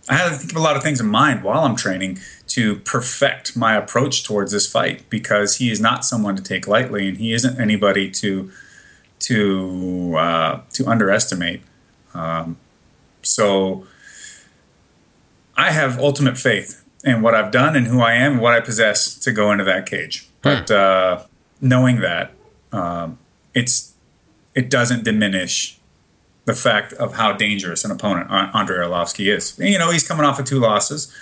I 0.08 0.14
had 0.14 0.40
to 0.40 0.46
keep 0.46 0.56
a 0.56 0.60
lot 0.60 0.76
of 0.76 0.82
things 0.82 1.00
in 1.00 1.06
mind 1.06 1.42
while 1.42 1.64
I'm 1.64 1.76
training 1.76 2.18
to 2.48 2.76
perfect 2.76 3.56
my 3.56 3.74
approach 3.76 4.24
towards 4.24 4.52
this 4.52 4.70
fight 4.70 5.08
because 5.10 5.56
he 5.56 5.70
is 5.70 5.80
not 5.80 6.04
someone 6.04 6.36
to 6.36 6.42
take 6.42 6.68
lightly, 6.68 7.08
and 7.08 7.18
he 7.18 7.32
isn't 7.32 7.60
anybody 7.60 8.10
to 8.10 8.50
to 9.26 10.14
uh, 10.16 10.60
to 10.72 10.86
underestimate. 10.86 11.62
Um, 12.14 12.56
so 13.22 13.86
I 15.56 15.72
have 15.72 15.98
ultimate 15.98 16.38
faith 16.38 16.84
in 17.04 17.22
what 17.22 17.34
I've 17.34 17.50
done 17.50 17.74
and 17.74 17.88
who 17.88 18.00
I 18.00 18.12
am 18.14 18.34
and 18.34 18.40
what 18.40 18.54
I 18.54 18.60
possess 18.60 19.14
to 19.16 19.32
go 19.32 19.50
into 19.50 19.64
that 19.64 19.86
cage. 19.86 20.28
But 20.42 20.70
uh, 20.70 21.24
knowing 21.60 22.00
that, 22.00 22.32
um, 22.70 23.18
it's 23.52 23.94
it 24.54 24.70
doesn't 24.70 25.02
diminish 25.02 25.78
the 26.44 26.54
fact 26.54 26.92
of 26.92 27.14
how 27.14 27.32
dangerous 27.32 27.84
an 27.84 27.90
opponent 27.90 28.28
An- 28.30 28.50
Andrei 28.54 28.78
Arlovski 28.78 29.34
is. 29.34 29.58
You 29.58 29.78
know, 29.78 29.90
he's 29.90 30.06
coming 30.06 30.24
off 30.24 30.38
of 30.38 30.44
two 30.44 30.60
losses, 30.60 31.12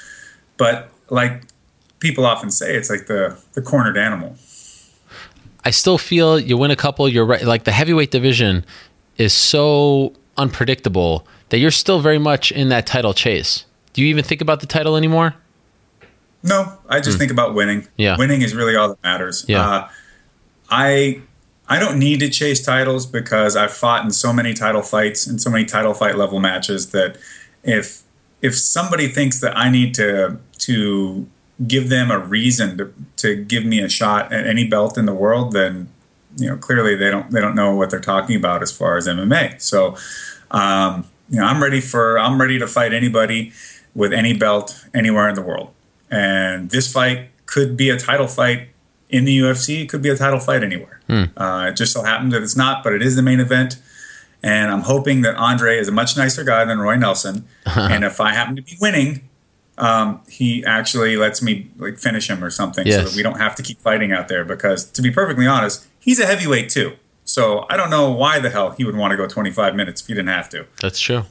but 0.58 0.90
like 1.08 1.44
people 2.00 2.26
often 2.26 2.50
say, 2.50 2.76
it's 2.76 2.90
like 2.90 3.06
the 3.06 3.38
the 3.54 3.62
cornered 3.62 3.96
animal. 3.96 4.36
I 5.64 5.70
still 5.70 5.98
feel 5.98 6.38
you 6.38 6.56
win 6.56 6.70
a 6.70 6.76
couple. 6.76 7.08
You're 7.08 7.24
right. 7.24 7.42
Like 7.42 7.64
the 7.64 7.72
heavyweight 7.72 8.10
division 8.10 8.64
is 9.16 9.32
so 9.32 10.12
unpredictable 10.36 11.26
that 11.48 11.58
you're 11.58 11.70
still 11.70 12.00
very 12.00 12.18
much 12.18 12.52
in 12.52 12.68
that 12.68 12.86
title 12.86 13.14
chase. 13.14 13.64
Do 13.92 14.02
you 14.02 14.08
even 14.08 14.24
think 14.24 14.40
about 14.40 14.60
the 14.60 14.66
title 14.66 14.96
anymore? 14.96 15.34
No, 16.42 16.76
I 16.88 17.00
just 17.00 17.16
think 17.16 17.30
about 17.30 17.54
winning. 17.54 17.88
Yeah. 17.96 18.18
winning 18.18 18.42
is 18.42 18.54
really 18.54 18.76
all 18.76 18.88
that 18.88 19.02
matters. 19.02 19.46
Yeah. 19.48 19.66
Uh, 19.66 19.88
I 20.68 21.22
I 21.68 21.78
don't 21.78 21.98
need 21.98 22.20
to 22.20 22.28
chase 22.28 22.64
titles 22.64 23.06
because 23.06 23.56
I've 23.56 23.72
fought 23.72 24.04
in 24.04 24.10
so 24.10 24.32
many 24.32 24.52
title 24.52 24.82
fights 24.82 25.26
and 25.26 25.40
so 25.40 25.48
many 25.48 25.64
title 25.64 25.94
fight 25.94 26.16
level 26.16 26.40
matches 26.40 26.90
that 26.90 27.16
if 27.62 28.02
if 28.42 28.54
somebody 28.54 29.08
thinks 29.08 29.40
that 29.40 29.56
I 29.56 29.70
need 29.70 29.94
to 29.94 30.38
to 30.58 31.26
give 31.66 31.88
them 31.88 32.10
a 32.10 32.18
reason 32.18 32.78
to, 32.78 32.94
to 33.16 33.44
give 33.44 33.64
me 33.64 33.80
a 33.80 33.88
shot 33.88 34.32
at 34.32 34.46
any 34.46 34.66
belt 34.66 34.98
in 34.98 35.06
the 35.06 35.14
world, 35.14 35.52
then 35.52 35.88
you 36.36 36.48
know 36.48 36.56
clearly 36.56 36.96
they 36.96 37.10
don't 37.10 37.30
they 37.30 37.40
don't 37.40 37.54
know 37.54 37.74
what 37.74 37.90
they're 37.90 38.00
talking 38.00 38.36
about 38.36 38.62
as 38.62 38.72
far 38.72 38.96
as 38.96 39.06
MMA. 39.06 39.60
So 39.60 39.96
um, 40.50 41.06
you 41.28 41.38
know 41.38 41.44
I'm 41.44 41.62
ready 41.62 41.80
for 41.80 42.18
I'm 42.18 42.40
ready 42.40 42.58
to 42.58 42.66
fight 42.66 42.92
anybody 42.92 43.52
with 43.94 44.12
any 44.12 44.34
belt 44.34 44.84
anywhere 44.92 45.28
in 45.28 45.34
the 45.34 45.42
world. 45.42 45.70
And 46.10 46.70
this 46.70 46.92
fight 46.92 47.30
could 47.46 47.76
be 47.76 47.90
a 47.90 47.96
title 47.96 48.26
fight 48.26 48.68
in 49.08 49.24
the 49.24 49.38
UFC. 49.38 49.82
It 49.82 49.88
could 49.88 50.02
be 50.02 50.08
a 50.08 50.16
title 50.16 50.40
fight 50.40 50.62
anywhere. 50.62 51.00
Uh, 51.36 51.68
it 51.68 51.76
just 51.76 51.92
so 51.92 52.02
happens 52.02 52.32
that 52.32 52.42
it's 52.42 52.56
not, 52.56 52.82
but 52.82 52.92
it 52.92 53.02
is 53.02 53.16
the 53.16 53.22
main 53.22 53.40
event. 53.40 53.80
And 54.42 54.70
I'm 54.70 54.82
hoping 54.82 55.22
that 55.22 55.36
Andre 55.36 55.78
is 55.78 55.88
a 55.88 55.92
much 55.92 56.16
nicer 56.16 56.44
guy 56.44 56.64
than 56.64 56.78
Roy 56.78 56.96
Nelson. 56.96 57.46
and 57.66 58.04
if 58.04 58.20
I 58.20 58.34
happen 58.34 58.56
to 58.56 58.62
be 58.62 58.76
winning, 58.80 59.28
um, 59.78 60.20
he 60.28 60.64
actually 60.64 61.16
lets 61.16 61.42
me 61.42 61.70
like 61.76 61.98
finish 61.98 62.28
him 62.30 62.42
or 62.42 62.50
something, 62.50 62.90
so 62.90 63.02
that 63.04 63.14
we 63.16 63.22
don't 63.22 63.38
have 63.38 63.54
to 63.56 63.62
keep 63.62 63.80
fighting 63.80 64.12
out 64.12 64.28
there. 64.28 64.44
Because 64.44 64.84
to 64.92 65.02
be 65.02 65.10
perfectly 65.10 65.46
honest, 65.46 65.86
he's 66.00 66.20
a 66.20 66.26
heavyweight 66.26 66.68
too. 66.70 66.92
So 67.24 67.66
I 67.70 67.76
don't 67.76 67.90
know 67.90 68.10
why 68.10 68.38
the 68.38 68.50
hell 68.50 68.70
he 68.72 68.84
would 68.84 68.96
want 68.96 69.12
to 69.12 69.16
go 69.16 69.26
25 69.26 69.74
minutes 69.74 70.02
if 70.02 70.06
he 70.08 70.14
didn't 70.14 70.28
have 70.28 70.48
to. 70.50 70.66
That's 70.80 71.00
true. 71.00 71.22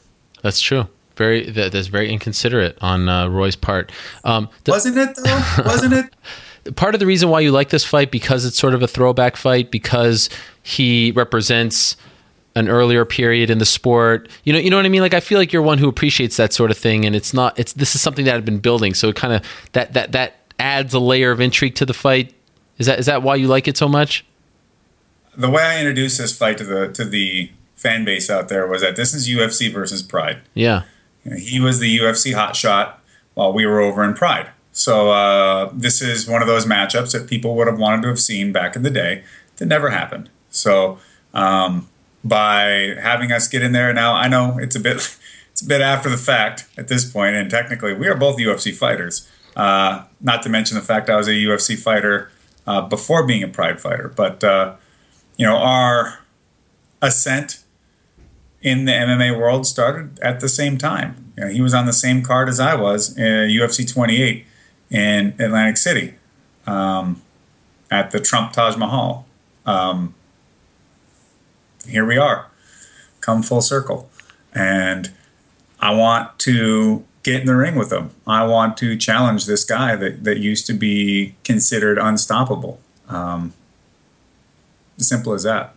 That's 0.42 0.60
true. 0.60 0.88
Very. 1.16 1.50
That, 1.52 1.72
that's 1.72 1.88
very 1.88 2.12
inconsiderate 2.12 2.78
on 2.82 3.08
uh, 3.08 3.28
Roy's 3.30 3.56
part. 3.56 3.92
Um, 4.24 4.50
the- 4.64 4.72
Wasn't 4.72 4.98
it 4.98 5.16
though? 5.24 5.44
Wasn't 5.66 5.94
it? 5.94 6.14
part 6.76 6.96
of 6.96 7.00
the 7.00 7.06
reason 7.06 7.28
why 7.30 7.42
you 7.42 7.52
like 7.52 7.70
this 7.70 7.84
fight 7.84 8.10
because 8.10 8.46
it's 8.46 8.58
sort 8.58 8.74
of 8.74 8.82
a 8.82 8.88
throwback 8.88 9.36
fight 9.36 9.70
because 9.70 10.30
he 10.62 11.12
represents 11.12 11.98
an 12.56 12.70
earlier 12.70 13.06
period 13.06 13.50
in 13.50 13.58
the 13.58 13.66
sport. 13.66 14.30
You 14.44 14.54
know, 14.54 14.60
you 14.60 14.70
know 14.70 14.78
what 14.78 14.86
I 14.86 14.90
mean? 14.90 15.02
Like 15.02 15.14
I 15.14 15.20
feel 15.20 15.40
like 15.40 15.52
you're 15.52 15.62
one 15.62 15.78
who 15.78 15.88
appreciates 15.88 16.38
that 16.38 16.54
sort 16.54 16.72
of 16.72 16.78
thing 16.78 17.06
and 17.06 17.16
it's 17.16 17.34
not 17.34 17.58
it's 17.58 17.74
this 17.74 17.96
is 17.96 18.02
something 18.02 18.26
that 18.26 18.34
had 18.34 18.46
been 18.46 18.60
building. 18.60 18.94
So 18.94 19.10
it 19.10 19.16
kind 19.16 19.34
of 19.34 19.42
that 19.72 19.94
that 19.94 20.12
that 20.12 20.36
adds 20.60 20.94
a 20.94 21.00
layer 21.00 21.32
of 21.32 21.42
intrigue 21.42 21.76
to 21.76 21.86
the 21.86 21.94
fight. 21.94 22.34
Is 22.78 22.88
that 22.88 23.00
is 23.00 23.06
that 23.08 23.24
why 23.24 23.36
you 23.36 23.48
like 23.48 23.68
it 23.68 23.78
so 23.78 23.88
much? 23.88 24.26
the 25.36 25.50
way 25.50 25.64
I 25.64 25.80
introduced 25.80 26.18
this 26.18 26.36
fight 26.36 26.58
to 26.60 26.64
the 26.64 26.90
to 26.94 27.06
the 27.06 27.52
fan 27.76 28.06
base 28.06 28.30
out 28.30 28.50
there 28.50 28.68
was 28.68 28.82
that 28.82 28.96
this 28.96 29.14
is 29.14 29.28
UFC 29.28 29.72
versus 29.72 30.02
Pride. 30.02 30.42
Yeah. 30.54 30.84
He 31.38 31.60
was 31.60 31.80
the 31.80 31.98
UFC 31.98 32.34
hotshot 32.34 32.96
while 33.34 33.52
we 33.52 33.66
were 33.66 33.80
over 33.80 34.04
in 34.04 34.14
Pride. 34.14 34.50
So 34.72 35.12
uh, 35.12 35.70
this 35.74 36.02
is 36.02 36.28
one 36.28 36.42
of 36.42 36.48
those 36.48 36.66
matchups 36.66 37.12
that 37.14 37.28
people 37.28 37.56
would 37.56 37.68
have 37.68 37.78
wanted 37.78 38.04
to 38.04 38.08
have 38.10 38.20
seen 38.20 38.52
back 38.52 38.76
in 38.76 38.84
the 38.84 38.90
day 38.90 39.24
that 39.58 39.66
never 39.66 39.90
happened. 39.90 40.30
So 40.50 40.98
um, 41.34 41.90
by 42.24 42.96
having 43.02 43.32
us 43.32 43.48
get 43.48 43.62
in 43.62 43.72
there 43.74 43.94
now, 43.94 44.14
I 44.14 44.28
know 44.28 44.58
it's 44.58 44.76
a 44.76 44.80
bit 44.80 44.98
it's 45.52 45.62
a 45.62 45.66
bit 45.66 45.82
after 45.82 46.10
the 46.10 46.18
fact 46.18 46.66
at 46.78 46.88
this 46.88 47.10
point, 47.10 47.36
and 47.36 47.50
technically 47.50 47.94
we 47.94 48.08
are 48.08 48.16
both 48.16 48.38
UFC 48.38 48.74
fighters. 48.74 49.30
Uh, 49.56 50.06
not 50.20 50.42
to 50.44 50.50
mention 50.50 50.76
the 50.76 50.84
fact 50.84 51.10
I 51.10 51.16
was 51.16 51.28
a 51.28 51.32
UFC 51.32 51.78
fighter 51.78 52.32
uh, 52.66 52.82
before 52.82 53.26
being 53.26 53.44
a 53.44 53.48
Pride 53.48 53.80
fighter, 53.80 54.12
but 54.16 54.44
uh, 54.44 54.76
you 55.38 55.46
know 55.46 55.58
our 55.58 56.20
ascent 57.02 57.64
in 58.62 58.86
the 58.86 58.94
MMA 58.94 59.38
world 59.38 59.68
started 59.68 60.18
at 60.20 60.40
the 60.40 60.50
same 60.50 60.78
time. 60.78 61.34
You 61.38 61.44
know, 61.44 61.50
he 61.52 61.62
was 61.62 61.74
on 61.74 61.86
the 61.86 61.94
same 61.94 62.24
card 62.24 62.48
as 62.48 62.60
I 62.60 62.76
was 62.76 63.16
UFC 63.18 63.92
28 63.92 64.46
in 64.90 65.36
Atlantic 65.40 65.76
City 65.76 66.14
um, 66.66 67.22
at 67.92 68.12
the 68.12 68.20
Trump 68.20 68.54
Taj 68.54 68.78
Mahal. 68.78 69.26
Um, 69.66 70.16
here 71.88 72.06
we 72.06 72.18
are, 72.18 72.48
come 73.22 73.44
full 73.44 73.62
circle. 73.62 74.10
And 74.54 75.12
I 75.80 75.94
want 75.94 76.38
to 76.40 77.06
get 77.24 77.42
in 77.42 77.48
the 77.48 77.56
ring 77.56 77.76
with 77.76 77.92
him. 77.92 78.12
I 78.28 78.46
want 78.46 78.78
to 78.78 78.96
challenge 78.98 79.46
this 79.46 79.64
guy 79.64 79.96
that, 79.96 80.24
that 80.24 80.38
used 80.38 80.68
to 80.68 80.74
be 80.74 81.36
considered 81.44 81.98
unstoppable. 81.98 82.80
Um, 83.10 83.54
simple 84.98 85.34
as 85.34 85.44
that. 85.44 85.76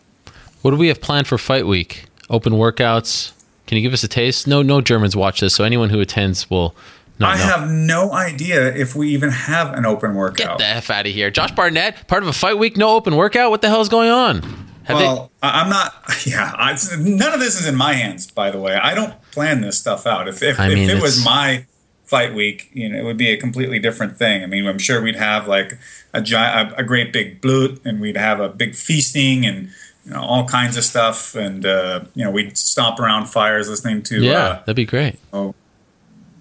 What 0.63 0.73
do 0.73 0.77
we 0.77 0.89
have 0.89 1.01
planned 1.01 1.27
for 1.27 1.39
fight 1.39 1.67
week? 1.67 2.07
Open 2.29 2.55
workouts. 2.55 3.33
Can 3.67 3.77
you 3.77 3.83
give 3.83 3.93
us 3.93 4.05
a 4.05 4.09
taste? 4.09 4.47
No 4.47 4.63
no 4.63 4.81
Germans 4.81 5.17
watch 5.17 5.41
this, 5.41 5.55
so 5.55 5.65
anyone 5.65 5.91
who 5.91 6.01
attends 6.01 6.49
will 6.51 6.75
not 7.19 7.37
I 7.37 7.39
know. 7.39 7.45
have 7.45 7.71
no 7.71 8.13
idea 8.13 8.75
if 8.75 8.95
we 8.95 9.11
even 9.11 9.31
have 9.31 9.73
an 9.75 9.87
open 9.87 10.15
workout. 10.15 10.59
Get 10.59 10.59
the 10.59 10.67
F 10.67 10.91
out 10.91 11.07
of 11.07 11.13
here. 11.13 11.31
Josh 11.31 11.53
Barnett, 11.53 12.07
part 12.09 12.23
of 12.23 12.29
a 12.29 12.33
fight 12.33 12.59
week, 12.59 12.77
no 12.77 12.91
open 12.95 13.17
workout? 13.17 13.51
What 13.51 13.63
the 13.63 13.69
hell 13.69 13.81
is 13.81 13.89
going 13.89 14.11
on? 14.11 14.43
Have 14.87 14.97
well, 14.99 15.31
I- 15.43 15.61
I'm 15.61 15.69
not. 15.71 15.93
Yeah, 16.27 16.53
I, 16.57 16.77
none 16.99 17.33
of 17.35 17.39
this 17.41 17.61
is 17.61 17.67
in 17.69 17.77
my 17.77 17.93
hands. 17.93 18.29
By 18.31 18.51
the 18.51 18.59
way, 18.59 18.75
I 18.75 18.95
don't 18.95 19.15
plan 19.31 19.61
this 19.61 19.79
stuff 19.79 20.07
out. 20.07 20.27
If 20.29 20.43
if, 20.43 20.59
I 20.59 20.69
mean, 20.69 20.89
if 20.91 20.97
it 20.97 21.03
was 21.03 21.25
my 21.25 21.67
fight 22.05 22.35
week, 22.35 22.71
you 22.73 22.89
know, 22.89 22.99
it 22.99 23.05
would 23.05 23.17
be 23.17 23.29
a 23.31 23.37
completely 23.37 23.79
different 23.79 24.17
thing. 24.17 24.43
I 24.43 24.47
mean, 24.47 24.67
I'm 24.67 24.79
sure 24.79 25.01
we'd 25.03 25.17
have 25.17 25.47
like 25.47 25.79
a 26.13 26.21
gi- 26.23 26.35
a, 26.37 26.73
a 26.79 26.83
great 26.85 27.13
big 27.13 27.41
blut, 27.41 27.81
and 27.85 28.01
we'd 28.01 28.17
have 28.17 28.41
a 28.41 28.49
big 28.49 28.75
feasting 28.75 29.45
and 29.47 29.69
you 30.05 30.13
know 30.13 30.21
all 30.23 30.47
kinds 30.47 30.77
of 30.77 30.85
stuff, 30.85 31.35
and 31.35 31.65
uh, 31.67 32.01
you 32.15 32.25
know 32.25 32.31
we'd 32.31 32.57
stomp 32.57 32.99
around 32.99 33.27
fires 33.27 33.69
listening 33.69 34.03
to? 34.05 34.23
Yeah, 34.23 34.33
uh, 34.39 34.59
that'd 34.61 34.77
be 34.77 34.85
great. 34.85 35.19
Oh, 35.33 35.55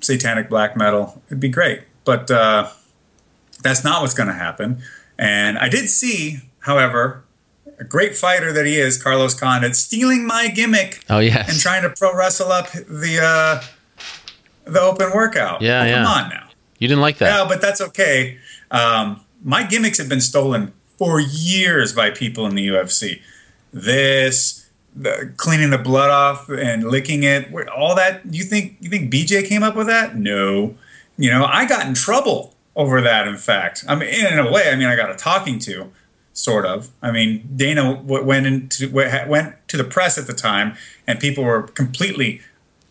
satanic 0.01 0.49
black 0.49 0.75
metal. 0.77 1.21
It'd 1.27 1.39
be 1.39 1.49
great. 1.49 1.81
But 2.05 2.29
uh, 2.31 2.69
that's 3.63 3.83
not 3.83 4.01
what's 4.01 4.13
going 4.13 4.29
to 4.29 4.33
happen. 4.35 4.81
And 5.17 5.57
I 5.57 5.69
did 5.69 5.89
see, 5.89 6.39
however, 6.59 7.23
a 7.79 7.83
great 7.83 8.15
fighter 8.15 8.51
that 8.53 8.65
he 8.65 8.77
is, 8.77 9.01
Carlos 9.01 9.33
Condit, 9.33 9.75
stealing 9.75 10.25
my 10.25 10.47
gimmick 10.47 11.03
Oh 11.09 11.19
yes. 11.19 11.49
and 11.49 11.59
trying 11.59 11.81
to 11.83 11.89
pro 11.89 12.15
wrestle 12.15 12.51
up 12.51 12.71
the 12.71 13.19
uh, 13.21 13.63
the 14.65 14.79
open 14.81 15.11
workout. 15.13 15.61
Yeah, 15.61 15.81
Oh, 15.81 15.85
yeah. 15.85 16.03
Come 16.03 16.23
on 16.23 16.29
now. 16.29 16.49
you 16.79 16.87
didn't 16.87 17.01
like 17.01 17.17
that. 17.19 17.27
Yeah, 17.37 17.45
but 17.47 17.61
that's 17.61 17.81
okay. 17.81 18.37
Um, 18.71 19.21
my 19.43 19.63
gimmicks 19.63 19.97
have 19.99 20.09
been 20.09 20.21
stolen 20.21 20.73
for 20.97 21.19
years 21.19 21.93
by 21.93 22.09
people 22.09 22.45
in 22.47 22.55
the 22.55 22.67
UFC. 22.67 23.21
This, 23.73 24.69
the, 24.95 25.33
cleaning 25.37 25.69
the 25.69 25.77
blood 25.77 26.09
off 26.09 26.47
and 26.49 26.85
licking 26.85 27.23
it, 27.23 27.51
all 27.69 27.93
that. 27.95 28.21
You 28.33 28.43
think 28.43 28.77
you 28.79 28.89
think 28.89 29.13
BJ 29.13 29.45
came 29.47 29.61
up 29.63 29.75
with 29.75 29.87
that? 29.87 30.15
No. 30.15 30.75
You 31.17 31.29
know, 31.29 31.45
I 31.45 31.65
got 31.65 31.85
in 31.85 31.93
trouble 31.93 32.55
over 32.75 33.01
that. 33.01 33.27
In 33.27 33.37
fact, 33.37 33.83
I 33.87 33.95
mean, 33.95 34.09
in 34.09 34.39
a 34.39 34.49
way, 34.51 34.69
I 34.71 34.75
mean, 34.75 34.87
I 34.87 34.95
got 34.95 35.11
a 35.11 35.15
talking 35.15 35.59
to 35.59 35.91
sort 36.35 36.65
of. 36.65 36.91
I 37.01 37.11
mean, 37.11 37.49
Dana 37.55 37.99
went 38.03 38.45
into 38.45 38.91
went 38.91 39.67
to 39.67 39.77
the 39.77 39.83
press 39.83 40.19
at 40.19 40.27
the 40.27 40.33
time, 40.33 40.75
and 41.07 41.19
people 41.19 41.43
were 41.43 41.63
completely 41.63 42.41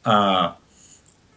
uh, 0.04 0.54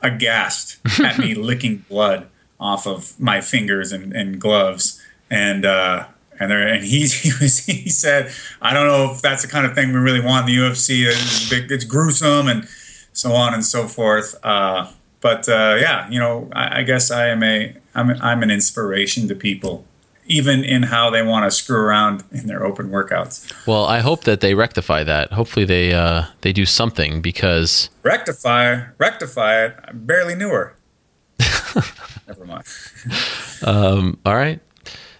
aghast 0.01 0.79
at 1.03 1.19
me 1.19 1.35
licking 1.35 1.85
blood 1.89 2.27
off 2.59 2.87
of 2.87 3.19
my 3.19 3.41
fingers 3.41 3.91
and, 3.91 4.13
and 4.13 4.41
gloves, 4.41 4.99
and 5.29 5.65
uh, 5.65 6.07
and 6.39 6.49
there 6.49 6.65
and 6.67 6.85
he 6.85 7.05
he 7.07 7.31
was 7.39 7.59
he 7.65 7.89
said, 7.89 8.31
I 8.61 8.73
don't 8.73 8.87
know 8.87 9.11
if 9.13 9.21
that's 9.21 9.43
the 9.43 9.49
kind 9.49 9.65
of 9.65 9.75
thing 9.75 9.89
we 9.89 9.99
really 9.99 10.21
want 10.21 10.49
in 10.49 10.55
the 10.55 10.61
UFC. 10.61 11.05
It's, 11.05 11.49
big, 11.49 11.71
it's 11.71 11.85
gruesome 11.85 12.47
and 12.47 12.67
so 13.11 13.33
on 13.33 13.53
and 13.53 13.65
so 13.65 13.87
forth. 13.87 14.35
Uh, 14.43 14.91
but 15.19 15.49
uh, 15.49 15.77
yeah, 15.79 16.09
you 16.09 16.19
know, 16.19 16.49
I, 16.53 16.79
I 16.79 16.83
guess 16.83 17.11
I 17.11 17.27
am 17.27 17.43
a 17.43 17.75
I'm 17.93 18.11
I'm 18.21 18.43
an 18.43 18.49
inspiration 18.49 19.27
to 19.27 19.35
people 19.35 19.85
even 20.27 20.63
in 20.63 20.83
how 20.83 21.09
they 21.09 21.23
want 21.23 21.45
to 21.45 21.51
screw 21.51 21.77
around 21.79 22.23
in 22.31 22.47
their 22.47 22.65
open 22.65 22.89
workouts. 22.89 23.51
Well, 23.65 23.85
I 23.85 23.99
hope 23.99 24.23
that 24.25 24.41
they 24.41 24.53
rectify 24.53 25.03
that. 25.03 25.31
Hopefully, 25.31 25.65
they 25.65 25.93
uh, 25.93 26.25
they 26.41 26.53
do 26.53 26.65
something 26.65 27.21
because 27.21 27.89
Rectify, 28.03 28.83
rectify 28.97 29.65
it. 29.65 29.75
I 29.85 29.91
barely 29.93 30.35
knew 30.35 30.49
her. 30.49 30.75
Never 32.27 32.45
mind. 32.45 32.63
um, 33.65 34.17
all 34.25 34.35
right. 34.35 34.59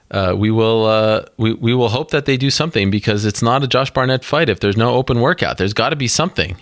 Uh, 0.10 0.34
we 0.38 0.52
will 0.52 0.86
uh, 0.86 1.26
we, 1.38 1.54
we 1.54 1.74
will 1.74 1.90
hope 1.90 2.12
that 2.12 2.26
they 2.26 2.38
do 2.38 2.50
something 2.50 2.90
because 2.90 3.26
it's 3.26 3.42
not 3.42 3.64
a 3.64 3.68
Josh 3.68 3.92
Barnett 3.92 4.24
fight 4.24 4.50
if 4.50 4.60
there's 4.60 4.78
no 4.78 4.94
open 4.94 5.20
workout. 5.20 5.58
There's 5.58 5.74
got 5.74 5.90
to 5.90 5.96
be 5.96 6.08
something. 6.08 6.58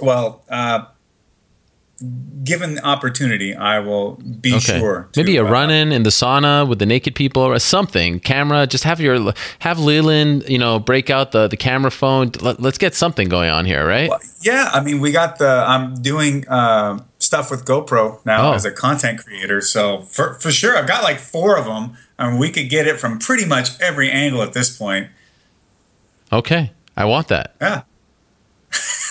Well, 0.00 0.44
uh, 0.48 0.86
given 2.44 2.74
the 2.74 2.84
opportunity, 2.84 3.54
I 3.54 3.78
will 3.78 4.14
be 4.16 4.58
sure. 4.58 5.08
To, 5.12 5.20
Maybe 5.20 5.36
a 5.36 5.44
uh, 5.44 5.50
run 5.50 5.70
in 5.70 5.92
in 5.92 6.02
the 6.02 6.10
sauna 6.10 6.68
with 6.68 6.78
the 6.78 6.86
naked 6.86 7.14
people 7.14 7.42
or 7.42 7.58
something. 7.58 8.20
Camera, 8.20 8.66
just 8.66 8.84
have 8.84 9.00
your 9.00 9.32
have 9.60 9.78
Leland, 9.78 10.48
you 10.48 10.58
know, 10.58 10.78
break 10.78 11.10
out 11.10 11.32
the 11.32 11.48
the 11.48 11.56
camera 11.56 11.90
phone. 11.90 12.32
Let, 12.40 12.60
us 12.60 12.78
get 12.78 12.94
something 12.94 13.28
going 13.28 13.50
on 13.50 13.64
here, 13.64 13.86
right? 13.86 14.08
Well, 14.10 14.20
yeah, 14.42 14.70
I 14.72 14.82
mean, 14.82 15.00
we 15.00 15.12
got 15.12 15.38
the. 15.38 15.64
I'm 15.66 15.94
doing 16.02 16.46
uh, 16.48 16.98
stuff 17.18 17.50
with 17.50 17.64
GoPro 17.64 18.24
now 18.26 18.50
Oh. 18.50 18.54
as 18.54 18.64
a 18.64 18.72
content 18.72 19.24
creator, 19.24 19.60
so 19.60 20.02
for 20.02 20.34
for 20.34 20.50
sure, 20.50 20.76
I've 20.76 20.88
got 20.88 21.02
like 21.02 21.18
four 21.18 21.56
of 21.56 21.64
them, 21.66 21.96
and 22.18 22.38
we 22.38 22.50
could 22.50 22.68
get 22.68 22.86
it 22.86 22.98
from 22.98 23.18
pretty 23.18 23.44
much 23.44 23.80
every 23.80 24.10
angle 24.10 24.42
at 24.42 24.52
this 24.52 24.76
point. 24.76 25.08
Okay, 26.32 26.72
I 26.96 27.04
want 27.04 27.28
that. 27.28 27.54
Yeah. 27.60 27.82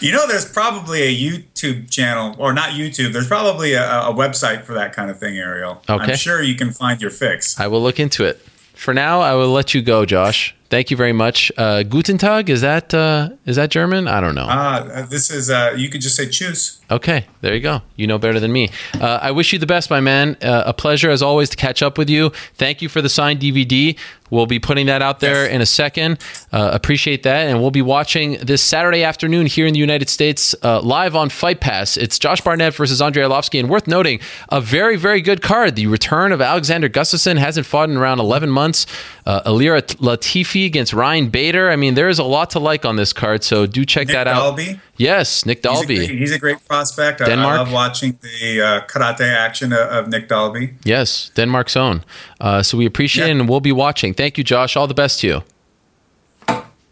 you 0.00 0.12
know, 0.12 0.26
there's 0.26 0.44
probably 0.44 1.02
a 1.02 1.14
YouTube 1.14 1.90
channel, 1.90 2.34
or 2.38 2.52
not 2.52 2.70
YouTube. 2.70 3.12
There's 3.12 3.28
probably 3.28 3.74
a, 3.74 3.82
a 3.82 4.14
website 4.14 4.64
for 4.64 4.74
that 4.74 4.92
kind 4.92 5.10
of 5.10 5.18
thing, 5.18 5.38
Ariel. 5.38 5.82
Okay. 5.88 6.12
I'm 6.12 6.16
sure 6.16 6.42
you 6.42 6.54
can 6.54 6.72
find 6.72 7.00
your 7.00 7.10
fix. 7.10 7.58
I 7.58 7.66
will 7.66 7.82
look 7.82 7.98
into 7.98 8.24
it. 8.24 8.40
For 8.74 8.94
now, 8.94 9.20
I 9.20 9.34
will 9.34 9.50
let 9.50 9.74
you 9.74 9.82
go, 9.82 10.04
Josh. 10.06 10.54
Thank 10.70 10.90
you 10.90 10.96
very 10.98 11.14
much. 11.14 11.50
Uh, 11.56 11.82
Guten 11.82 12.18
Tag 12.18 12.50
is 12.50 12.60
that 12.60 12.92
uh, 12.92 13.30
is 13.46 13.56
that 13.56 13.70
German? 13.70 14.06
I 14.06 14.20
don't 14.20 14.34
know. 14.34 14.46
Uh, 14.48 15.06
this 15.06 15.30
is. 15.30 15.48
Uh, 15.48 15.74
you 15.76 15.88
could 15.88 16.02
just 16.02 16.14
say 16.16 16.28
choose. 16.28 16.74
Okay, 16.90 17.26
there 17.42 17.54
you 17.54 17.60
go. 17.60 17.82
You 17.96 18.06
know 18.06 18.18
better 18.18 18.40
than 18.40 18.52
me. 18.52 18.70
Uh, 18.98 19.18
I 19.22 19.30
wish 19.30 19.52
you 19.52 19.58
the 19.58 19.66
best, 19.66 19.88
my 19.90 20.00
man. 20.00 20.36
Uh, 20.42 20.64
a 20.66 20.72
pleasure 20.74 21.10
as 21.10 21.22
always 21.22 21.48
to 21.50 21.56
catch 21.56 21.82
up 21.82 21.96
with 21.98 22.08
you. 22.10 22.30
Thank 22.54 22.80
you 22.82 22.88
for 22.88 23.00
the 23.02 23.08
signed 23.10 23.40
DVD. 23.40 23.96
We'll 24.30 24.46
be 24.46 24.58
putting 24.58 24.86
that 24.86 25.00
out 25.00 25.20
there 25.20 25.44
Yes. 25.44 25.52
in 25.54 25.60
a 25.62 25.66
second. 25.66 26.18
Uh, 26.52 26.70
appreciate 26.72 27.22
that, 27.22 27.46
and 27.48 27.60
we'll 27.62 27.70
be 27.70 27.80
watching 27.82 28.32
this 28.42 28.62
Saturday 28.62 29.02
afternoon 29.02 29.46
here 29.46 29.66
in 29.66 29.72
the 29.72 29.80
United 29.80 30.10
States 30.10 30.54
uh, 30.62 30.80
live 30.82 31.16
on 31.16 31.30
Fight 31.30 31.60
Pass. 31.60 31.96
It's 31.96 32.18
Josh 32.18 32.42
Barnett 32.42 32.74
versus 32.74 33.00
Andrei 33.00 33.22
Arlovski, 33.24 33.58
and 33.58 33.70
worth 33.70 33.86
noting, 33.86 34.20
a 34.50 34.60
very 34.60 34.96
very 34.96 35.20
good 35.22 35.40
card. 35.42 35.76
The 35.76 35.86
return 35.86 36.32
of 36.32 36.40
Alexander 36.42 36.88
Gustafsson 36.90 37.38
hasn't 37.38 37.66
fought 37.66 37.88
in 37.88 37.96
around 37.96 38.18
11 38.20 38.50
months. 38.50 38.86
Uh, 39.24 39.42
Ilir 39.50 39.80
Latifi 39.96 40.57
against 40.66 40.92
Ryan 40.92 41.28
Bader. 41.28 41.70
I 41.70 41.76
mean, 41.76 41.94
there 41.94 42.08
is 42.08 42.18
a 42.18 42.24
lot 42.24 42.50
to 42.50 42.58
like 42.58 42.84
on 42.84 42.96
this 42.96 43.12
card, 43.12 43.44
so 43.44 43.66
do 43.66 43.84
check 43.84 44.08
Nick 44.08 44.14
that 44.14 44.26
out. 44.26 44.56
Dalby. 44.56 44.80
Yes, 44.96 45.46
Nick 45.46 45.58
He's 45.58 45.64
a, 45.64 45.68
Dalby. 45.74 45.96
great, 45.96 46.10
he's 46.10 46.32
a 46.32 46.38
great 46.38 46.68
prospect. 46.68 47.20
I, 47.20 47.32
I 47.32 47.34
love 47.34 47.72
watching 47.72 48.18
the 48.20 48.60
uh, 48.60 48.86
karate 48.86 49.20
action 49.32 49.72
of, 49.72 49.78
of 49.78 50.08
Nick 50.08 50.28
Dalby. 50.28 50.74
Yes, 50.84 51.30
Denmark's 51.34 51.76
own. 51.76 52.04
Uh, 52.40 52.62
so 52.62 52.76
we 52.76 52.86
appreciate 52.86 53.28
it 53.28 53.32
and 53.32 53.48
we'll 53.48 53.60
be 53.60 53.72
watching. 53.72 54.14
Thank 54.14 54.38
you, 54.38 54.44
Josh. 54.44 54.76
All 54.76 54.86
the 54.86 54.94
best 54.94 55.20
to 55.20 55.26
you. 55.26 55.42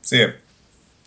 See 0.03 0.19
you. 0.21 0.33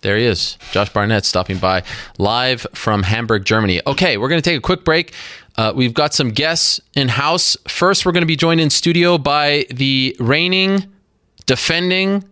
There 0.01 0.17
he 0.17 0.23
is, 0.23 0.57
Josh 0.71 0.93
Barnett 0.93 1.25
stopping 1.25 1.57
by 1.57 1.83
live 2.17 2.65
from 2.73 3.03
Hamburg, 3.03 3.43
Germany. 3.43 3.81
Okay, 3.85 4.17
we're 4.17 4.29
going 4.29 4.41
to 4.41 4.49
take 4.49 4.57
a 4.57 4.61
quick 4.61 4.85
break. 4.85 5.13
Uh, 5.57 5.73
we've 5.75 5.93
got 5.93 6.13
some 6.13 6.29
guests 6.29 6.79
in 6.95 7.09
house. 7.09 7.57
First, 7.67 8.05
we're 8.05 8.13
going 8.13 8.21
to 8.21 8.27
be 8.27 8.37
joined 8.37 8.61
in 8.61 8.69
studio 8.69 9.17
by 9.17 9.65
the 9.69 10.15
reigning, 10.17 10.85
defending 11.47 12.23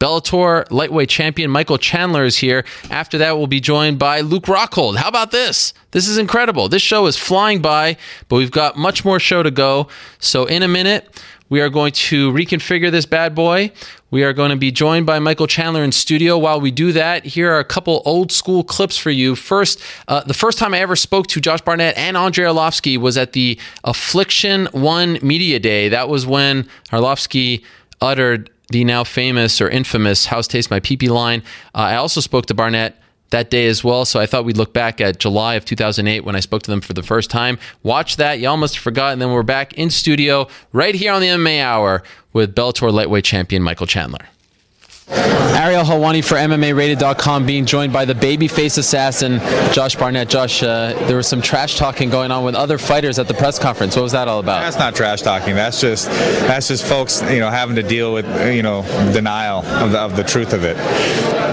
Bellator 0.00 0.70
lightweight 0.70 1.08
champion 1.08 1.50
Michael 1.50 1.78
Chandler 1.78 2.24
is 2.24 2.38
here. 2.38 2.64
After 2.90 3.18
that, 3.18 3.36
we'll 3.36 3.46
be 3.46 3.60
joined 3.60 3.98
by 3.98 4.20
Luke 4.20 4.44
Rockhold. 4.44 4.96
How 4.96 5.08
about 5.08 5.30
this? 5.30 5.72
This 5.92 6.08
is 6.08 6.18
incredible. 6.18 6.68
This 6.68 6.82
show 6.82 7.06
is 7.06 7.16
flying 7.16 7.62
by, 7.62 7.96
but 8.28 8.36
we've 8.36 8.50
got 8.50 8.76
much 8.76 9.04
more 9.04 9.20
show 9.20 9.42
to 9.42 9.50
go. 9.50 9.88
So, 10.18 10.44
in 10.46 10.62
a 10.62 10.68
minute, 10.68 11.22
we 11.48 11.60
are 11.60 11.68
going 11.68 11.92
to 11.92 12.32
reconfigure 12.32 12.90
this 12.90 13.06
bad 13.06 13.34
boy. 13.34 13.70
We 14.10 14.24
are 14.24 14.32
going 14.32 14.50
to 14.50 14.56
be 14.56 14.72
joined 14.72 15.06
by 15.06 15.18
Michael 15.18 15.46
Chandler 15.46 15.84
in 15.84 15.92
studio. 15.92 16.38
While 16.38 16.60
we 16.60 16.70
do 16.70 16.92
that, 16.92 17.24
here 17.24 17.52
are 17.52 17.58
a 17.58 17.64
couple 17.64 18.02
old 18.04 18.32
school 18.32 18.64
clips 18.64 18.96
for 18.96 19.10
you. 19.10 19.36
First, 19.36 19.80
uh, 20.08 20.22
the 20.24 20.34
first 20.34 20.58
time 20.58 20.72
I 20.72 20.78
ever 20.78 20.96
spoke 20.96 21.26
to 21.28 21.40
Josh 21.40 21.60
Barnett 21.60 21.96
and 21.96 22.16
Andrei 22.16 22.44
Arlovski 22.46 22.96
was 22.96 23.18
at 23.18 23.32
the 23.32 23.58
Affliction 23.84 24.66
One 24.72 25.18
Media 25.22 25.58
Day. 25.58 25.88
That 25.88 26.08
was 26.08 26.26
when 26.26 26.68
Arlovski 26.90 27.62
uttered 28.00 28.50
the 28.70 28.84
now 28.84 29.04
famous 29.04 29.60
or 29.60 29.68
infamous 29.68 30.26
"House 30.26 30.46
Taste 30.46 30.70
My 30.70 30.80
Pee 30.80 30.96
Pee" 30.96 31.08
line. 31.08 31.42
Uh, 31.74 31.78
I 31.78 31.96
also 31.96 32.20
spoke 32.20 32.46
to 32.46 32.54
Barnett 32.54 33.00
that 33.30 33.50
day 33.50 33.66
as 33.66 33.82
well, 33.82 34.04
so 34.04 34.20
I 34.20 34.26
thought 34.26 34.44
we'd 34.44 34.56
look 34.56 34.72
back 34.72 35.00
at 35.00 35.18
July 35.18 35.54
of 35.54 35.64
2008 35.64 36.20
when 36.20 36.36
I 36.36 36.40
spoke 36.40 36.62
to 36.62 36.70
them 36.70 36.80
for 36.80 36.92
the 36.92 37.02
first 37.02 37.30
time. 37.30 37.58
Watch 37.82 38.16
that; 38.16 38.38
you 38.38 38.48
almost 38.48 38.76
have 38.76 38.82
forgotten. 38.82 39.18
then 39.18 39.32
we're 39.32 39.42
back 39.42 39.72
in 39.74 39.90
studio 39.90 40.48
right 40.72 40.94
here 40.94 41.12
on 41.12 41.20
the 41.20 41.28
MMA 41.28 41.62
Hour 41.62 42.02
with 42.32 42.54
Bellator 42.54 42.92
lightweight 42.92 43.24
champion 43.24 43.62
Michael 43.62 43.86
Chandler. 43.86 44.28
Ariel 45.08 45.84
Helwani 45.84 46.24
for 46.24 46.36
MMARated.com 46.36 47.46
being 47.46 47.66
joined 47.66 47.92
by 47.92 48.04
the 48.04 48.14
babyface 48.14 48.78
assassin, 48.78 49.38
Josh 49.72 49.96
Barnett. 49.96 50.28
Josh, 50.28 50.62
uh, 50.62 50.94
there 51.06 51.16
was 51.16 51.26
some 51.26 51.42
trash 51.42 51.76
talking 51.76 52.10
going 52.10 52.30
on 52.30 52.44
with 52.44 52.54
other 52.54 52.78
fighters 52.78 53.18
at 53.18 53.28
the 53.28 53.34
press 53.34 53.58
conference. 53.58 53.96
What 53.96 54.02
was 54.02 54.12
that 54.12 54.28
all 54.28 54.40
about? 54.40 54.60
That's 54.60 54.78
not 54.78 54.94
trash 54.94 55.22
talking. 55.22 55.54
That's 55.54 55.80
just 55.80 56.06
that's 56.06 56.68
just 56.68 56.84
folks, 56.84 57.22
you 57.30 57.40
know, 57.40 57.50
having 57.50 57.76
to 57.76 57.82
deal 57.82 58.12
with 58.12 58.26
you 58.54 58.62
know 58.62 58.82
denial 59.12 59.64
of 59.64 59.92
the, 59.92 59.98
of 59.98 60.16
the 60.16 60.24
truth 60.24 60.52
of 60.52 60.64
it. 60.64 60.76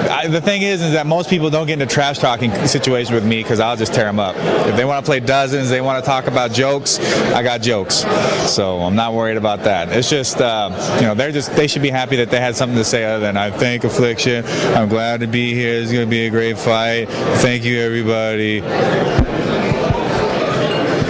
I, 0.10 0.28
the 0.28 0.42
thing 0.42 0.62
is, 0.62 0.82
is 0.82 0.94
that 0.94 1.06
most 1.06 1.30
people 1.30 1.50
don't 1.50 1.68
get 1.68 1.82
into 1.82 1.94
trash 1.94 2.20
talking 2.20 2.54
situations 2.68 3.14
with 3.14 3.26
me 3.26 3.44
because 3.44 3.60
I'll 3.60 3.78
just 3.78 3.94
tear 3.94 4.06
them 4.06 4.20
up. 4.20 4.36
If 4.68 4.76
they 4.76 4.86
want 4.86 5.06
to 5.06 5.10
play 5.10 5.20
dozens, 5.20 5.70
they 5.70 5.82
want 5.82 6.04
to 6.04 6.10
talk 6.10 6.28
about 6.28 6.52
jokes. 6.52 7.00
I 7.34 7.44
got 7.44 7.62
jokes, 7.62 8.06
so 8.52 8.80
I'm 8.80 8.96
not 8.96 9.14
worried 9.14 9.38
about 9.38 9.64
that. 9.64 9.90
It's 9.90 10.10
just 10.10 10.40
uh, 10.40 10.70
you 10.96 11.04
know 11.04 11.14
they're 11.14 11.32
just 11.32 11.54
they 11.56 11.68
should 11.68 11.82
be 11.82 11.90
happy 11.90 12.16
that 12.18 12.30
they 12.30 12.40
had 12.40 12.56
something 12.56 12.78
to 12.78 12.86
say 12.86 13.04
other 13.06 13.20
than 13.20 13.38
I 13.42 13.50
thank 13.50 13.84
Affliction. 13.84 14.46
I'm 14.76 14.88
glad 14.88 15.22
to 15.22 15.28
be 15.28 15.56
here. 15.56 15.74
It's 15.82 15.92
going 15.92 16.06
to 16.06 16.10
be 16.10 16.28
a 16.28 16.30
great 16.30 16.60
fight. 16.60 17.06
Thank 17.40 17.64
you, 17.64 17.80
everybody. 17.80 18.62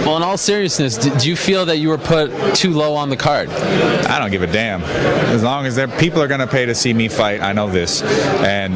Well, 0.02 0.16
in 0.16 0.22
all 0.22 0.38
seriousness, 0.38 0.96
do 0.96 1.28
you 1.28 1.36
feel 1.36 1.66
that 1.66 1.76
you 1.76 1.90
were 1.90 1.98
put 1.98 2.54
too 2.54 2.70
low 2.70 2.94
on 2.94 3.10
the 3.10 3.18
card? 3.18 3.50
I 3.50 4.18
don't 4.18 4.30
give 4.30 4.40
a 4.40 4.46
damn. 4.46 4.82
As 4.82 5.42
long 5.42 5.66
as 5.66 5.76
there 5.76 5.88
people 5.88 6.22
are 6.22 6.28
going 6.28 6.40
to 6.40 6.46
pay 6.46 6.64
to 6.64 6.74
see 6.74 6.94
me 6.94 7.08
fight, 7.08 7.42
I 7.42 7.52
know 7.52 7.68
this, 7.68 8.00
and 8.00 8.72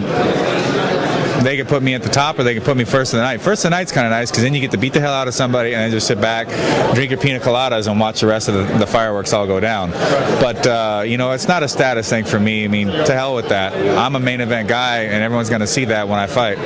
they 1.47 1.57
could 1.57 1.69
put 1.69 1.83
me 1.83 1.95
at 1.95 2.03
the 2.03 2.09
top 2.09 2.39
or 2.39 2.43
they 2.43 2.55
could 2.55 2.65
put 2.65 2.77
me 2.77 2.85
first 2.85 3.13
of 3.13 3.19
the 3.19 3.23
night. 3.23 3.41
First 3.41 3.65
of 3.65 3.71
the 3.71 3.77
night's 3.77 3.93
kind 3.93 4.05
of 4.07 4.11
nice 4.11 4.31
because 4.31 4.43
then 4.43 4.53
you 4.53 4.61
get 4.61 4.73
to 4.73 4.79
beat 4.79 4.93
the 4.93 5.01
hell 5.01 5.13
out 5.13 5.29
of 5.29 5.35
somebody 5.35 5.75
and 5.75 5.81
then 5.81 5.91
just 5.93 6.09
sit 6.09 6.21
back, 6.21 6.49
drink 6.95 7.11
your 7.11 7.21
pina 7.21 7.39
coladas, 7.39 7.87
and 7.87 8.01
watch 8.01 8.21
the 8.21 8.27
rest 8.27 8.49
of 8.49 8.55
the, 8.55 8.79
the 8.79 8.87
fireworks 8.87 9.33
all 9.33 9.47
go 9.47 9.61
down. 9.61 9.93
But 10.41 10.67
uh, 10.67 11.05
you 11.07 11.17
know, 11.17 11.31
it's 11.31 11.47
not 11.47 11.63
a 11.63 11.69
status 11.69 12.09
thing 12.09 12.25
for 12.25 12.41
me. 12.41 12.65
I 12.65 12.69
mean, 12.69 12.89
to 12.89 13.15
hell 13.15 13.35
with 13.35 13.49
that. 13.51 13.75
I'm 13.97 14.17
a 14.17 14.21
main 14.21 14.41
event 14.41 14.69
guy, 14.69 15.03
and 15.03 15.23
everyone's 15.23 15.49
going 15.49 15.61
to 15.61 15.67
see 15.67 15.85
that 15.87 16.09
when 16.09 16.19
I 16.19 16.27
fight. 16.27 16.59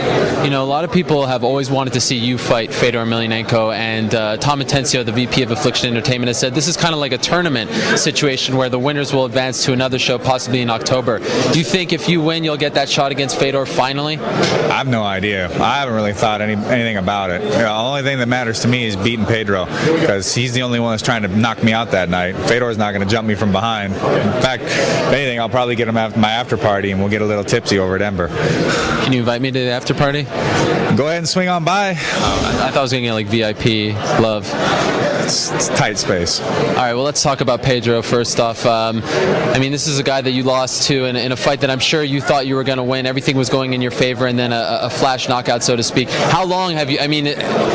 You 0.45 0.51
know, 0.51 0.65
a 0.65 0.71
lot 0.71 0.85
of 0.85 0.93
people 0.93 1.27
have 1.27 1.45
always 1.45 1.71
wanted 1.71 1.93
to 1.93 2.01
see 2.01 2.17
you 2.17 2.39
fight 2.39 2.73
Fedor 2.73 3.05
Emelianenko, 3.05 3.75
and 3.75 4.15
uh, 4.15 4.39
Tom 4.39 4.61
Atencio, 4.61 5.05
the 5.05 5.13
VP 5.13 5.43
of 5.43 5.51
Affliction 5.51 5.91
Entertainment, 5.91 6.29
has 6.29 6.39
said 6.39 6.55
this 6.55 6.69
is 6.69 6.77
kind 6.77 6.95
of 6.95 7.01
like 7.01 7.13
a 7.13 7.19
tournament 7.19 7.71
situation 7.99 8.57
where 8.57 8.71
the 8.71 8.79
winners 8.79 9.13
will 9.13 9.27
advance 9.27 9.63
to 9.65 9.73
another 9.73 9.99
show, 9.99 10.19
possibly 10.19 10.63
in 10.63 10.71
October. 10.71 11.19
Do 11.53 11.59
you 11.59 11.65
think 11.65 11.93
if 11.93 12.09
you 12.09 12.23
win, 12.23 12.45
you'll 12.45 12.57
get 12.57 12.75
that 12.75 12.89
shot 12.89 13.13
against 13.13 13.39
Fedor 13.39 13.67
finally? 13.67 14.17
I 14.71 14.75
have 14.75 14.87
no 14.87 15.03
idea. 15.03 15.47
I 15.61 15.81
haven't 15.81 15.95
really 15.95 16.13
thought 16.13 16.41
any, 16.41 16.53
anything 16.53 16.97
about 16.97 17.31
it. 17.31 17.43
The 17.43 17.69
only 17.69 18.03
thing 18.03 18.19
that 18.19 18.29
matters 18.29 18.61
to 18.61 18.69
me 18.69 18.85
is 18.85 18.95
beating 18.95 19.27
Pedro 19.27 19.67
because 19.67 20.33
he's 20.33 20.53
the 20.53 20.63
only 20.63 20.79
one 20.79 20.93
that's 20.93 21.03
trying 21.03 21.23
to 21.23 21.29
knock 21.29 21.63
me 21.65 21.73
out 21.73 21.91
that 21.91 22.09
night. 22.09 22.37
Fedor's 22.37 22.79
not 22.79 22.93
going 22.93 23.07
to 23.07 23.11
jump 23.11 23.27
me 23.27 23.35
from 23.35 23.51
behind. 23.51 23.95
In 23.95 24.41
fact, 24.41 24.63
if 24.63 25.13
anything, 25.13 25.41
I'll 25.41 25.49
probably 25.49 25.75
get 25.75 25.89
him 25.89 25.97
after 25.97 26.21
my 26.21 26.31
after 26.31 26.57
party 26.57 26.93
and 26.93 27.01
we'll 27.01 27.11
get 27.11 27.21
a 27.21 27.27
little 27.27 27.45
tipsy 27.45 27.81
over 27.81 27.97
at 27.97 28.03
Ember. 28.03 28.29
Can 29.03 29.13
you 29.13 29.19
invite 29.19 29.43
me 29.43 29.51
to 29.51 29.59
the 29.59 29.71
after 29.71 29.93
party? 29.93 30.23
Go 30.23 31.07
ahead 31.07 31.19
and 31.19 31.29
swing 31.29 31.49
on 31.49 31.65
by. 31.65 31.91
I 31.91 31.95
thought 31.95 32.77
I 32.77 32.83
was 32.83 32.93
going 32.93 33.03
to 33.03 33.09
get 33.09 33.15
like 33.15 33.27
VIP 33.27 33.97
love. 34.21 34.47
It's, 35.31 35.69
tight 35.69 35.99
space. 35.99 36.41
All 36.41 36.75
right, 36.75 36.95
well, 36.95 37.05
let's 37.05 37.23
talk 37.23 37.41
about 37.41 37.63
Pedro 37.63 38.03
first 38.03 38.41
off. 38.41 38.67
Um, 38.67 39.03
I 39.05 39.59
mean, 39.59 39.73
this 39.73 39.87
is 39.87 39.99
a 39.99 40.03
guy 40.03 40.21
that 40.21 40.33
you 40.33 40.43
lost 40.43 40.89
to 40.89 41.05
in, 41.05 41.17
in 41.17 41.33
a 41.33 41.37
fight 41.37 41.61
that 41.61 41.71
I'm 41.71 41.79
sure 41.79 42.03
you 42.03 42.21
thought 42.21 42.47
you 42.47 42.55
were 42.55 42.65
going 42.65 42.79
to 42.79 42.85
win. 42.85 43.07
Everything 43.07 43.37
was 43.37 43.49
going 43.49 43.73
in 43.73 43.81
your 43.81 43.91
favor, 43.91 44.27
and 44.27 44.39
then 44.39 44.53
a, 44.53 44.81
a 44.83 44.91
flash 44.91 45.29
knockout, 45.29 45.63
so 45.63 45.77
to 45.77 45.83
speak. 45.83 46.11
How 46.11 46.45
long 46.45 46.73
have 46.73 46.91
you, 46.91 46.99
I 46.99 47.07
mean, 47.07 47.27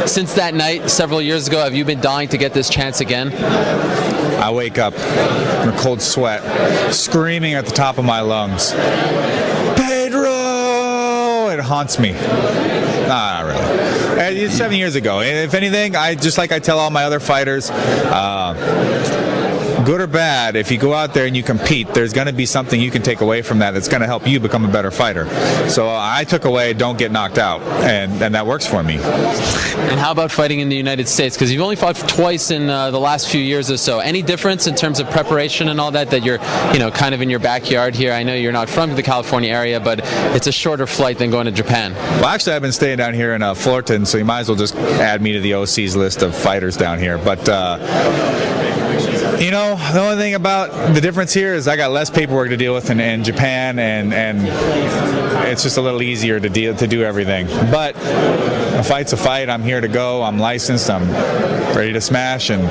since 0.07 0.33
that 0.35 0.53
night 0.53 0.89
several 0.89 1.21
years 1.21 1.47
ago, 1.47 1.63
have 1.63 1.73
you 1.73 1.85
been 1.85 2.01
dying 2.01 2.27
to 2.29 2.37
get 2.37 2.53
this 2.53 2.69
chance 2.69 2.99
again? 2.99 3.33
I 4.41 4.51
wake 4.51 4.77
up 4.77 4.93
in 4.93 5.69
a 5.69 5.77
cold 5.79 6.01
sweat, 6.01 6.93
screaming 6.93 7.53
at 7.53 7.65
the 7.65 7.71
top 7.71 7.97
of 7.97 8.05
my 8.05 8.21
lungs, 8.21 8.73
Pedro! 9.75 11.49
It 11.49 11.59
haunts 11.59 11.99
me. 11.99 12.11
Nah, 13.07 13.43
not 13.43 13.45
really. 13.45 13.84
Uh, 14.15 14.49
seven 14.49 14.77
years 14.77 14.95
ago. 14.95 15.19
And 15.19 15.45
if 15.45 15.53
anything, 15.53 15.95
I 15.97 16.15
just 16.15 16.37
like 16.37 16.53
I 16.53 16.59
tell 16.59 16.79
all 16.79 16.89
my 16.89 17.03
other 17.03 17.19
fighters, 17.19 17.69
uh, 17.69 18.53
good 19.85 20.01
or 20.01 20.07
bad, 20.07 20.55
if 20.55 20.71
you 20.71 20.77
go 20.77 20.93
out 20.93 21.13
there 21.13 21.27
and 21.27 21.37
you 21.37 21.43
compete, 21.43 21.93
there's 21.93 22.11
going 22.11 22.27
to 22.27 22.33
be 22.33 22.45
something 22.45 22.81
you 22.81 22.89
can 22.89 23.03
take 23.03 23.21
away 23.21 23.43
from 23.43 23.59
that 23.59 23.71
that's 23.71 23.87
going 23.87 24.01
to 24.01 24.07
help 24.07 24.27
you 24.27 24.39
become 24.39 24.65
a 24.65 24.71
better 24.71 24.89
fighter. 24.89 25.27
So 25.69 25.87
I 25.87 26.25
took 26.27 26.45
away 26.45 26.73
don't 26.73 26.97
get 26.97 27.11
knocked 27.11 27.37
out, 27.37 27.61
and, 27.83 28.11
and 28.21 28.33
that 28.33 28.47
works 28.47 28.65
for 28.65 28.81
me. 28.81 28.95
And 28.95 29.99
how 29.99 30.11
about 30.11 30.31
fighting 30.31 30.59
in 30.59 30.69
the 30.69 30.75
United 30.75 31.07
States? 31.07 31.35
Because 31.35 31.51
you've 31.51 31.61
only 31.61 31.75
fought 31.75 31.95
twice 31.95 32.49
in 32.49 32.69
uh, 32.69 32.89
the 32.89 32.99
last 32.99 33.29
few 33.29 33.39
years 33.39 33.69
or 33.69 33.77
so. 33.77 33.99
Any 33.99 34.23
difference 34.23 34.65
in 34.65 34.75
terms 34.75 34.99
of 34.99 35.09
preparation 35.11 35.69
and 35.69 35.79
all 35.79 35.91
that? 35.91 36.09
That 36.09 36.23
you're, 36.23 36.39
you 36.73 36.79
know, 36.79 36.89
kind 36.89 37.13
of 37.13 37.21
in 37.21 37.29
your 37.29 37.39
backyard 37.39 37.93
here. 37.93 38.11
I 38.11 38.23
know 38.23 38.33
you're 38.33 38.51
not 38.51 38.69
from 38.69 38.95
the 38.95 39.03
California 39.03 39.51
area, 39.51 39.79
but 39.79 40.01
it's 40.35 40.47
a 40.47 40.51
shorter 40.51 40.87
flight 40.87 41.19
than 41.19 41.29
going 41.29 41.45
to 41.45 41.51
Japan. 41.51 41.93
Well, 41.93 42.25
actually, 42.25 42.53
I've 42.53 42.61
been 42.61 42.71
staying 42.71 42.97
down 42.97 43.13
here 43.13 43.35
in 43.35 43.43
uh, 43.43 43.53
Fullerton, 43.53 44.05
so 44.05 44.17
you 44.17 44.25
might 44.25 44.39
as 44.39 44.49
well 44.49 44.57
just 44.57 44.75
add 44.75 45.21
me 45.21 45.33
to 45.33 45.39
the 45.39 45.53
OC's 45.53 45.95
list 45.95 46.23
of 46.23 46.35
fighters 46.35 46.75
down 46.75 46.97
here. 46.97 47.17
But 47.17 47.47
uh, 47.47 47.77
you 49.39 49.51
know, 49.51 49.75
the 49.93 49.99
only 49.99 50.17
thing 50.17 50.33
about 50.33 50.93
the 50.93 51.01
difference 51.01 51.33
here 51.33 51.53
is 51.53 51.67
I 51.67 51.75
got 51.75 51.91
less 51.91 52.09
paperwork 52.09 52.49
to 52.49 52.57
deal 52.57 52.73
with 52.73 52.89
in, 52.89 52.99
in 52.99 53.23
Japan, 53.23 53.79
and 53.79 54.13
and 54.13 54.39
it's 55.47 55.63
just 55.63 55.77
a 55.77 55.81
little 55.81 56.01
easier 56.01 56.39
to 56.39 56.49
deal 56.49 56.75
to 56.75 56.87
do 56.87 57.03
everything. 57.03 57.47
But 57.71 57.95
a 57.95 58.83
fight's 58.83 59.13
a 59.13 59.17
fight. 59.17 59.49
I'm 59.49 59.63
here 59.63 59.81
to 59.81 59.87
go. 59.87 60.23
I'm 60.23 60.39
licensed. 60.39 60.89
I'm 60.89 61.09
ready 61.75 61.93
to 61.93 62.01
smash, 62.01 62.49
and 62.49 62.63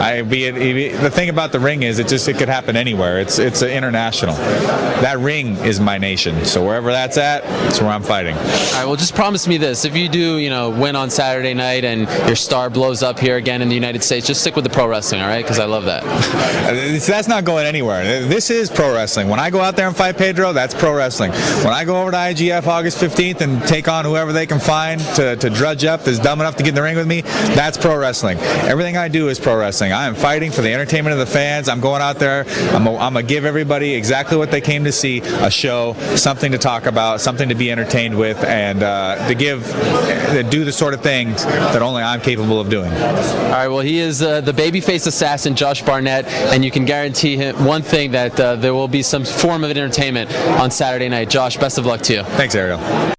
I 0.00 0.22
be 0.22 0.44
it, 0.44 0.56
it- 0.56 1.00
the 1.00 1.10
thing 1.10 1.28
about 1.28 1.52
the 1.52 1.60
ring 1.60 1.82
is 1.82 1.98
it 1.98 2.08
just 2.08 2.28
it 2.28 2.36
could 2.38 2.48
happen 2.48 2.76
anywhere. 2.76 3.20
It's 3.20 3.38
it's 3.38 3.62
international. 3.62 4.34
That 4.34 5.18
ring 5.18 5.56
is 5.58 5.80
my 5.80 5.98
nation. 5.98 6.44
So 6.44 6.64
wherever 6.64 6.90
that's 6.92 7.16
at, 7.18 7.42
that's 7.44 7.80
where 7.80 7.90
I'm 7.90 8.02
fighting. 8.02 8.34
All 8.36 8.42
right, 8.42 8.84
well, 8.86 8.96
just 8.96 9.14
promise 9.14 9.46
me 9.46 9.56
this: 9.56 9.84
if 9.84 9.96
you 9.96 10.08
do, 10.08 10.38
you 10.38 10.50
know, 10.50 10.70
win 10.70 10.96
on 10.96 11.10
Saturday 11.10 11.54
night 11.54 11.84
and 11.84 12.02
your 12.26 12.36
star 12.36 12.70
blows 12.70 13.02
up 13.02 13.18
here 13.18 13.36
again 13.36 13.62
in 13.62 13.68
the 13.68 13.74
United 13.74 14.02
States, 14.02 14.26
just 14.26 14.40
stick 14.40 14.56
with 14.56 14.64
the 14.64 14.70
pro 14.70 14.86
wrestling, 14.86 15.20
all 15.20 15.28
right? 15.28 15.42
Because 15.44 15.58
I 15.58 15.64
love 15.66 15.84
that. 15.84 16.02
That's 17.06 17.28
not 17.28 17.44
going 17.44 17.66
anywhere. 17.66 18.04
This 18.26 18.50
is 18.50 18.70
pro 18.70 18.94
wrestling. 18.94 19.28
When 19.28 19.38
I 19.40 19.50
go 19.50 19.60
out 19.60 19.76
there 19.76 19.86
and 19.86 19.96
fight 19.96 20.16
Pedro, 20.16 20.52
that's 20.52 20.74
pro 20.74 20.94
wrestling. 20.94 21.30
When 21.32 21.72
I 21.72 21.84
go 21.84 22.00
over 22.00 22.10
to 22.10 22.16
IGF 22.16 22.66
August 22.66 22.98
15th 22.98 23.40
and 23.40 23.62
take 23.66 23.88
on 23.88 24.04
whoever 24.04 24.32
they 24.32 24.46
can 24.46 24.58
find 24.58 25.00
to, 25.16 25.36
to 25.36 25.50
drudge 25.50 25.84
up 25.84 26.02
that's 26.04 26.18
dumb 26.18 26.40
enough 26.40 26.56
to 26.56 26.62
get 26.62 26.70
in 26.70 26.74
the 26.74 26.82
ring 26.82 26.96
with 26.96 27.06
me, 27.06 27.20
that's 27.54 27.76
pro 27.78 27.96
wrestling. 27.96 28.38
Everything 28.38 28.96
I 28.96 29.08
do 29.08 29.28
is 29.28 29.38
pro 29.38 29.56
wrestling. 29.56 29.83
I 29.92 30.06
am 30.06 30.14
fighting 30.14 30.50
for 30.50 30.62
the 30.62 30.72
entertainment 30.72 31.12
of 31.12 31.18
the 31.18 31.32
fans. 31.32 31.68
I'm 31.68 31.80
going 31.80 32.02
out 32.02 32.18
there. 32.18 32.44
I'm 32.74 32.84
going 32.84 33.14
to 33.14 33.22
give 33.22 33.44
everybody 33.44 33.94
exactly 33.94 34.36
what 34.36 34.50
they 34.50 34.60
came 34.60 34.84
to 34.84 34.92
see 34.92 35.20
a 35.20 35.50
show, 35.50 35.94
something 36.16 36.52
to 36.52 36.58
talk 36.58 36.86
about, 36.86 37.20
something 37.20 37.48
to 37.48 37.54
be 37.54 37.70
entertained 37.70 38.16
with, 38.16 38.42
and 38.44 38.82
uh, 38.82 39.26
to 39.28 39.34
give, 39.34 39.64
to 39.66 40.46
do 40.48 40.64
the 40.64 40.72
sort 40.72 40.94
of 40.94 41.00
things 41.00 41.44
that 41.44 41.82
only 41.82 42.02
I'm 42.02 42.20
capable 42.20 42.60
of 42.60 42.68
doing. 42.68 42.92
All 42.92 43.50
right, 43.50 43.68
well, 43.68 43.80
he 43.80 43.98
is 43.98 44.22
uh, 44.22 44.40
the 44.40 44.52
babyface 44.52 45.06
assassin, 45.06 45.56
Josh 45.56 45.82
Barnett, 45.82 46.26
and 46.26 46.64
you 46.64 46.70
can 46.70 46.84
guarantee 46.84 47.36
him 47.36 47.64
one 47.64 47.82
thing 47.82 48.12
that 48.12 48.38
uh, 48.38 48.56
there 48.56 48.74
will 48.74 48.88
be 48.88 49.02
some 49.02 49.24
form 49.24 49.64
of 49.64 49.70
entertainment 49.70 50.34
on 50.60 50.70
Saturday 50.70 51.08
night. 51.08 51.30
Josh, 51.30 51.56
best 51.56 51.78
of 51.78 51.86
luck 51.86 52.00
to 52.02 52.14
you. 52.14 52.22
Thanks, 52.22 52.54
Ariel. 52.54 53.14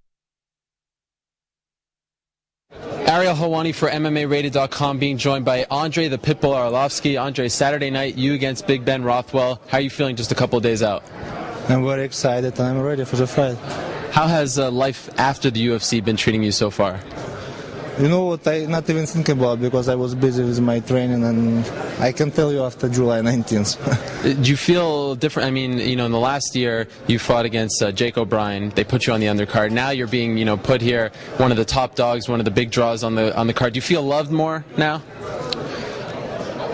Helwani 3.35 3.75
for 3.75 3.89
MMARated.com 3.89 4.99
being 4.99 5.17
joined 5.17 5.45
by 5.45 5.65
Andre 5.69 6.07
the 6.07 6.17
Pitbull 6.17 6.53
Arlovski. 6.53 7.21
Andre, 7.21 7.47
Saturday 7.47 7.89
night, 7.89 8.15
you 8.15 8.33
against 8.33 8.67
Big 8.67 8.85
Ben 8.85 9.03
Rothwell. 9.03 9.61
How 9.67 9.77
are 9.77 9.81
you 9.81 9.89
feeling 9.89 10.15
just 10.15 10.31
a 10.31 10.35
couple 10.35 10.57
of 10.57 10.63
days 10.63 10.81
out? 10.81 11.03
I'm 11.69 11.83
very 11.83 12.03
excited 12.03 12.57
and 12.59 12.67
I'm 12.67 12.81
ready 12.81 13.05
for 13.05 13.15
the 13.15 13.27
fight. 13.27 13.57
How 14.11 14.27
has 14.27 14.57
uh, 14.57 14.71
life 14.71 15.09
after 15.19 15.51
the 15.51 15.67
UFC 15.67 16.03
been 16.03 16.15
treating 16.15 16.43
you 16.43 16.51
so 16.51 16.69
far? 16.69 16.99
You 17.97 18.09
know 18.09 18.25
what 18.25 18.45
I 18.45 18.65
not 18.65 18.89
even 18.89 19.05
think 19.05 19.29
about 19.29 19.61
because 19.61 19.87
I 19.87 19.95
was 19.95 20.15
busy 20.15 20.43
with 20.43 20.59
my 20.59 20.81
training 20.81 21.23
and 21.23 21.65
I 21.97 22.11
can 22.11 22.29
tell 22.29 22.51
you 22.51 22.61
after 22.63 22.89
July 22.89 23.21
19th. 23.21 23.77
Uh, 24.25 24.33
Do 24.33 24.49
you 24.49 24.57
feel 24.57 25.15
different? 25.15 25.47
I 25.47 25.51
mean, 25.51 25.77
you 25.77 25.95
know, 25.95 26.05
in 26.05 26.11
the 26.11 26.19
last 26.19 26.55
year 26.55 26.87
you 27.07 27.19
fought 27.19 27.45
against 27.45 27.81
uh, 27.81 27.91
Jake 27.91 28.17
O'Brien. 28.17 28.71
They 28.71 28.83
put 28.83 29.05
you 29.05 29.13
on 29.13 29.19
the 29.19 29.27
undercard. 29.27 29.71
Now 29.71 29.91
you're 29.91 30.07
being, 30.07 30.35
you 30.37 30.45
know, 30.45 30.57
put 30.57 30.81
here, 30.81 31.11
one 31.37 31.51
of 31.51 31.57
the 31.57 31.63
top 31.63 31.95
dogs, 31.95 32.27
one 32.27 32.39
of 32.39 32.45
the 32.45 32.51
big 32.51 32.71
draws 32.71 33.03
on 33.03 33.15
the 33.15 33.37
on 33.37 33.47
the 33.47 33.53
card. 33.53 33.73
Do 33.73 33.77
you 33.77 33.81
feel 33.83 34.01
loved 34.01 34.31
more 34.31 34.65
now? 34.77 35.01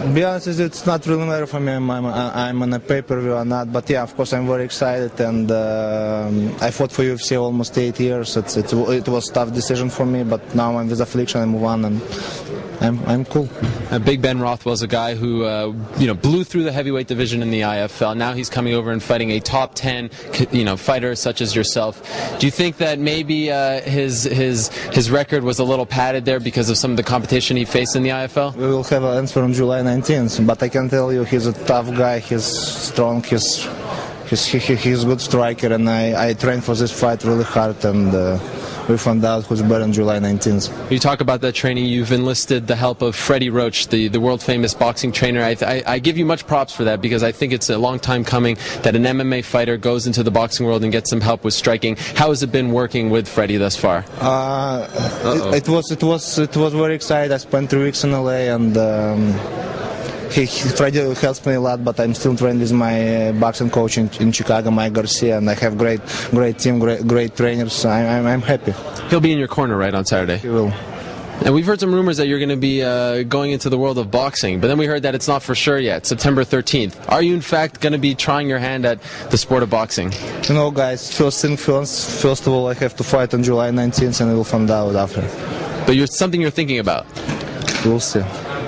Be 0.01 0.23
honest, 0.23 0.47
it's 0.47 0.85
not 0.87 1.05
really 1.05 1.25
matter 1.27 1.45
for 1.45 1.59
me. 1.59 1.73
I'm, 1.73 1.89
I'm, 1.91 2.05
I'm 2.07 2.61
on 2.63 2.73
a 2.73 2.79
pay-per-view 2.79 3.33
or 3.33 3.45
not, 3.45 3.71
but 3.71 3.87
yeah, 3.87 4.01
of 4.01 4.15
course, 4.15 4.33
I'm 4.33 4.47
very 4.47 4.65
excited. 4.65 5.17
And 5.21 5.49
um 5.51 6.55
I 6.59 6.71
fought 6.71 6.91
for 6.91 7.03
UFC 7.03 7.39
almost 7.39 7.77
eight 7.77 7.99
years. 7.99 8.35
It's, 8.35 8.57
it, 8.57 8.73
it 8.73 9.07
was 9.07 9.29
tough 9.29 9.53
decision 9.53 9.89
for 9.91 10.05
me, 10.05 10.23
but 10.23 10.41
now 10.55 10.75
I'm 10.77 10.89
with 10.89 11.01
Affliction. 11.01 11.41
I 11.41 11.45
move 11.45 11.63
on, 11.63 11.85
and 11.85 12.01
I'm, 12.81 12.99
I'm 13.05 13.25
cool. 13.25 13.47
Uh, 13.91 13.99
Big 13.99 14.21
Ben 14.23 14.39
Rothwell's 14.39 14.81
a 14.81 14.87
guy 14.87 15.13
who, 15.15 15.43
uh, 15.43 15.71
you 15.99 16.07
know, 16.07 16.15
blew 16.15 16.43
through 16.43 16.63
the 16.63 16.71
heavyweight 16.71 17.07
division 17.07 17.43
in 17.43 17.51
the 17.51 17.61
IFL. 17.61 18.17
Now 18.17 18.33
he's 18.33 18.49
coming 18.49 18.73
over 18.73 18.91
and 18.91 19.01
fighting 19.03 19.29
a 19.31 19.39
top 19.39 19.75
10, 19.75 20.09
you 20.51 20.65
know, 20.65 20.75
fighter 20.77 21.13
such 21.15 21.41
as 21.41 21.55
yourself. 21.55 22.01
Do 22.39 22.47
you 22.47 22.51
think 22.51 22.77
that 22.77 22.97
maybe 22.97 23.51
uh, 23.51 23.81
his 23.81 24.23
his 24.23 24.69
his 24.93 25.11
record 25.11 25.43
was 25.43 25.59
a 25.59 25.63
little 25.63 25.85
padded 25.85 26.25
there 26.25 26.39
because 26.39 26.69
of 26.71 26.77
some 26.77 26.89
of 26.91 26.97
the 26.97 27.03
competition 27.03 27.55
he 27.55 27.65
faced 27.65 27.95
in 27.95 28.01
the 28.01 28.09
IFL? 28.09 28.55
We 28.55 28.65
will 28.65 28.83
have 28.85 29.03
an 29.03 29.17
answer 29.17 29.41
on 29.43 29.53
July 29.53 29.81
19th, 29.81 30.45
but 30.47 30.63
I 30.63 30.69
can 30.69 30.89
tell 30.89 31.13
you 31.13 31.23
he's 31.23 31.45
a 31.45 31.53
tough 31.53 31.87
guy. 31.95 32.17
He's 32.19 32.43
strong. 32.45 33.21
He's 33.23 33.67
he's 34.27 34.43
he, 34.45 34.57
he- 34.57 34.75
he's 34.75 35.03
a 35.03 35.07
good 35.07 35.21
striker, 35.21 35.71
and 35.71 35.87
I, 35.87 36.29
I 36.29 36.33
trained 36.33 36.63
for 36.63 36.73
this 36.73 36.91
fight 36.91 37.23
really 37.23 37.43
hard, 37.43 37.83
and 37.85 38.13
uh, 38.15 38.39
we 38.91 38.97
found 38.97 39.23
out 39.23 39.45
who's 39.45 39.61
better 39.61 39.83
on 39.83 39.93
July 39.93 40.19
19th. 40.19 40.91
You 40.91 40.99
talk 40.99 41.21
about 41.21 41.41
that 41.41 41.55
training. 41.55 41.85
You've 41.85 42.11
enlisted 42.11 42.67
the 42.67 42.75
help 42.75 43.01
of 43.01 43.15
Freddie 43.15 43.49
Roach, 43.49 43.87
the, 43.87 44.07
the 44.09 44.19
world 44.19 44.43
famous 44.43 44.73
boxing 44.73 45.11
trainer. 45.11 45.41
I, 45.41 45.55
I, 45.61 45.83
I 45.87 45.99
give 45.99 46.17
you 46.17 46.25
much 46.25 46.45
props 46.45 46.73
for 46.73 46.83
that 46.83 47.01
because 47.01 47.23
I 47.23 47.31
think 47.31 47.53
it's 47.53 47.69
a 47.69 47.77
long 47.77 47.99
time 47.99 48.23
coming 48.23 48.57
that 48.83 48.95
an 48.95 49.03
MMA 49.03 49.45
fighter 49.45 49.77
goes 49.77 50.07
into 50.07 50.23
the 50.23 50.31
boxing 50.31 50.65
world 50.65 50.83
and 50.83 50.91
gets 50.91 51.09
some 51.09 51.21
help 51.21 51.43
with 51.43 51.53
striking. 51.53 51.95
How 52.15 52.29
has 52.29 52.43
it 52.43 52.51
been 52.51 52.71
working 52.71 53.09
with 53.09 53.27
Freddie 53.27 53.57
thus 53.57 53.75
far? 53.75 54.05
Uh, 54.19 54.87
it, 55.53 55.63
it 55.63 55.69
was 55.69 55.91
it 55.91 56.03
was 56.03 56.37
it 56.37 56.55
was 56.57 56.73
very 56.73 56.95
exciting. 56.95 57.31
I 57.31 57.37
spent 57.37 57.69
three 57.69 57.85
weeks 57.85 58.03
in 58.03 58.11
LA, 58.11 58.51
and 58.55 58.77
um, 58.77 59.33
he, 60.31 60.45
he 60.45 60.69
tried 60.69 60.93
to 60.93 61.13
help 61.15 61.45
me 61.45 61.53
a 61.53 61.59
lot. 61.59 61.83
But 61.83 61.99
I'm 61.99 62.13
still 62.13 62.35
training 62.35 62.59
with 62.59 62.73
my 62.73 63.27
uh, 63.27 63.31
boxing 63.33 63.69
coach 63.69 63.97
in, 63.97 64.09
in 64.19 64.31
Chicago, 64.31 64.71
Mike 64.71 64.93
Garcia, 64.93 65.37
and 65.37 65.49
I 65.49 65.55
have 65.55 65.77
great 65.77 66.01
great 66.31 66.59
team, 66.59 66.79
great 66.79 67.07
great 67.07 67.35
trainers. 67.35 67.85
I, 67.85 68.17
I'm 68.17 68.25
I'm 68.25 68.41
happy. 68.41 68.73
He'll 69.09 69.19
be 69.19 69.31
in 69.31 69.39
your 69.39 69.47
corner, 69.47 69.77
right, 69.77 69.93
on 69.93 70.05
Saturday? 70.05 70.37
He 70.37 70.49
will. 70.49 70.73
And 71.43 71.55
we've 71.55 71.65
heard 71.65 71.79
some 71.79 71.91
rumors 71.91 72.17
that 72.17 72.27
you're 72.27 72.37
going 72.37 72.49
to 72.49 72.55
be 72.55 72.83
uh, 72.83 73.23
going 73.23 73.49
into 73.49 73.67
the 73.67 73.77
world 73.77 73.97
of 73.97 74.11
boxing, 74.11 74.59
but 74.59 74.67
then 74.67 74.77
we 74.77 74.85
heard 74.85 75.01
that 75.01 75.15
it's 75.15 75.27
not 75.27 75.41
for 75.41 75.55
sure 75.55 75.79
yet, 75.79 76.05
September 76.05 76.43
13th. 76.43 77.11
Are 77.11 77.23
you, 77.23 77.33
in 77.33 77.41
fact, 77.41 77.81
going 77.81 77.93
to 77.93 77.99
be 77.99 78.13
trying 78.13 78.47
your 78.47 78.59
hand 78.59 78.85
at 78.85 79.01
the 79.31 79.39
sport 79.39 79.63
of 79.63 79.71
boxing? 79.71 80.13
You 80.47 80.53
know, 80.53 80.69
guys. 80.69 81.11
First 81.11 81.41
thing 81.41 81.57
first. 81.57 82.21
First 82.21 82.45
of 82.45 82.53
all, 82.53 82.67
I 82.67 82.75
have 82.75 82.95
to 82.97 83.03
fight 83.03 83.33
on 83.33 83.41
July 83.41 83.71
19th, 83.71 84.21
and 84.21 84.29
I 84.29 84.33
will 84.35 84.43
find 84.43 84.69
out 84.69 84.95
after. 84.95 85.21
But 85.87 85.95
you're 85.95 86.05
something 86.05 86.39
you're 86.39 86.51
thinking 86.51 86.77
about. 86.77 87.07
We'll 87.83 87.99
see. 87.99 88.21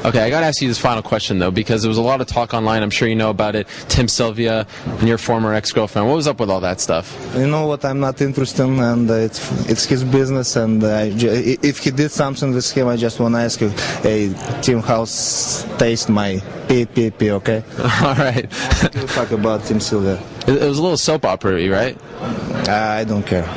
Okay, 0.06 0.20
I 0.22 0.30
got 0.30 0.42
to 0.42 0.46
ask 0.48 0.62
you 0.62 0.68
this 0.68 0.78
final 0.80 1.02
question 1.02 1.40
though, 1.40 1.50
because 1.52 1.82
there 1.82 1.90
was 1.90 1.98
a 1.98 2.02
lot 2.02 2.20
of 2.20 2.28
talk 2.28 2.54
online. 2.54 2.84
I'm 2.84 2.90
sure 2.90 3.08
you 3.08 3.16
know 3.16 3.30
about 3.30 3.56
it. 3.56 3.68
Tim 3.88 4.10
Sylvia 4.10 4.68
and 4.86 5.08
your 5.08 5.18
former 5.18 5.54
ex-girlfriend. 5.54 6.08
What 6.10 6.16
was 6.16 6.28
up 6.28 6.42
with 6.42 6.50
all 6.50 6.60
that 6.60 6.82
stuff? 6.82 7.18
You 7.38 7.48
know 7.48 7.68
what? 7.68 7.86
I'm 7.86 8.02
not 8.02 8.20
interested, 8.20 8.66
and 8.66 9.10
uh, 9.10 9.14
it's 9.14 9.70
it's 9.70 9.86
his 9.86 10.04
business. 10.04 10.58
And 10.58 10.84
uh, 10.84 10.94
I 10.94 11.10
ju- 11.12 11.30
if 11.64 11.78
he 11.80 11.92
did 11.92 12.12
something 12.12 12.54
with 12.54 12.70
him, 12.70 12.90
I 12.90 12.98
just 12.98 13.22
want 13.22 13.36
to 13.36 13.40
ask 13.40 13.62
you, 13.62 13.70
hey, 14.02 14.34
Tim, 14.62 14.82
how's 14.82 15.64
taste 15.78 16.10
my 16.10 16.42
pee 16.68 16.86
pee 16.86 17.10
pee? 17.10 17.32
Okay. 17.32 17.64
all 17.80 18.16
right. 18.16 18.46
We'll 18.94 19.08
talk 19.08 19.32
about 19.32 19.64
Tim 19.64 19.80
Sylvia. 19.80 20.22
It, 20.48 20.62
it 20.64 20.68
was 20.68 20.80
a 20.80 20.82
little 20.84 20.98
soap 20.98 21.24
opera, 21.24 21.54
right? 21.70 21.98
I 22.68 23.06
don't 23.06 23.26
care. 23.26 23.48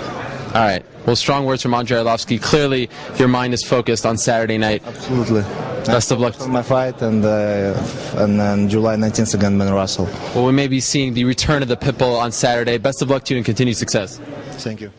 All 0.56 0.62
right. 0.62 0.82
Well, 1.04 1.16
strong 1.16 1.44
words 1.44 1.60
from 1.60 1.74
Andrei 1.74 1.98
Arlovski. 1.98 2.40
Clearly, 2.40 2.88
your 3.18 3.28
mind 3.28 3.52
is 3.52 3.62
focused 3.62 4.06
on 4.06 4.16
Saturday 4.16 4.56
night. 4.56 4.82
Absolutely. 4.86 5.42
Best 5.84 6.10
of 6.10 6.18
luck. 6.18 6.40
On 6.40 6.50
my 6.50 6.62
fight, 6.62 7.02
and 7.02 7.22
uh, 7.22 7.74
and 8.16 8.40
then 8.40 8.66
July 8.70 8.96
19th 8.96 9.34
again, 9.34 9.58
Ben 9.58 9.70
Russell. 9.70 10.06
Well, 10.34 10.46
we 10.46 10.52
may 10.52 10.66
be 10.66 10.80
seeing 10.80 11.12
the 11.12 11.24
return 11.24 11.60
of 11.60 11.68
the 11.68 11.76
Pitbull 11.76 12.18
on 12.18 12.32
Saturday. 12.32 12.78
Best 12.78 13.02
of 13.02 13.10
luck 13.10 13.24
to 13.24 13.34
you 13.34 13.36
and 13.36 13.44
continued 13.44 13.76
success. 13.76 14.18
Thank 14.52 14.80
you. 14.80 14.90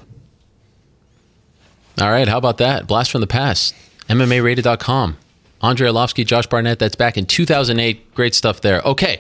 All 2.00 2.12
right, 2.12 2.28
how 2.28 2.38
about 2.38 2.60
that? 2.60 2.86
Blast 2.86 3.10
from 3.10 3.22
the 3.22 3.28
past. 3.28 3.74
MMArated.com. 4.10 5.18
Andre 5.62 5.90
Arlovski, 5.90 6.24
Josh 6.24 6.46
Barnett. 6.46 6.78
That's 6.78 6.96
back 6.96 7.18
in 7.18 7.26
2008. 7.26 8.14
Great 8.14 8.36
stuff 8.36 8.62
there. 8.62 8.82
Okay, 8.82 9.20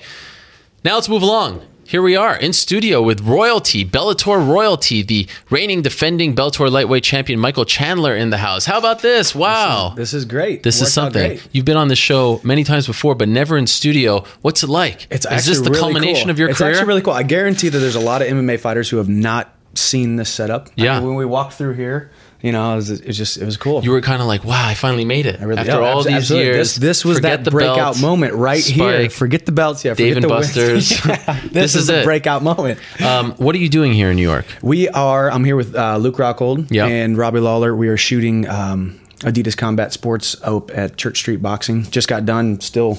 now 0.83 0.93
let's 0.93 1.09
move 1.09 1.23
along. 1.23 1.65
Here 1.89 2.01
we 2.01 2.17
are 2.17 2.35
in 2.35 2.51
studio 2.51 3.01
with 3.01 3.21
royalty, 3.21 3.85
Bellator 3.85 4.45
royalty, 4.45 5.03
the 5.03 5.25
reigning 5.49 5.81
defending 5.81 6.35
Bellator 6.35 6.69
lightweight 6.69 7.01
champion 7.01 7.39
Michael 7.39 7.63
Chandler 7.63 8.13
in 8.13 8.29
the 8.29 8.37
house. 8.37 8.65
How 8.65 8.77
about 8.77 9.01
this? 9.01 9.33
Wow. 9.33 9.93
This 9.95 10.13
is 10.13 10.25
great. 10.25 10.63
This 10.63 10.81
is 10.81 10.91
something. 10.91 11.39
You've 11.53 11.63
been 11.63 11.77
on 11.77 11.87
the 11.87 11.95
show 11.95 12.41
many 12.43 12.65
times 12.65 12.87
before, 12.87 13.15
but 13.15 13.29
never 13.29 13.57
in 13.57 13.67
studio. 13.67 14.25
What's 14.41 14.63
it 14.63 14.69
like? 14.69 15.07
It's 15.09 15.25
is 15.25 15.31
actually 15.31 15.49
this 15.53 15.61
the 15.61 15.69
really 15.69 15.79
culmination 15.79 16.23
cool. 16.25 16.31
of 16.31 16.39
your 16.39 16.49
it's 16.49 16.57
career? 16.57 16.71
actually 16.71 16.87
really 16.87 17.01
cool. 17.03 17.13
I 17.13 17.23
guarantee 17.23 17.69
that 17.69 17.79
there's 17.79 17.95
a 17.95 18.01
lot 18.01 18.21
of 18.21 18.27
MMA 18.27 18.59
fighters 18.59 18.89
who 18.89 18.97
have 18.97 19.07
not 19.07 19.53
seen 19.73 20.17
this 20.17 20.29
setup. 20.29 20.67
I 20.77 20.83
Yeah. 20.83 20.99
mean, 20.99 21.07
when 21.07 21.15
we 21.15 21.25
walk 21.25 21.53
through 21.53 21.75
here, 21.75 22.11
you 22.47 22.53
know, 22.53 22.71
it 22.71 22.75
was, 22.77 22.89
it 22.89 23.05
was 23.07 23.17
just 23.17 23.35
it 23.35 23.43
was 23.43 23.57
cool. 23.57 23.83
you 23.83 23.91
were 23.91 23.99
kind 23.99 24.21
of 24.21 24.27
like, 24.27 24.45
wow, 24.45 24.65
I 24.65 24.73
finally 24.73 25.03
made 25.03 25.25
it. 25.25 25.37
Really- 25.41 25.59
After 25.59 25.73
yeah, 25.73 25.77
all 25.79 26.01
these 26.01 26.13
absolutely. 26.13 26.45
years. 26.45 26.75
This, 26.75 27.03
this 27.03 27.05
was 27.05 27.19
that 27.21 27.43
the 27.43 27.51
breakout 27.51 27.75
belts, 27.77 28.01
moment 28.01 28.33
right 28.35 28.63
here. 28.63 29.09
Forget 29.09 29.45
the 29.45 29.51
belts. 29.51 29.83
Yeah, 29.83 29.93
Dave 29.95 30.15
forget 30.15 30.15
and 30.15 30.23
the 30.23 30.27
Buster's. 30.29 31.05
Yeah, 31.05 31.39
this, 31.43 31.51
This 31.51 31.75
is, 31.75 31.81
is 31.81 31.87
the 31.87 32.03
breakout 32.05 32.41
moment. 32.43 32.79
Um, 33.03 33.33
what 33.33 33.53
are 33.53 33.59
you 33.59 33.67
doing 33.69 33.91
here 33.91 34.09
in 34.09 34.15
New 34.15 34.21
York? 34.29 34.45
We 34.61 34.87
are. 34.89 35.29
I'm 35.29 35.43
here 35.43 35.57
with 35.57 35.75
uh, 35.75 35.97
Luke 35.97 36.15
Rockhold 36.15 36.67
Yeah. 36.71 36.85
and 36.87 37.17
Robbie 37.17 37.41
Lawler. 37.41 37.75
We 37.75 37.89
are 37.89 37.97
shooting 37.97 38.47
um, 38.47 38.99
Adidas 39.19 39.57
Combat 39.57 39.91
Sports 39.91 40.37
Ope 40.43 40.71
at 40.73 40.95
Church 40.95 41.17
Street 41.17 41.41
Boxing. 41.41 41.83
Just 41.91 42.07
got 42.07 42.25
done. 42.25 42.61
Still 42.61 42.97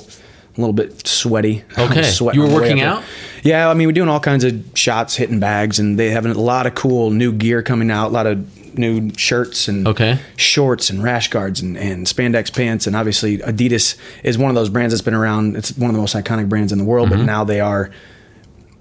a 0.56 0.60
little 0.60 0.74
bit 0.74 1.06
sweaty. 1.06 1.64
Okay. 1.78 2.10
You 2.10 2.24
were 2.24 2.30
on 2.30 2.36
the 2.36 2.42
way 2.44 2.54
working 2.54 2.80
out? 2.82 3.02
Yeah, 3.42 3.70
I 3.70 3.74
mean, 3.74 3.86
we're 3.88 3.92
doing 3.92 4.08
all 4.10 4.20
kinds 4.20 4.44
of 4.44 4.62
shots, 4.74 5.14
hitting 5.16 5.38
bags, 5.40 5.78
and 5.78 5.98
they 5.98 6.10
have 6.10 6.26
a 6.26 6.34
lot 6.34 6.66
of 6.66 6.74
cool 6.74 7.10
new 7.10 7.32
gear 7.32 7.62
coming 7.62 7.90
out. 7.90 8.08
A 8.08 8.10
lot 8.10 8.26
of 8.26 8.67
new 8.78 9.10
shirts 9.16 9.68
and 9.68 9.86
Okay. 9.86 10.18
shorts 10.36 10.88
and 10.90 11.02
rash 11.02 11.28
guards 11.28 11.60
and, 11.60 11.76
and 11.76 12.06
spandex 12.06 12.52
pants. 12.54 12.86
And 12.86 12.94
obviously, 12.96 13.38
Adidas 13.38 13.96
is 14.22 14.38
one 14.38 14.48
of 14.50 14.54
those 14.54 14.68
brands 14.68 14.92
that's 14.94 15.02
been 15.02 15.14
around. 15.14 15.56
It's 15.56 15.76
one 15.76 15.90
of 15.90 15.94
the 15.94 16.00
most 16.00 16.14
iconic 16.14 16.48
brands 16.48 16.72
in 16.72 16.78
the 16.78 16.84
world, 16.84 17.08
Mm-hmm. 17.08 17.18
but 17.18 17.24
now 17.24 17.44
they 17.44 17.60
are 17.60 17.90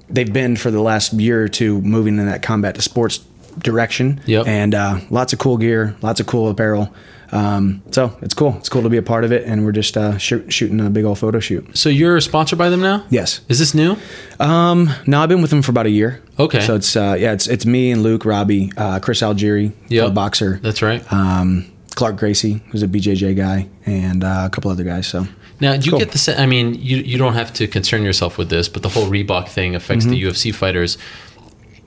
they've 0.10 0.32
been 0.32 0.56
for 0.56 0.72
the 0.72 0.80
last 0.82 1.12
year 1.14 1.44
or 1.44 1.48
two 1.50 1.82
moving 1.82 2.18
in 2.18 2.28
that 2.28 2.42
combat 2.42 2.76
to 2.76 2.82
sports 2.82 3.20
direction. 3.60 4.22
Yep. 4.26 4.48
And 4.48 4.74
uh, 4.76 5.00
lots 5.10 5.34
of 5.34 5.40
cool 5.40 5.58
gear, 5.58 5.96
lots 6.02 6.20
of 6.20 6.28
cool 6.28 6.48
apparel. 6.50 6.94
Um, 7.32 7.82
so 7.92 8.18
it's 8.22 8.34
cool. 8.34 8.56
It's 8.58 8.70
cool 8.70 8.84
to 8.84 8.90
be 8.90 8.98
a 8.98 9.02
part 9.02 9.24
of 9.26 9.32
it, 9.32 9.44
and 9.46 9.66
we're 9.66 9.72
just 9.74 9.98
uh, 9.98 10.18
shoot, 10.18 10.52
shooting 10.54 10.80
a 10.80 10.90
big 10.90 11.04
old 11.06 11.20
photo 11.20 11.40
shoot. 11.40 11.78
So 11.78 11.90
you're 11.90 12.20
sponsored 12.22 12.58
by 12.58 12.70
them 12.70 12.80
now? 12.82 13.06
Yes. 13.10 13.42
Is 13.50 13.60
this 13.60 13.74
new? 13.74 13.98
Um, 14.40 14.90
no, 15.06 15.22
I've 15.22 15.30
been 15.30 15.42
with 15.42 15.50
them 15.52 15.62
for 15.62 15.72
about 15.72 15.86
a 15.88 15.90
year. 15.90 16.22
Okay. 16.40 16.62
So 16.62 16.76
it's 16.76 16.96
uh, 16.96 17.16
yeah, 17.20 17.34
it's 17.34 17.48
it's 17.48 17.66
me 17.66 17.92
and 17.92 18.02
Luke, 18.04 18.24
Robbie, 18.26 18.72
uh, 18.78 19.00
Chris 19.00 19.22
Algieri, 19.22 19.74
Yep. 19.90 20.14
boxer. 20.14 20.60
That's 20.64 20.82
right. 20.82 21.04
Um, 21.12 21.66
Clark 21.96 22.16
Gracie, 22.18 22.62
who's 22.70 22.84
a 22.84 22.88
BJJ 22.88 23.36
guy, 23.36 23.68
and 23.86 24.24
uh, 24.24 24.44
a 24.46 24.50
couple 24.50 24.70
other 24.72 24.84
guys. 24.84 25.08
So 25.08 25.28
Now, 25.60 25.76
do 25.76 25.84
you 25.86 25.92
Cool. 25.92 26.00
get 26.00 26.12
the? 26.12 26.18
se- 26.20 26.38
I 26.38 26.46
mean, 26.46 26.76
you 26.76 26.98
you 26.98 27.18
don't 27.18 27.34
have 27.34 27.52
to 27.54 27.68
concern 27.68 28.04
yourself 28.04 28.38
with 28.38 28.50
this, 28.50 28.70
but 28.70 28.84
the 28.84 28.90
whole 28.90 29.08
Reebok 29.08 29.50
thing 29.50 29.76
affects 29.76 30.06
the 30.06 30.12
Mm-hmm. 30.22 30.30
UFC 30.30 30.54
fighters. 30.56 30.98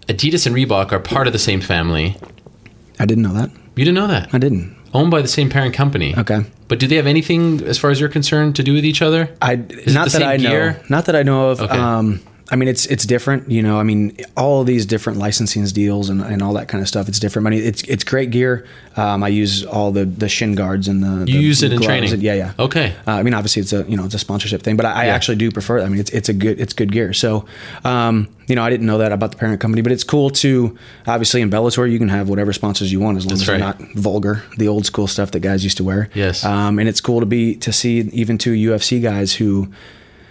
Adidas 0.09 0.47
and 0.47 0.55
Reebok 0.57 0.91
are 0.93 0.99
part 0.99 1.27
of 1.29 1.33
the 1.33 1.39
same 1.39 1.61
family. 1.61 2.17
I 2.99 3.07
didn't 3.07 3.23
know 3.23 3.33
that. 3.35 3.51
You 3.77 3.85
didn't 3.85 3.95
know 3.95 4.09
that? 4.09 4.35
I 4.35 4.39
didn't. 4.39 4.77
Owned 4.93 5.11
by 5.11 5.23
the 5.23 5.29
same 5.29 5.49
parent 5.49 5.75
company. 5.75 6.15
Okay. 6.17 6.45
But 6.69 6.79
do 6.79 6.87
they 6.87 6.97
have 6.97 7.07
anything, 7.07 7.63
as 7.63 7.79
far 7.79 7.91
as 7.91 8.01
you're 8.01 8.09
concerned, 8.09 8.57
to 8.57 8.63
do 8.63 8.75
with 8.75 8.85
each 8.85 9.03
other? 9.03 9.35
I 9.41 9.53
it 9.53 9.93
not 9.93 10.11
that 10.11 10.23
I 10.23 10.37
know. 10.37 10.75
Not 10.89 11.07
that 11.07 11.17
I 11.17 11.23
know 11.23 11.51
of. 11.51 11.61
Okay. 11.61 11.79
Um, 11.79 12.21
I 12.53 12.57
mean, 12.57 12.69
it's 12.69 12.87
it's 12.87 13.07
different. 13.07 13.51
You 13.51 13.63
know, 13.63 13.79
I 13.79 13.85
mean, 13.85 14.17
all 14.37 14.65
these 14.65 14.85
different 14.85 15.19
licensing 15.21 15.65
deals 15.67 16.09
and, 16.11 16.21
and 16.21 16.43
all 16.43 16.53
that 16.55 16.67
kind 16.69 16.83
of 16.83 16.89
stuff. 16.89 17.09
It's 17.09 17.21
different. 17.21 17.47
I 17.47 17.51
mean, 17.51 17.63
it's 17.63 17.83
it's 17.85 18.03
great 18.03 18.31
gear. 18.31 18.67
Um, 18.97 19.23
I 19.23 19.29
use 19.29 19.65
all 19.65 19.93
the 19.93 20.05
the 20.05 20.29
shin 20.29 20.55
guards 20.57 20.89
and 20.89 21.03
the. 21.03 21.31
You 21.31 21.39
the 21.39 21.45
use 21.45 21.63
it 21.63 21.73
in 21.73 21.81
training? 21.81 22.13
and- 22.13 22.23
yeah, 22.23 22.35
yeah. 22.35 22.53
Okay. 22.59 22.95
Uh, 23.07 23.13
I 23.13 23.23
mean, 23.23 23.35
obviously, 23.35 23.63
it's 23.63 23.73
a 23.73 23.85
you 23.89 23.97
know 23.97 24.05
it's 24.05 24.15
a 24.15 24.19
sponsorship 24.19 24.63
thing, 24.63 24.77
but 24.77 24.85
I, 24.85 24.93
I 24.93 25.05
Yeah. 25.07 25.15
actually 25.15 25.37
do 25.37 25.51
prefer. 25.53 25.79
it. 25.79 25.85
I 25.85 25.89
mean, 25.89 26.01
it's 26.01 26.11
it's 26.11 26.29
a 26.29 26.33
good 26.33 26.61
it's 26.61 26.73
good 26.73 26.91
gear. 26.91 27.13
So, 27.13 27.45
um, 27.85 28.29
you 28.49 28.57
know, 28.57 28.65
I 28.65 28.71
didn't 28.71 28.87
know 28.87 28.99
that 28.99 29.13
about 29.13 29.31
the 29.31 29.37
parent 29.37 29.61
company, 29.61 29.83
but 29.83 29.93
it's 29.93 30.03
cool 30.05 30.31
to 30.31 30.77
obviously 31.07 31.41
in 31.43 31.51
Bellator 31.51 31.89
you 31.91 31.99
can 31.99 32.09
have 32.09 32.29
whatever 32.29 32.53
sponsors 32.53 32.91
you 32.91 32.99
want 32.99 33.17
as 33.17 33.25
long 33.27 33.31
That's 33.31 33.43
as 33.43 33.47
they're 33.47 33.59
not 33.59 33.81
vulgar, 33.95 34.43
the 34.59 34.67
old 34.67 34.87
school 34.87 35.07
stuff 35.07 35.31
that 35.31 35.41
guys 35.41 35.63
used 35.63 35.77
to 35.77 35.85
wear. 35.85 36.09
Yes. 36.15 36.45
Um, 36.45 36.81
and 36.81 36.89
it's 36.89 37.01
cool 37.01 37.21
to 37.21 37.27
be 37.27 37.55
to 37.57 37.73
see 37.73 38.01
even 38.13 38.39
two 38.39 38.53
UFC 38.55 39.01
guys 39.01 39.35
who 39.35 39.69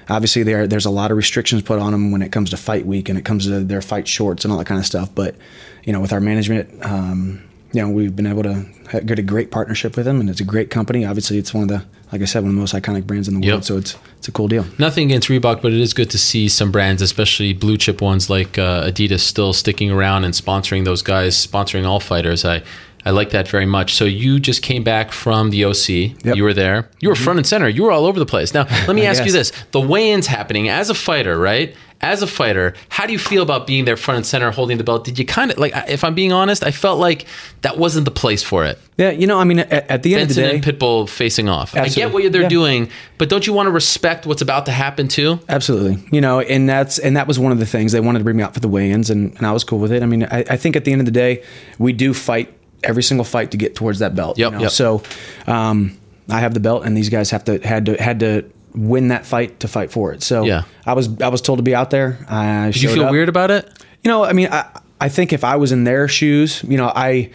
obviously 0.09 0.43
there 0.43 0.67
there's 0.67 0.85
a 0.85 0.89
lot 0.89 1.11
of 1.11 1.17
restrictions 1.17 1.61
put 1.61 1.79
on 1.79 1.91
them 1.91 2.11
when 2.11 2.21
it 2.21 2.31
comes 2.31 2.49
to 2.51 2.57
fight 2.57 2.85
week 2.85 3.09
and 3.09 3.17
it 3.17 3.25
comes 3.25 3.45
to 3.45 3.59
their 3.63 3.81
fight 3.81 4.07
shorts 4.07 4.43
and 4.43 4.51
all 4.51 4.57
that 4.57 4.65
kind 4.65 4.79
of 4.79 4.85
stuff. 4.85 5.09
But 5.13 5.35
you 5.83 5.93
know, 5.93 5.99
with 6.01 6.11
our 6.13 6.19
management, 6.19 6.83
um, 6.85 7.41
you 7.71 7.81
know, 7.81 7.89
we've 7.89 8.15
been 8.15 8.27
able 8.27 8.43
to 8.43 8.65
get 9.05 9.19
a 9.19 9.21
great 9.21 9.51
partnership 9.51 9.95
with 9.95 10.05
them, 10.05 10.19
and 10.19 10.29
it's 10.29 10.39
a 10.41 10.43
great 10.43 10.69
company. 10.71 11.05
Obviously, 11.05 11.37
it's 11.37 11.53
one 11.53 11.63
of 11.63 11.69
the 11.69 11.83
like 12.11 12.23
I 12.23 12.25
said, 12.25 12.39
one 12.41 12.49
of 12.49 12.55
the 12.55 12.59
most 12.59 12.73
iconic 12.73 13.05
brands 13.05 13.27
in 13.27 13.39
the 13.39 13.45
Yep. 13.45 13.53
world. 13.53 13.65
So 13.65 13.77
it's 13.77 13.95
it's 14.17 14.27
a 14.27 14.31
cool 14.31 14.47
deal. 14.47 14.65
Nothing 14.79 15.05
against 15.05 15.29
Reebok, 15.29 15.61
but 15.61 15.71
it 15.71 15.79
is 15.79 15.93
good 15.93 16.09
to 16.09 16.17
see 16.17 16.49
some 16.49 16.71
brands, 16.71 17.01
especially 17.03 17.53
blue 17.53 17.77
chip 17.77 18.01
ones 18.01 18.29
like 18.31 18.57
uh, 18.57 18.89
Adidas, 18.89 19.19
still 19.19 19.53
sticking 19.53 19.91
around 19.91 20.23
and 20.23 20.33
sponsoring 20.33 20.85
those 20.85 21.03
guys, 21.03 21.35
sponsoring 21.35 21.85
all 21.85 21.99
fighters. 21.99 22.43
I, 22.43 22.63
I 23.05 23.11
like 23.11 23.29
that 23.31 23.47
very 23.47 23.65
much. 23.65 23.93
So 23.95 24.05
you 24.05 24.39
just 24.39 24.61
came 24.61 24.83
back 24.83 25.11
from 25.11 25.49
the 25.51 25.65
OC. 25.65 25.89
Yep. 25.89 26.35
You 26.35 26.43
were 26.43 26.53
there. 26.53 26.89
You 26.99 27.09
were 27.09 27.15
front 27.15 27.39
and 27.39 27.47
center. 27.47 27.67
You 27.69 27.83
were 27.83 27.91
all 27.91 28.05
over 28.05 28.19
the 28.19 28.25
place. 28.25 28.53
Now, 28.53 28.63
let 28.87 28.95
me 28.95 29.05
ask 29.05 29.25
you 29.25 29.31
this: 29.31 29.51
the 29.71 29.79
weigh-ins 29.81 30.27
happening 30.27 30.69
as 30.69 30.89
a 30.89 30.93
fighter, 30.95 31.37
right? 31.37 31.75
As 32.01 32.21
a 32.21 32.27
fighter, 32.27 32.75
how 32.87 33.05
do 33.07 33.11
you 33.11 33.19
feel 33.19 33.43
about 33.43 33.67
being 33.67 33.83
there 33.83 33.97
front 33.97 34.15
and 34.19 34.25
center, 34.25 34.51
holding 34.51 34.77
the 34.77 34.85
belt? 34.85 35.03
Did 35.03 35.19
you 35.19 35.25
kind 35.25 35.51
of 35.51 35.57
like? 35.57 35.73
If 35.89 36.05
I'm 36.05 36.15
being 36.15 36.31
honest, 36.31 36.63
I 36.63 36.71
felt 36.71 36.97
like 36.97 37.25
that 37.61 37.77
wasn't 37.77 38.05
the 38.05 38.11
place 38.11 38.41
for 38.41 38.63
it. 38.63 38.79
Yeah, 38.97 39.11
you 39.11 39.27
know, 39.27 39.37
I 39.37 39.43
mean, 39.43 39.59
at, 39.59 39.71
at 39.71 40.03
the 40.03 40.15
end 40.15 40.27
Benson 40.29 40.43
of 40.45 40.49
the 40.49 40.55
and 40.55 40.63
day, 40.63 40.71
Pitbull 40.71 41.09
facing 41.09 41.49
off. 41.49 41.75
I 41.75 41.89
get 41.89 42.13
what 42.13 42.31
they're 42.31 42.43
Yeah. 42.43 42.47
doing, 42.47 42.89
but 43.17 43.27
don't 43.27 43.45
you 43.45 43.51
want 43.51 43.67
to 43.67 43.71
respect 43.71 44.25
what's 44.25 44.41
about 44.41 44.65
to 44.67 44.71
happen 44.71 45.09
too? 45.09 45.39
Absolutely. 45.49 46.01
You 46.11 46.21
know, 46.21 46.39
and 46.39 46.69
that's 46.69 46.99
and 46.99 47.17
that 47.17 47.27
was 47.27 47.37
one 47.37 47.51
of 47.51 47.59
the 47.59 47.65
things 47.65 47.91
they 47.91 47.99
wanted 47.99 48.19
to 48.19 48.23
bring 48.23 48.37
me 48.37 48.43
out 48.43 48.53
for 48.53 48.61
the 48.61 48.69
weigh-ins, 48.69 49.09
and, 49.09 49.35
and 49.35 49.45
I 49.45 49.51
was 49.51 49.65
cool 49.65 49.79
with 49.79 49.91
it. 49.91 50.01
I 50.01 50.05
mean, 50.05 50.23
I, 50.23 50.45
I 50.49 50.55
think 50.57 50.77
at 50.77 50.85
the 50.85 50.93
end 50.93 51.01
of 51.01 51.05
the 51.05 51.11
day, 51.11 51.43
we 51.79 51.91
do 51.91 52.13
fight 52.13 52.53
every 52.83 53.03
single 53.03 53.25
fight 53.25 53.51
to 53.51 53.57
get 53.57 53.75
towards 53.75 53.99
that 53.99 54.15
belt. 54.15 54.37
Yep, 54.37 54.51
you 54.51 54.57
know? 54.57 54.61
yep. 54.63 54.71
So, 54.71 55.03
um, 55.47 55.97
I 56.29 56.39
have 56.39 56.53
the 56.53 56.59
belt, 56.59 56.85
and 56.85 56.95
these 56.95 57.09
guys 57.09 57.31
have 57.31 57.43
to 57.45 57.59
had 57.59 57.85
to 57.87 57.95
had 58.01 58.19
to 58.21 58.43
win 58.75 59.07
that 59.07 59.25
fight 59.25 59.59
to 59.61 59.67
fight 59.67 59.91
for 59.91 60.13
it. 60.13 60.21
So, 60.21 60.43
Yeah. 60.45 60.63
I 60.85 60.93
was 60.93 61.09
I 61.21 61.29
was 61.29 61.41
told 61.41 61.57
to 61.59 61.63
be 61.63 61.73
out 61.75 61.89
there. 61.89 62.17
I 62.29 62.71
Did 62.71 62.81
you 62.83 62.89
feel 62.89 63.09
weird 63.09 63.29
about 63.29 63.49
it? 63.51 63.67
You 64.03 64.09
know, 64.11 64.23
I 64.23 64.33
mean, 64.33 64.47
I 64.51 64.65
I 65.01 65.09
think 65.09 65.33
if 65.33 65.43
I 65.43 65.55
was 65.55 65.71
in 65.71 65.83
their 65.85 66.07
shoes, 66.07 66.63
you 66.67 66.77
know, 66.77 66.91
I. 66.95 67.31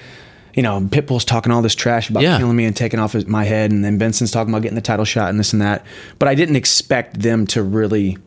You 0.57 0.63
know, 0.63 0.81
Pitbull's 0.83 1.25
talking 1.25 1.51
all 1.51 1.63
this 1.63 1.75
trash 1.75 2.09
about 2.11 2.23
Yeah. 2.23 2.39
killing 2.39 2.55
me 2.55 2.65
and 2.65 2.77
taking 2.77 3.01
off 3.01 3.15
his, 3.15 3.27
my 3.27 3.43
head, 3.43 3.73
and 3.73 3.85
then 3.85 3.99
Benson's 3.99 4.31
talking 4.31 4.55
about 4.55 4.63
getting 4.63 4.77
the 4.77 4.81
title 4.81 5.05
shot 5.05 5.29
and 5.29 5.37
this 5.41 5.53
and 5.53 5.61
that. 5.61 5.85
But 6.21 6.29
I 6.29 6.37
didn't 6.37 6.55
expect 6.55 7.21
them 7.23 7.45
to 7.49 7.63
really 7.65 8.19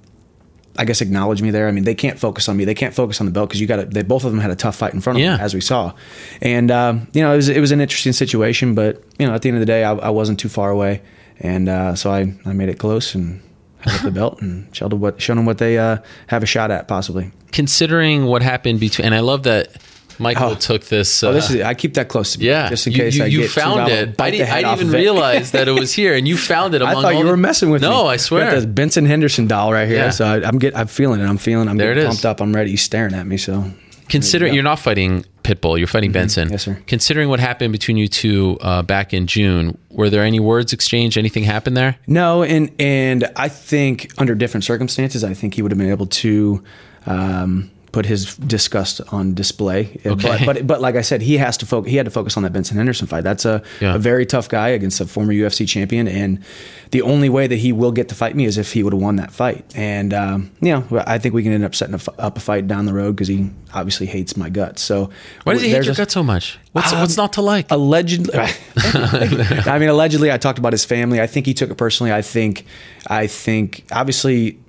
I 0.77 0.85
guess 0.85 1.01
acknowledge 1.01 1.41
me 1.41 1.51
there. 1.51 1.67
I 1.67 1.71
mean, 1.71 1.83
they 1.83 1.95
can't 1.95 2.19
focus 2.19 2.47
on 2.49 2.57
me. 2.57 2.65
They 2.65 2.75
can't 2.75 2.93
focus 2.93 3.19
on 3.19 3.25
the 3.25 3.31
belt 3.31 3.49
because 3.49 3.59
you 3.61 3.67
got. 3.67 3.89
They 3.91 4.03
both 4.03 4.23
of 4.23 4.31
them 4.31 4.39
had 4.39 4.51
a 4.51 4.55
tough 4.55 4.75
fight 4.75 4.93
in 4.93 5.01
front 5.01 5.17
of 5.17 5.23
Yeah. 5.23 5.31
them, 5.37 5.41
as 5.45 5.53
we 5.53 5.61
saw. 5.61 5.93
And 6.41 6.69
um, 6.71 7.07
you 7.13 7.21
know, 7.21 7.33
it 7.33 7.37
was 7.37 7.49
it 7.49 7.59
was 7.59 7.71
an 7.71 7.81
interesting 7.81 8.13
situation, 8.13 8.75
but 8.75 9.03
you 9.19 9.27
know, 9.27 9.33
at 9.33 9.41
the 9.41 9.49
end 9.49 9.57
of 9.57 9.61
the 9.61 9.65
day, 9.65 9.83
I, 9.83 9.93
I 9.93 10.09
wasn't 10.09 10.39
too 10.39 10.49
far 10.49 10.69
away, 10.69 11.01
and 11.39 11.67
uh, 11.69 11.95
so 11.95 12.11
I 12.11 12.33
I 12.45 12.53
made 12.53 12.69
it 12.69 12.79
close 12.79 13.15
and 13.15 13.41
held 13.79 13.97
up 13.97 14.03
the 14.03 14.11
belt 14.11 14.41
and 14.41 14.75
showed 14.75 14.91
them 14.91 14.99
what 14.99 15.21
showed 15.21 15.37
them 15.37 15.45
what 15.45 15.57
they 15.59 15.77
uh, 15.77 15.97
have 16.27 16.43
a 16.43 16.47
shot 16.47 16.71
at 16.71 16.87
possibly. 16.87 17.31
Considering 17.51 18.25
what 18.25 18.41
happened 18.41 18.79
between, 18.79 19.05
and 19.05 19.15
I 19.15 19.19
love 19.21 19.43
that 19.43 19.69
Michael 20.19 20.51
Oh. 20.51 20.55
took 20.55 20.83
this. 20.85 21.23
Uh, 21.23 21.29
oh, 21.29 21.33
this 21.33 21.49
is 21.51 21.61
I 21.61 21.73
keep 21.73 21.93
that 21.95 22.07
close 22.09 22.33
to 22.33 22.39
me, 22.39 22.45
yeah, 22.47 22.69
just 22.69 22.87
in 22.87 22.93
you, 22.93 22.99
case 22.99 23.15
you, 23.15 23.23
I 23.23 23.27
you 23.27 23.41
get 23.41 23.51
found 23.51 23.89
it. 23.91 24.19
I, 24.19 24.31
didn't, 24.31 24.49
I 24.49 24.75
didn't 24.75 24.93
it. 24.93 24.97
realize 24.97 25.51
that 25.51 25.67
it 25.67 25.71
was 25.73 25.93
here, 25.93 26.15
and 26.15 26.27
you 26.27 26.37
found 26.53 26.73
it. 26.73 26.81
I 26.81 26.93
thought 26.93 27.15
you 27.15 27.25
were 27.25 27.31
the- 27.31 27.37
messing 27.37 27.69
with 27.69 27.81
me. 27.81 27.87
No, 27.87 28.07
I 28.07 28.15
Got 28.15 28.21
swear. 28.21 28.51
this 28.55 28.65
Benson 28.65 29.05
Henderson 29.05 29.47
doll 29.47 29.71
right 29.73 29.87
here. 29.87 29.97
Yeah. 29.97 30.09
So 30.11 30.25
I, 30.25 30.47
I'm 30.47 30.57
get 30.59 30.75
I'm 30.77 30.87
feeling 30.87 31.19
it. 31.21 31.25
I'm 31.25 31.37
feeling. 31.37 31.67
I'm 31.67 31.77
There 31.77 31.93
getting 31.93 32.09
pumped 32.09 32.25
up. 32.25 32.41
I'm 32.41 32.53
ready. 32.55 32.71
He's 32.71 32.81
staring 32.81 33.13
at 33.13 33.27
me. 33.27 33.37
So 33.37 33.71
Considering 34.09 34.53
you're 34.53 34.63
not 34.63 34.79
fighting 34.79 35.25
Pitbull, 35.43 35.77
you're 35.77 35.85
fighting 35.85 36.13
Benson. 36.13 36.45
Mm-hmm. 36.45 36.53
Yes, 36.53 36.63
sir. 36.63 36.81
Considering 36.87 37.27
what 37.27 37.41
happened 37.41 37.73
between 37.73 37.97
you 37.97 38.07
two 38.07 38.57
uh, 38.61 38.81
back 38.81 39.13
in 39.13 39.27
June, 39.27 39.77
were 39.89 40.09
there 40.09 40.23
any 40.23 40.39
words 40.39 40.71
exchanged? 40.71 41.17
Anything 41.17 41.43
happened 41.43 41.75
there? 41.75 41.97
No, 42.07 42.41
and 42.43 42.71
and 42.79 43.29
I 43.35 43.49
think 43.49 44.11
under 44.17 44.33
different 44.33 44.63
circumstances, 44.63 45.25
I 45.25 45.33
think 45.33 45.55
he 45.55 45.61
would 45.61 45.71
have 45.71 45.77
been 45.77 45.89
able 45.91 46.05
to 46.07 46.63
um, 47.05 47.69
put 47.97 48.05
his 48.05 48.35
disgust 48.37 49.01
on 49.11 49.33
display. 49.33 49.81
Okay. 50.05 50.45
But, 50.45 50.45
but 50.45 50.67
but 50.67 50.81
like 50.81 50.95
I 50.95 51.01
said, 51.01 51.21
he 51.21 51.37
has 51.37 51.57
to 51.57 51.65
focus. 51.65 51.89
He 51.91 51.97
had 51.97 52.05
to 52.05 52.11
focus 52.11 52.37
on 52.37 52.43
that 52.43 52.53
Benson 52.53 52.77
Henderson 52.77 53.07
fight. 53.07 53.23
That's 53.23 53.45
a, 53.45 53.61
Yeah. 53.81 53.95
a 53.95 53.97
very 53.99 54.25
tough 54.25 54.47
guy 54.49 54.69
against 54.77 55.01
a 55.01 55.05
former 55.07 55.33
UFC 55.33 55.67
champion, 55.67 56.07
and 56.07 56.39
the 56.91 57.01
only 57.01 57.29
way 57.29 57.47
that 57.47 57.55
he 57.65 57.71
will 57.73 57.91
get 57.91 58.07
to 58.09 58.15
fight 58.15 58.35
me 58.35 58.45
is 58.45 58.57
if 58.57 58.71
he 58.73 58.83
would 58.83 58.93
have 58.93 59.01
won 59.01 59.15
that 59.15 59.31
fight. 59.31 59.65
And 59.75 60.13
um, 60.13 60.51
you 60.61 60.71
know, 60.73 60.83
I 61.07 61.17
think 61.17 61.33
we 61.33 61.41
can 61.43 61.51
end 61.53 61.63
up 61.65 61.73
setting 61.73 61.95
a 61.95 62.21
up 62.21 62.37
a 62.37 62.39
fight 62.39 62.67
down 62.67 62.85
the 62.85 62.93
road 62.93 63.15
because 63.15 63.27
he 63.29 63.49
obviously 63.73 64.05
hates 64.05 64.37
my 64.37 64.49
guts. 64.49 64.81
So 64.83 65.09
Why 65.43 65.53
does 65.53 65.63
he 65.63 65.69
hate 65.69 65.83
your 65.85 65.93
a- 65.93 65.97
gut 65.97 66.11
so 66.11 66.21
much? 66.23 66.59
What's 66.73 66.93
Um, 66.93 66.99
what's 67.01 67.17
not 67.17 67.33
to 67.33 67.41
like? 67.41 67.65
allegedly 67.71 68.37
i 68.37 69.77
mean 69.79 69.89
allegedly 69.89 70.31
i 70.31 70.37
talked 70.37 70.59
about 70.59 70.73
his 70.73 70.85
family 70.85 71.19
i 71.19 71.25
think 71.27 71.45
he 71.47 71.53
took 71.53 71.69
it 71.71 71.75
personally 71.75 72.13
i 72.13 72.21
think 72.21 72.65
i 73.07 73.25
think 73.27 73.83
obviously 73.91 74.59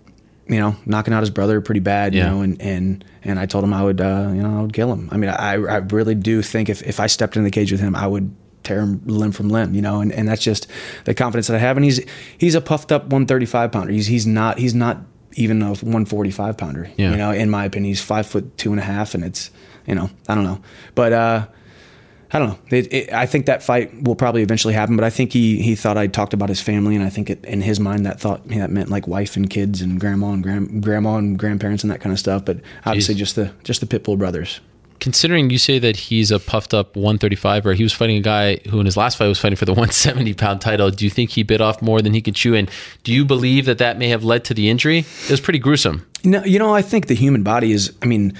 you 0.48 0.58
know 0.58 0.76
knocking 0.86 1.12
out 1.12 1.20
his 1.20 1.30
brother 1.30 1.60
pretty 1.60 1.80
bad 1.80 2.14
you 2.14 2.22
know 2.22 2.40
and 2.40 2.60
and 2.60 3.04
and 3.22 3.38
i 3.38 3.46
told 3.46 3.62
him 3.62 3.74
i 3.74 3.82
would 3.82 4.00
uh 4.00 4.30
you 4.34 4.42
know 4.42 4.58
i 4.58 4.62
would 4.62 4.72
kill 4.72 4.92
him 4.92 5.08
i 5.12 5.16
mean 5.16 5.30
i 5.30 5.52
i 5.52 5.76
really 5.76 6.14
do 6.14 6.40
think 6.42 6.68
if 6.68 6.82
if 6.82 7.00
i 7.00 7.06
stepped 7.06 7.36
in 7.36 7.44
the 7.44 7.50
cage 7.50 7.70
with 7.70 7.80
him 7.80 7.94
i 7.94 8.06
would 8.06 8.34
tear 8.68 8.80
him 8.80 9.00
limb 9.06 9.32
from 9.32 9.48
limb, 9.48 9.74
you 9.74 9.80
know, 9.80 10.00
and, 10.00 10.12
and 10.12 10.28
that's 10.28 10.42
just 10.42 10.66
the 11.04 11.14
confidence 11.14 11.46
that 11.46 11.56
I 11.56 11.58
have. 11.58 11.76
And 11.76 11.84
he's 11.84 12.04
he's 12.36 12.54
a 12.54 12.60
puffed 12.60 12.92
up 12.92 13.04
135 13.04 13.72
pounder. 13.72 13.92
He's 13.92 14.06
he's 14.06 14.26
not 14.26 14.58
he's 14.58 14.74
not 14.74 14.98
even 15.34 15.62
a 15.62 15.68
145 15.68 16.56
pounder. 16.56 16.90
Yeah. 16.96 17.10
You 17.10 17.16
know, 17.16 17.30
in 17.30 17.50
my 17.50 17.64
opinion, 17.64 17.88
he's 17.88 18.02
five 18.02 18.26
foot 18.26 18.56
two 18.58 18.70
and 18.70 18.80
a 18.80 18.84
half, 18.84 19.14
and 19.14 19.24
it's 19.24 19.50
you 19.86 19.94
know 19.94 20.10
I 20.28 20.34
don't 20.34 20.44
know, 20.44 20.60
but 20.94 21.12
uh, 21.12 21.46
I 22.31 22.39
don't 22.39 22.48
know. 22.48 22.58
It, 22.76 22.92
it, 22.92 23.12
I 23.12 23.24
think 23.24 23.47
that 23.47 23.62
fight 23.62 24.02
will 24.02 24.15
probably 24.15 24.42
eventually 24.42 24.74
happen, 24.74 24.97
but 24.97 25.05
I 25.05 25.10
think 25.10 25.32
he 25.32 25.62
he 25.62 25.74
thought 25.74 25.97
I 25.97 26.07
talked 26.07 26.34
about 26.34 26.50
his 26.50 26.60
family, 26.60 26.94
and 26.94 27.02
I 27.02 27.08
think 27.08 27.31
it, 27.31 27.42
in 27.44 27.62
his 27.62 27.81
mind 27.81 28.05
that 28.05 28.20
thought 28.20 28.47
that 28.48 28.70
meant 28.70 28.90
like 28.90 29.07
wife 29.07 29.34
and 29.36 29.48
kids 29.48 29.81
and 29.81 29.98
grandma 29.98 30.32
and 30.32 30.42
grand, 30.42 30.82
grandma 30.82 31.16
and 31.16 31.39
grandparents 31.39 31.84
and 31.84 31.90
that 31.90 32.00
kind 32.00 32.12
of 32.12 32.18
stuff. 32.18 32.44
But 32.44 32.60
obviously, 32.84 33.15
Jeez. 33.15 33.18
just 33.18 33.36
the 33.36 33.52
just 33.65 33.81
the 33.81 33.86
Pitbull 33.86 34.18
brothers. 34.18 34.60
Considering 35.00 35.48
you 35.48 35.58
say 35.58 35.78
that 35.78 35.97
he's 35.97 36.32
a 36.32 36.40
puffed 36.40 36.74
up 36.74 36.97
135, 36.97 37.66
or 37.66 37.73
he 37.73 37.84
was 37.84 37.92
fighting 37.92 38.16
a 38.16 38.20
guy 38.20 38.57
who 38.68 38.81
in 38.81 38.84
his 38.84 38.97
last 38.97 39.16
fight 39.16 39.28
was 39.28 39.39
fighting 39.39 39.57
for 39.57 39.65
the 39.65 39.73
170 39.73 40.34
pound 40.34 40.60
title, 40.60 40.90
do 40.90 41.05
you 41.05 41.10
think 41.10 41.31
he 41.31 41.42
bit 41.44 41.60
off 41.60 41.81
more 41.81 42.02
than 42.02 42.12
he 42.12 42.20
could 42.20 42.34
chew? 42.34 42.55
And 42.55 42.70
do 43.05 43.12
you 43.12 43.24
believe 43.24 43.65
that 43.66 43.78
that 43.78 43.97
may 43.97 44.08
have 44.08 44.24
led 44.24 44.44
to 44.47 44.55
the 44.55 44.68
injury? 44.68 44.98
It 44.98 45.31
was 45.31 45.40
pretty 45.40 45.60
gruesome. 45.60 46.05
No, 46.24 46.44
you 46.44 46.58
know, 46.58 46.74
I 46.74 46.82
think 46.82 47.07
the 47.07 47.15
human 47.15 47.42
body 47.42 47.73
is. 47.73 47.92
I 48.02 48.07
mean, 48.07 48.36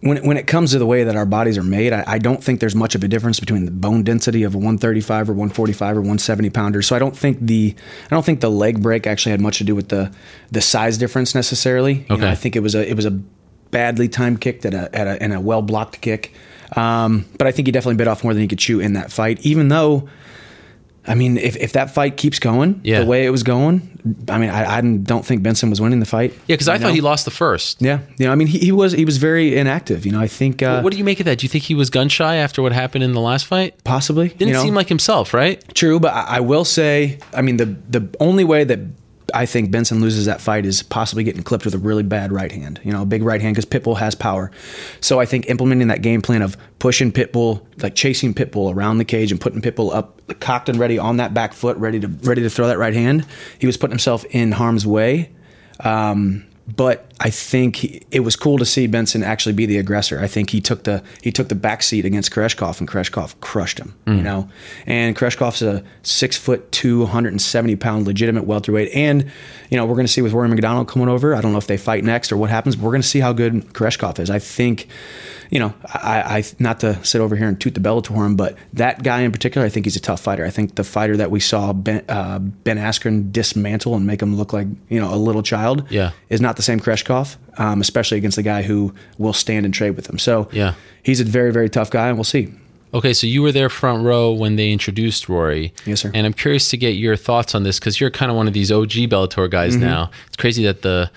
when 0.00 0.24
when 0.26 0.36
it 0.36 0.46
comes 0.46 0.72
to 0.72 0.78
the 0.78 0.86
way 0.86 1.04
that 1.04 1.16
our 1.16 1.26
bodies 1.26 1.56
are 1.58 1.62
made, 1.62 1.92
I, 1.92 2.04
I 2.06 2.18
don't 2.18 2.42
think 2.42 2.60
there's 2.60 2.74
much 2.74 2.94
of 2.94 3.02
a 3.02 3.08
difference 3.08 3.40
between 3.40 3.64
the 3.64 3.70
bone 3.70 4.02
density 4.02 4.42
of 4.42 4.54
a 4.54 4.58
135 4.58 5.30
or 5.30 5.32
145 5.32 5.96
or 5.96 6.00
170 6.00 6.50
pounder. 6.50 6.82
So 6.82 6.94
I 6.94 6.98
don't 6.98 7.16
think 7.16 7.38
the 7.40 7.74
I 8.04 8.08
don't 8.14 8.24
think 8.24 8.40
the 8.40 8.50
leg 8.50 8.82
break 8.82 9.06
actually 9.06 9.30
had 9.32 9.40
much 9.40 9.58
to 9.58 9.64
do 9.64 9.74
with 9.74 9.88
the 9.88 10.12
the 10.50 10.60
size 10.60 10.98
difference 10.98 11.34
necessarily. 11.34 11.94
You 11.94 12.04
know, 12.10 12.16
Okay. 12.16 12.30
I 12.30 12.34
think 12.34 12.56
it 12.56 12.60
was 12.60 12.74
a 12.74 12.88
it 12.88 12.94
was 12.94 13.06
a 13.06 13.10
badly 13.70 14.08
timed 14.08 14.40
kick 14.40 14.64
at 14.64 14.74
a 14.74 14.94
at 14.94 15.06
a 15.06 15.22
and 15.22 15.32
a 15.32 15.40
well 15.40 15.62
blocked 15.62 16.00
kick. 16.00 16.32
Um, 16.76 17.24
but 17.38 17.46
I 17.46 17.52
think 17.52 17.66
he 17.66 17.72
definitely 17.72 17.96
bit 17.96 18.08
off 18.08 18.24
more 18.24 18.34
than 18.34 18.42
he 18.42 18.48
could 18.48 18.58
chew 18.58 18.80
in 18.80 18.94
that 18.94 19.10
fight, 19.12 19.40
even 19.46 19.68
though. 19.68 20.08
I 21.08 21.14
mean, 21.14 21.38
if, 21.38 21.56
if 21.56 21.72
that 21.72 21.90
fight 21.94 22.16
keeps 22.16 22.38
going 22.38 22.80
Yeah. 22.82 23.00
the 23.00 23.06
way 23.06 23.26
it 23.26 23.30
was 23.30 23.42
going, 23.42 23.82
I 24.28 24.38
mean, 24.38 24.50
I, 24.50 24.78
I 24.78 24.80
don't 24.80 25.24
think 25.24 25.42
Benson 25.42 25.70
was 25.70 25.80
winning 25.80 26.00
the 26.00 26.06
fight. 26.06 26.32
Yeah, 26.46 26.54
because 26.54 26.68
I 26.68 26.74
You 26.74 26.80
thought 26.80 26.88
know? 26.88 26.94
he 26.94 27.00
lost 27.00 27.24
the 27.24 27.30
first. 27.30 27.80
Yeah, 27.82 28.00
you 28.18 28.26
know, 28.26 28.32
I 28.32 28.34
mean, 28.34 28.46
he, 28.48 28.58
he 28.58 28.72
was 28.72 28.92
he 28.92 29.04
was 29.04 29.16
very 29.18 29.56
inactive. 29.56 30.04
You 30.06 30.12
know, 30.12 30.20
I 30.20 30.28
think 30.28 30.62
uh, 30.62 30.80
what 30.82 30.92
do 30.92 30.98
you 30.98 31.04
make 31.04 31.18
of 31.20 31.26
that? 31.26 31.38
Do 31.38 31.44
you 31.44 31.48
think 31.48 31.64
he 31.64 31.74
was 31.74 31.90
gun 31.90 32.08
shy 32.08 32.36
after 32.36 32.62
what 32.62 32.72
happened 32.72 33.04
in 33.04 33.12
the 33.12 33.20
last 33.20 33.46
fight? 33.46 33.82
possibly 33.84 34.28
Didn't 34.28 34.48
you 34.48 34.52
know, 34.54 34.62
seem 34.62 34.74
like 34.74 34.88
himself, 34.88 35.32
right? 35.34 35.62
true, 35.74 35.98
but 36.00 36.12
I, 36.14 36.36
I 36.36 36.40
will 36.40 36.64
say, 36.64 37.18
I 37.34 37.42
mean, 37.42 37.56
the 37.56 37.66
the 37.88 38.08
only 38.20 38.44
way 38.44 38.64
that 38.64 38.80
I 39.34 39.46
think 39.46 39.70
Benson 39.70 40.00
loses 40.00 40.26
that 40.26 40.40
fight 40.40 40.64
is 40.64 40.82
possibly 40.82 41.24
getting 41.24 41.42
clipped 41.42 41.64
with 41.64 41.74
a 41.74 41.78
really 41.78 42.02
bad 42.02 42.32
right 42.32 42.52
hand. 42.52 42.80
You 42.84 42.92
know, 42.92 43.02
a 43.02 43.06
big 43.06 43.22
right 43.22 43.40
hand 43.40 43.56
because 43.56 43.66
Pitbull 43.66 43.96
has 43.96 44.14
power. 44.14 44.50
So 45.00 45.18
I 45.18 45.26
think 45.26 45.48
implementing 45.48 45.88
that 45.88 46.02
game 46.02 46.22
plan 46.22 46.42
of 46.42 46.56
pushing 46.78 47.10
Pitbull, 47.10 47.64
like 47.82 47.94
chasing 47.94 48.34
Pitbull 48.34 48.74
around 48.74 48.98
the 48.98 49.04
cage 49.04 49.32
and 49.32 49.40
putting 49.40 49.60
Pitbull 49.60 49.94
up, 49.94 50.20
cocked 50.40 50.68
and 50.68 50.78
ready 50.78 50.98
on 50.98 51.16
that 51.16 51.34
back 51.34 51.52
foot, 51.52 51.76
ready 51.78 51.98
to 52.00 52.08
ready 52.08 52.42
to 52.42 52.50
throw 52.50 52.68
that 52.68 52.78
right 52.78 52.94
hand. 52.94 53.26
He 53.58 53.66
was 53.66 53.76
putting 53.76 53.92
himself 53.92 54.24
in 54.30 54.52
harm's 54.52 54.86
way. 54.86 55.30
Um, 55.80 56.46
but 56.74 57.10
I 57.18 57.30
think 57.30 57.76
he, 57.76 58.02
it 58.10 58.20
was 58.20 58.36
cool 58.36 58.58
to 58.58 58.66
see 58.66 58.86
Benson 58.86 59.22
actually 59.22 59.54
be 59.54 59.64
the 59.64 59.78
aggressor. 59.78 60.20
I 60.20 60.26
think 60.26 60.50
he 60.50 60.60
took 60.60 60.82
the 60.84 61.02
he 61.22 61.32
took 61.32 61.48
the 61.48 61.54
back 61.54 61.82
seat 61.82 62.04
against 62.04 62.30
Koreshkov, 62.30 62.78
and 62.78 62.86
Koreshkov 62.86 63.40
crushed 63.40 63.78
him. 63.78 63.94
You 64.06 64.22
know, 64.22 64.48
and 64.86 65.16
Koreshkov's 65.16 65.62
a 65.62 65.82
six 66.02 66.36
foot 66.36 66.70
two, 66.72 67.00
170 67.00 67.74
pound 67.76 68.06
legitimate 68.06 68.44
welterweight. 68.44 68.90
And 68.94 69.30
you 69.70 69.76
know, 69.76 69.86
we're 69.86 69.94
going 69.94 70.06
to 70.06 70.12
see 70.12 70.22
with 70.22 70.32
Rory 70.32 70.48
MacDonald 70.48 70.88
coming 70.88 71.08
over. 71.08 71.34
I 71.34 71.40
don't 71.40 71.52
know 71.52 71.58
if 71.58 71.66
they 71.66 71.78
fight 71.78 72.04
next 72.04 72.30
or 72.32 72.36
what 72.36 72.50
happens. 72.50 72.76
But 72.76 72.84
we're 72.84 72.92
going 72.92 73.02
to 73.02 73.08
see 73.08 73.20
how 73.20 73.32
good 73.32 73.54
Koreshkov 73.72 74.18
is. 74.20 74.28
I 74.30 74.38
think, 74.38 74.86
you 75.50 75.58
know, 75.58 75.74
I, 75.86 76.38
I 76.38 76.44
not 76.58 76.80
to 76.80 77.02
sit 77.04 77.20
over 77.20 77.34
here 77.34 77.48
and 77.48 77.60
toot 77.60 77.74
the 77.74 77.80
Bellator 77.80 78.08
horn, 78.08 78.36
but 78.36 78.56
that 78.74 79.02
guy 79.02 79.22
in 79.22 79.32
particular, 79.32 79.66
I 79.66 79.70
think 79.70 79.86
he's 79.86 79.96
a 79.96 80.00
tough 80.00 80.20
fighter. 80.20 80.44
I 80.44 80.50
think 80.50 80.74
the 80.76 80.84
fighter 80.84 81.16
that 81.16 81.30
we 81.30 81.40
saw 81.40 81.72
Ben, 81.72 82.04
uh, 82.08 82.38
ben 82.38 82.76
Askren 82.78 83.32
dismantle 83.32 83.94
and 83.96 84.06
make 84.06 84.20
him 84.22 84.36
look 84.36 84.52
like 84.52 84.68
you 84.88 85.00
know 85.00 85.12
a 85.12 85.16
little 85.16 85.42
child 85.42 85.86
Yeah. 85.90 86.10
is 86.28 86.40
not 86.40 86.56
the 86.56 86.62
same 86.62 86.78
Koreshkov, 86.78 87.05
um, 87.10 87.80
especially 87.80 88.18
against 88.18 88.36
the 88.36 88.42
guy 88.42 88.62
who 88.62 88.94
will 89.18 89.32
stand 89.32 89.64
and 89.64 89.72
trade 89.74 89.90
with 89.96 90.08
him. 90.08 90.18
So 90.18 90.48
Yeah. 90.52 90.74
he's 91.02 91.20
a 91.20 91.24
very, 91.24 91.52
very 91.52 91.68
tough 91.70 91.90
guy, 91.90 92.08
and 92.08 92.16
we'll 92.16 92.24
see. 92.24 92.48
Okay, 92.94 93.12
so 93.12 93.26
you 93.26 93.42
were 93.42 93.52
there 93.52 93.68
front 93.68 94.04
row 94.04 94.32
when 94.32 94.56
they 94.56 94.70
introduced 94.70 95.28
Rory. 95.28 95.72
Yes, 95.84 96.00
sir. 96.00 96.10
And 96.14 96.24
I'm 96.26 96.32
curious 96.32 96.70
to 96.70 96.76
get 96.76 96.90
your 96.90 97.16
thoughts 97.16 97.54
on 97.54 97.62
this 97.62 97.78
because 97.78 98.00
you're 98.00 98.10
kind 98.10 98.30
of 98.30 98.36
one 98.36 98.46
of 98.46 98.54
these 98.54 98.70
OG 98.72 99.08
Bellator 99.08 99.50
guys 99.50 99.72
Mm-hmm. 99.74 99.84
now. 99.84 100.10
It's 100.28 100.36
crazy 100.36 100.64
that 100.64 100.82
the 100.82 101.10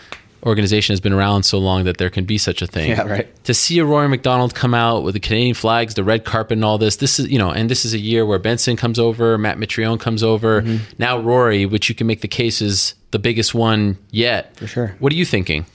organization 0.44 0.94
has 0.94 1.00
been 1.00 1.14
around 1.14 1.44
so 1.44 1.58
long 1.58 1.84
that 1.84 1.98
there 1.98 2.10
can 2.10 2.26
be 2.26 2.38
such 2.38 2.62
a 2.62 2.68
thing. 2.68 2.90
Yeah, 2.90 3.02
right. 3.08 3.44
To 3.46 3.54
see 3.54 3.80
a 3.80 3.86
Rory 3.86 4.08
MacDonald 4.08 4.56
come 4.56 4.74
out 4.74 5.04
with 5.04 5.14
the 5.14 5.20
Canadian 5.20 5.54
flags, 5.56 5.94
the 5.96 6.04
red 6.04 6.24
carpet, 6.26 6.54
and 6.58 6.66
all 6.66 6.78
this, 6.78 6.96
this 6.98 7.20
is 7.20 7.30
you 7.30 7.38
know, 7.38 7.52
and 7.52 7.70
this 7.70 7.86
is 7.86 7.94
a 7.94 8.00
year 8.00 8.26
where 8.26 8.40
Benson 8.40 8.76
comes 8.78 9.00
over, 9.00 9.38
Matt 9.38 9.58
Mitrione 9.58 10.00
comes 10.00 10.24
over, 10.24 10.62
Mm-hmm. 10.62 10.84
now 10.98 11.20
Rory, 11.20 11.66
which 11.66 11.90
you 11.90 11.96
can 11.96 12.08
make 12.08 12.22
the 12.22 12.28
case 12.28 12.62
is 12.62 12.96
the 13.12 13.20
biggest 13.20 13.54
one 13.56 13.98
yet. 14.12 14.56
For 14.56 14.68
sure. 14.68 14.96
What 15.00 15.12
are 15.12 15.16
you 15.16 15.26
thinking? 15.26 15.66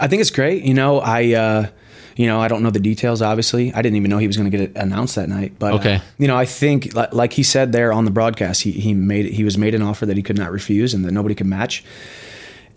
I 0.00 0.08
think 0.08 0.20
it's 0.20 0.30
great. 0.30 0.64
You 0.64 0.74
know, 0.74 1.00
I, 1.00 1.34
uh, 1.34 1.66
you 2.16 2.26
know, 2.26 2.40
I 2.40 2.48
don't 2.48 2.62
know 2.64 2.70
the 2.70 2.80
details. 2.80 3.22
Obviously, 3.22 3.72
I 3.74 3.82
didn't 3.82 3.96
even 3.96 4.10
know 4.10 4.18
he 4.18 4.26
was 4.26 4.36
going 4.36 4.50
to 4.50 4.56
get 4.56 4.70
it 4.70 4.76
announced 4.76 5.14
that 5.16 5.28
night. 5.28 5.52
But 5.58 5.72
uh, 5.72 5.76
Okay. 5.76 6.00
you 6.18 6.26
know, 6.26 6.36
I 6.36 6.46
think 6.46 6.94
li- 6.94 7.06
like 7.12 7.32
he 7.34 7.42
said 7.44 7.70
there 7.72 7.92
on 7.92 8.04
the 8.06 8.10
broadcast, 8.10 8.62
he 8.62 8.72
he 8.72 8.94
made 8.94 9.26
he 9.26 9.44
was 9.44 9.56
made 9.56 9.74
an 9.74 9.82
offer 9.82 10.04
that 10.06 10.16
he 10.16 10.22
could 10.22 10.36
not 10.38 10.50
refuse 10.50 10.94
and 10.94 11.04
that 11.04 11.12
nobody 11.12 11.34
could 11.36 11.46
match. 11.46 11.84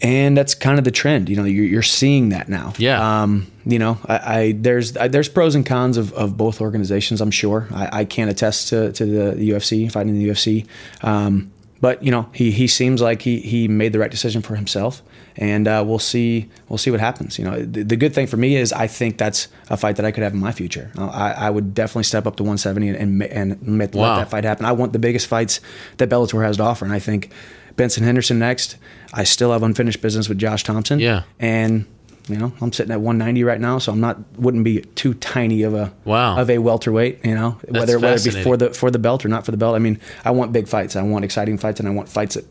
And 0.03 0.35
that's 0.35 0.55
kind 0.55 0.79
of 0.79 0.83
the 0.83 0.91
trend. 0.91 1.29
You 1.29 1.35
know, 1.35 1.43
you're, 1.43 1.65
you're 1.65 1.83
seeing 1.83 2.29
that 2.29 2.49
now. 2.49 2.73
Yeah. 2.77 3.21
Um, 3.23 3.47
you 3.65 3.77
know, 3.77 3.99
I, 4.07 4.15
I 4.39 4.51
there's 4.53 4.97
I, 4.97 5.07
there's 5.07 5.29
pros 5.29 5.53
and 5.53 5.65
cons 5.65 5.97
of, 5.97 6.11
of 6.13 6.35
both 6.37 6.59
organizations. 6.61 7.21
I'm 7.21 7.29
sure. 7.31 7.67
I, 7.73 7.99
I 7.99 8.05
can't 8.05 8.29
attest 8.31 8.69
to, 8.69 8.91
to 8.93 9.05
the 9.05 9.49
UFC 9.51 9.91
fighting 9.91 10.17
the 10.17 10.27
UFC. 10.29 10.65
Um, 11.03 11.51
but 11.79 12.01
you 12.03 12.09
know, 12.11 12.29
he 12.33 12.51
he 12.51 12.67
seems 12.67 13.01
like 13.01 13.21
he 13.21 13.39
he 13.41 13.67
made 13.67 13.93
the 13.93 13.99
right 13.99 14.09
decision 14.11 14.41
for 14.43 14.55
himself, 14.55 15.01
and 15.35 15.67
uh, 15.67 15.83
we'll 15.85 15.97
see 15.99 16.47
we'll 16.69 16.77
see 16.77 16.91
what 16.91 16.99
happens. 16.99 17.39
You 17.39 17.45
know, 17.45 17.59
the, 17.59 17.83
the 17.83 17.95
good 17.95 18.13
thing 18.13 18.27
for 18.27 18.37
me 18.37 18.55
is 18.55 18.71
I 18.71 18.85
think 18.87 19.17
that's 19.17 19.47
a 19.69 19.77
fight 19.77 19.95
that 19.95 20.05
I 20.05 20.11
could 20.11 20.21
have 20.23 20.33
in 20.33 20.39
my 20.39 20.51
future. 20.51 20.91
Uh, 20.97 21.07
I, 21.07 21.31
I 21.31 21.49
would 21.49 21.73
definitely 21.73 22.03
step 22.03 22.27
up 22.27 22.35
to 22.37 22.43
170 22.43 22.89
and 22.89 22.97
and, 23.23 23.23
and 23.61 23.77
let, 23.79 23.93
Wow. 23.95 24.15
let 24.15 24.19
that 24.23 24.29
fight 24.31 24.43
happen. 24.43 24.65
I 24.65 24.73
want 24.73 24.93
the 24.93 24.99
biggest 24.99 25.25
fights 25.27 25.59
that 25.97 26.07
Bellator 26.09 26.43
has 26.45 26.57
to 26.57 26.63
offer, 26.63 26.85
and 26.85 26.93
I 26.93 26.99
think 26.99 27.31
Benson 27.75 28.03
Henderson 28.03 28.37
next. 28.37 28.77
I 29.13 29.23
still 29.25 29.51
have 29.51 29.63
unfinished 29.63 30.01
business 30.01 30.29
with 30.29 30.37
Josh 30.37 30.63
Thompson. 30.63 30.99
Yeah. 30.99 31.23
and 31.39 31.85
you 32.29 32.37
know 32.37 32.53
I'm 32.61 32.71
sitting 32.71 32.91
at 32.91 33.01
190 33.01 33.43
right 33.43 33.59
now, 33.59 33.79
so 33.79 33.91
I'm 33.91 33.99
not 33.99 34.17
wouldn't 34.37 34.63
be 34.63 34.81
too 34.81 35.15
tiny 35.15 35.63
of 35.63 35.73
a 35.73 35.91
Wow. 36.05 36.37
of 36.37 36.49
a 36.49 36.59
welterweight. 36.59 37.25
You 37.25 37.35
know, 37.35 37.57
whether 37.67 37.99
whether 37.99 38.15
it 38.29 38.35
be 38.35 38.43
for 38.43 38.57
the 38.57 38.69
for 38.73 38.91
the 38.91 38.99
belt 38.99 39.25
or 39.25 39.27
not 39.27 39.43
for 39.43 39.51
the 39.51 39.57
belt. 39.57 39.75
I 39.75 39.79
mean, 39.79 39.99
I 40.23 40.31
want 40.31 40.53
big 40.53 40.67
fights. 40.67 40.95
I 40.95 41.01
want 41.01 41.25
exciting 41.25 41.57
fights, 41.57 41.79
and 41.79 41.89
I 41.89 41.91
want 41.91 42.09
fights 42.09 42.35
that 42.35 42.45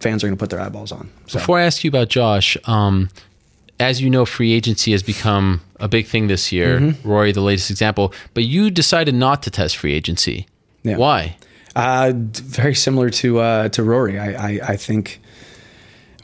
fans 0.00 0.22
are 0.22 0.28
going 0.28 0.36
to 0.36 0.40
put 0.40 0.50
their 0.50 0.60
eyeballs 0.60 0.92
on. 0.92 1.10
So. 1.26 1.38
Before 1.40 1.58
I 1.58 1.64
ask 1.64 1.82
you 1.82 1.88
about 1.88 2.08
Josh, 2.08 2.56
um, 2.66 3.08
as 3.80 4.00
you 4.00 4.08
know, 4.10 4.24
free 4.24 4.52
agency 4.52 4.92
has 4.92 5.02
become 5.02 5.60
a 5.80 5.88
big 5.88 6.06
thing 6.06 6.28
this 6.28 6.52
year. 6.52 6.78
Mm-hmm. 6.78 7.08
Rory, 7.08 7.32
the 7.32 7.40
latest 7.40 7.70
example, 7.70 8.12
but 8.32 8.44
you 8.44 8.70
decided 8.70 9.14
not 9.14 9.42
to 9.42 9.50
test 9.50 9.76
free 9.76 9.92
agency. 9.92 10.46
Yeah. 10.84 10.98
Why? 10.98 11.36
Uh, 11.74 12.12
very 12.14 12.74
similar 12.74 13.10
to 13.10 13.40
uh, 13.40 13.68
to 13.70 13.82
Rory. 13.82 14.18
I, 14.20 14.28
I, 14.52 14.60
I 14.68 14.76
think 14.76 15.20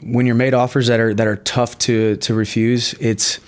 when 0.05 0.25
you're 0.25 0.35
made 0.35 0.53
offers 0.53 0.87
that 0.87 0.99
are 0.99 1.13
that 1.13 1.27
are 1.27 1.37
tough 1.37 1.77
to 1.79 2.17
to 2.17 2.33
refuse, 2.33 2.93
it's 2.99 3.39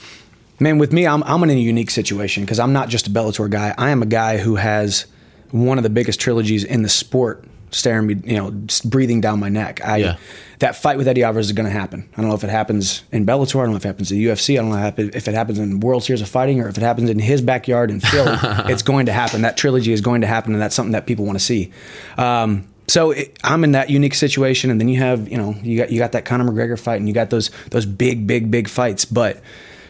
man. 0.59 0.77
With 0.77 0.93
me, 0.93 1.05
I'm 1.07 1.23
I'm 1.23 1.43
in 1.43 1.49
a 1.49 1.53
unique 1.53 1.91
situation 1.91 2.43
because 2.43 2.59
I'm 2.59 2.73
not 2.73 2.89
just 2.89 3.07
a 3.07 3.09
Bellator 3.09 3.49
guy. 3.49 3.73
I 3.77 3.89
am 3.91 4.01
a 4.01 4.05
guy 4.07 4.37
who 4.37 4.55
has 4.55 5.05
one 5.51 5.77
of 5.77 5.83
the 5.83 5.89
biggest 5.89 6.19
trilogies 6.19 6.63
in 6.63 6.81
the 6.81 6.89
sport 6.89 7.45
staring 7.71 8.07
me, 8.07 8.15
you 8.23 8.37
know, 8.37 8.51
breathing 8.85 9.19
down 9.19 9.39
my 9.39 9.49
neck. 9.49 9.83
I 9.85 9.97
Yeah. 9.97 10.15
that 10.59 10.77
fight 10.77 10.97
with 10.97 11.07
Eddie 11.09 11.23
Alvarez 11.23 11.47
is 11.47 11.51
going 11.51 11.65
to 11.65 11.71
happen. 11.77 12.07
I 12.15 12.21
don't 12.21 12.29
know 12.29 12.35
if 12.35 12.43
it 12.43 12.49
happens 12.49 13.03
in 13.11 13.25
Bellator. 13.25 13.59
I 13.59 13.63
don't 13.63 13.71
know 13.71 13.75
if 13.77 13.83
it 13.83 13.87
happens 13.89 14.11
in 14.11 14.17
the 14.17 14.23
UFC. 14.27 14.57
I 14.57 14.61
don't 14.61 14.69
know 14.71 14.87
if 14.87 14.97
it- 14.99 15.15
if 15.15 15.27
it 15.27 15.33
happens 15.33 15.59
in 15.59 15.81
World 15.81 16.03
Series 16.03 16.21
of 16.21 16.29
Fighting 16.29 16.61
or 16.61 16.69
if 16.69 16.77
it 16.77 16.81
happens 16.83 17.09
in 17.09 17.19
his 17.19 17.41
backyard 17.41 17.91
in 17.91 17.99
Philly. 17.99 18.37
it's 18.71 18.81
going 18.81 19.07
to 19.07 19.11
happen. 19.11 19.41
That 19.41 19.57
trilogy 19.57 19.91
is 19.91 19.99
going 19.99 20.21
to 20.21 20.27
happen, 20.27 20.53
and 20.53 20.61
that's 20.61 20.73
something 20.75 20.93
that 20.93 21.05
people 21.05 21.25
want 21.25 21.37
to 21.37 21.43
see. 21.43 21.71
Um, 22.17 22.63
so 22.87 23.11
it, 23.11 23.37
I'm 23.43 23.63
in 23.63 23.71
that 23.73 23.89
unique 23.89 24.15
situation, 24.15 24.69
and 24.69 24.79
then 24.79 24.87
you 24.87 24.99
have 24.99 25.29
you 25.29 25.37
know 25.37 25.55
you 25.61 25.77
got 25.77 25.91
you 25.91 25.99
got 25.99 26.11
that 26.13 26.25
Conor 26.25 26.45
McGregor 26.45 26.79
fight, 26.79 26.97
and 26.97 27.07
you 27.07 27.13
got 27.13 27.29
those 27.29 27.51
those 27.71 27.85
big 27.85 28.27
big 28.27 28.51
big 28.51 28.67
fights. 28.67 29.05
But 29.05 29.41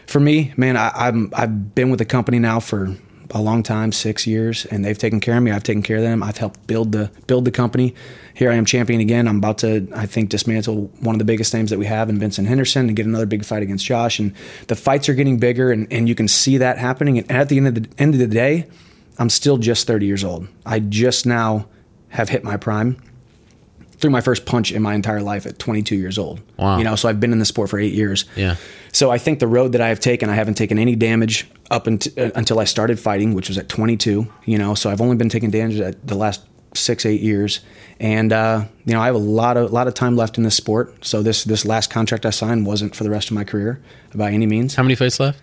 for 0.06 0.20
me, 0.20 0.52
man, 0.56 0.76
I, 0.76 0.90
I'm 0.94 1.32
I've 1.34 1.74
been 1.74 1.90
with 1.90 1.98
the 1.98 2.04
company 2.04 2.38
now 2.38 2.60
for 2.60 2.96
a 3.32 3.40
long 3.40 3.62
time, 3.62 3.92
six 3.92 4.26
years, 4.26 4.66
and 4.66 4.84
they've 4.84 4.96
taken 4.96 5.20
care 5.20 5.36
of 5.36 5.42
me. 5.42 5.50
I've 5.50 5.62
taken 5.62 5.82
care 5.82 5.96
of 5.96 6.02
them. 6.02 6.22
I've 6.22 6.38
helped 6.38 6.66
build 6.66 6.92
the 6.92 7.10
build 7.26 7.44
the 7.44 7.50
company. 7.50 7.94
Here 8.34 8.50
I 8.50 8.54
am, 8.54 8.64
champion 8.64 9.00
again. 9.00 9.26
I'm 9.28 9.38
about 9.38 9.58
to, 9.58 9.88
I 9.94 10.06
think, 10.06 10.28
dismantle 10.28 10.90
one 11.00 11.14
of 11.14 11.18
the 11.18 11.24
biggest 11.24 11.54
names 11.54 11.70
that 11.70 11.78
we 11.78 11.86
have 11.86 12.10
in 12.10 12.18
Benson 12.18 12.44
Henderson 12.44 12.86
and 12.86 12.96
get 12.96 13.06
another 13.06 13.26
big 13.26 13.44
fight 13.44 13.62
against 13.62 13.84
Josh. 13.84 14.18
And 14.18 14.34
the 14.68 14.76
fights 14.76 15.08
are 15.08 15.14
getting 15.14 15.38
bigger, 15.38 15.70
and, 15.70 15.90
and 15.90 16.08
you 16.08 16.14
can 16.14 16.28
see 16.28 16.58
that 16.58 16.78
happening. 16.78 17.18
And 17.18 17.30
at 17.30 17.48
the 17.48 17.56
end 17.56 17.66
of 17.68 17.74
the 17.74 17.88
end 17.98 18.14
of 18.14 18.20
the 18.20 18.26
day, 18.26 18.66
I'm 19.18 19.30
still 19.30 19.58
just 19.58 19.86
30 19.86 20.06
years 20.06 20.24
old. 20.24 20.48
I 20.64 20.80
just 20.80 21.26
now 21.26 21.66
have 22.16 22.28
hit 22.28 22.42
my 22.44 22.56
prime 22.56 23.00
threw 23.98 24.10
my 24.10 24.20
first 24.20 24.44
punch 24.44 24.72
in 24.72 24.82
my 24.82 24.94
entire 24.94 25.22
life 25.22 25.46
at 25.46 25.58
22 25.58 25.96
years 25.96 26.18
old. 26.18 26.40
Wow. 26.58 26.78
You 26.78 26.84
know, 26.84 26.96
so 26.96 27.08
I've 27.08 27.20
been 27.20 27.32
in 27.32 27.38
the 27.38 27.44
sport 27.44 27.70
for 27.70 27.78
eight 27.78 27.94
years. 27.94 28.24
Yeah. 28.36 28.56
So 28.92 29.10
I 29.10 29.18
think 29.18 29.40
the 29.40 29.46
road 29.46 29.72
that 29.72 29.80
I 29.80 29.88
have 29.88 30.00
taken, 30.00 30.28
I 30.28 30.34
haven't 30.34 30.54
taken 30.54 30.78
any 30.78 30.96
damage 30.96 31.48
up 31.70 31.86
unt- 31.86 32.08
uh, 32.18 32.30
until 32.34 32.58
I 32.58 32.64
started 32.64 33.00
fighting, 33.00 33.34
which 33.34 33.48
was 33.48 33.58
at 33.58 33.68
22. 33.68 34.26
You 34.44 34.58
know, 34.58 34.74
so 34.74 34.90
I've 34.90 35.00
only 35.00 35.16
been 35.16 35.28
taking 35.28 35.50
damage 35.50 35.80
at 35.80 36.06
the 36.06 36.14
last 36.14 36.42
six, 36.74 37.06
eight 37.06 37.22
years, 37.22 37.60
and 38.00 38.32
uh, 38.32 38.64
you 38.84 38.92
know 38.92 39.00
I 39.00 39.06
have 39.06 39.14
a 39.14 39.18
lot 39.18 39.56
of 39.56 39.72
lot 39.72 39.88
of 39.88 39.94
time 39.94 40.16
left 40.16 40.36
in 40.36 40.44
this 40.44 40.54
sport. 40.54 41.04
So 41.04 41.22
this 41.22 41.44
this 41.44 41.64
last 41.64 41.90
contract 41.90 42.26
I 42.26 42.30
signed 42.30 42.66
wasn't 42.66 42.94
for 42.94 43.04
the 43.04 43.10
rest 43.10 43.28
of 43.28 43.34
my 43.34 43.44
career 43.44 43.80
by 44.14 44.30
any 44.30 44.46
means. 44.46 44.74
How 44.74 44.82
many 44.82 44.94
fights 44.94 45.18
left? 45.18 45.40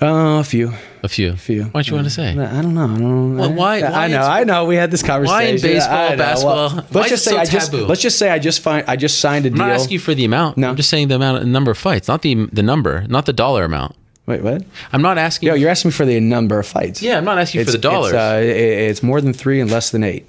Uh, 0.00 0.40
a 0.40 0.44
few. 0.44 0.72
A 1.02 1.08
few. 1.08 1.30
A 1.32 1.36
few. 1.36 1.64
Why'd 1.64 1.86
you 1.88 1.94
want 1.94 2.04
to 2.06 2.10
say? 2.10 2.30
I 2.30 2.60
don't 2.60 2.74
know. 2.74 2.84
I 2.84 2.98
don't 2.98 3.36
know. 3.36 3.40
Well, 3.40 3.52
why- 3.54 3.78
I, 3.78 3.90
why 3.90 4.04
I 4.04 4.08
know. 4.08 4.20
I 4.20 4.44
know. 4.44 4.64
We 4.66 4.76
had 4.76 4.90
this 4.90 5.02
conversation. 5.02 5.34
Why 5.34 5.42
in 5.44 5.60
baseball, 5.60 6.16
basketball? 6.16 6.74
Well, 6.74 6.86
let's 6.92 7.08
just 7.08 7.24
say 7.24 7.30
so 7.30 7.38
I 7.38 7.44
just 7.46 7.70
taboo? 7.70 7.86
let's 7.86 8.02
just 8.02 8.18
say 8.18 8.28
I 8.28 8.38
just 8.38 8.60
find 8.60 8.84
I 8.86 8.96
just 8.96 9.20
signed 9.20 9.46
a 9.46 9.48
I'm 9.48 9.54
deal. 9.54 9.62
I'm 9.62 9.68
not 9.70 9.74
asking 9.74 9.92
you 9.94 9.98
for 10.00 10.14
the 10.14 10.24
amount. 10.26 10.58
No. 10.58 10.68
I'm 10.68 10.76
just 10.76 10.90
saying 10.90 11.08
the 11.08 11.14
amount, 11.14 11.40
the 11.40 11.46
number 11.46 11.70
of 11.70 11.78
fights, 11.78 12.08
not 12.08 12.20
the 12.20 12.46
the 12.52 12.62
number, 12.62 13.06
not 13.08 13.24
the 13.24 13.32
dollar 13.32 13.64
amount. 13.64 13.96
Wait, 14.26 14.42
what? 14.42 14.64
I'm 14.92 15.02
not 15.02 15.16
asking. 15.18 15.46
Yo, 15.48 15.54
you're 15.54 15.70
asking 15.70 15.90
me 15.90 15.92
for 15.92 16.04
the 16.04 16.18
number 16.20 16.58
of 16.58 16.66
fights. 16.66 17.00
Yeah, 17.00 17.16
I'm 17.16 17.24
not 17.24 17.38
asking 17.38 17.60
you 17.60 17.64
for 17.64 17.70
the 17.72 17.78
dollars. 17.78 18.12
It's, 18.12 18.16
uh, 18.16 18.40
it's 18.42 19.02
more 19.02 19.20
than 19.20 19.32
three 19.32 19.60
and 19.60 19.70
less 19.70 19.90
than 19.90 20.02
eight. 20.02 20.26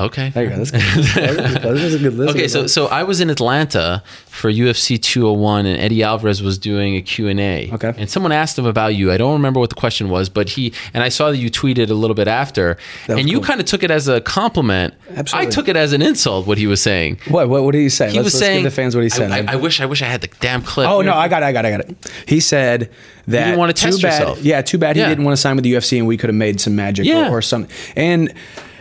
Okay. 0.00 0.30
There 0.30 0.44
you 0.44 0.50
go. 0.50 0.56
That's 0.56 0.70
good. 0.70 0.78
A 1.98 1.98
good 1.98 2.14
list. 2.14 2.34
Okay, 2.34 2.48
so 2.48 2.66
so 2.66 2.86
I 2.86 3.02
was 3.02 3.20
in 3.20 3.30
Atlanta 3.30 4.02
for 4.26 4.50
UFC 4.50 5.00
201, 5.00 5.66
and 5.66 5.80
Eddie 5.80 6.02
Alvarez 6.02 6.42
was 6.42 6.58
doing 6.58 6.96
a 6.96 7.02
Q 7.02 7.28
and 7.28 7.40
A. 7.40 7.70
Okay, 7.72 7.94
and 7.96 8.08
someone 8.08 8.32
asked 8.32 8.58
him 8.58 8.66
about 8.66 8.94
you. 8.94 9.10
I 9.10 9.16
don't 9.16 9.32
remember 9.32 9.58
what 9.58 9.70
the 9.70 9.76
question 9.76 10.08
was, 10.10 10.28
but 10.28 10.50
he 10.50 10.72
and 10.94 11.02
I 11.02 11.08
saw 11.08 11.30
that 11.30 11.38
you 11.38 11.50
tweeted 11.50 11.90
a 11.90 11.94
little 11.94 12.14
bit 12.14 12.28
after, 12.28 12.76
and 13.08 13.28
you 13.28 13.38
cool. 13.38 13.46
kind 13.46 13.60
of 13.60 13.66
took 13.66 13.82
it 13.82 13.90
as 13.90 14.06
a 14.08 14.20
compliment. 14.20 14.94
Absolutely. 15.14 15.48
I 15.48 15.50
took 15.50 15.68
it 15.68 15.76
as 15.76 15.92
an 15.92 16.02
insult. 16.02 16.46
What 16.46 16.58
he 16.58 16.66
was 16.66 16.80
saying. 16.80 17.18
What 17.28 17.48
what, 17.48 17.64
what 17.64 17.72
did 17.72 17.80
he 17.80 17.88
say? 17.88 18.10
He 18.10 18.16
let's, 18.16 18.26
was 18.26 18.34
let's 18.34 18.46
saying 18.46 18.64
the 18.64 18.70
fans 18.70 18.94
what 18.94 19.02
he 19.02 19.10
said. 19.10 19.30
I, 19.32 19.38
I, 19.38 19.54
I 19.54 19.56
wish 19.56 19.80
I 19.80 19.86
wish 19.86 20.02
I 20.02 20.06
had 20.06 20.20
the 20.20 20.28
damn 20.40 20.62
clip. 20.62 20.88
Oh 20.88 21.00
no, 21.00 21.14
I 21.14 21.28
got 21.28 21.42
it, 21.42 21.46
I 21.46 21.52
got 21.52 21.64
it, 21.64 21.68
I 21.68 21.70
got 21.72 21.80
it. 21.80 22.12
He 22.26 22.40
said 22.40 22.90
that 23.26 23.38
You 23.38 23.44
didn't 23.46 23.58
wanna 23.58 23.72
too 23.72 23.86
test 23.86 24.02
bad, 24.02 24.20
yourself. 24.20 24.42
Yeah, 24.42 24.62
too 24.62 24.78
bad 24.78 24.96
he 24.96 25.02
Yeah. 25.02 25.08
didn't 25.08 25.24
want 25.24 25.36
to 25.36 25.40
sign 25.40 25.56
with 25.56 25.64
the 25.64 25.72
UFC 25.72 25.98
and 25.98 26.06
we 26.06 26.16
could 26.16 26.28
have 26.28 26.36
made 26.36 26.60
some 26.60 26.76
magic 26.76 27.06
Yeah. 27.06 27.28
or, 27.28 27.38
or 27.38 27.42
something. 27.42 27.74
And 27.96 28.32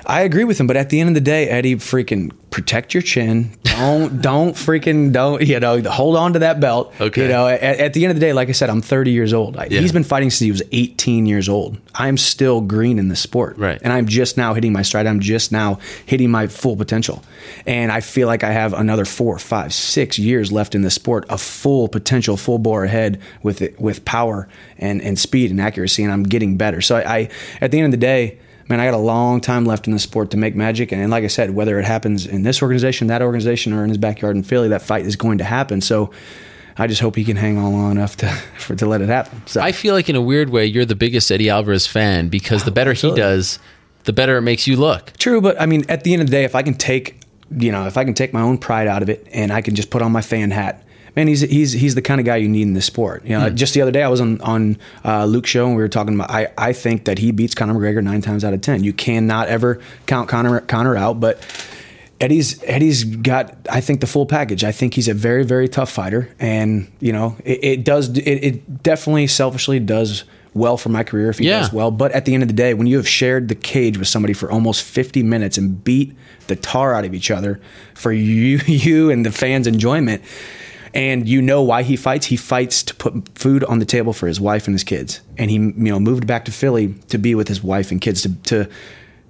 I 0.07 0.21
agree 0.21 0.45
with 0.45 0.57
him, 0.57 0.67
but 0.67 0.77
at 0.77 0.89
the 0.89 1.01
end 1.01 1.09
of 1.09 1.15
the 1.15 1.21
day, 1.21 1.49
Eddie, 1.49 1.75
freaking 1.75 2.31
protect 2.49 2.93
your 2.93 3.03
chin. 3.03 3.51
Don't 3.63 4.21
don't 4.21 4.55
freaking 4.55 5.11
don't 5.11 5.41
you 5.45 5.59
know 5.59 5.81
hold 5.83 6.15
on 6.15 6.31
to 6.33 6.39
that 6.39 6.61
belt. 6.61 6.93
Okay. 6.99 7.23
You 7.23 7.27
know, 7.27 7.45
at, 7.45 7.61
at 7.61 7.93
the 7.93 8.05
end 8.05 8.11
of 8.11 8.15
the 8.15 8.21
day, 8.21 8.31
like 8.31 8.47
I 8.47 8.53
said, 8.53 8.69
I'm 8.69 8.81
30 8.81 9.11
years 9.11 9.33
old. 9.33 9.57
I, 9.57 9.67
Yeah. 9.69 9.81
He's 9.81 9.91
been 9.91 10.05
fighting 10.05 10.29
since 10.29 10.39
he 10.39 10.49
was 10.49 10.63
18 10.71 11.25
years 11.25 11.49
old. 11.49 11.77
I'm 11.93 12.15
still 12.15 12.61
green 12.61 12.99
in 12.99 13.09
the 13.09 13.17
sport, 13.17 13.57
Right. 13.57 13.81
And 13.83 13.91
I'm 13.91 14.07
just 14.07 14.37
now 14.37 14.53
hitting 14.53 14.71
my 14.71 14.81
stride. 14.81 15.07
I'm 15.07 15.19
just 15.19 15.51
now 15.51 15.79
hitting 16.05 16.31
my 16.31 16.47
full 16.47 16.77
potential, 16.77 17.21
and 17.65 17.91
I 17.91 17.99
feel 17.99 18.27
like 18.27 18.45
I 18.45 18.51
have 18.53 18.73
another 18.73 19.03
four, 19.03 19.37
five, 19.37 19.73
six 19.73 20.17
years 20.17 20.53
left 20.53 20.73
in 20.73 20.83
the 20.83 20.89
sport 20.89 21.25
of 21.29 21.41
full 21.41 21.89
potential, 21.89 22.37
full 22.37 22.59
bore 22.59 22.85
ahead 22.85 23.19
with 23.43 23.61
it, 23.61 23.77
with 23.77 24.05
power 24.05 24.47
and 24.77 25.01
and 25.01 25.19
speed 25.19 25.51
and 25.51 25.59
accuracy, 25.59 26.01
and 26.01 26.13
I'm 26.13 26.23
getting 26.23 26.55
better. 26.55 26.79
So 26.79 26.95
I, 26.95 27.17
I 27.17 27.29
at 27.59 27.71
the 27.71 27.79
end 27.79 27.93
of 27.93 27.99
the 27.99 28.05
day 28.05 28.39
man, 28.69 28.79
I 28.79 28.85
got 28.85 28.93
a 28.93 28.97
long 28.97 29.41
time 29.41 29.65
left 29.65 29.87
in 29.87 29.93
the 29.93 29.99
sport 29.99 30.31
to 30.31 30.37
make 30.37 30.55
magic. 30.55 30.91
And, 30.91 31.09
like 31.09 31.23
I 31.23 31.27
said, 31.27 31.51
whether 31.51 31.79
it 31.79 31.85
happens 31.85 32.25
in 32.25 32.43
this 32.43 32.61
organization, 32.61 33.07
that 33.07 33.21
organization, 33.21 33.73
or 33.73 33.83
in 33.83 33.89
his 33.89 33.97
backyard 33.97 34.35
in 34.35 34.43
Philly, 34.43 34.69
that 34.69 34.81
fight 34.81 35.05
is 35.05 35.15
going 35.15 35.37
to 35.37 35.43
happen. 35.43 35.81
So 35.81 36.11
I 36.77 36.87
just 36.87 37.01
hope 37.01 37.15
he 37.15 37.23
can 37.23 37.37
hang 37.37 37.57
on 37.57 37.73
long 37.73 37.91
enough 37.91 38.17
to 38.17 38.27
for 38.57 38.75
to 38.75 38.85
let 38.85 39.01
it 39.01 39.09
happen. 39.09 39.41
So 39.47 39.61
I 39.61 39.71
feel 39.71 39.93
like 39.93 40.09
in 40.09 40.15
a 40.15 40.21
weird 40.21 40.49
way, 40.49 40.65
you're 40.65 40.85
the 40.85 40.95
biggest 40.95 41.31
Eddie 41.31 41.49
Alvarez 41.49 41.87
fan 41.87 42.29
because 42.29 42.63
the 42.63 42.71
better 42.71 42.93
he 42.93 43.13
does, 43.13 43.59
the 44.03 44.13
better 44.13 44.37
it 44.37 44.41
makes 44.41 44.67
you 44.67 44.77
look. 44.77 45.13
True, 45.17 45.41
but 45.41 45.59
I 45.59 45.65
mean, 45.65 45.85
at 45.89 46.03
the 46.03 46.13
end 46.13 46.21
of 46.21 46.27
the 46.27 46.31
day, 46.31 46.43
if 46.43 46.55
I 46.55 46.63
can 46.63 46.75
take, 46.75 47.21
you 47.51 47.71
know, 47.71 47.87
if 47.87 47.97
I 47.97 48.03
can 48.03 48.13
take 48.13 48.33
my 48.33 48.41
own 48.41 48.57
pride 48.57 48.87
out 48.87 49.01
of 49.01 49.09
it, 49.09 49.27
and 49.31 49.51
I 49.51 49.61
can 49.61 49.75
just 49.75 49.89
put 49.89 50.01
on 50.01 50.11
my 50.11 50.21
fan 50.21 50.51
hat, 50.51 50.83
man, 51.17 51.27
he's 51.27 51.41
he's 51.41 51.73
he's 51.73 51.95
the 51.95 52.01
kind 52.01 52.21
of 52.21 52.25
guy 52.25 52.37
you 52.37 52.47
need 52.47 52.61
in 52.61 52.73
this 52.73 52.85
sport. 52.85 53.25
You 53.25 53.37
know, 53.37 53.49
Hmm. 53.49 53.55
just 53.55 53.73
the 53.73 53.81
other 53.81 53.91
day 53.91 54.03
I 54.03 54.07
was 54.07 54.21
on 54.21 54.39
on 54.39 54.77
uh, 55.03 55.25
Luke's 55.25 55.49
show 55.49 55.65
and 55.67 55.75
we 55.75 55.81
were 55.81 55.89
talking 55.89 56.13
about. 56.15 56.29
I 56.31 56.47
I 56.57 56.71
think 56.71 57.03
that 57.05 57.17
he 57.19 57.31
beats 57.31 57.53
Conor 57.55 57.73
McGregor 57.73 58.01
nine 58.03 58.21
times 58.21 58.45
out 58.45 58.53
of 58.53 58.61
ten. 58.61 58.83
You 58.85 58.93
cannot 58.93 59.49
ever 59.49 59.81
count 60.05 60.29
Conor 60.29 60.61
Conor 60.61 60.95
out, 60.95 61.19
but. 61.19 61.41
Eddie's 62.19 62.63
Eddie's 62.63 63.03
got 63.03 63.55
I 63.71 63.79
think 63.79 64.01
the 64.01 64.07
full 64.07 64.25
package. 64.25 64.63
I 64.63 64.71
think 64.71 64.95
he's 64.95 65.07
a 65.07 65.13
very 65.13 65.43
very 65.45 65.69
tough 65.69 65.91
fighter, 65.91 66.27
and 66.39 66.91
you 66.99 67.13
know 67.13 67.35
it, 67.45 67.63
it 67.63 67.83
does 67.83 68.09
it, 68.17 68.23
it 68.23 68.81
definitely 68.81 69.27
selfishly 69.27 69.79
does 69.79 70.23
well 70.55 70.77
for 70.77 70.89
my 70.89 71.03
career 71.03 71.29
if 71.29 71.37
he 71.37 71.45
Yeah. 71.47 71.59
does 71.59 71.71
well. 71.71 71.91
But 71.91 72.13
at 72.13 72.25
the 72.25 72.33
end 72.33 72.41
of 72.41 72.49
the 72.49 72.55
day, 72.55 72.73
when 72.73 72.87
you 72.87 72.97
have 72.97 73.07
shared 73.07 73.49
the 73.49 73.53
cage 73.55 73.99
with 73.99 74.07
somebody 74.07 74.33
for 74.33 74.49
almost 74.51 74.81
50 74.81 75.21
minutes 75.21 75.59
and 75.59 75.83
beat 75.83 76.15
the 76.47 76.55
tar 76.55 76.95
out 76.95 77.05
of 77.05 77.13
each 77.13 77.29
other 77.29 77.59
for 77.93 78.11
you, 78.11 78.57
you 78.65 79.11
and 79.11 79.23
the 79.23 79.31
fans' 79.31 79.67
enjoyment, 79.67 80.23
and 80.97 81.29
you 81.29 81.41
know 81.43 81.61
why 81.61 81.83
he 81.83 81.95
fights, 81.95 82.25
he 82.25 82.35
fights 82.35 82.81
to 82.83 82.95
put 82.95 83.29
food 83.37 83.63
on 83.65 83.77
the 83.77 83.85
table 83.85 84.13
for 84.13 84.27
his 84.27 84.41
wife 84.41 84.65
and 84.65 84.73
his 84.73 84.83
kids. 84.83 85.21
And 85.37 85.51
he, 85.51 85.57
you 85.57 85.71
know, 85.91 85.99
moved 85.99 86.25
back 86.25 86.45
to 86.45 86.51
Philly 86.51 86.95
to 87.09 87.19
be 87.19 87.35
with 87.35 87.47
his 87.47 87.63
wife 87.63 87.91
and 87.91 88.01
kids 88.01 88.23
to, 88.23 88.33
to 88.45 88.69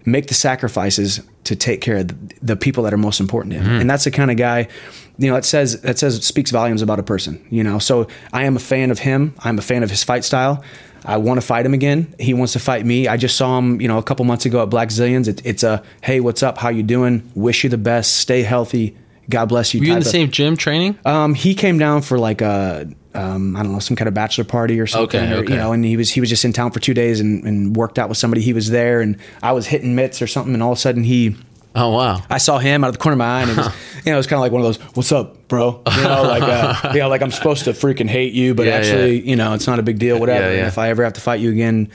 make 0.06 0.28
the 0.28 0.34
sacrifices 0.34 1.20
to 1.44 1.56
take 1.58 1.82
care 1.82 1.98
of 1.98 2.08
the, 2.42 2.56
people 2.56 2.84
that 2.86 2.94
are 2.94 2.98
most 2.98 3.20
important 3.20 3.54
to 3.54 3.60
him. 3.60 3.68
Mhm. 3.68 3.82
And 3.82 3.90
that's 3.90 4.06
the 4.06 4.12
kind 4.12 4.32
of 4.32 4.38
guy, 4.38 4.70
you 5.18 5.28
know, 5.28 5.36
that 5.36 5.44
says 5.44 5.82
that 5.82 6.00
says 6.00 6.26
speaks 6.26 6.52
volumes 6.52 6.82
about 6.82 7.00
a 7.00 7.04
person. 7.04 7.46
You 7.50 7.64
know, 7.64 7.80
so 7.80 8.08
I 8.32 8.46
am 8.46 8.56
a 8.56 8.60
fan 8.60 8.90
of 8.90 9.00
him. 9.00 9.34
I'm 9.40 9.60
a 9.60 9.62
fan 9.62 9.84
of 9.84 9.90
his 9.90 10.04
fight 10.06 10.24
style. 10.24 10.64
I 11.06 11.18
want 11.18 11.40
to 11.40 11.46
fight 11.46 11.66
him 11.66 11.74
again. 11.74 12.14
He 12.20 12.34
wants 12.34 12.54
to 12.54 12.60
fight 12.60 12.86
me. 12.86 13.08
I 13.08 13.18
just 13.18 13.36
saw 13.38 13.58
him, 13.58 13.80
you 13.82 13.88
know, 13.90 13.98
a 13.98 14.04
couple 14.04 14.24
months 14.26 14.46
ago 14.46 14.62
at 14.64 14.70
Blackzilians. 14.70 15.28
It, 15.28 15.42
it's 15.46 15.64
a 15.64 15.84
hey, 16.02 16.22
what's 16.22 16.44
up? 16.44 16.58
How 16.58 16.70
you 16.70 16.84
doing? 16.84 17.30
Wish 17.36 17.64
you 17.66 17.70
the 17.70 17.78
best. 17.78 18.16
Stay 18.16 18.44
healthy. 18.44 18.96
God 19.30 19.46
bless 19.50 19.74
you. 19.74 19.80
Were 19.82 19.86
you 19.88 19.94
in 19.94 20.00
the 20.00 20.06
of- 20.06 20.12
same 20.12 20.32
gym 20.32 20.56
training? 20.58 20.98
um, 21.06 21.34
he 21.34 21.54
came 21.56 21.78
down 21.78 22.02
for 22.02 22.18
like 22.18 22.42
a 22.42 22.88
um, 23.14 23.56
I 23.56 23.64
don't 23.64 23.74
know 23.74 23.80
some 23.80 23.96
kind 23.98 24.08
of 24.08 24.14
bachelor 24.14 24.44
party 24.44 24.80
or 24.80 24.86
something, 24.86 25.20
Okay, 25.20 25.34
or, 25.34 25.38
okay. 25.40 25.54
you 25.54 25.58
know, 25.58 25.72
and 25.74 25.84
he 25.84 25.98
was 25.98 26.10
he 26.12 26.20
was 26.20 26.30
just 26.30 26.46
in 26.46 26.54
town 26.54 26.72
for 26.72 26.80
two 26.80 26.94
days 26.94 27.20
and, 27.20 27.44
and 27.46 27.76
worked 27.76 27.98
out 27.98 28.10
with 28.10 28.18
somebody. 28.18 28.42
He 28.42 28.54
was 28.54 28.70
there, 28.70 29.02
and 29.02 29.18
I 29.42 29.54
was 29.54 29.66
hitting 29.68 29.96
mitts 29.96 30.22
or 30.22 30.28
something, 30.28 30.54
and 30.54 30.62
all 30.62 30.72
of 30.74 30.78
a 30.78 30.82
sudden 30.82 31.04
he. 31.04 31.36
Oh 31.76 31.92
wow! 31.94 32.22
I 32.30 32.38
saw 32.38 32.58
him 32.58 32.84
out 32.84 32.88
of 32.88 32.94
the 32.94 33.00
corner 33.00 33.14
of 33.14 33.20
my 33.20 33.26
eye, 33.40 33.42
and 33.42 33.52
it 33.52 33.58
was, 33.58 33.68
you 34.06 34.12
know, 34.12 34.14
it 34.14 34.18
was 34.18 34.28
kind 34.28 34.38
of 34.38 34.42
like 34.42 34.52
one 34.52 34.62
of 34.62 34.68
those, 34.68 34.78
"What's 34.96 35.12
up, 35.12 35.48
bro?" 35.48 35.82
You 35.96 36.04
know, 36.04 36.24
like, 36.24 36.42
uh, 36.44 36.90
you 36.94 37.00
know, 37.00 37.10
like 37.10 37.22
I'm 37.22 37.32
supposed 37.32 37.66
to 37.66 37.72
freaking 37.72 38.08
hate 38.10 38.34
you, 38.34 38.54
but 38.56 38.66
Yeah, 38.68 38.74
actually, 38.76 39.28
you 39.28 39.36
know, 39.36 39.54
it's 39.54 39.68
not 39.68 39.78
a 39.80 39.84
big 39.84 40.00
deal, 40.00 40.20
whatever. 40.20 40.46
Yeah, 40.48 40.52
yeah. 40.54 40.58
And 40.60 40.68
if 40.68 40.78
I 40.78 40.90
ever 40.90 41.04
have 41.04 41.14
to 41.14 41.22
fight 41.22 41.40
you 41.40 41.52
again, 41.52 41.90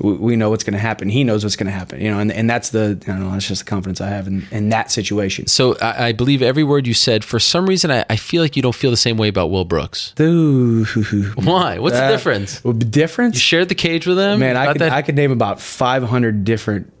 we, 0.00 0.12
we 0.14 0.36
know 0.36 0.50
what's 0.50 0.64
going 0.64 0.74
to 0.74 0.78
happen. 0.80 1.08
He 1.08 1.24
knows 1.24 1.44
what's 1.44 1.56
going 1.56 1.66
to 1.66 1.72
happen, 1.72 2.00
you 2.00 2.10
know, 2.10 2.18
and, 2.18 2.32
and 2.32 2.48
that's 2.50 2.70
the, 2.70 2.98
I 3.02 3.06
don't 3.06 3.20
know, 3.20 3.30
that's 3.32 3.46
just 3.48 3.64
the 3.64 3.70
confidence 3.70 4.00
I 4.00 4.08
have 4.08 4.26
in, 4.26 4.46
in 4.50 4.68
that 4.70 4.90
situation. 4.90 5.46
So 5.46 5.76
I, 5.78 6.06
I 6.08 6.12
believe 6.12 6.42
every 6.42 6.64
word 6.64 6.86
you 6.86 6.94
said. 6.94 7.24
For 7.24 7.38
some 7.38 7.66
reason, 7.66 7.90
I, 7.90 8.04
I 8.10 8.16
feel 8.16 8.42
like 8.42 8.56
you 8.56 8.62
don't 8.62 8.74
feel 8.74 8.90
the 8.90 8.96
same 8.96 9.16
way 9.16 9.28
about 9.28 9.50
Will 9.50 9.64
Brooks. 9.64 10.14
Ooh. 10.20 10.84
Why? 11.36 11.78
What's 11.78 11.96
the 11.96 12.04
Uh, 12.04 12.10
difference? 12.10 12.60
Difference? 12.60 13.34
You 13.36 13.40
shared 13.40 13.68
the 13.68 13.74
cage 13.74 14.06
with 14.06 14.18
him. 14.18 14.40
Man, 14.40 14.56
I 14.56 14.72
could, 14.72 14.80
that- 14.80 14.92
I 14.92 15.02
could 15.02 15.14
name 15.16 15.30
about 15.32 15.60
500 15.60 16.44
different 16.44 16.92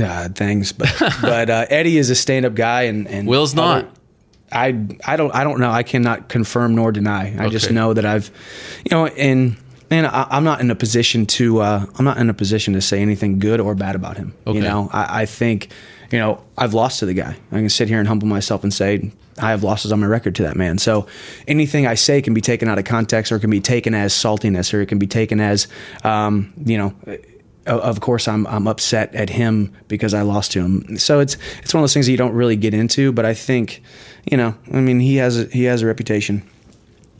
uh, 0.00 0.28
things, 0.28 0.72
but 0.72 0.92
but 1.22 1.48
uh, 1.50 1.66
Eddie 1.70 1.96
is 1.98 2.10
a 2.10 2.14
stand-up 2.14 2.54
guy, 2.54 2.82
and, 2.82 3.08
and 3.08 3.26
Will's 3.26 3.54
not. 3.54 3.88
I 4.52 4.78
I 5.04 5.16
don't 5.16 5.34
I 5.34 5.42
don't 5.42 5.58
know. 5.58 5.70
I 5.70 5.82
cannot 5.82 6.28
confirm 6.28 6.74
nor 6.74 6.92
deny. 6.92 7.34
I 7.42 7.48
just 7.48 7.70
know 7.70 7.94
that 7.94 8.04
I've, 8.04 8.30
you 8.84 8.90
know, 8.90 9.06
and 9.06 9.56
and 9.90 10.06
I, 10.06 10.26
I'm 10.30 10.44
not 10.44 10.60
in 10.60 10.70
a 10.70 10.74
position 10.74 11.26
to 11.26 11.60
uh, 11.60 11.86
I'm 11.98 12.04
not 12.04 12.18
in 12.18 12.28
a 12.30 12.34
position 12.34 12.74
to 12.74 12.80
say 12.80 13.00
anything 13.00 13.38
good 13.38 13.60
or 13.60 13.74
bad 13.74 13.94
about 13.94 14.16
him. 14.16 14.34
Okay. 14.46 14.58
You 14.58 14.64
know, 14.64 14.88
I, 14.92 15.22
I 15.22 15.26
think, 15.26 15.68
you 16.10 16.18
know, 16.18 16.42
I've 16.56 16.74
lost 16.74 17.00
to 17.00 17.06
the 17.06 17.14
guy. 17.14 17.36
I 17.52 17.56
can 17.56 17.68
sit 17.68 17.88
here 17.88 17.98
and 17.98 18.08
humble 18.08 18.28
myself 18.28 18.62
and 18.62 18.72
say 18.72 19.12
I 19.38 19.50
have 19.50 19.62
losses 19.62 19.92
on 19.92 20.00
my 20.00 20.06
record 20.06 20.34
to 20.36 20.42
that 20.44 20.56
man. 20.56 20.78
So 20.78 21.06
anything 21.46 21.86
I 21.86 21.94
say 21.94 22.22
can 22.22 22.34
be 22.34 22.40
taken 22.40 22.68
out 22.68 22.78
of 22.78 22.84
context 22.84 23.30
or 23.32 23.38
can 23.38 23.50
be 23.50 23.60
taken 23.60 23.94
as 23.94 24.12
saltiness 24.12 24.72
or 24.72 24.80
it 24.80 24.86
can 24.86 24.98
be 24.98 25.06
taken 25.06 25.40
as, 25.40 25.68
um, 26.04 26.52
you 26.64 26.78
know. 26.78 26.94
Of 27.66 28.00
course, 28.00 28.28
I'm 28.28 28.46
I'm 28.46 28.68
upset 28.68 29.12
at 29.12 29.28
him 29.28 29.72
because 29.88 30.14
I 30.14 30.22
lost 30.22 30.52
to 30.52 30.60
him. 30.60 30.98
So 30.98 31.18
it's 31.18 31.36
it's 31.64 31.74
one 31.74 31.80
of 31.80 31.82
those 31.82 31.94
things 31.94 32.06
that 32.06 32.12
you 32.12 32.16
don't 32.16 32.32
really 32.32 32.54
get 32.54 32.74
into. 32.74 33.10
But 33.10 33.26
I 33.26 33.34
think, 33.34 33.82
you 34.24 34.36
know, 34.36 34.54
I 34.72 34.78
mean, 34.80 35.00
he 35.00 35.16
has 35.16 35.36
a, 35.36 35.46
he 35.46 35.64
has 35.64 35.82
a 35.82 35.86
reputation. 35.86 36.48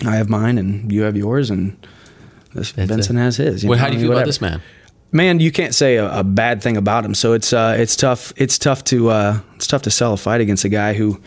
I 0.07 0.15
have 0.15 0.29
mine, 0.29 0.57
and 0.57 0.93
you 0.93 1.03
have 1.03 1.17
yours, 1.17 1.51
and 1.51 1.77
this 2.57 2.73
Benson 2.73 3.17
it. 3.17 3.21
has 3.21 3.37
his. 3.37 3.63
you 3.63 3.69
Well, 3.71 3.79
know, 3.79 3.85
how 3.85 3.91
do 3.91 3.97
you 3.97 4.01
feel 4.03 4.13
about 4.13 4.27
this 4.27 4.41
man? 4.41 4.61
Man, 5.13 5.39
you 5.41 5.53
can't 5.53 5.75
say 5.75 5.97
a, 5.97 6.19
a 6.21 6.25
bad 6.25 6.63
thing 6.63 6.77
about 6.77 7.05
him. 7.05 7.15
So 7.15 7.33
it's 7.33 7.53
uh, 7.53 7.77
it's 7.79 7.95
tough. 7.97 8.33
It's 8.37 8.59
tough 8.59 8.83
to 8.85 9.11
uh, 9.11 9.41
it's 9.55 9.67
tough 9.67 9.83
to 9.83 9.91
sell 9.91 10.13
a 10.13 10.17
fight 10.17 10.41
against 10.41 10.65
a 10.65 10.69
guy 10.69 10.95
who, 10.95 11.21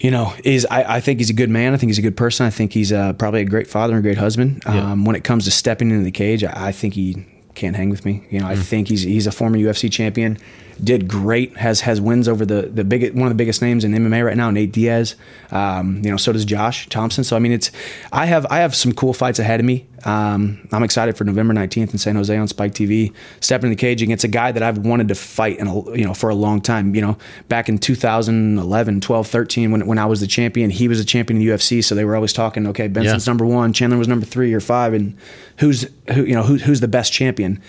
you 0.00 0.10
know, 0.10 0.32
is 0.44 0.66
I, 0.70 0.96
I 0.96 1.00
think 1.00 1.20
he's 1.20 1.30
a 1.30 1.34
good 1.34 1.50
man. 1.50 1.74
I 1.74 1.76
think 1.76 1.90
he's 1.90 1.98
a 1.98 2.02
good 2.02 2.16
person. 2.16 2.46
I 2.46 2.50
think 2.50 2.72
he's 2.72 2.90
uh, 2.92 3.12
probably 3.12 3.42
a 3.42 3.44
great 3.44 3.66
father 3.68 3.92
and 3.94 3.98
a 3.98 4.02
great 4.02 4.16
husband. 4.18 4.62
Um, 4.66 5.04
when 5.04 5.14
it 5.14 5.24
comes 5.24 5.44
to 5.44 5.50
stepping 5.50 5.90
into 5.90 6.04
the 6.04 6.10
cage, 6.10 6.42
I, 6.42 6.68
I 6.68 6.72
think 6.72 6.94
he 6.94 7.26
can't 7.54 7.76
hang 7.76 7.90
with 7.90 8.04
me. 8.06 8.24
You 8.30 8.40
know, 8.40 8.46
I 8.46 8.54
Mm. 8.54 8.62
think 8.62 8.88
he's 8.88 9.02
he's 9.02 9.26
a 9.26 9.32
former 9.32 9.58
UFC 9.58 9.92
champion. 9.92 10.38
Did 10.82 11.08
great. 11.08 11.56
Has 11.56 11.80
has 11.82 12.00
wins 12.00 12.26
over 12.28 12.46
the 12.46 12.62
the 12.62 12.84
big 12.84 13.12
one 13.14 13.24
of 13.26 13.30
the 13.30 13.34
biggest 13.34 13.60
names 13.60 13.84
in 13.84 13.92
MMA 13.92 14.24
right 14.24 14.36
now, 14.36 14.50
Nate 14.50 14.72
Diaz. 14.72 15.14
Um, 15.50 16.00
you 16.04 16.10
know, 16.10 16.16
so 16.16 16.32
does 16.32 16.44
Josh 16.44 16.88
Thompson. 16.88 17.22
So 17.24 17.36
I 17.36 17.38
mean, 17.38 17.52
it's 17.52 17.70
I 18.12 18.26
have 18.26 18.46
I 18.50 18.58
have 18.60 18.74
some 18.74 18.92
cool 18.92 19.12
fights 19.12 19.38
ahead 19.38 19.60
of 19.60 19.66
me. 19.66 19.86
Um, 20.04 20.66
I'm 20.72 20.82
excited 20.82 21.16
for 21.18 21.24
November 21.24 21.52
19th 21.52 21.92
in 21.92 21.98
San 21.98 22.16
Jose 22.16 22.34
on 22.34 22.48
Spike 22.48 22.72
TV. 22.72 23.12
Stepping 23.40 23.66
in 23.66 23.70
the 23.70 23.76
cage 23.76 24.00
against 24.00 24.24
a 24.24 24.28
guy 24.28 24.50
that 24.52 24.62
I've 24.62 24.78
wanted 24.78 25.08
to 25.08 25.14
fight 25.14 25.58
in 25.58 25.66
a, 25.66 25.96
you 25.96 26.04
know 26.04 26.14
for 26.14 26.30
a 26.30 26.34
long 26.34 26.60
time. 26.62 26.94
You 26.94 27.02
know, 27.02 27.18
back 27.48 27.68
in 27.68 27.76
2011, 27.78 29.00
12, 29.00 29.26
13, 29.26 29.70
when 29.70 29.86
when 29.86 29.98
I 29.98 30.06
was 30.06 30.20
the 30.20 30.26
champion, 30.26 30.70
he 30.70 30.88
was 30.88 31.00
a 31.00 31.04
champion 31.04 31.40
in 31.40 31.46
the 31.46 31.52
UFC. 31.52 31.84
So 31.84 31.94
they 31.94 32.04
were 32.04 32.16
always 32.16 32.32
talking, 32.32 32.66
okay, 32.68 32.88
Benson's 32.88 33.26
Yeah. 33.26 33.30
number 33.30 33.44
one, 33.44 33.72
Chandler 33.72 33.98
was 33.98 34.08
number 34.08 34.24
three 34.26 34.52
or 34.54 34.60
five, 34.60 34.94
and 34.94 35.16
who's 35.58 35.86
who 36.14 36.24
you 36.24 36.34
know 36.34 36.42
who, 36.42 36.56
who's 36.56 36.80
the 36.80 36.88
best 36.88 37.12
champion. 37.12 37.60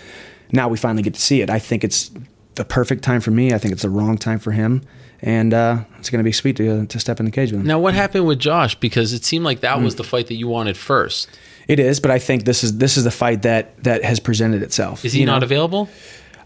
Now 0.53 0.67
we 0.67 0.77
finally 0.77 1.03
get 1.03 1.13
to 1.13 1.21
see 1.21 1.41
it. 1.41 1.49
I 1.49 1.59
think 1.59 1.83
it's 1.83 2.11
the 2.55 2.65
perfect 2.65 3.03
time 3.03 3.21
for 3.21 3.31
me. 3.31 3.53
I 3.53 3.57
think 3.57 3.71
it's 3.71 3.81
the 3.83 3.89
wrong 3.89 4.17
time 4.17 4.39
for 4.39 4.51
him, 4.51 4.81
and 5.21 5.53
uh, 5.53 5.83
it's 5.99 6.09
going 6.09 6.19
to 6.19 6.23
be 6.23 6.31
sweet 6.31 6.55
to 6.57 6.85
to 6.85 6.99
step 6.99 7.19
in 7.19 7.25
the 7.25 7.31
cage 7.31 7.51
with 7.51 7.61
him. 7.61 7.67
Now, 7.67 7.79
what 7.79 7.93
happened 7.93 8.27
with 8.27 8.39
Josh? 8.39 8.75
Because 8.75 9.13
it 9.13 9.23
seemed 9.25 9.45
like 9.45 9.61
that 9.61 9.77
Hmm. 9.77 9.83
was 9.85 9.95
the 9.95 10.03
fight 10.03 10.27
that 10.27 10.35
you 10.35 10.47
wanted 10.47 10.77
first. 10.77 11.29
It 11.67 11.79
is, 11.79 11.99
but 11.99 12.11
I 12.11 12.19
think 12.19 12.43
this 12.45 12.63
is 12.63 12.77
this 12.77 12.97
is 12.97 13.03
the 13.05 13.11
fight 13.11 13.43
that 13.43 13.81
that 13.83 14.03
has 14.03 14.19
presented 14.19 14.61
itself. 14.63 15.05
Is 15.05 15.13
he 15.13 15.21
You 15.21 15.25
know? 15.25 15.33
not 15.33 15.43
available? 15.43 15.87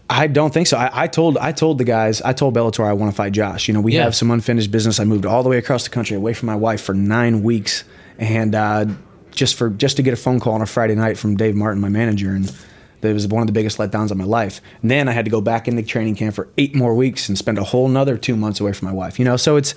I 0.08 0.28
don't 0.28 0.54
think 0.54 0.68
so. 0.68 0.76
I, 0.76 0.90
I 0.92 1.06
told 1.08 1.36
I 1.38 1.50
told 1.50 1.78
the 1.78 1.84
guys 1.84 2.22
I 2.22 2.32
told 2.32 2.54
Bellator 2.54 2.84
I 2.86 2.92
want 2.92 3.10
to 3.10 3.16
fight 3.16 3.32
Josh. 3.32 3.66
You 3.66 3.74
know 3.74 3.80
we 3.80 3.94
Yeah. 3.94 4.04
have 4.04 4.14
some 4.14 4.30
unfinished 4.30 4.70
business. 4.70 5.00
I 5.00 5.04
moved 5.04 5.26
all 5.26 5.42
the 5.42 5.48
way 5.48 5.58
across 5.58 5.82
the 5.82 5.90
country 5.90 6.16
away 6.16 6.32
from 6.32 6.46
my 6.46 6.54
wife 6.54 6.80
for 6.80 6.94
nine 6.94 7.42
weeks, 7.42 7.82
and 8.18 8.54
uh, 8.54 8.86
just 9.32 9.56
for 9.56 9.68
just 9.70 9.96
to 9.96 10.02
get 10.04 10.14
a 10.14 10.16
phone 10.16 10.38
call 10.38 10.52
on 10.52 10.62
a 10.62 10.66
Friday 10.66 10.94
night 10.94 11.18
from 11.18 11.36
Dave 11.36 11.56
Martin, 11.56 11.80
my 11.80 11.88
manager, 11.88 12.30
and 12.30 12.52
that 13.00 13.12
was 13.12 13.26
one 13.26 13.42
of 13.42 13.46
the 13.46 13.52
biggest 13.52 13.78
letdowns 13.78 14.10
of 14.10 14.16
my 14.16 14.24
life. 14.24 14.60
And 14.82 14.90
then 14.90 15.08
I 15.08 15.12
had 15.12 15.24
to 15.26 15.30
go 15.30 15.40
back 15.40 15.68
into 15.68 15.82
training 15.82 16.14
camp 16.16 16.34
for 16.34 16.48
eight 16.58 16.74
more 16.74 16.94
weeks 16.94 17.28
and 17.28 17.36
spend 17.36 17.58
a 17.58 17.64
whole 17.64 17.86
another 17.86 18.16
two 18.16 18.36
months 18.36 18.60
away 18.60 18.72
from 18.72 18.86
my 18.88 18.94
wife. 18.94 19.18
You 19.18 19.24
know, 19.24 19.36
so 19.36 19.56
it's 19.56 19.74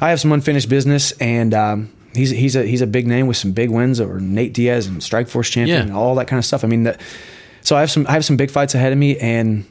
I 0.00 0.10
have 0.10 0.20
some 0.20 0.32
unfinished 0.32 0.68
business, 0.68 1.12
and 1.12 1.54
um, 1.54 1.92
he's 2.14 2.30
he's 2.30 2.56
a 2.56 2.64
he's 2.66 2.80
a 2.82 2.86
big 2.86 3.06
name 3.06 3.26
with 3.26 3.36
some 3.36 3.52
big 3.52 3.70
wins 3.70 4.00
over 4.00 4.20
Nate 4.20 4.52
Diaz 4.54 4.86
and 4.86 5.00
Strikeforce 5.00 5.50
champion 5.50 5.76
Yeah. 5.78 5.82
and 5.82 5.92
all 5.92 6.14
that 6.16 6.26
kind 6.28 6.38
of 6.38 6.44
stuff. 6.44 6.64
I 6.64 6.68
mean, 6.68 6.84
that, 6.84 7.00
so 7.62 7.76
I 7.76 7.80
have 7.80 7.90
some 7.90 8.06
I 8.06 8.12
have 8.12 8.24
some 8.24 8.36
big 8.36 8.50
fights 8.50 8.74
ahead 8.74 8.92
of 8.92 8.98
me, 8.98 9.18
and 9.18 9.64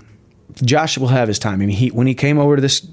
Josh 0.64 0.98
will 0.98 1.08
have 1.10 1.28
his 1.28 1.40
time. 1.40 1.54
I 1.56 1.58
mean, 1.58 1.70
he 1.70 1.90
when 1.90 2.08
he 2.08 2.16
came 2.16 2.40
over 2.40 2.56
to 2.56 2.62
this 2.62 2.86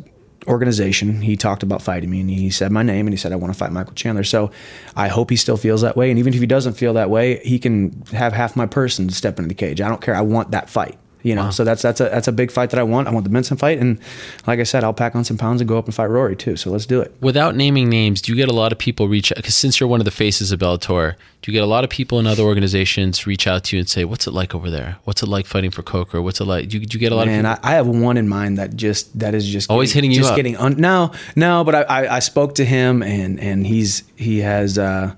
organization, 0.47 1.21
he 1.21 1.37
talked 1.37 1.63
about 1.63 1.83
fighting 1.83 2.11
me, 2.11 2.21
and 2.21 2.31
he 2.31 2.51
said 2.51 2.73
my 2.73 2.83
name, 2.83 3.07
and 3.07 3.13
he 3.13 3.17
said 3.17 3.33
I 3.33 3.37
want 3.37 3.53
to 3.53 3.59
fight 3.59 3.73
Michael 3.73 3.95
Chandler. 3.95 4.25
So 4.25 4.51
I 4.97 5.09
hope 5.09 5.31
he 5.31 5.37
still 5.37 5.57
feels 5.57 5.83
that 5.83 5.97
way, 5.97 6.11
and 6.11 6.19
even 6.19 6.35
if 6.35 6.41
he 6.41 6.47
doesn't 6.47 6.75
feel 6.75 6.95
that 6.95 7.11
way, 7.11 7.39
he 7.45 7.59
can 7.59 8.03
have 8.13 8.33
half 8.33 8.57
my 8.57 8.67
person 8.67 9.09
to 9.09 9.15
step 9.15 9.39
into 9.39 9.49
the 9.49 9.55
cage. 9.55 9.81
I 9.81 9.89
don't 9.89 10.01
care. 10.01 10.15
I 10.15 10.23
want 10.23 10.51
that 10.53 10.69
fight. 10.69 10.99
You 11.25 11.35
know, 11.35 11.51
so 11.51 11.65
that's 11.65 11.81
that's 11.81 12.01
a 12.01 12.05
that's 12.05 12.29
a 12.29 12.33
big 12.33 12.51
fight 12.51 12.69
that 12.69 12.79
I 12.79 12.83
want. 12.83 13.09
I 13.09 13.11
want 13.11 13.25
the 13.25 13.31
Benson 13.31 13.57
fight, 13.57 13.79
and 13.79 13.99
like 14.47 14.61
I 14.61 14.63
said, 14.65 14.85
I'll 14.85 14.93
pack 14.93 15.17
on 15.17 15.25
some 15.25 15.39
pounds 15.39 15.63
and 15.63 15.67
go 15.67 15.79
up 15.79 15.87
and 15.87 15.95
fight 15.95 16.11
Rory 16.11 16.37
too. 16.37 16.55
So 16.57 16.71
let's 16.71 16.85
do 16.85 17.01
it. 17.01 17.15
Without 17.23 17.57
naming 17.57 17.89
names, 17.89 18.21
do 18.21 18.31
you 18.31 18.37
get 18.37 18.51
a 18.51 18.53
lot 18.53 18.73
of 18.73 18.79
people 18.79 19.09
reach? 19.09 19.33
Because 19.35 19.55
since 19.55 19.81
you're 19.81 19.89
one 19.89 20.03
of 20.03 20.05
the 20.05 20.11
faces 20.11 20.53
of 20.53 20.61
Bellator, 20.61 21.15
do 21.41 21.51
you 21.51 21.55
get 21.57 21.63
a 21.63 21.67
lot 21.67 21.83
of 21.83 21.89
people 21.89 22.19
in 22.21 22.27
other 22.27 22.43
organizations 22.43 23.27
reach 23.27 23.47
out 23.47 23.65
to 23.65 23.77
you 23.77 23.81
and 23.81 23.89
say, 23.89 24.05
"What's 24.05 24.27
it 24.27 24.33
like 24.33 24.55
over 24.55 24.69
there? 24.71 24.99
What's 25.05 25.23
it 25.23 25.29
like 25.31 25.47
fighting 25.47 25.71
for 25.71 25.83
Coker? 25.83 26.21
What's 26.21 26.41
it 26.43 26.45
like?" 26.45 26.69
Do 26.69 26.79
you, 26.79 26.85
do 26.85 26.95
you 26.97 27.01
get 27.01 27.11
a 27.11 27.15
lot 27.17 27.27
Man, 27.27 27.47
of 27.47 27.55
people? 27.57 27.69
I, 27.71 27.73
I 27.73 27.77
have 27.77 27.87
one 27.87 28.19
in 28.19 28.29
mind 28.29 28.59
that 28.59 28.77
just 28.77 29.19
that 29.19 29.35
is 29.35 29.47
just 29.49 29.71
Always 29.71 29.95
getting- 29.95 30.11
hitting 30.11 30.17
you 30.17 30.21
just 30.21 30.33
up. 30.33 30.37
Getting 30.37 30.59
un, 30.59 30.75
no, 30.79 31.13
no, 31.37 31.65
but 31.65 31.75
I, 31.75 31.83
I 32.03 32.17
I 32.17 32.19
spoke 32.19 32.57
to 32.57 32.67
him 32.67 33.03
and 33.03 33.41
and 33.41 33.67
he's 33.67 34.03
he 34.17 34.41
has 34.41 34.77
uh, 34.77 35.15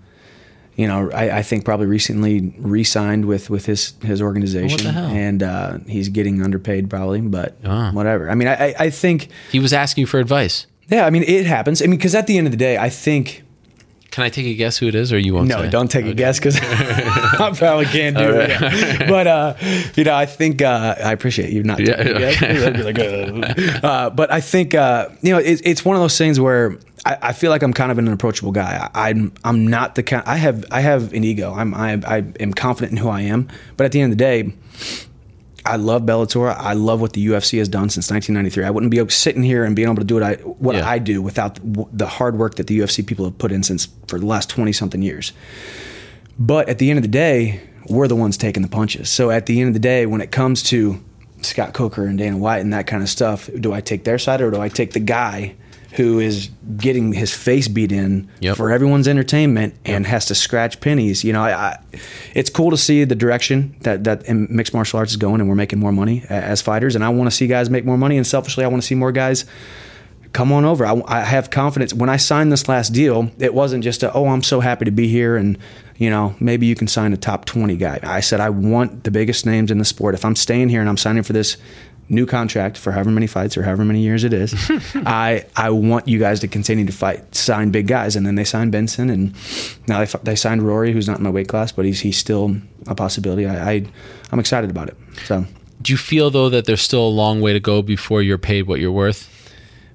you 0.76 0.86
know 0.86 1.10
I, 1.10 1.38
I 1.38 1.42
think 1.42 1.64
probably 1.64 1.86
recently 1.86 2.55
re-signed 2.58 3.24
with 3.24 3.50
with 3.50 3.66
his 3.66 3.94
his 4.02 4.20
organization 4.22 4.80
hell? 4.92 5.06
and 5.06 5.42
uh, 5.42 5.78
he's 5.88 6.08
getting 6.10 6.42
underpaid 6.42 6.88
probably, 6.90 7.20
but 7.22 7.56
Ah. 7.64 7.90
whatever. 7.92 8.30
I 8.30 8.34
mean, 8.34 8.48
I 8.48 8.74
I- 8.78 8.90
think 8.90 9.28
he 9.50 9.58
was 9.58 9.72
asking 9.72 10.02
you 10.02 10.06
for 10.06 10.20
advice. 10.20 10.66
Yeah, 10.88 11.06
I 11.06 11.10
mean 11.10 11.24
it 11.24 11.46
happens. 11.46 11.82
I 11.82 11.86
mean, 11.86 11.96
because 11.98 12.14
at 12.14 12.26
the 12.26 12.38
end 12.38 12.46
of 12.46 12.50
the 12.52 12.56
day, 12.58 12.78
I 12.78 12.90
think. 12.90 13.42
Can 14.12 14.24
I 14.24 14.30
take 14.30 14.46
a 14.46 14.55
guess 14.55 14.78
who 14.78 14.86
it 14.88 14.94
is, 14.94 15.12
or 15.12 15.18
you 15.18 15.34
won't? 15.34 15.48
No, 15.48 15.60
say? 15.62 15.68
don't 15.68 15.90
take 15.90 16.06
a 16.06 16.14
guess 16.14 16.38
because 16.38 16.56
I 16.62 17.52
probably 17.55 17.84
can't 17.86 18.16
do 18.16 18.24
All 18.24 18.40
it. 18.40 19.08
But 19.14 19.26
uh, 19.26 19.55
you 19.94 20.05
know, 20.05 20.14
I 20.14 20.24
think 20.26 20.62
uh, 20.62 20.94
I 21.05 21.12
appreciate 21.12 21.50
you 21.52 21.62
not. 21.64 21.80
Yeah, 21.80 21.96
taking 21.96 22.16
a 22.16 22.18
guess. 22.20 22.42
okay. 22.42 23.30
Like, 23.72 23.84
uh, 23.84 24.08
but 24.10 24.32
I 24.32 24.40
think 24.40 24.74
uh, 24.74 25.08
you 25.22 25.32
know 25.32 25.38
it, 25.38 25.60
it's 25.64 25.84
one 25.84 25.96
of 25.96 26.02
those 26.02 26.16
things 26.16 26.40
where 26.40 26.78
I, 27.07 27.18
I 27.28 27.33
feel 27.33 27.51
like 27.51 27.62
I'm 27.62 27.73
kind 27.73 27.93
of 27.93 27.99
an 27.99 28.09
approachable 28.09 28.52
guy. 28.52 28.91
I, 28.93 29.10
I'm 29.10 29.33
I'm 29.44 29.67
not 29.67 29.94
the 29.94 30.02
kind. 30.02 30.25
I 30.26 30.36
have 30.36 30.65
I 30.70 30.81
have 30.81 31.12
an 31.12 31.23
ego. 31.25 31.55
I'm 31.55 31.73
I, 31.73 31.93
I 32.07 32.17
am 32.41 32.52
confident 32.52 32.93
in 32.93 32.99
who 32.99 33.09
I 33.09 33.23
am. 33.23 33.49
But 33.76 33.85
at 33.85 33.93
the 33.93 34.01
end 34.01 34.12
of 34.12 34.18
the 34.18 34.25
day. 34.25 34.52
I 35.68 35.75
love 35.75 36.02
Bellator. 36.02 36.55
I 36.57 36.75
love 36.75 37.01
what 37.01 37.15
the 37.15 37.26
UFC 37.26 37.59
has 37.59 37.68
done 37.68 37.91
since 37.91 38.09
1993. 38.09 38.65
I 38.65 38.70
wouldn't 38.70 38.93
be 38.93 39.05
sitting 39.09 39.43
here 39.43 39.65
and 39.65 39.75
being 39.75 39.89
able 39.89 39.97
to 39.97 40.05
do 40.05 40.15
what 40.15 40.23
I 40.23 40.35
what 40.35 40.76
Yeah. 40.76 40.89
I 40.89 41.01
do 41.01 41.20
without 41.20 41.57
the, 41.57 41.85
the 41.93 42.07
hard 42.07 42.39
work 42.39 42.55
that 42.55 42.68
the 42.68 42.78
UFC 42.78 43.05
people 43.05 43.25
have 43.25 43.36
put 43.36 43.51
in 43.51 43.65
since 43.65 43.89
for 44.07 44.20
the 44.20 44.26
last 44.26 44.49
20 44.49 44.70
something 44.73 45.02
years. 45.02 45.33
But 46.39 46.68
at 46.68 46.78
the 46.78 46.89
end 46.89 46.99
of 46.99 47.02
the 47.02 47.09
day, 47.09 47.60
we're 47.89 48.07
the 48.07 48.15
ones 48.15 48.36
taking 48.36 48.62
the 48.62 48.68
punches. 48.68 49.10
So 49.10 49.31
at 49.33 49.47
the 49.47 49.60
end 49.60 49.67
of 49.67 49.75
the 49.75 49.81
day, 49.81 50.07
when 50.07 50.20
it 50.20 50.31
comes 50.31 50.62
to 50.65 51.02
Scott 51.43 51.75
Coker 51.75 52.07
and 52.07 52.17
Dana 52.17 52.36
White 52.36 52.60
and 52.60 52.73
that 52.73 52.86
kind 52.86 53.02
of 53.02 53.09
stuff, 53.09 53.51
do 53.59 53.73
I 53.73 53.81
take 53.81 54.05
their 54.05 54.18
side 54.18 54.41
or 54.41 54.52
do 54.52 54.60
I 54.60 54.68
take 54.68 54.93
the 54.93 55.01
guy 55.01 55.57
who 55.97 56.20
is 56.20 56.50
getting 56.76 57.12
his 57.12 57.34
face 57.34 57.68
beat 57.68 57.91
in 57.91 58.28
for 58.55 58.70
everyone's 58.70 59.08
entertainment 59.08 59.75
and 59.84 60.07
has 60.07 60.26
to 60.26 60.34
scratch 60.34 60.81
pennies? 60.81 61.25
You 61.25 61.33
know, 61.33 61.42
I, 61.42 61.52
I, 61.52 61.78
it's 62.34 62.50
cool 62.50 62.70
to 62.70 62.76
see 62.76 63.05
the 63.05 63.15
direction 63.15 63.75
that 63.81 64.05
that 64.05 64.28
mixed 64.28 64.75
martial 64.75 64.99
arts 64.99 65.12
is 65.12 65.16
going, 65.16 65.41
and 65.41 65.49
we're 65.49 65.57
making 65.57 65.78
more 65.78 65.92
money 65.92 66.25
as 66.28 66.60
fighters. 66.62 66.94
And 66.94 67.05
I 67.05 67.08
want 67.08 67.31
to 67.31 67.36
see 67.36 67.47
guys 67.47 67.70
make 67.70 67.84
more 67.84 67.99
money. 67.99 68.16
And 68.16 68.26
selfishly, 68.26 68.65
I 68.65 68.68
want 68.68 68.83
to 68.83 68.86
see 68.86 68.94
more 68.94 69.12
guys 69.12 69.47
come 70.36 70.52
on 70.52 70.66
over. 70.66 70.84
I, 70.84 71.02
I 71.07 71.20
have 71.20 71.49
confidence. 71.49 71.94
When 71.94 72.10
I 72.10 72.18
signed 72.18 72.52
this 72.52 72.68
last 72.68 72.92
deal, 72.92 73.31
it 73.39 73.55
wasn't 73.55 73.83
just 73.83 74.02
a, 74.02 74.12
oh, 74.12 74.26
I'm 74.26 74.42
so 74.42 74.60
happy 74.60 74.84
to 74.84 74.91
be 74.91 75.08
here 75.08 75.34
and, 75.36 75.57
you 75.97 76.10
know, 76.10 76.36
maybe 76.41 76.66
you 76.66 76.75
can 76.75 76.89
sign 76.89 77.15
a 77.15 77.16
top 77.16 77.47
20 77.47 77.75
guy. 77.76 77.99
I 78.02 78.20
said, 78.20 78.39
I 78.39 78.50
want 78.50 79.05
the 79.05 79.10
biggest 79.10 79.47
names 79.47 79.70
in 79.70 79.78
the 79.78 79.84
sport. 79.86 80.15
If 80.15 80.26
I'm 80.26 80.36
staying 80.36 80.68
here 80.68 80.81
and 80.81 80.91
I'm 80.91 80.99
signing 80.99 81.23
for 81.23 81.33
this 81.33 81.57
new 82.09 82.25
contract 82.26 82.78
for 82.78 82.93
however 82.93 83.10
many 83.10 83.26
fights 83.26 83.57
or 83.57 83.62
however 83.62 83.85
many 83.85 84.01
years 84.01 84.23
it 84.25 84.33
is, 84.33 84.55
I, 84.94 85.44
I 85.57 85.70
want 85.70 86.07
you 86.09 86.18
guys 86.18 86.41
to 86.41 86.49
continue 86.49 86.86
to 86.86 86.93
fight, 86.93 87.35
sign 87.35 87.70
big 87.70 87.86
guys. 87.89 88.15
And 88.17 88.25
then 88.26 88.35
they 88.36 88.44
signed 88.44 88.70
Benson 88.73 89.10
and 89.10 89.35
now 89.89 90.05
they, 90.05 90.18
they 90.23 90.36
signed 90.36 90.62
Rory, 90.62 90.93
who's 90.93 91.09
not 91.09 91.18
in 91.18 91.25
my 91.25 91.31
weight 91.31 91.49
class, 91.49 91.73
but 91.73 91.85
he's, 91.85 92.01
he's 92.01 92.17
still 92.17 92.57
a 92.86 92.94
possibility. 92.94 93.47
I, 93.47 93.70
I, 93.73 93.86
I'm 94.31 94.39
excited 94.39 94.70
about 94.70 94.89
it. 94.89 94.97
So. 95.25 95.44
Do 95.83 95.93
you 95.93 95.97
feel 95.97 96.31
though 96.31 96.49
that 96.49 96.65
there's 96.65 96.81
still 96.81 97.07
a 97.07 97.10
long 97.10 97.41
way 97.41 97.52
to 97.52 97.60
go 97.60 97.83
before 97.83 98.23
you're 98.23 98.39
paid 98.39 98.62
what 98.67 98.81
you're 98.81 98.93
worth? 98.93 99.33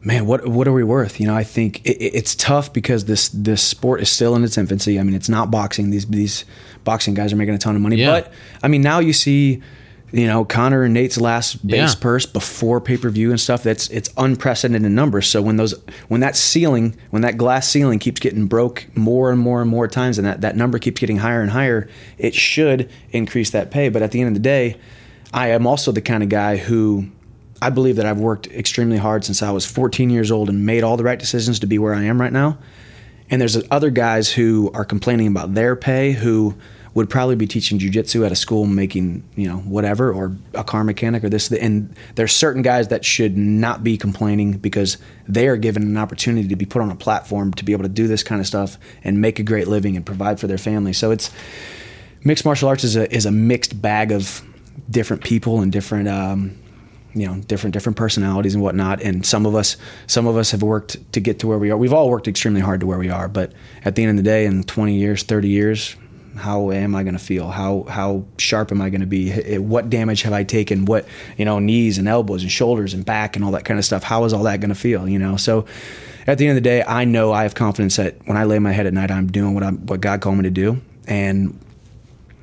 man, 0.03 0.25
what 0.25 0.47
what 0.47 0.67
are 0.67 0.73
we 0.73 0.83
worth? 0.83 1.19
You 1.19 1.27
know, 1.27 1.35
I 1.35 1.43
think 1.43 1.85
it- 1.85 1.99
it's 2.01 2.33
tough 2.33 2.73
because 2.73 3.05
this 3.05 3.29
this 3.29 3.61
sport 3.61 4.01
is 4.01 4.09
still 4.09 4.35
in 4.35 4.43
its 4.43 4.57
infancy. 4.57 4.99
I 4.99 5.03
mean, 5.03 5.13
it's 5.13 5.29
not 5.29 5.51
boxing. 5.51 5.91
These 5.91 6.07
these 6.07 6.43
boxing 6.83 7.13
guys 7.13 7.31
are 7.31 7.35
making 7.35 7.53
a 7.53 7.59
ton 7.59 7.75
of 7.75 7.83
money, 7.83 7.97
Yeah. 7.97 8.09
but 8.21 8.33
I 8.63 8.67
mean, 8.67 8.81
now 8.81 8.97
you 8.99 9.13
see. 9.13 9.61
You 10.13 10.27
know, 10.27 10.43
Conor 10.43 10.83
and 10.83 10.93
Nate's 10.93 11.19
last 11.19 11.65
base 11.65 11.93
Yeah. 11.93 11.99
purse 12.01 12.25
before 12.25 12.81
pay 12.81 12.97
per 12.97 13.09
view 13.09 13.29
and 13.29 13.39
stuff. 13.39 13.63
That's 13.63 13.87
it's 13.89 14.09
unprecedented 14.17 14.85
in 14.85 14.93
numbers. 14.93 15.27
So 15.27 15.41
when 15.41 15.55
those 15.55 15.73
when 16.09 16.19
that 16.19 16.35
ceiling, 16.35 16.95
when 17.11 17.21
that 17.21 17.37
glass 17.37 17.67
ceiling 17.69 17.97
keeps 17.99 18.19
getting 18.19 18.45
broke 18.45 18.85
more 18.93 19.31
and 19.31 19.39
more 19.39 19.61
and 19.61 19.69
more 19.69 19.87
times, 19.87 20.17
and 20.17 20.27
that 20.27 20.41
that 20.41 20.57
number 20.57 20.79
keeps 20.79 20.99
getting 20.99 21.17
higher 21.17 21.41
and 21.41 21.51
higher, 21.51 21.87
it 22.17 22.35
should 22.35 22.89
increase 23.11 23.51
that 23.51 23.71
pay. 23.71 23.87
But 23.89 24.01
at 24.01 24.11
the 24.11 24.19
end 24.19 24.27
of 24.27 24.33
the 24.33 24.41
day, 24.41 24.77
I 25.33 25.49
am 25.51 25.65
also 25.65 25.91
the 25.93 26.01
kind 26.01 26.23
of 26.23 26.29
guy 26.29 26.57
who 26.57 27.05
I 27.61 27.69
believe 27.69 27.95
that 27.95 28.05
I've 28.05 28.19
worked 28.19 28.47
extremely 28.47 28.97
hard 28.97 29.23
since 29.23 29.41
I 29.41 29.51
was 29.51 29.65
14 29.65 30.09
years 30.09 30.29
old 30.31 30.49
and 30.49 30.65
made 30.65 30.83
all 30.83 30.97
the 30.97 31.03
right 31.03 31.19
decisions 31.19 31.59
to 31.59 31.67
be 31.67 31.77
where 31.79 31.93
I 31.93 32.03
am 32.03 32.19
right 32.19 32.33
now. 32.33 32.57
And 33.29 33.39
there's 33.39 33.57
other 33.71 33.91
guys 33.91 34.29
who 34.29 34.71
are 34.73 34.83
complaining 34.83 35.27
about 35.27 35.53
their 35.53 35.77
pay 35.77 36.11
who 36.11 36.55
would 36.93 37.09
probably 37.09 37.35
be 37.35 37.47
teaching 37.47 37.79
jujitsu 37.79 38.25
at 38.25 38.31
a 38.31 38.35
school 38.35 38.65
making, 38.65 39.23
you 39.35 39.47
know, 39.47 39.57
whatever, 39.57 40.11
or 40.11 40.35
a 40.53 40.63
car 40.63 40.83
mechanic 40.83 41.23
or 41.23 41.29
this. 41.29 41.51
And 41.51 41.95
there's 42.15 42.33
certain 42.33 42.61
guys 42.61 42.89
that 42.89 43.05
should 43.05 43.37
not 43.37 43.83
be 43.83 43.97
complaining 43.97 44.53
because 44.53 44.97
they 45.27 45.47
are 45.47 45.55
given 45.55 45.83
an 45.83 45.97
opportunity 45.97 46.49
to 46.49 46.55
be 46.55 46.65
put 46.65 46.81
on 46.81 46.91
a 46.91 46.95
platform 46.95 47.53
to 47.53 47.63
be 47.63 47.71
able 47.71 47.83
to 47.83 47.89
do 47.89 48.07
this 48.07 48.23
kind 48.23 48.41
of 48.41 48.47
stuff 48.47 48.77
and 49.03 49.21
make 49.21 49.39
a 49.39 49.43
great 49.43 49.67
living 49.67 49.95
and 49.95 50.05
provide 50.05 50.39
for 50.39 50.47
their 50.47 50.57
family. 50.57 50.91
So 50.91 51.11
it's 51.11 51.31
mixed 52.23 52.43
martial 52.43 52.67
arts 52.67 52.83
is 52.83 52.97
a, 52.97 53.13
is 53.13 53.25
a 53.25 53.31
mixed 53.31 53.81
bag 53.81 54.11
of 54.11 54.41
different 54.89 55.23
people 55.23 55.61
and 55.61 55.71
different, 55.71 56.09
um, 56.09 56.57
you 57.13 57.27
know 57.27 57.35
different 57.41 57.73
different 57.73 57.97
personalities 57.97 58.53
and 58.53 58.63
whatnot 58.63 59.01
and 59.01 59.25
some 59.25 59.45
of 59.45 59.53
us 59.53 59.75
some 60.07 60.27
of 60.27 60.37
us 60.37 60.51
have 60.51 60.63
worked 60.63 60.95
to 61.11 61.19
get 61.19 61.39
to 61.39 61.47
where 61.47 61.57
we 61.57 61.69
are 61.69 61.75
we've 61.75 61.91
all 61.91 62.09
worked 62.09 62.25
extremely 62.25 62.61
hard 62.61 62.79
to 62.79 62.85
where 62.85 62.97
we 62.97 63.09
are 63.09 63.27
but 63.27 63.51
at 63.83 63.95
the 63.95 64.03
end 64.03 64.11
of 64.11 64.15
the 64.15 64.23
day 64.23 64.45
in 64.45 64.63
20 64.63 64.95
years 64.95 65.23
30 65.23 65.49
years 65.49 65.95
how 66.35 66.71
am 66.71 66.95
i 66.95 67.03
going 67.03 67.17
to 67.17 67.23
feel 67.23 67.49
how 67.49 67.83
how 67.83 68.23
sharp 68.37 68.71
am 68.71 68.81
i 68.81 68.89
going 68.89 69.01
to 69.01 69.07
be 69.07 69.31
eh, 69.31 69.57
what 69.57 69.89
damage 69.89 70.21
have 70.21 70.33
i 70.33 70.43
taken 70.43 70.85
what 70.85 71.05
you 71.37 71.45
know 71.45 71.59
knees 71.59 71.97
and 71.97 72.07
elbows 72.07 72.41
and 72.41 72.51
shoulders 72.51 72.93
and 72.93 73.05
back 73.05 73.35
and 73.35 73.43
all 73.43 73.51
that 73.51 73.65
kind 73.65 73.77
of 73.77 73.85
stuff 73.85 74.03
how 74.03 74.23
is 74.23 74.33
all 74.33 74.43
that 74.43 74.59
going 74.59 74.69
to 74.69 74.75
feel 74.75 75.07
you 75.07 75.19
know 75.19 75.35
so 75.37 75.65
at 76.27 76.37
the 76.37 76.47
end 76.47 76.57
of 76.57 76.63
the 76.63 76.69
day 76.69 76.83
i 76.83 77.03
know 77.05 77.31
i 77.31 77.43
have 77.43 77.55
confidence 77.55 77.95
that 77.95 78.15
when 78.25 78.37
i 78.37 78.43
lay 78.43 78.59
my 78.59 78.71
head 78.71 78.85
at 78.85 78.93
night 78.93 79.11
i'm 79.11 79.31
doing 79.31 79.53
what 79.53 79.63
i'm 79.63 79.77
what 79.85 80.01
god 80.01 80.21
called 80.21 80.37
me 80.37 80.43
to 80.43 80.49
do 80.49 80.79
and 81.07 81.57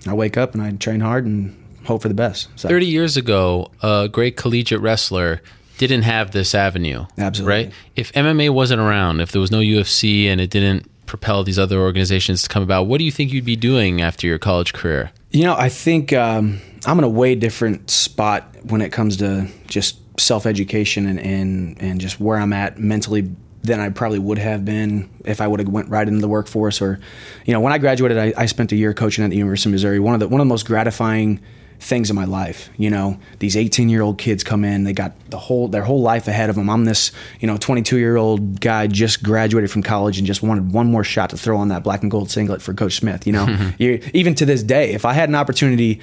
i 0.06 0.12
wake 0.12 0.36
up 0.36 0.54
and 0.54 0.62
i 0.62 0.70
train 0.72 1.00
hard 1.00 1.24
and 1.24 1.54
hope 1.84 2.02
for 2.02 2.08
the 2.08 2.14
best 2.14 2.48
so 2.56 2.68
30 2.68 2.86
years 2.86 3.16
ago, 3.16 3.70
a 3.82 4.08
great 4.12 4.36
collegiate 4.36 4.80
wrestler 4.80 5.40
didn't 5.78 6.02
have 6.02 6.32
this 6.32 6.54
avenue. 6.54 7.06
Absolutely. 7.16 7.64
Right? 7.64 7.72
If 7.96 8.12
MMA 8.12 8.50
wasn't 8.50 8.80
around, 8.80 9.20
if 9.20 9.32
there 9.32 9.40
was 9.40 9.50
no 9.50 9.60
UFC 9.60 10.26
and 10.26 10.40
it 10.40 10.50
didn't 10.50 10.90
propel 11.08 11.42
these 11.42 11.58
other 11.58 11.80
organizations 11.80 12.42
to 12.42 12.48
come 12.48 12.62
about, 12.62 12.84
what 12.84 12.98
do 12.98 13.04
you 13.04 13.10
think 13.10 13.32
you'd 13.32 13.44
be 13.44 13.56
doing 13.56 14.00
after 14.00 14.26
your 14.26 14.38
college 14.38 14.72
career? 14.72 15.10
You 15.30 15.44
know, 15.44 15.56
I 15.56 15.68
think 15.68 16.12
um, 16.12 16.60
I'm 16.86 16.98
in 16.98 17.04
a 17.04 17.08
way 17.08 17.34
different 17.34 17.90
spot 17.90 18.54
when 18.64 18.80
it 18.80 18.92
comes 18.92 19.16
to 19.18 19.48
just 19.66 19.98
self 20.20 20.46
education 20.46 21.06
and, 21.06 21.20
and 21.20 21.80
and 21.80 22.00
just 22.00 22.20
where 22.20 22.38
I'm 22.38 22.52
at 22.52 22.78
mentally 22.78 23.30
than 23.62 23.80
I 23.80 23.88
probably 23.90 24.18
would 24.18 24.38
have 24.38 24.64
been 24.64 25.10
if 25.24 25.40
I 25.40 25.46
would 25.46 25.60
have 25.60 25.68
went 25.68 25.88
right 25.88 26.06
into 26.06 26.20
the 26.20 26.28
workforce. 26.28 26.80
Or, 26.80 27.00
you 27.44 27.52
know, 27.52 27.60
when 27.60 27.72
I 27.72 27.78
graduated, 27.78 28.18
I, 28.18 28.32
I 28.36 28.46
spent 28.46 28.72
a 28.72 28.76
year 28.76 28.94
coaching 28.94 29.24
at 29.24 29.30
the 29.30 29.36
University 29.36 29.68
of 29.68 29.72
Missouri. 29.72 29.98
One 29.98 30.14
of 30.14 30.20
the 30.20 30.28
one 30.28 30.40
of 30.40 30.46
the 30.46 30.48
most 30.48 30.66
gratifying 30.66 31.40
things 31.80 32.10
in 32.10 32.16
my 32.16 32.24
life. 32.24 32.70
You 32.76 32.90
know, 32.90 33.18
these 33.38 33.56
18 33.56 33.88
year 33.88 34.02
old 34.02 34.18
kids 34.18 34.42
come 34.44 34.64
in, 34.64 34.84
they 34.84 34.92
got 34.92 35.12
the 35.30 35.38
whole 35.38 35.68
their 35.68 35.82
whole 35.84 36.00
life 36.02 36.26
ahead 36.28 36.50
of 36.50 36.56
them. 36.56 36.68
I'm 36.68 36.84
this, 36.84 37.12
you 37.40 37.46
know, 37.46 37.56
22 37.56 37.98
year 37.98 38.16
old 38.16 38.60
guy 38.60 38.86
just 38.86 39.22
graduated 39.22 39.70
from 39.70 39.82
college 39.82 40.18
and 40.18 40.26
just 40.26 40.42
wanted 40.42 40.72
one 40.72 40.90
more 40.90 41.04
shot 41.04 41.30
to 41.30 41.36
throw 41.36 41.56
on 41.58 41.68
that 41.68 41.84
black 41.84 42.02
and 42.02 42.10
gold 42.10 42.30
singlet 42.30 42.60
for 42.62 42.74
Coach 42.74 42.96
Smith. 42.96 43.26
You 43.26 43.32
know, 43.34 43.70
you, 43.78 44.02
even 44.12 44.34
to 44.36 44.44
this 44.46 44.62
day, 44.62 44.92
if 44.92 45.04
I 45.04 45.12
had 45.12 45.28
an 45.28 45.34
opportunity. 45.34 46.00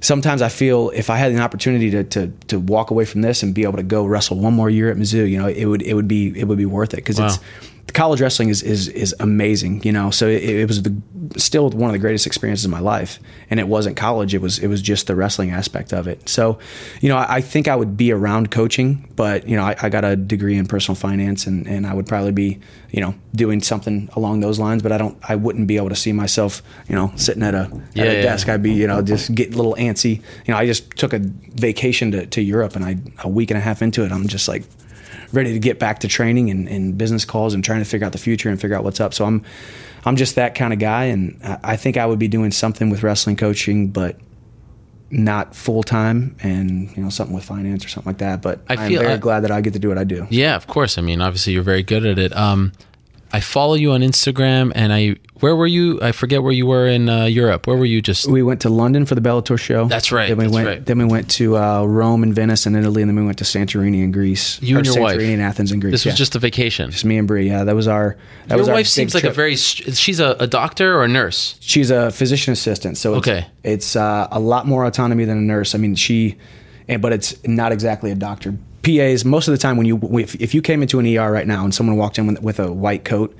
Sometimes 0.00 0.42
I 0.42 0.50
feel 0.50 0.90
if 0.94 1.08
I 1.08 1.16
had 1.16 1.32
an 1.32 1.40
opportunity 1.40 1.90
to, 1.92 2.04
to 2.04 2.26
to 2.48 2.60
walk 2.60 2.90
away 2.90 3.06
from 3.06 3.22
this 3.22 3.42
and 3.42 3.54
be 3.54 3.62
able 3.62 3.78
to 3.78 3.82
go 3.82 4.04
wrestle 4.04 4.38
one 4.38 4.52
more 4.52 4.68
year 4.68 4.90
at 4.90 4.98
Mizzou, 4.98 5.28
you 5.28 5.38
know, 5.38 5.46
it 5.48 5.64
would 5.64 5.80
it 5.80 5.94
would 5.94 6.06
be 6.06 6.38
it 6.38 6.44
would 6.44 6.58
be 6.58 6.66
worth 6.66 6.92
it 6.92 6.96
because 6.98 7.18
Wow. 7.18 7.26
it's 7.28 7.38
the 7.86 7.92
college 7.92 8.20
wrestling 8.20 8.48
is 8.48 8.62
is 8.62 8.88
is 8.88 9.14
amazing, 9.20 9.82
you 9.84 9.92
know. 9.92 10.10
So 10.10 10.26
it, 10.26 10.42
it 10.42 10.66
was 10.68 10.82
the, 10.82 11.00
still 11.36 11.70
one 11.70 11.88
of 11.88 11.92
the 11.92 11.98
greatest 12.00 12.26
experiences 12.26 12.64
of 12.64 12.70
my 12.70 12.80
life, 12.80 13.20
and 13.48 13.60
it 13.60 13.68
wasn't 13.68 13.96
college; 13.96 14.34
it 14.34 14.40
was 14.40 14.58
it 14.58 14.66
was 14.66 14.82
just 14.82 15.06
the 15.06 15.14
wrestling 15.14 15.50
aspect 15.52 15.92
of 15.92 16.08
it. 16.08 16.28
So, 16.28 16.58
you 17.00 17.08
know, 17.08 17.16
I, 17.16 17.36
I 17.36 17.40
think 17.40 17.68
I 17.68 17.76
would 17.76 17.96
be 17.96 18.10
around 18.10 18.50
coaching, 18.50 19.12
but 19.14 19.48
you 19.48 19.56
know, 19.56 19.62
I, 19.62 19.76
I 19.80 19.88
got 19.88 20.04
a 20.04 20.16
degree 20.16 20.56
in 20.56 20.66
personal 20.66 20.96
finance, 20.96 21.46
and 21.46 21.66
and 21.68 21.86
I 21.86 21.94
would 21.94 22.06
probably 22.06 22.32
be, 22.32 22.58
you 22.90 23.00
know, 23.00 23.14
doing 23.36 23.62
something 23.62 24.08
along 24.16 24.40
those 24.40 24.58
lines. 24.58 24.82
But 24.82 24.90
I 24.90 24.98
don't, 24.98 25.16
I 25.28 25.36
wouldn't 25.36 25.68
be 25.68 25.76
able 25.76 25.90
to 25.90 25.96
see 25.96 26.12
myself, 26.12 26.62
you 26.88 26.96
know, 26.96 27.12
sitting 27.14 27.42
at 27.44 27.54
a 27.54 27.70
Yeah, 27.94 28.02
at 28.02 28.08
a 28.08 28.14
yeah. 28.14 28.22
desk. 28.22 28.48
I'd 28.48 28.62
be, 28.64 28.72
you 28.72 28.88
know, 28.88 29.00
just 29.00 29.32
get 29.32 29.54
a 29.54 29.56
little 29.56 29.74
antsy. 29.76 30.16
You 30.46 30.54
know, 30.54 30.56
I 30.56 30.66
just 30.66 30.90
took 30.96 31.12
a 31.12 31.20
vacation 31.20 32.10
to, 32.12 32.26
to 32.26 32.42
Europe, 32.42 32.74
and 32.74 32.84
I 32.84 32.96
a 33.22 33.28
week 33.28 33.50
and 33.52 33.58
a 33.58 33.60
half 33.60 33.80
into 33.80 34.04
it, 34.04 34.10
I'm 34.10 34.26
just 34.26 34.48
like 34.48 34.64
ready 35.32 35.52
to 35.52 35.58
get 35.58 35.78
back 35.78 36.00
to 36.00 36.08
training 36.08 36.50
and, 36.50 36.68
and 36.68 36.96
business 36.96 37.24
calls 37.24 37.54
and 37.54 37.64
trying 37.64 37.80
to 37.80 37.84
figure 37.84 38.06
out 38.06 38.12
the 38.12 38.18
future 38.18 38.48
and 38.48 38.60
figure 38.60 38.76
out 38.76 38.84
what's 38.84 39.00
up. 39.00 39.12
So 39.14 39.24
I'm 39.24 39.42
I'm 40.04 40.16
just 40.16 40.36
that 40.36 40.54
kind 40.54 40.72
of 40.72 40.78
guy, 40.78 41.04
and 41.06 41.38
I, 41.64 41.76
think 41.76 41.96
I 41.96 42.06
would 42.06 42.18
be 42.20 42.28
doing 42.28 42.52
something 42.52 42.90
with 42.90 43.02
wrestling 43.02 43.34
coaching, 43.36 43.88
but 43.88 44.16
not 45.10 45.54
full 45.54 45.82
time, 45.82 46.36
and 46.42 46.96
you 46.96 47.02
know 47.02 47.10
something 47.10 47.34
with 47.34 47.44
finance 47.44 47.84
or 47.84 47.88
something 47.88 48.10
like 48.10 48.18
that. 48.18 48.40
But 48.42 48.60
I 48.68 48.74
I'm 48.74 48.88
feel- 48.88 49.00
very 49.02 49.14
I- 49.14 49.18
glad 49.18 49.40
that 49.40 49.50
I 49.50 49.60
get 49.60 49.72
to 49.72 49.78
do 49.78 49.88
what 49.88 49.98
I 49.98 50.04
do. 50.04 50.26
Yeah, 50.30 50.54
of 50.56 50.66
course. 50.66 50.98
I 50.98 51.00
mean, 51.02 51.20
obviously, 51.20 51.52
you're 51.54 51.62
very 51.62 51.82
good 51.82 52.06
at 52.06 52.18
it. 52.18 52.34
Um, 52.36 52.72
I 53.32 53.40
follow 53.40 53.74
you 53.74 53.92
on 53.92 54.00
Instagram, 54.00 54.70
and 54.74 54.92
I 54.92 55.16
where 55.40 55.54
were 55.54 55.66
you? 55.66 56.00
I 56.02 56.12
forget 56.12 56.42
where 56.42 56.52
you 56.52 56.66
were 56.66 56.86
in 56.86 57.08
uh, 57.08 57.24
Europe. 57.24 57.66
Where 57.66 57.76
were 57.76 57.84
you? 57.84 58.00
Just 58.00 58.26
We 58.28 58.42
went 58.42 58.62
to 58.62 58.68
London 58.70 59.04
for 59.06 59.14
the 59.14 59.20
Bellator 59.20 59.58
show. 59.58 59.86
That's 59.86 60.10
right, 60.10 60.28
Then 60.28 60.38
we 60.38 60.44
that's 60.44 60.54
went. 60.54 60.66
right. 60.68 60.84
Then 60.86 60.98
we 60.98 61.04
went 61.04 61.30
to 61.32 61.56
uh, 61.56 61.84
Rome 61.84 62.22
and 62.22 62.34
Venice 62.34 62.64
and 62.66 62.76
Italy, 62.76 63.02
and 63.02 63.08
then 63.08 63.16
we 63.16 63.24
went 63.24 63.38
to 63.38 63.44
Santorini 63.44 64.02
in 64.02 64.12
Greece. 64.12 64.60
you 64.62 64.76
and 64.78 64.86
your 64.86 64.94
Santorini 64.94 65.00
wife. 65.02 65.20
and 65.20 65.42
Athens 65.42 65.72
in 65.72 65.80
Greece. 65.80 65.92
This 65.92 66.04
was 66.04 66.14
yeah. 66.14 66.18
just 66.18 66.36
a 66.36 66.38
vacation. 66.38 66.90
just 66.90 67.04
me 67.04 67.18
and 67.18 67.28
Brie. 67.28 67.48
Yeah, 67.48 67.64
that 67.64 67.74
was 67.74 67.86
our. 67.88 68.16
That 68.46 68.54
your 68.56 68.58
was 68.58 68.68
wife 68.68 68.86
seems 68.86 69.14
like 69.14 69.24
a 69.24 69.30
very. 69.30 69.56
She's 69.56 70.20
a, 70.20 70.36
a 70.40 70.46
doctor 70.46 70.96
or 70.96 71.04
a 71.04 71.08
nurse. 71.08 71.56
She's 71.60 71.90
a 71.90 72.10
physician 72.10 72.52
assistant, 72.52 72.96
so 72.96 73.16
it's, 73.16 73.28
Okay. 73.28 73.46
it's 73.62 73.96
uh, 73.96 74.28
a 74.30 74.40
lot 74.40 74.66
more 74.66 74.84
autonomy 74.84 75.24
than 75.24 75.38
a 75.38 75.42
nurse. 75.42 75.74
I 75.74 75.78
mean, 75.78 75.94
she, 75.96 76.36
but 77.00 77.12
it's 77.12 77.36
not 77.46 77.72
exactly 77.72 78.10
a 78.10 78.14
doctor. 78.14 78.54
PAs 78.82 79.24
most 79.24 79.48
of 79.48 79.52
the 79.52 79.58
time 79.58 79.76
when 79.76 79.86
you 79.86 79.98
if, 80.18 80.36
if 80.36 80.54
you 80.54 80.62
came 80.62 80.80
into 80.80 81.00
an 81.00 81.06
ER 81.06 81.30
right 81.30 81.46
now 81.46 81.64
and 81.64 81.74
someone 81.74 81.96
walked 81.96 82.18
in 82.18 82.26
with, 82.28 82.40
with 82.40 82.60
a 82.60 82.70
white 82.72 83.04
coat, 83.04 83.36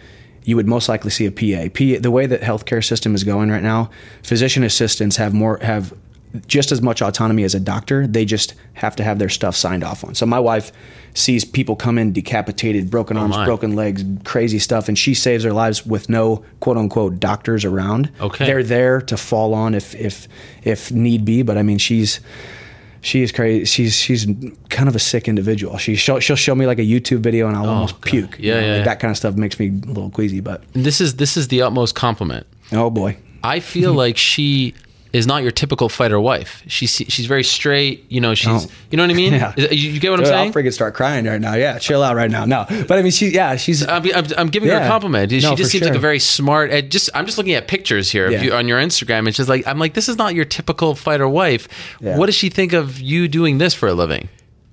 you 0.46 0.54
would 0.54 0.68
most 0.68 0.88
likely 0.88 1.10
see 1.10 1.26
a 1.26 1.32
PA. 1.32 1.68
PA. 1.74 2.00
The 2.00 2.10
way 2.10 2.24
that 2.26 2.40
healthcare 2.40 2.82
system 2.82 3.14
is 3.14 3.24
going 3.24 3.50
right 3.50 3.62
now, 3.62 3.90
physician 4.22 4.62
assistants 4.62 5.16
have 5.16 5.34
more 5.34 5.58
have 5.58 5.92
just 6.46 6.70
as 6.70 6.80
much 6.80 7.02
autonomy 7.02 7.42
as 7.42 7.54
a 7.54 7.60
doctor. 7.60 8.06
They 8.06 8.24
just 8.24 8.54
have 8.74 8.94
to 8.96 9.04
have 9.04 9.18
their 9.18 9.28
stuff 9.28 9.56
signed 9.56 9.82
off 9.82 10.04
on. 10.04 10.14
So 10.14 10.24
my 10.24 10.38
wife 10.38 10.70
sees 11.14 11.44
people 11.44 11.74
come 11.74 11.98
in 11.98 12.12
decapitated, 12.12 12.90
broken 12.90 13.16
oh, 13.16 13.22
arms, 13.22 13.36
Oh 13.36 13.44
broken 13.44 13.74
legs, 13.74 14.04
crazy 14.24 14.60
stuff, 14.60 14.88
and 14.88 14.96
she 14.96 15.14
saves 15.14 15.42
their 15.42 15.52
lives 15.52 15.84
with 15.84 16.08
no 16.08 16.44
quote 16.60 16.76
unquote 16.76 17.18
doctors 17.18 17.64
around. 17.64 18.12
Okay. 18.20 18.46
They're 18.46 18.62
there 18.62 19.00
to 19.02 19.16
fall 19.16 19.52
on 19.52 19.74
if 19.74 19.96
if 19.96 20.28
if 20.62 20.92
need 20.92 21.24
be, 21.24 21.42
but 21.42 21.58
I 21.58 21.62
mean 21.62 21.78
she's 21.78 22.20
she 23.06 23.22
is 23.22 23.30
crazy. 23.30 23.64
She's 23.64 23.94
she's 23.94 24.26
kind 24.68 24.88
of 24.88 24.96
a 24.96 24.98
sick 24.98 25.28
individual. 25.28 25.78
She 25.78 25.94
she'll, 25.94 26.18
she'll 26.20 26.34
show 26.36 26.54
me 26.54 26.66
like 26.66 26.78
a 26.80 26.82
YouTube 26.82 27.20
video 27.20 27.46
and 27.46 27.56
I'll 27.56 27.66
oh, 27.66 27.72
almost 27.72 28.00
puke. 28.00 28.38
you 28.38 28.52
Oh, 28.52 28.56
Yeah, 28.56 28.60
know, 28.60 28.66
yeah, 28.66 28.72
like 28.72 28.78
yeah. 28.78 28.84
That 28.84 29.00
kind 29.00 29.10
of 29.10 29.16
stuff 29.16 29.34
makes 29.36 29.58
me 29.60 29.68
a 29.68 29.86
little 29.86 30.10
queasy, 30.10 30.40
but 30.40 30.62
this 30.72 31.00
is 31.00 31.16
this 31.16 31.36
is 31.36 31.48
the 31.48 31.62
utmost 31.62 31.94
compliment. 31.94 32.46
oh 32.72 32.90
boy. 32.90 33.16
I 33.44 33.60
feel 33.60 33.94
like 34.04 34.16
she 34.16 34.74
is 35.16 35.26
not 35.26 35.42
your 35.42 35.50
typical 35.50 35.88
fighter 35.88 36.20
wife. 36.20 36.62
She's 36.66 36.90
she's 36.90 37.26
very 37.26 37.42
straight. 37.42 38.04
You 38.10 38.20
know, 38.20 38.34
she's 38.34 38.66
Oh. 38.66 38.70
you 38.90 38.96
know 38.96 39.02
what 39.02 39.10
I 39.10 39.14
mean. 39.14 39.32
Yeah. 39.42 39.52
Is- 39.56 39.72
You, 39.82 39.90
you 39.92 40.00
get 40.00 40.10
what 40.10 40.20
I'm 40.20 40.26
saying? 40.26 40.48
I'll 40.48 40.52
freaking 40.54 40.72
start 40.72 40.94
crying 40.94 41.24
right 41.24 41.40
now. 41.40 41.54
Yeah, 41.54 41.78
chill 41.78 42.02
out 42.02 42.14
right 42.16 42.30
now. 42.30 42.44
No, 42.44 42.64
but 42.68 42.92
I 42.98 43.02
mean, 43.02 43.10
she, 43.12 43.28
yeah, 43.30 43.56
she's. 43.56 43.86
I'm, 43.86 44.04
I'm, 44.14 44.26
I'm 44.38 44.48
giving 44.48 44.68
her 44.68 44.76
a 44.76 44.80
Yeah. 44.80 44.88
compliment. 44.88 45.30
She 45.30 45.40
No, 45.40 45.54
just 45.56 45.70
seems 45.72 45.84
like 45.84 45.94
a 45.94 45.98
very 45.98 46.18
smart. 46.20 46.70
Just 46.90 47.10
I'm 47.14 47.26
just 47.26 47.38
looking 47.38 47.54
at 47.54 47.66
pictures 47.68 48.10
here 48.10 48.26
of 48.26 48.32
Yeah. 48.32 48.42
you 48.42 48.52
on 48.52 48.68
your 48.68 48.78
Instagram. 48.80 49.26
It's 49.28 49.36
just 49.38 49.48
like 49.48 49.66
I'm 49.66 49.78
like 49.78 49.94
this 49.94 50.08
is 50.08 50.16
not 50.18 50.34
your 50.34 50.44
typical 50.44 50.94
fighter 50.94 51.28
wife. 51.28 51.68
Yeah. 52.00 52.16
What 52.18 52.26
does 52.26 52.34
she 52.34 52.48
think 52.48 52.72
of 52.72 53.00
you 53.00 53.26
doing 53.28 53.58
this 53.58 53.74
for 53.74 53.88
a 53.88 53.94
living? 53.94 54.28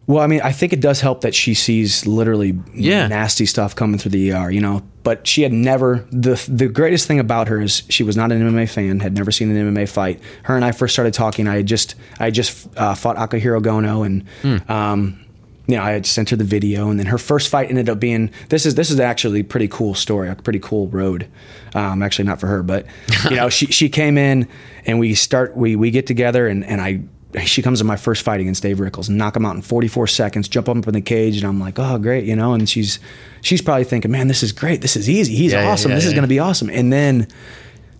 Well, 0.05 0.21
I 0.21 0.27
mean, 0.27 0.41
I 0.43 0.51
think 0.51 0.73
it 0.73 0.81
does 0.81 0.99
help 0.99 1.21
that 1.21 1.33
she 1.33 1.53
sees 1.53 2.05
literally 2.05 2.59
Yeah. 2.73 3.07
nasty 3.07 3.45
stuff 3.45 3.73
coming 3.73 3.97
through 3.97 4.11
the 4.11 4.33
ER, 4.33 4.51
you 4.51 4.59
know. 4.59 4.81
But 5.03 5.25
she 5.27 5.43
had 5.43 5.53
never 5.53 6.05
the 6.11 6.41
the 6.49 6.67
greatest 6.67 7.07
thing 7.07 7.19
about 7.19 7.47
her 7.47 7.61
is 7.61 7.83
she 7.89 8.03
was 8.03 8.15
not 8.17 8.31
an 8.31 8.41
MMA 8.41 8.69
fan, 8.69 8.99
had 8.99 9.15
never 9.15 9.31
seen 9.31 9.49
an 9.55 9.73
MMA 9.75 9.87
fight. 9.87 10.19
Her 10.43 10.55
and 10.55 10.65
I 10.65 10.71
first 10.73 10.93
started 10.93 11.13
talking. 11.13 11.47
I 11.47 11.55
had 11.57 11.65
just 11.65 11.95
I 12.19 12.25
had 12.25 12.33
just 12.33 12.67
uh, 12.77 12.95
fought 12.95 13.15
Akihiro 13.17 13.61
Gono, 13.61 14.05
and 14.05 14.69
um, 14.69 15.19
you 15.67 15.75
know 15.77 15.83
I 15.83 15.91
had 15.91 16.05
sent 16.05 16.29
her 16.31 16.35
the 16.37 16.43
video, 16.45 16.89
and 16.89 16.99
then 16.99 17.07
her 17.07 17.17
first 17.17 17.49
fight 17.49 17.69
ended 17.69 17.89
up 17.89 17.99
being 17.99 18.29
this 18.49 18.65
is 18.65 18.75
this 18.75 18.91
is 18.91 18.99
actually 18.99 19.41
a 19.41 19.43
pretty 19.45 19.67
cool 19.69 19.93
story, 19.93 20.29
a 20.29 20.35
pretty 20.35 20.59
cool 20.59 20.87
road. 20.89 21.27
Um, 21.75 22.01
actually, 22.03 22.25
not 22.25 22.39
for 22.39 22.47
her, 22.47 22.61
but 22.63 22.85
you 23.29 23.35
know 23.37 23.49
she 23.49 23.65
she 23.67 23.89
came 23.89 24.17
in 24.17 24.47
and 24.85 24.99
we 24.99 25.15
start 25.15 25.55
we 25.57 25.75
we 25.77 25.91
get 25.91 26.07
together, 26.07 26.47
and 26.47 26.63
and 26.65 26.79
I 26.81 27.01
she 27.45 27.61
comes 27.61 27.81
in 27.81 27.87
my 27.87 27.95
first 27.95 28.23
fight 28.23 28.39
against 28.39 28.61
Dave 28.63 28.79
Rickels, 28.79 29.09
knock 29.09 29.35
him 29.35 29.45
out 29.45 29.55
in 29.55 29.61
44 29.61 30.07
seconds, 30.07 30.47
jump 30.47 30.67
him 30.67 30.79
up 30.79 30.87
in 30.87 30.93
the 30.93 31.01
cage, 31.01 31.37
and 31.37 31.45
I'm 31.45 31.59
like, 31.59 31.79
oh, 31.79 31.97
great, 31.97 32.25
you 32.25 32.35
know. 32.35 32.53
And 32.53 32.69
she's 32.69 32.99
she's 33.41 33.61
probably 33.61 33.83
thinking, 33.85 34.11
man, 34.11 34.27
this 34.27 34.43
is 34.43 34.51
great, 34.51 34.81
this 34.81 34.95
is 34.95 35.09
easy, 35.09 35.35
he's 35.35 35.51
Yeah, 35.51 35.63
yeah, 35.63 35.71
awesome, 35.71 35.91
yeah, 35.91 35.95
this 35.95 36.05
is 36.05 36.13
going 36.13 36.23
to 36.23 36.27
be 36.27 36.39
awesome. 36.39 36.69
And 36.69 36.91
then 36.93 37.27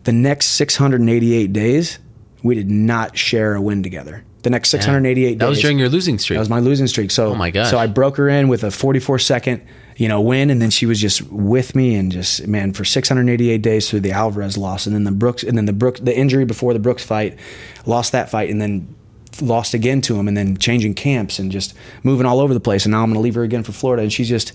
the 0.04 0.14
next 0.14 0.48
688 0.48 1.52
days, 1.54 2.00
we 2.44 2.56
did 2.56 2.70
not 2.70 3.18
share 3.18 3.56
a 3.56 3.62
win 3.62 3.84
together. 3.84 4.24
The 4.44 4.50
next 4.50 4.70
688 4.70 5.40
That 5.40 5.48
was 5.48 5.58
days- 5.58 5.62
during 5.62 5.80
your 5.80 5.88
losing 5.90 6.20
streak. 6.20 6.36
that 6.36 6.42
was 6.42 6.50
my 6.50 6.60
losing 6.60 6.88
streak. 6.88 7.12
So, 7.12 7.28
Oh 7.32 7.36
my 7.36 7.50
gosh. 7.50 7.70
So 7.70 7.78
I 7.78 7.88
broke 7.88 8.18
her 8.18 8.28
in 8.28 8.50
with 8.50 8.66
a 8.66 8.72
44 8.72 9.18
second, 9.20 9.62
you 9.96 10.10
know, 10.10 10.20
win, 10.20 10.50
and 10.50 10.62
then 10.62 10.70
she 10.70 10.86
was 10.86 11.00
just 11.00 11.22
with 11.32 11.76
me 11.78 11.96
and 11.96 12.12
just 12.12 12.46
man 12.46 12.74
for 12.74 12.84
688 12.84 13.62
days 13.62 13.90
through 13.90 14.02
the 14.02 14.12
Alvarez 14.12 14.58
loss, 14.58 14.86
and 14.86 14.94
then 14.94 15.06
the 15.06 15.14
Brooks, 15.14 15.44
and 15.44 15.58
then 15.58 15.64
the 15.66 15.72
Brooks, 15.72 16.02
the 16.02 16.14
injury 16.18 16.44
before 16.44 16.74
the 16.74 16.80
Brooks 16.80 17.06
fight, 17.06 17.38
lost 17.86 18.12
that 18.12 18.30
fight, 18.30 18.50
and 18.50 18.60
then 18.62 18.94
lost 19.42 19.74
again 19.74 20.02
to 20.02 20.16
him, 20.16 20.28
and 20.28 20.38
then 20.38 20.58
changing 20.58 20.94
camps 20.94 21.40
and 21.40 21.52
just 21.52 21.74
moving 22.04 22.26
all 22.26 22.40
over 22.40 22.54
the 22.54 22.60
place. 22.60 22.86
And 22.86 22.92
now 22.92 23.04
I'm 23.04 23.10
going 23.10 23.16
to 23.16 23.22
leave 23.22 23.36
her 23.36 23.44
again 23.44 23.64
for 23.64 23.72
Florida, 23.72 24.04
and 24.04 24.12
she's 24.12 24.30
just, 24.30 24.54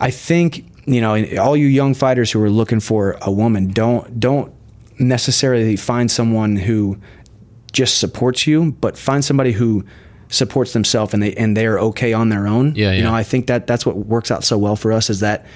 I 0.00 0.10
think, 0.10 0.64
you 0.86 1.00
know, 1.00 1.22
all 1.38 1.56
you 1.56 1.66
young 1.66 1.94
fighters 1.94 2.30
who 2.30 2.42
are 2.42 2.50
looking 2.50 2.80
for 2.80 3.16
a 3.22 3.30
woman, 3.30 3.68
don't 3.68 4.18
don't 4.20 4.52
necessarily 4.98 5.76
find 5.76 6.10
someone 6.10 6.56
who 6.56 6.98
just 7.72 7.98
supports 7.98 8.46
you, 8.46 8.72
but 8.72 8.96
find 8.96 9.24
somebody 9.24 9.52
who 9.52 9.84
supports 10.28 10.72
themselves 10.72 11.14
and 11.14 11.22
they 11.22 11.34
and 11.34 11.56
they 11.56 11.66
are 11.66 11.78
okay 11.78 12.12
on 12.12 12.28
their 12.28 12.46
own. 12.46 12.74
Yeah, 12.74 12.90
yeah. 12.90 12.98
You 12.98 13.02
know, 13.04 13.14
I 13.14 13.22
think 13.22 13.46
that 13.46 13.66
that's 13.66 13.84
what 13.84 13.96
works 13.96 14.30
out 14.30 14.44
so 14.44 14.58
well 14.58 14.76
for 14.76 14.92
us 14.92 15.10
is 15.10 15.20
that 15.20 15.46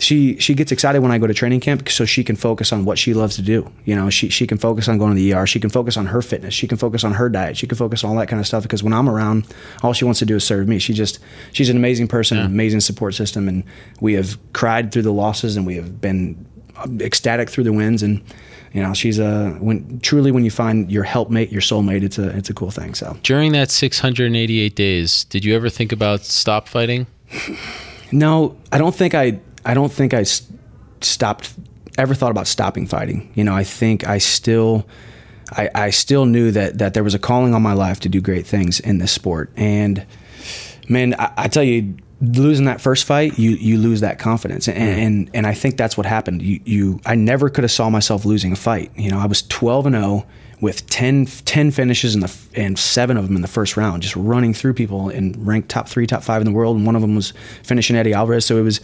she 0.00 0.36
she 0.38 0.54
gets 0.54 0.72
excited 0.72 1.00
when 1.00 1.10
I 1.10 1.18
go 1.18 1.26
to 1.26 1.34
training 1.34 1.60
camp 1.60 1.88
so 1.88 2.04
she 2.04 2.24
can 2.24 2.36
focus 2.36 2.72
on 2.72 2.84
what 2.84 2.98
she 2.98 3.14
loves 3.14 3.36
to 3.36 3.42
do. 3.42 3.70
You 3.84 3.94
know, 3.94 4.10
she 4.10 4.28
she 4.28 4.46
can 4.46 4.58
focus 4.58 4.88
on 4.88 4.98
going 4.98 5.14
to 5.14 5.14
the 5.14 5.34
ER. 5.34 5.46
She 5.46 5.60
can 5.60 5.70
focus 5.70 5.96
on 5.96 6.06
her 6.06 6.22
fitness. 6.22 6.54
She 6.54 6.66
can 6.66 6.78
focus 6.78 7.04
on 7.04 7.12
her 7.12 7.28
diet. 7.28 7.56
She 7.56 7.66
can 7.66 7.76
focus 7.76 8.02
on 8.02 8.10
all 8.10 8.16
that 8.16 8.28
kind 8.28 8.40
of 8.40 8.46
stuff 8.46 8.62
because 8.62 8.82
when 8.82 8.92
I'm 8.92 9.08
around, 9.08 9.46
all 9.82 9.92
she 9.92 10.04
wants 10.04 10.18
to 10.20 10.26
do 10.26 10.36
is 10.36 10.44
serve 10.44 10.68
me. 10.68 10.78
She 10.78 10.92
just 10.94 11.18
she's 11.52 11.68
an 11.68 11.76
amazing 11.76 12.08
person, 12.08 12.38
an 12.38 12.46
amazing 12.46 12.80
support 12.80 13.14
system, 13.14 13.48
and 13.48 13.64
we 14.00 14.14
have 14.14 14.38
cried 14.52 14.92
through 14.92 15.02
the 15.02 15.12
losses 15.12 15.56
and 15.56 15.66
we 15.66 15.76
have 15.76 16.00
been 16.00 16.46
ecstatic 17.00 17.50
through 17.50 17.64
the 17.64 17.72
wins 17.72 18.02
and. 18.02 18.22
You 18.72 18.80
know, 18.84 18.94
she's 18.94 19.18
a 19.18 19.50
when 19.58 19.98
truly 19.98 20.30
when 20.30 20.44
you 20.44 20.50
find 20.52 20.92
your 20.92 21.02
helpmate, 21.02 21.50
your 21.50 21.60
soulmate, 21.60 22.04
it's 22.04 22.18
a 22.18 22.28
it's 22.36 22.50
a 22.50 22.54
cool 22.54 22.70
thing. 22.70 22.94
So 22.94 23.16
During 23.24 23.50
that 23.50 23.68
688 23.68 24.76
days, 24.76 25.24
did 25.24 25.44
you 25.44 25.56
ever 25.56 25.68
think 25.68 25.90
about 25.90 26.20
stop 26.20 26.68
fighting? 26.68 27.08
No, 28.12 28.56
I 28.72 28.78
don't 28.78 28.94
think 28.94 29.14
I. 29.14 29.38
I 29.64 29.74
don't 29.74 29.92
think 29.92 30.14
I 30.14 30.24
stopped. 31.00 31.52
Ever 31.98 32.14
thought 32.14 32.30
about 32.30 32.46
stopping 32.46 32.86
fighting? 32.86 33.30
You 33.34 33.44
know, 33.44 33.54
I 33.54 33.64
think 33.64 34.06
I 34.06 34.18
still. 34.18 34.86
I, 35.52 35.68
I 35.74 35.90
still 35.90 36.26
knew 36.26 36.52
that 36.52 36.78
that 36.78 36.94
there 36.94 37.02
was 37.02 37.14
a 37.14 37.18
calling 37.18 37.54
on 37.54 37.62
my 37.62 37.72
life 37.72 37.98
to 38.00 38.08
do 38.08 38.20
great 38.20 38.46
things 38.46 38.78
in 38.78 38.98
this 38.98 39.10
sport, 39.10 39.50
and 39.56 40.06
man, 40.88 41.14
I, 41.18 41.32
I 41.36 41.48
tell 41.48 41.64
you, 41.64 41.96
losing 42.20 42.66
that 42.66 42.80
first 42.80 43.04
fight, 43.04 43.38
you 43.38 43.50
you 43.52 43.78
lose 43.78 44.00
that 44.00 44.18
confidence, 44.18 44.68
and 44.68 44.78
mm-hmm. 44.78 45.00
and, 45.00 45.30
and 45.34 45.46
I 45.46 45.54
think 45.54 45.76
that's 45.76 45.96
what 45.96 46.06
happened. 46.06 46.42
You 46.42 46.60
you, 46.64 47.00
I 47.04 47.14
never 47.14 47.48
could 47.50 47.64
have 47.64 47.70
saw 47.70 47.90
myself 47.90 48.24
losing 48.24 48.52
a 48.52 48.56
fight. 48.56 48.92
You 48.96 49.10
know, 49.10 49.18
I 49.18 49.26
was 49.26 49.42
twelve 49.42 49.86
and 49.86 49.94
zero 49.96 50.26
with 50.60 50.86
10, 50.90 51.26
10 51.26 51.70
finishes 51.70 52.14
in 52.14 52.20
the 52.20 52.36
and 52.54 52.78
seven 52.78 53.16
of 53.16 53.26
them 53.26 53.36
in 53.36 53.42
the 53.42 53.48
first 53.48 53.76
round, 53.76 54.02
just 54.02 54.16
running 54.16 54.52
through 54.52 54.74
people 54.74 55.08
and 55.08 55.46
ranked 55.46 55.68
top 55.68 55.88
three, 55.88 56.06
top 56.06 56.22
five 56.22 56.40
in 56.42 56.44
the 56.44 56.52
world, 56.52 56.76
and 56.76 56.84
one 56.84 56.96
of 56.96 57.02
them 57.02 57.14
was 57.14 57.32
finishing 57.62 57.96
Eddie 57.96 58.12
Alvarez. 58.12 58.44
So 58.44 58.56
it 58.58 58.62
was 58.62 58.80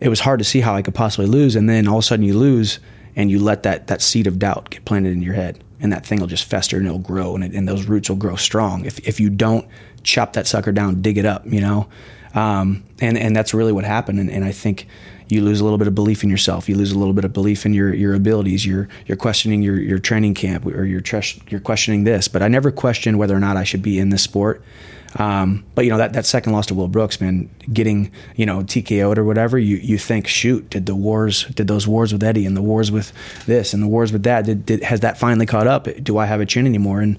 it 0.00 0.08
was 0.08 0.20
hard 0.20 0.38
to 0.38 0.44
see 0.44 0.60
how 0.60 0.74
I 0.74 0.82
could 0.82 0.94
possibly 0.94 1.26
lose, 1.26 1.56
and 1.56 1.68
then 1.68 1.86
all 1.88 1.98
of 1.98 2.04
a 2.04 2.06
sudden 2.06 2.24
you 2.24 2.36
lose. 2.38 2.78
and 3.16 3.30
you 3.30 3.38
let 3.40 3.64
that 3.64 3.88
that 3.88 4.00
seed 4.00 4.26
of 4.26 4.38
doubt 4.38 4.70
get 4.70 4.84
planted 4.84 5.12
in 5.12 5.22
your 5.22 5.34
head, 5.34 5.62
and 5.80 5.92
that 5.92 6.06
thing 6.06 6.20
will 6.20 6.28
just 6.28 6.44
fester 6.44 6.76
and 6.76 6.86
it'll 6.86 6.98
grow, 7.00 7.34
and, 7.34 7.44
it, 7.44 7.52
and 7.52 7.68
those 7.68 7.86
roots 7.86 8.08
will 8.08 8.16
grow 8.16 8.36
strong. 8.36 8.84
If 8.84 8.98
if 9.06 9.20
you 9.20 9.28
don't 9.28 9.66
chop 10.04 10.32
that 10.34 10.46
sucker 10.46 10.72
down, 10.72 11.02
dig 11.02 11.18
it 11.18 11.26
up, 11.26 11.44
you 11.46 11.60
know, 11.60 11.88
um, 12.34 12.84
and 13.00 13.18
and 13.18 13.34
that's 13.34 13.52
really 13.52 13.72
what 13.72 13.84
happened. 13.84 14.20
And, 14.20 14.30
and 14.30 14.44
I 14.44 14.52
think 14.52 14.86
you 15.28 15.42
lose 15.42 15.60
a 15.60 15.64
little 15.64 15.78
bit 15.78 15.86
of 15.86 15.94
belief 15.94 16.22
in 16.22 16.30
yourself. 16.30 16.68
You 16.68 16.76
lose 16.76 16.92
a 16.92 16.98
little 16.98 17.14
bit 17.14 17.24
of 17.24 17.32
belief 17.32 17.66
in 17.66 17.74
your 17.74 17.94
your 17.94 18.14
abilities. 18.14 18.64
You're 18.64 18.88
you're 19.06 19.16
questioning 19.16 19.62
your 19.62 19.78
your 19.78 19.98
training 19.98 20.34
camp, 20.34 20.66
or 20.66 20.84
you're 20.84 21.00
tres- 21.00 21.38
you're 21.48 21.60
questioning 21.60 22.04
this. 22.04 22.28
But 22.28 22.42
I 22.42 22.48
never 22.48 22.70
questioned 22.70 23.18
whether 23.18 23.36
or 23.36 23.40
not 23.40 23.56
I 23.56 23.64
should 23.64 23.82
be 23.82 23.98
in 23.98 24.10
this 24.10 24.22
sport. 24.22 24.62
Um, 25.16 25.64
but 25.74 25.84
you 25.84 25.90
know 25.90 25.96
that, 25.96 26.12
that 26.12 26.26
second 26.26 26.52
loss 26.52 26.66
to 26.66 26.74
Will 26.74 26.88
Brooks, 26.88 27.20
man, 27.20 27.48
getting 27.72 28.10
you 28.36 28.44
know 28.44 28.60
TKO'd 28.60 29.18
or 29.18 29.24
whatever, 29.24 29.58
you 29.58 29.76
you 29.76 29.98
think, 29.98 30.26
shoot, 30.26 30.68
did 30.68 30.86
the 30.86 30.94
wars, 30.94 31.44
did 31.46 31.66
those 31.66 31.88
wars 31.88 32.12
with 32.12 32.22
Eddie 32.22 32.44
and 32.44 32.56
the 32.56 32.62
wars 32.62 32.92
with 32.92 33.12
this 33.46 33.72
and 33.72 33.82
the 33.82 33.88
wars 33.88 34.12
with 34.12 34.24
that, 34.24 34.44
did, 34.44 34.66
did 34.66 34.82
has 34.82 35.00
that 35.00 35.18
finally 35.18 35.46
caught 35.46 35.66
up? 35.66 35.88
Do 36.02 36.18
I 36.18 36.26
have 36.26 36.40
a 36.40 36.46
chin 36.46 36.66
anymore? 36.66 37.00
And 37.00 37.18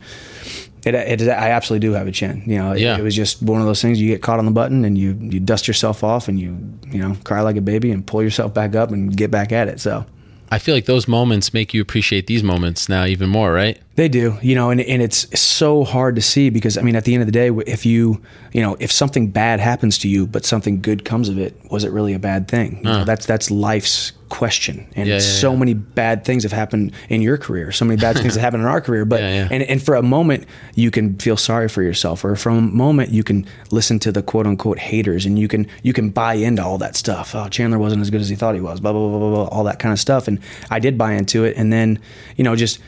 it, 0.85 0.95
it, 0.95 1.21
I 1.29 1.51
absolutely 1.51 1.87
do 1.87 1.93
have 1.93 2.07
a 2.07 2.11
chin. 2.11 2.43
You 2.45 2.57
know, 2.57 2.73
Yeah. 2.73 2.97
it, 2.97 3.01
was 3.03 3.15
just 3.15 3.41
one 3.41 3.59
of 3.61 3.67
those 3.67 3.81
things. 3.81 3.99
You 4.01 4.07
get 4.07 4.21
caught 4.21 4.39
on 4.39 4.45
the 4.45 4.51
button 4.51 4.85
and 4.85 4.97
you 4.97 5.17
you 5.19 5.39
dust 5.39 5.67
yourself 5.67 6.03
off 6.03 6.27
and 6.27 6.39
you 6.39 6.57
you 6.91 6.99
know 6.99 7.15
cry 7.23 7.41
like 7.41 7.57
a 7.57 7.61
baby 7.61 7.91
and 7.91 8.05
pull 8.05 8.23
yourself 8.23 8.53
back 8.53 8.75
up 8.75 8.91
and 8.91 9.15
get 9.15 9.29
back 9.31 9.51
at 9.51 9.67
it. 9.67 9.79
So 9.79 10.05
I 10.51 10.57
feel 10.57 10.73
like 10.73 10.85
those 10.85 11.07
moments 11.07 11.53
make 11.53 11.75
you 11.75 11.81
appreciate 11.81 12.25
these 12.25 12.41
moments 12.41 12.89
now 12.89 13.05
even 13.05 13.29
more, 13.29 13.53
right? 13.53 13.77
They 13.95 14.09
do, 14.09 14.35
you 14.41 14.55
know, 14.55 14.71
and, 14.71 14.81
and 14.81 14.99
it's 14.99 15.39
so 15.39 15.83
hard 15.83 16.15
to 16.15 16.21
see 16.23 16.49
because 16.49 16.75
I 16.75 16.81
mean, 16.81 16.95
at 16.95 17.03
the 17.05 17.13
end 17.13 17.21
of 17.21 17.27
the 17.27 17.31
day, 17.31 17.49
if 17.67 17.85
you, 17.85 18.19
you 18.51 18.61
know, 18.61 18.75
if 18.79 18.91
something 18.91 19.29
bad 19.29 19.59
happens 19.59 19.99
to 19.99 20.07
you, 20.09 20.25
but 20.25 20.45
something 20.45 20.81
good 20.81 21.05
comes 21.05 21.29
of 21.29 21.37
it, 21.37 21.55
was 21.69 21.83
it 21.83 21.91
really 21.91 22.13
a 22.15 22.19
bad 22.19 22.47
thing? 22.47 22.77
You 22.77 22.83
know, 22.83 22.91
Uh. 23.01 23.03
that's 23.03 23.25
that's 23.27 23.51
life's 23.51 24.13
question, 24.29 24.87
and 24.95 25.07
Yeah, 25.07 25.15
yeah, 25.15 25.19
so 25.19 25.55
many 25.55 25.73
bad 25.73 26.23
things 26.23 26.43
have 26.43 26.51
happened 26.51 26.93
in 27.09 27.21
your 27.21 27.37
career, 27.37 27.71
so 27.71 27.85
many 27.85 27.99
bad 27.99 28.17
things 28.17 28.35
have 28.35 28.41
happened 28.41 28.63
in 28.63 28.69
our 28.69 28.81
career. 28.81 29.05
But 29.05 29.21
and 29.51 29.63
and 29.63 29.81
for 29.81 29.95
a 29.95 30.03
moment, 30.03 30.45
you 30.75 30.91
can 30.91 31.17
feel 31.17 31.37
sorry 31.37 31.67
for 31.67 31.81
yourself, 31.83 32.23
or 32.23 32.35
for 32.35 32.49
a 32.49 32.61
moment, 32.61 33.09
you 33.11 33.23
can 33.23 33.45
listen 33.71 33.99
to 33.99 34.11
the 34.11 34.21
quote 34.21 34.47
unquote 34.47 34.79
haters, 34.79 35.25
and 35.25 35.37
you 35.37 35.47
can 35.47 35.67
you 35.83 35.93
can 35.93 36.09
buy 36.09 36.35
into 36.35 36.63
all 36.63 36.77
that 36.77 36.95
stuff. 36.95 37.35
Oh, 37.35 37.47
Chandler 37.49 37.79
wasn't 37.79 38.01
as 38.01 38.09
good 38.09 38.21
as 38.21 38.29
he 38.29 38.35
thought 38.35 38.55
he 38.55 38.61
was, 38.61 38.79
blah 38.79 38.93
blah 38.93 39.09
blah 39.09 39.19
blah 39.19 39.29
blah, 39.29 39.47
all 39.47 39.63
that 39.65 39.79
kind 39.79 39.91
of 39.91 39.99
stuff, 39.99 40.27
and 40.27 40.39
I 40.69 40.79
did 40.79 40.97
buy 40.97 41.13
into 41.13 41.43
it, 41.43 41.57
and 41.57 41.73
then 41.73 41.99
you 42.37 42.43
know 42.43 42.55
just 42.55 42.79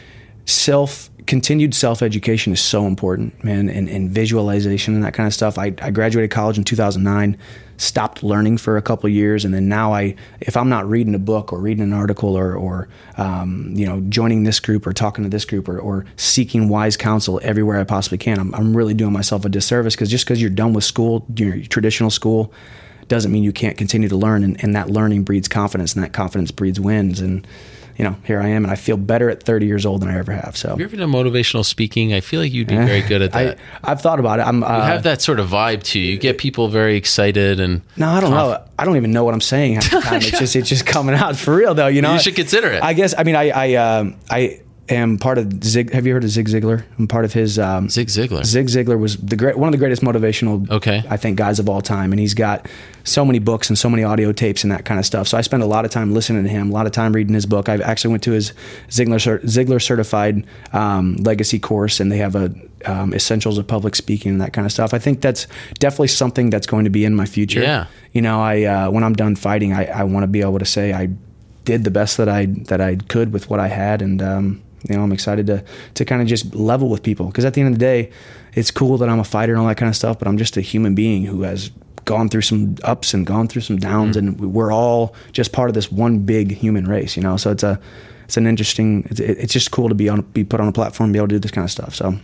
self 0.46 1.10
continued 1.28 1.74
self 1.74 2.02
education 2.02 2.52
is 2.52 2.60
so 2.60 2.88
important 2.88 3.44
man 3.44 3.70
and, 3.70 3.88
and 3.88 4.10
visualization 4.10 4.96
and 4.96 5.04
that 5.04 5.14
kind 5.14 5.28
of 5.28 5.34
stuff. 5.34 5.58
I, 5.58 5.74
I 5.82 5.92
graduated 5.92 6.32
college 6.32 6.58
in 6.58 6.64
2009 6.64 7.38
stopped 7.82 8.22
learning 8.22 8.58
for 8.58 8.78
a 8.78 8.82
couple 8.82 9.10
years 9.10 9.44
and 9.44 9.54
then 9.56 9.68
now 9.68 9.92
i 9.92 10.16
if 10.40 10.56
i'm 10.56 10.70
not 10.70 10.88
reading 10.88 11.16
a 11.16 11.20
book 11.20 11.52
or 11.52 11.60
reading 11.60 11.84
an 11.84 11.94
article 11.94 12.38
or, 12.38 12.54
or 12.54 12.88
um, 13.18 13.74
you 13.76 13.88
know 13.88 14.00
joining 14.02 14.44
this 14.44 14.60
group 14.60 14.86
or 14.86 14.94
talking 14.94 15.24
to 15.24 15.30
this 15.30 15.46
group 15.46 15.68
or, 15.68 15.80
or 15.80 16.06
seeking 16.16 16.70
wise 16.70 16.96
counsel 16.96 17.40
everywhere 17.42 17.80
i 17.80 17.84
possibly 17.84 18.20
can 18.20 18.40
i'm, 18.40 18.54
I'm 18.54 18.78
really 18.78 18.94
doing 18.94 19.12
myself 19.12 19.46
a 19.46 19.50
disservice 19.50 19.96
because 19.96 20.12
just 20.12 20.26
because 20.26 20.40
you're 20.40 20.52
done 20.52 20.74
with 20.74 20.84
school 20.84 21.26
your 21.36 21.60
traditional 21.64 22.12
school 22.12 22.54
doesn't 23.08 23.32
mean 23.32 23.42
you 23.42 23.52
can't 23.52 23.78
continue 23.78 24.08
to 24.08 24.16
learn 24.16 24.44
and, 24.44 24.64
and 24.64 24.76
that 24.76 24.90
learning 24.92 25.24
breeds 25.24 25.48
confidence 25.48 25.96
and 25.96 26.04
that 26.04 26.14
confidence 26.14 26.52
breeds 26.52 26.80
wins 26.80 27.20
and 27.20 27.48
you 27.98 28.04
know 28.06 28.16
here 28.26 28.40
i 28.42 28.48
am 28.48 28.64
and 28.64 28.72
i 28.72 28.76
feel 28.76 28.98
better 28.98 29.30
at 29.30 29.44
30 29.44 29.66
years 29.66 29.86
old 29.86 30.02
than 30.02 30.10
i 30.10 30.18
ever 30.18 30.32
have 30.32 30.56
so 30.58 30.70
Have 30.70 30.80
you 30.80 30.86
ever 30.86 30.96
done 30.96 31.12
motivational 31.12 31.64
speaking? 31.66 32.14
I 32.14 32.22
feel 32.22 32.40
like 32.42 32.52
you'd 32.52 32.68
be 32.68 32.76
very 32.76 33.02
good 33.02 33.22
at 33.22 33.32
that. 33.34 33.58
I, 33.84 33.92
I've 33.92 34.02
thought 34.02 34.20
about 34.20 34.40
it. 34.40 34.44
I'm. 34.44 34.64
Uh, 34.64 34.68
you 34.78 34.84
have 34.84 35.04
that 35.04 35.22
sort 35.22 35.40
of 35.40 35.50
vibe 35.50 35.84
to 35.84 36.00
you. 36.00 36.12
You 36.14 36.18
get 36.18 36.38
people 36.38 36.68
very 36.68 36.96
excited 36.98 37.60
and 37.60 37.82
No, 37.98 38.10
I 38.10 38.20
don't 38.22 38.32
know. 38.32 38.64
I 38.80 38.86
don't 38.86 38.98
even 38.98 39.12
know 39.12 39.24
what 39.24 39.34
I'm 39.34 39.42
saying 39.42 39.76
half 39.76 39.92
the 39.92 40.00
time. 40.02 40.22
It's 40.22 40.40
just 40.40 40.56
it's 40.56 40.70
just 40.70 40.86
coming 40.86 41.16
out 41.16 41.36
for 41.36 41.56
real 41.56 41.74
though. 41.74 41.88
You 41.88 42.02
know, 42.02 42.14
You 42.14 42.20
should 42.20 42.36
consider 42.36 42.68
it. 42.70 42.82
I 42.84 42.94
guess. 42.94 43.14
I 43.18 43.24
mean, 43.24 43.36
I 43.36 43.50
I 43.50 43.76
um, 43.76 44.16
I 44.30 44.62
am 44.94 45.18
part 45.18 45.38
of 45.38 45.64
Zig. 45.64 45.92
Have 45.94 46.06
you 46.06 46.14
heard 46.14 46.24
of 46.24 46.30
Zig 46.30 46.48
Ziglar? 46.48 46.84
I'm 47.00 47.08
part 47.08 47.26
of 47.26 47.34
his. 47.34 47.58
Um, 47.60 47.90
Zig 47.90 48.08
Ziglar. 48.08 48.46
Zig 48.46 48.68
Ziglar 48.68 49.00
was 49.00 49.18
the 49.18 49.36
great 49.36 49.58
one 49.58 49.68
of 49.68 49.72
the 49.72 49.78
greatest 49.78 50.02
motivational. 50.02 50.70
Okay. 50.70 51.04
I 51.10 51.18
think 51.18 51.38
guys 51.38 51.60
of 51.60 51.70
all 51.70 51.82
time, 51.82 52.12
and 52.12 52.20
he's 52.20 52.34
got 52.34 52.68
so 53.04 53.26
many 53.26 53.40
books 53.40 53.70
and 53.70 53.78
so 53.78 53.90
many 53.90 54.04
audio 54.04 54.32
tapes 54.32 54.64
and 54.64 54.72
that 54.72 54.86
kind 54.86 55.00
of 55.00 55.06
stuff. 55.06 55.28
So 55.28 55.38
I 55.38 55.42
spend 55.42 55.64
a 55.64 55.66
lot 55.66 55.86
of 55.86 55.92
time 55.92 56.14
listening 56.14 56.44
to 56.44 56.50
him, 56.50 56.70
a 56.70 56.74
lot 56.74 56.86
of 56.86 56.92
time 56.92 57.14
reading 57.14 57.34
his 57.34 57.46
book. 57.46 57.70
I 57.70 57.76
actually 57.76 58.12
went 58.12 58.24
to 58.24 58.32
his 58.32 58.54
Ziglar 58.90 59.42
Ziglar 59.44 59.82
certified 59.82 60.46
um, 60.74 61.16
legacy 61.18 61.60
course, 61.60 62.00
and 62.00 62.12
they 62.12 62.18
have 62.18 62.36
a 62.36 62.54
um, 62.86 63.14
essentials 63.14 63.58
of 63.58 63.68
public 63.68 63.96
speaking 63.96 64.32
and 64.32 64.42
that 64.42 64.54
kind 64.54 64.66
of 64.66 64.72
stuff. 64.72 64.94
I 64.94 65.00
think 65.00 65.22
that's 65.22 65.48
definitely 65.80 66.08
something 66.08 66.50
that's 66.50 66.68
going 66.68 66.86
to 66.86 66.90
be 66.90 67.06
in 67.06 67.16
my 67.16 67.26
future. 67.26 67.62
Yeah. 67.62 67.88
You 68.14 68.22
know, 68.22 68.42
I 68.42 68.64
uh, 68.64 68.92
when 68.92 69.04
I'm 69.04 69.14
done 69.14 69.36
fighting, 69.36 69.74
I, 69.74 69.86
I 69.86 70.04
want 70.04 70.24
to 70.24 70.28
be 70.28 70.42
able 70.42 70.60
to 70.60 70.66
say 70.66 70.94
I 70.94 71.10
did 71.64 71.84
the 71.84 71.92
best 71.92 72.18
that 72.18 72.30
I 72.30 72.46
that 72.46 72.82
I 72.82 72.96
could 72.96 73.34
with 73.34 73.50
what 73.50 73.60
I 73.60 73.68
had, 73.68 74.02
and 74.02 74.22
um, 74.22 74.64
you 74.90 74.96
know, 74.96 75.04
I'm 75.04 75.12
excited 75.12 75.48
to 75.48 75.64
to 75.96 76.06
kind 76.06 76.22
of 76.22 76.28
just 76.28 76.54
level 76.56 76.90
with 76.90 77.04
people 77.04 77.28
because 77.28 77.46
at 77.46 77.54
the 77.54 77.62
end 77.62 77.74
of 77.74 77.80
the 77.80 77.86
day, 77.86 78.12
it's 78.54 78.72
cool 78.72 78.98
that 78.98 79.10
I'm 79.10 79.20
a 79.20 79.24
fighter 79.24 79.54
and 79.54 79.62
all 79.62 79.68
that 79.68 79.78
kind 79.78 79.90
of 79.90 79.96
stuff, 79.96 80.20
but 80.20 80.28
I'm 80.28 80.38
just 80.38 80.58
a 80.58 80.62
human 80.62 80.96
being 80.96 81.26
who 81.26 81.44
has 81.44 81.72
gone 82.06 82.30
through 82.30 82.42
some 82.42 82.76
ups 82.84 83.14
and 83.14 83.26
gone 83.26 83.48
through 83.48 83.62
some 83.62 83.78
downs, 83.78 84.18
mm-hmm. 84.18 84.42
and 84.42 84.54
we're 84.54 84.74
all 84.74 85.16
just 85.32 85.52
part 85.52 85.70
of 85.70 85.76
this 85.76 85.92
one 85.92 86.20
big 86.20 86.52
human 86.52 86.86
race, 86.86 87.16
you 87.16 87.24
know. 87.24 87.38
So 87.38 87.52
it's 87.52 87.64
a 87.64 87.80
it's 88.24 88.38
an 88.38 88.48
interesting. 88.48 89.08
It's, 89.10 89.20
it's 89.20 89.54
just 89.54 89.72
cool 89.72 89.90
to 89.90 89.96
be 89.96 90.10
on 90.10 90.22
be 90.22 90.44
put 90.44 90.60
on 90.60 90.68
a 90.68 90.72
platform 90.72 91.08
and 91.08 91.14
be 91.14 91.20
able 91.20 91.28
to 91.30 91.36
do 91.36 91.40
this 91.40 91.52
kind 91.52 91.66
of 91.66 91.72
stuff. 91.72 91.96
So 91.96 92.16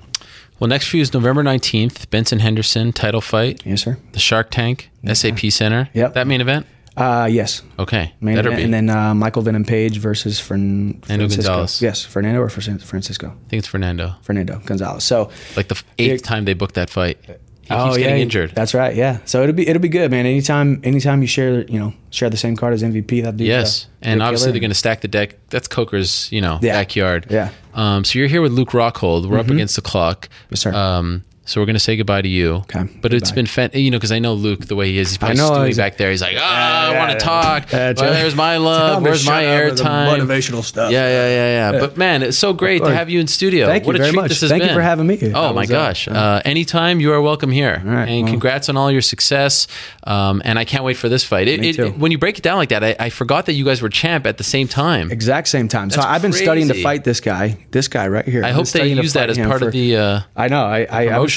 Well, 0.59 0.67
next 0.67 0.87
for 0.87 0.97
you 0.97 1.01
is 1.01 1.13
November 1.13 1.43
19th, 1.43 2.09
Benson 2.09 2.39
Henderson 2.39 2.91
title 2.91 3.21
fight. 3.21 3.61
Yes, 3.65 3.83
sir. 3.83 3.97
The 4.13 4.19
Shark 4.19 4.49
Tank, 4.49 4.89
SAP 5.05 5.39
Center. 5.51 5.89
Yep. 5.93 6.13
That 6.13 6.27
main 6.27 6.41
event? 6.41 6.65
Uh, 6.97 7.25
yes. 7.31 7.61
Okay. 7.79 8.13
Main 8.21 8.37
event, 8.37 8.55
be. 8.57 8.63
and 8.63 8.73
then 8.73 8.89
uh, 8.89 9.13
Michael 9.13 9.43
Venom 9.43 9.63
Page 9.65 9.97
versus 9.99 10.39
Fern- 10.39 10.99
Fernando 11.01 11.25
Francisco. 11.25 11.51
Gonzalez. 11.51 11.81
Yes, 11.81 12.03
Fernando 12.03 12.41
or 12.41 12.49
Francisco. 12.49 13.27
I 13.27 13.49
think 13.49 13.59
it's 13.59 13.67
Fernando. 13.67 14.15
Fernando 14.23 14.59
Gonzalez. 14.65 15.03
So 15.03 15.29
Like 15.55 15.67
the 15.67 15.81
eighth 15.99 16.23
time 16.23 16.45
they 16.45 16.53
booked 16.53 16.75
that 16.75 16.89
fight. 16.89 17.17
He 17.61 17.73
oh 17.73 17.89
keeps 17.89 17.97
yeah, 17.99 18.15
injured. 18.15 18.55
That's 18.55 18.73
right. 18.73 18.95
Yeah. 18.95 19.19
So 19.25 19.43
it'll 19.43 19.53
be 19.53 19.67
it'll 19.67 19.81
be 19.81 19.89
good, 19.89 20.09
man. 20.09 20.25
Anytime 20.25 20.79
anytime 20.85 21.21
you 21.21 21.27
share 21.27 21.63
you 21.65 21.77
know 21.77 21.93
share 22.11 22.29
the 22.29 22.37
same 22.37 22.55
card 22.55 22.73
as 22.73 22.81
MVP, 22.81 23.21
that'd 23.23 23.35
be 23.37 23.43
Yes, 23.43 23.85
uh, 23.85 23.89
and 24.03 24.23
obviously 24.23 24.45
killer. 24.45 24.51
they're 24.53 24.59
going 24.61 24.71
to 24.71 24.75
stack 24.75 25.01
the 25.01 25.09
deck. 25.09 25.35
That's 25.49 25.67
Coker's, 25.67 26.31
you 26.31 26.39
know, 26.39 26.59
Yeah. 26.61 26.73
backyard. 26.73 27.27
Yeah. 27.29 27.49
Um, 27.73 28.05
so 28.05 28.19
you're 28.19 28.29
here 28.29 28.41
with 28.41 28.53
Luke 28.53 28.69
Rockhold. 28.69 29.29
We're 29.29 29.37
up 29.37 29.47
Mhm. 29.47 29.55
against 29.55 29.75
the 29.75 29.81
clock. 29.81 30.29
Yes, 30.49 30.61
sir. 30.61 30.73
Um, 30.73 31.25
so 31.47 31.59
we're 31.59 31.65
going 31.65 31.73
to 31.75 31.79
say 31.79 31.95
goodbye 31.97 32.21
to 32.21 32.27
you. 32.29 32.55
Okay. 32.55 32.83
But 33.01 33.13
it's 33.13 33.31
been, 33.31 33.47
fan- 33.47 33.71
you 33.73 33.89
know, 33.89 33.97
because 33.97 34.11
I 34.11 34.19
know 34.19 34.33
Luke 34.35 34.67
the 34.67 34.75
way 34.75 34.91
he 34.91 34.99
is. 34.99 35.09
He's 35.09 35.17
probably 35.17 35.39
I 35.41 35.49
know, 35.49 35.63
he's- 35.63 35.77
back 35.77 35.97
there. 35.97 36.11
He's 36.11 36.21
like, 36.21 36.35
ah, 36.37 36.91
I 36.91 36.97
want 36.97 37.09
to 37.11 37.15
yeah. 37.15 37.19
talk. 37.19 37.71
Yeah, 37.71 37.93
Well, 37.97 38.13
there's 38.13 38.35
my 38.35 38.57
love. 38.57 39.01
Where's 39.01 39.25
my 39.25 39.43
airtime? 39.43 40.19
motivational 40.19 40.63
stuff. 40.63 40.91
Yeah, 40.91 41.07
yeah, 41.07 41.27
yeah, 41.27 41.29
yeah. 41.29 41.71
Yeah. 41.71 41.79
But 41.79 41.97
man, 41.97 42.21
it's 42.21 42.37
so 42.37 42.53
great 42.53 42.83
to 42.83 42.93
have 42.93 43.09
you 43.09 43.19
in 43.19 43.27
studio. 43.27 43.65
thank 43.67 43.83
you 43.83 43.87
what 43.87 43.95
a 43.95 43.99
very 43.99 44.11
treat 44.11 44.21
much. 44.21 44.39
Thank 44.39 44.63
you 44.63 44.69
for 44.73 44.81
having 44.81 45.07
me. 45.07 45.17
Oh 45.33 45.47
That 45.47 45.55
my 45.55 45.63
uh, 45.63 45.65
gosh! 45.65 46.07
Uh, 46.07 46.41
anytime 46.45 46.99
you 46.99 47.11
are 47.13 47.21
welcome 47.21 47.51
here, 47.51 47.81
right, 47.83 48.07
and 48.07 48.23
well. 48.23 48.31
congrats 48.33 48.69
on 48.69 48.77
all 48.77 48.91
your 48.91 49.01
success. 49.01 49.67
Um, 50.03 50.41
and 50.45 50.57
I 50.59 50.65
can't 50.65 50.83
wait 50.83 50.95
for 50.97 51.09
this 51.09 51.23
fight. 51.23 51.47
It, 51.47 51.63
it- 51.63 51.75
too. 51.75 51.89
when 51.91 52.11
you 52.11 52.17
break 52.17 52.37
it 52.37 52.41
down 52.43 52.57
like 52.57 52.69
that, 52.69 52.83
I, 52.83 52.95
I 52.99 53.09
forgot 53.09 53.45
that 53.47 53.53
you 53.53 53.65
guys 53.65 53.81
were 53.81 53.89
champ 53.89 54.25
at 54.25 54.37
the 54.37 54.43
same 54.43 54.67
time. 54.67 55.11
exact 55.11 55.47
same 55.47 55.67
time. 55.67 55.89
So 55.89 56.01
I've 56.01 56.21
been 56.21 56.33
studying 56.33 56.67
to 56.69 56.81
fight 56.83 57.03
this 57.03 57.19
guy, 57.19 57.57
this 57.71 57.87
guy 57.87 58.07
right 58.07 58.25
here. 58.25 58.43
I 58.43 58.51
hope 58.51 58.67
they 58.67 58.87
use 58.87 59.13
that 59.13 59.29
as 59.29 59.37
part 59.37 59.61
of 59.63 59.71
the. 59.71 59.97
Uh, 59.97 60.19
I 60.35 60.47
know. 60.47 60.65
I, 60.65 60.87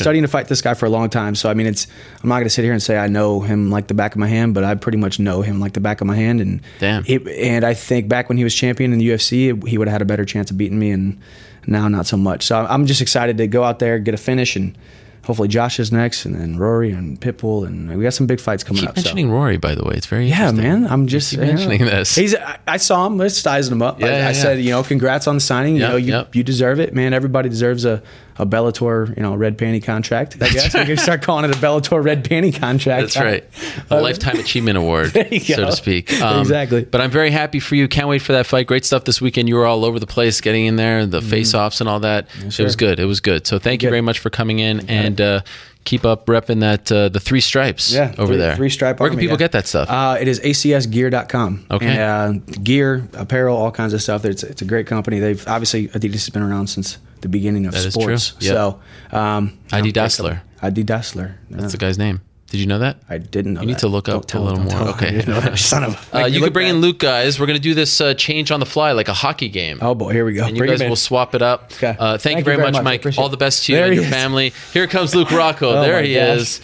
I 0.00 0.02
I've 0.02 0.04
been 0.04 0.04
studying 0.04 0.22
to 0.22 0.28
fight 0.28 0.48
this 0.48 0.62
guy 0.62 0.74
for 0.74 0.86
a 0.86 0.90
long 0.90 1.10
time. 1.10 1.34
So 1.34 1.50
I 1.50 1.54
mean, 1.54 1.66
it's 1.66 1.86
I'm 2.22 2.28
not 2.28 2.36
going 2.36 2.44
to 2.44 2.50
sit 2.50 2.64
here 2.64 2.72
and 2.72 2.82
say 2.82 2.98
I 2.98 3.08
know 3.08 3.40
him 3.40 3.70
like 3.70 3.88
the 3.88 3.94
back 3.94 4.12
of 4.12 4.18
my 4.18 4.28
hand, 4.28 4.54
but 4.54 4.64
I 4.64 4.74
pretty 4.74 4.98
much 4.98 5.18
know 5.18 5.42
him 5.42 5.60
like 5.60 5.72
the 5.72 5.80
back 5.80 6.00
of 6.00 6.06
my 6.06 6.16
hand. 6.16 6.40
And 6.40 6.60
Damn. 6.78 7.04
it, 7.06 7.26
and 7.28 7.64
I 7.64 7.74
think 7.74 8.08
back 8.08 8.28
when 8.28 8.38
he 8.38 8.44
was 8.44 8.54
champion 8.54 8.92
in 8.92 8.98
the 8.98 9.08
UFC, 9.08 9.66
he 9.66 9.78
would 9.78 9.88
have 9.88 9.92
had 9.92 10.02
a 10.02 10.06
better 10.06 10.24
chance 10.24 10.50
of 10.50 10.58
beating 10.58 10.78
me, 10.78 10.90
and 10.90 11.20
now 11.66 11.88
not 11.88 12.06
so 12.06 12.16
much. 12.16 12.44
So 12.44 12.66
I'm 12.68 12.86
just 12.86 13.00
excited 13.00 13.38
to 13.38 13.46
go 13.46 13.64
out 13.64 13.78
there, 13.78 13.98
get 13.98 14.14
a 14.14 14.18
finish, 14.18 14.56
and 14.56 14.76
hopefully 15.24 15.48
Josh 15.48 15.78
is 15.78 15.92
next, 15.92 16.24
and 16.24 16.34
then 16.34 16.56
Rory 16.56 16.90
and 16.90 17.20
Pitbull, 17.20 17.66
and 17.66 17.96
we 17.96 18.02
got 18.02 18.14
some 18.14 18.26
big 18.26 18.40
fights 18.40 18.64
coming 18.64 18.80
keep 18.80 18.90
up. 18.90 18.96
so. 18.96 19.02
mentioning 19.02 19.30
Rory, 19.30 19.58
by 19.58 19.74
the 19.74 19.84
way. 19.84 19.94
It's 19.94 20.06
very 20.06 20.26
Yeah, 20.26 20.50
man. 20.52 20.86
I'm 20.86 21.06
just 21.06 21.32
you 21.32 21.38
mentioning 21.38 21.84
this. 21.84 22.14
He's. 22.14 22.34
I, 22.34 22.58
I 22.66 22.76
saw 22.78 23.06
him. 23.06 23.16
Let's 23.16 23.38
sizing 23.38 23.72
him 23.72 23.82
up. 23.82 24.00
Yeah, 24.00 24.06
I, 24.06 24.10
yeah, 24.10 24.16
I 24.16 24.18
yeah. 24.18 24.32
said, 24.32 24.60
you 24.60 24.70
know, 24.70 24.82
congrats 24.82 25.26
on 25.26 25.36
the 25.36 25.40
signing. 25.40 25.74
You 25.76 25.82
know, 25.82 25.96
you 25.96 26.12
yep. 26.12 26.34
you 26.34 26.42
deserve 26.42 26.80
it, 26.80 26.94
man. 26.94 27.12
Everybody 27.12 27.48
deserves 27.48 27.84
a, 27.84 28.02
a 28.40 28.46
Bellator, 28.46 29.14
you 29.16 29.22
know, 29.22 29.34
red 29.34 29.58
panty 29.58 29.82
contract. 29.82 30.36
I 30.40 30.48
guess 30.48 30.74
we 30.74 30.84
can 30.84 30.96
start 30.96 31.22
calling 31.22 31.44
it 31.44 31.54
a 31.54 31.58
Bellator 31.58 32.02
red 32.02 32.24
panty 32.24 32.58
contract. 32.58 33.14
That's 33.14 33.16
right. 33.18 33.44
A 33.90 34.00
lifetime 34.00 34.38
achievement 34.40 34.78
award, 34.78 35.12
so 35.12 35.20
go. 35.56 35.66
to 35.66 35.72
speak. 35.72 36.10
Um, 36.22 36.40
Exactly. 36.40 36.84
But 36.84 37.00
I'm 37.00 37.10
very 37.10 37.30
happy 37.30 37.60
for 37.60 37.74
you. 37.74 37.86
Can't 37.88 38.08
wait 38.08 38.20
for 38.22 38.32
that 38.32 38.46
fight. 38.46 38.66
Great 38.66 38.84
stuff 38.84 39.04
this 39.04 39.20
weekend. 39.20 39.48
You 39.48 39.56
were 39.56 39.66
all 39.66 39.84
over 39.84 39.98
the 39.98 40.06
place, 40.06 40.40
getting 40.40 40.66
in 40.66 40.76
there, 40.76 41.06
the 41.06 41.20
face-offs 41.22 41.80
and 41.80 41.88
all 41.88 42.00
that. 42.00 42.26
It 42.38 42.44
was 42.44 42.56
Mm-hmm. 42.56 42.78
good. 42.78 43.00
It 43.00 43.04
was 43.06 43.20
good. 43.20 43.46
So 43.46 43.58
thank 43.58 43.82
you 43.82 43.88
very 43.90 44.00
much 44.00 44.18
for 44.18 44.30
coming 44.30 44.58
in 44.58 44.88
and 44.88 45.20
uh, 45.20 45.40
keep 45.84 46.04
up 46.04 46.26
repping 46.26 46.60
that 46.60 46.90
uh, 46.92 47.08
the 47.08 47.20
three 47.20 47.40
stripes 47.40 47.92
Yeah, 47.92 48.14
over 48.18 48.28
three, 48.28 48.36
there. 48.36 48.56
Three 48.56 48.70
stripe. 48.70 49.00
Where 49.00 49.08
can 49.08 49.16
Army, 49.16 49.22
people 49.24 49.34
yeah. 49.34 49.38
get 49.38 49.52
that 49.52 49.66
stuff? 49.66 49.88
Uh, 49.90 50.16
it 50.20 50.28
is 50.28 50.40
acsgear.com. 50.40 51.66
Okay. 51.70 51.86
And, 51.86 52.42
uh, 52.48 52.52
gear, 52.62 53.08
apparel, 53.14 53.56
all 53.56 53.70
kinds 53.72 53.92
of 53.92 54.02
stuff. 54.02 54.24
It's, 54.24 54.42
it's 54.42 54.62
a 54.62 54.64
great 54.64 54.86
company. 54.86 55.20
They've 55.20 55.46
obviously 55.48 55.88
Adidas 55.88 56.12
has 56.12 56.30
been 56.30 56.42
around 56.42 56.68
since 56.68 56.98
the 57.22 57.28
beginning 57.28 57.66
of 57.66 57.72
That 57.72 57.84
is 57.86 57.94
true. 57.94 58.16
sports. 58.16 58.34
Yep. 58.40 58.54
So, 58.54 58.80
um, 59.16 59.58
know, 59.92 60.00
Dassler. 60.00 60.40
Adi 60.62 60.84
Dassler. 60.84 61.34
That's 61.50 61.72
the 61.72 61.78
guy's 61.78 61.98
name. 61.98 62.20
Did 62.50 62.58
you 62.58 62.66
know 62.66 62.80
that? 62.80 62.96
I 63.08 63.18
didn't 63.18 63.54
know 63.54 63.60
You 63.60 63.68
need 63.68 63.78
to 63.78 63.86
look 63.88 64.06
Don't 64.06 64.16
up 64.34 64.34
a 64.34 64.44
little 64.44 64.58
more. 64.64 64.88
Okay. 64.94 65.12
didn't 65.12 65.28
know 65.28 65.40
that. 65.40 65.56
Son 65.56 65.84
of 65.84 65.94
a- 66.12 66.16
Uh, 66.22 66.26
you 66.26 66.40
look 66.40 66.48
could 66.48 66.52
bring 66.52 66.66
in. 66.68 66.80
Luke, 66.80 66.98
guys. 66.98 67.38
We're 67.38 67.46
going 67.46 67.56
to 67.58 67.62
do 67.62 67.74
this 67.74 68.00
uh, 68.00 68.14
change 68.14 68.50
on 68.50 68.58
the 68.58 68.66
fly 68.66 68.90
like 68.90 69.06
a 69.08 69.14
hockey 69.14 69.48
game. 69.48 69.78
Oh 69.80 69.94
boy, 69.94 70.12
here 70.12 70.24
we 70.24 70.32
go. 70.34 70.44
And 70.44 70.56
you 70.56 70.60
Bring 70.60 70.70
guys 70.72 70.80
him 70.80 70.86
in. 70.86 70.90
will 70.90 70.96
swap 70.96 71.36
it 71.36 71.42
up. 71.42 71.70
Okay. 71.74 71.94
Uh, 71.96 72.18
thank, 72.18 72.22
Thank 72.22 72.38
you 72.38 72.44
very, 72.44 72.56
you 72.56 72.62
very 72.62 72.66
much, 72.66 72.72
much. 72.74 72.80
I 72.80 72.82
Mike. 72.82 73.00
appreciate 73.00 73.20
All 73.22 73.28
it. 73.28 73.30
the 73.30 73.36
best 73.36 73.64
to 73.66 73.72
you 73.72 73.76
There 73.78 73.84
and 73.86 73.94
he 73.94 74.00
your 74.00 74.06
is. 74.06 74.12
family. 74.12 74.52
Here 74.72 74.86
comes 74.88 75.14
Luke 75.14 75.30
Rocco. 75.30 75.70
Oh 75.80 75.82
there 75.82 76.00
my 76.00 76.06
he 76.06 76.14
gosh. 76.14 76.38
is. 76.40 76.60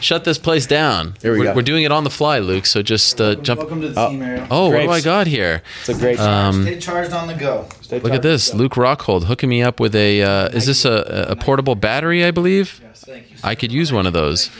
Shut 0.00 0.24
this 0.24 0.38
place 0.38 0.66
down. 0.66 1.14
Here 1.22 1.32
we 1.32 1.42
are 1.42 1.44
go. 1.52 1.54
We're 1.54 1.62
doing 1.62 1.84
it 1.84 1.92
on 1.92 2.02
the 2.02 2.10
fly, 2.10 2.40
Luke. 2.40 2.66
So 2.66 2.82
just 2.82 3.20
uh, 3.20 3.36
jump. 3.36 3.60
welcome 3.60 3.80
to 3.82 3.90
the 3.90 4.00
oh. 4.00 4.10
team, 4.10 4.20
Ariel. 4.22 4.46
Oh, 4.50 4.70
what 4.70 4.80
do 4.82 4.82
I 4.82 4.86
Grapes. 4.86 5.04
got 5.04 5.26
here? 5.28 5.62
It's 5.80 5.90
a 5.90 5.94
great. 5.94 6.18
Um, 6.18 6.62
Stay 6.62 6.80
charged 6.80 7.12
on 7.12 7.28
the 7.28 7.34
go. 7.34 7.68
Look 7.92 8.12
at 8.12 8.22
this, 8.22 8.52
Luke 8.52 8.72
Rockhold 8.72 9.24
hooking 9.24 9.48
me 9.48 9.62
up 9.62 9.78
with 9.78 9.94
a. 9.94 10.22
Uh, 10.22 10.48
is 10.48 10.66
this 10.66 10.84
a, 10.84 11.26
a 11.30 11.36
portable 11.36 11.76
battery? 11.76 12.24
I 12.24 12.32
believe. 12.32 12.80
Yes, 12.82 13.04
thank 13.06 13.30
you. 13.30 13.36
I 13.44 13.54
could 13.54 13.70
use 13.70 13.92
one 13.92 14.06
of 14.06 14.12
those. 14.12 14.50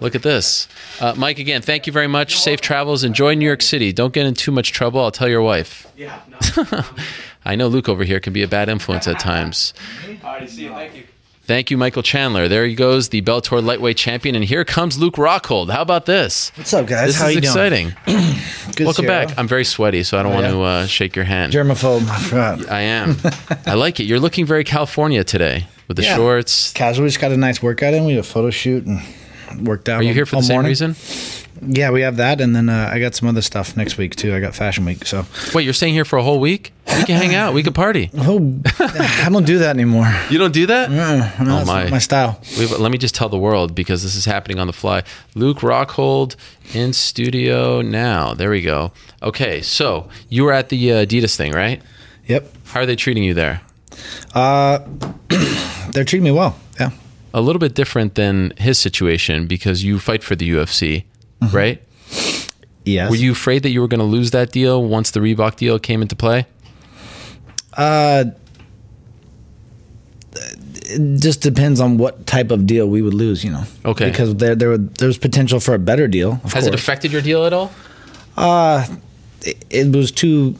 Look 0.00 0.14
at 0.14 0.22
this, 0.22 0.68
uh, 1.00 1.14
Mike. 1.16 1.38
Again, 1.38 1.62
thank 1.62 1.86
you 1.86 1.92
very 1.92 2.06
much. 2.06 2.38
Safe 2.38 2.60
travels. 2.60 3.04
Enjoy 3.04 3.34
New 3.34 3.46
York 3.46 3.62
City. 3.62 3.92
Don't 3.92 4.12
get 4.12 4.26
in 4.26 4.34
too 4.34 4.50
much 4.52 4.72
trouble. 4.72 5.00
I'll 5.00 5.10
tell 5.10 5.28
your 5.28 5.42
wife. 5.42 5.86
Yeah. 5.96 6.20
I 7.44 7.56
know 7.56 7.68
Luke 7.68 7.88
over 7.88 8.04
here 8.04 8.20
can 8.20 8.32
be 8.32 8.42
a 8.42 8.48
bad 8.48 8.68
influence 8.68 9.08
at 9.08 9.18
times. 9.18 9.72
All 10.22 10.32
right, 10.34 10.48
see 10.48 10.64
you. 10.64 10.70
Thank 10.70 10.94
you, 10.96 11.02
Thank 11.44 11.70
you, 11.70 11.78
Michael 11.78 12.02
Chandler. 12.02 12.46
There 12.46 12.66
he 12.66 12.74
goes, 12.74 13.08
the 13.08 13.22
Bellator 13.22 13.64
lightweight 13.64 13.96
champion, 13.96 14.34
and 14.34 14.44
here 14.44 14.66
comes 14.66 14.98
Luke 14.98 15.14
Rockhold. 15.14 15.70
How 15.70 15.80
about 15.80 16.04
this? 16.04 16.52
What's 16.56 16.74
up, 16.74 16.86
guys? 16.86 17.06
This 17.08 17.18
How 17.18 17.28
is 17.28 17.32
you 17.36 17.38
exciting. 17.38 17.94
doing? 18.04 18.18
Good 18.76 18.84
Welcome 18.84 18.86
to 18.86 18.92
see 18.94 19.06
back. 19.06 19.38
I'm 19.38 19.48
very 19.48 19.64
sweaty, 19.64 20.02
so 20.02 20.18
I 20.18 20.22
don't 20.22 20.32
Oh, 20.32 20.34
want 20.34 20.44
yeah? 20.46 20.52
to 20.52 20.62
uh, 20.62 20.86
shake 20.86 21.16
your 21.16 21.24
hand. 21.24 21.54
Germaphobe. 21.54 22.06
I 22.06 22.18
forgot. 22.20 22.70
I 22.70 22.80
am. 22.82 23.16
I 23.66 23.74
like 23.74 23.98
it. 23.98 24.04
You're 24.04 24.20
looking 24.20 24.44
very 24.44 24.62
California 24.62 25.24
today 25.24 25.66
with 25.88 25.96
the 25.96 26.02
Yeah. 26.02 26.16
shorts. 26.16 26.70
Casual. 26.74 27.04
We 27.04 27.08
just 27.08 27.18
got 27.20 27.32
a 27.32 27.36
nice 27.38 27.62
workout 27.62 27.94
in. 27.94 28.04
We 28.04 28.12
had 28.12 28.20
a 28.20 28.22
photo 28.24 28.50
shoot 28.50 28.84
and 28.84 29.00
worked 29.60 29.88
out. 29.88 30.00
Are 30.00 30.02
you 30.02 30.08
all- 30.10 30.14
here 30.14 30.26
for 30.26 30.36
the 30.36 30.42
same 30.42 30.54
morning. 30.56 30.70
reason? 30.70 30.96
Yeah, 31.60 31.90
we 31.90 32.02
have 32.02 32.18
that, 32.18 32.40
and 32.40 32.54
then 32.54 32.68
uh, 32.68 32.88
I 32.92 33.00
got 33.00 33.16
some 33.16 33.28
other 33.28 33.42
stuff 33.42 33.76
next 33.76 33.98
week 33.98 34.14
too. 34.14 34.32
I 34.32 34.38
got 34.38 34.54
Fashion 34.54 34.84
Week, 34.84 35.04
so 35.04 35.26
Wait, 35.52 35.64
you're 35.64 35.72
staying 35.72 35.92
here 35.92 36.04
for 36.04 36.16
a 36.16 36.22
whole 36.22 36.38
week? 36.38 36.72
We 36.86 37.02
can 37.02 37.20
hang 37.20 37.34
out. 37.34 37.52
We 37.52 37.64
can 37.64 37.72
party. 37.72 38.10
oh, 38.16 38.60
I 38.78 39.28
don't 39.28 39.44
do 39.44 39.58
that 39.58 39.70
anymore. 39.74 40.06
You 40.30 40.38
don't 40.38 40.52
do 40.54 40.66
that? 40.66 40.88
No, 40.88 41.28
Oh, 41.40 41.64
my. 41.64 41.90
my 41.90 41.98
style. 41.98 42.40
We've, 42.56 42.70
let 42.70 42.92
me 42.92 42.98
just 42.98 43.16
tell 43.16 43.28
the 43.28 43.38
world 43.38 43.74
because 43.74 44.04
this 44.04 44.14
is 44.14 44.24
happening 44.24 44.60
on 44.60 44.68
the 44.68 44.72
fly. 44.72 45.02
Luke 45.34 45.58
Rockhold 45.58 46.36
in 46.74 46.92
studio 46.92 47.82
now. 47.82 48.34
There 48.34 48.50
we 48.50 48.62
go. 48.62 48.92
Okay, 49.20 49.60
so 49.60 50.08
you 50.28 50.44
were 50.44 50.52
at 50.52 50.68
the 50.68 50.92
uh, 50.92 51.06
Adidas 51.06 51.34
thing, 51.34 51.50
right? 51.52 51.82
Yep. 52.28 52.48
How 52.66 52.80
are 52.82 52.86
they 52.86 52.94
treating 52.96 53.24
you 53.24 53.34
there? 53.34 53.62
Uh, 54.32 54.78
they're 55.90 56.04
treating 56.04 56.22
me 56.24 56.30
well. 56.30 56.56
A 57.34 57.40
little 57.40 57.60
bit 57.60 57.74
different 57.74 58.14
than 58.14 58.52
his 58.56 58.78
situation 58.78 59.46
because 59.46 59.84
you 59.84 59.98
fight 59.98 60.22
for 60.22 60.34
the 60.34 60.48
UFC, 60.50 61.04
right? 61.52 61.82
Yes. 62.84 63.10
Were 63.10 63.16
you 63.16 63.32
afraid 63.32 63.62
that 63.64 63.70
you 63.70 63.80
were 63.82 63.88
going 63.88 64.00
to 64.00 64.06
lose 64.06 64.30
that 64.30 64.50
deal 64.50 64.82
once 64.82 65.10
the 65.10 65.20
Reebok 65.20 65.56
deal 65.56 65.78
came 65.78 66.00
into 66.00 66.16
play? 66.16 66.46
Uh, 67.76 68.24
it 70.34 71.20
just 71.20 71.42
depends 71.42 71.80
on 71.80 71.98
what 71.98 72.26
type 72.26 72.50
of 72.50 72.66
deal 72.66 72.88
we 72.88 73.02
would 73.02 73.14
lose, 73.14 73.44
you 73.44 73.50
know. 73.50 73.64
Okay. 73.84 74.10
Because 74.10 74.36
there 74.36 74.54
there 74.54 74.78
there's 74.78 75.18
potential 75.18 75.60
for 75.60 75.74
a 75.74 75.78
better 75.78 76.08
deal. 76.08 76.34
Has 76.52 76.66
it 76.66 76.74
affected 76.74 77.12
your 77.12 77.22
deal 77.22 77.44
at 77.44 77.52
all? 77.52 77.70
Uh, 78.36 78.86
it, 79.42 79.64
it 79.70 79.94
was 79.94 80.10
too 80.12 80.56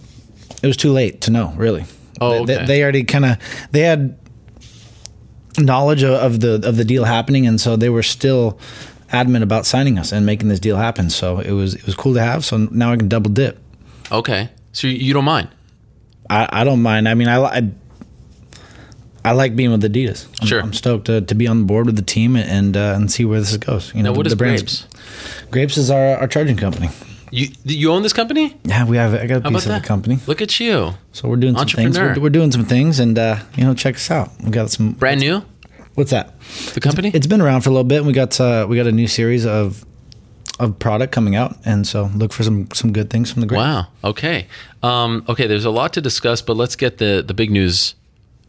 it 0.63 0.67
was 0.67 0.77
too 0.77 0.93
late 0.93 1.23
to 1.23 1.31
know, 1.31 1.53
really. 1.57 1.85
Oh, 2.21 2.45
They- 2.45 2.57
okay. 2.57 2.67
they, 2.67 2.83
already 2.83 3.05
kind 3.05 3.25
of 3.25 3.37
they 3.71 3.81
had 3.81 4.19
knowledge 5.59 6.03
of, 6.03 6.13
of 6.15 6.41
the 6.41 6.61
of 6.69 6.77
the 6.77 6.85
deal 6.85 7.05
happening, 7.05 7.47
and 7.47 7.61
so 7.61 7.77
they 7.77 7.89
were 7.91 8.03
still 8.03 8.59
adamant 9.11 9.43
about 9.43 9.65
signing 9.67 9.99
us 9.99 10.13
and 10.13 10.27
making 10.27 10.49
this 10.49 10.61
deal 10.61 10.77
happen. 10.77 11.11
So 11.11 11.39
it 11.41 11.53
was 11.53 11.75
it 11.75 11.85
was 11.87 11.95
cool 11.95 12.15
to 12.15 12.21
have. 12.23 12.45
So 12.45 12.57
now 12.71 12.93
I 12.93 12.97
can 12.97 13.09
double 13.09 13.31
dip. 13.31 13.59
Okay. 14.13 14.51
So 14.73 14.87
you- 14.87 14.97
you 14.99 15.15
don't 15.15 15.25
mind? 15.25 15.49
I, 16.31 16.47
I 16.61 16.65
don't 16.65 16.83
mind. 16.83 17.09
I 17.09 17.15
mean, 17.15 17.29
I, 17.29 17.41
I 17.43 17.71
I 19.25 19.33
like 19.33 19.57
being 19.57 19.71
with 19.73 19.83
Adidas. 19.83 20.27
I'm, 20.41 20.47
Sure. 20.47 20.61
I'm 20.61 20.73
stoked 20.73 21.07
to, 21.07 21.21
to 21.23 21.35
be 21.35 21.47
on 21.47 21.65
board 21.65 21.87
with 21.87 21.97
the 21.97 22.03
team 22.03 22.37
and 22.37 22.77
uh, 22.77 22.95
and 22.97 23.11
see 23.11 23.25
where 23.25 23.41
this 23.41 23.57
goes. 23.57 23.93
You 23.95 24.03
know, 24.03 24.11
Now, 24.13 24.17
what 24.17 24.23
the, 24.25 24.29
is 24.29 24.33
the 24.37 24.45
Grapes? 24.45 24.87
Grapes 25.51 25.77
is 25.77 25.91
our, 25.91 26.17
our 26.19 26.29
charging 26.29 26.57
company. 26.57 26.89
You 27.31 27.49
you 27.65 27.93
own 27.93 28.03
this 28.03 28.13
company? 28.13 28.57
Yeah, 28.65 28.85
we 28.85 28.97
have. 28.97 29.15
I 29.15 29.27
got 29.27 29.45
a 29.45 29.51
piece 29.51 29.67
of 29.67 29.73
the 29.81 29.87
company. 29.87 30.19
Look 30.27 30.41
at 30.43 30.59
you. 30.61 30.93
So 31.13 31.29
we're 31.29 31.37
doing 31.37 31.57
some 31.57 31.67
things. 31.69 31.99
We're, 31.99 32.19
we're 32.21 32.31
doing 32.31 32.53
some 32.53 32.65
things, 32.65 33.01
and 33.01 33.19
uh, 33.19 33.39
you 33.57 33.65
know, 33.65 33.75
check 33.75 33.97
us 33.97 34.11
out. 34.11 34.31
We 34.43 34.51
got 34.51 34.71
some 34.71 34.93
Brand 34.93 35.21
new? 35.21 35.43
What's 35.95 36.11
that? 36.13 36.39
The 36.75 36.81
company? 36.81 37.11
It's 37.13 37.27
been 37.27 37.41
around 37.41 37.63
for 37.63 37.71
a 37.71 37.73
little 37.73 37.85
bit. 37.85 37.99
And 37.99 38.07
we 38.07 38.13
got 38.13 38.41
uh, 38.41 38.67
we 38.69 38.77
got 38.77 38.87
a 38.87 38.93
new 38.93 39.09
series 39.09 39.45
of 39.47 39.85
of 40.61 40.79
product 40.79 41.13
coming 41.13 41.37
out, 41.37 41.57
and 41.65 41.87
so 41.87 42.11
look 42.15 42.33
for 42.33 42.43
some 42.43 42.69
some 42.73 42.93
good 42.93 43.11
things 43.11 43.31
from 43.33 43.41
the 43.41 43.47
grapes. 43.47 43.59
Wow. 43.59 43.87
Okay. 44.05 44.47
Um, 44.83 45.25
okay. 45.29 45.47
There's 45.47 45.65
a 45.65 45.71
lot 45.71 45.93
to 45.95 46.01
discuss, 46.01 46.41
but 46.43 46.57
let's 46.57 46.77
get 46.77 46.99
the 46.99 47.23
the 47.27 47.35
big 47.35 47.51
news 47.51 47.95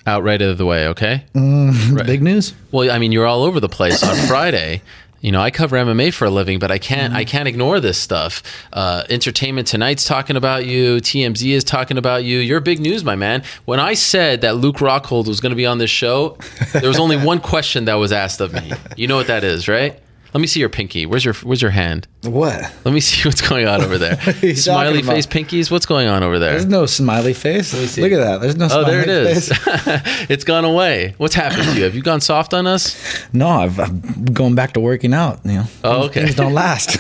out 0.05 0.23
right 0.23 0.41
out 0.41 0.49
of 0.49 0.57
the 0.57 0.65
way. 0.65 0.87
Okay. 0.87 1.25
Mm, 1.33 1.91
Right. 1.97 2.05
Big 2.05 2.21
news. 2.23 2.53
Well, 2.71 2.89
I 2.91 2.97
mean, 2.99 3.11
you're 3.11 3.25
all 3.27 3.43
over 3.43 3.59
the 3.59 3.69
place 3.69 4.01
on 4.03 4.15
Friday. 4.27 4.81
You 5.21 5.31
know, 5.31 5.41
I 5.41 5.51
cover 5.51 5.75
MMA 5.77 6.13
for 6.13 6.25
a 6.25 6.29
living, 6.29 6.59
but 6.59 6.71
I 6.71 6.77
can't. 6.77 7.13
I 7.13 7.25
can't 7.25 7.47
ignore 7.47 7.79
this 7.79 7.97
stuff. 7.97 8.41
Uh, 8.71 9.03
Entertainment 9.09 9.67
Tonight's 9.67 10.05
talking 10.05 10.35
about 10.35 10.65
you. 10.65 10.97
TMZ 10.97 11.49
is 11.51 11.63
talking 11.63 11.97
about 11.97 12.23
you. 12.23 12.39
You're 12.39 12.61
big 12.61 12.79
news, 12.79 13.03
my 13.03 13.15
man. 13.15 13.43
When 13.65 13.79
I 13.79 13.93
said 13.95 14.41
that 14.41 14.55
Luke 14.55 14.77
Rockhold 14.77 15.27
was 15.27 15.41
going 15.41 15.51
to 15.51 15.57
be 15.57 15.65
on 15.65 15.77
this 15.77 15.89
show, 15.89 16.37
there 16.73 16.87
was 16.87 16.99
only 16.99 17.17
one 17.25 17.39
question 17.39 17.85
that 17.85 17.95
was 17.95 18.11
asked 18.11 18.39
of 18.39 18.53
me. 18.53 18.71
You 18.95 19.07
know 19.07 19.17
what 19.17 19.27
that 19.27 19.43
is, 19.43 19.67
right? 19.67 19.99
Let 20.33 20.41
me 20.41 20.47
see 20.47 20.59
your 20.59 20.69
pinky. 20.69 21.05
Where's 21.05 21.25
your 21.25 21.33
Where's 21.35 21.61
your 21.61 21.71
hand? 21.71 22.07
What? 22.23 22.61
Let 22.83 22.93
me 22.93 22.99
see 22.99 23.21
what's 23.27 23.41
going 23.41 23.67
on 23.67 23.81
over 23.81 23.97
there. 23.97 24.19
Smiley 24.55 25.01
face 25.01 25.25
pinkies. 25.25 25.71
What's 25.71 25.85
going 25.85 26.07
on 26.07 26.23
over 26.23 26.39
there? 26.39 26.51
There's 26.51 26.65
no 26.65 26.85
smiley 26.85 27.33
face. 27.33 27.67
see. 27.67 28.01
Look 28.01 28.11
at 28.11 28.17
that. 28.19 28.41
There's 28.41 28.55
no. 28.55 28.67
Oh, 28.71 28.83
there 28.85 29.01
it 29.01 29.09
is. 29.09 29.51
It's 30.29 30.43
gone 30.43 30.65
away. 30.65 31.15
What's 31.17 31.33
happened 31.35 31.63
to 31.63 31.75
you? 31.75 31.83
Have 31.83 31.95
you 31.95 32.01
gone 32.01 32.21
soft 32.21 32.53
on 32.53 32.67
us? 32.67 32.95
No, 33.33 33.47
I've, 33.47 33.79
I'm 33.79 34.25
going 34.25 34.53
back 34.55 34.73
to 34.73 34.79
working 34.79 35.13
out. 35.13 35.39
You 35.43 35.53
know. 35.53 35.63
Oh, 35.83 36.05
okay. 36.05 36.23
Things 36.23 36.35
don't 36.35 36.53
last. 36.53 36.99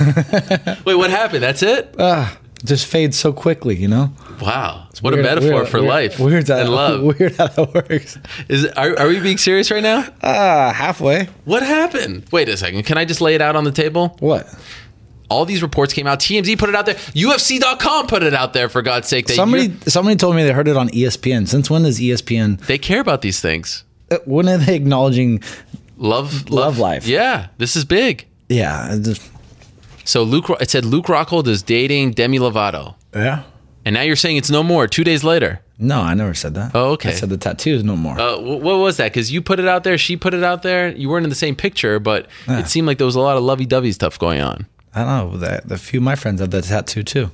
Wait, 0.85 0.95
what 0.95 1.09
happened? 1.09 1.43
That's 1.43 1.61
it? 1.61 1.93
Ah. 1.99 2.37
Just 2.65 2.87
fades 2.87 3.17
so 3.17 3.31
quickly. 3.33 3.75
You 3.75 3.87
know. 3.87 4.11
Wow. 4.41 4.87
What 5.01 5.13
a 5.13 5.17
metaphor 5.17 5.53
weird- 5.53 5.67
for 5.69 5.77
weird- 5.79 5.89
life 5.89 6.19
Weird 6.19 6.47
how, 6.47 6.57
and 6.57 6.69
love. 6.69 7.01
Weird 7.19 7.35
how 7.37 7.47
that 7.47 7.73
works. 7.73 8.17
Is 8.49 8.65
are, 8.65 8.97
are 8.99 9.07
we 9.07 9.19
being 9.19 9.37
serious 9.37 9.71
right 9.71 9.83
now? 9.83 10.05
Ah, 10.21 10.71
halfway. 10.75 11.25
What 11.45 11.63
happened? 11.63 12.25
Wait 12.31 12.49
a 12.49 12.57
second. 12.57 12.83
Can 12.83 12.97
I 12.97 13.05
just 13.05 13.21
lay 13.21 13.35
it 13.35 13.41
out 13.41 13.55
on 13.55 13.63
the 13.63 13.71
table? 13.71 14.15
What? 14.19 14.47
All 15.29 15.45
these 15.45 15.61
reports 15.61 15.93
came 15.93 16.07
out. 16.07 16.19
TMZ 16.19 16.57
put 16.57 16.69
it 16.69 16.75
out 16.75 16.85
there. 16.87 16.95
UFC.com 16.95 18.07
put 18.07 18.23
it 18.23 18.33
out 18.33 18.53
there, 18.53 18.67
for 18.67 18.81
God's 18.81 19.07
sake. 19.07 19.27
That 19.27 19.35
Somebody 19.35 19.63
you're- 19.67 19.77
somebody 19.87 20.15
told 20.15 20.35
me 20.35 20.43
they 20.43 20.51
heard 20.51 20.67
it 20.67 20.75
on 20.75 20.89
ESPN. 20.89 21.47
Since 21.47 21.69
when 21.69 21.85
is 21.85 21.99
ESPN? 21.99 22.65
They 22.65 22.77
care 22.79 22.99
about 22.99 23.21
these 23.21 23.39
things. 23.39 23.83
uh, 24.11 24.17
When 24.25 24.49
are 24.49 24.57
they 24.57 24.75
acknowledging? 24.75 25.43
Love, 25.97 26.49
Love 26.49 26.77
life. 26.79 27.05
Yeah, 27.07 27.47
this 27.57 27.75
is 27.75 27.85
big. 27.85 28.25
Yeah. 28.49 28.97
just- 29.01 29.21
So 30.09 30.23
Luke, 30.23 30.49
it 30.59 30.71
said 30.71 30.85
Luke 30.85 31.05
Rockhold 31.05 31.45
is 31.45 31.61
dating 31.61 32.13
Demi 32.13 32.39
Lovato, 32.39 32.95
yeah. 33.13 33.43
and 33.85 33.93
now 33.93 34.01
you're 34.01 34.15
saying 34.15 34.37
it's 34.37 34.49
no 34.49 34.63
more. 34.63 34.87
Two 34.87 35.03
days 35.03 35.23
later. 35.23 35.61
No, 35.77 36.01
I 36.01 36.15
never 36.15 36.33
said 36.33 36.55
that. 36.55 36.71
Oh, 36.73 36.93
okay. 36.93 37.09
I 37.09 37.11
said 37.11 37.29
the 37.29 37.37
tattoo 37.37 37.75
is 37.75 37.83
no 37.83 37.95
more. 37.95 38.19
Uh, 38.19 38.37
wh- 38.37 38.59
what 38.59 38.77
was 38.79 38.97
that? 38.97 39.13
Because 39.13 39.31
you 39.31 39.43
put 39.43 39.59
it 39.59 39.67
out 39.67 39.83
there, 39.83 39.99
she 39.99 40.17
put 40.17 40.33
it 40.33 40.43
out 40.43 40.63
there. 40.63 40.89
You 40.89 41.09
weren't 41.09 41.25
in 41.25 41.29
the 41.29 41.35
same 41.35 41.55
picture, 41.55 41.99
but 41.99 42.25
it 42.47 42.67
seemed 42.67 42.87
like 42.87 42.97
there 42.97 43.05
was 43.05 43.15
a 43.15 43.19
lot 43.19 43.37
of 43.37 43.43
lovey-dovey 43.43 43.91
stuff 43.91 44.17
going 44.17 44.41
on. 44.41 44.65
I 44.95 45.03
don't 45.03 45.31
know. 45.31 45.37
The, 45.37 45.61
the 45.63 45.77
few 45.77 45.99
of 45.99 46.03
my 46.05 46.15
friends 46.15 46.41
have 46.41 46.49
that 46.49 46.63
tattoo 46.63 47.03
too. 47.03 47.29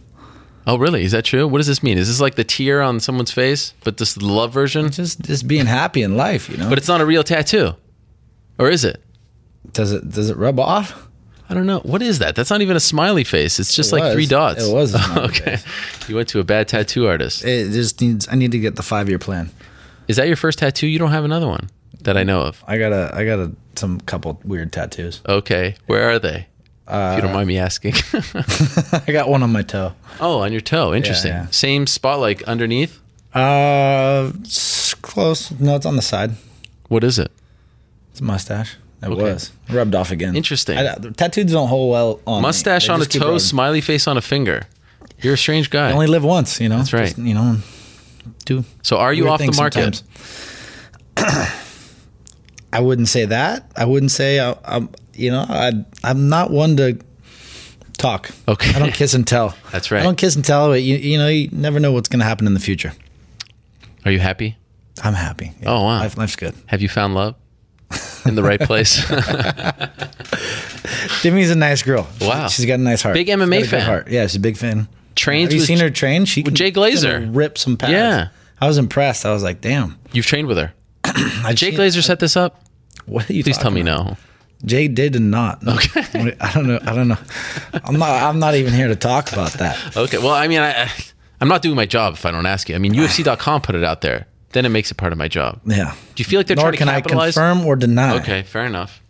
Oh, 0.67 0.77
really? 0.77 1.05
Is 1.05 1.13
that 1.13 1.23
true? 1.23 1.47
What 1.47 1.59
does 1.59 1.67
this 1.67 1.81
mean? 1.81 1.97
Is 1.97 2.09
this 2.09 2.19
like 2.19 2.35
the 2.35 2.43
tear 2.43 2.81
on 2.81 2.99
someone's 2.99 3.31
face, 3.31 3.73
but 3.85 3.95
this 3.95 4.15
the 4.15 4.25
love 4.25 4.51
version? 4.51 4.91
Just 4.91 5.21
just 5.21 5.47
being 5.47 5.65
happy 5.65 6.01
in 6.01 6.17
life, 6.17 6.49
you 6.49 6.57
know. 6.57 6.67
But 6.67 6.77
it's 6.77 6.89
not 6.89 6.99
a 6.99 7.05
real 7.05 7.23
tattoo, 7.23 7.75
or 8.59 8.69
is 8.69 8.83
it? 8.83 9.01
does 9.71 9.91
it 9.91 10.09
does 10.09 10.29
it 10.29 10.37
rub 10.37 10.59
off? 10.59 11.05
I 11.49 11.53
don't 11.53 11.65
know. 11.67 11.80
What 11.80 12.01
is 12.01 12.19
that? 12.19 12.35
That's 12.35 12.49
not 12.49 12.61
even 12.61 12.75
a 12.75 12.80
smiley 12.80 13.24
face. 13.24 13.59
It's 13.59 13.74
just 13.75 13.91
It 13.91 13.95
like 13.98 14.03
was. 14.06 14.14
three 14.14 14.25
dots. 14.25 14.67
It 14.67 14.74
was 14.74 14.95
okay. 15.17 15.57
You 16.07 16.15
went 16.15 16.30
to 16.30 16.40
a 16.40 16.43
bad 16.43 16.67
tattoo 16.67 17.07
artist. 17.07 17.45
It 17.45 17.72
just 17.72 18.01
needs. 18.01 18.27
I 18.30 18.35
need 18.35 18.51
to 18.51 18.59
get 18.59 18.75
the 18.75 18.83
five 18.83 19.07
year 19.09 19.19
plan. 19.19 19.51
Is 20.07 20.15
that 20.17 20.27
your 20.27 20.38
first 20.38 20.59
tattoo? 20.59 20.88
You 20.88 20.98
don't 20.99 21.11
have 21.11 21.24
another 21.25 21.48
one 21.48 21.69
that 22.01 22.17
I 22.17 22.24
know 22.24 22.41
of. 22.41 22.64
I 22.67 22.77
got 22.77 22.91
a 22.93 23.11
I 23.14 23.25
got 23.25 23.40
a 23.40 23.51
some 23.75 23.99
couple 24.01 24.40
weird 24.43 24.72
tattoos. 24.72 25.22
Okay. 25.27 25.75
Where 25.88 26.09
are 26.09 26.19
they? 26.19 26.48
if 26.88 27.15
you 27.15 27.22
don't 27.24 27.33
mind 27.33 27.48
me 27.48 27.57
asking. 27.57 27.93
I 29.07 29.11
got 29.11 29.27
one 29.27 29.41
on 29.41 29.51
my 29.51 29.64
toe. 29.64 29.93
oh, 30.19 30.41
on 30.41 30.51
your 30.51 30.61
toe. 30.61 30.93
Interesting. 30.93 31.32
yeah. 31.32 31.48
Same 31.49 31.88
spot, 31.88 32.19
like 32.19 32.43
underneath. 32.43 32.99
Uh, 33.33 34.32
close. 35.01 35.51
No, 35.59 35.75
it's 35.75 35.85
on 35.85 35.95
the 35.95 36.01
side. 36.03 36.32
What 36.88 37.03
is 37.03 37.17
it? 37.19 37.32
It's 38.11 38.22
a 38.22 38.24
mustache. 38.24 38.77
It 39.03 39.07
Okay. 39.09 39.22
was 39.22 39.51
rubbed 39.69 39.93
off 39.95 40.11
again. 40.11 40.35
Interesting. 40.35 40.77
I, 40.77 40.95
the 40.95 41.11
tattoos 41.11 41.51
don't 41.51 41.67
hold 41.67 41.91
well 41.91 42.19
on. 42.25 42.41
Mustache 42.41 42.90
on 42.90 43.01
a 43.01 43.06
toe, 43.06 43.19
rubbing. 43.25 43.40
smiley 43.40 43.82
face 43.82 44.07
on 44.07 44.17
a 44.17 44.22
finger. 44.22 44.64
You're 45.22 45.35
a 45.35 45.38
strange 45.38 45.69
guy. 45.69 45.90
I 45.90 45.93
only 45.93 46.07
live 46.07 46.24
once, 46.24 46.59
you 46.59 46.69
know. 46.69 46.77
That's 46.77 46.93
right. 46.93 47.06
Just, 47.07 47.17
you 47.17 47.33
know, 47.33 47.57
do. 48.45 48.64
so 48.82 48.98
are 48.98 49.14
you 49.14 49.30
off 49.30 49.40
the 49.40 49.51
market? 49.51 50.01
I 51.17 52.80
wouldn't 52.82 53.07
say 53.07 53.25
that. 53.25 53.72
I 53.75 53.85
wouldn't 53.85 54.11
say 54.11 54.40
I, 54.40 54.56
I'm. 54.65 54.90
you 55.14 55.32
know, 55.32 55.45
I 55.48 55.72
I'm 56.03 56.27
not 56.30 56.51
one 56.51 56.75
to 56.77 56.99
talk. 57.98 58.30
Okay. 58.48 58.72
I 58.75 58.80
don't 58.80 58.93
kiss 58.93 59.14
and 59.14 59.25
tell. 59.25 59.56
That's 59.72 59.91
right. 59.91 60.01
I 60.01 60.03
don't 60.03 60.17
kiss 60.17 60.35
and 60.35 60.43
tell, 60.43 60.69
but 60.69 60.82
you 60.83 60.98
you 60.98 61.17
know, 61.17 61.27
you 61.30 61.49
never 61.51 61.80
know 61.80 61.91
what's 61.93 62.09
going 62.09 62.19
to 62.19 62.25
happen 62.25 62.48
in 62.48 62.53
the 62.53 62.59
future. 62.59 62.91
Are 64.03 64.11
you 64.11 64.19
happy? 64.19 64.57
I'm 65.03 65.14
happy. 65.14 65.51
Yeah. 65.61 65.69
Oh 65.72 65.83
wow, 65.83 65.99
Life, 65.99 66.17
life's 66.17 66.35
good. 66.35 66.53
Have 66.67 66.82
you 66.82 66.90
found 66.90 67.15
love 67.15 67.35
in 68.25 68.35
the 68.35 68.43
right 68.43 68.59
place? 68.59 69.03
Demi's 71.21 71.51
a 71.51 71.55
nice 71.55 71.83
girl. 71.83 72.07
Wow. 72.21 72.47
she's 72.47 72.65
got 72.65 72.75
a 72.75 72.83
nice 72.83 73.01
heart. 73.01 73.13
Big 73.13 73.27
MMA 73.27 73.65
fan. 73.65 73.81
Heart. 73.81 74.07
Yeah, 74.09 74.23
she's 74.27 74.35
a 74.35 74.39
big 74.39 74.57
fan. 74.57 74.87
Trains 75.15 75.51
Have 75.51 75.59
you 75.59 75.65
seen 75.65 75.79
her 75.79 75.89
train? 75.89 76.25
She 76.25 76.41
with 76.41 76.47
can- 76.47 76.55
Jay 76.55 76.71
Glazer. 76.71 77.29
rip 77.33 77.57
some 77.57 77.77
pads. 77.77 77.91
Yeah. 77.93 78.27
I 78.59 78.67
was 78.67 78.77
impressed. 78.77 79.25
I 79.25 79.33
was 79.33 79.43
like, 79.43 79.61
damn. 79.61 79.97
You've 80.11 80.25
trained 80.25 80.47
with 80.47 80.57
her. 80.57 80.73
Jay 81.53 81.71
Glazer 81.71 82.03
set 82.03 82.19
this 82.19 82.35
up. 82.37 82.61
What 83.05 83.29
are 83.29 83.33
you 83.33 83.43
Please 83.43 83.57
tell 83.57 83.71
me 83.71 83.81
about? 83.81 84.05
no. 84.07 84.17
Jay 84.65 84.87
did 84.87 85.15
and 85.15 85.29
not. 85.29 85.61
No. 85.61 85.73
Okay. 85.75 86.35
I 86.41 86.51
don't 86.53 86.67
know. 86.67 86.79
I 86.81 86.95
don't 86.95 87.07
know. 87.07 87.17
I'm 87.83 87.99
not. 87.99 88.23
I'm 88.23 88.39
not 88.39 88.55
even 88.55 88.73
here 88.73 88.87
to 88.87 88.95
talk 88.95 89.31
about 89.31 89.53
that. 89.53 89.95
Okay. 89.95 90.17
Well, 90.17 90.31
I 90.33 90.47
mean, 90.47 90.59
I- 90.59 90.89
I'm 91.41 91.49
not 91.49 91.61
doing 91.61 91.75
my 91.75 91.85
job 91.85 92.13
if 92.13 92.25
I 92.25 92.31
don't 92.31 92.45
ask 92.45 92.69
you. 92.69 92.75
I 92.75 92.79
mean, 92.79 92.93
UFC.com 92.93 93.61
put 93.61 93.75
it 93.75 93.83
out 93.83 94.01
there. 94.01 94.25
Then 94.56 94.66
it 94.66 94.69
makes 94.69 94.90
it 94.90 94.95
part 94.95 95.11
of 95.11 95.17
my 95.17 95.27
job. 95.27 95.59
Yeah. 95.66 95.93
Do 96.16 96.22
you 96.22 96.24
feel 96.24 96.40
like 96.40 96.48
they're 96.48 96.56
Nor 96.56 96.72
trying 96.72 96.77
to 96.77 96.85
capitalize? 96.85 97.34
can 97.34 97.43
I 97.43 97.51
confirm 97.51 97.67
or 97.67 97.75
deny. 97.75 98.16
Okay, 98.22 98.43
fair 98.43 98.66
enough. 98.66 99.01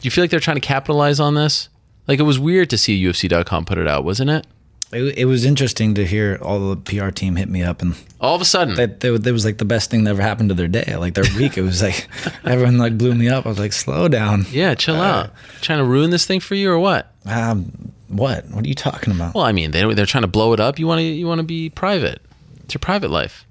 Do 0.00 0.06
you 0.06 0.12
feel 0.12 0.22
like 0.22 0.30
they're 0.30 0.38
trying 0.38 0.54
to 0.54 0.60
capitalize 0.60 1.18
on 1.18 1.34
this? 1.34 1.68
Like 2.06 2.20
it 2.20 2.22
was 2.22 2.38
weird 2.38 2.70
to 2.70 2.78
see 2.78 3.02
UFC.com 3.04 3.64
put 3.64 3.76
it 3.76 3.88
out, 3.88 4.04
wasn't 4.04 4.30
it? 4.30 4.46
It, 4.92 5.18
it 5.18 5.24
was 5.24 5.44
interesting 5.44 5.94
to 5.94 6.06
hear 6.06 6.38
all 6.40 6.72
the 6.72 6.76
PR 6.76 7.08
team 7.08 7.34
hit 7.34 7.48
me 7.48 7.64
up 7.64 7.82
and 7.82 7.96
all 8.20 8.36
of 8.36 8.40
a 8.40 8.44
sudden 8.44 8.76
that 8.76 9.00
that 9.00 9.32
was 9.32 9.44
like 9.44 9.58
the 9.58 9.64
best 9.64 9.90
thing 9.90 10.04
that 10.04 10.10
ever 10.10 10.22
happened 10.22 10.50
to 10.50 10.54
their 10.54 10.68
day, 10.68 10.94
like 10.94 11.14
their 11.14 11.24
week. 11.36 11.58
It 11.58 11.62
was 11.62 11.82
like 11.82 12.06
everyone 12.44 12.78
like 12.78 12.96
blew 12.96 13.16
me 13.16 13.28
up. 13.28 13.46
I 13.46 13.48
was 13.48 13.58
like, 13.58 13.72
slow 13.72 14.06
down. 14.06 14.46
Yeah, 14.52 14.76
chill 14.76 15.00
out. 15.00 15.32
Trying 15.60 15.80
to 15.80 15.84
ruin 15.84 16.10
this 16.10 16.24
thing 16.24 16.38
for 16.38 16.54
you 16.54 16.70
or 16.70 16.78
what? 16.78 17.12
Um, 17.26 17.90
what? 18.06 18.48
What 18.50 18.64
are 18.64 18.68
you 18.68 18.76
talking 18.76 19.12
about? 19.12 19.34
Well, 19.34 19.42
I 19.42 19.50
mean, 19.50 19.72
they 19.72 19.92
they're 19.92 20.06
trying 20.06 20.22
to 20.22 20.28
blow 20.28 20.52
it 20.52 20.60
up. 20.60 20.78
You 20.78 20.86
want 20.86 21.00
to 21.00 21.02
you 21.04 21.26
want 21.26 21.40
to 21.40 21.44
be 21.44 21.68
private. 21.70 22.22
It's 22.62 22.74
your 22.74 22.78
private 22.78 23.10
life. 23.10 23.44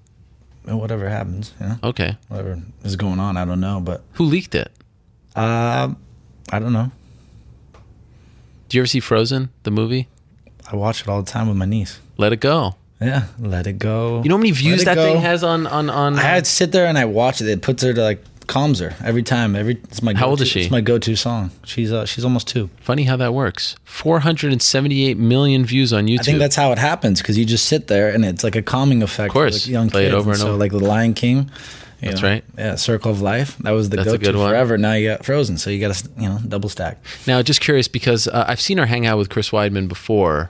Whatever 0.65 1.09
happens, 1.09 1.53
you 1.59 1.67
know. 1.67 1.75
Okay. 1.83 2.17
Whatever 2.29 2.61
is 2.83 2.95
going 2.95 3.19
on, 3.19 3.35
I 3.37 3.45
don't 3.45 3.59
know, 3.59 3.81
but 3.81 4.01
Who 4.13 4.23
leaked 4.25 4.55
it? 4.55 4.71
um, 5.35 5.97
I 6.51 6.59
don't 6.59 6.73
know. 6.73 6.91
Do 8.69 8.77
you 8.77 8.81
ever 8.81 8.87
see 8.87 8.99
Frozen, 8.99 9.49
the 9.63 9.71
movie? 9.71 10.07
I 10.71 10.75
watch 10.75 11.01
it 11.01 11.07
all 11.07 11.21
the 11.21 11.29
time 11.29 11.47
with 11.47 11.57
my 11.57 11.65
niece. 11.65 11.99
Let 12.17 12.31
it 12.33 12.39
go. 12.39 12.75
Yeah, 13.01 13.25
let 13.39 13.67
it 13.67 13.77
go. 13.79 14.21
You 14.23 14.29
know 14.29 14.35
how 14.35 14.39
many 14.39 14.51
views 14.51 14.85
that 14.85 14.95
thing 14.95 15.19
has 15.19 15.43
on 15.43 15.67
on 15.67 15.89
on? 15.89 16.15
I 16.17 16.21
had 16.21 16.45
to 16.45 16.49
sit 16.51 16.71
there 16.71 16.85
and 16.85 16.97
I 16.97 17.05
watch 17.05 17.41
it. 17.41 17.47
It 17.47 17.61
puts 17.61 17.83
her 17.83 17.93
to 17.93 18.01
like 18.01 18.23
calms 18.47 18.79
her 18.79 18.95
every 19.03 19.23
time. 19.23 19.55
Every 19.55 19.75
it's 19.83 20.01
my 20.01 20.13
How 20.13 20.29
old 20.29 20.41
is 20.41 20.47
she? 20.47 20.61
It's 20.61 20.71
my 20.71 20.81
go-to 20.81 21.15
song. 21.15 21.51
She's 21.65 21.91
uh, 21.91 22.05
she's 22.05 22.23
almost 22.23 22.47
two. 22.47 22.69
Funny 22.81 23.03
how 23.03 23.17
that 23.17 23.33
works. 23.33 23.75
478 23.85 25.17
million 25.17 25.65
views 25.65 25.93
on 25.93 26.07
YouTube. 26.07 26.19
I 26.19 26.23
think 26.23 26.39
that's 26.39 26.55
how 26.55 26.71
it 26.71 26.77
happens 26.77 27.21
because 27.21 27.37
you 27.37 27.45
just 27.45 27.65
sit 27.65 27.87
there 27.87 28.09
and 28.09 28.25
it's 28.25 28.43
like 28.43 28.55
a 28.55 28.61
calming 28.61 29.03
effect. 29.03 29.29
Of 29.29 29.33
course. 29.33 29.63
for, 29.63 29.69
like, 29.69 29.71
young 29.71 29.89
Play 29.89 30.05
it 30.05 30.13
over 30.13 30.31
and 30.31 30.39
so 30.39 30.49
over. 30.49 30.57
like 30.57 30.71
the 30.71 30.79
Lion 30.79 31.13
King. 31.13 31.49
That's 32.01 32.21
know, 32.21 32.27
right. 32.27 32.43
Yeah, 32.57 32.75
Circle 32.75 33.11
of 33.11 33.21
Life. 33.21 33.57
That 33.59 33.71
was 33.71 33.89
the 33.89 33.97
That's 33.97 34.11
go-to 34.11 34.33
forever. 34.33 34.77
Now 34.77 34.93
you 34.93 35.09
got 35.09 35.25
Frozen, 35.25 35.57
so 35.57 35.69
you 35.69 35.79
got 35.79 35.95
to 35.95 36.09
you 36.17 36.27
know 36.27 36.39
double 36.47 36.69
stack. 36.69 36.97
Now, 37.27 37.41
just 37.41 37.61
curious 37.61 37.87
because 37.87 38.27
uh, 38.27 38.45
I've 38.47 38.59
seen 38.59 38.77
her 38.77 38.85
hang 38.85 39.05
out 39.05 39.17
with 39.17 39.29
Chris 39.29 39.51
Weidman 39.51 39.87
before. 39.87 40.49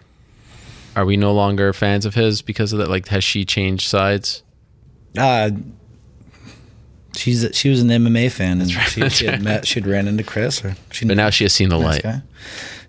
Are 0.96 1.06
we 1.06 1.18
no 1.18 1.34
longer 1.34 1.74
fans 1.74 2.06
of 2.06 2.16
his 2.16 2.42
because 2.42 2.72
of 2.72 2.80
that? 2.80 2.90
Like, 2.90 3.08
has 3.08 3.24
she 3.24 3.46
changed 3.46 3.88
sides? 3.88 4.44
Uh, 5.18 5.52
she's 7.16 7.48
she 7.53 7.69
was 7.69 7.82
an 7.82 7.90
MMA 7.90 8.32
fan 8.32 8.61
and 8.61 8.69
she, 8.72 9.09
she 9.09 9.25
had 9.25 9.35
right. 9.35 9.42
met 9.42 9.67
she'd 9.67 9.85
ran 9.88 10.08
into 10.08 10.24
Chris 10.24 10.64
or 10.64 10.75
she 10.92 11.06
But 11.06 11.17
now 11.17 11.30
she 11.30 11.43
has 11.43 11.53
seen 11.53 11.69
the 11.69 11.77
light. 11.80 12.06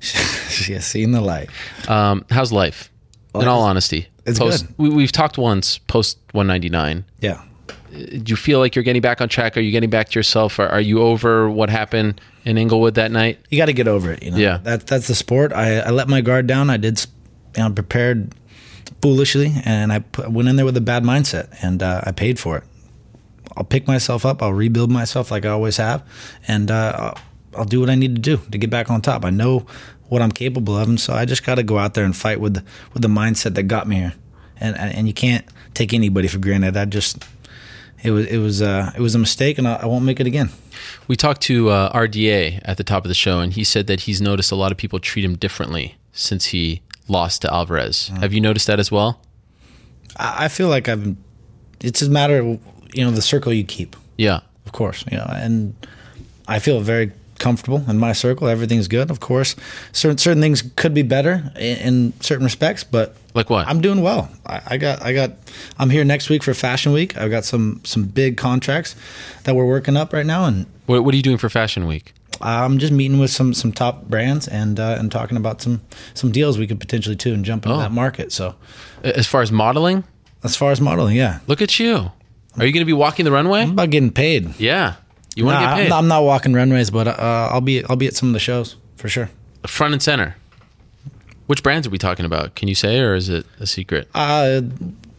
She, 0.01 0.19
she 0.65 0.73
has 0.75 0.85
seen 0.85 1.13
the 1.13 1.23
light. 1.23 1.49
Um, 1.89 2.27
how's 2.29 2.53
life? 2.53 2.91
In 3.35 3.49
all 3.49 3.63
honesty, 3.63 4.07
it's 4.27 4.39
post, 4.39 4.67
good. 4.67 4.75
We, 4.77 4.89
we've 4.91 5.13
talked 5.13 5.39
once 5.39 5.79
post 5.79 6.19
199. 6.33 7.07
Yeah. 7.21 7.43
Do 7.91 8.23
you 8.27 8.37
feel 8.37 8.59
like 8.59 8.75
you're 8.77 8.83
getting 8.83 9.01
back 9.01 9.23
on 9.23 9.31
track? 9.31 9.57
Are 9.57 9.61
you 9.61 9.71
getting 9.71 9.89
back 9.89 10.11
to 10.11 10.19
yourself? 10.19 10.59
Or 10.59 10.67
are 10.67 10.81
you 10.81 11.01
over 11.01 11.49
what 11.49 11.71
happened 11.71 12.21
in 12.45 12.59
Inglewood 12.59 12.95
that 12.97 13.13
night? 13.13 13.39
you 13.51 13.57
got 13.57 13.67
to 13.67 13.73
get 13.73 13.89
over 13.89 14.13
it. 14.13 14.23
You 14.23 14.33
know, 14.33 14.37
Yeah. 14.37 14.59
that 14.65 14.87
that's 14.87 15.07
the 15.07 15.15
sport. 15.15 15.53
I, 15.55 15.79
I 15.79 15.91
let 15.91 16.07
my 16.09 16.21
guard 16.21 16.47
down. 16.47 16.69
I 16.69 16.77
did, 16.77 17.01
you 17.57 17.63
know, 17.63 17.71
prepared 17.71 18.35
foolishly, 19.01 19.53
and 19.65 19.93
I 19.93 20.01
put, 20.01 20.31
went 20.31 20.49
in 20.49 20.57
there 20.57 20.65
with 20.67 20.77
a 20.77 20.81
bad 20.83 21.03
mindset, 21.03 21.49
and 21.63 21.83
uh, 21.83 22.03
I 22.05 22.13
paid 22.13 22.39
for 22.39 22.59
it. 22.59 22.65
I'll 23.57 23.65
pick 23.65 23.87
myself 23.87 24.27
up. 24.27 24.43
I'll 24.43 24.53
rebuild 24.53 24.91
myself 24.91 25.31
like 25.31 25.45
I 25.45 25.51
always 25.51 25.77
have, 25.77 26.03
and 26.49 26.71
uh, 26.71 26.95
I'll, 26.99 27.19
I'll 27.61 27.65
do 27.65 27.81
what 27.81 27.91
I 27.91 27.95
need 27.95 28.15
to 28.17 28.21
do 28.21 28.39
to 28.51 28.59
get 28.59 28.71
back 28.71 28.91
on 28.91 29.01
top. 29.01 29.25
I 29.25 29.31
know 29.31 29.67
what 30.09 30.23
I'm 30.23 30.33
capable 30.33 30.77
of, 30.77 30.89
and 30.89 31.01
so 31.01 31.15
I 31.15 31.25
just 31.25 31.45
got 31.45 31.57
to 31.57 31.63
go 31.63 31.79
out 31.79 31.95
there 31.95 32.05
and 32.05 32.17
fight 32.17 32.41
with 32.41 32.55
the, 32.55 32.65
with 32.93 33.03
the 33.03 33.09
mindset 33.09 33.55
that 33.55 33.65
got 33.65 33.87
me 33.89 33.97
here. 33.97 34.15
And 34.61 34.77
and 34.79 34.95
and 34.95 35.09
you 35.09 35.15
can't 35.15 35.45
take 35.75 35.93
anybody 35.93 36.29
for 36.29 36.39
granted. 36.39 36.77
I 36.77 36.85
just 36.85 37.25
it 38.05 38.11
was 38.11 38.27
it 38.27 38.39
was 38.39 38.63
uh, 38.63 38.93
it 38.95 39.01
was 39.01 39.15
a 39.15 39.19
mistake, 39.19 39.59
and 39.59 39.67
I, 39.67 39.77
I 39.77 39.87
won't 39.87 40.05
make 40.05 40.21
it 40.21 40.27
again. 40.27 40.51
We 41.09 41.17
talked 41.17 41.41
to 41.43 41.71
uh, 41.71 41.93
RDA 41.93 42.61
at 42.65 42.77
the 42.77 42.85
top 42.85 43.05
of 43.05 43.09
the 43.09 43.15
show, 43.15 43.41
and 43.41 43.53
he 43.53 43.65
said 43.65 43.87
that 43.87 44.03
he's 44.03 44.21
noticed 44.21 44.53
a 44.53 44.57
lot 44.57 44.71
of 44.71 44.79
people 44.79 45.01
treat 45.01 45.25
him 45.25 45.37
differently 45.37 45.97
since 46.13 46.47
he 46.47 46.83
lost 47.09 47.43
to 47.43 47.53
Alvarez. 47.53 48.11
Mm. 48.13 48.21
Have 48.21 48.33
you 48.33 48.41
noticed 48.41 48.67
that 48.67 48.79
as 48.79 48.93
well? 48.93 49.21
I 50.17 50.45
I 50.45 50.49
feel 50.49 50.69
like 50.69 50.89
I've. 50.89 51.17
It's 51.81 52.03
a 52.03 52.11
matter 52.11 52.39
of 52.39 52.61
you 52.95 53.05
know 53.05 53.11
the 53.11 53.23
circle 53.23 53.53
you 53.53 53.65
keep, 53.65 53.97
Yeah. 54.17 54.41
of 54.67 54.73
course. 54.73 55.05
You 55.11 55.19
know, 55.19 55.27
and 55.29 55.75
I 56.49 56.59
feel 56.59 56.81
very 56.81 57.11
comfortable 57.39 57.83
in 57.89 57.99
my 57.99 58.13
circle. 58.13 58.47
Everything's 58.49 58.87
good, 58.89 59.11
of 59.11 59.19
course. 59.21 59.57
Certain 59.93 60.19
certain 60.19 60.41
things 60.43 60.63
could 60.77 60.95
be 60.95 61.03
better 61.03 61.53
in, 61.57 61.77
in 61.79 62.13
certain 62.21 62.45
respects, 62.45 62.85
but 62.85 63.17
Like 63.35 63.51
what? 63.51 63.67
I'm 63.67 63.81
doing 63.81 64.03
well. 64.03 64.29
I, 64.47 64.61
I 64.67 64.77
got 64.79 65.03
I 65.03 65.13
got. 65.13 65.31
I'm 65.79 65.91
here 65.91 66.05
next 66.05 66.31
week 66.31 66.43
for 66.45 66.55
Fashion 66.55 66.93
Week. 66.93 67.17
I've 67.17 67.31
got 67.31 67.45
some 67.45 67.81
some 67.85 68.05
big 68.05 68.37
contracts 68.37 68.95
that 69.45 69.55
we're 69.57 69.67
working 69.67 69.97
up 69.97 70.13
right 70.13 70.27
now, 70.27 70.45
and 70.47 70.67
What, 70.87 71.05
what 71.05 71.13
are 71.15 71.17
you 71.17 71.23
doing 71.23 71.39
for 71.39 71.49
Fashion 71.51 71.87
Week? 71.87 72.13
I'm 72.41 72.79
just 72.79 72.93
meeting 72.93 73.19
with 73.21 73.31
some 73.31 73.55
some 73.55 73.73
top 73.73 74.05
brands 74.09 74.49
and 74.49 74.79
uh, 74.81 74.97
and 74.99 75.11
talking 75.11 75.37
about 75.37 75.63
some 75.63 75.81
some 76.15 76.33
deals 76.33 76.59
we 76.59 76.67
could 76.67 76.81
potentially 76.81 77.17
do 77.17 77.33
and 77.35 77.45
jump 77.45 77.65
into 77.67 77.77
Oh. 77.77 77.81
that 77.81 77.93
market. 77.93 78.33
So 78.33 78.55
As 79.03 79.27
far 79.27 79.43
as 79.43 79.51
modeling, 79.51 80.05
as 80.43 80.57
far 80.57 80.73
as 80.73 80.81
modeling, 80.81 81.17
yeah, 81.17 81.39
look 81.47 81.63
at 81.63 81.79
you. 81.79 82.11
Are 82.59 82.65
you 82.67 82.73
going 82.73 82.83
to 82.83 82.87
be 82.87 82.93
walking 82.93 83.25
the 83.25 83.33
runway? 83.33 83.63
I'm 83.63 83.71
about 83.71 83.91
getting 83.91 84.11
paid. 84.13 84.59
Yeah. 84.61 84.95
You 85.37 85.45
want 85.45 85.57
to 85.57 85.61
Nah, 85.61 85.77
get 85.77 85.83
paid? 85.85 85.93
I'm, 85.93 86.07
not 86.09 86.23
walking 86.23 86.53
runways, 86.53 86.91
but 86.91 87.09
uh, 87.09 87.49
I'll 87.53 87.61
be 87.61 87.85
I'll 87.85 87.97
be 87.97 88.07
at 88.07 88.15
some 88.15 88.29
of 88.29 88.33
the 88.33 88.39
shows 88.39 88.77
for 88.97 89.09
sure. 89.09 89.29
Front 89.67 89.93
and 89.95 90.03
center. 90.03 90.37
Which 91.47 91.63
brands 91.63 91.87
are 91.87 91.91
we 91.91 91.99
talking 91.99 92.25
about? 92.25 92.55
Can 92.55 92.69
you 92.69 92.75
say, 92.75 93.01
or 93.01 93.15
is 93.15 93.29
it 93.29 93.45
a 93.61 93.67
secret? 93.67 94.09
Uh, 94.15 94.63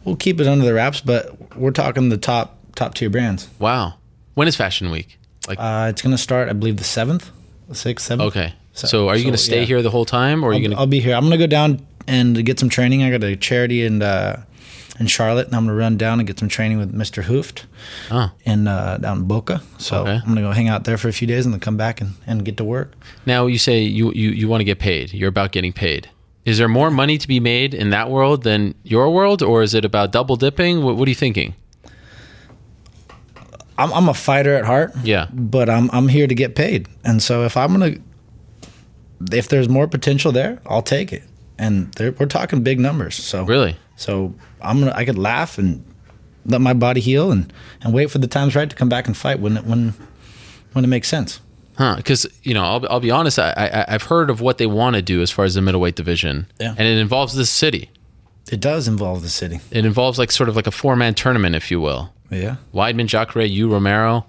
we'll 0.04 0.16
keep 0.16 0.40
it 0.40 0.46
under 0.46 0.64
the 0.64 0.74
wraps, 0.74 1.00
but 1.00 1.54
we're 1.56 1.70
talking 1.70 2.08
the 2.08 2.16
top 2.16 2.58
top 2.74 2.94
tier 2.94 3.10
brands. 3.10 3.48
Wow. 3.58 3.94
When 4.34 4.48
is 4.48 4.56
Fashion 4.56 4.90
Week? 4.90 5.18
Like, 5.48 5.58
Uh, 5.60 5.86
it's 5.90 6.02
gonna 6.02 6.18
start, 6.18 6.48
I 6.48 6.52
believe, 6.54 6.78
the 6.78 6.84
seventh, 6.84 7.30
the 7.68 7.74
sixth, 7.74 8.06
seventh. 8.06 8.28
okay. 8.28 8.54
So, 8.72 9.08
are 9.08 9.16
you 9.16 9.22
going 9.22 9.32
to 9.32 9.38
stay 9.38 9.60
yeah. 9.60 9.64
here 9.66 9.80
the 9.80 9.88
whole 9.88 10.04
time, 10.04 10.44
or 10.44 10.50
are 10.50 10.52
you 10.52 10.60
going 10.60 10.72
to? 10.72 10.76
I'll 10.76 10.86
be 10.86 11.00
here. 11.00 11.14
I'm 11.14 11.22
gonna 11.22 11.38
go 11.38 11.46
down 11.46 11.86
and 12.06 12.44
get 12.44 12.60
some 12.60 12.68
training. 12.68 13.02
I 13.04 13.10
got 13.10 13.24
a 13.24 13.34
charity 13.34 13.86
and 13.86 14.02
uh, 14.02 14.36
in 14.98 15.06
Charlotte, 15.06 15.46
and 15.46 15.54
I'm 15.56 15.66
gonna 15.66 15.76
run 15.76 15.96
down 15.96 16.20
and 16.20 16.26
get 16.26 16.38
some 16.38 16.48
training 16.48 16.78
with 16.78 16.94
Mr. 16.94 17.22
Hooft 17.24 17.64
Oh. 18.10 18.30
in 18.44 18.66
uh, 18.68 18.98
down 18.98 19.18
in 19.18 19.24
Boca. 19.24 19.60
So 19.78 20.02
Okay. 20.02 20.12
I'm 20.14 20.26
gonna 20.28 20.40
go 20.40 20.52
hang 20.52 20.68
out 20.68 20.84
there 20.84 20.96
for 20.98 21.08
a 21.08 21.12
few 21.12 21.26
days 21.26 21.44
and 21.44 21.52
then 21.52 21.60
come 21.60 21.76
back 21.76 22.00
and, 22.00 22.14
and 22.26 22.44
get 22.44 22.56
to 22.56 22.64
work. 22.64 22.94
Now 23.26 23.46
you 23.46 23.58
say 23.58 23.82
you, 23.82 24.12
you, 24.12 24.30
you 24.30 24.48
want 24.48 24.60
to 24.60 24.64
get 24.64 24.78
paid. 24.78 25.12
You're 25.12 25.28
about 25.28 25.52
getting 25.52 25.72
paid. 25.72 26.08
Is 26.44 26.58
there 26.58 26.68
more 26.68 26.90
money 26.90 27.18
to 27.18 27.26
be 27.28 27.40
made 27.40 27.74
in 27.74 27.90
that 27.90 28.08
world 28.10 28.44
than 28.44 28.74
your 28.84 29.10
world, 29.12 29.42
or 29.42 29.62
is 29.62 29.74
it 29.74 29.84
about 29.84 30.12
double 30.12 30.36
dipping? 30.36 30.82
What, 30.84 30.96
what 30.96 31.06
are 31.08 31.10
you 31.10 31.14
thinking? 31.16 31.54
I'm, 33.78 33.92
I'm 33.92 34.08
a 34.08 34.14
fighter 34.14 34.54
at 34.54 34.64
heart. 34.64 34.92
Yeah. 35.02 35.26
but 35.32 35.68
I'm 35.68 35.90
I'm 35.92 36.08
here 36.08 36.26
to 36.26 36.34
get 36.34 36.54
paid, 36.54 36.88
and 37.04 37.22
so 37.22 37.44
if 37.44 37.56
I'm 37.56 37.72
gonna, 37.72 37.96
if 39.32 39.48
there's 39.48 39.68
more 39.68 39.86
potential 39.86 40.32
there, 40.32 40.60
I'll 40.66 40.82
take 40.82 41.12
it. 41.12 41.22
And 41.58 41.94
we're 41.98 42.26
talking 42.26 42.62
big 42.62 42.78
numbers. 42.80 43.14
So 43.16 43.44
Really? 43.44 43.76
So 43.96 44.34
I'm 44.62 44.78
gonna 44.80 44.92
I 44.94 45.04
could 45.04 45.18
laugh 45.18 45.58
and 45.58 45.84
let 46.44 46.60
my 46.60 46.72
body 46.74 47.00
heal 47.00 47.32
and 47.32 47.52
and 47.82 47.92
wait 47.92 48.10
for 48.10 48.18
the 48.18 48.26
times 48.28 48.54
right 48.54 48.68
to 48.70 48.76
come 48.76 48.88
back 48.88 49.06
and 49.06 49.16
fight 49.16 49.40
when 49.40 49.56
it 49.56 49.64
when 49.64 49.94
when 50.72 50.84
it 50.84 50.88
makes 50.88 51.08
sense. 51.08 51.40
Huh? 51.78 51.96
Because 51.96 52.26
you 52.42 52.54
know, 52.54 52.62
I'll, 52.64 52.86
I'll 52.88 53.00
be 53.00 53.10
honest. 53.10 53.38
I, 53.38 53.50
I 53.56 53.94
I've 53.94 54.04
heard 54.04 54.30
of 54.30 54.40
what 54.40 54.58
they 54.58 54.66
want 54.66 54.96
to 54.96 55.02
do 55.02 55.20
as 55.22 55.30
far 55.30 55.44
as 55.44 55.54
the 55.54 55.60
middleweight 55.62 55.94
division, 55.96 56.46
Yeah. 56.58 56.70
and 56.76 56.80
it 56.88 56.98
involves 56.98 57.34
this 57.34 57.50
city. 57.50 57.90
It 58.50 58.60
does 58.60 58.86
involve 58.88 59.22
the 59.22 59.28
city. 59.28 59.60
It 59.72 59.84
involves 59.84 60.18
like 60.18 60.30
sort 60.30 60.48
of 60.48 60.56
like 60.56 60.66
a 60.66 60.70
four 60.70 60.94
man 60.96 61.14
tournament, 61.14 61.54
if 61.56 61.70
you 61.70 61.80
will. 61.80 62.12
Yeah, 62.30 62.56
Weidman, 62.74 63.06
Jacare, 63.06 63.42
you, 63.42 63.70
Romero. 63.72 64.24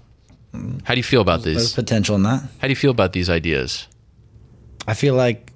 How 0.84 0.94
do 0.94 0.98
you 0.98 1.02
feel 1.04 1.20
about 1.20 1.42
there's 1.42 1.56
these? 1.56 1.72
potential 1.72 2.16
in 2.16 2.22
that. 2.24 2.42
How 2.58 2.66
do 2.66 2.68
you 2.68 2.76
feel 2.76 2.90
about 2.90 3.12
these 3.12 3.28
ideas? 3.30 3.86
I 4.86 4.94
feel 4.94 5.14
like 5.14 5.52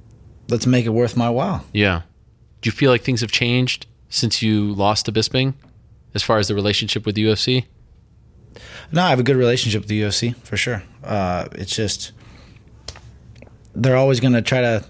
let's 0.48 0.66
make 0.66 0.84
it 0.86 0.90
worth 0.90 1.16
my 1.16 1.28
while. 1.30 1.64
Yeah. 1.72 2.02
Do 2.60 2.68
you 2.68 2.72
feel 2.72 2.90
like 2.90 3.02
things 3.02 3.20
have 3.22 3.32
changed 3.32 3.86
since 4.12 4.42
you 4.42 4.74
lost 4.74 5.06
to 5.06 5.12
Bisping, 5.12 5.54
as 6.14 6.22
far 6.22 6.38
as 6.38 6.48
the 6.48 6.54
relationship 6.54 7.06
with 7.06 7.14
the 7.14 7.24
UFC? 7.24 7.64
No, 8.92 9.02
I 9.02 9.10
have 9.10 9.18
a 9.18 9.22
good 9.22 9.36
relationship 9.36 9.80
with 9.80 9.88
the 9.88 10.02
UFC 10.02 10.36
for 10.44 10.56
sure. 10.56 10.82
Uh, 11.02 11.48
it's 11.52 11.74
just 11.74 12.12
they're 13.74 13.96
always 13.96 14.20
going 14.20 14.34
to 14.34 14.42
try 14.42 14.60
to. 14.60 14.84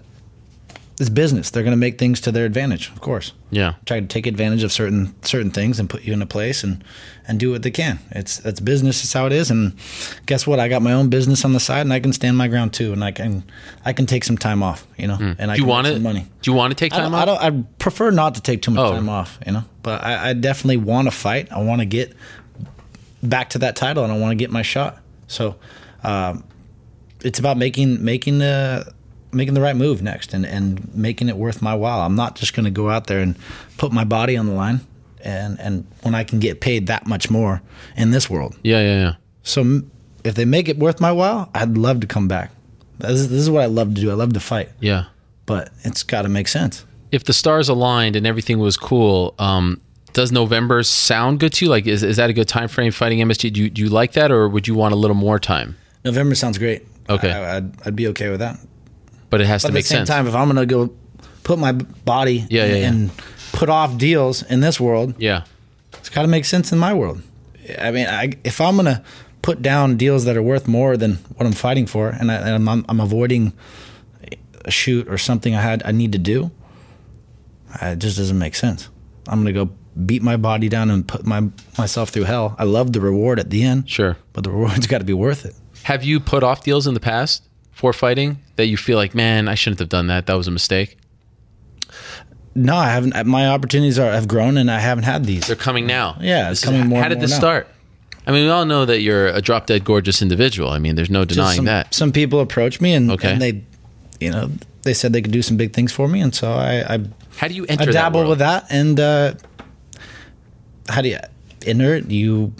It's 0.99 1.09
business. 1.09 1.49
They're 1.49 1.63
going 1.63 1.71
to 1.73 1.77
make 1.77 1.97
things 1.97 2.21
to 2.21 2.31
their 2.31 2.45
advantage, 2.45 2.89
of 2.89 3.01
course. 3.01 3.33
Yeah. 3.49 3.73
Try 3.85 3.99
to 3.99 4.05
take 4.05 4.27
advantage 4.27 4.61
of 4.63 4.71
certain 4.71 5.15
certain 5.23 5.49
things 5.49 5.79
and 5.79 5.89
put 5.89 6.03
you 6.03 6.13
in 6.13 6.21
a 6.21 6.27
place 6.27 6.63
and 6.63 6.83
and 7.27 7.39
do 7.39 7.49
what 7.51 7.63
they 7.63 7.71
can. 7.71 7.97
It's 8.11 8.39
it's 8.45 8.59
business. 8.59 9.03
It's 9.03 9.11
how 9.11 9.25
it 9.25 9.31
is. 9.31 9.49
And 9.49 9.73
guess 10.27 10.45
what? 10.45 10.59
I 10.59 10.67
got 10.67 10.83
my 10.83 10.93
own 10.93 11.09
business 11.09 11.43
on 11.45 11.53
the 11.53 11.59
side, 11.59 11.81
and 11.81 11.91
I 11.91 11.99
can 11.99 12.13
stand 12.13 12.37
my 12.37 12.47
ground 12.47 12.73
too. 12.73 12.93
And 12.93 13.03
I 13.03 13.11
can 13.11 13.43
I 13.83 13.93
can 13.93 14.05
take 14.05 14.23
some 14.23 14.37
time 14.37 14.61
off. 14.61 14.85
You 14.97 15.07
know, 15.07 15.17
and 15.19 15.49
I 15.51 15.55
do 15.55 15.61
you 15.61 15.65
can 15.65 15.69
want 15.69 15.87
some 15.87 16.03
money. 16.03 16.27
Do 16.43 16.51
you 16.51 16.55
want 16.55 16.69
to 16.71 16.75
take 16.75 16.93
I 16.93 16.97
time 16.97 17.11
don't, 17.11 17.15
off? 17.29 17.39
I 17.39 17.49
don't. 17.49 17.61
I 17.61 17.65
prefer 17.79 18.11
not 18.11 18.35
to 18.35 18.41
take 18.41 18.61
too 18.61 18.71
much 18.71 18.91
Oh. 18.91 18.91
time 18.93 19.09
off. 19.09 19.39
You 19.47 19.53
know, 19.53 19.63
but 19.81 20.03
I, 20.03 20.29
I 20.29 20.33
definitely 20.33 20.77
want 20.77 21.07
to 21.07 21.11
fight. 21.11 21.51
I 21.51 21.61
want 21.63 21.79
to 21.81 21.85
get 21.85 22.15
back 23.23 23.49
to 23.51 23.57
that 23.59 23.75
title, 23.75 24.03
and 24.03 24.13
I 24.13 24.17
want 24.19 24.31
to 24.31 24.35
get 24.35 24.51
my 24.51 24.61
shot. 24.61 24.99
So, 25.27 25.55
um, 26.03 26.43
it's 27.23 27.39
about 27.39 27.57
making 27.57 28.03
making 28.03 28.37
the 28.39 28.92
making 29.33 29.53
the 29.53 29.61
right 29.61 29.75
move 29.75 30.01
next, 30.01 30.33
and 30.33 30.45
and 30.45 30.93
making 30.95 31.29
it 31.29 31.37
worth 31.37 31.61
my 31.61 31.73
while. 31.75 32.01
I'm 32.01 32.15
not 32.15 32.35
just 32.35 32.53
going 32.53 32.65
to 32.65 32.71
go 32.71 32.89
out 32.89 33.07
there 33.07 33.19
and 33.19 33.35
put 33.77 33.91
my 33.91 34.03
body 34.03 34.37
on 34.37 34.45
the 34.45 34.53
line, 34.53 34.81
and 35.21 35.59
and 35.59 35.85
when 36.01 36.15
I 36.15 36.23
can 36.23 36.39
get 36.39 36.61
paid 36.61 36.87
that 36.87 37.07
much 37.07 37.29
more 37.29 37.61
in 37.97 38.11
this 38.11 38.29
world. 38.29 38.55
Yeah, 38.63 38.79
yeah, 38.81 38.99
yeah. 38.99 39.13
So 39.43 39.81
if 40.23 40.35
they 40.35 40.45
make 40.45 40.69
it 40.69 40.77
worth 40.77 41.01
my 41.01 41.11
while, 41.11 41.49
I'd 41.53 41.77
love 41.77 41.99
to 42.01 42.07
come 42.07 42.27
back. 42.27 42.51
This 42.99 43.11
is, 43.19 43.29
this 43.29 43.39
is 43.41 43.49
what 43.49 43.63
I 43.63 43.65
love 43.65 43.93
to 43.95 44.01
do. 44.01 44.09
I 44.11 44.13
love 44.13 44.31
to 44.33 44.39
fight, 44.39 44.69
Yeah. 44.79 45.05
but 45.45 45.69
it's 45.83 46.03
got 46.03 46.21
to 46.21 46.29
make 46.29 46.47
sense. 46.47 46.85
If 47.11 47.25
the 47.25 47.33
stars 47.33 47.67
aligned 47.67 48.15
and 48.15 48.25
everything 48.25 48.59
was 48.59 48.77
cool, 48.77 49.33
um, 49.39 49.81
does 50.13 50.31
November 50.31 50.81
sound 50.83 51.39
good 51.41 51.51
to 51.53 51.65
you? 51.65 51.69
Like, 51.71 51.85
is, 51.87 52.03
is 52.03 52.15
that 52.17 52.29
a 52.29 52.33
good 52.33 52.47
time 52.47 52.69
frame 52.69 52.91
fighting 52.93 53.19
MSG? 53.19 53.51
Do 53.51 53.61
you, 53.63 53.69
do 53.69 53.81
you 53.81 53.89
like 53.89 54.13
that, 54.13 54.31
or 54.31 54.47
would 54.47 54.67
you 54.67 54.75
want 54.75 54.93
a 54.93 54.95
little 54.95 55.15
more 55.15 55.39
time? 55.39 55.75
November 56.05 56.35
sounds 56.35 56.57
great. 56.57 56.87
Okay. 57.09 57.31
I, 57.31 57.57
I'd, 57.57 57.87
I'd 57.87 57.95
be 57.95 58.07
okay 58.09 58.29
with 58.29 58.39
that. 58.39 58.57
But 59.33 59.41
it 59.41 59.47
has 59.47 59.63
But 59.63 59.69
to 59.69 59.71
at 59.71 59.73
make 59.73 59.85
the 59.85 59.89
same 59.89 59.97
sense. 60.05 60.09
time, 60.09 60.27
if 60.27 60.35
I'm 60.35 60.45
going 60.47 60.57
to 60.57 60.65
go 60.67 60.93
put 61.43 61.57
my 61.57 61.71
body 61.71 62.45
Yeah, 62.49 62.65
yeah, 62.65 62.75
yeah. 62.75 62.87
and 62.89 63.11
put 63.51 63.67
off 63.69 63.97
deals 63.97 64.43
in 64.43 64.59
this 64.59 64.79
world, 64.79 65.15
yeah. 65.17 65.43
it's 65.97 66.09
got 66.09 66.21
to 66.21 66.27
make 66.27 66.45
sense 66.45 66.71
in 66.71 66.77
my 66.77 66.93
world. 66.93 67.21
I 67.79 67.89
mean, 67.91 68.05
I, 68.07 68.33
if 68.43 68.61
I'm 68.61 68.75
going 68.75 68.85
to 68.93 69.01
put 69.41 69.61
down 69.63 69.97
deals 69.97 70.25
that 70.25 70.37
are 70.37 70.43
worth 70.43 70.67
more 70.67 70.97
than 70.97 71.15
what 71.35 71.47
I'm 71.47 71.53
fighting 71.53 71.87
for, 71.87 72.09
and, 72.09 72.31
I, 72.31 72.35
and 72.35 72.69
I'm, 72.69 72.85
I'm 72.87 72.99
avoiding 72.99 73.53
a 74.65 74.71
shoot 74.71 75.07
or 75.07 75.17
something 75.17 75.55
I 75.55 75.61
had 75.61 75.81
I 75.83 75.91
need 75.91 76.11
to 76.11 76.19
do, 76.19 76.51
it 77.81 77.97
just 77.97 78.17
doesn't 78.17 78.37
make 78.37 78.55
sense. 78.55 78.89
I'm 79.27 79.41
going 79.43 79.53
to 79.55 79.65
go 79.65 79.71
beat 80.05 80.21
my 80.21 80.37
body 80.37 80.69
down 80.69 80.89
and 80.91 81.07
put 81.07 81.25
my 81.25 81.41
myself 81.77 82.09
through 82.09 82.23
hell. 82.25 82.55
I 82.59 82.65
love 82.65 82.93
the 82.93 83.01
reward 83.01 83.39
at 83.39 83.49
the 83.49 83.63
end, 83.63 83.89
Sure. 83.89 84.15
but 84.33 84.43
the 84.43 84.51
reward's 84.51 84.87
got 84.87 84.99
to 84.99 85.05
be 85.05 85.13
worth 85.13 85.45
it. 85.45 85.55
Have 85.83 86.03
you 86.03 86.19
put 86.19 86.43
off 86.43 86.63
deals 86.63 86.85
in 86.87 86.93
the 86.93 86.99
past 86.99 87.43
for 87.73 87.91
fighting 87.93 88.37
that 88.55 88.67
you 88.67 88.77
feel 88.77 88.97
like, 88.97 89.13
man, 89.15 89.47
I 89.47 89.55
shouldn't 89.55 89.79
have 89.79 89.89
done 89.89 90.07
that. 90.07 90.25
That 90.27 90.35
was 90.35 90.47
a 90.47 90.51
mistake? 90.51 90.97
No, 92.55 92.75
I 92.75 92.89
haven't. 92.91 93.25
My 93.25 93.47
opportunities 93.47 93.97
are 93.97 94.11
have 94.11 94.27
grown, 94.27 94.57
and 94.57 94.69
I 94.69 94.79
haven't 94.79 95.05
had 95.05 95.25
these. 95.25 95.47
They're 95.47 95.55
coming 95.55 95.87
now. 95.87 96.17
Yeah, 96.21 96.49
This 96.49 96.59
it's 96.59 96.63
is- 96.63 96.69
coming 96.69 96.87
more 96.87 97.01
How 97.01 97.09
did 97.09 97.17
more 97.17 97.21
this 97.23 97.31
now. 97.31 97.37
start? 97.37 97.67
I 98.27 98.31
mean, 98.31 98.45
we 98.45 98.49
all 98.49 98.65
know 98.65 98.85
that 98.85 99.01
you're 99.01 99.27
a 99.27 99.41
drop 99.41 99.65
dead 99.65 99.83
gorgeous 99.83 100.21
individual. 100.21 100.69
I 100.69 100.79
mean, 100.79 100.95
there's 100.95 101.09
no 101.09 101.25
denying 101.25 101.57
some, 101.57 101.65
that. 101.65 101.93
Some 101.93 102.11
people 102.13 102.39
approach 102.39 102.79
me 102.79 102.93
and, 102.93 103.11
Okay. 103.11 103.33
and 103.33 103.41
they, 103.41 103.63
you 104.21 104.31
know, 104.31 104.49
they 104.83 104.93
said 104.93 105.11
they 105.11 105.21
could 105.21 105.33
do 105.33 105.41
some 105.41 105.57
big 105.57 105.73
things 105.73 105.91
for 105.91 106.07
me, 106.07 106.21
and 106.21 106.33
so 106.33 106.51
I, 106.53 106.93
I 106.95 106.99
How 107.37 107.47
do 107.49 107.53
you 107.55 107.65
enter 107.65 107.87
that 107.87 107.91
dabble 107.91 108.19
world? 108.21 108.29
with 108.29 108.39
that. 108.39 108.67
And 108.69 108.97
uh, 108.99 109.33
how 110.87 111.01
do 111.01 111.09
you 111.09 111.17
enter 111.65 111.95
it? 111.95 112.09
You 112.11 112.53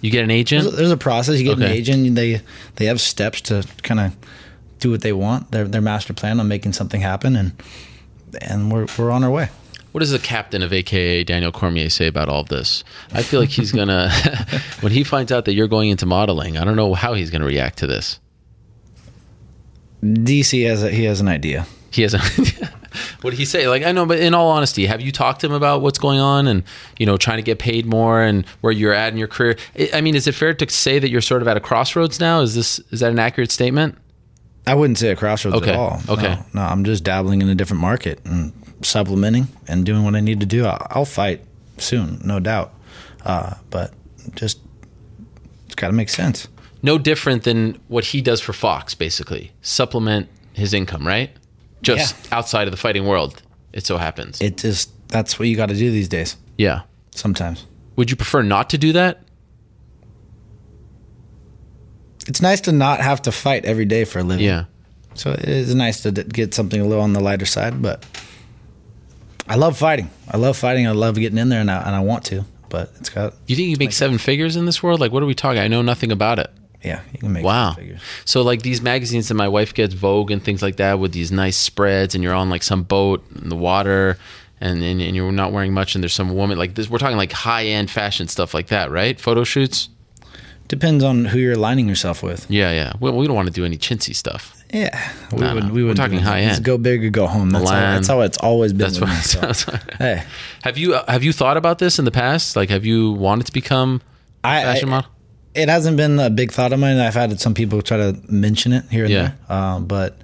You 0.00 0.10
get 0.10 0.24
an 0.24 0.30
agent? 0.30 0.64
there's, 0.64 0.76
there's 0.76 0.90
a 0.90 0.96
process. 0.96 1.38
You 1.38 1.44
get 1.44 1.58
an 1.58 1.64
agent. 1.64 2.06
and 2.06 2.16
They 2.16 2.40
they 2.76 2.86
have 2.86 3.00
steps 3.00 3.40
to 3.42 3.64
kind 3.82 4.00
of 4.00 4.16
do 4.78 4.90
what 4.90 5.02
they 5.02 5.12
want. 5.12 5.50
Their 5.50 5.64
their 5.64 5.80
master 5.80 6.12
plan 6.12 6.40
on 6.40 6.48
making 6.48 6.72
something 6.72 7.00
happen, 7.00 7.36
and 7.36 7.52
and 8.40 8.72
we're 8.72 8.86
we're 8.98 9.10
on 9.10 9.24
our 9.24 9.30
way. 9.30 9.48
What 9.92 10.00
does 10.00 10.10
the 10.10 10.18
captain 10.18 10.62
of 10.62 10.72
AKA 10.72 11.24
Daniel 11.24 11.50
Cormier 11.50 11.88
say 11.88 12.06
about 12.06 12.28
all 12.28 12.40
of 12.42 12.48
this? 12.48 12.84
I 13.12 13.22
feel 13.22 13.40
like 13.40 13.48
he's 13.48 13.72
gonna 13.72 14.10
when 14.80 14.92
he 14.92 15.02
finds 15.02 15.32
out 15.32 15.44
that 15.46 15.54
you're 15.54 15.68
going 15.68 15.90
into 15.90 16.06
modeling. 16.06 16.56
I 16.56 16.64
don't 16.64 16.76
know 16.76 16.94
how 16.94 17.14
he's 17.14 17.30
gonna 17.30 17.46
react 17.46 17.78
to 17.78 17.86
this. 17.86 18.20
DC 20.02 20.66
has 20.68 20.82
a, 20.82 20.90
he 20.90 21.04
has 21.04 21.20
an 21.20 21.28
idea. 21.28 21.66
He 21.90 22.02
has 22.02 22.14
an 22.14 22.20
idea. 22.20 22.72
what 23.22 23.30
did 23.30 23.38
he 23.38 23.44
say? 23.44 23.66
Like 23.66 23.82
I 23.82 23.92
know, 23.92 24.06
but 24.06 24.18
in 24.18 24.34
all 24.34 24.50
honesty, 24.50 24.86
have 24.86 25.00
you 25.00 25.10
talked 25.10 25.40
to 25.40 25.46
him 25.46 25.52
about 25.52 25.80
what's 25.80 25.98
going 25.98 26.20
on 26.20 26.46
and 26.46 26.62
you 26.98 27.06
know 27.06 27.16
trying 27.16 27.38
to 27.38 27.42
get 27.42 27.58
paid 27.58 27.86
more 27.86 28.22
and 28.22 28.46
where 28.60 28.72
you're 28.72 28.92
at 28.92 29.12
in 29.12 29.18
your 29.18 29.28
career? 29.28 29.56
I 29.76 29.90
I 29.94 30.00
mean, 30.00 30.14
is 30.14 30.26
it 30.26 30.34
fair 30.34 30.54
to 30.54 30.70
say 30.70 30.98
that 30.98 31.10
you're 31.10 31.20
sort 31.20 31.42
of 31.42 31.48
at 31.48 31.56
a 31.56 31.60
crossroads 31.60 32.20
now? 32.20 32.40
Is 32.40 32.54
this 32.54 32.78
is 32.90 33.00
that 33.00 33.10
an 33.10 33.18
accurate 33.18 33.50
statement? 33.50 33.96
I 34.68 34.74
wouldn't 34.74 34.98
say 34.98 35.08
a 35.10 35.16
crossroads 35.16 35.56
Okay. 35.58 35.70
at 35.72 35.76
all. 35.76 36.00
Okay. 36.08 36.34
No, 36.34 36.44
no, 36.54 36.62
I'm 36.62 36.84
just 36.84 37.04
dabbling 37.04 37.42
in 37.42 37.48
a 37.48 37.54
different 37.54 37.80
market 37.80 38.20
and 38.24 38.52
supplementing 38.82 39.48
and 39.66 39.84
doing 39.84 40.04
what 40.04 40.14
I 40.14 40.20
need 40.20 40.40
to 40.40 40.46
do. 40.46 40.64
I'll, 40.66 40.86
I'll 40.90 41.04
fight 41.04 41.42
soon, 41.78 42.20
no 42.24 42.38
doubt. 42.40 42.72
Uh, 43.24 43.54
but 43.70 43.92
just 44.34 44.60
it's 45.66 45.74
got 45.74 45.88
to 45.88 45.92
make 45.92 46.08
sense. 46.08 46.48
No 46.82 46.96
different 46.98 47.42
than 47.42 47.78
what 47.88 48.04
he 48.04 48.20
does 48.20 48.40
for 48.40 48.52
Fox, 48.52 48.94
basically 48.94 49.52
supplement 49.62 50.28
his 50.52 50.72
income, 50.74 51.06
right? 51.06 51.30
Just 51.82 52.32
outside 52.32 52.66
of 52.68 52.70
the 52.72 52.76
fighting 52.76 53.06
world, 53.06 53.42
it 53.72 53.84
so 53.86 53.96
happens. 53.96 54.40
It 54.40 54.56
just 54.58 54.90
that's 55.08 55.38
what 55.38 55.48
you 55.48 55.56
got 55.56 55.70
to 55.70 55.74
do 55.74 55.90
these 55.90 56.08
days. 56.08 56.36
yeah. 56.56 56.82
Sometimes 57.10 57.66
Would 57.96 58.10
you 58.10 58.16
prefer 58.16 58.42
not 58.42 58.70
to 58.70 58.78
do 58.78 58.92
that? 58.92 59.22
It's 62.28 62.40
nice 62.40 62.60
to 62.62 62.72
not 62.72 63.00
have 63.00 63.22
to 63.22 63.32
fight 63.32 63.64
every 63.64 63.84
day 63.86 64.04
for 64.04 64.20
a 64.20 64.22
living. 64.22 64.44
Yeah. 64.46 64.64
So 65.14 65.32
it 65.32 65.44
is 65.48 65.74
nice 65.74 66.02
to 66.02 66.12
get 66.12 66.54
something 66.54 66.80
a 66.80 66.84
little 66.84 67.02
on 67.02 67.12
the 67.12 67.20
lighter 67.20 67.46
side, 67.46 67.82
but 67.82 68.06
I 69.48 69.56
love 69.56 69.76
fighting. 69.76 70.10
I 70.30 70.36
love 70.36 70.56
fighting. 70.56 70.86
I 70.86 70.92
love 70.92 71.16
getting 71.16 71.38
in 71.38 71.48
there, 71.48 71.60
and 71.60 71.70
I, 71.70 71.82
and 71.82 71.96
I 71.96 72.00
want 72.00 72.24
to. 72.26 72.44
But 72.68 72.92
it's 73.00 73.08
got 73.08 73.34
You 73.46 73.56
think 73.56 73.70
you 73.70 73.76
make 73.78 73.92
seven 73.92 74.18
figures 74.18 74.54
in 74.56 74.66
this 74.66 74.82
world? 74.82 75.00
Like, 75.00 75.10
what 75.10 75.22
are 75.22 75.26
we 75.26 75.34
talking? 75.34 75.60
I 75.60 75.68
know 75.68 75.80
nothing 75.82 76.12
about 76.12 76.38
it. 76.38 76.50
yeah, 76.84 77.00
you 77.12 77.18
can 77.18 77.32
make 77.32 77.44
Wow. 77.44 77.70
seven 77.70 77.84
figures. 77.84 78.00
So 78.26 78.42
like 78.42 78.62
these 78.62 78.82
magazines 78.82 79.28
that 79.28 79.34
my 79.34 79.48
wife 79.48 79.72
gets, 79.74 79.94
Vogue 79.94 80.30
and 80.30 80.42
things 80.44 80.60
like 80.62 80.76
that, 80.76 80.98
with 80.98 81.12
these 81.12 81.32
nice 81.32 81.56
spreads, 81.56 82.14
and 82.14 82.22
you're 82.22 82.34
on 82.34 82.50
like 82.50 82.62
some 82.62 82.82
boat 82.82 83.24
in 83.42 83.48
the 83.48 83.56
water, 83.56 84.18
and 84.60 84.82
and, 84.82 85.00
and 85.00 85.16
you're 85.16 85.32
not 85.32 85.50
wearing 85.52 85.72
much, 85.72 85.94
and 85.94 86.04
there's 86.04 86.12
some 86.12 86.34
woman 86.36 86.58
like 86.58 86.74
this. 86.74 86.90
We're 86.90 86.98
talking 86.98 87.16
like 87.16 87.32
high 87.32 87.64
end 87.66 87.90
fashion 87.90 88.28
stuff 88.28 88.52
like 88.54 88.66
that, 88.68 88.90
right? 88.90 89.18
Photo 89.18 89.42
shoots. 89.44 89.88
Depends 90.68 91.02
on 91.02 91.24
who 91.24 91.38
you're 91.38 91.54
aligning 91.54 91.88
yourself 91.88 92.22
with. 92.22 92.48
Yeah, 92.50 92.70
yeah. 92.72 92.92
We, 93.00 93.10
we 93.10 93.26
don't 93.26 93.34
want 93.36 93.48
to 93.48 93.52
do 93.54 93.64
any 93.64 93.78
chintzy 93.78 94.14
stuff. 94.14 94.54
Yeah, 94.72 95.12
we 95.32 95.38
No, 95.38 95.54
would. 95.54 95.64
no. 95.64 95.72
We 95.72 95.82
We're 95.82 95.88
would 95.88 95.96
talking 95.96 96.18
high 96.18 96.40
end. 96.40 96.62
Go 96.62 96.76
big 96.76 97.02
or 97.02 97.08
go 97.10 97.26
home. 97.26 97.48
That's, 97.50 97.70
how, 97.70 97.76
that's 97.80 98.08
how 98.08 98.20
it's 98.20 98.36
always 98.38 98.72
been. 98.74 98.92
That's 98.92 99.00
what. 99.00 99.08
me, 99.08 99.14
so. 99.16 99.40
That's 99.40 99.66
what 99.66 99.94
Hey, 99.94 100.24
have 100.62 100.76
you 100.76 100.92
have 101.08 101.24
you 101.24 101.32
thought 101.32 101.56
about 101.56 101.78
this 101.78 101.98
in 101.98 102.04
the 102.04 102.10
past? 102.10 102.54
Like, 102.54 102.68
have 102.68 102.84
you 102.84 103.12
wanted 103.12 103.46
to 103.46 103.52
become 103.52 104.02
a 104.44 104.48
I, 104.48 104.62
fashion 104.64 104.88
I 104.90 104.90
model? 104.90 105.10
it 105.54 105.70
hasn't 105.70 105.96
been 105.96 106.18
a 106.20 106.28
big 106.28 106.52
thought 106.52 106.74
of 106.74 106.78
mine. 106.80 106.98
I've 106.98 107.14
had 107.14 107.40
some 107.40 107.54
people 107.54 107.80
try 107.80 107.96
to 107.96 108.20
mention 108.28 108.74
it 108.74 108.84
here 108.90 109.04
and 109.04 109.12
Yeah. 109.12 109.32
there, 109.48 109.56
um, 109.58 109.86
but 109.86 110.18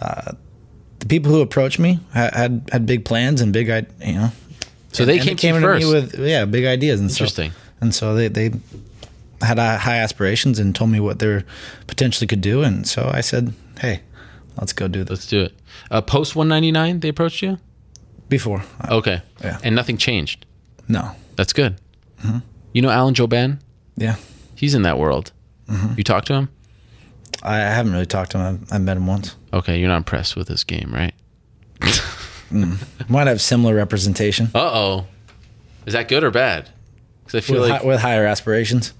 uh, 0.00 0.32
the 1.00 1.06
people 1.06 1.30
who 1.30 1.42
approached 1.42 1.78
me 1.78 2.00
had 2.14 2.32
had, 2.34 2.68
had 2.72 2.86
big 2.86 3.04
plans 3.04 3.42
and 3.42 3.52
big, 3.52 3.66
you 3.68 4.14
know. 4.14 4.32
So 4.92 5.02
and- 5.02 5.10
they 5.10 5.18
came 5.18 5.36
to 5.36 5.46
you 5.48 5.60
first. 5.60 5.86
me 5.86 5.92
with 5.92 6.18
yeah, 6.18 6.46
big 6.46 6.64
ideas 6.64 6.98
and 6.98 7.10
Interesting. 7.10 7.50
So, 7.50 7.56
and 7.82 7.94
so 7.94 8.14
they 8.14 8.28
they 8.28 8.52
had 9.42 9.58
high 9.58 9.98
aspirations 9.98 10.58
and 10.58 10.74
told 10.74 10.90
me 10.90 11.00
what 11.00 11.18
they 11.18 11.42
potentially 11.86 12.26
could 12.26 12.40
do, 12.40 12.62
and 12.62 12.86
so 12.86 13.10
I 13.12 13.20
said, 13.20 13.52
hey, 13.80 14.00
let's 14.58 14.72
go 14.72 14.88
do 14.88 15.00
this. 15.04 15.10
Let's 15.10 15.26
do 15.26 15.40
it. 15.42 15.52
Uh, 15.90 16.00
Post 16.00 16.36
199, 16.36 17.00
they 17.00 17.08
approached 17.08 17.42
you. 17.42 17.58
Before, 18.28 18.62
Okay. 18.90 19.20
Yeah. 19.42 19.58
And 19.62 19.74
nothing 19.76 19.96
changed. 19.98 20.46
no, 20.88 21.10
That's 21.36 21.52
good. 21.52 21.78
Mm-hmm. 22.22 22.38
You 22.72 22.80
know 22.82 22.90
Alan 22.90 23.14
Jouban? 23.14 23.58
yeah, 23.96 24.16
He's 24.54 24.74
in 24.74 24.82
that 24.82 24.98
world. 24.98 25.32
Mm-hmm. 25.68 25.94
You 25.98 26.04
talk 26.04 26.24
to 26.26 26.34
him? 26.34 26.48
I 27.42 27.56
haven't 27.56 27.92
really 27.92 28.06
talked 28.06 28.30
to 28.32 28.38
him. 28.38 28.60
I've, 28.70 28.72
I've 28.74 28.80
met 28.82 28.96
him 28.96 29.06
once. 29.06 29.34
Okay, 29.52 29.78
you're 29.78 29.88
not 29.88 29.96
impressed 29.98 30.36
with 30.36 30.48
this 30.48 30.64
game, 30.64 30.90
right? 30.94 31.12
Might 33.08 33.26
have 33.26 33.40
similar 33.40 33.74
representation 33.74 34.50
Uh 34.54 34.60
oh. 34.72 35.06
Is 35.86 35.94
that 35.94 36.08
good 36.08 36.22
or 36.22 36.30
bad? 36.30 36.68
Because 37.24 37.38
I 37.38 37.40
feel 37.40 37.60
with, 37.60 37.70
like 37.70 37.80
hi- 37.82 37.86
with 37.86 38.00
higher 38.00 38.24
aspirations. 38.26 38.92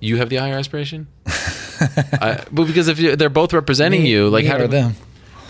You 0.00 0.16
have 0.18 0.28
the 0.28 0.36
higher 0.36 0.56
aspiration. 0.56 1.08
I, 1.26 2.44
but 2.50 2.66
because 2.66 2.88
if 2.88 2.98
you, 2.98 3.16
they're 3.16 3.28
both 3.28 3.52
representing 3.52 4.02
Me- 4.02 4.10
you, 4.10 4.28
like 4.28 4.46
how 4.46 4.58
do 4.58 4.66
them? 4.66 4.94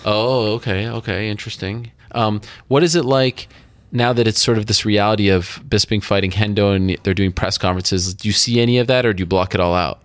Oh, 0.05 0.55
okay, 0.55 0.89
okay, 0.89 1.29
interesting. 1.29 1.91
Um, 2.13 2.41
what 2.69 2.83
is 2.83 2.95
it 2.95 3.05
like 3.05 3.49
now 3.93 4.13
that 4.13 4.27
it's 4.27 4.41
sort 4.41 4.59
of 4.59 4.67
this 4.67 4.85
reality 4.85 5.29
of 5.29 5.61
Bisping 5.69 6.03
fighting 6.03 6.31
Hendo 6.31 6.75
and 6.75 6.97
they're 7.03 7.15
doing 7.15 7.33
press 7.33 7.59
conferences? 7.59 8.15
Do 8.15 8.29
you 8.29 8.33
see 8.33 8.61
any 8.61 8.79
of 8.79 8.87
that, 8.87 9.05
or 9.05 9.13
do 9.13 9.23
you 9.23 9.27
block 9.27 9.55
it 9.55 9.61
all 9.61 9.75
out? 9.75 10.03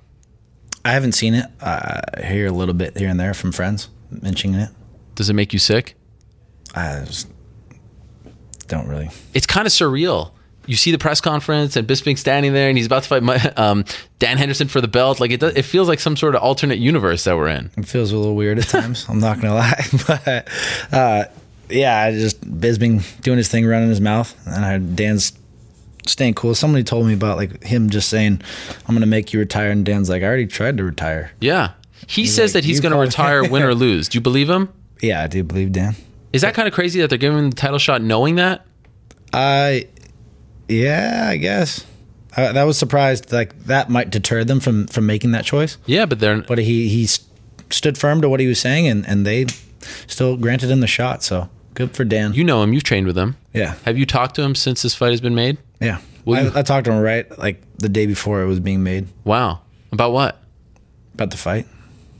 I 0.86 0.92
haven't 0.92 1.14
seen 1.14 1.34
it. 1.34 1.46
Uh, 1.62 2.02
I 2.18 2.26
hear 2.26 2.48
a 2.48 2.52
little 2.52 2.74
bit 2.74 2.98
here 2.98 3.08
and 3.08 3.20
there 3.20 3.34
from 3.34 3.52
friends 3.52 3.90
mentioning 4.10 4.60
it. 4.60 4.70
Does 5.16 5.30
it 5.30 5.34
make 5.34 5.54
you 5.54 5.60
sick? 5.60 5.96
I 6.76 7.04
just 7.06 7.30
don't 8.68 8.88
really. 8.88 9.10
It's 9.34 9.46
kind 9.46 9.68
of 9.68 9.72
surreal 9.74 10.32
you 10.66 10.76
see 10.76 10.92
the 10.92 10.98
press 10.98 11.20
conference 11.22 11.76
and 11.76 11.88
Bisping 11.88 12.18
standing 12.18 12.54
there 12.54 12.70
and 12.70 12.78
he's 12.78 12.86
about 12.88 13.04
to 13.04 13.10
fight 13.10 13.24
my, 13.24 13.36
um, 13.58 13.86
Dan 14.20 14.38
Henderson 14.38 14.68
for 14.68 14.82
the 14.82 14.88
belt. 14.88 15.20
Like 15.20 15.32
it, 15.32 15.40
does, 15.40 15.54
it 15.56 15.64
feels 15.64 15.88
like 15.88 16.00
some 16.00 16.16
sort 16.16 16.36
of 16.36 16.42
alternate 16.42 16.80
universe 16.80 17.24
that 17.26 17.36
we're 17.36 17.50
in. 17.50 17.70
It 17.78 17.86
feels 17.88 18.12
a 18.12 18.18
little 18.18 18.36
weird 18.36 18.60
at 18.60 18.68
times. 18.70 19.06
I'm 19.10 19.20
not 19.20 19.42
gonna 19.42 19.56
lie, 19.56 19.86
but 20.08 20.48
uh, 20.92 21.26
yeah, 21.70 22.00
I 22.00 22.12
just 22.12 22.42
Bisping 22.42 23.04
doing 23.22 23.38
his 23.38 23.50
thing, 23.50 23.66
running 23.66 23.90
his 23.90 24.02
mouth, 24.02 24.36
and 24.48 24.64
I, 24.66 24.78
Dan's 24.78 25.34
staying 26.06 26.34
cool. 26.34 26.54
Somebody 26.56 26.84
told 26.84 27.08
me 27.08 27.14
about 27.14 27.38
like 27.38 27.64
him 27.64 27.90
just 27.90 28.10
saying, 28.10 28.42
"I'm 28.88 28.94
gonna 28.96 29.06
make 29.06 29.34
you 29.34 29.40
retire," 29.40 29.72
and 29.72 29.86
Dan's 29.86 30.10
like, 30.10 30.22
"I 30.22 30.26
already 30.26 30.48
tried 30.48 30.78
to 30.78 30.84
retire." 30.84 31.32
Yeah, 31.40 31.72
he 32.08 32.24
He's 32.24 32.36
says 32.36 32.54
like, 32.54 32.64
that 32.64 32.68
he's 32.68 32.80
going 32.82 32.92
to 32.92 32.96
probably- 32.98 33.08
retire, 33.08 33.50
win 33.50 33.64
or 33.64 33.74
lose. 33.74 34.10
Do 34.10 34.18
you 34.18 34.22
believe 34.22 34.50
him? 34.50 34.70
Yeah, 35.02 35.24
I 35.24 35.28
do 35.28 35.44
believe 35.44 35.72
Dan. 35.72 35.96
Is 36.34 36.42
that 36.42 36.54
kind 36.54 36.68
of 36.68 36.74
crazy 36.74 37.00
that 37.02 37.10
they're 37.10 37.18
giving 37.18 37.38
him 37.40 37.50
the 37.50 37.56
title 37.56 37.78
shot 37.80 38.02
knowing 38.02 38.36
that? 38.36 38.66
I, 39.32 39.88
yeah, 40.68 41.28
I 41.30 41.38
guess. 41.38 41.86
I, 42.36 42.52
that 42.52 42.64
was 42.64 42.78
surprised. 42.78 43.32
Like 43.32 43.58
that 43.66 43.90
might 43.90 44.10
deter 44.10 44.44
them 44.44 44.60
from 44.60 44.88
from 44.88 45.06
making 45.06 45.32
that 45.32 45.46
choice. 45.46 45.78
Yeah, 45.86 46.06
but 46.06 46.20
they're. 46.20 46.42
But 46.42 46.60
he 46.60 46.90
he 46.90 47.08
stood 47.70 47.98
firm 47.98 48.22
to 48.22 48.30
what 48.30 48.40
he 48.40 48.48
was 48.48 48.60
saying, 48.60 48.88
and 48.88 49.08
and 49.08 49.26
they 49.26 49.48
still 50.08 50.38
granted 50.38 50.70
him 50.72 50.80
the 50.80 50.88
shot. 50.88 51.24
So 51.24 51.50
good 51.74 51.96
for 51.96 52.04
Dan. 52.04 52.34
You 52.34 52.44
know 52.44 52.64
him. 52.64 52.74
You've 52.74 52.84
trained 52.84 53.08
with 53.08 53.18
him. 53.18 53.36
Yeah. 53.54 53.76
Have 53.86 53.98
you 53.98 54.06
talked 54.06 54.36
to 54.36 54.42
him 54.42 54.56
since 54.56 54.82
this 54.82 54.96
fight 54.96 55.12
has 55.12 55.22
been 55.22 55.36
made? 55.36 55.58
Yeah. 55.80 56.00
Will 56.26 56.36
I, 56.38 56.42
you- 56.44 56.52
I 56.56 56.62
talked 56.64 56.86
to 56.86 56.92
him 56.92 57.02
right 57.02 57.38
like 57.38 57.62
the 57.78 57.90
day 57.90 58.06
before 58.08 58.42
it 58.42 58.48
was 58.48 58.60
being 58.60 58.84
made. 58.84 59.08
Wow. 59.24 59.62
About 59.92 60.12
what? 60.14 60.42
About 61.14 61.30
the 61.32 61.38
fight. 61.38 61.68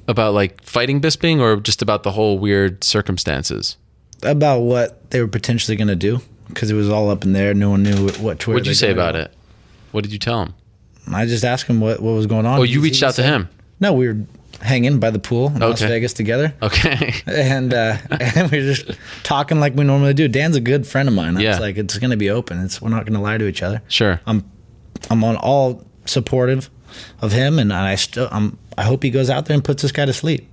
About 0.08 0.34
like 0.34 0.62
fighting 0.62 1.02
Bisping 1.02 1.40
or 1.40 1.56
just 1.60 1.82
about 1.82 2.04
the 2.04 2.12
whole 2.12 2.38
weird 2.38 2.84
circumstances? 2.84 3.78
About 4.22 4.60
what 4.60 5.10
they 5.12 5.22
were 5.22 5.28
potentially 5.28 5.76
going 5.76 5.88
to 5.88 5.96
do 5.96 6.20
because 6.54 6.70
it 6.72 6.76
was 6.76 6.90
all 6.90 7.10
up 7.10 7.24
in 7.24 7.34
there. 7.34 7.54
No 7.54 7.70
one 7.72 7.84
knew 7.84 8.06
what. 8.06 8.20
what 8.20 8.48
What'd 8.48 8.68
you 8.68 8.74
say 8.74 8.92
about 8.92 9.16
it? 9.16 9.34
What 9.92 10.04
did 10.04 10.14
you 10.14 10.20
tell 10.20 10.42
him? 10.44 10.54
I 11.12 11.26
just 11.26 11.44
asked 11.44 11.68
him 11.68 11.80
what, 11.82 12.00
what 12.02 12.12
was 12.14 12.28
going 12.28 12.46
on. 12.46 12.60
Oh, 12.60 12.64
you 12.64 12.82
reached 12.82 13.00
he 13.02 13.06
out 13.06 13.16
to 13.16 13.24
him? 13.24 13.50
No, 13.80 13.94
we 13.94 14.08
were 14.08 14.18
hanging 14.62 15.00
by 15.00 15.10
the 15.10 15.20
pool 15.20 15.48
in 15.48 15.60
Las 15.60 15.82
Vegas 15.82 16.14
together. 16.14 16.54
Okay. 16.62 17.14
and 17.28 17.74
uh, 17.74 17.98
and 18.12 18.50
we 18.52 18.60
were 18.60 18.74
just 18.74 18.92
talking 19.24 19.60
like 19.60 19.76
we 19.76 19.84
normally 19.84 20.14
do. 20.14 20.28
Dan's 20.28 20.56
a 20.56 20.62
good 20.62 20.88
friend 20.88 21.10
of 21.10 21.16
mine. 21.16 21.38
I 21.38 21.42
Yeah. 21.42 21.50
was 21.52 21.60
like, 21.60 21.78
it's 21.78 21.98
going 21.98 22.12
to 22.12 22.18
be 22.18 22.30
open. 22.30 22.64
It's 22.64 22.82
we're 22.82 22.90
not 22.90 23.06
going 23.06 23.16
to 23.16 23.20
lie 23.20 23.38
to 23.38 23.46
each 23.48 23.62
other. 23.62 23.82
Sure. 23.90 24.22
I'm 24.26 24.50
I'm 25.10 25.24
on 25.24 25.36
all 25.36 25.84
supportive 26.06 26.70
of 27.22 27.32
him, 27.34 27.60
and 27.60 27.74
I 27.74 27.96
still 27.96 28.30
I'm 28.32 28.58
I 28.78 28.84
hope 28.84 29.04
he 29.04 29.10
goes 29.10 29.30
out 29.30 29.46
there 29.46 29.56
and 29.56 29.64
puts 29.64 29.82
this 29.82 29.92
guy 29.92 30.06
to 30.06 30.14
sleep. 30.14 30.50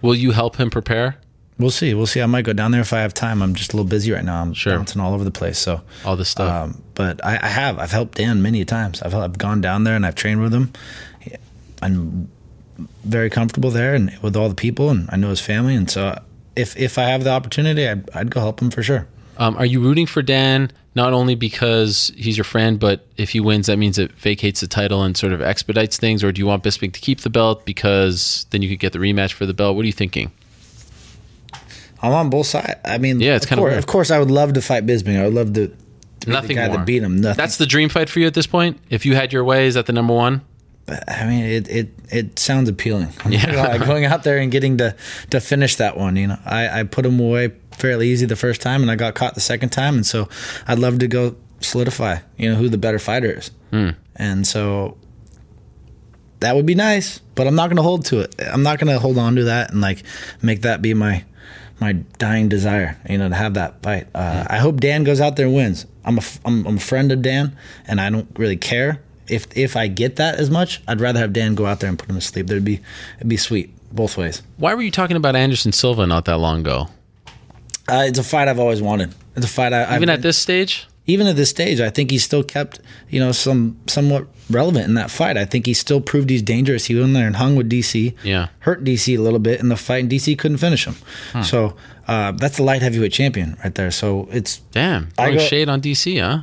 Will 0.00 0.14
you 0.14 0.30
help 0.30 0.56
him 0.56 0.70
prepare? 0.70 1.16
We'll 1.58 1.70
see. 1.70 1.92
We'll 1.92 2.06
see. 2.06 2.22
I 2.22 2.26
might 2.26 2.44
go 2.44 2.52
down 2.52 2.70
there 2.70 2.80
if 2.80 2.92
I 2.92 3.00
have 3.00 3.12
time. 3.12 3.42
I'm 3.42 3.54
just 3.54 3.72
a 3.72 3.76
little 3.76 3.88
busy 3.88 4.12
right 4.12 4.24
now. 4.24 4.40
I'm 4.40 4.54
bouncing 4.78 5.00
all 5.00 5.12
over 5.12 5.24
the 5.24 5.32
place. 5.32 5.58
So 5.58 5.80
all 6.04 6.16
this 6.16 6.28
stuff. 6.28 6.70
Um, 6.70 6.82
but 6.94 7.24
I, 7.24 7.38
I 7.42 7.48
have. 7.48 7.78
I've 7.78 7.90
helped 7.90 8.18
Dan 8.18 8.42
many 8.42 8.64
times. 8.64 9.02
I've 9.02 9.14
I've 9.14 9.38
gone 9.38 9.60
down 9.60 9.84
there 9.84 9.96
and 9.96 10.06
I've 10.06 10.14
trained 10.14 10.40
with 10.40 10.54
him. 10.54 10.72
I'm 11.82 12.30
very 13.04 13.30
comfortable 13.30 13.70
there 13.70 13.94
and 13.94 14.16
with 14.22 14.36
all 14.36 14.48
the 14.48 14.54
people, 14.54 14.90
and 14.90 15.08
I 15.10 15.16
know 15.16 15.30
his 15.30 15.40
family. 15.40 15.74
And 15.74 15.90
so 15.90 16.20
if 16.54 16.76
if 16.76 16.96
I 16.96 17.04
have 17.04 17.24
the 17.24 17.30
opportunity, 17.30 17.88
I'd, 17.88 18.08
I'd 18.14 18.30
go 18.30 18.40
help 18.40 18.60
him 18.62 18.70
for 18.70 18.82
sure. 18.82 19.06
Um, 19.36 19.56
are 19.56 19.66
you 19.66 19.80
rooting 19.80 20.06
for 20.06 20.20
Dan 20.20 20.70
not 20.96 21.12
only 21.12 21.36
because 21.36 22.10
he's 22.16 22.36
your 22.36 22.44
friend, 22.44 22.80
but 22.80 23.06
if 23.16 23.30
he 23.30 23.38
wins, 23.38 23.68
that 23.68 23.76
means 23.76 23.98
it 23.98 24.10
vacates 24.12 24.60
the 24.60 24.66
title 24.66 25.04
and 25.04 25.16
sort 25.16 25.32
of 25.32 25.40
expedites 25.40 25.96
things? 25.96 26.24
Or 26.24 26.32
do 26.32 26.40
you 26.40 26.46
want 26.46 26.64
Bisping 26.64 26.92
to 26.92 27.00
keep 27.00 27.20
the 27.20 27.30
belt 27.30 27.64
because 27.64 28.46
then 28.50 28.62
you 28.62 28.68
could 28.68 28.80
get 28.80 28.92
the 28.92 28.98
rematch 28.98 29.32
for 29.32 29.46
the 29.46 29.54
belt? 29.54 29.76
What 29.76 29.82
are 29.82 29.86
you 29.86 29.92
thinking? 29.92 30.32
I'm 32.02 32.12
on 32.12 32.30
both 32.30 32.46
sides. 32.46 32.74
I 32.84 32.98
mean, 32.98 33.20
Yeah, 33.20 33.36
it's 33.36 33.44
of 33.44 33.48
kinda 33.50 33.60
course, 33.62 33.70
weird. 33.72 33.78
of 33.78 33.86
course, 33.86 34.10
I 34.10 34.18
would 34.18 34.30
love 34.30 34.52
to 34.54 34.62
fight 34.62 34.86
Bisping. 34.86 35.18
I 35.20 35.24
would 35.24 35.34
love 35.34 35.52
to, 35.54 35.68
to 36.20 36.30
Nothing 36.30 36.48
the 36.48 36.54
guy 36.54 36.68
more. 36.68 36.76
that 36.78 36.86
beat 36.86 37.02
him. 37.02 37.20
Nothing. 37.20 37.36
That's 37.36 37.56
the 37.56 37.66
dream 37.66 37.88
fight 37.88 38.08
for 38.08 38.20
you 38.20 38.26
at 38.26 38.34
this 38.34 38.46
point. 38.46 38.78
If 38.90 39.04
you 39.06 39.14
had 39.14 39.32
your 39.32 39.44
way, 39.44 39.66
is 39.66 39.74
that 39.74 39.86
the 39.86 39.92
number 39.92 40.14
one? 40.14 40.42
I 41.06 41.26
mean, 41.26 41.44
it 41.44 41.68
it, 41.68 41.88
it 42.10 42.38
sounds 42.38 42.68
appealing. 42.68 43.08
Yeah, 43.28 43.62
like 43.62 43.84
going 43.84 44.06
out 44.06 44.22
there 44.22 44.38
and 44.38 44.50
getting 44.50 44.78
to 44.78 44.94
to 45.30 45.38
finish 45.40 45.76
that 45.76 45.98
one. 45.98 46.16
You 46.16 46.28
know, 46.28 46.38
I 46.46 46.80
I 46.80 46.82
put 46.84 47.04
him 47.04 47.20
away 47.20 47.52
fairly 47.72 48.08
easy 48.08 48.24
the 48.26 48.36
first 48.36 48.62
time, 48.62 48.80
and 48.80 48.90
I 48.90 48.96
got 48.96 49.14
caught 49.14 49.34
the 49.34 49.40
second 49.42 49.68
time, 49.68 49.96
and 49.96 50.06
so 50.06 50.28
I'd 50.66 50.78
love 50.78 50.98
to 51.00 51.06
go 51.08 51.36
solidify. 51.60 52.18
You 52.38 52.48
know, 52.50 52.54
who 52.54 52.70
the 52.70 52.78
better 52.78 52.98
fighter 52.98 53.32
is, 53.38 53.50
Hmm. 53.70 53.90
and 54.16 54.46
so 54.46 54.96
that 56.40 56.56
would 56.56 56.64
be 56.66 56.74
nice. 56.74 57.18
But 57.34 57.46
I'm 57.46 57.54
not 57.54 57.66
going 57.68 57.76
to 57.76 57.82
hold 57.82 58.06
to 58.06 58.20
it. 58.20 58.34
I'm 58.40 58.62
not 58.62 58.78
going 58.78 58.92
to 58.92 58.98
hold 58.98 59.18
on 59.18 59.36
to 59.36 59.44
that 59.44 59.70
and 59.70 59.80
like 59.80 60.02
make 60.42 60.62
that 60.62 60.80
be 60.82 60.94
my 60.94 61.24
my 61.80 61.92
dying 62.18 62.48
desire. 62.48 62.98
You 63.08 63.18
know, 63.18 63.28
to 63.28 63.34
have 63.34 63.54
that 63.54 63.82
fight. 63.82 64.08
Uh, 64.14 64.44
I 64.48 64.58
hope 64.58 64.80
Dan 64.80 65.04
goes 65.04 65.20
out 65.20 65.36
there 65.36 65.46
and 65.46 65.54
wins. 65.54 65.86
I'm 66.04 66.16
a 66.16 66.20
f- 66.20 66.40
I'm, 66.44 66.66
I'm 66.66 66.76
a 66.76 66.80
friend 66.80 67.12
of 67.12 67.22
Dan, 67.22 67.56
and 67.86 68.00
I 68.00 68.10
don't 68.10 68.28
really 68.38 68.56
care 68.56 69.00
if 69.28 69.46
if 69.56 69.76
I 69.76 69.88
get 69.88 70.16
that 70.16 70.36
as 70.36 70.50
much. 70.50 70.82
I'd 70.88 71.00
rather 71.00 71.20
have 71.20 71.32
Dan 71.32 71.54
go 71.54 71.66
out 71.66 71.80
there 71.80 71.88
and 71.88 71.98
put 71.98 72.08
him 72.08 72.16
to 72.16 72.20
sleep. 72.20 72.46
That'd 72.46 72.64
be 72.64 72.80
it'd 73.16 73.28
be 73.28 73.36
sweet 73.36 73.74
both 73.92 74.16
ways. 74.16 74.42
Why 74.56 74.74
were 74.74 74.82
you 74.82 74.90
talking 74.90 75.16
about 75.16 75.36
Anderson 75.36 75.72
Silva 75.72 76.06
not 76.06 76.24
that 76.26 76.38
long 76.38 76.60
ago? 76.60 76.88
Uh, 77.88 78.04
it's 78.06 78.18
a 78.18 78.22
fight 78.24 78.48
I've 78.48 78.58
always 78.58 78.82
wanted. 78.82 79.14
It's 79.34 79.46
a 79.46 79.48
fight 79.48 79.72
I 79.72 79.96
Even 79.96 80.10
I've 80.10 80.18
at 80.18 80.22
this 80.22 80.36
stage? 80.36 80.86
Even 81.08 81.26
at 81.26 81.34
this 81.34 81.50
stage, 81.50 81.80
I 81.80 81.90
think 81.90 82.10
he's 82.12 82.22
still 82.22 82.44
kept, 82.44 82.78
you 83.10 83.18
know, 83.18 83.32
some 83.32 83.76
somewhat 83.88 84.28
relevant 84.50 84.84
in 84.86 84.94
that 84.94 85.10
fight. 85.10 85.36
I 85.36 85.44
think 85.44 85.66
he 85.66 85.74
still 85.74 86.00
proved 86.00 86.30
he's 86.30 86.42
dangerous. 86.42 86.84
He 86.84 86.94
went 86.94 87.06
in 87.08 87.12
there 87.14 87.26
and 87.26 87.36
hung 87.36 87.56
with 87.56 87.68
DC, 87.68 88.14
Yeah. 88.22 88.48
hurt 88.60 88.84
DC 88.84 89.16
a 89.18 89.20
little 89.20 89.38
bit 89.40 89.58
in 89.60 89.68
the 89.68 89.76
fight, 89.76 90.02
and 90.04 90.10
DC 90.10 90.36
couldn't 90.38 90.58
finish 90.58 90.84
him. 90.86 90.94
Huh. 91.32 91.42
So 91.42 91.76
uh, 92.06 92.32
that's 92.32 92.58
the 92.58 92.62
light 92.62 92.82
heavyweight 92.82 93.12
champion 93.12 93.56
right 93.64 93.74
there. 93.74 93.90
So 93.90 94.28
it's 94.30 94.58
Damn. 94.72 95.08
I 95.18 95.24
Throwing 95.24 95.38
go- 95.38 95.44
shade 95.44 95.68
on 95.68 95.80
DC, 95.80 96.20
huh? 96.20 96.42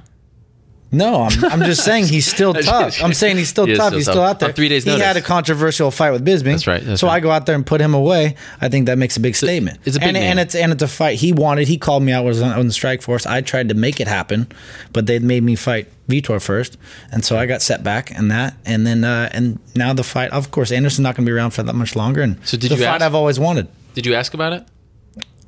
No, 0.91 1.23
I'm, 1.23 1.45
I'm 1.45 1.59
just 1.63 1.83
saying 1.83 2.05
he's 2.05 2.25
still 2.25 2.53
tough. 2.53 3.03
I'm 3.03 3.13
saying 3.13 3.35
he's 3.37 3.49
still 3.49 3.65
He 3.65 3.73
is 3.73 3.77
tough. 3.77 3.87
still 3.87 3.97
he's 3.97 4.05
tough. 4.05 4.13
still 4.13 4.23
out 4.23 4.39
there. 4.39 4.49
On 4.49 4.55
three 4.55 4.69
days' 4.69 4.85
he 4.85 4.91
notice. 4.91 5.05
had 5.05 5.17
a 5.17 5.21
controversial 5.21 5.91
fight 5.91 6.11
with 6.11 6.23
Bisping. 6.25 6.43
That's 6.53 6.67
right, 6.67 6.81
that's 6.85 7.01
so 7.01 7.07
right. 7.07 7.15
I 7.15 7.19
go 7.19 7.31
out 7.31 7.45
there 7.47 7.55
and 7.55 7.65
put 7.65 7.81
him 7.81 7.93
away. 7.93 8.35
I 8.61 8.69
think 8.69 8.85
that 8.85 8.97
makes 8.97 9.17
a 9.17 9.19
big 9.19 9.35
statement. 9.35 9.79
it's 9.83 9.97
a 9.97 9.99
big 9.99 10.09
and, 10.09 10.13
name. 10.13 10.23
and 10.23 10.39
it's 10.39 10.55
and 10.55 10.71
it's 10.71 10.83
a 10.83 10.87
fight 10.87 11.17
he 11.19 11.33
wanted. 11.33 11.67
He 11.67 11.77
called 11.77 12.03
me 12.03 12.11
out. 12.13 12.23
Was 12.23 12.41
on, 12.41 12.53
on 12.57 12.67
the 12.67 12.73
Strikeforce. 12.73 13.25
I 13.27 13.41
tried 13.41 13.69
to 13.69 13.75
make 13.75 13.99
it 13.99 14.07
happen, 14.07 14.47
but 14.93 15.05
they 15.07 15.19
made 15.19 15.43
me 15.43 15.55
fight 15.55 15.87
Vitor 16.07 16.41
first, 16.41 16.77
and 17.11 17.25
so 17.25 17.35
I 17.37 17.45
got 17.45 17.61
set 17.61 17.83
back 17.83 18.11
and 18.17 18.31
that. 18.31 18.55
And 18.65 18.87
then 18.87 19.03
uh, 19.03 19.27
and 19.33 19.59
now 19.75 19.91
the 19.93 20.03
fight. 20.03 20.31
Of 20.31 20.51
course, 20.51 20.71
Anderson's 20.71 21.03
not 21.03 21.15
going 21.15 21.25
to 21.25 21.29
be 21.29 21.33
around 21.35 21.51
for 21.51 21.63
that 21.63 21.73
much 21.75 21.95
longer. 21.97 22.21
And 22.21 22.37
So 22.47 22.55
did 22.57 22.71
the 22.71 22.75
you 22.75 22.83
fight 22.83 22.95
ask- 22.95 23.03
I've 23.03 23.15
always 23.15 23.39
wanted. 23.39 23.67
Did 23.95 24.05
you 24.05 24.13
ask 24.13 24.33
about 24.33 24.53
it? 24.53 24.63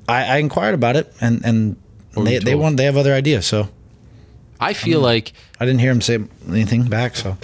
I, 0.10 0.24
I 0.26 0.38
inquired 0.38 0.74
about 0.76 0.96
it, 0.98 1.14
and 1.22 1.46
and 1.46 1.76
were 2.16 2.24
they 2.26 2.34
you 2.34 2.40
they 2.42 2.52
told? 2.52 2.64
want 2.64 2.78
they 2.78 2.86
have 2.86 2.98
other 2.98 3.14
ideas. 3.14 3.46
So 3.46 3.70
I 4.60 4.74
feel 4.74 5.00
like 5.02 5.34
I 5.60 5.66
didn't 5.66 5.80
hear 5.82 5.92
him 5.92 6.02
say 6.02 6.20
anything 6.48 6.88
back. 6.88 7.16
So 7.16 7.38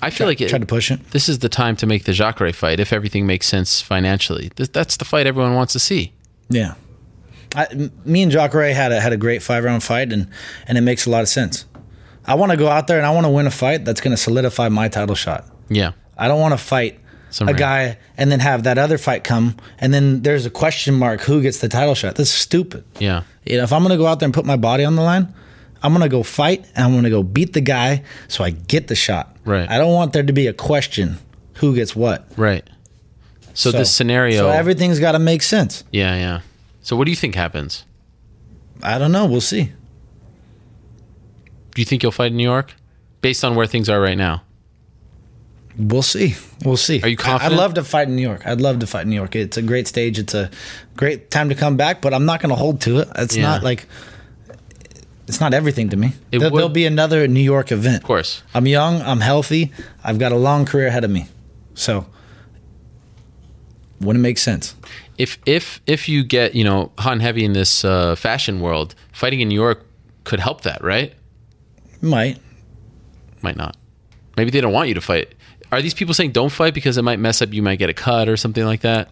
I 0.00 0.10
feel 0.10 0.26
like 0.26 0.40
it, 0.40 0.48
tried 0.48 0.60
to 0.60 0.66
push 0.66 0.90
it. 0.90 1.10
This 1.10 1.28
is 1.28 1.38
the 1.38 1.48
time 1.48 1.76
to 1.76 1.86
make 1.86 2.04
the 2.04 2.12
Jacare 2.12 2.52
fight 2.52 2.80
if 2.80 2.92
everything 2.92 3.26
makes 3.26 3.46
sense 3.46 3.80
financially. 3.80 4.50
Th- 4.56 4.70
That's 4.70 4.96
the 4.96 5.04
fight 5.04 5.26
everyone 5.26 5.54
wants 5.54 5.72
to 5.74 5.78
see. 5.78 6.12
Yeah. 6.48 6.74
I, 7.54 7.90
me 8.04 8.22
and 8.22 8.32
Jacare 8.32 8.72
had 8.74 8.92
a 8.92 9.00
had 9.00 9.12
a 9.12 9.16
great 9.16 9.42
five 9.42 9.64
round 9.64 9.82
fight, 9.82 10.12
and 10.12 10.28
and 10.66 10.78
it 10.78 10.80
makes 10.80 11.06
a 11.06 11.10
lot 11.10 11.22
of 11.22 11.28
sense. 11.28 11.66
I 12.24 12.34
want 12.34 12.52
to 12.52 12.56
go 12.56 12.68
out 12.68 12.86
there 12.86 12.98
and 12.98 13.06
I 13.06 13.10
want 13.10 13.26
to 13.26 13.30
win 13.30 13.46
a 13.46 13.50
fight 13.50 13.84
that's 13.84 14.00
going 14.00 14.12
to 14.12 14.16
solidify 14.16 14.68
my 14.68 14.88
title 14.88 15.14
shot. 15.16 15.44
Yeah. 15.68 15.92
I 16.16 16.28
don't 16.28 16.40
want 16.40 16.52
to 16.52 16.58
fight 16.58 17.00
Some 17.30 17.48
a 17.48 17.52
guy 17.52 17.98
and 18.16 18.30
then 18.30 18.38
have 18.40 18.62
that 18.62 18.78
other 18.78 18.96
fight 18.96 19.24
come, 19.24 19.56
and 19.78 19.92
then 19.92 20.22
there's 20.22 20.46
a 20.46 20.50
question 20.50 20.94
mark 20.94 21.20
who 21.22 21.42
gets 21.42 21.58
the 21.58 21.68
title 21.68 21.94
shot. 21.94 22.14
That's 22.14 22.30
stupid. 22.30 22.84
Yeah. 22.98 23.24
You 23.44 23.58
know, 23.58 23.64
if 23.64 23.72
I'm 23.72 23.82
going 23.82 23.90
to 23.90 23.96
go 23.98 24.06
out 24.06 24.20
there 24.20 24.26
and 24.26 24.34
put 24.34 24.44
my 24.44 24.56
body 24.56 24.84
on 24.84 24.94
the 24.96 25.02
line, 25.02 25.34
I'm 25.82 25.92
going 25.92 26.02
to 26.02 26.08
go 26.08 26.22
fight 26.22 26.64
and 26.74 26.84
I'm 26.84 26.92
going 26.92 27.04
to 27.04 27.10
go 27.10 27.22
beat 27.22 27.52
the 27.52 27.60
guy 27.60 28.02
so 28.28 28.44
I 28.44 28.50
get 28.50 28.86
the 28.88 28.94
shot. 28.94 29.36
Right. 29.44 29.68
I 29.68 29.78
don't 29.78 29.92
want 29.92 30.12
there 30.12 30.22
to 30.22 30.32
be 30.32 30.46
a 30.46 30.52
question 30.52 31.16
who 31.54 31.74
gets 31.74 31.96
what. 31.96 32.26
Right. 32.36 32.68
So, 33.54 33.70
this 33.70 33.94
scenario. 33.94 34.38
So 34.38 34.48
everything's 34.48 34.98
got 35.00 35.12
to 35.12 35.18
make 35.18 35.42
sense. 35.42 35.84
yeah, 35.92 36.14
yeah. 36.16 36.40
So 36.82 36.96
what 36.96 37.04
do 37.04 37.10
you 37.10 37.16
think 37.16 37.34
happens? 37.34 37.84
I 38.82 38.98
don't 38.98 39.12
know. 39.12 39.26
We'll 39.26 39.40
see. 39.40 39.72
Do 41.74 41.80
you 41.80 41.84
think 41.84 42.02
you'll 42.02 42.12
fight 42.12 42.32
in 42.32 42.36
New 42.36 42.42
York, 42.42 42.74
based 43.20 43.44
on 43.44 43.54
where 43.54 43.66
things 43.66 43.88
are 43.88 44.00
right 44.00 44.16
now? 44.18 44.42
We'll 45.78 46.02
see. 46.02 46.34
We'll 46.64 46.76
see. 46.76 47.00
Are 47.02 47.08
you 47.08 47.16
confident? 47.16 47.54
I'd 47.54 47.56
love 47.56 47.74
to 47.74 47.84
fight 47.84 48.08
in 48.08 48.16
New 48.16 48.22
York. 48.22 48.46
I'd 48.46 48.60
love 48.60 48.80
to 48.80 48.86
fight 48.86 49.02
in 49.02 49.10
New 49.10 49.16
York. 49.16 49.34
It's 49.36 49.56
a 49.56 49.62
great 49.62 49.88
stage. 49.88 50.18
It's 50.18 50.34
a 50.34 50.50
great 50.96 51.30
time 51.30 51.48
to 51.48 51.54
come 51.54 51.76
back, 51.76 52.02
but 52.02 52.12
I'm 52.12 52.26
not 52.26 52.40
going 52.40 52.50
to 52.50 52.56
hold 52.56 52.80
to 52.82 52.98
it. 52.98 53.08
It's 53.16 53.36
Yeah. 53.36 53.42
not 53.42 53.62
like 53.62 53.86
it's 55.32 55.40
not 55.40 55.54
everything 55.54 55.88
to 55.88 55.96
me. 55.96 56.12
It 56.30 56.40
there, 56.40 56.50
there'll 56.50 56.68
be 56.68 56.84
another 56.84 57.26
New 57.26 57.40
York 57.40 57.72
event. 57.72 58.02
Of 58.02 58.06
course. 58.06 58.42
I'm 58.52 58.66
young. 58.66 59.00
I'm 59.00 59.20
healthy. 59.20 59.72
I've 60.04 60.18
got 60.18 60.30
a 60.30 60.36
long 60.36 60.66
career 60.66 60.88
ahead 60.88 61.04
of 61.04 61.10
me. 61.10 61.26
So 61.72 62.04
wouldn't 63.98 64.22
make 64.22 64.36
sense. 64.36 64.74
If 65.16 65.38
if 65.46 65.80
if 65.86 66.06
you 66.06 66.22
get 66.22 66.54
you 66.54 66.64
know 66.64 66.92
hot 66.98 67.14
and 67.14 67.22
heavy 67.22 67.46
in 67.46 67.54
this 67.54 67.82
uh, 67.82 68.14
fashion 68.14 68.60
world, 68.60 68.94
fighting 69.12 69.40
in 69.40 69.48
New 69.48 69.54
York 69.54 69.86
could 70.24 70.38
help 70.38 70.60
that, 70.62 70.84
right? 70.84 71.14
Might. 72.02 72.38
Might 73.40 73.56
not. 73.56 73.78
Maybe 74.36 74.50
they 74.50 74.60
don't 74.60 74.74
want 74.74 74.88
you 74.88 74.94
to 74.94 75.00
fight. 75.00 75.34
Are 75.70 75.80
these 75.80 75.94
people 75.94 76.12
saying 76.12 76.32
don't 76.32 76.52
fight 76.52 76.74
because 76.74 76.98
it 76.98 77.02
might 77.02 77.18
mess 77.18 77.40
up? 77.40 77.54
You 77.54 77.62
might 77.62 77.78
get 77.78 77.88
a 77.88 77.94
cut 77.94 78.28
or 78.28 78.36
something 78.36 78.66
like 78.66 78.82
that. 78.82 79.08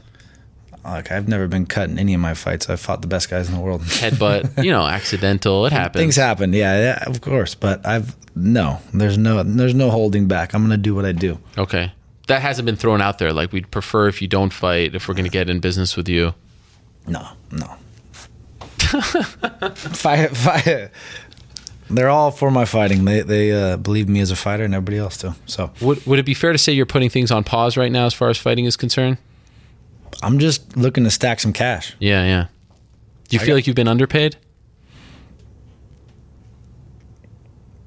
Like 0.84 1.12
I've 1.12 1.28
never 1.28 1.46
been 1.46 1.66
cut 1.66 1.90
in 1.90 1.98
any 1.98 2.14
of 2.14 2.20
my 2.20 2.34
fights. 2.34 2.70
I've 2.70 2.80
fought 2.80 3.02
the 3.02 3.08
best 3.08 3.28
guys 3.28 3.48
in 3.48 3.54
the 3.54 3.60
world. 3.60 3.82
Headbutt, 3.84 4.64
you 4.64 4.70
know, 4.70 4.86
accidental. 4.86 5.66
It 5.66 5.72
happens. 5.72 6.00
Things 6.00 6.16
happen. 6.16 6.52
Yeah, 6.52 6.78
yeah, 6.78 7.04
of 7.06 7.20
course. 7.20 7.54
But 7.54 7.86
I've 7.86 8.16
no. 8.34 8.80
There's 8.94 9.18
no. 9.18 9.42
There's 9.42 9.74
no 9.74 9.90
holding 9.90 10.26
back. 10.26 10.54
I'm 10.54 10.62
gonna 10.62 10.76
do 10.76 10.94
what 10.94 11.04
I 11.04 11.12
do. 11.12 11.38
Okay. 11.58 11.92
That 12.28 12.42
hasn't 12.42 12.64
been 12.64 12.76
thrown 12.76 13.00
out 13.00 13.18
there. 13.18 13.32
Like 13.32 13.52
we'd 13.52 13.70
prefer 13.70 14.08
if 14.08 14.22
you 14.22 14.28
don't 14.28 14.52
fight 14.52 14.94
if 14.94 15.08
we're 15.08 15.14
going 15.14 15.24
to 15.24 15.30
get 15.32 15.50
in 15.50 15.58
business 15.58 15.96
with 15.96 16.08
you. 16.08 16.32
No, 17.08 17.26
no. 17.50 17.66
fight, 19.74 20.36
fight. 20.36 20.90
They're 21.90 22.08
all 22.08 22.30
for 22.30 22.52
my 22.52 22.64
fighting. 22.66 23.04
They 23.04 23.22
they 23.22 23.52
uh, 23.52 23.76
believe 23.78 24.08
me 24.08 24.20
as 24.20 24.30
a 24.30 24.36
fighter, 24.36 24.64
and 24.64 24.74
everybody 24.74 24.98
else 24.98 25.16
too. 25.16 25.34
So 25.46 25.72
Would 25.80 26.06
would 26.06 26.20
it 26.20 26.24
be 26.24 26.34
fair 26.34 26.52
to 26.52 26.58
say 26.58 26.72
you're 26.72 26.86
putting 26.86 27.10
things 27.10 27.32
on 27.32 27.42
pause 27.42 27.76
right 27.76 27.90
now 27.90 28.06
as 28.06 28.14
far 28.14 28.28
as 28.28 28.38
fighting 28.38 28.64
is 28.64 28.76
concerned? 28.76 29.18
I'm 30.22 30.38
just 30.38 30.76
looking 30.76 31.04
to 31.04 31.10
stack 31.10 31.40
some 31.40 31.52
cash. 31.52 31.94
Yeah, 31.98 32.24
yeah. 32.24 32.46
Do 33.28 33.36
you 33.36 33.40
I 33.40 33.44
feel 33.44 33.52
got- 33.52 33.54
like 33.56 33.66
you've 33.66 33.76
been 33.76 33.88
underpaid? 33.88 34.36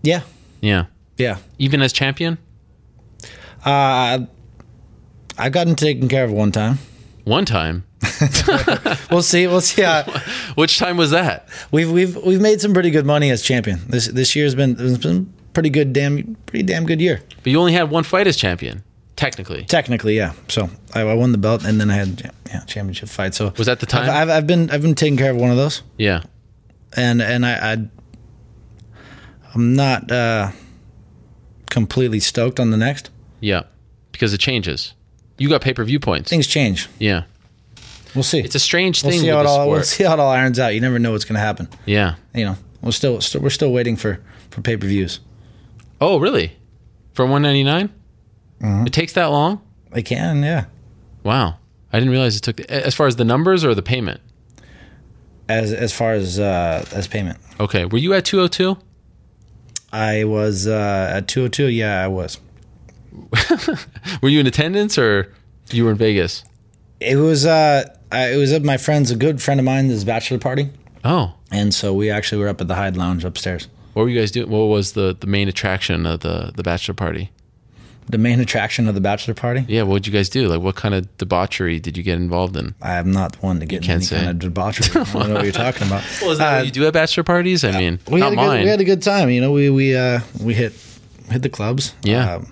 Yeah, 0.02 0.22
Yeah. 0.62 0.86
yeah. 1.18 1.38
Even 1.60 1.82
as 1.82 1.94
champion? 1.94 2.38
Uh, 3.64 4.20
I've 5.38 5.52
gotten 5.54 5.76
taken 5.76 6.10
care 6.10 6.26
of 6.26 6.32
one 6.32 6.52
time. 6.52 6.80
One 7.24 7.46
time. 7.46 7.86
We'll 9.10 9.22
see. 9.22 9.48
We'll 9.48 9.62
see. 9.62 9.84
How, 9.84 10.04
Which 10.56 10.78
time 10.80 10.98
was 10.98 11.12
that? 11.12 11.48
we've 11.72 11.90
we've 11.92 12.16
we've 12.18 12.42
made 12.42 12.60
some 12.62 12.74
pretty 12.74 12.90
good 12.90 13.06
money 13.06 13.30
as 13.30 13.42
champion. 13.44 13.80
This 13.88 14.08
this 14.08 14.36
year's 14.36 14.56
been 14.56 14.76
it's 14.80 14.98
been 15.04 15.32
pretty 15.54 15.70
good. 15.70 15.94
Damn, 15.94 16.36
pretty 16.48 16.64
damn 16.64 16.86
good 16.86 17.00
year. 17.00 17.22
But 17.44 17.52
you 17.52 17.60
only 17.60 17.74
had 17.74 17.90
one 17.92 18.04
fight 18.04 18.26
as 18.28 18.36
champion, 18.36 18.84
technically. 19.24 19.64
Technically, 19.66 20.16
yeah. 20.18 20.34
So 20.48 20.70
I, 20.94 21.02
I 21.02 21.14
won 21.14 21.32
the 21.32 21.38
belt, 21.38 21.64
and 21.66 21.80
then 21.80 21.90
I 21.90 21.96
had 21.96 22.32
yeah 22.48 22.64
championship 22.66 23.10
fight. 23.10 23.34
So 23.34 23.54
Was 23.58 23.68
that 23.68 23.80
the 23.80 23.86
time? 23.86 24.04
I've, 24.04 24.10
I've, 24.10 24.30
I've 24.30 24.48
been 24.48 24.70
I've 24.72 24.82
been 24.82 24.96
taking 24.96 25.18
care 25.18 25.32
of 25.32 25.38
one 25.38 25.52
of 25.52 25.58
those, 25.58 25.82
Yeah. 25.98 26.24
and 26.96 27.22
and 27.22 27.46
I, 27.46 27.74
I 27.74 27.78
I'm 29.54 29.76
not 29.76 30.12
uh, 30.12 30.52
completely 31.70 32.20
stoked 32.20 32.60
on 32.60 32.72
the 32.72 32.78
next. 32.78 33.10
Yeah. 33.40 33.64
Because 34.12 34.34
it 34.34 34.40
changes. 34.40 34.94
You 35.38 35.50
got 35.50 35.62
pay 35.62 35.74
per 35.74 35.84
view 35.84 36.00
points. 36.00 36.30
Things 36.30 36.48
change. 36.48 36.88
Yeah. 37.00 37.24
We'll 38.16 38.24
see. 38.24 38.40
It's 38.40 38.56
a 38.56 38.60
strange 38.60 39.02
thing. 39.02 39.10
we'll 39.12 39.20
see 39.22 39.26
with 39.28 39.34
how 39.36 39.42
it 39.42 39.46
all 39.48 39.56
sport. 39.56 39.70
we'll 39.70 39.84
see 39.84 40.04
how 40.04 40.14
it 40.14 40.20
all 40.20 40.30
irons 40.30 40.60
out. 40.60 40.76
You 40.76 40.82
never 40.82 41.00
know 41.00 41.12
what's 41.12 41.26
going 41.26 41.36
to 41.36 41.40
happen. 41.42 41.68
Yeah. 41.86 42.16
You 42.36 42.46
know, 42.46 42.56
we're 42.82 42.92
still, 42.92 43.20
still 43.22 43.42
we're 43.42 43.50
still 43.50 43.72
waiting 43.74 43.96
for 43.96 44.20
for 44.52 44.62
pay 44.62 44.78
per 44.78 44.86
views. 44.88 45.20
Oh, 46.00 46.20
really? 46.20 46.52
For 47.14 47.26
199? 47.26 47.90
Mm-hmm. 48.64 48.88
It 48.88 48.94
takes 48.94 49.14
that 49.14 49.26
long? 49.26 49.62
They 49.92 50.02
can, 50.04 50.42
yeah. 50.42 50.66
Wow. 51.24 51.58
I 51.92 52.00
didn't 52.00 52.12
realize 52.12 52.36
it 52.36 52.42
took 52.42 52.60
as 52.62 52.96
far 52.96 53.08
as 53.08 53.18
the 53.18 53.26
numbers 53.26 53.64
or 53.64 53.76
the 53.76 53.82
payment. 53.84 54.22
As 55.50 55.74
as 55.74 55.92
far 55.94 56.14
as 56.14 56.40
uh, 56.40 56.86
as 56.94 57.08
payment, 57.08 57.38
Okay. 57.60 57.86
Were 57.86 57.98
you 57.98 58.14
at 58.14 58.24
202? 58.26 58.78
I 59.92 60.24
was 60.24 60.66
uh, 60.68 61.12
at 61.16 61.28
two 61.28 61.42
hundred 61.42 61.54
two. 61.54 61.68
Yeah, 61.68 62.02
I 62.04 62.08
was. 62.08 62.40
Were 64.22 64.30
you 64.30 64.40
in 64.40 64.48
attendance 64.48 64.98
or 64.98 65.32
you 65.70 65.86
were 65.86 65.92
in 65.92 65.98
Vegas? 65.98 66.44
It 67.00 67.18
was 67.18 67.46
uh, 67.46 67.84
I, 68.12 68.32
it 68.34 68.38
was 68.38 68.52
at 68.54 68.64
my 68.64 68.78
friend's 68.78 69.12
a 69.12 69.16
good 69.16 69.42
friend 69.42 69.60
of 69.60 69.66
mine. 69.66 69.90
His 69.90 70.04
bachelor 70.06 70.40
party, 70.40 70.70
Oh. 71.04 71.34
and 71.52 71.74
so 71.74 71.94
we 71.94 72.10
actually 72.10 72.42
were 72.42 72.48
up 72.48 72.60
at 72.62 72.68
the 72.68 72.76
Hyde 72.76 72.98
Lounge 72.98 73.24
upstairs. 73.24 73.68
What 73.94 74.04
were 74.04 74.10
you 74.10 74.20
guys 74.20 74.32
doing? 74.32 74.50
What 74.50 74.66
was 74.66 74.94
the, 74.94 75.16
the 75.20 75.28
main 75.28 75.48
attraction 75.48 76.08
of 76.08 76.22
the, 76.22 76.52
the 76.56 76.64
bachelor 76.64 76.96
party? 76.96 77.30
The 78.10 78.18
main 78.18 78.40
attraction 78.42 78.88
of 78.88 78.96
the 78.96 79.02
bachelor 79.02 79.34
party. 79.34 79.66
Yeah, 79.68 79.84
what 79.84 80.04
did 80.04 80.08
you 80.08 80.14
guys 80.14 80.28
do? 80.30 80.48
Like, 80.48 80.62
what 80.62 80.76
kind 80.76 80.94
of 80.94 81.18
debauchery 81.18 81.80
did 81.80 81.96
you 81.98 82.04
get 82.04 82.18
involved 82.18 82.58
in? 82.58 82.76
I 82.82 82.96
am 82.96 83.12
not 83.12 83.42
one 83.42 83.60
to 83.62 83.66
get 83.66 83.88
any 83.88 84.04
say. 84.04 84.18
kind 84.18 84.30
of 84.30 84.40
debauchery. 84.40 85.02
I 85.02 85.04
don't 85.14 85.28
know 85.30 85.36
what 85.36 85.44
you're 85.44 85.54
talking 85.54 85.88
about. 85.88 86.04
Well, 86.22 86.32
is 86.32 86.38
that 86.40 86.54
Uh, 86.54 86.58
what 86.58 86.66
you 86.66 86.72
do 86.72 86.86
at 86.88 86.94
bachelor 86.94 87.24
parties? 87.24 87.64
I 87.64 87.72
mean, 87.72 88.00
we 88.10 88.20
not 88.20 88.32
had 88.32 88.34
a 88.34 88.36
good, 88.36 88.48
mine. 88.48 88.64
we 88.64 88.70
had 88.70 88.82
a 88.82 88.86
good 88.86 89.02
time. 89.02 89.30
You 89.30 89.40
know, 89.42 89.52
we 89.52 89.70
we 89.70 89.96
uh, 89.96 90.20
we 90.42 90.54
hit 90.54 90.74
hit 91.30 91.42
the 91.42 91.50
clubs. 91.50 91.96
Yeah. 92.04 92.44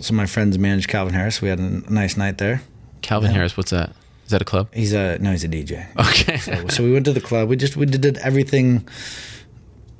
So 0.00 0.14
my 0.14 0.26
friends 0.26 0.58
managed 0.58 0.88
Calvin 0.88 1.14
Harris. 1.14 1.40
We 1.42 1.48
had 1.48 1.58
a 1.58 1.92
nice 1.92 2.16
night 2.16 2.38
there. 2.38 2.62
Calvin 3.02 3.30
Harris, 3.30 3.56
what's 3.56 3.70
that? 3.70 3.90
Is 4.26 4.30
that 4.30 4.42
a 4.42 4.44
club? 4.44 4.68
He's 4.74 4.92
a 4.92 5.18
no, 5.18 5.30
he's 5.32 5.44
a 5.44 5.48
DJ. 5.48 5.86
Okay. 5.98 6.36
So, 6.38 6.68
so 6.68 6.84
we 6.84 6.92
went 6.92 7.04
to 7.06 7.12
the 7.12 7.20
club. 7.20 7.48
We 7.48 7.56
just 7.56 7.76
we 7.76 7.86
did 7.86 8.16
everything 8.18 8.86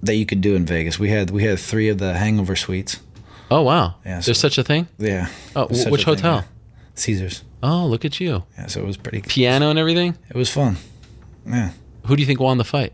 that 0.03 0.15
you 0.17 0.27
could 0.27 0.41
do 0.41 0.55
in 0.55 0.67
Vegas. 0.67 0.99
We 0.99 1.11
had 1.11 1.31
we 1.31 1.45
had 1.45 1.59
three 1.59 1.89
of 1.89 1.99
the 1.99 2.15
Hangover 2.15 2.57
suites. 2.57 3.01
Oh, 3.51 3.63
wow. 3.63 3.95
Yeah, 4.05 4.21
There's 4.21 4.39
such 4.39 4.59
a 4.59 4.65
thing? 4.65 4.89
Yeah. 4.99 5.29
Oh, 5.55 5.69
such 5.73 5.91
which 5.91 6.03
a 6.03 6.05
thing, 6.07 6.15
hotel? 6.17 6.35
yeah. 6.37 6.43
Caesars. 6.95 7.45
Oh, 7.63 7.87
look 7.87 8.05
at 8.05 8.21
you. 8.21 8.45
Yeah, 8.59 8.67
so 8.67 8.81
it 8.81 8.87
was 8.87 8.97
pretty. 8.97 9.23
Piano 9.23 9.71
and 9.71 9.79
everything? 9.79 10.17
It 10.29 10.37
was 10.37 10.51
fun. 10.51 10.77
Yeah. 11.47 11.71
Who 12.07 12.17
do 12.17 12.23
you 12.23 12.27
think 12.27 12.41
won 12.41 12.59
the 12.59 12.65
fight? 12.65 12.93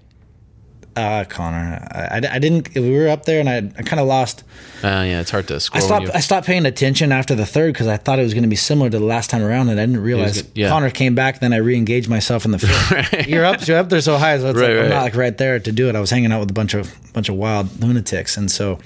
Uh, 0.94 1.24
Conor. 1.26 1.88
I, 1.90 2.18
I, 2.18 2.34
I 2.34 2.38
didn't. 2.38 2.74
We 2.74 2.90
were 2.94 3.08
up 3.08 3.24
there, 3.24 3.40
and 3.40 3.48
I, 3.48 3.56
I 3.78 3.82
kind 3.82 3.98
of 3.98 4.06
lost. 4.06 4.44
Uh, 4.84 4.88
yeah, 4.88 5.20
it's 5.20 5.30
hard 5.30 5.48
to 5.48 5.54
I 5.54 5.58
stopped. 5.58 6.10
I 6.14 6.20
stopped 6.20 6.46
paying 6.46 6.66
attention 6.66 7.12
after 7.12 7.34
the 7.34 7.46
third 7.46 7.72
because 7.72 7.86
I 7.86 7.96
thought 7.96 8.18
it 8.18 8.24
was 8.24 8.34
going 8.34 8.42
to 8.42 8.48
be 8.48 8.56
similar 8.56 8.90
to 8.90 8.98
the 8.98 9.04
last 9.04 9.30
time 9.30 9.42
around, 9.42 9.70
and 9.70 9.80
I 9.80 9.86
didn't 9.86 10.02
realize 10.02 10.44
yeah. 10.54 10.68
Conor 10.68 10.90
came 10.90 11.14
back. 11.14 11.40
Then 11.40 11.54
I 11.54 11.58
re-engaged 11.58 12.10
myself 12.10 12.44
in 12.44 12.50
the 12.50 12.58
fifth. 12.58 13.26
You're 13.28 13.44
up. 13.46 13.66
You're 13.66 13.78
up 13.78 13.88
there 13.88 14.02
so 14.02 14.18
high, 14.18 14.38
so 14.38 14.50
it's 14.50 14.58
Right, 14.58 14.70
like 14.74 14.84
I'm 14.84 14.90
not 14.90 15.02
like 15.02 15.14
right 15.16 15.36
there 15.38 15.58
to 15.58 15.72
do 15.72 15.88
it. 15.88 15.96
I 15.96 16.00
was 16.00 16.10
hanging 16.10 16.30
out 16.30 16.40
with 16.40 16.50
a 16.50 16.54
bunch 16.54 16.74
of 16.74 16.94
bunch 17.14 17.30
of 17.30 17.36
wild 17.36 17.80
lunatics, 17.80 18.36
and 18.36 18.50
so 18.50 18.78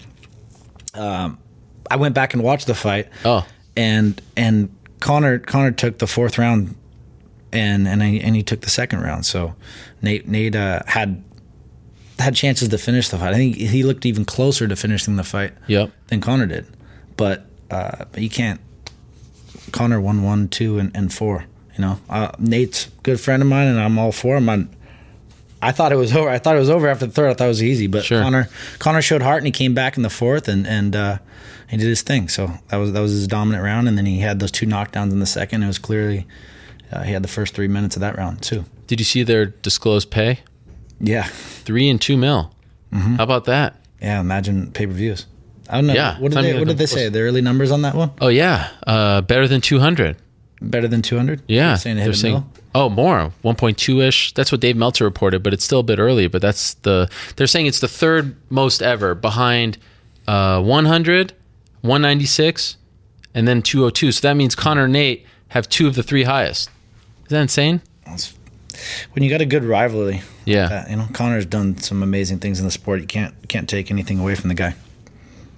um, 0.94 1.38
I 1.90 1.96
went 1.96 2.14
back 2.14 2.34
and 2.34 2.42
watched 2.42 2.66
the 2.66 2.74
fight. 2.74 3.08
Oh, 3.24 3.46
and 3.76 4.20
and 4.36 4.74
Conor 5.00 5.38
Conor 5.38 5.72
took 5.72 5.98
the 5.98 6.06
fourth 6.06 6.38
round, 6.38 6.74
and 7.52 7.86
and 7.86 8.02
he, 8.02 8.20
and 8.20 8.34
he 8.34 8.42
took 8.42 8.60
the 8.62 8.70
second 8.70 9.02
round. 9.02 9.26
So 9.26 9.54
Nate 10.02 10.26
Nate 10.28 10.56
uh, 10.56 10.82
had 10.86 11.22
had 12.18 12.34
chances 12.34 12.68
to 12.68 12.78
finish 12.78 13.08
the 13.08 13.18
fight. 13.18 13.32
I 13.34 13.36
think 13.36 13.56
he 13.56 13.82
looked 13.82 14.06
even 14.06 14.24
closer 14.24 14.66
to 14.66 14.76
finishing 14.76 15.16
the 15.16 15.24
fight. 15.24 15.52
Yep. 15.66 15.90
Than 16.08 16.20
Conor 16.20 16.46
did, 16.46 16.66
but 17.16 17.46
uh, 17.70 18.04
but 18.12 18.20
you 18.22 18.30
can't. 18.30 18.60
Conor 19.72 20.00
won 20.00 20.22
one, 20.22 20.48
two, 20.48 20.78
and, 20.78 20.96
and 20.96 21.12
four. 21.12 21.44
You 21.76 21.82
know, 21.82 22.00
uh, 22.08 22.30
Nate's 22.38 22.86
a 22.86 22.90
good 23.02 23.20
friend 23.20 23.42
of 23.42 23.48
mine, 23.48 23.66
and 23.66 23.78
I'm 23.78 23.98
all 23.98 24.12
for 24.12 24.36
him. 24.36 24.48
i 24.48 24.66
I 25.60 25.72
thought 25.72 25.90
it 25.90 25.96
was 25.96 26.14
over. 26.14 26.28
I 26.28 26.38
thought 26.38 26.54
it 26.56 26.60
was 26.60 26.70
over 26.70 26.86
after 26.88 27.06
the 27.06 27.12
third. 27.12 27.30
I 27.30 27.34
thought 27.34 27.46
it 27.46 27.48
was 27.48 27.62
easy, 27.62 27.86
but 27.86 28.04
Sure. 28.04 28.22
Conor 28.22 28.48
Conor 28.78 29.02
showed 29.02 29.22
heart, 29.22 29.38
and 29.38 29.46
he 29.46 29.52
came 29.52 29.74
back 29.74 29.96
in 29.96 30.02
the 30.02 30.10
fourth, 30.10 30.48
and 30.48 30.66
and 30.66 30.94
uh, 30.94 31.18
he 31.68 31.76
did 31.76 31.86
his 31.86 32.02
thing. 32.02 32.28
So 32.28 32.50
that 32.68 32.76
was 32.76 32.92
that 32.92 33.00
was 33.00 33.12
his 33.12 33.26
dominant 33.26 33.64
round, 33.64 33.88
and 33.88 33.96
then 33.98 34.06
he 34.06 34.20
had 34.20 34.40
those 34.40 34.50
two 34.52 34.66
knockdowns 34.66 35.12
in 35.12 35.20
the 35.20 35.26
second. 35.26 35.62
It 35.62 35.66
was 35.66 35.78
clearly 35.78 36.26
uh, 36.92 37.02
he 37.02 37.12
had 37.12 37.22
the 37.22 37.28
first 37.28 37.54
three 37.54 37.68
minutes 37.68 37.96
of 37.96 38.00
that 38.00 38.16
round 38.16 38.42
too. 38.42 38.64
Did 38.86 39.00
you 39.00 39.04
see 39.04 39.22
their 39.22 39.46
disclosed 39.46 40.10
pay? 40.10 40.40
Yeah, 41.00 41.24
Three 41.24 41.90
and 41.90 42.00
two 42.00 42.16
mil. 42.16 42.52
Mm-hmm. 42.92 43.16
How 43.16 43.24
about 43.24 43.44
that? 43.46 43.76
yeah. 44.00 44.20
Imagine 44.20 44.70
pay 44.70 44.86
per 44.86 44.92
views. 44.92 45.26
I 45.68 45.74
don't 45.76 45.88
know. 45.88 45.94
Yeah, 45.94 46.18
what 46.20 46.32
did 46.32 46.44
they 46.44 46.58
What 46.58 46.68
did 46.68 46.78
they 46.78 46.86
say? 46.86 47.08
The 47.08 47.20
early 47.20 47.40
numbers 47.42 47.70
on 47.70 47.82
that 47.82 47.94
one? 47.94 48.12
Oh 48.20 48.28
yeah, 48.28 48.70
uh, 48.86 49.20
better 49.22 49.48
than 49.48 49.60
two 49.60 49.80
hundred. 49.80 50.16
Better 50.62 50.88
than 50.88 51.02
two 51.02 51.16
hundred? 51.16 51.42
Yeah, 51.48 51.68
They're 51.70 51.76
saying 51.78 51.96
they 51.96 52.02
hit 52.02 52.22
a 52.22 52.26
mil? 52.28 52.46
oh 52.74 52.88
more, 52.88 53.32
one 53.42 53.56
point 53.56 53.76
two 53.76 54.00
ish. 54.00 54.32
That's 54.32 54.50
what 54.52 54.60
Dave 54.60 54.76
Meltzer 54.76 55.04
reported, 55.04 55.42
but 55.42 55.52
it's 55.52 55.64
still 55.64 55.80
a 55.80 55.82
bit 55.82 55.98
early. 55.98 56.28
But 56.28 56.40
that's 56.40 56.74
the 56.74 57.10
they're 57.34 57.46
saying 57.48 57.66
it's 57.66 57.80
the 57.80 57.88
third 57.88 58.36
most 58.48 58.80
ever, 58.80 59.14
behind 59.14 59.76
uh, 60.28 60.62
100, 60.62 61.34
196, 61.86 62.76
and 63.34 63.46
then 63.46 63.62
202. 63.62 64.12
So 64.12 64.28
that 64.28 64.34
means 64.34 64.54
Conor 64.54 64.84
and 64.84 64.92
Nate 64.92 65.26
have 65.48 65.68
two 65.68 65.86
of 65.86 65.94
the 65.94 66.02
three 66.02 66.24
highest. 66.24 66.70
Is 67.24 67.30
that 67.30 67.40
insane? 67.42 67.82
when 69.12 69.22
you 69.22 69.30
got 69.30 69.40
a 69.40 69.46
good 69.46 69.64
rivalry. 69.64 70.22
Yeah. 70.44 70.84
uh, 70.86 70.90
you 70.90 70.96
know, 70.96 71.08
Conor's 71.12 71.46
done 71.46 71.78
some 71.78 72.02
amazing 72.02 72.38
things 72.38 72.60
in 72.60 72.66
the 72.66 72.70
sport. 72.70 73.00
You 73.00 73.06
can't 73.06 73.34
you 73.42 73.48
can't 73.48 73.68
take 73.68 73.90
anything 73.90 74.18
away 74.18 74.34
from 74.34 74.48
the 74.48 74.54
guy. 74.54 74.74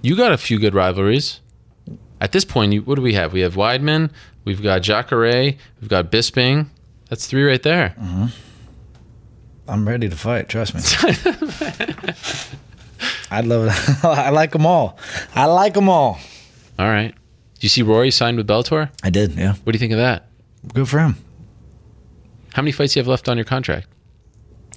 You 0.01 0.15
got 0.15 0.31
a 0.31 0.37
few 0.37 0.59
good 0.59 0.73
rivalries. 0.73 1.41
At 2.21 2.31
this 2.31 2.45
point, 2.45 2.73
you, 2.73 2.81
what 2.81 2.95
do 2.95 3.01
we 3.01 3.13
have? 3.13 3.31
We 3.33 3.41
have 3.41 3.55
Weidman, 3.55 4.11
we've 4.43 4.61
got 4.61 4.81
Jacare, 4.81 5.55
we've 5.79 5.89
got 5.89 6.11
Bisping. 6.11 6.67
That's 7.09 7.27
three 7.27 7.43
right 7.43 7.63
there. 7.63 7.95
I'm 9.67 9.87
ready 9.87 10.09
to 10.09 10.15
fight. 10.15 10.49
Trust 10.49 10.75
me. 10.75 10.81
I'd 13.31 13.45
love 13.45 13.67
it. 13.67 14.03
I 14.05 14.29
like 14.29 14.51
them 14.51 14.65
all. 14.65 14.97
I 15.35 15.45
like 15.45 15.73
them 15.73 15.89
all. 15.89 16.19
All 16.77 16.87
right. 16.87 17.11
Do 17.13 17.65
you 17.65 17.69
see 17.69 17.81
Rory 17.81 18.11
signed 18.11 18.37
with 18.37 18.47
Bellator? 18.47 18.89
I 19.03 19.09
did. 19.09 19.33
Yeah. 19.33 19.53
What 19.63 19.73
do 19.73 19.75
you 19.75 19.79
think 19.79 19.91
of 19.91 19.97
that? 19.99 20.27
Good 20.73 20.87
for 20.87 20.99
him. 20.99 21.15
How 22.53 22.61
many 22.61 22.71
fights 22.71 22.93
do 22.93 22.99
you 22.99 23.01
have 23.03 23.07
left 23.07 23.27
on 23.29 23.37
your 23.37 23.45
contract? 23.45 23.87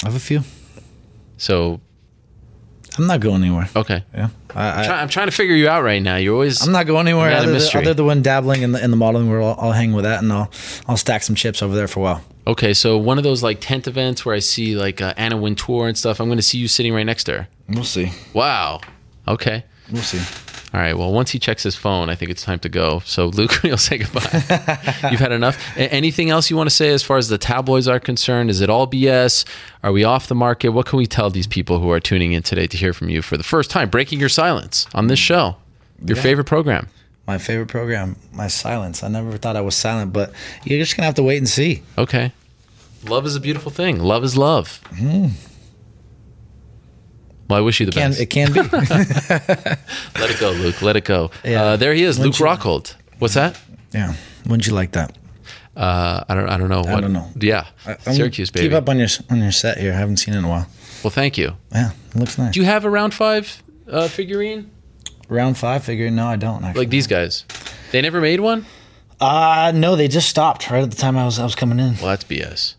I 0.03 0.09
have 0.09 0.17
a 0.17 0.21
few. 0.21 0.43
So 1.39 1.81
I'm 2.99 3.07
not 3.07 3.21
going 3.21 3.43
anywhere. 3.43 3.69
okay. 3.75 4.05
Yeah. 4.15 4.29
I, 4.55 4.83
I, 4.83 4.87
Try- 4.87 5.01
I'm 5.01 5.09
trying 5.09 5.29
to 5.29 5.33
figure 5.33 5.55
you 5.57 5.69
out 5.69 5.83
right 5.83 6.03
now. 6.03 6.17
You're 6.17 6.35
always. 6.35 6.61
I'm 6.67 6.73
not 6.73 6.87
going 6.87 7.07
anywhere 7.09 7.33
other 7.33 7.47
than, 7.47 7.55
mystery. 7.55 7.87
other 7.87 7.95
than 8.05 8.23
dabbling 8.23 8.63
in 8.63 8.73
the 8.73 8.85
in 8.85 8.91
the 8.91 8.97
modeling 8.97 9.31
world. 9.31 9.57
I'll, 9.59 9.69
I'll 9.69 9.73
hang 9.73 9.93
with 9.93 10.05
that 10.05 10.23
and 10.23 10.33
I'll 10.33 10.51
I'll 10.87 10.97
stack 10.99 11.23
some 11.23 11.35
chips 11.35 11.63
over 11.63 11.75
there 11.75 11.89
for 11.89 12.01
a 12.01 12.03
while. 12.03 12.25
Okay, 12.47 12.75
so 12.75 12.99
one 12.99 13.19
of 13.19 13.25
those 13.25 13.43
like 13.43 13.59
tent 13.61 13.87
events 13.87 14.27
where 14.27 14.35
I 14.35 14.41
see 14.41 14.75
like 14.75 15.01
uh, 15.01 15.15
Anna 15.17 15.37
Wintour 15.37 15.87
and 15.89 15.97
stuff. 15.97 16.21
I'm 16.21 16.27
going 16.29 16.39
to 16.39 16.43
see 16.43 16.59
you 16.59 16.67
sitting 16.69 16.93
right 16.93 17.07
next 17.07 17.25
to 17.25 17.33
her. 17.39 17.49
We'll 17.69 17.85
see. 17.85 18.11
Wow. 18.35 18.81
Okay. 19.29 19.65
We'll 19.93 20.03
see. 20.03 20.19
All 20.75 20.81
right. 20.81 20.97
Well, 20.97 21.13
once 21.13 21.31
he 21.31 21.39
checks 21.39 21.63
his 21.63 21.77
phone, 21.77 22.09
I 22.09 22.15
think 22.17 22.31
it's 22.33 22.43
time 22.43 22.59
to 22.61 22.69
go. 22.69 23.01
So, 23.05 23.27
Luke, 23.27 23.53
you'll 23.63 23.77
say 23.77 23.99
goodbye. 23.99 24.79
You've 25.11 25.21
had 25.21 25.31
enough. 25.31 25.57
Anything 25.77 26.31
else 26.31 26.51
you 26.51 26.57
want 26.57 26.69
to 26.69 26.75
say 26.75 26.91
as 26.91 27.03
far 27.03 27.17
as 27.19 27.29
the 27.29 27.39
tabloids 27.39 27.87
are 27.87 28.01
concerned? 28.01 28.51
Is 28.51 28.61
it 28.61 28.69
all 28.71 28.89
BS? 28.89 29.45
Are 29.85 29.93
we 29.93 30.03
off 30.03 30.27
the 30.27 30.35
market? 30.35 30.71
What 30.71 30.87
can 30.87 30.97
we 30.97 31.07
tell 31.07 31.31
these 31.31 31.47
people 31.47 31.79
who 31.79 31.91
are 31.93 32.01
tuning 32.01 32.33
in 32.33 32.43
today 32.43 32.67
to 32.67 32.77
hear 32.77 32.93
from 32.93 33.09
you 33.09 33.23
for 33.23 33.37
the 33.37 33.45
first 33.45 33.71
time, 33.71 33.89
breaking 33.89 34.19
your 34.19 34.29
silence 34.31 34.87
on 34.95 35.07
this 35.07 35.19
show, 35.21 35.57
your 36.05 36.17
Yeah. 36.17 36.23
favorite 36.23 36.47
program? 36.47 36.89
My 37.27 37.39
favorite 37.39 37.69
program, 37.69 38.17
my 38.33 38.49
silence. 38.49 39.03
I 39.05 39.09
never 39.09 39.37
thought 39.39 39.57
I 39.57 39.61
was 39.61 39.77
silent, 39.77 40.13
but 40.13 40.33
you're 40.65 40.79
just 40.81 40.97
gonna 40.97 41.07
have 41.07 41.15
to 41.17 41.23
wait 41.23 41.39
and 41.39 41.49
see. 41.49 41.83
Okay. 41.97 42.33
Love 43.05 43.27
is 43.27 43.37
a 43.37 43.41
beautiful 43.41 43.71
thing. 43.71 43.99
Love 44.01 44.25
is 44.25 44.37
love. 44.37 44.81
Well, 47.49 47.59
I 47.59 47.61
wish 47.61 47.81
you 47.81 47.87
the 47.87 47.93
Can, 47.93 48.11
best. 48.11 48.21
it 48.21 48.27
can 48.27 48.53
be. 48.53 48.61
Let 50.21 50.31
it 50.31 50.41
go, 50.41 50.51
Luke. 50.53 50.81
Let 50.83 50.97
it 50.97 51.05
go. 51.05 51.31
Yeah. 51.45 51.63
Uh, 51.63 51.77
there 51.77 51.93
he 51.95 52.03
is, 52.05 52.19
Wouldn't 52.19 52.39
Luke 52.41 52.41
you- 52.41 52.57
Rockhold. 52.57 52.95
What's 53.19 53.35
that? 53.35 53.59
yeah. 53.93 54.15
Wouldn't 54.45 54.67
you 54.67 54.73
like 54.75 54.93
that? 54.93 55.17
Uh, 55.77 56.25
I 56.29 56.35
don't. 56.35 56.49
I 56.49 56.57
don't 56.57 56.69
know. 56.69 56.83
I 56.85 57.01
don't 57.01 57.13
know. 57.13 57.29
Yeah, 57.41 57.67
I- 57.87 57.97
Syracuse 58.13 58.51
baby. 58.51 58.69
Keep 58.69 58.77
up 58.77 58.89
on 58.89 58.99
your 58.99 59.09
on 59.31 59.39
your 59.41 59.53
set 59.53 59.79
here. 59.79 59.93
I 59.93 59.97
haven't 59.97 60.17
seen 60.19 60.35
it 60.35 60.39
in 60.39 60.45
a 60.45 60.49
while. 60.49 60.67
Well, 61.03 61.11
thank 61.11 61.39
you. 61.39 61.53
Yeah, 61.73 61.93
it 62.11 62.17
looks 62.17 62.37
nice. 62.37 62.53
Do 62.55 62.61
you 62.61 62.67
have 62.67 62.85
a 62.85 62.91
round 62.91 63.15
five 63.15 63.63
uh, 63.89 64.09
figurine 64.09 64.71
Round 65.29 65.57
five 65.57 65.85
figure? 65.85 66.11
No, 66.11 66.27
I 66.27 66.37
don't 66.37 66.65
actually. 66.65 66.83
like 66.83 66.91
these 66.91 67.07
guys? 67.07 67.45
They 67.91 68.01
never 68.03 68.21
made 68.21 68.41
one. 68.41 68.67
Uh 69.21 69.73
no, 69.75 69.97
they 69.97 70.09
just 70.09 70.29
stopped 70.29 70.71
right 70.71 70.83
at 70.83 70.91
the 70.91 70.97
time 70.97 71.17
I 71.17 71.25
was 71.25 71.39
I 71.39 71.45
was 71.45 71.55
coming 71.55 71.79
in. 71.79 71.95
Well, 71.97 72.09
that's 72.09 72.25
BS. 72.25 72.75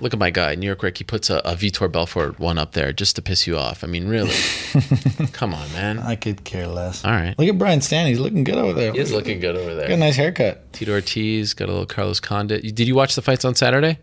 Look 0.00 0.12
at 0.12 0.18
my 0.18 0.30
guy, 0.30 0.56
New 0.56 0.66
York 0.66 0.82
Rick. 0.82 0.98
He 0.98 1.04
puts 1.04 1.30
a, 1.30 1.36
a 1.44 1.54
Vitor 1.54 1.90
Belfort 1.90 2.40
one 2.40 2.58
up 2.58 2.72
there 2.72 2.92
just 2.92 3.14
to 3.16 3.22
piss 3.22 3.46
you 3.46 3.56
off. 3.56 3.84
I 3.84 3.86
mean, 3.86 4.08
really? 4.08 4.34
Come 5.32 5.54
on, 5.54 5.72
man. 5.72 6.00
I 6.00 6.16
could 6.16 6.42
care 6.42 6.66
less. 6.66 7.04
All 7.04 7.12
right. 7.12 7.38
Look 7.38 7.48
at 7.48 7.56
Brian 7.58 7.80
Stann. 7.80 8.08
He's 8.08 8.18
looking 8.18 8.42
good 8.42 8.56
over 8.56 8.72
there. 8.72 8.92
He 8.92 8.98
is 8.98 9.12
looking 9.12 9.38
good 9.38 9.56
over 9.56 9.74
there. 9.76 9.86
Got 9.86 9.94
a 9.94 9.98
nice 9.98 10.16
haircut. 10.16 10.72
Tito 10.72 10.92
Ortiz 10.92 11.54
got 11.54 11.68
a 11.68 11.72
little 11.72 11.86
Carlos 11.86 12.18
Condit. 12.18 12.74
Did 12.74 12.88
you 12.88 12.96
watch 12.96 13.14
the 13.14 13.22
fights 13.22 13.44
on 13.44 13.54
Saturday? 13.54 14.00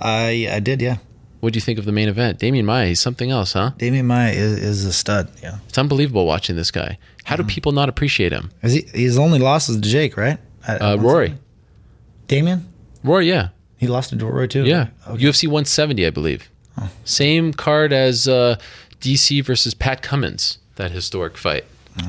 I 0.00 0.48
I 0.50 0.60
did, 0.60 0.80
yeah. 0.80 0.96
What 1.40 1.52
do 1.52 1.56
you 1.56 1.60
think 1.62 1.78
of 1.78 1.84
the 1.86 1.92
main 1.92 2.08
event? 2.08 2.38
Damian 2.38 2.66
Maia, 2.66 2.86
he's 2.86 3.00
something 3.00 3.30
else, 3.30 3.54
huh? 3.54 3.70
Damian 3.78 4.06
Maia 4.06 4.32
is, 4.32 4.52
is 4.62 4.84
a 4.84 4.92
stud. 4.92 5.30
Yeah. 5.42 5.58
It's 5.68 5.78
unbelievable 5.78 6.26
watching 6.26 6.54
this 6.56 6.70
guy. 6.70 6.98
How 7.24 7.36
Mm-hmm. 7.36 7.46
do 7.46 7.52
people 7.54 7.72
not 7.72 7.88
appreciate 7.88 8.32
him? 8.32 8.50
Is 8.62 8.74
he? 8.74 8.82
His 8.92 9.16
only 9.18 9.38
loss 9.38 9.68
is 9.68 9.76
to 9.80 9.88
Jake, 9.88 10.16
right? 10.16 10.38
At- 10.66 10.82
Uh, 10.82 10.96
Rory. 10.98 11.34
Damian. 12.28 12.66
Rory, 13.02 13.28
yeah. 13.28 13.48
He 13.78 13.86
lost 13.86 14.10
to 14.10 14.16
Rory 14.26 14.48
too. 14.48 14.64
Yeah. 14.64 14.88
UFC 15.06 15.44
170, 15.48 16.06
I 16.06 16.10
believe. 16.10 16.50
Same 17.04 17.52
card 17.52 17.92
as 17.92 18.28
uh, 18.28 18.56
DC 19.00 19.42
versus 19.44 19.74
Pat 19.74 20.02
Cummins, 20.02 20.58
that 20.76 20.90
historic 20.90 21.36
fight. 21.36 21.64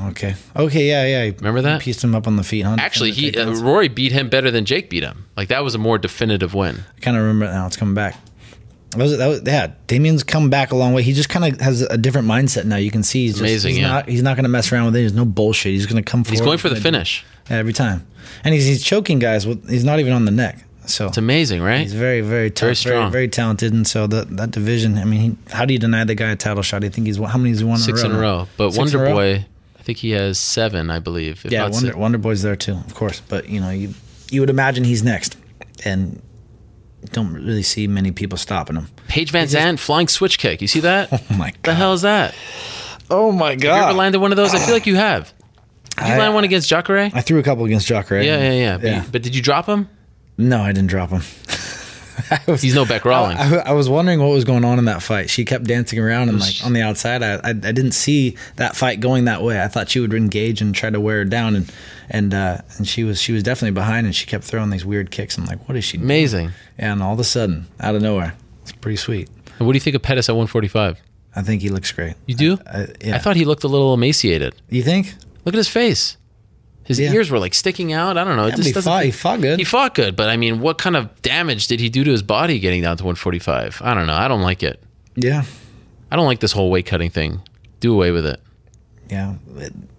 Okay. 0.08 0.34
Okay. 0.56 0.88
Yeah. 0.88 1.04
Yeah. 1.06 1.24
He 1.24 1.30
Remember 1.32 1.60
that? 1.62 1.80
pieced 1.80 2.04
him 2.04 2.14
up 2.14 2.26
on 2.26 2.36
the 2.36 2.44
feet. 2.44 2.62
Huh? 2.62 2.76
Actually, 2.78 3.10
he 3.12 3.36
uh, 3.36 3.52
Rory 3.54 3.88
beat 3.88 4.12
him 4.12 4.28
better 4.28 4.50
than 4.50 4.64
Jake 4.64 4.88
beat 4.90 5.02
him. 5.02 5.26
Like 5.36 5.48
that 5.48 5.64
was 5.64 5.74
a 5.74 5.78
more 5.78 5.98
definitive 5.98 6.54
win. 6.54 6.80
I 6.96 7.00
kind 7.00 7.16
of 7.16 7.22
remember 7.24 7.46
it 7.46 7.52
now. 7.54 7.66
It's 7.66 7.76
coming 7.76 7.94
back. 7.94 8.16
That 8.92 8.98
was, 8.98 9.18
that 9.18 9.26
was, 9.26 9.42
yeah, 9.44 9.72
Damian's 9.86 10.22
come 10.22 10.50
back 10.50 10.70
a 10.72 10.76
long 10.76 10.92
way. 10.94 11.02
He 11.02 11.12
just 11.12 11.28
kind 11.28 11.44
of 11.54 11.60
has 11.60 11.82
a 11.82 11.96
different 11.98 12.28
mindset 12.28 12.64
now. 12.66 12.76
You 12.76 12.90
can 12.90 13.02
see 13.02 13.22
he's 13.26 13.32
just, 13.32 13.40
Amazing, 13.42 13.70
He's 13.74 13.80
yeah. 13.80 13.88
not. 13.88 14.08
He's 14.08 14.22
not 14.22 14.36
going 14.36 14.44
to 14.44 14.48
mess 14.50 14.70
around 14.72 14.86
with 14.86 14.96
it. 14.96 15.00
There's 15.00 15.14
no 15.14 15.24
bullshit. 15.24 15.72
He's 15.72 15.86
going 15.86 16.02
to 16.02 16.08
come 16.10 16.24
forward. 16.24 16.32
He's 16.32 16.40
going 16.40 16.58
for 16.58 16.68
the 16.68 16.76
finish. 16.80 17.24
Every 17.50 17.72
time, 17.72 18.06
and 18.44 18.54
he's, 18.54 18.64
he's 18.66 18.82
choking 18.84 19.18
guys. 19.18 19.46
With 19.46 19.68
he's 19.68 19.84
not 19.84 19.98
even 19.98 20.12
on 20.12 20.24
the 20.24 20.30
neck. 20.30 20.64
So 20.86 21.06
It's 21.06 21.16
amazing, 21.18 21.62
right? 21.62 21.80
he's 21.80 21.92
very, 21.94 22.20
very 22.22 22.50
tough, 22.50 22.60
Very 22.60 22.74
very, 22.74 22.74
strong. 22.76 23.12
very, 23.12 23.28
talented. 23.28 23.72
And 23.72 23.86
so 23.86 24.06
that 24.08 24.36
that 24.36 24.50
division. 24.52 24.98
I 24.98 25.04
mean, 25.04 25.20
he, 25.20 25.52
how 25.54 25.64
do 25.64 25.72
you 25.72 25.78
deny 25.78 26.04
the 26.04 26.14
guy 26.14 26.30
a 26.30 26.36
title 26.36 26.62
shot? 26.62 26.84
I 26.84 26.88
think 26.88 27.06
he's 27.06 27.18
how 27.18 27.38
many 27.38 27.50
has 27.50 27.60
he 27.60 27.64
won? 27.64 27.78
Six 27.78 28.00
in 28.02 28.10
in 28.10 28.16
a 28.16 28.18
a 28.18 28.20
row? 28.20 28.38
row. 28.38 28.48
But 28.56 28.70
Six 28.72 28.76
a 28.92 28.98
Wonder 28.98 29.10
row? 29.10 29.14
Boy, 29.14 29.46
I 29.78 29.82
think 29.82 29.98
he 29.98 30.10
has 30.10 30.38
seven, 30.38 30.90
I 30.90 30.98
believe. 30.98 31.44
if 31.44 31.50
Yeah, 31.52 31.68
Wonder. 31.68 31.96
Wonder 31.96 32.18
Boy's 32.18 32.42
there 32.42 32.56
too, 32.56 32.74
of 32.74 32.94
course. 32.94 33.20
But 33.28 33.48
you 33.48 33.60
know, 33.60 33.70
you 33.70 33.94
you 34.30 34.40
would 34.40 34.50
imagine 34.50 34.84
he's 34.84 35.02
next, 35.02 35.36
and 35.84 36.20
don't 37.10 37.32
really 37.32 37.62
see 37.62 37.86
many 37.86 38.12
people 38.12 38.38
stopping 38.38 38.76
him. 38.76 38.88
Paige 39.08 39.32
VanZant 39.32 39.78
flying 39.78 40.08
switch 40.08 40.38
kick. 40.38 40.60
You 40.62 40.68
see 40.68 40.80
that? 40.80 41.10
Oh 41.30 41.36
my 41.36 41.50
god! 41.50 41.62
the 41.62 41.74
hell 41.74 41.92
is 41.92 42.02
that? 42.02 42.34
Oh 43.10 43.32
my 43.32 43.50
Have 43.52 43.62
you 43.62 43.70
ever 43.70 43.92
landed 43.92 44.20
one 44.20 44.32
of 44.32 44.36
those? 44.36 44.54
I 44.54 44.58
feel 44.58 44.74
like 44.74 44.86
you 44.86 44.96
have. 44.96 45.32
Did 45.98 46.06
you 46.08 46.14
I- 46.14 46.18
land 46.18 46.34
one 46.34 46.44
against 46.44 46.68
Jacare? 46.68 47.10
I 47.12 47.20
threw 47.20 47.38
a 47.38 47.42
couple 47.42 47.64
against 47.64 47.86
Jacare. 47.86 48.22
Yeah, 48.22 48.38
yeah, 48.38 48.52
yeah. 48.52 48.76
But, 48.78 48.84
yeah. 48.86 49.04
but 49.12 49.22
did 49.22 49.34
you 49.36 49.42
drop 49.42 49.66
him? 49.66 49.88
No, 50.38 50.62
I 50.62 50.72
didn't 50.72 50.88
drop 50.88 51.10
him. 51.10 51.20
He's 52.60 52.74
no 52.74 52.84
Bec 52.84 53.02
Rawling. 53.02 53.36
I, 53.36 53.70
I 53.70 53.72
was 53.72 53.88
wondering 53.88 54.20
what 54.20 54.28
was 54.28 54.44
going 54.44 54.64
on 54.64 54.78
in 54.78 54.84
that 54.86 55.02
fight. 55.02 55.30
She 55.30 55.44
kept 55.44 55.64
dancing 55.64 55.98
around 55.98 56.28
and 56.28 56.40
like 56.40 56.54
on 56.64 56.72
the 56.72 56.82
outside. 56.82 57.22
I, 57.22 57.34
I 57.36 57.50
I 57.50 57.52
didn't 57.52 57.92
see 57.92 58.36
that 58.56 58.76
fight 58.76 59.00
going 59.00 59.24
that 59.26 59.42
way. 59.42 59.62
I 59.62 59.68
thought 59.68 59.90
she 59.90 60.00
would 60.00 60.12
engage 60.14 60.60
and 60.60 60.74
try 60.74 60.90
to 60.90 61.00
wear 61.00 61.18
her 61.18 61.24
down, 61.24 61.56
and 61.56 61.72
and 62.10 62.34
uh, 62.34 62.58
and 62.76 62.86
she 62.86 63.04
was 63.04 63.20
she 63.20 63.32
was 63.32 63.42
definitely 63.42 63.74
behind, 63.74 64.06
and 64.06 64.14
she 64.14 64.26
kept 64.26 64.44
throwing 64.44 64.70
these 64.70 64.84
weird 64.84 65.10
kicks. 65.10 65.38
I'm 65.38 65.46
like, 65.46 65.66
what 65.68 65.76
is 65.76 65.84
she? 65.84 65.96
doing? 65.96 66.06
Amazing. 66.06 66.50
And 66.78 67.02
all 67.02 67.14
of 67.14 67.20
a 67.20 67.24
sudden, 67.24 67.66
out 67.80 67.94
of 67.94 68.02
nowhere, 68.02 68.34
it's 68.62 68.72
pretty 68.72 68.96
sweet. 68.96 69.28
And 69.58 69.66
what 69.66 69.72
do 69.72 69.76
you 69.76 69.80
think 69.80 69.96
of 69.96 70.02
Pettis 70.02 70.28
at 70.28 70.32
145? 70.32 70.98
I 71.34 71.42
think 71.42 71.62
he 71.62 71.68
looks 71.70 71.92
great. 71.92 72.14
You 72.26 72.34
do? 72.34 72.58
I, 72.66 72.88
yeah. 73.00 73.14
I 73.14 73.18
thought 73.18 73.36
he 73.36 73.44
looked 73.44 73.64
a 73.64 73.68
little 73.68 73.94
emaciated. 73.94 74.54
You 74.68 74.82
think? 74.82 75.14
Look 75.44 75.54
at 75.54 75.58
his 75.58 75.68
face. 75.68 76.16
His 76.84 76.98
Yeah. 76.98 77.12
ears 77.12 77.30
were 77.30 77.38
like 77.38 77.54
sticking 77.54 77.92
out. 77.92 78.18
I 78.18 78.24
don't 78.24 78.36
know. 78.36 78.46
It 78.46 78.50
Yeah, 78.50 78.56
just 78.56 78.66
he 78.68 78.72
doesn't. 78.72 78.90
fought- 78.92 79.04
he 79.04 79.10
fought 79.12 79.40
good. 79.40 79.58
He 79.58 79.64
fought 79.64 79.94
good, 79.94 80.16
but 80.16 80.28
I 80.28 80.36
mean, 80.36 80.60
what 80.60 80.78
kind 80.78 80.96
of 80.96 81.08
damage 81.22 81.68
did 81.68 81.78
he 81.80 81.88
do 81.88 82.02
to 82.04 82.10
his 82.10 82.22
body 82.22 82.58
getting 82.58 82.82
down 82.82 82.96
to 82.96 83.04
145? 83.04 83.80
I 83.84 83.94
don't 83.94 84.06
know. 84.06 84.14
I 84.14 84.26
don't 84.28 84.42
like 84.42 84.62
it. 84.62 84.82
Yeah, 85.14 85.44
I 86.10 86.16
don't 86.16 86.26
like 86.26 86.40
this 86.40 86.52
whole 86.52 86.70
weight 86.70 86.86
cutting 86.86 87.10
thing. 87.10 87.40
Do 87.80 87.92
away 87.94 88.10
with 88.10 88.26
it. 88.26 88.40
Yeah. 89.12 89.34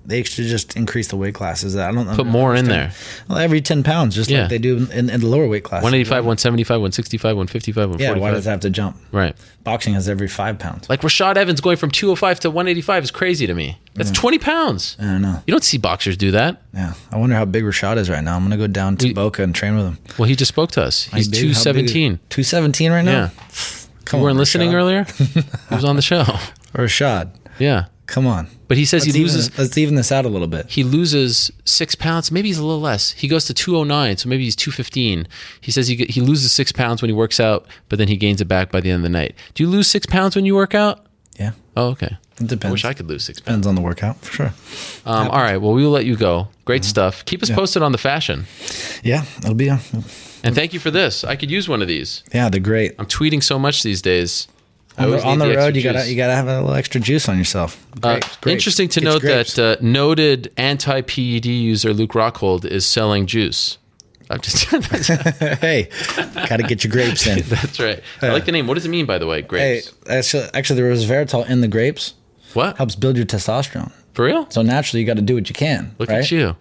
They 0.05 0.23
should 0.23 0.47
just 0.47 0.75
increase 0.75 1.07
the 1.07 1.15
weight 1.15 1.33
classes. 1.33 1.77
I 1.77 1.89
don't 1.91 2.05
know. 2.05 2.15
Put 2.15 2.25
more 2.27 2.53
in 2.55 2.65
there. 2.65 2.91
Well, 3.29 3.37
every 3.37 3.61
ten 3.61 3.83
pounds, 3.83 4.15
just 4.15 4.29
Yeah. 4.29 4.41
like 4.41 4.49
they 4.49 4.57
do 4.57 4.85
in, 4.91 5.09
in 5.09 5.21
the 5.21 5.27
lower 5.27 5.47
weight 5.47 5.63
classes. 5.63 5.83
185, 5.83 6.25
175, 6.25 6.75
165, 6.81 7.37
155, 7.37 8.01
Yeah, 8.01 8.11
why 8.17 8.31
does 8.31 8.45
it 8.45 8.49
have 8.49 8.59
to 8.61 8.69
jump? 8.69 8.97
Right. 9.13 9.33
Boxing 9.63 9.93
has 9.93 10.09
every 10.09 10.27
five 10.27 10.59
pounds. 10.59 10.89
Like 10.89 11.01
Rashad 11.01 11.37
Evans 11.37 11.61
going 11.61 11.77
from 11.77 11.89
205 11.91 12.41
to 12.41 12.49
185 12.51 13.03
is 13.05 13.11
crazy 13.11 13.47
to 13.47 13.53
me. 13.53 13.77
That's 13.93 14.11
20 14.11 14.39
pounds. 14.39 14.97
I 14.99 15.03
don't 15.03 15.21
know. 15.21 15.41
You 15.47 15.51
don't 15.53 15.63
see 15.63 15.77
boxers 15.77 16.17
do 16.17 16.31
that. 16.31 16.61
Yeah, 16.73 16.95
I 17.11 17.17
wonder 17.17 17.35
how 17.35 17.45
big 17.45 17.63
Rashad 17.63 17.95
is 17.97 18.09
right 18.09 18.23
now. 18.23 18.35
I'm 18.35 18.43
gonna 18.43 18.57
go 18.57 18.67
down 18.67 18.97
to 18.97 19.13
Boca 19.13 19.41
and 19.43 19.55
train 19.55 19.77
with 19.77 19.85
him. 19.85 19.97
Well, 20.17 20.27
he 20.27 20.35
just 20.35 20.49
spoke 20.49 20.71
to 20.71 20.83
us. 20.83 21.03
He's 21.13 21.29
big 21.29 21.35
is- 21.45 21.63
217. 21.63 22.19
217 22.29 22.91
right 22.91 23.03
now. 23.05 23.11
Yeah. 23.11 23.29
Come 24.03 24.19
you 24.19 24.25
weren't 24.25 24.37
listening 24.37 24.71
Rashad. 24.71 24.73
earlier? 24.73 25.03
he 25.69 25.75
was 25.75 25.85
on 25.85 25.95
the 25.95 26.01
show. 26.01 26.23
Rashad, 26.73 27.29
Yeah. 27.57 27.85
come 28.07 28.27
on. 28.27 28.47
But 28.73 28.77
he 28.79 28.85
says 28.85 29.03
Let's 29.05 29.15
he 29.15 29.21
loses. 29.21 29.47
Even, 29.49 29.63
let's 29.63 29.77
even 29.77 29.95
this 29.95 30.11
out 30.11 30.25
a 30.25 30.29
little 30.29 30.47
bit. 30.47 30.65
he 30.67 30.83
loses 30.83 31.51
six 31.63 31.93
pounds. 31.93 32.31
Maybe 32.31 32.47
he's 32.47 32.57
a 32.57 32.65
little 32.65 32.81
less. 32.81 33.11
He 33.11 33.27
goes 33.27 33.45
to 33.45 33.53
209, 33.53 34.17
so 34.17 34.27
maybe 34.29 34.43
he's 34.45 34.55
215. 34.55 35.27
He 35.61 35.71
says 35.71 35.87
he, 35.87 35.95
he 36.05 36.21
loses 36.21 36.51
six 36.51 36.71
pounds 36.71 36.99
when 37.03 37.09
he 37.09 37.13
works 37.13 37.39
out, 37.39 37.67
but 37.89 37.99
then 37.99 38.07
he 38.07 38.17
gains 38.17 38.41
it 38.41 38.45
back 38.45 38.71
by 38.71 38.81
the 38.81 38.89
end 38.89 38.97
of 38.97 39.03
the 39.03 39.09
night. 39.09 39.35
Do 39.53 39.61
you 39.61 39.69
lose 39.69 39.87
six 39.87 40.07
pounds 40.07 40.35
when 40.35 40.45
you 40.45 40.55
work 40.55 40.73
out? 40.73 41.05
Yeah, 41.39 41.51
Oh, 41.77 41.89
okay. 41.89 42.17
it 42.39 42.47
depends. 42.47 42.65
I 42.65 42.71
wish 42.71 42.85
I 42.85 42.93
could 42.93 43.07
lose 43.07 43.23
six 43.25 43.39
pounds. 43.39 43.45
Depends 43.45 43.67
on 43.67 43.75
the 43.75 43.81
workout 43.81 44.17
for 44.25 44.31
sure. 44.33 44.53
Um, 45.05 45.27
all 45.29 45.41
right. 45.41 45.57
Well, 45.57 45.73
we 45.73 45.83
will 45.83 45.91
let 45.91 46.05
you 46.05 46.15
go. 46.15 46.47
Great 46.65 46.83
stuff. 46.83 47.23
Keep 47.25 47.43
us 47.43 47.49
Yeah. 47.49 47.55
posted 47.55 47.83
on 47.83 47.91
the 47.91 47.97
fashion. 47.99 48.47
Yeah, 49.03 49.25
it'll 49.39 49.53
be. 49.53 49.67
A, 49.67 49.79
And 50.43 50.55
thank 50.55 50.73
you 50.73 50.79
for 50.79 50.89
this. 50.89 51.23
I 51.23 51.35
could 51.35 51.51
use 51.51 51.69
one 51.69 51.81
of 51.83 51.87
these. 51.87 52.23
yeah, 52.33 52.49
they're 52.49 52.59
great. 52.59 52.93
I'm 52.97 53.05
tweeting 53.05 53.43
so 53.43 53.59
much 53.59 53.83
these 53.83 54.01
days. 54.01 54.47
On 54.97 55.09
the, 55.09 55.23
on 55.25 55.39
need 55.39 55.49
the 55.49 55.55
road, 55.57 55.75
you 55.75 55.81
gotta 55.83 55.99
juice. 55.99 56.09
you 56.11 56.15
gotta 56.15 56.35
have 56.35 56.47
a 56.47 56.61
little 56.61 56.75
extra 56.75 57.01
juice 57.01 57.27
on 57.27 57.37
yourself. 57.37 57.83
Uh, 57.97 57.99
Grapes, 58.19 58.37
grapes. 58.37 58.53
interesting 58.53 58.89
to 58.89 58.99
It's 58.99 59.05
note 59.05 59.21
grapes. 59.21 59.55
that 59.55 59.79
uh, 59.79 59.81
noted 59.81 60.51
anti 60.57 61.01
PED 61.01 61.45
user 61.45 61.93
Luke 61.93 62.11
Rockhold 62.11 62.65
is 62.65 62.85
selling 62.85 63.25
juice. 63.25 63.77
I'm 64.29 64.39
just. 64.39 64.65
hey, 65.61 65.89
gotta 66.47 66.63
get 66.63 66.83
your 66.83 66.91
grapes 66.91 67.25
in. 67.27 67.39
that's 67.45 67.79
right. 67.79 68.01
I 68.21 68.29
like 68.29 68.45
the 68.45 68.51
name. 68.51 68.67
What 68.67 68.75
does 68.75 68.85
it 68.85 68.89
mean, 68.89 69.05
by 69.05 69.17
the 69.17 69.25
way? 69.27 69.41
Hey, 69.41 69.47
Grapes. 69.47 69.93
actually, 70.09 70.47
actually, 70.53 70.81
there 70.81 70.89
was 70.89 71.05
Veritol 71.05 71.49
in 71.49 71.61
the 71.61 71.67
grapes. 71.67 72.13
What? 72.53 72.77
Helps 72.77 72.95
build 72.95 73.17
your 73.17 73.25
testosterone. 73.25 73.91
For 74.13 74.25
real? 74.25 74.49
So 74.51 74.61
naturally, 74.61 75.01
you 75.01 75.07
got 75.07 75.15
to 75.15 75.23
do 75.23 75.33
what 75.35 75.49
you 75.49 75.55
can. 75.55 75.95
Look 75.97 76.09
right? 76.09 76.19
at 76.19 76.29
you. 76.31 76.55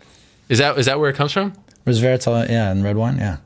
Is 0.49 0.59
that 0.59 0.78
is 0.78 0.86
that 0.86 0.99
where 0.99 1.11
it 1.11 1.17
comes 1.17 1.33
from? 1.33 1.52
Resveratrol, 1.86 2.49
yeah, 2.49 2.70
and 2.70 2.83
red 2.83 2.97
wine, 2.97 3.19
yeah. 3.19 3.36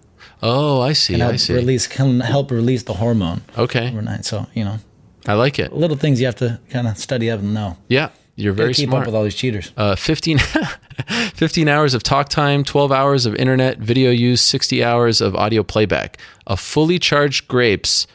Oh, 0.43 0.81
I 0.81 0.93
see. 0.93 1.19
Help 1.19 1.33
I 1.35 1.37
see. 1.37 1.55
release 1.55 1.87
can 1.87 2.21
help 2.21 2.51
release 2.51 2.83
the 2.83 2.93
hormone 2.95 3.43
Okay, 3.57 3.89
overnight. 3.89 4.25
So 4.25 4.47
you 4.55 4.65
know, 4.65 4.79
I 5.27 5.35
like 5.35 5.59
it. 5.59 5.73
little 5.73 5.97
things 5.97 6.21
you 6.21 6.27
have 6.27 6.37
to 6.37 6.61
kind 6.71 6.87
of 6.87 6.99
study 6.99 7.31
up 7.31 7.41
and 7.41 7.55
know. 7.55 7.77
Yeah, 7.89 8.11
you're 8.37 8.53
very 8.53 8.75
keep 8.75 8.89
smart. 8.89 9.03
up 9.03 9.07
with 9.07 9.15
all 9.15 9.25
these 9.25 9.35
cheaters. 9.35 9.73
uh, 9.77 9.97
15, 9.97 10.39
15 11.35 11.69
hours 11.69 11.95
of 11.95 12.03
talk 12.03 12.29
time, 12.29 12.65
12 12.65 12.93
hours 12.93 13.25
of 13.27 13.35
internet 13.37 13.79
video 13.79 14.11
use, 14.11 14.41
60 14.43 14.85
hours 14.85 15.21
of 15.21 15.35
audio 15.35 15.63
playback. 15.63 16.19
A 16.47 16.57
fully 16.57 16.99
charged 16.99 17.49
grapes, 17.49 18.07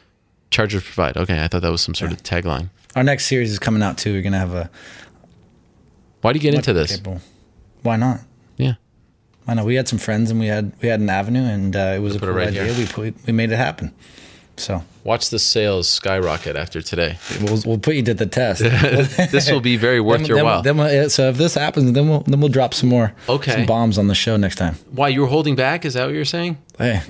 chargers 0.51 0.83
provide. 0.83 1.17
Okay, 1.17 1.43
I 1.43 1.47
thought 1.47 1.63
that 1.63 1.71
was 1.71 1.81
some 1.81 1.95
sort 1.95 2.11
of 2.11 2.21
tagline. 2.23 2.69
Our 2.95 3.03
next 3.03 3.25
series 3.25 3.51
is 3.51 3.57
coming 3.59 3.81
out 3.81 3.97
too. 3.97 4.13
We're 4.13 4.21
gonna 4.21 4.37
have 4.39 4.53
a. 4.53 4.69
Why 6.21 6.33
do 6.33 6.37
you 6.37 6.43
get 6.43 6.53
into 6.53 6.73
this? 6.73 7.01
Why 7.81 7.95
not? 7.95 8.19
I 9.47 9.53
know 9.55 9.65
we 9.65 9.75
had 9.75 9.87
some 9.87 9.99
friends 9.99 10.31
and 10.31 10.39
we 10.39 10.47
had 10.47 10.71
we 10.81 10.87
had 10.89 10.99
an 10.99 11.09
avenue 11.09 11.43
and 11.43 11.75
uh, 11.75 11.93
it 11.95 11.99
was 11.99 12.15
a 12.15 12.19
cool 12.19 12.29
right 12.31 12.47
idea. 12.49 12.65
here. 12.65 12.77
We 12.77 12.85
put, 12.85 13.25
we 13.25 13.33
made 13.33 13.51
it 13.51 13.57
happen. 13.57 13.93
So 14.57 14.83
watch 15.03 15.29
the 15.31 15.39
sales 15.39 15.87
skyrocket 15.89 16.55
after 16.55 16.81
today. 16.83 17.17
We'll, 17.41 17.59
we'll 17.65 17.77
put 17.79 17.95
you 17.95 18.03
to 18.03 18.13
the 18.13 18.27
test. 18.27 18.61
this 19.31 19.49
will 19.49 19.61
be 19.61 19.75
very 19.77 19.99
worth 19.99 20.19
Then- 20.19 20.27
your 20.27 20.35
then- 20.37 20.45
while. 20.45 20.61
then 20.61 20.77
we'll- 20.77 21.09
so 21.09 21.29
if 21.29 21.37
this 21.37 21.55
happens, 21.55 21.91
then 21.93 22.07
we'll 22.09 22.19
then 22.21 22.39
we'll 22.39 22.49
drop 22.51 22.73
some 22.75 22.89
more 22.89 23.13
Okay. 23.27 23.51
some 23.53 23.65
bombs 23.65 23.97
on 23.97 24.07
the 24.07 24.13
show 24.15 24.37
next 24.37 24.57
time. 24.57 24.75
Why 24.91 25.07
you 25.07 25.21
were 25.21 25.27
holding 25.27 25.55
back? 25.55 25.85
Is 25.85 25.95
that 25.95 26.05
what 26.05 26.13
you're 26.13 26.25
saying? 26.25 26.57
Hey, 26.77 27.01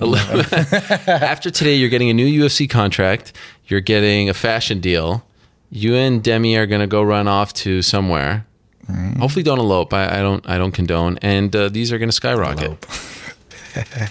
After 1.06 1.50
today, 1.50 1.74
you're 1.74 1.90
getting 1.90 2.10
a 2.10 2.14
new 2.14 2.44
UFC 2.44 2.70
contract. 2.70 3.32
You're 3.66 3.80
getting 3.80 4.28
a 4.30 4.34
fashion 4.34 4.80
deal. 4.80 5.26
You 5.70 5.94
and 5.96 6.22
Demi 6.22 6.56
are 6.56 6.66
going 6.66 6.80
to 6.80 6.86
go 6.86 7.02
run 7.02 7.28
off 7.28 7.52
to 7.54 7.82
somewhere. 7.82 8.46
Mm-hmm. 8.90 9.20
Hopefully, 9.20 9.42
don't 9.42 9.58
elope. 9.58 9.92
I, 9.92 10.18
I 10.18 10.22
don't. 10.22 10.48
I 10.48 10.58
don't 10.58 10.72
condone. 10.72 11.18
And 11.22 11.54
uh, 11.54 11.68
these 11.68 11.92
are 11.92 11.98
going 11.98 12.08
to 12.08 12.14
skyrocket. 12.14 12.72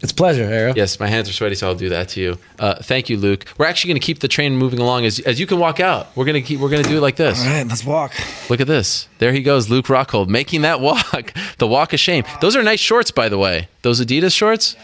it's 0.00 0.12
a 0.12 0.14
pleasure, 0.14 0.44
Ariel. 0.44 0.74
Yes, 0.76 0.98
my 0.98 1.06
hands 1.06 1.28
are 1.28 1.32
sweaty, 1.32 1.54
so 1.54 1.68
I'll 1.68 1.74
do 1.74 1.90
that 1.90 2.08
to 2.10 2.20
you. 2.20 2.38
Uh, 2.58 2.76
thank 2.76 3.08
you, 3.10 3.16
Luke. 3.16 3.44
We're 3.58 3.66
actually 3.66 3.88
going 3.88 4.00
to 4.00 4.06
keep 4.06 4.20
the 4.20 4.28
train 4.28 4.56
moving 4.56 4.78
along 4.78 5.04
as 5.04 5.20
as 5.20 5.38
you 5.38 5.46
can 5.46 5.58
walk 5.58 5.80
out. 5.80 6.14
We're 6.16 6.24
going 6.24 6.40
to 6.40 6.42
keep. 6.42 6.60
We're 6.60 6.70
going 6.70 6.82
to 6.82 6.88
do 6.88 6.96
it 6.96 7.02
like 7.02 7.16
this. 7.16 7.40
All 7.40 7.46
right, 7.46 7.66
let's 7.66 7.84
walk. 7.84 8.12
Look 8.48 8.60
at 8.60 8.66
this. 8.66 9.08
There 9.18 9.32
he 9.32 9.42
goes, 9.42 9.68
Luke 9.68 9.86
Rockhold, 9.86 10.28
making 10.28 10.62
that 10.62 10.80
walk. 10.80 11.34
the 11.58 11.66
walk 11.66 11.92
of 11.92 12.00
shame. 12.00 12.24
Those 12.40 12.56
are 12.56 12.62
nice 12.62 12.80
shorts, 12.80 13.10
by 13.10 13.28
the 13.28 13.38
way. 13.38 13.68
Those 13.82 14.00
Adidas 14.00 14.34
shorts. 14.34 14.76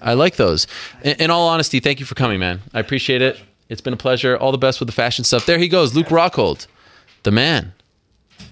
I 0.00 0.14
like 0.14 0.36
those. 0.36 0.66
In, 1.02 1.16
in 1.16 1.30
all 1.30 1.48
honesty, 1.48 1.80
thank 1.80 2.00
you 2.00 2.06
for 2.06 2.14
coming, 2.14 2.38
man. 2.38 2.60
I 2.72 2.80
appreciate 2.80 3.22
it. 3.22 3.40
It's 3.68 3.80
been 3.80 3.92
a 3.92 3.98
pleasure. 3.98 4.36
All 4.36 4.52
the 4.52 4.58
best 4.58 4.80
with 4.80 4.88
the 4.88 4.92
fashion 4.94 5.24
stuff. 5.24 5.46
There 5.46 5.58
he 5.58 5.68
goes, 5.68 5.94
Luke 5.94 6.06
Rockhold, 6.08 6.66
the 7.22 7.30
man, 7.30 7.72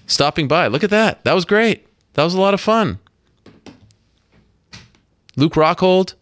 stopping 0.07 0.47
by. 0.47 0.67
Look 0.67 0.83
at 0.83 0.89
that. 0.89 1.23
That 1.23 1.33
was 1.33 1.45
great. 1.45 1.85
That 2.13 2.23
was 2.23 2.33
a 2.33 2.41
lot 2.41 2.55
of 2.55 2.61
fun. 2.61 2.97
Luke 5.35 5.53
Rockhold. 5.53 6.15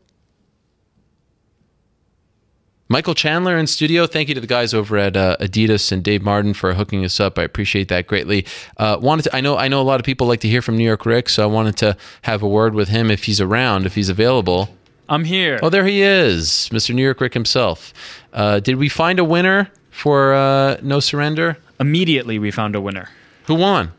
Michael 2.88 3.16
Chandler 3.16 3.58
in 3.58 3.66
studio. 3.66 4.06
Thank 4.06 4.30
you 4.30 4.36
to 4.36 4.42
the 4.42 4.46
guys 4.46 4.74
over 4.74 4.98
at 4.98 5.18
uh, 5.18 5.38
Adidas 5.40 5.92
and 5.92 6.04
Dave 6.04 6.22
Martin 6.22 6.54
for 6.54 6.74
hooking 6.76 7.04
us 7.04 7.20
up. 7.20 7.40
I 7.40 7.44
appreciate 7.44 7.88
that 7.88 8.06
greatly. 8.06 8.46
Uh, 8.78 8.98
wanted 9.02 9.24
to, 9.24 9.36
I 9.36 9.42
know 9.42 9.58
I 9.58 9.70
know 9.70 9.82
a 9.82 9.84
lot 9.84 10.00
of 10.00 10.06
people 10.06 10.28
like 10.28 10.42
to 10.42 10.48
hear 10.48 10.62
from 10.62 10.78
New 10.78 10.84
York 10.84 11.04
Rick, 11.06 11.30
so 11.30 11.42
I 11.42 11.48
wanted 11.48 11.78
to 11.78 11.98
have 12.24 12.44
a 12.44 12.48
word 12.48 12.76
with 12.76 12.90
him 12.90 13.10
if 13.10 13.24
he's 13.24 13.42
around, 13.42 13.88
if 13.88 13.96
he's 13.96 14.10
available. 14.10 14.70
I'm 15.10 15.24
here. 15.24 15.60
Oh, 15.64 15.70
there 15.70 15.86
he 15.86 16.02
is, 16.02 16.70
Mr. 16.72 16.94
New 16.94 17.04
York 17.04 17.22
Rick 17.22 17.34
himself. 17.34 17.94
Uh, 18.34 18.60
did 18.60 18.76
we 18.76 18.90
find 18.90 19.18
a 19.18 19.24
winner 19.24 19.72
for 19.90 20.34
uh, 20.34 20.78
No 20.84 21.00
Surrender? 21.00 21.58
Immediately, 21.80 22.38
we 22.38 22.52
found 22.52 22.76
a 22.76 22.82
winner. 22.82 23.10
Who 23.48 23.56
won? 23.56 23.92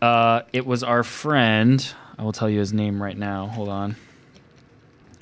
Uh, 0.00 0.42
it 0.52 0.66
was 0.66 0.82
our 0.82 1.02
friend. 1.02 1.86
I 2.18 2.22
will 2.22 2.32
tell 2.32 2.48
you 2.48 2.58
his 2.58 2.72
name 2.72 3.02
right 3.02 3.16
now. 3.16 3.46
Hold 3.48 3.68
on. 3.68 3.96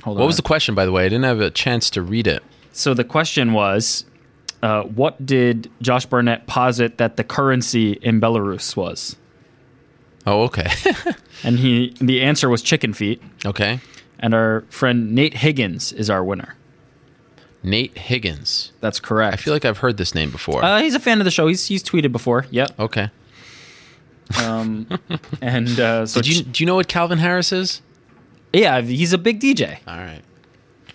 Hold 0.02 0.16
What 0.18 0.24
on. 0.24 0.26
was 0.26 0.36
the 0.36 0.42
question, 0.42 0.74
by 0.74 0.84
the 0.84 0.92
way? 0.92 1.04
I 1.06 1.08
didn't 1.08 1.24
have 1.24 1.40
a 1.40 1.50
chance 1.50 1.88
to 1.90 2.02
read 2.02 2.26
it. 2.26 2.42
So 2.72 2.92
the 2.94 3.04
question 3.04 3.52
was, 3.52 4.04
uh, 4.62 4.82
what 4.82 5.24
did 5.24 5.70
Josh 5.80 6.06
Barnett 6.06 6.46
posit 6.46 6.98
that 6.98 7.16
the 7.16 7.24
currency 7.24 7.92
in 7.92 8.20
Belarus 8.20 8.76
was? 8.76 9.16
Oh, 10.26 10.42
okay. 10.42 10.66
and 11.44 11.58
he, 11.58 11.94
the 12.00 12.20
answer 12.22 12.48
was 12.48 12.62
chicken 12.62 12.92
feet. 12.92 13.22
Okay. 13.44 13.80
And 14.18 14.34
our 14.34 14.62
friend 14.70 15.14
Nate 15.14 15.34
Higgins 15.34 15.92
is 15.92 16.10
our 16.10 16.22
winner. 16.22 16.54
Nate 17.62 17.96
Higgins. 17.96 18.72
That's 18.80 18.98
correct. 19.00 19.32
I 19.34 19.36
feel 19.36 19.52
like 19.52 19.64
I've 19.64 19.78
heard 19.78 19.96
this 19.96 20.14
name 20.14 20.30
before. 20.30 20.64
Uh, 20.64 20.80
he's 20.80 20.94
a 20.94 21.00
fan 21.00 21.20
of 21.20 21.24
the 21.24 21.30
show. 21.30 21.46
He's 21.46 21.66
he's 21.66 21.82
tweeted 21.82 22.10
before. 22.12 22.46
Yep. 22.50 22.78
okay. 22.78 23.10
Um, 24.42 24.86
and 25.42 25.78
uh, 25.78 26.06
so 26.06 26.20
Did 26.20 26.36
you, 26.36 26.42
do 26.44 26.62
you 26.62 26.66
know 26.66 26.74
what 26.76 26.88
Calvin 26.88 27.18
Harris 27.18 27.52
is? 27.52 27.82
Yeah, 28.52 28.80
he's 28.80 29.12
a 29.12 29.18
big 29.18 29.40
DJ. 29.40 29.78
All 29.86 29.96
right. 29.96 30.22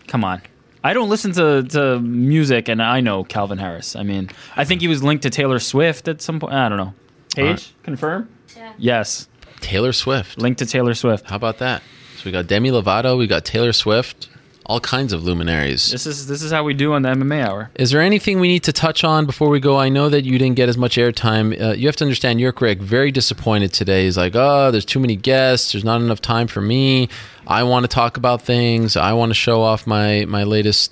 Come 0.07 0.23
on. 0.23 0.41
I 0.83 0.93
don't 0.93 1.09
listen 1.09 1.33
to, 1.33 1.63
to 1.63 1.99
music, 1.99 2.69
and 2.69 2.81
I 2.81 3.01
know 3.01 3.23
Calvin 3.23 3.57
Harris. 3.57 3.95
I 3.95 4.03
mean, 4.03 4.29
I 4.55 4.63
think 4.63 4.81
he 4.81 4.87
was 4.87 5.03
linked 5.03 5.23
to 5.23 5.29
Taylor 5.29 5.59
Swift 5.59 6.07
at 6.07 6.21
some 6.21 6.39
point. 6.39 6.53
I 6.53 6.69
don't 6.69 6.77
know. 6.77 6.93
Paige, 7.35 7.45
Alright. 7.45 7.73
confirm? 7.83 8.29
Yes. 8.77 9.27
Taylor 9.59 9.91
Swift. 9.91 10.37
Linked 10.37 10.59
to 10.59 10.65
Taylor 10.65 10.93
Swift. 10.93 11.29
How 11.29 11.35
about 11.35 11.57
that? 11.57 11.81
So 12.17 12.23
we 12.25 12.31
got 12.31 12.47
Demi 12.47 12.69
Lovato, 12.71 13.17
we 13.17 13.27
got 13.27 13.43
Taylor 13.43 13.73
Swift, 13.73 14.29
all 14.67 14.81
kinds 14.81 15.13
of 15.13 15.23
luminaries. 15.23 15.91
This 15.91 16.05
is 16.05 16.27
this 16.27 16.43
is 16.43 16.51
how 16.51 16.63
we 16.63 16.73
do 16.73 16.93
on 16.93 17.01
the 17.01 17.09
MMA 17.09 17.47
hour. 17.47 17.71
Is 17.75 17.91
there 17.91 18.01
anything 18.01 18.39
we 18.41 18.49
need 18.49 18.63
to 18.65 18.73
touch 18.73 19.03
on 19.05 19.25
before 19.25 19.49
we 19.49 19.61
go? 19.61 19.77
I 19.77 19.87
know 19.87 20.09
that 20.09 20.25
you 20.25 20.37
didn't 20.37 20.57
get 20.57 20.67
as 20.67 20.77
much 20.77 20.97
airtime. 20.97 21.59
Uh, 21.59 21.73
you 21.73 21.87
have 21.87 21.95
to 21.97 22.03
understand, 22.03 22.41
you're 22.41 22.51
correct. 22.51 22.81
Very 22.81 23.11
disappointed 23.11 23.71
today. 23.71 24.03
He's 24.03 24.17
like, 24.17 24.33
oh, 24.35 24.69
there's 24.71 24.85
too 24.85 24.99
many 24.99 25.15
guests. 25.15 25.71
There's 25.71 25.85
not 25.85 26.01
enough 26.01 26.19
time 26.19 26.47
for 26.47 26.59
me. 26.61 27.07
I 27.47 27.63
want 27.63 27.85
to 27.85 27.87
talk 27.87 28.17
about 28.17 28.41
things. 28.41 28.97
I 28.97 29.13
want 29.13 29.29
to 29.29 29.35
show 29.35 29.61
off 29.61 29.87
my 29.87 30.25
my 30.25 30.43
latest 30.43 30.91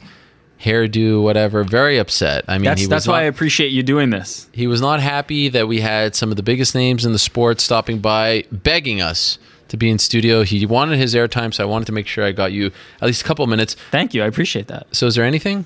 hairdo, 0.61 1.21
whatever. 1.21 1.65
Very 1.65 1.97
upset. 1.97 2.45
I 2.47 2.57
mean, 2.57 2.63
that's 2.63 2.79
he 2.79 2.85
was 2.85 2.89
that's 2.89 3.07
why 3.07 3.21
I 3.21 3.23
appreciate 3.23 3.69
you 3.73 3.83
doing 3.83 4.09
this. 4.09 4.47
he 4.53 4.67
was 4.67 4.79
not 4.79 5.01
happy 5.01 5.49
that 5.49 5.67
we 5.67 5.81
had 5.81 6.15
some 6.15 6.31
of 6.31 6.37
the 6.37 6.43
biggest 6.43 6.75
names 6.75 7.05
in 7.05 7.11
the 7.11 7.19
sport 7.19 7.59
stopping 7.59 7.99
by, 7.99 8.45
begging 8.51 9.01
us 9.01 9.37
to 9.69 9.77
be 9.77 9.89
in 9.89 9.97
studio. 9.99 10.43
He 10.43 10.65
wanted 10.65 10.97
his 10.99 11.15
airtime, 11.15 11.53
so 11.53 11.63
I 11.63 11.67
wanted 11.67 11.85
to 11.85 11.91
make 11.91 12.07
sure 12.07 12.23
I 12.23 12.31
got 12.31 12.51
you 12.51 12.71
at 13.01 13.07
least 13.07 13.21
a 13.21 13.25
couple 13.25 13.45
minutes. 13.47 13.75
Thank 13.91 14.13
you. 14.13 14.23
I 14.23 14.27
appreciate 14.27 14.67
that. 14.67 14.87
So, 14.95 15.07
is 15.07 15.15
there 15.15 15.25
anything? 15.25 15.65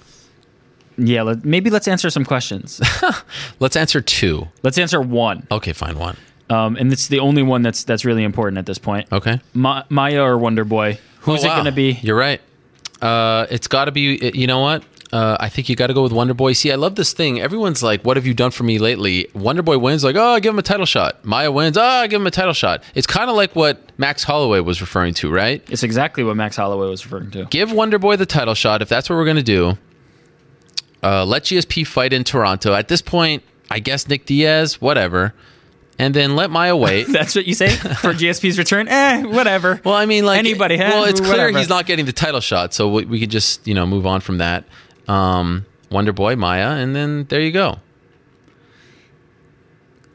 Yeah, 0.98 1.22
let, 1.22 1.46
maybe 1.46 1.70
let's 1.70 1.88
answer 1.88 2.10
some 2.10 2.26
questions. 2.26 2.82
Let's 3.60 3.78
answer 3.78 4.02
two. 4.02 4.50
let's 4.64 4.78
answer 4.78 5.00
one. 5.00 5.48
Okay, 5.50 5.72
fine, 5.72 5.98
one. 5.98 6.18
Um, 6.50 6.76
and 6.76 6.92
it's 6.92 7.08
the 7.08 7.20
only 7.20 7.42
one 7.42 7.62
that's 7.62 7.84
that's 7.86 8.04
really 8.04 8.24
important 8.26 8.58
at 8.58 8.66
this 8.66 8.78
point. 8.80 9.08
Okay. 9.14 9.40
Ma- 9.54 9.84
Maia 9.88 10.22
or 10.24 10.38
Wonder 10.38 10.66
Boy? 10.66 10.98
Who's 11.22 11.46
Oh, 11.46 11.48
it 11.48 11.52
going 11.52 11.66
to 11.66 11.72
be? 11.72 11.92
You're 12.02 12.18
right. 12.18 12.42
Uh, 13.02 13.46
it's 13.50 13.68
got 13.68 13.86
to 13.86 13.92
be. 13.92 14.32
You 14.34 14.48
know 14.48 14.60
what? 14.60 14.84
Uh, 15.12 15.36
I 15.40 15.50
think 15.50 15.70
you 15.70 15.76
got 15.76 15.88
to 15.88 15.94
go 15.96 16.04
with 16.04 16.12
Wonder 16.12 16.36
Boy. 16.36 16.54
See, 16.54 16.72
I 16.72 16.76
love 16.76 16.94
this 16.94 17.14
thing. 17.14 17.40
Everyone's 17.42 17.82
like, 17.82 18.04
"What 18.04 18.16
have 18.16 18.28
you 18.28 18.36
done 18.36 18.52
for 18.52 18.64
me 18.64 18.78
lately?" 18.78 19.28
Wonder 19.34 19.64
Boy 19.64 19.80
wins, 19.80 20.04
like, 20.04 20.16
"Oh, 20.16 20.34
I 20.36 20.40
give 20.40 20.54
him 20.54 20.60
a 20.60 20.64
title 20.64 20.86
shot." 20.86 21.26
Maia 21.26 21.52
wins, 21.52 21.78
"Oh, 21.78 21.82
I 21.84 22.06
give 22.06 22.22
him 22.22 22.28
a 22.28 22.32
title 22.32 22.54
shot." 22.54 22.84
It's 22.94 23.08
kind 23.08 23.28
of 23.28 23.36
like 23.36 23.56
what 23.56 23.82
Max 23.98 24.24
Holloway 24.24 24.60
was 24.60 24.82
referring 24.82 25.16
to, 25.16 25.32
right? 25.32 25.64
It's 25.70 25.82
exactly 25.82 26.24
what 26.24 26.36
Max 26.36 26.58
Holloway 26.58 26.88
was 26.90 27.04
referring 27.04 27.32
to. 27.32 27.46
Give 27.46 27.72
Wonder 27.72 27.98
Boy 27.98 28.18
the 28.18 28.28
title 28.28 28.54
shot 28.54 28.84
if 28.84 28.90
that's 28.90 29.10
what 29.10 29.16
we're 29.16 29.26
gonna 29.26 29.42
do. 29.42 29.78
Uh, 31.02 31.26
let 31.26 31.44
GSP 31.44 31.88
fight 31.88 32.14
in 32.14 32.24
Toronto. 32.24 32.74
At 32.74 32.88
this 32.88 33.02
point, 33.02 33.42
I 33.72 33.80
guess 33.80 34.08
Nick 34.08 34.26
Diaz, 34.26 34.80
whatever, 34.82 35.34
and 35.98 36.14
then 36.14 36.36
let 36.36 36.52
Maia 36.52 36.76
wait. 36.86 37.08
That's 37.08 37.36
what 37.36 37.48
you 37.48 37.54
say 37.56 37.70
for 37.70 38.14
GSP's 38.14 38.58
return? 38.60 38.88
Eh, 38.88 39.24
whatever. 39.24 39.82
Well, 39.84 39.96
I 39.96 40.06
mean, 40.06 40.26
like 40.26 40.38
Anybody? 40.40 40.78
Well, 40.78 41.06
it's 41.06 41.20
clear 41.20 41.32
Whatever. 41.32 41.58
he's 41.58 41.70
not 41.70 41.86
getting 41.86 42.06
the 42.06 42.14
title 42.14 42.42
shot, 42.42 42.74
so 42.74 42.90
we, 42.90 43.06
we 43.06 43.20
could 43.20 43.32
just 43.32 43.66
you 43.68 43.74
know 43.74 43.86
move 43.88 44.06
on 44.06 44.22
from 44.22 44.38
that. 44.38 44.66
Um, 45.10 45.66
Wonder 45.92 46.14
Boy, 46.14 46.36
Maia, 46.36 46.72
and 46.72 46.96
then 46.96 47.26
there 47.26 47.42
you 47.42 47.52
go. 47.52 47.80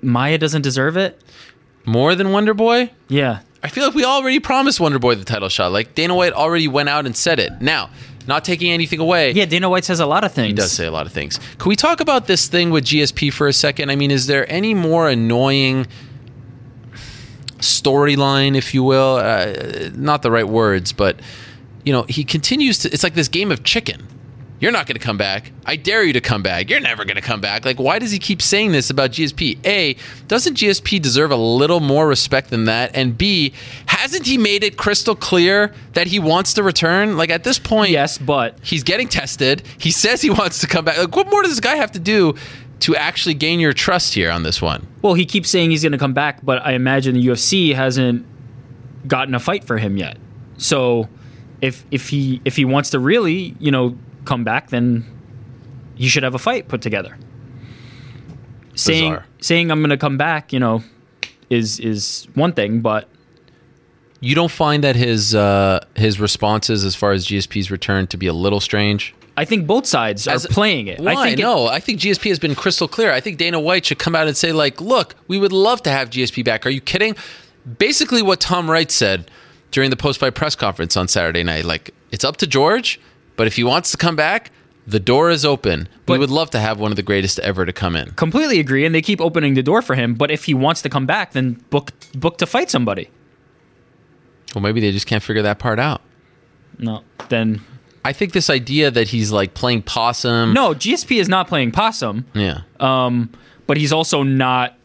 Maia 0.01 0.39
doesn't 0.39 0.63
deserve 0.63 0.97
it. 0.97 1.21
More 1.85 2.15
than 2.15 2.31
Wonder 2.31 2.55
Boy? 2.55 2.91
Yeah. 3.09 3.41
I 3.63 3.69
feel 3.69 3.85
like 3.87 3.95
we 3.95 4.05
already 4.05 4.41
promised 4.41 4.79
Wonder 4.79 4.99
Boy 4.99 5.15
the 5.15 5.25
title 5.25 5.49
shot. 5.49 5.73
Like 5.73 5.95
Dana 5.95 6.15
White 6.15 6.33
already 6.33 6.69
went 6.69 6.89
out 6.89 7.07
and 7.07 7.17
said 7.17 7.39
it. 7.39 7.61
Now, 7.61 7.91
not 8.27 8.45
taking 8.45 8.71
anything 8.71 9.01
away. 9.01 9.33
Yeah, 9.33 9.47
Dana 9.47 9.69
White 9.69 9.85
says 9.85 10.01
a 10.01 10.07
lot 10.07 10.23
of 10.23 10.33
things. 10.33 10.49
He 10.49 10.53
does 10.55 10.73
say 10.73 10.87
a 10.87 10.91
lot 10.91 11.07
of 11.07 11.13
things. 11.13 11.39
Can 11.59 11.69
we 11.69 11.77
talk 11.77 12.01
about 12.01 12.27
this 12.27 12.47
thing 12.47 12.71
with 12.71 12.85
GSP 12.85 13.33
for 13.33 13.49
a 13.49 13.53
second? 13.53 13.91
I 13.91 13.97
mean, 13.97 14.11
is 14.11 14.27
there 14.27 14.51
any 14.51 14.75
more 14.75 15.09
annoying 15.09 15.87
storyline, 17.59 18.57
if 18.57 18.75
you 18.75 18.83
will? 18.83 19.17
Uh, 19.17 19.91
not 19.95 20.23
the 20.23 20.31
right 20.31 20.49
words, 20.49 20.93
but 20.93 21.19
you 21.85 21.93
know, 21.93 22.03
he 22.05 22.25
continues 22.25 22.79
to. 22.81 22.91
It's 22.93 23.03
like 23.03 23.15
this 23.15 23.29
game 23.29 23.51
of 23.51 23.65
chicken. 23.65 24.07
You're 24.61 24.73
not 24.73 24.87
going 24.87 24.97
to 24.97 25.05
come 25.05 25.19
back. 25.19 25.51
I 25.67 25.77
dare 25.77 26.05
you 26.05 26.13
to 26.13 26.21
come 26.21 26.43
back. 26.43 26.71
You're 26.71 26.81
never 26.81 27.05
going 27.05 27.17
to 27.17 27.23
come 27.23 27.41
back. 27.41 27.65
Like, 27.65 27.81
why 27.81 27.99
does 27.99 28.13
he 28.13 28.19
keep 28.19 28.41
saying 28.41 28.73
this 28.73 28.89
about 28.89 29.11
GSP? 29.11 29.59
A, 29.67 29.97
doesn't 30.29 30.57
GSP 30.57 31.03
deserve 31.03 31.33
a 31.33 31.37
little 31.37 31.81
more 31.81 32.07
respect 32.07 32.51
than 32.51 32.65
that? 32.67 32.93
And 32.95 33.19
B, 33.19 33.53
hasn't 33.87 34.27
he 34.27 34.39
made 34.39 34.63
it 34.63 34.77
crystal 34.77 35.17
clear 35.17 35.75
that 35.95 36.07
he 36.07 36.19
wants 36.19 36.55
to 36.55 36.63
return? 36.63 37.17
Like, 37.17 37.31
at 37.31 37.45
this 37.45 37.59
point, 37.59 37.91
yes, 37.91 38.17
but 38.17 38.59
he's 38.63 38.85
getting 38.85 39.09
tested. 39.09 39.63
He 39.79 39.91
says 39.91 40.23
he 40.23 40.31
wants 40.31 40.61
to 40.61 40.67
come 40.67 40.85
back. 40.85 40.99
Like, 40.99 41.17
what 41.17 41.31
more 41.31 41.43
does 41.43 41.53
this 41.53 41.61
guy 41.61 41.77
have 41.77 41.93
to 41.93 41.99
do 41.99 42.35
to 42.81 42.97
actually 42.97 43.35
gain 43.35 43.59
your 43.61 43.73
trust 43.73 44.15
here 44.15 44.31
on 44.31 44.45
this 44.45 44.63
one? 44.63 44.87
Well, 45.03 45.15
he 45.15 45.27
keeps 45.27 45.51
saying 45.51 45.73
he's 45.73 45.83
going 45.83 45.93
to 45.93 45.99
come 45.99 46.15
back, 46.15 46.45
but 46.45 46.65
I 46.65 46.73
imagine 46.73 47.15
the 47.15 47.27
UFC 47.27 47.75
hasn't 47.75 48.25
gotten 49.07 49.35
a 49.35 49.41
fight 49.41 49.65
for 49.65 49.79
him 49.79 49.97
yet. 49.97 50.17
So, 50.57 51.09
if 51.61 51.85
if 51.91 52.09
he 52.11 52.41
if 52.45 52.57
he 52.57 52.65
wants 52.65 52.91
to 52.91 52.99
really, 52.99 53.57
you 53.59 53.71
know, 53.71 53.97
come 54.25 54.45
back, 54.45 54.71
then 54.71 55.05
you 55.97 56.09
should 56.09 56.23
have 56.23 56.35
a 56.35 56.39
fight 56.39 56.69
put 56.69 56.83
together. 56.83 57.17
Saying 58.75 59.13
Bizarre. 59.13 59.27
saying 59.41 59.71
I'm 59.71 59.81
going 59.81 59.91
to 59.91 59.97
come 59.97 60.17
back, 60.17 60.53
you 60.53 60.59
know, 60.59 60.83
is 61.49 61.79
is 61.79 62.27
one 62.35 62.53
thing, 62.53 62.81
but 62.81 63.09
You 64.21 64.35
don't 64.35 64.51
find 64.51 64.83
that 64.83 64.97
his 64.97 65.35
uh, 65.35 65.85
his 65.95 66.19
responses 66.19 66.85
as 66.85 66.95
far 66.95 67.13
as 67.13 67.27
GSP's 67.27 67.71
return 67.71 68.07
to 68.09 68.17
be 68.17 68.27
a 68.27 68.33
little 68.33 68.61
strange? 68.61 69.15
I 69.37 69.45
think 69.45 69.67
both 69.67 69.87
sides 69.87 70.27
As- 70.29 70.45
are 70.45 70.49
playing 70.49 70.87
it. 70.89 71.01
Why? 71.01 71.13
I 71.15 71.25
think 71.27 71.39
it- 71.39 71.43
no, 71.43 71.67
I 71.67 71.81
think 71.81 72.01
GSP 72.01 72.29
has 72.31 72.39
been 72.39 72.55
crystal 72.55 72.89
clear. 72.89 73.13
I 73.13 73.21
think 73.21 73.39
Dana 73.39 73.61
White 73.61 73.85
should 73.87 73.99
come 73.99 74.15
out 74.15 74.27
and 74.29 74.37
say, 74.37 74.53
like, 74.53 74.81
look, 74.81 75.15
we 75.29 75.39
would 75.39 75.53
love 75.53 75.83
to 75.83 75.91
have 75.91 76.09
GSP 76.11 76.45
back. 76.45 76.65
Are 76.67 76.71
you 76.71 76.81
kidding? 76.81 77.17
Basically, 77.79 78.23
what 78.23 78.41
Tom 78.41 78.71
Wright 78.71 78.91
said 78.91 79.31
during 79.73 79.91
the 79.91 79.97
post 79.97 80.21
fight 80.21 80.35
press 80.35 80.55
conference 80.57 80.97
on 80.97 81.09
Saturday 81.09 81.43
night. 81.45 81.65
Like, 81.65 81.93
it's 82.13 82.25
up 82.25 82.37
to 82.39 82.47
George, 82.47 83.01
but 83.37 83.47
if 83.47 83.57
he 83.57 83.65
wants 83.65 83.91
to 83.93 83.97
come 83.97 84.17
back, 84.17 84.51
The 84.87 85.01
door 85.01 85.31
is 85.31 85.45
open. 85.47 85.89
we 86.07 86.19
would 86.19 86.31
love 86.31 86.51
to 86.51 86.59
have 86.61 86.79
one 86.79 86.93
of 86.93 86.97
the 86.97 87.03
greatest 87.03 87.39
ever 87.41 87.65
to 87.65 87.73
come 87.73 87.97
in. 87.97 88.11
Completely 88.17 88.61
agree, 88.61 88.85
and 88.85 88.95
they 88.95 89.01
keep 89.01 89.19
opening 89.21 89.55
the 89.55 89.63
door 89.63 89.81
for 89.83 89.95
him. 89.95 90.13
But 90.15 90.31
if 90.31 90.45
he 90.45 90.53
wants 90.55 90.83
to 90.83 90.89
come 90.91 91.07
back, 91.07 91.33
then 91.33 91.55
book 91.71 91.93
book 92.15 92.37
to 92.39 92.47
fight 92.47 92.69
somebody. 92.71 93.09
Well, 94.55 94.63
maybe 94.63 94.81
they 94.81 94.93
just 94.93 95.07
can't 95.07 95.23
figure 95.23 95.43
that 95.43 95.59
part 95.59 95.79
out. 95.79 96.01
No, 96.79 97.03
then 97.31 97.61
I 98.05 98.13
think 98.13 98.33
this 98.33 98.51
idea 98.51 98.91
that 98.91 99.09
he's 99.09 99.33
like 99.33 99.55
playing 99.55 99.83
possum. 99.83 100.53
no. 100.53 100.75
GSP 100.75 101.19
is 101.19 101.29
not 101.29 101.49
playing 101.49 101.73
possum. 101.73 102.27
Yeah. 102.35 102.61
Um, 102.79 103.31
but 103.67 103.77
he's 103.79 103.93
also 103.93 104.23
not. 104.23 104.77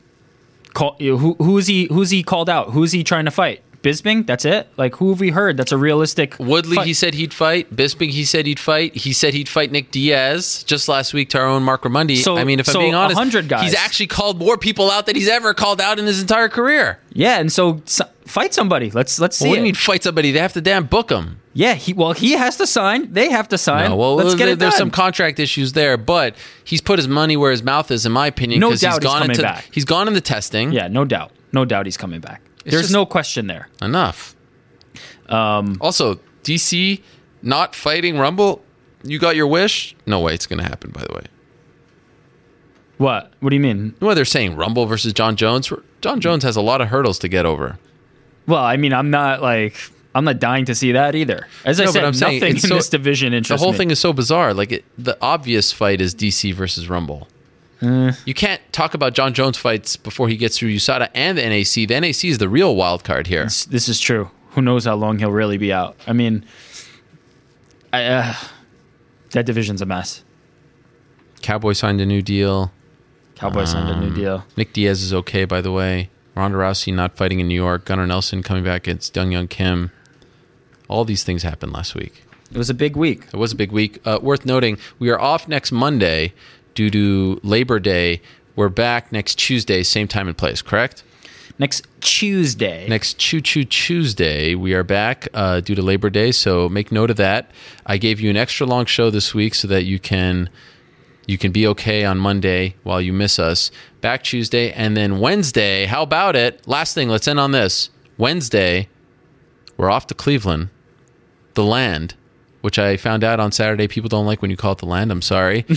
Call, 0.74 0.96
who 1.00 1.34
who's 1.40 1.68
he? 1.68 1.88
Who's 1.92 2.10
he 2.12 2.24
called 2.24 2.50
out? 2.50 2.70
Who's 2.72 2.92
he 2.94 3.04
trying 3.04 3.26
to 3.26 3.32
fight? 3.32 3.62
Bisping? 3.82 4.28
That's 4.28 4.44
it. 4.46 4.68
Like 4.78 4.96
who 4.98 5.10
have 5.12 5.20
we 5.20 5.30
heard? 5.30 5.56
That's 5.58 5.72
a 5.72 5.78
realistic. 5.78 6.36
Woodley, 6.40 6.76
fight? 6.76 6.88
he 6.88 6.94
said 6.94 7.14
he'd 7.14 7.34
fight. 7.34 7.74
Bisping, 7.74 8.10
he 8.10 8.26
said 8.26 8.46
he'd 8.46 8.60
fight. 8.60 8.96
He 8.96 9.14
said 9.14 9.34
he'd 9.34 9.48
fight 9.48 9.72
Nick 9.72 9.92
Diaz 9.92 10.64
just 10.64 10.90
last 10.90 11.14
week 11.14 11.30
to 11.30 11.40
our 11.40 11.46
own 11.46 11.64
Marc 11.64 11.84
Raimondi. 11.84 12.18
So- 12.18 12.38
I 12.38 12.44
mean, 12.44 12.60
if 12.60 12.66
so 12.66 12.80
I'm 12.80 12.84
being 12.86 12.96
honest, 12.96 13.16
100 13.16 13.48
guys. 13.48 13.64
he's 13.64 13.76
actually 13.76 14.08
called 14.08 14.38
more 14.40 14.58
people 14.58 14.92
out 14.92 15.06
than 15.06 15.16
he's 15.16 15.30
ever 15.30 15.54
called 15.54 15.80
out 15.80 15.98
in 16.00 16.06
his 16.06 16.20
entire 16.22 16.50
career. 16.50 17.00
Yeah, 17.14 17.40
and 17.40 17.52
so, 17.52 17.82
so 17.86 18.06
fight 18.26 18.54
somebody. 18.54 18.92
Let's 18.92 19.20
let's 19.20 19.38
see. 19.38 19.46
Well, 19.46 19.52
what 19.52 19.56
do 19.56 19.60
you 19.60 19.64
mean 19.66 19.76
fight 19.76 20.04
somebody? 20.04 20.32
They 20.32 20.40
have 20.40 20.54
to 20.54 20.62
damn 20.62 20.86
book 20.86 21.10
him. 21.12 21.40
Yeah, 21.54 21.74
he 21.74 21.94
well 21.94 22.14
he 22.14 22.34
has 22.34 22.58
to 22.58 22.68
sign. 22.68 23.12
They 23.12 23.30
have 23.32 23.48
to 23.50 23.58
sign. 23.58 23.90
No, 23.90 23.96
well, 23.96 24.16
let's 24.16 24.36
get 24.36 24.46
there- 24.46 24.54
it 24.54 24.60
there's 24.60 24.76
some 24.76 24.92
contract 24.92 25.40
issues 25.40 25.74
there, 25.74 25.98
but 25.98 26.36
he's 26.64 26.80
put 26.82 27.00
his 27.00 27.08
money 27.08 27.36
where 27.38 27.52
his 27.52 27.64
mouth 27.64 27.90
is, 27.92 28.06
in 28.06 28.12
my 28.12 28.28
opinion. 28.28 28.60
No 28.60 28.76
doubt 28.76 28.96
he's 28.96 29.00
gone 29.00 29.22
coming 29.22 29.30
into 29.32 29.42
back. 29.42 29.66
he's 29.72 29.86
gone 29.86 30.08
into 30.08 30.22
testing. 30.22 30.72
Yeah, 30.72 30.88
no 30.90 31.06
doubt, 31.06 31.32
no 31.52 31.66
doubt 31.66 31.86
he's 31.88 31.98
coming 31.98 32.20
back. 32.20 32.42
It's 32.66 32.76
There's 32.76 32.92
no 32.92 33.06
question 33.06 33.48
there. 33.48 33.68
Enough. 33.82 34.36
Um, 35.28 35.78
also, 35.82 36.20
DC 36.44 37.02
not 37.42 37.76
fighting 37.76 38.18
Rumble. 38.18 38.62
You 39.04 39.18
got 39.20 39.36
your 39.36 39.48
wish? 39.48 39.96
No 40.06 40.20
way, 40.20 40.34
it's 40.34 40.46
going 40.46 40.60
to 40.62 40.66
happen. 40.68 40.92
By 40.92 41.02
the 41.08 41.14
way. 41.14 41.24
What? 42.98 43.32
What 43.40 43.50
do 43.50 43.56
you 43.56 43.62
mean? 43.62 43.94
Well, 44.02 44.14
they're 44.16 44.26
saying 44.26 44.56
Rumble 44.56 44.86
versus 44.86 45.14
Jon 45.14 45.36
Jones. 45.36 45.72
Jon 46.02 46.20
Jones 46.20 46.44
has 46.44 46.56
a 46.56 46.62
lot 46.62 46.82
of 46.82 46.90
hurdles 46.90 47.20
to 47.20 47.28
get 47.30 47.46
over. 47.46 47.80
Well, 48.48 48.64
I 48.64 48.76
mean, 48.78 48.94
I'm 48.94 49.10
not 49.10 49.42
like 49.42 49.78
I'm 50.14 50.26
not 50.26 50.40
dying 50.40 50.66
to 50.66 50.76
see 50.76 50.92
that 50.92 51.16
either. 51.16 51.48
As 51.64 51.80
I 51.80 51.86
No, 51.86 51.90
but 51.90 51.94
said, 51.94 52.04
I'm 52.04 52.34
nothing 52.36 52.56
in 52.56 52.60
so- 52.60 52.76
this 52.76 52.90
division 52.90 53.32
The 53.44 53.58
whole 53.58 53.72
me. 53.72 53.78
thing 53.78 53.92
is 53.92 54.00
so 54.00 54.12
bizarre. 54.12 54.54
Like 54.54 54.72
it, 54.72 54.86
the 54.98 55.18
obvious 55.22 55.72
fight 55.72 56.02
is 56.02 56.14
DC 56.14 56.54
versus 56.54 56.90
Rumble. 56.90 57.28
Eh. 57.82 58.12
You 58.26 58.34
can't 58.34 58.62
talk 58.74 58.94
about 58.94 59.14
Jon 59.14 59.34
Jones 59.34 59.58
fights 59.58 59.96
before 59.96 60.28
he 60.28 60.36
gets 60.38 60.58
through 60.58 60.70
USADA 60.72 61.10
and 61.14 61.38
the 61.38 61.44
NAC. 61.44 61.88
The 61.88 62.00
NAC 62.00 62.26
is 62.26 62.38
the 62.38 62.50
real 62.50 62.76
wild 62.76 63.04
card 63.04 63.28
here. 63.28 63.44
This, 63.46 63.66
this 63.66 63.88
is 63.90 64.00
true. 64.00 64.30
Who 64.52 64.62
knows 64.62 64.86
how 64.86 64.96
long 64.96 65.20
he'll 65.20 65.32
really 65.32 65.58
be 65.58 65.72
out? 65.72 65.96
I 66.08 66.14
mean, 66.14 66.44
I, 67.94 68.04
uh, 68.04 68.34
that 69.32 69.46
division's 69.46 69.82
a 69.82 69.86
mess. 69.86 70.24
Cowboy 71.42 71.74
signed 71.74 72.02
a 72.02 72.06
new 72.06 72.22
deal. 72.22 72.72
Cowboy 73.36 73.64
signed 73.66 73.90
a 73.90 74.00
new 74.00 74.08
Um, 74.08 74.16
deal. 74.16 74.46
Nick 74.58 74.74
Diaz 74.74 75.02
is 75.02 75.14
okay, 75.14 75.46
by 75.46 75.62
the 75.62 75.72
way. 75.72 76.10
Ronda 76.36 76.58
Rousey 76.58 76.94
not 76.94 77.16
fighting 77.16 77.40
in 77.40 77.48
New 77.48 77.56
York. 77.56 77.86
Gunnar 77.86 78.06
Nelson 78.08 78.44
coming 78.44 78.64
back 78.64 78.88
against 78.88 79.14
Dong 79.14 79.32
Young 79.32 79.48
Kim. 79.48 79.92
All 80.90 81.06
these 81.06 81.24
things 81.24 81.44
happened 81.44 81.72
last 81.72 81.96
week. 81.96 82.24
It 82.52 82.58
was 82.58 82.70
a 82.70 82.74
big 82.74 82.96
week. 82.96 83.26
It 83.32 83.38
was 83.38 83.52
a 83.52 83.56
big 83.56 83.72
week. 83.72 84.00
Uh, 84.06 84.20
worth 84.22 84.46
noting, 84.46 84.78
we 84.98 85.10
are 85.10 85.20
off 85.20 85.48
next 85.48 85.72
Monday 85.72 86.34
due 86.80 86.90
to 86.90 87.42
Labor 87.44 87.78
Day. 87.78 88.22
We're 88.56 88.70
back 88.70 89.12
next 89.12 89.36
Tuesday, 89.36 89.84
same 89.84 90.08
time 90.08 90.30
and 90.30 90.38
place, 90.38 90.62
correct? 90.62 91.04
Next 91.58 91.86
Tuesday. 92.00 92.88
Next 92.88 93.18
Choo 93.18 93.42
Choo 93.42 93.66
Tuesday, 93.66 94.56
we 94.56 94.74
are 94.74 94.86
back 94.86 95.28
uh, 95.34 95.60
due 95.60 95.76
to 95.76 95.82
Labor 95.82 96.10
Day. 96.10 96.32
So 96.32 96.70
make 96.70 96.90
note 96.90 97.10
of 97.10 97.18
that. 97.18 97.52
I 97.86 97.98
gave 97.98 98.22
you 98.22 98.30
an 98.30 98.38
extra 98.38 98.66
long 98.66 98.86
show 98.86 99.10
this 99.10 99.36
week 99.36 99.56
so 99.56 99.68
that 99.68 99.84
you 99.84 100.00
can 100.00 100.50
you 101.28 101.38
can 101.38 101.52
be 101.52 101.68
okay 101.68 102.06
on 102.06 102.18
Monday 102.18 102.76
while 102.84 103.02
you 103.02 103.12
miss 103.12 103.40
us. 103.40 103.72
Back 104.00 104.24
Tuesday 104.24 104.72
and 104.72 104.96
then 104.96 105.20
Wednesday. 105.20 105.84
How 105.86 106.04
about 106.04 106.38
it? 106.38 106.66
Last 106.66 106.94
thing, 106.94 107.10
let's 107.10 107.28
end 107.28 107.42
on 107.42 107.52
this. 107.52 107.90
Wednesday, 108.18 108.88
we're 109.76 109.92
off 109.92 110.08
to 110.08 110.14
Cleveland, 110.14 110.70
the 111.56 111.66
land, 111.66 112.16
which 112.62 112.80
I 112.80 112.96
found 112.96 113.26
out 113.26 113.42
on 113.42 113.52
Saturday. 113.52 113.90
People 113.90 114.08
don't 114.08 114.26
like 114.26 114.42
when 114.42 114.50
you 114.50 114.56
call 114.56 114.72
it 114.72 114.78
the 114.78 114.86
land. 114.86 115.12
I'm 115.12 115.22
sorry. 115.22 115.66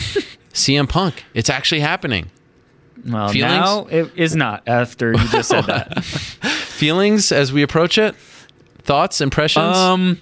CM 0.52 0.89
Punk. 0.89 1.24
It's 1.34 1.50
actually 1.50 1.81
happening. 1.81 2.31
Well, 3.06 3.31
Feelings? 3.31 3.52
now 3.52 3.86
it 3.86 4.12
is 4.16 4.36
not 4.36 4.62
after 4.66 5.12
you 5.12 5.28
just 5.28 5.48
said 5.48 5.62
that. 5.66 6.05
Feelings 6.05 7.32
as 7.32 7.52
we 7.52 7.62
approach 7.62 7.98
it? 7.98 8.14
Thoughts, 8.84 9.20
impressions? 9.20 9.76
Um, 9.76 10.20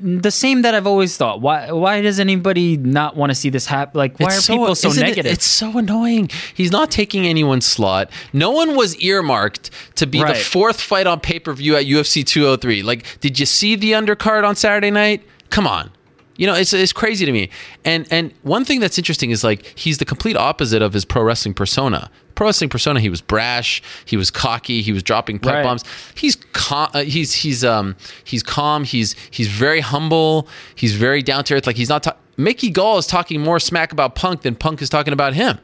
the 0.00 0.30
same 0.30 0.62
that 0.62 0.74
I've 0.74 0.86
always 0.86 1.16
thought. 1.16 1.40
Why? 1.40 1.70
Why 1.70 2.00
does 2.00 2.18
anybody 2.18 2.76
not 2.76 3.16
want 3.16 3.30
to 3.30 3.34
see 3.34 3.48
this 3.48 3.66
happen? 3.66 3.96
Like, 3.98 4.18
why 4.18 4.26
It's 4.34 4.48
are 4.48 4.52
people 4.54 4.74
so 4.74 4.88
isn't 4.88 5.02
it- 5.02 5.06
negative? 5.06 5.32
it's 5.32 5.44
so 5.44 5.78
annoying. 5.78 6.30
He's 6.54 6.72
not 6.72 6.90
taking 6.90 7.26
anyone's 7.26 7.66
slot. 7.66 8.10
No 8.32 8.50
one 8.50 8.74
was 8.76 8.96
earmarked 8.96 9.70
to 9.96 10.06
be 10.06 10.20
Right. 10.22 10.34
the 10.36 10.40
fourth 10.40 10.80
fight 10.80 11.06
on 11.06 11.20
pay 11.20 11.38
per 11.38 11.52
view 11.52 11.76
at 11.76 11.84
UFC 11.86 12.24
203. 12.24 12.82
Like, 12.82 13.04
did 13.20 13.38
you 13.38 13.46
see 13.46 13.76
the 13.76 13.92
undercard 13.92 14.44
on 14.46 14.56
Saturday 14.56 14.90
night? 14.90 15.22
Come 15.50 15.66
on. 15.66 15.90
You 16.36 16.46
know, 16.46 16.54
it's, 16.54 16.72
it's 16.72 16.92
crazy 16.92 17.26
to 17.26 17.32
me. 17.32 17.50
And 17.84 18.06
and 18.10 18.32
one 18.42 18.64
thing 18.64 18.80
that's 18.80 18.98
interesting 18.98 19.30
is 19.30 19.44
like 19.44 19.66
he's 19.78 19.98
the 19.98 20.04
complete 20.04 20.36
opposite 20.36 20.82
of 20.82 20.92
his 20.92 21.04
pro 21.04 21.22
wrestling 21.22 21.54
persona. 21.54 22.10
Pro 22.34 22.46
wrestling 22.46 22.70
persona, 22.70 23.00
he 23.00 23.10
was 23.10 23.20
brash, 23.20 23.82
he 24.06 24.16
was 24.16 24.30
cocky, 24.30 24.80
he 24.82 24.92
was 24.92 25.02
dropping 25.02 25.38
pep 25.38 25.54
Right. 25.54 25.62
bombs. 25.62 25.84
He's 26.14 26.38
uh, 26.70 27.02
he's 27.04 27.32
he's 27.34 27.62
um 27.64 27.96
he's 28.24 28.42
calm. 28.42 28.84
He's 28.84 29.14
he's 29.30 29.48
very 29.48 29.80
humble. 29.80 30.48
He's 30.74 30.94
very 30.94 31.22
down 31.22 31.44
to 31.44 31.54
earth. 31.54 31.66
Like 31.66 31.76
he's 31.76 31.88
not. 31.90 32.02
Ta- 32.04 32.16
Mickey 32.38 32.70
Gall 32.70 32.96
is 32.96 33.06
talking 33.06 33.42
more 33.42 33.60
smack 33.60 33.92
about 33.92 34.14
Punk 34.14 34.40
than 34.40 34.54
Punk 34.54 34.80
is 34.80 34.88
talking 34.88 35.12
about 35.12 35.34
him. 35.34 35.58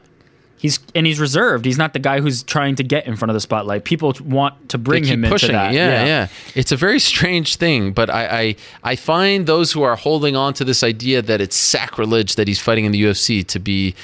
He's 0.59 0.79
and 0.93 1.07
he's 1.07 1.19
reserved. 1.19 1.65
He's 1.65 1.77
not 1.77 1.93
the 1.93 1.99
guy 1.99 2.19
who's 2.19 2.43
trying 2.43 2.75
to 2.75 2.83
get 2.83 3.07
in 3.07 3.15
front 3.15 3.31
of 3.31 3.33
the 3.33 3.39
spotlight. 3.39 3.85
People 3.85 4.13
want 4.23 4.69
to 4.69 4.77
bring 4.77 5.03
him 5.03 5.23
into 5.23 5.33
pushing 5.33 5.53
that. 5.53 5.71
it. 5.71 5.77
Yeah, 5.77 6.05
yeah, 6.05 6.27
It's 6.53 6.71
a 6.71 6.75
very 6.75 6.99
strange 6.99 7.55
thing, 7.55 7.93
but 7.93 8.09
I, 8.11 8.41
I 8.41 8.55
I 8.91 8.95
find 8.95 9.47
those 9.47 9.71
who 9.71 9.81
are 9.81 9.95
holding 9.95 10.35
on 10.35 10.53
to 10.55 10.63
this 10.63 10.83
idea 10.83 11.21
that 11.23 11.41
it's 11.41 11.55
sacrilege 11.55 12.35
that 12.35 12.47
he's 12.47 12.59
fighting 12.59 12.85
in 12.85 12.91
the 12.91 13.01
UFC 13.01 13.43
to 13.47 13.59
be. 13.59 13.95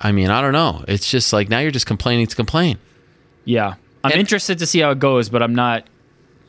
I 0.00 0.12
mean, 0.12 0.30
I 0.30 0.40
don't 0.40 0.52
know. 0.52 0.84
It's 0.88 1.10
just 1.10 1.32
like 1.32 1.48
now 1.48 1.58
you're 1.58 1.70
just 1.70 1.86
complaining 1.86 2.26
to 2.26 2.36
complain. 2.36 2.78
Yeah. 3.44 3.74
I'm 4.04 4.12
interested 4.12 4.58
to 4.60 4.66
see 4.66 4.80
how 4.80 4.90
it 4.92 4.98
goes, 4.98 5.28
but 5.28 5.42
I'm 5.42 5.54
not. 5.54 5.86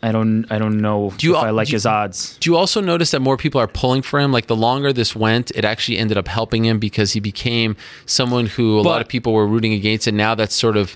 I 0.04 0.12
don't. 0.12 0.46
I 0.52 0.60
don't 0.60 0.78
know 0.78 1.12
you 1.20 1.36
if 1.36 1.44
I 1.44 1.50
like 1.50 1.68
do 1.68 1.72
you- 1.72 1.76
his 1.76 1.86
odds. 1.86 2.38
Do 2.40 2.50
you 2.50 2.56
also 2.56 2.82
notice 2.82 3.12
that 3.12 3.20
more 3.20 3.36
people 3.38 3.60
are 3.60 3.68
pulling 3.68 4.02
for 4.04 4.20
him? 4.20 4.32
Like 4.32 4.46
the 4.48 4.56
longer 4.56 4.94
this 4.94 5.16
went, 5.16 5.52
it 5.56 5.66
actually 5.66 5.98
ended 5.98 6.18
up 6.18 6.28
helping 6.28 6.66
him 6.66 6.78
because 6.80 7.14
he 7.14 7.20
became 7.20 7.76
someone 8.06 8.46
who 8.46 8.80
a 8.80 8.82
lot 8.82 9.02
of 9.02 9.08
people 9.08 9.34
were 9.34 9.48
rooting 9.48 9.74
against, 9.74 10.06
and 10.08 10.16
now 10.16 10.36
that's 10.36 10.56
sort 10.56 10.78
of 10.78 10.96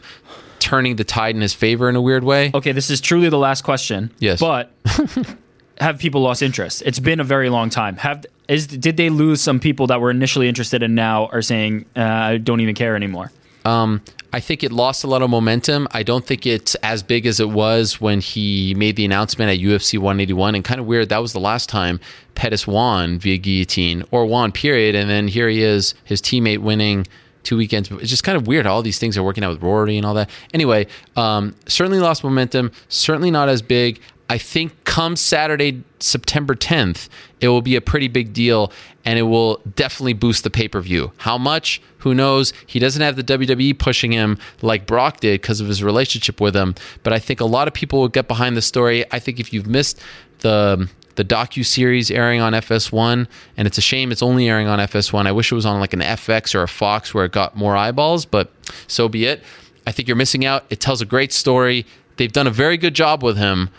turning 0.60 0.96
the 0.98 1.04
tide 1.04 1.34
in 1.36 1.42
his 1.42 1.54
favor 1.56 1.90
in 1.90 1.96
a 1.96 2.02
weird 2.02 2.24
way. 2.24 2.52
Okay, 2.54 2.72
this 2.72 2.92
is 2.92 3.02
truly 3.02 3.30
the 3.30 3.38
last 3.40 3.64
question. 3.64 4.12
Yes. 4.20 4.40
But 4.40 4.72
have 5.80 5.98
people 5.98 6.22
lost 6.22 6.44
interest? 6.44 6.84
It's 6.86 7.00
been 7.00 7.20
a 7.20 7.24
very 7.24 7.50
long 7.50 7.70
time. 7.72 7.98
Have 7.98 8.26
is 8.48 8.68
did 8.68 8.98
they 8.98 9.10
lose 9.10 9.42
some 9.42 9.60
people 9.60 9.88
that 9.88 10.00
were 10.00 10.12
initially 10.12 10.48
interested 10.48 10.84
and 10.84 10.94
now 10.94 11.26
are 11.28 11.42
saying 11.42 11.86
uh, 11.96 12.02
I 12.02 12.38
don't 12.38 12.60
even 12.62 12.76
care 12.76 12.96
anymore? 12.96 13.32
Um, 13.66 14.02
I 14.34 14.40
think 14.40 14.64
it 14.64 14.72
lost 14.72 15.04
a 15.04 15.08
lot 15.08 15.22
of 15.22 15.30
momentum. 15.30 15.88
I 15.92 16.04
don't 16.04 16.26
think 16.26 16.46
it's 16.46 16.76
as 16.76 17.04
big 17.04 17.26
as 17.26 17.40
it 17.40 17.50
was 17.50 18.00
when 18.00 18.22
he 18.22 18.74
made 18.76 18.96
the 18.96 19.04
announcement 19.04 19.52
at 19.52 19.60
UFC 19.60 19.98
181. 19.98 20.56
And 20.56 20.64
kind 20.64 20.80
of 20.80 20.86
weird, 20.86 21.10
that 21.10 21.22
was 21.22 21.34
the 21.34 21.40
last 21.40 21.68
time 21.68 22.00
Pettis 22.36 22.66
won 22.66 23.20
via 23.20 23.38
guillotine 23.38 24.04
or 24.12 24.26
won, 24.26 24.52
period. 24.52 24.96
And 24.96 25.10
then 25.10 25.28
here 25.28 25.50
he 25.50 25.62
is, 25.62 25.94
his 26.06 26.22
teammate 26.22 26.60
winning 26.60 27.08
two 27.44 27.58
weekends. 27.58 27.92
It's 27.92 28.10
just 28.10 28.24
kind 28.24 28.38
of 28.38 28.48
weird 28.48 28.66
how 28.66 28.74
all 28.74 28.82
these 28.82 29.00
things 29.00 29.18
are 29.18 29.24
working 29.24 29.44
out 29.44 29.52
with 29.52 29.62
Rory 29.62 29.98
and 29.98 30.06
all 30.06 30.14
that. 30.14 30.30
Anyway, 30.54 30.88
um, 31.16 31.56
certainly 31.68 32.00
lost 32.00 32.24
momentum, 32.24 32.72
certainly 32.88 33.32
not 33.32 33.50
as 33.50 33.62
big. 33.62 34.00
I 34.32 34.38
think 34.38 34.86
come 34.86 35.18
Saturday, 35.18 35.84
September 36.00 36.56
10th, 36.56 37.10
it 37.42 37.50
will 37.50 37.62
be 37.62 37.76
a 37.76 37.82
pretty 37.82 38.08
big 38.08 38.32
deal 38.32 38.72
and 39.04 39.20
it 39.20 39.24
will 39.24 39.60
definitely 39.76 40.14
boost 40.14 40.46
the 40.46 40.50
pay 40.50 40.70
per 40.70 40.80
view. 40.80 41.12
How 41.18 41.38
much? 41.38 41.82
Who 41.98 42.16
knows? 42.16 42.54
He 42.66 42.80
doesn't 42.80 43.02
have 43.02 43.18
the 43.18 43.26
WWE 43.26 43.78
pushing 43.78 44.14
him 44.14 44.38
like 44.62 44.88
Brock 44.88 45.20
did 45.20 45.42
because 45.42 45.60
of 45.60 45.68
his 45.68 45.84
relationship 45.84 46.40
with 46.40 46.56
him. 46.56 46.76
But 47.04 47.12
I 47.12 47.20
think 47.20 47.42
a 47.42 47.46
lot 47.46 47.68
of 47.68 47.74
people 47.74 48.00
will 48.00 48.08
get 48.08 48.30
behind 48.30 48.56
the 48.56 48.62
story. 48.62 49.04
I 49.12 49.20
think 49.20 49.42
if 49.42 49.52
you've 49.52 49.68
missed 49.68 50.00
the 50.40 50.90
the 51.16 51.26
docu 51.26 51.66
series 51.66 52.10
airing 52.10 52.40
on 52.40 52.54
FS1, 52.54 53.28
and 53.58 53.68
it's 53.68 53.78
a 53.78 53.82
shame 53.82 54.14
it's 54.14 54.24
only 54.24 54.48
airing 54.48 54.70
on 54.70 54.80
FS1. 54.80 55.28
I 55.28 55.34
wish 55.34 55.52
it 55.52 55.56
was 55.56 55.66
on 55.66 55.82
like 55.82 55.92
an 55.92 56.00
FX 56.00 56.56
or 56.56 56.64
a 56.64 56.70
Fox 56.70 57.14
where 57.14 57.26
it 57.26 57.34
got 57.34 57.58
more 57.58 57.76
eyeballs, 57.76 58.26
but 58.26 58.50
so 58.88 59.10
be 59.10 59.26
it. 59.26 59.44
I 59.86 59.92
think 59.92 60.08
you're 60.08 60.16
missing 60.16 60.46
out. 60.46 60.64
It 60.70 60.80
tells 60.80 61.02
a 61.02 61.06
great 61.06 61.34
story. 61.34 61.86
They've 62.16 62.32
done 62.32 62.48
a 62.48 62.52
very 62.52 62.78
good 62.78 62.94
job 62.94 63.24
with 63.24 63.36
him. 63.36 63.72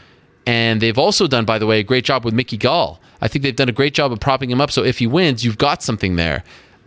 And 0.47 0.81
they've 0.81 0.99
also 0.99 1.27
done, 1.27 1.45
by 1.45 1.59
the 1.59 1.67
way, 1.67 1.79
a 1.81 1.85
great 1.85 2.05
job 2.05 2.25
with 2.25 2.35
Mickey 2.35 2.57
Gall. 2.57 3.01
I 3.21 3.29
think 3.29 3.43
they've 3.43 3.55
done 3.55 3.69
a 3.69 3.73
great 3.73 3.95
job 3.95 4.11
of 4.11 4.21
propping 4.21 4.51
him 4.51 4.61
up. 4.61 4.71
So 4.71 4.83
if 4.85 4.99
he 4.99 5.07
wins, 5.07 5.45
you've 5.45 5.59
got 5.59 5.83
something 5.83 6.17
there. 6.17 6.43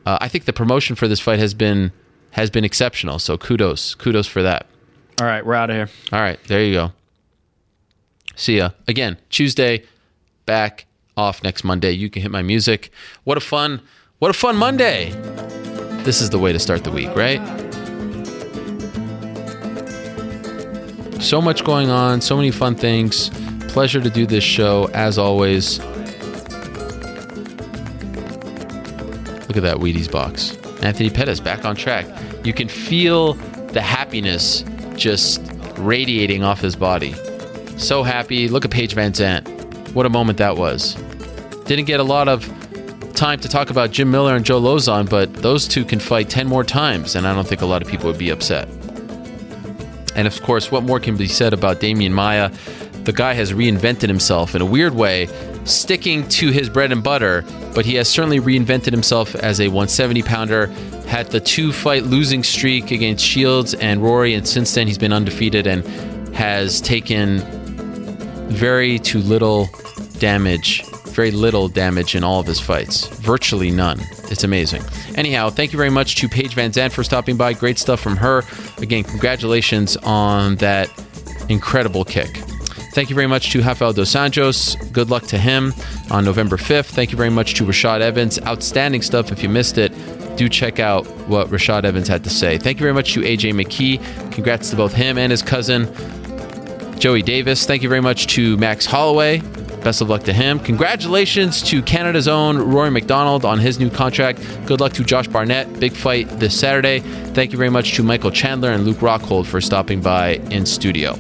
Uh, 0.06 0.18
I 0.22 0.28
think 0.28 0.46
the 0.46 0.54
promotion 0.54 0.96
for 0.96 1.08
this 1.08 1.20
fight 1.20 1.40
has 1.40 1.54
been 1.54 1.92
has 2.32 2.50
been 2.50 2.66
exceptional. 2.66 3.18
So 3.18 3.38
kudos, 3.38 3.96
kudos 3.96 4.28
for 4.28 4.44
that. 4.44 4.68
All 5.22 5.28
right, 5.28 5.46
we're 5.46 5.54
out 5.54 5.70
of 5.70 5.76
here. 5.78 5.90
All 6.12 6.20
right, 6.20 6.38
there 6.48 6.62
you 6.64 6.74
go. 6.74 6.92
See 8.36 8.58
ya 8.58 8.72
again 8.88 9.18
Tuesday. 9.30 9.84
Back 10.46 10.86
off 11.18 11.42
next 11.42 11.64
Monday. 11.64 11.92
You 11.92 12.10
can 12.10 12.22
hit 12.22 12.30
my 12.32 12.44
music. 12.44 12.92
What 13.24 13.38
a 13.38 13.42
fun, 13.42 13.82
what 14.20 14.30
a 14.30 14.34
fun 14.34 14.58
Monday. 14.58 15.12
This 16.04 16.22
is 16.22 16.30
the 16.30 16.38
way 16.38 16.52
to 16.52 16.60
start 16.60 16.84
the 16.84 16.92
week, 16.92 17.16
right? 17.16 17.65
So 21.26 21.42
much 21.42 21.64
going 21.64 21.90
on, 21.90 22.22
so 22.22 22.38
many 22.38 22.52
fun 22.52 22.76
things. 22.76 23.32
Pleasure 23.70 24.00
to 24.00 24.12
do 24.12 24.28
this 24.28 24.44
show 24.44 24.92
as 24.94 25.18
always. 25.18 25.80
Look 29.48 29.58
at 29.58 29.64
that 29.64 29.78
Wheaties 29.78 30.10
box. 30.10 30.56
Anthony 30.84 31.10
Pettis 31.10 31.40
back 31.40 31.66
on 31.66 31.76
track. 31.76 32.06
You 32.46 32.54
can 32.54 32.68
feel 32.68 33.34
the 33.74 33.82
happiness 33.82 34.64
just 34.96 35.42
radiating 35.78 36.44
off 36.44 36.62
his 36.62 36.76
body. 36.76 37.16
So 37.78 38.04
happy. 38.04 38.48
Look 38.48 38.64
at 38.64 38.70
Paige 38.70 38.94
Van. 38.94 39.44
What 39.96 40.06
a 40.06 40.10
moment 40.10 40.38
that 40.38 40.58
was. 40.58 40.94
Didn't 41.66 41.86
get 41.86 42.00
a 42.00 42.04
lot 42.04 42.28
of 42.28 42.46
time 43.16 43.40
to 43.40 43.50
talk 43.50 43.72
about 43.72 43.90
Jim 43.90 44.12
Miller 44.12 44.36
and 44.36 44.46
Joe 44.46 44.62
Lauzon, 44.62 45.10
but 45.10 45.34
those 45.34 45.68
two 45.68 45.86
can 45.86 46.00
fight 46.00 46.30
10 46.30 46.46
more 46.46 46.64
times, 46.64 47.16
and 47.16 47.26
I 47.26 47.34
don't 47.34 47.48
think 47.48 47.62
a 47.62 47.66
lot 47.66 47.82
of 47.82 47.88
people 47.88 48.12
would 48.12 48.20
be 48.20 48.30
upset. 48.30 48.70
And 50.16 50.28
of 50.28 50.42
course, 50.42 50.72
what 50.72 50.84
more 50.84 51.00
can 51.00 51.18
be 51.18 51.28
said 51.28 51.54
about 51.54 51.80
Damian 51.80 52.14
Maia? 52.14 52.50
The 53.04 53.14
guy 53.14 53.34
has 53.34 53.54
reinvented 53.54 54.08
himself 54.08 54.56
in 54.56 54.62
a 54.62 54.66
weird 54.66 54.96
way, 54.96 55.28
sticking 55.66 56.28
to 56.30 56.50
his 56.50 56.70
bread 56.70 56.92
and 56.92 57.04
butter, 57.04 57.44
but 57.76 57.86
he 57.86 57.96
has 57.96 58.08
certainly 58.08 58.40
reinvented 58.40 58.92
himself 58.92 59.36
as 59.36 59.60
a 59.60 59.68
170 59.68 60.24
pounder. 60.24 60.68
Had 61.06 61.28
the 61.28 61.40
two 61.40 61.72
fight 61.72 62.04
losing 62.04 62.44
streak 62.44 62.90
against 62.90 63.24
Shields 63.24 63.76
and 63.76 64.02
Rory, 64.02 64.34
and 64.34 64.48
since 64.48 64.74
then 64.74 64.88
he's 64.88 64.98
been 64.98 65.14
undefeated 65.14 65.68
and 65.68 65.86
has 66.36 66.82
taken 66.82 67.40
very 68.50 68.98
too 68.98 69.20
little 69.20 69.70
damage, 70.18 70.84
very 71.16 71.32
little 71.32 71.68
damage 71.68 72.16
in 72.16 72.24
all 72.24 72.40
of 72.40 72.48
his 72.48 72.60
fights. 72.60 73.08
Virtually 73.08 73.72
none. 73.72 74.00
It's 74.30 74.44
amazing. 74.44 74.84
Anyhow, 75.16 75.50
thank 75.50 75.72
you 75.74 75.78
very 75.78 75.90
much 75.90 76.16
to 76.18 76.30
Paige 76.30 76.56
VanZant 76.56 76.92
for 76.92 77.04
stopping 77.04 77.38
by. 77.38 77.54
Great 77.54 77.80
stuff 77.80 78.00
from 78.00 78.18
her. 78.18 78.44
Again, 78.78 79.04
congratulations 79.04 79.98
on 79.98 80.56
that 80.58 80.90
incredible 81.50 82.06
kick. 82.06 82.38
Thank 82.94 83.10
you 83.10 83.16
very 83.16 83.28
much 83.28 83.52
to 83.52 83.62
Rafael 83.62 83.92
Dos 83.92 84.14
Anjos. 84.14 84.92
Good 84.94 85.10
luck 85.10 85.24
to 85.24 85.38
him 85.38 85.74
on 86.12 86.24
November 86.24 86.56
5th. 86.56 86.86
Thank 86.86 87.12
you 87.12 87.18
very 87.18 87.30
much 87.30 87.56
to 87.56 87.66
Rashad 87.66 88.00
Evans. 88.00 88.40
Outstanding 88.44 89.02
stuff. 89.02 89.32
If 89.34 89.44
you 89.44 89.50
missed 89.50 89.78
it, 89.78 89.92
do 90.38 90.48
check 90.48 90.80
out 90.80 91.06
what 91.28 91.48
Rashad 91.50 91.84
Evans 91.84 92.08
had 92.08 92.24
to 92.24 92.30
say. 92.30 92.58
Thank 92.58 92.78
you 92.78 92.84
very 92.84 92.94
much 92.94 93.14
to 93.14 93.22
AJ 93.22 93.54
McKee. 93.54 94.32
Congrats 94.32 94.70
to 94.70 94.78
both 94.78 94.94
him 94.94 95.18
and 95.18 95.30
his 95.30 95.42
cousin, 95.42 95.94
Joey 96.98 97.22
Davis. 97.22 97.66
Thank 97.66 97.84
you 97.84 97.90
very 97.90 98.02
much 98.02 98.28
to 98.28 98.56
Max 98.58 98.86
Holloway. 98.86 99.42
Best 99.86 100.02
of 100.02 100.10
luck 100.10 100.24
to 100.24 100.34
him. 100.34 100.58
Congratulations 100.58 101.62
to 101.62 101.80
Canada's 101.84 102.28
own 102.28 102.58
Rory 102.58 102.90
MacDonald 102.90 103.46
on 103.46 103.60
his 103.60 103.80
new 103.80 103.92
contract. 103.92 104.40
Good 104.66 104.82
luck 104.82 104.94
to 104.94 105.04
Josh 105.04 105.28
Barnett. 105.28 105.80
Big 105.80 105.94
fight 105.94 106.28
this 106.40 106.60
Saturday. 106.60 107.02
Thank 107.36 107.52
you 107.52 107.60
very 107.60 107.70
much 107.70 107.94
to 107.94 108.02
Michael 108.02 108.32
Chandler 108.32 108.72
and 108.72 108.84
Luke 108.84 108.98
Rockhold 108.98 109.46
for 109.46 109.62
stopping 109.62 110.02
by 110.02 110.38
in 110.50 110.66
studio. 110.66 111.12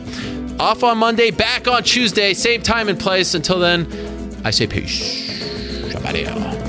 Off 0.59 0.83
on 0.83 0.97
Monday, 0.97 1.29
back 1.29 1.67
on 1.67 1.83
Tuesday, 1.83 2.33
same 2.33 2.63
time 2.63 2.89
and 2.89 2.99
place. 2.99 3.35
Until 3.35 3.59
then, 3.59 3.85
I 4.43 4.49
say 4.49 4.65
peace. 4.65 5.29
Shabbat 5.93 6.64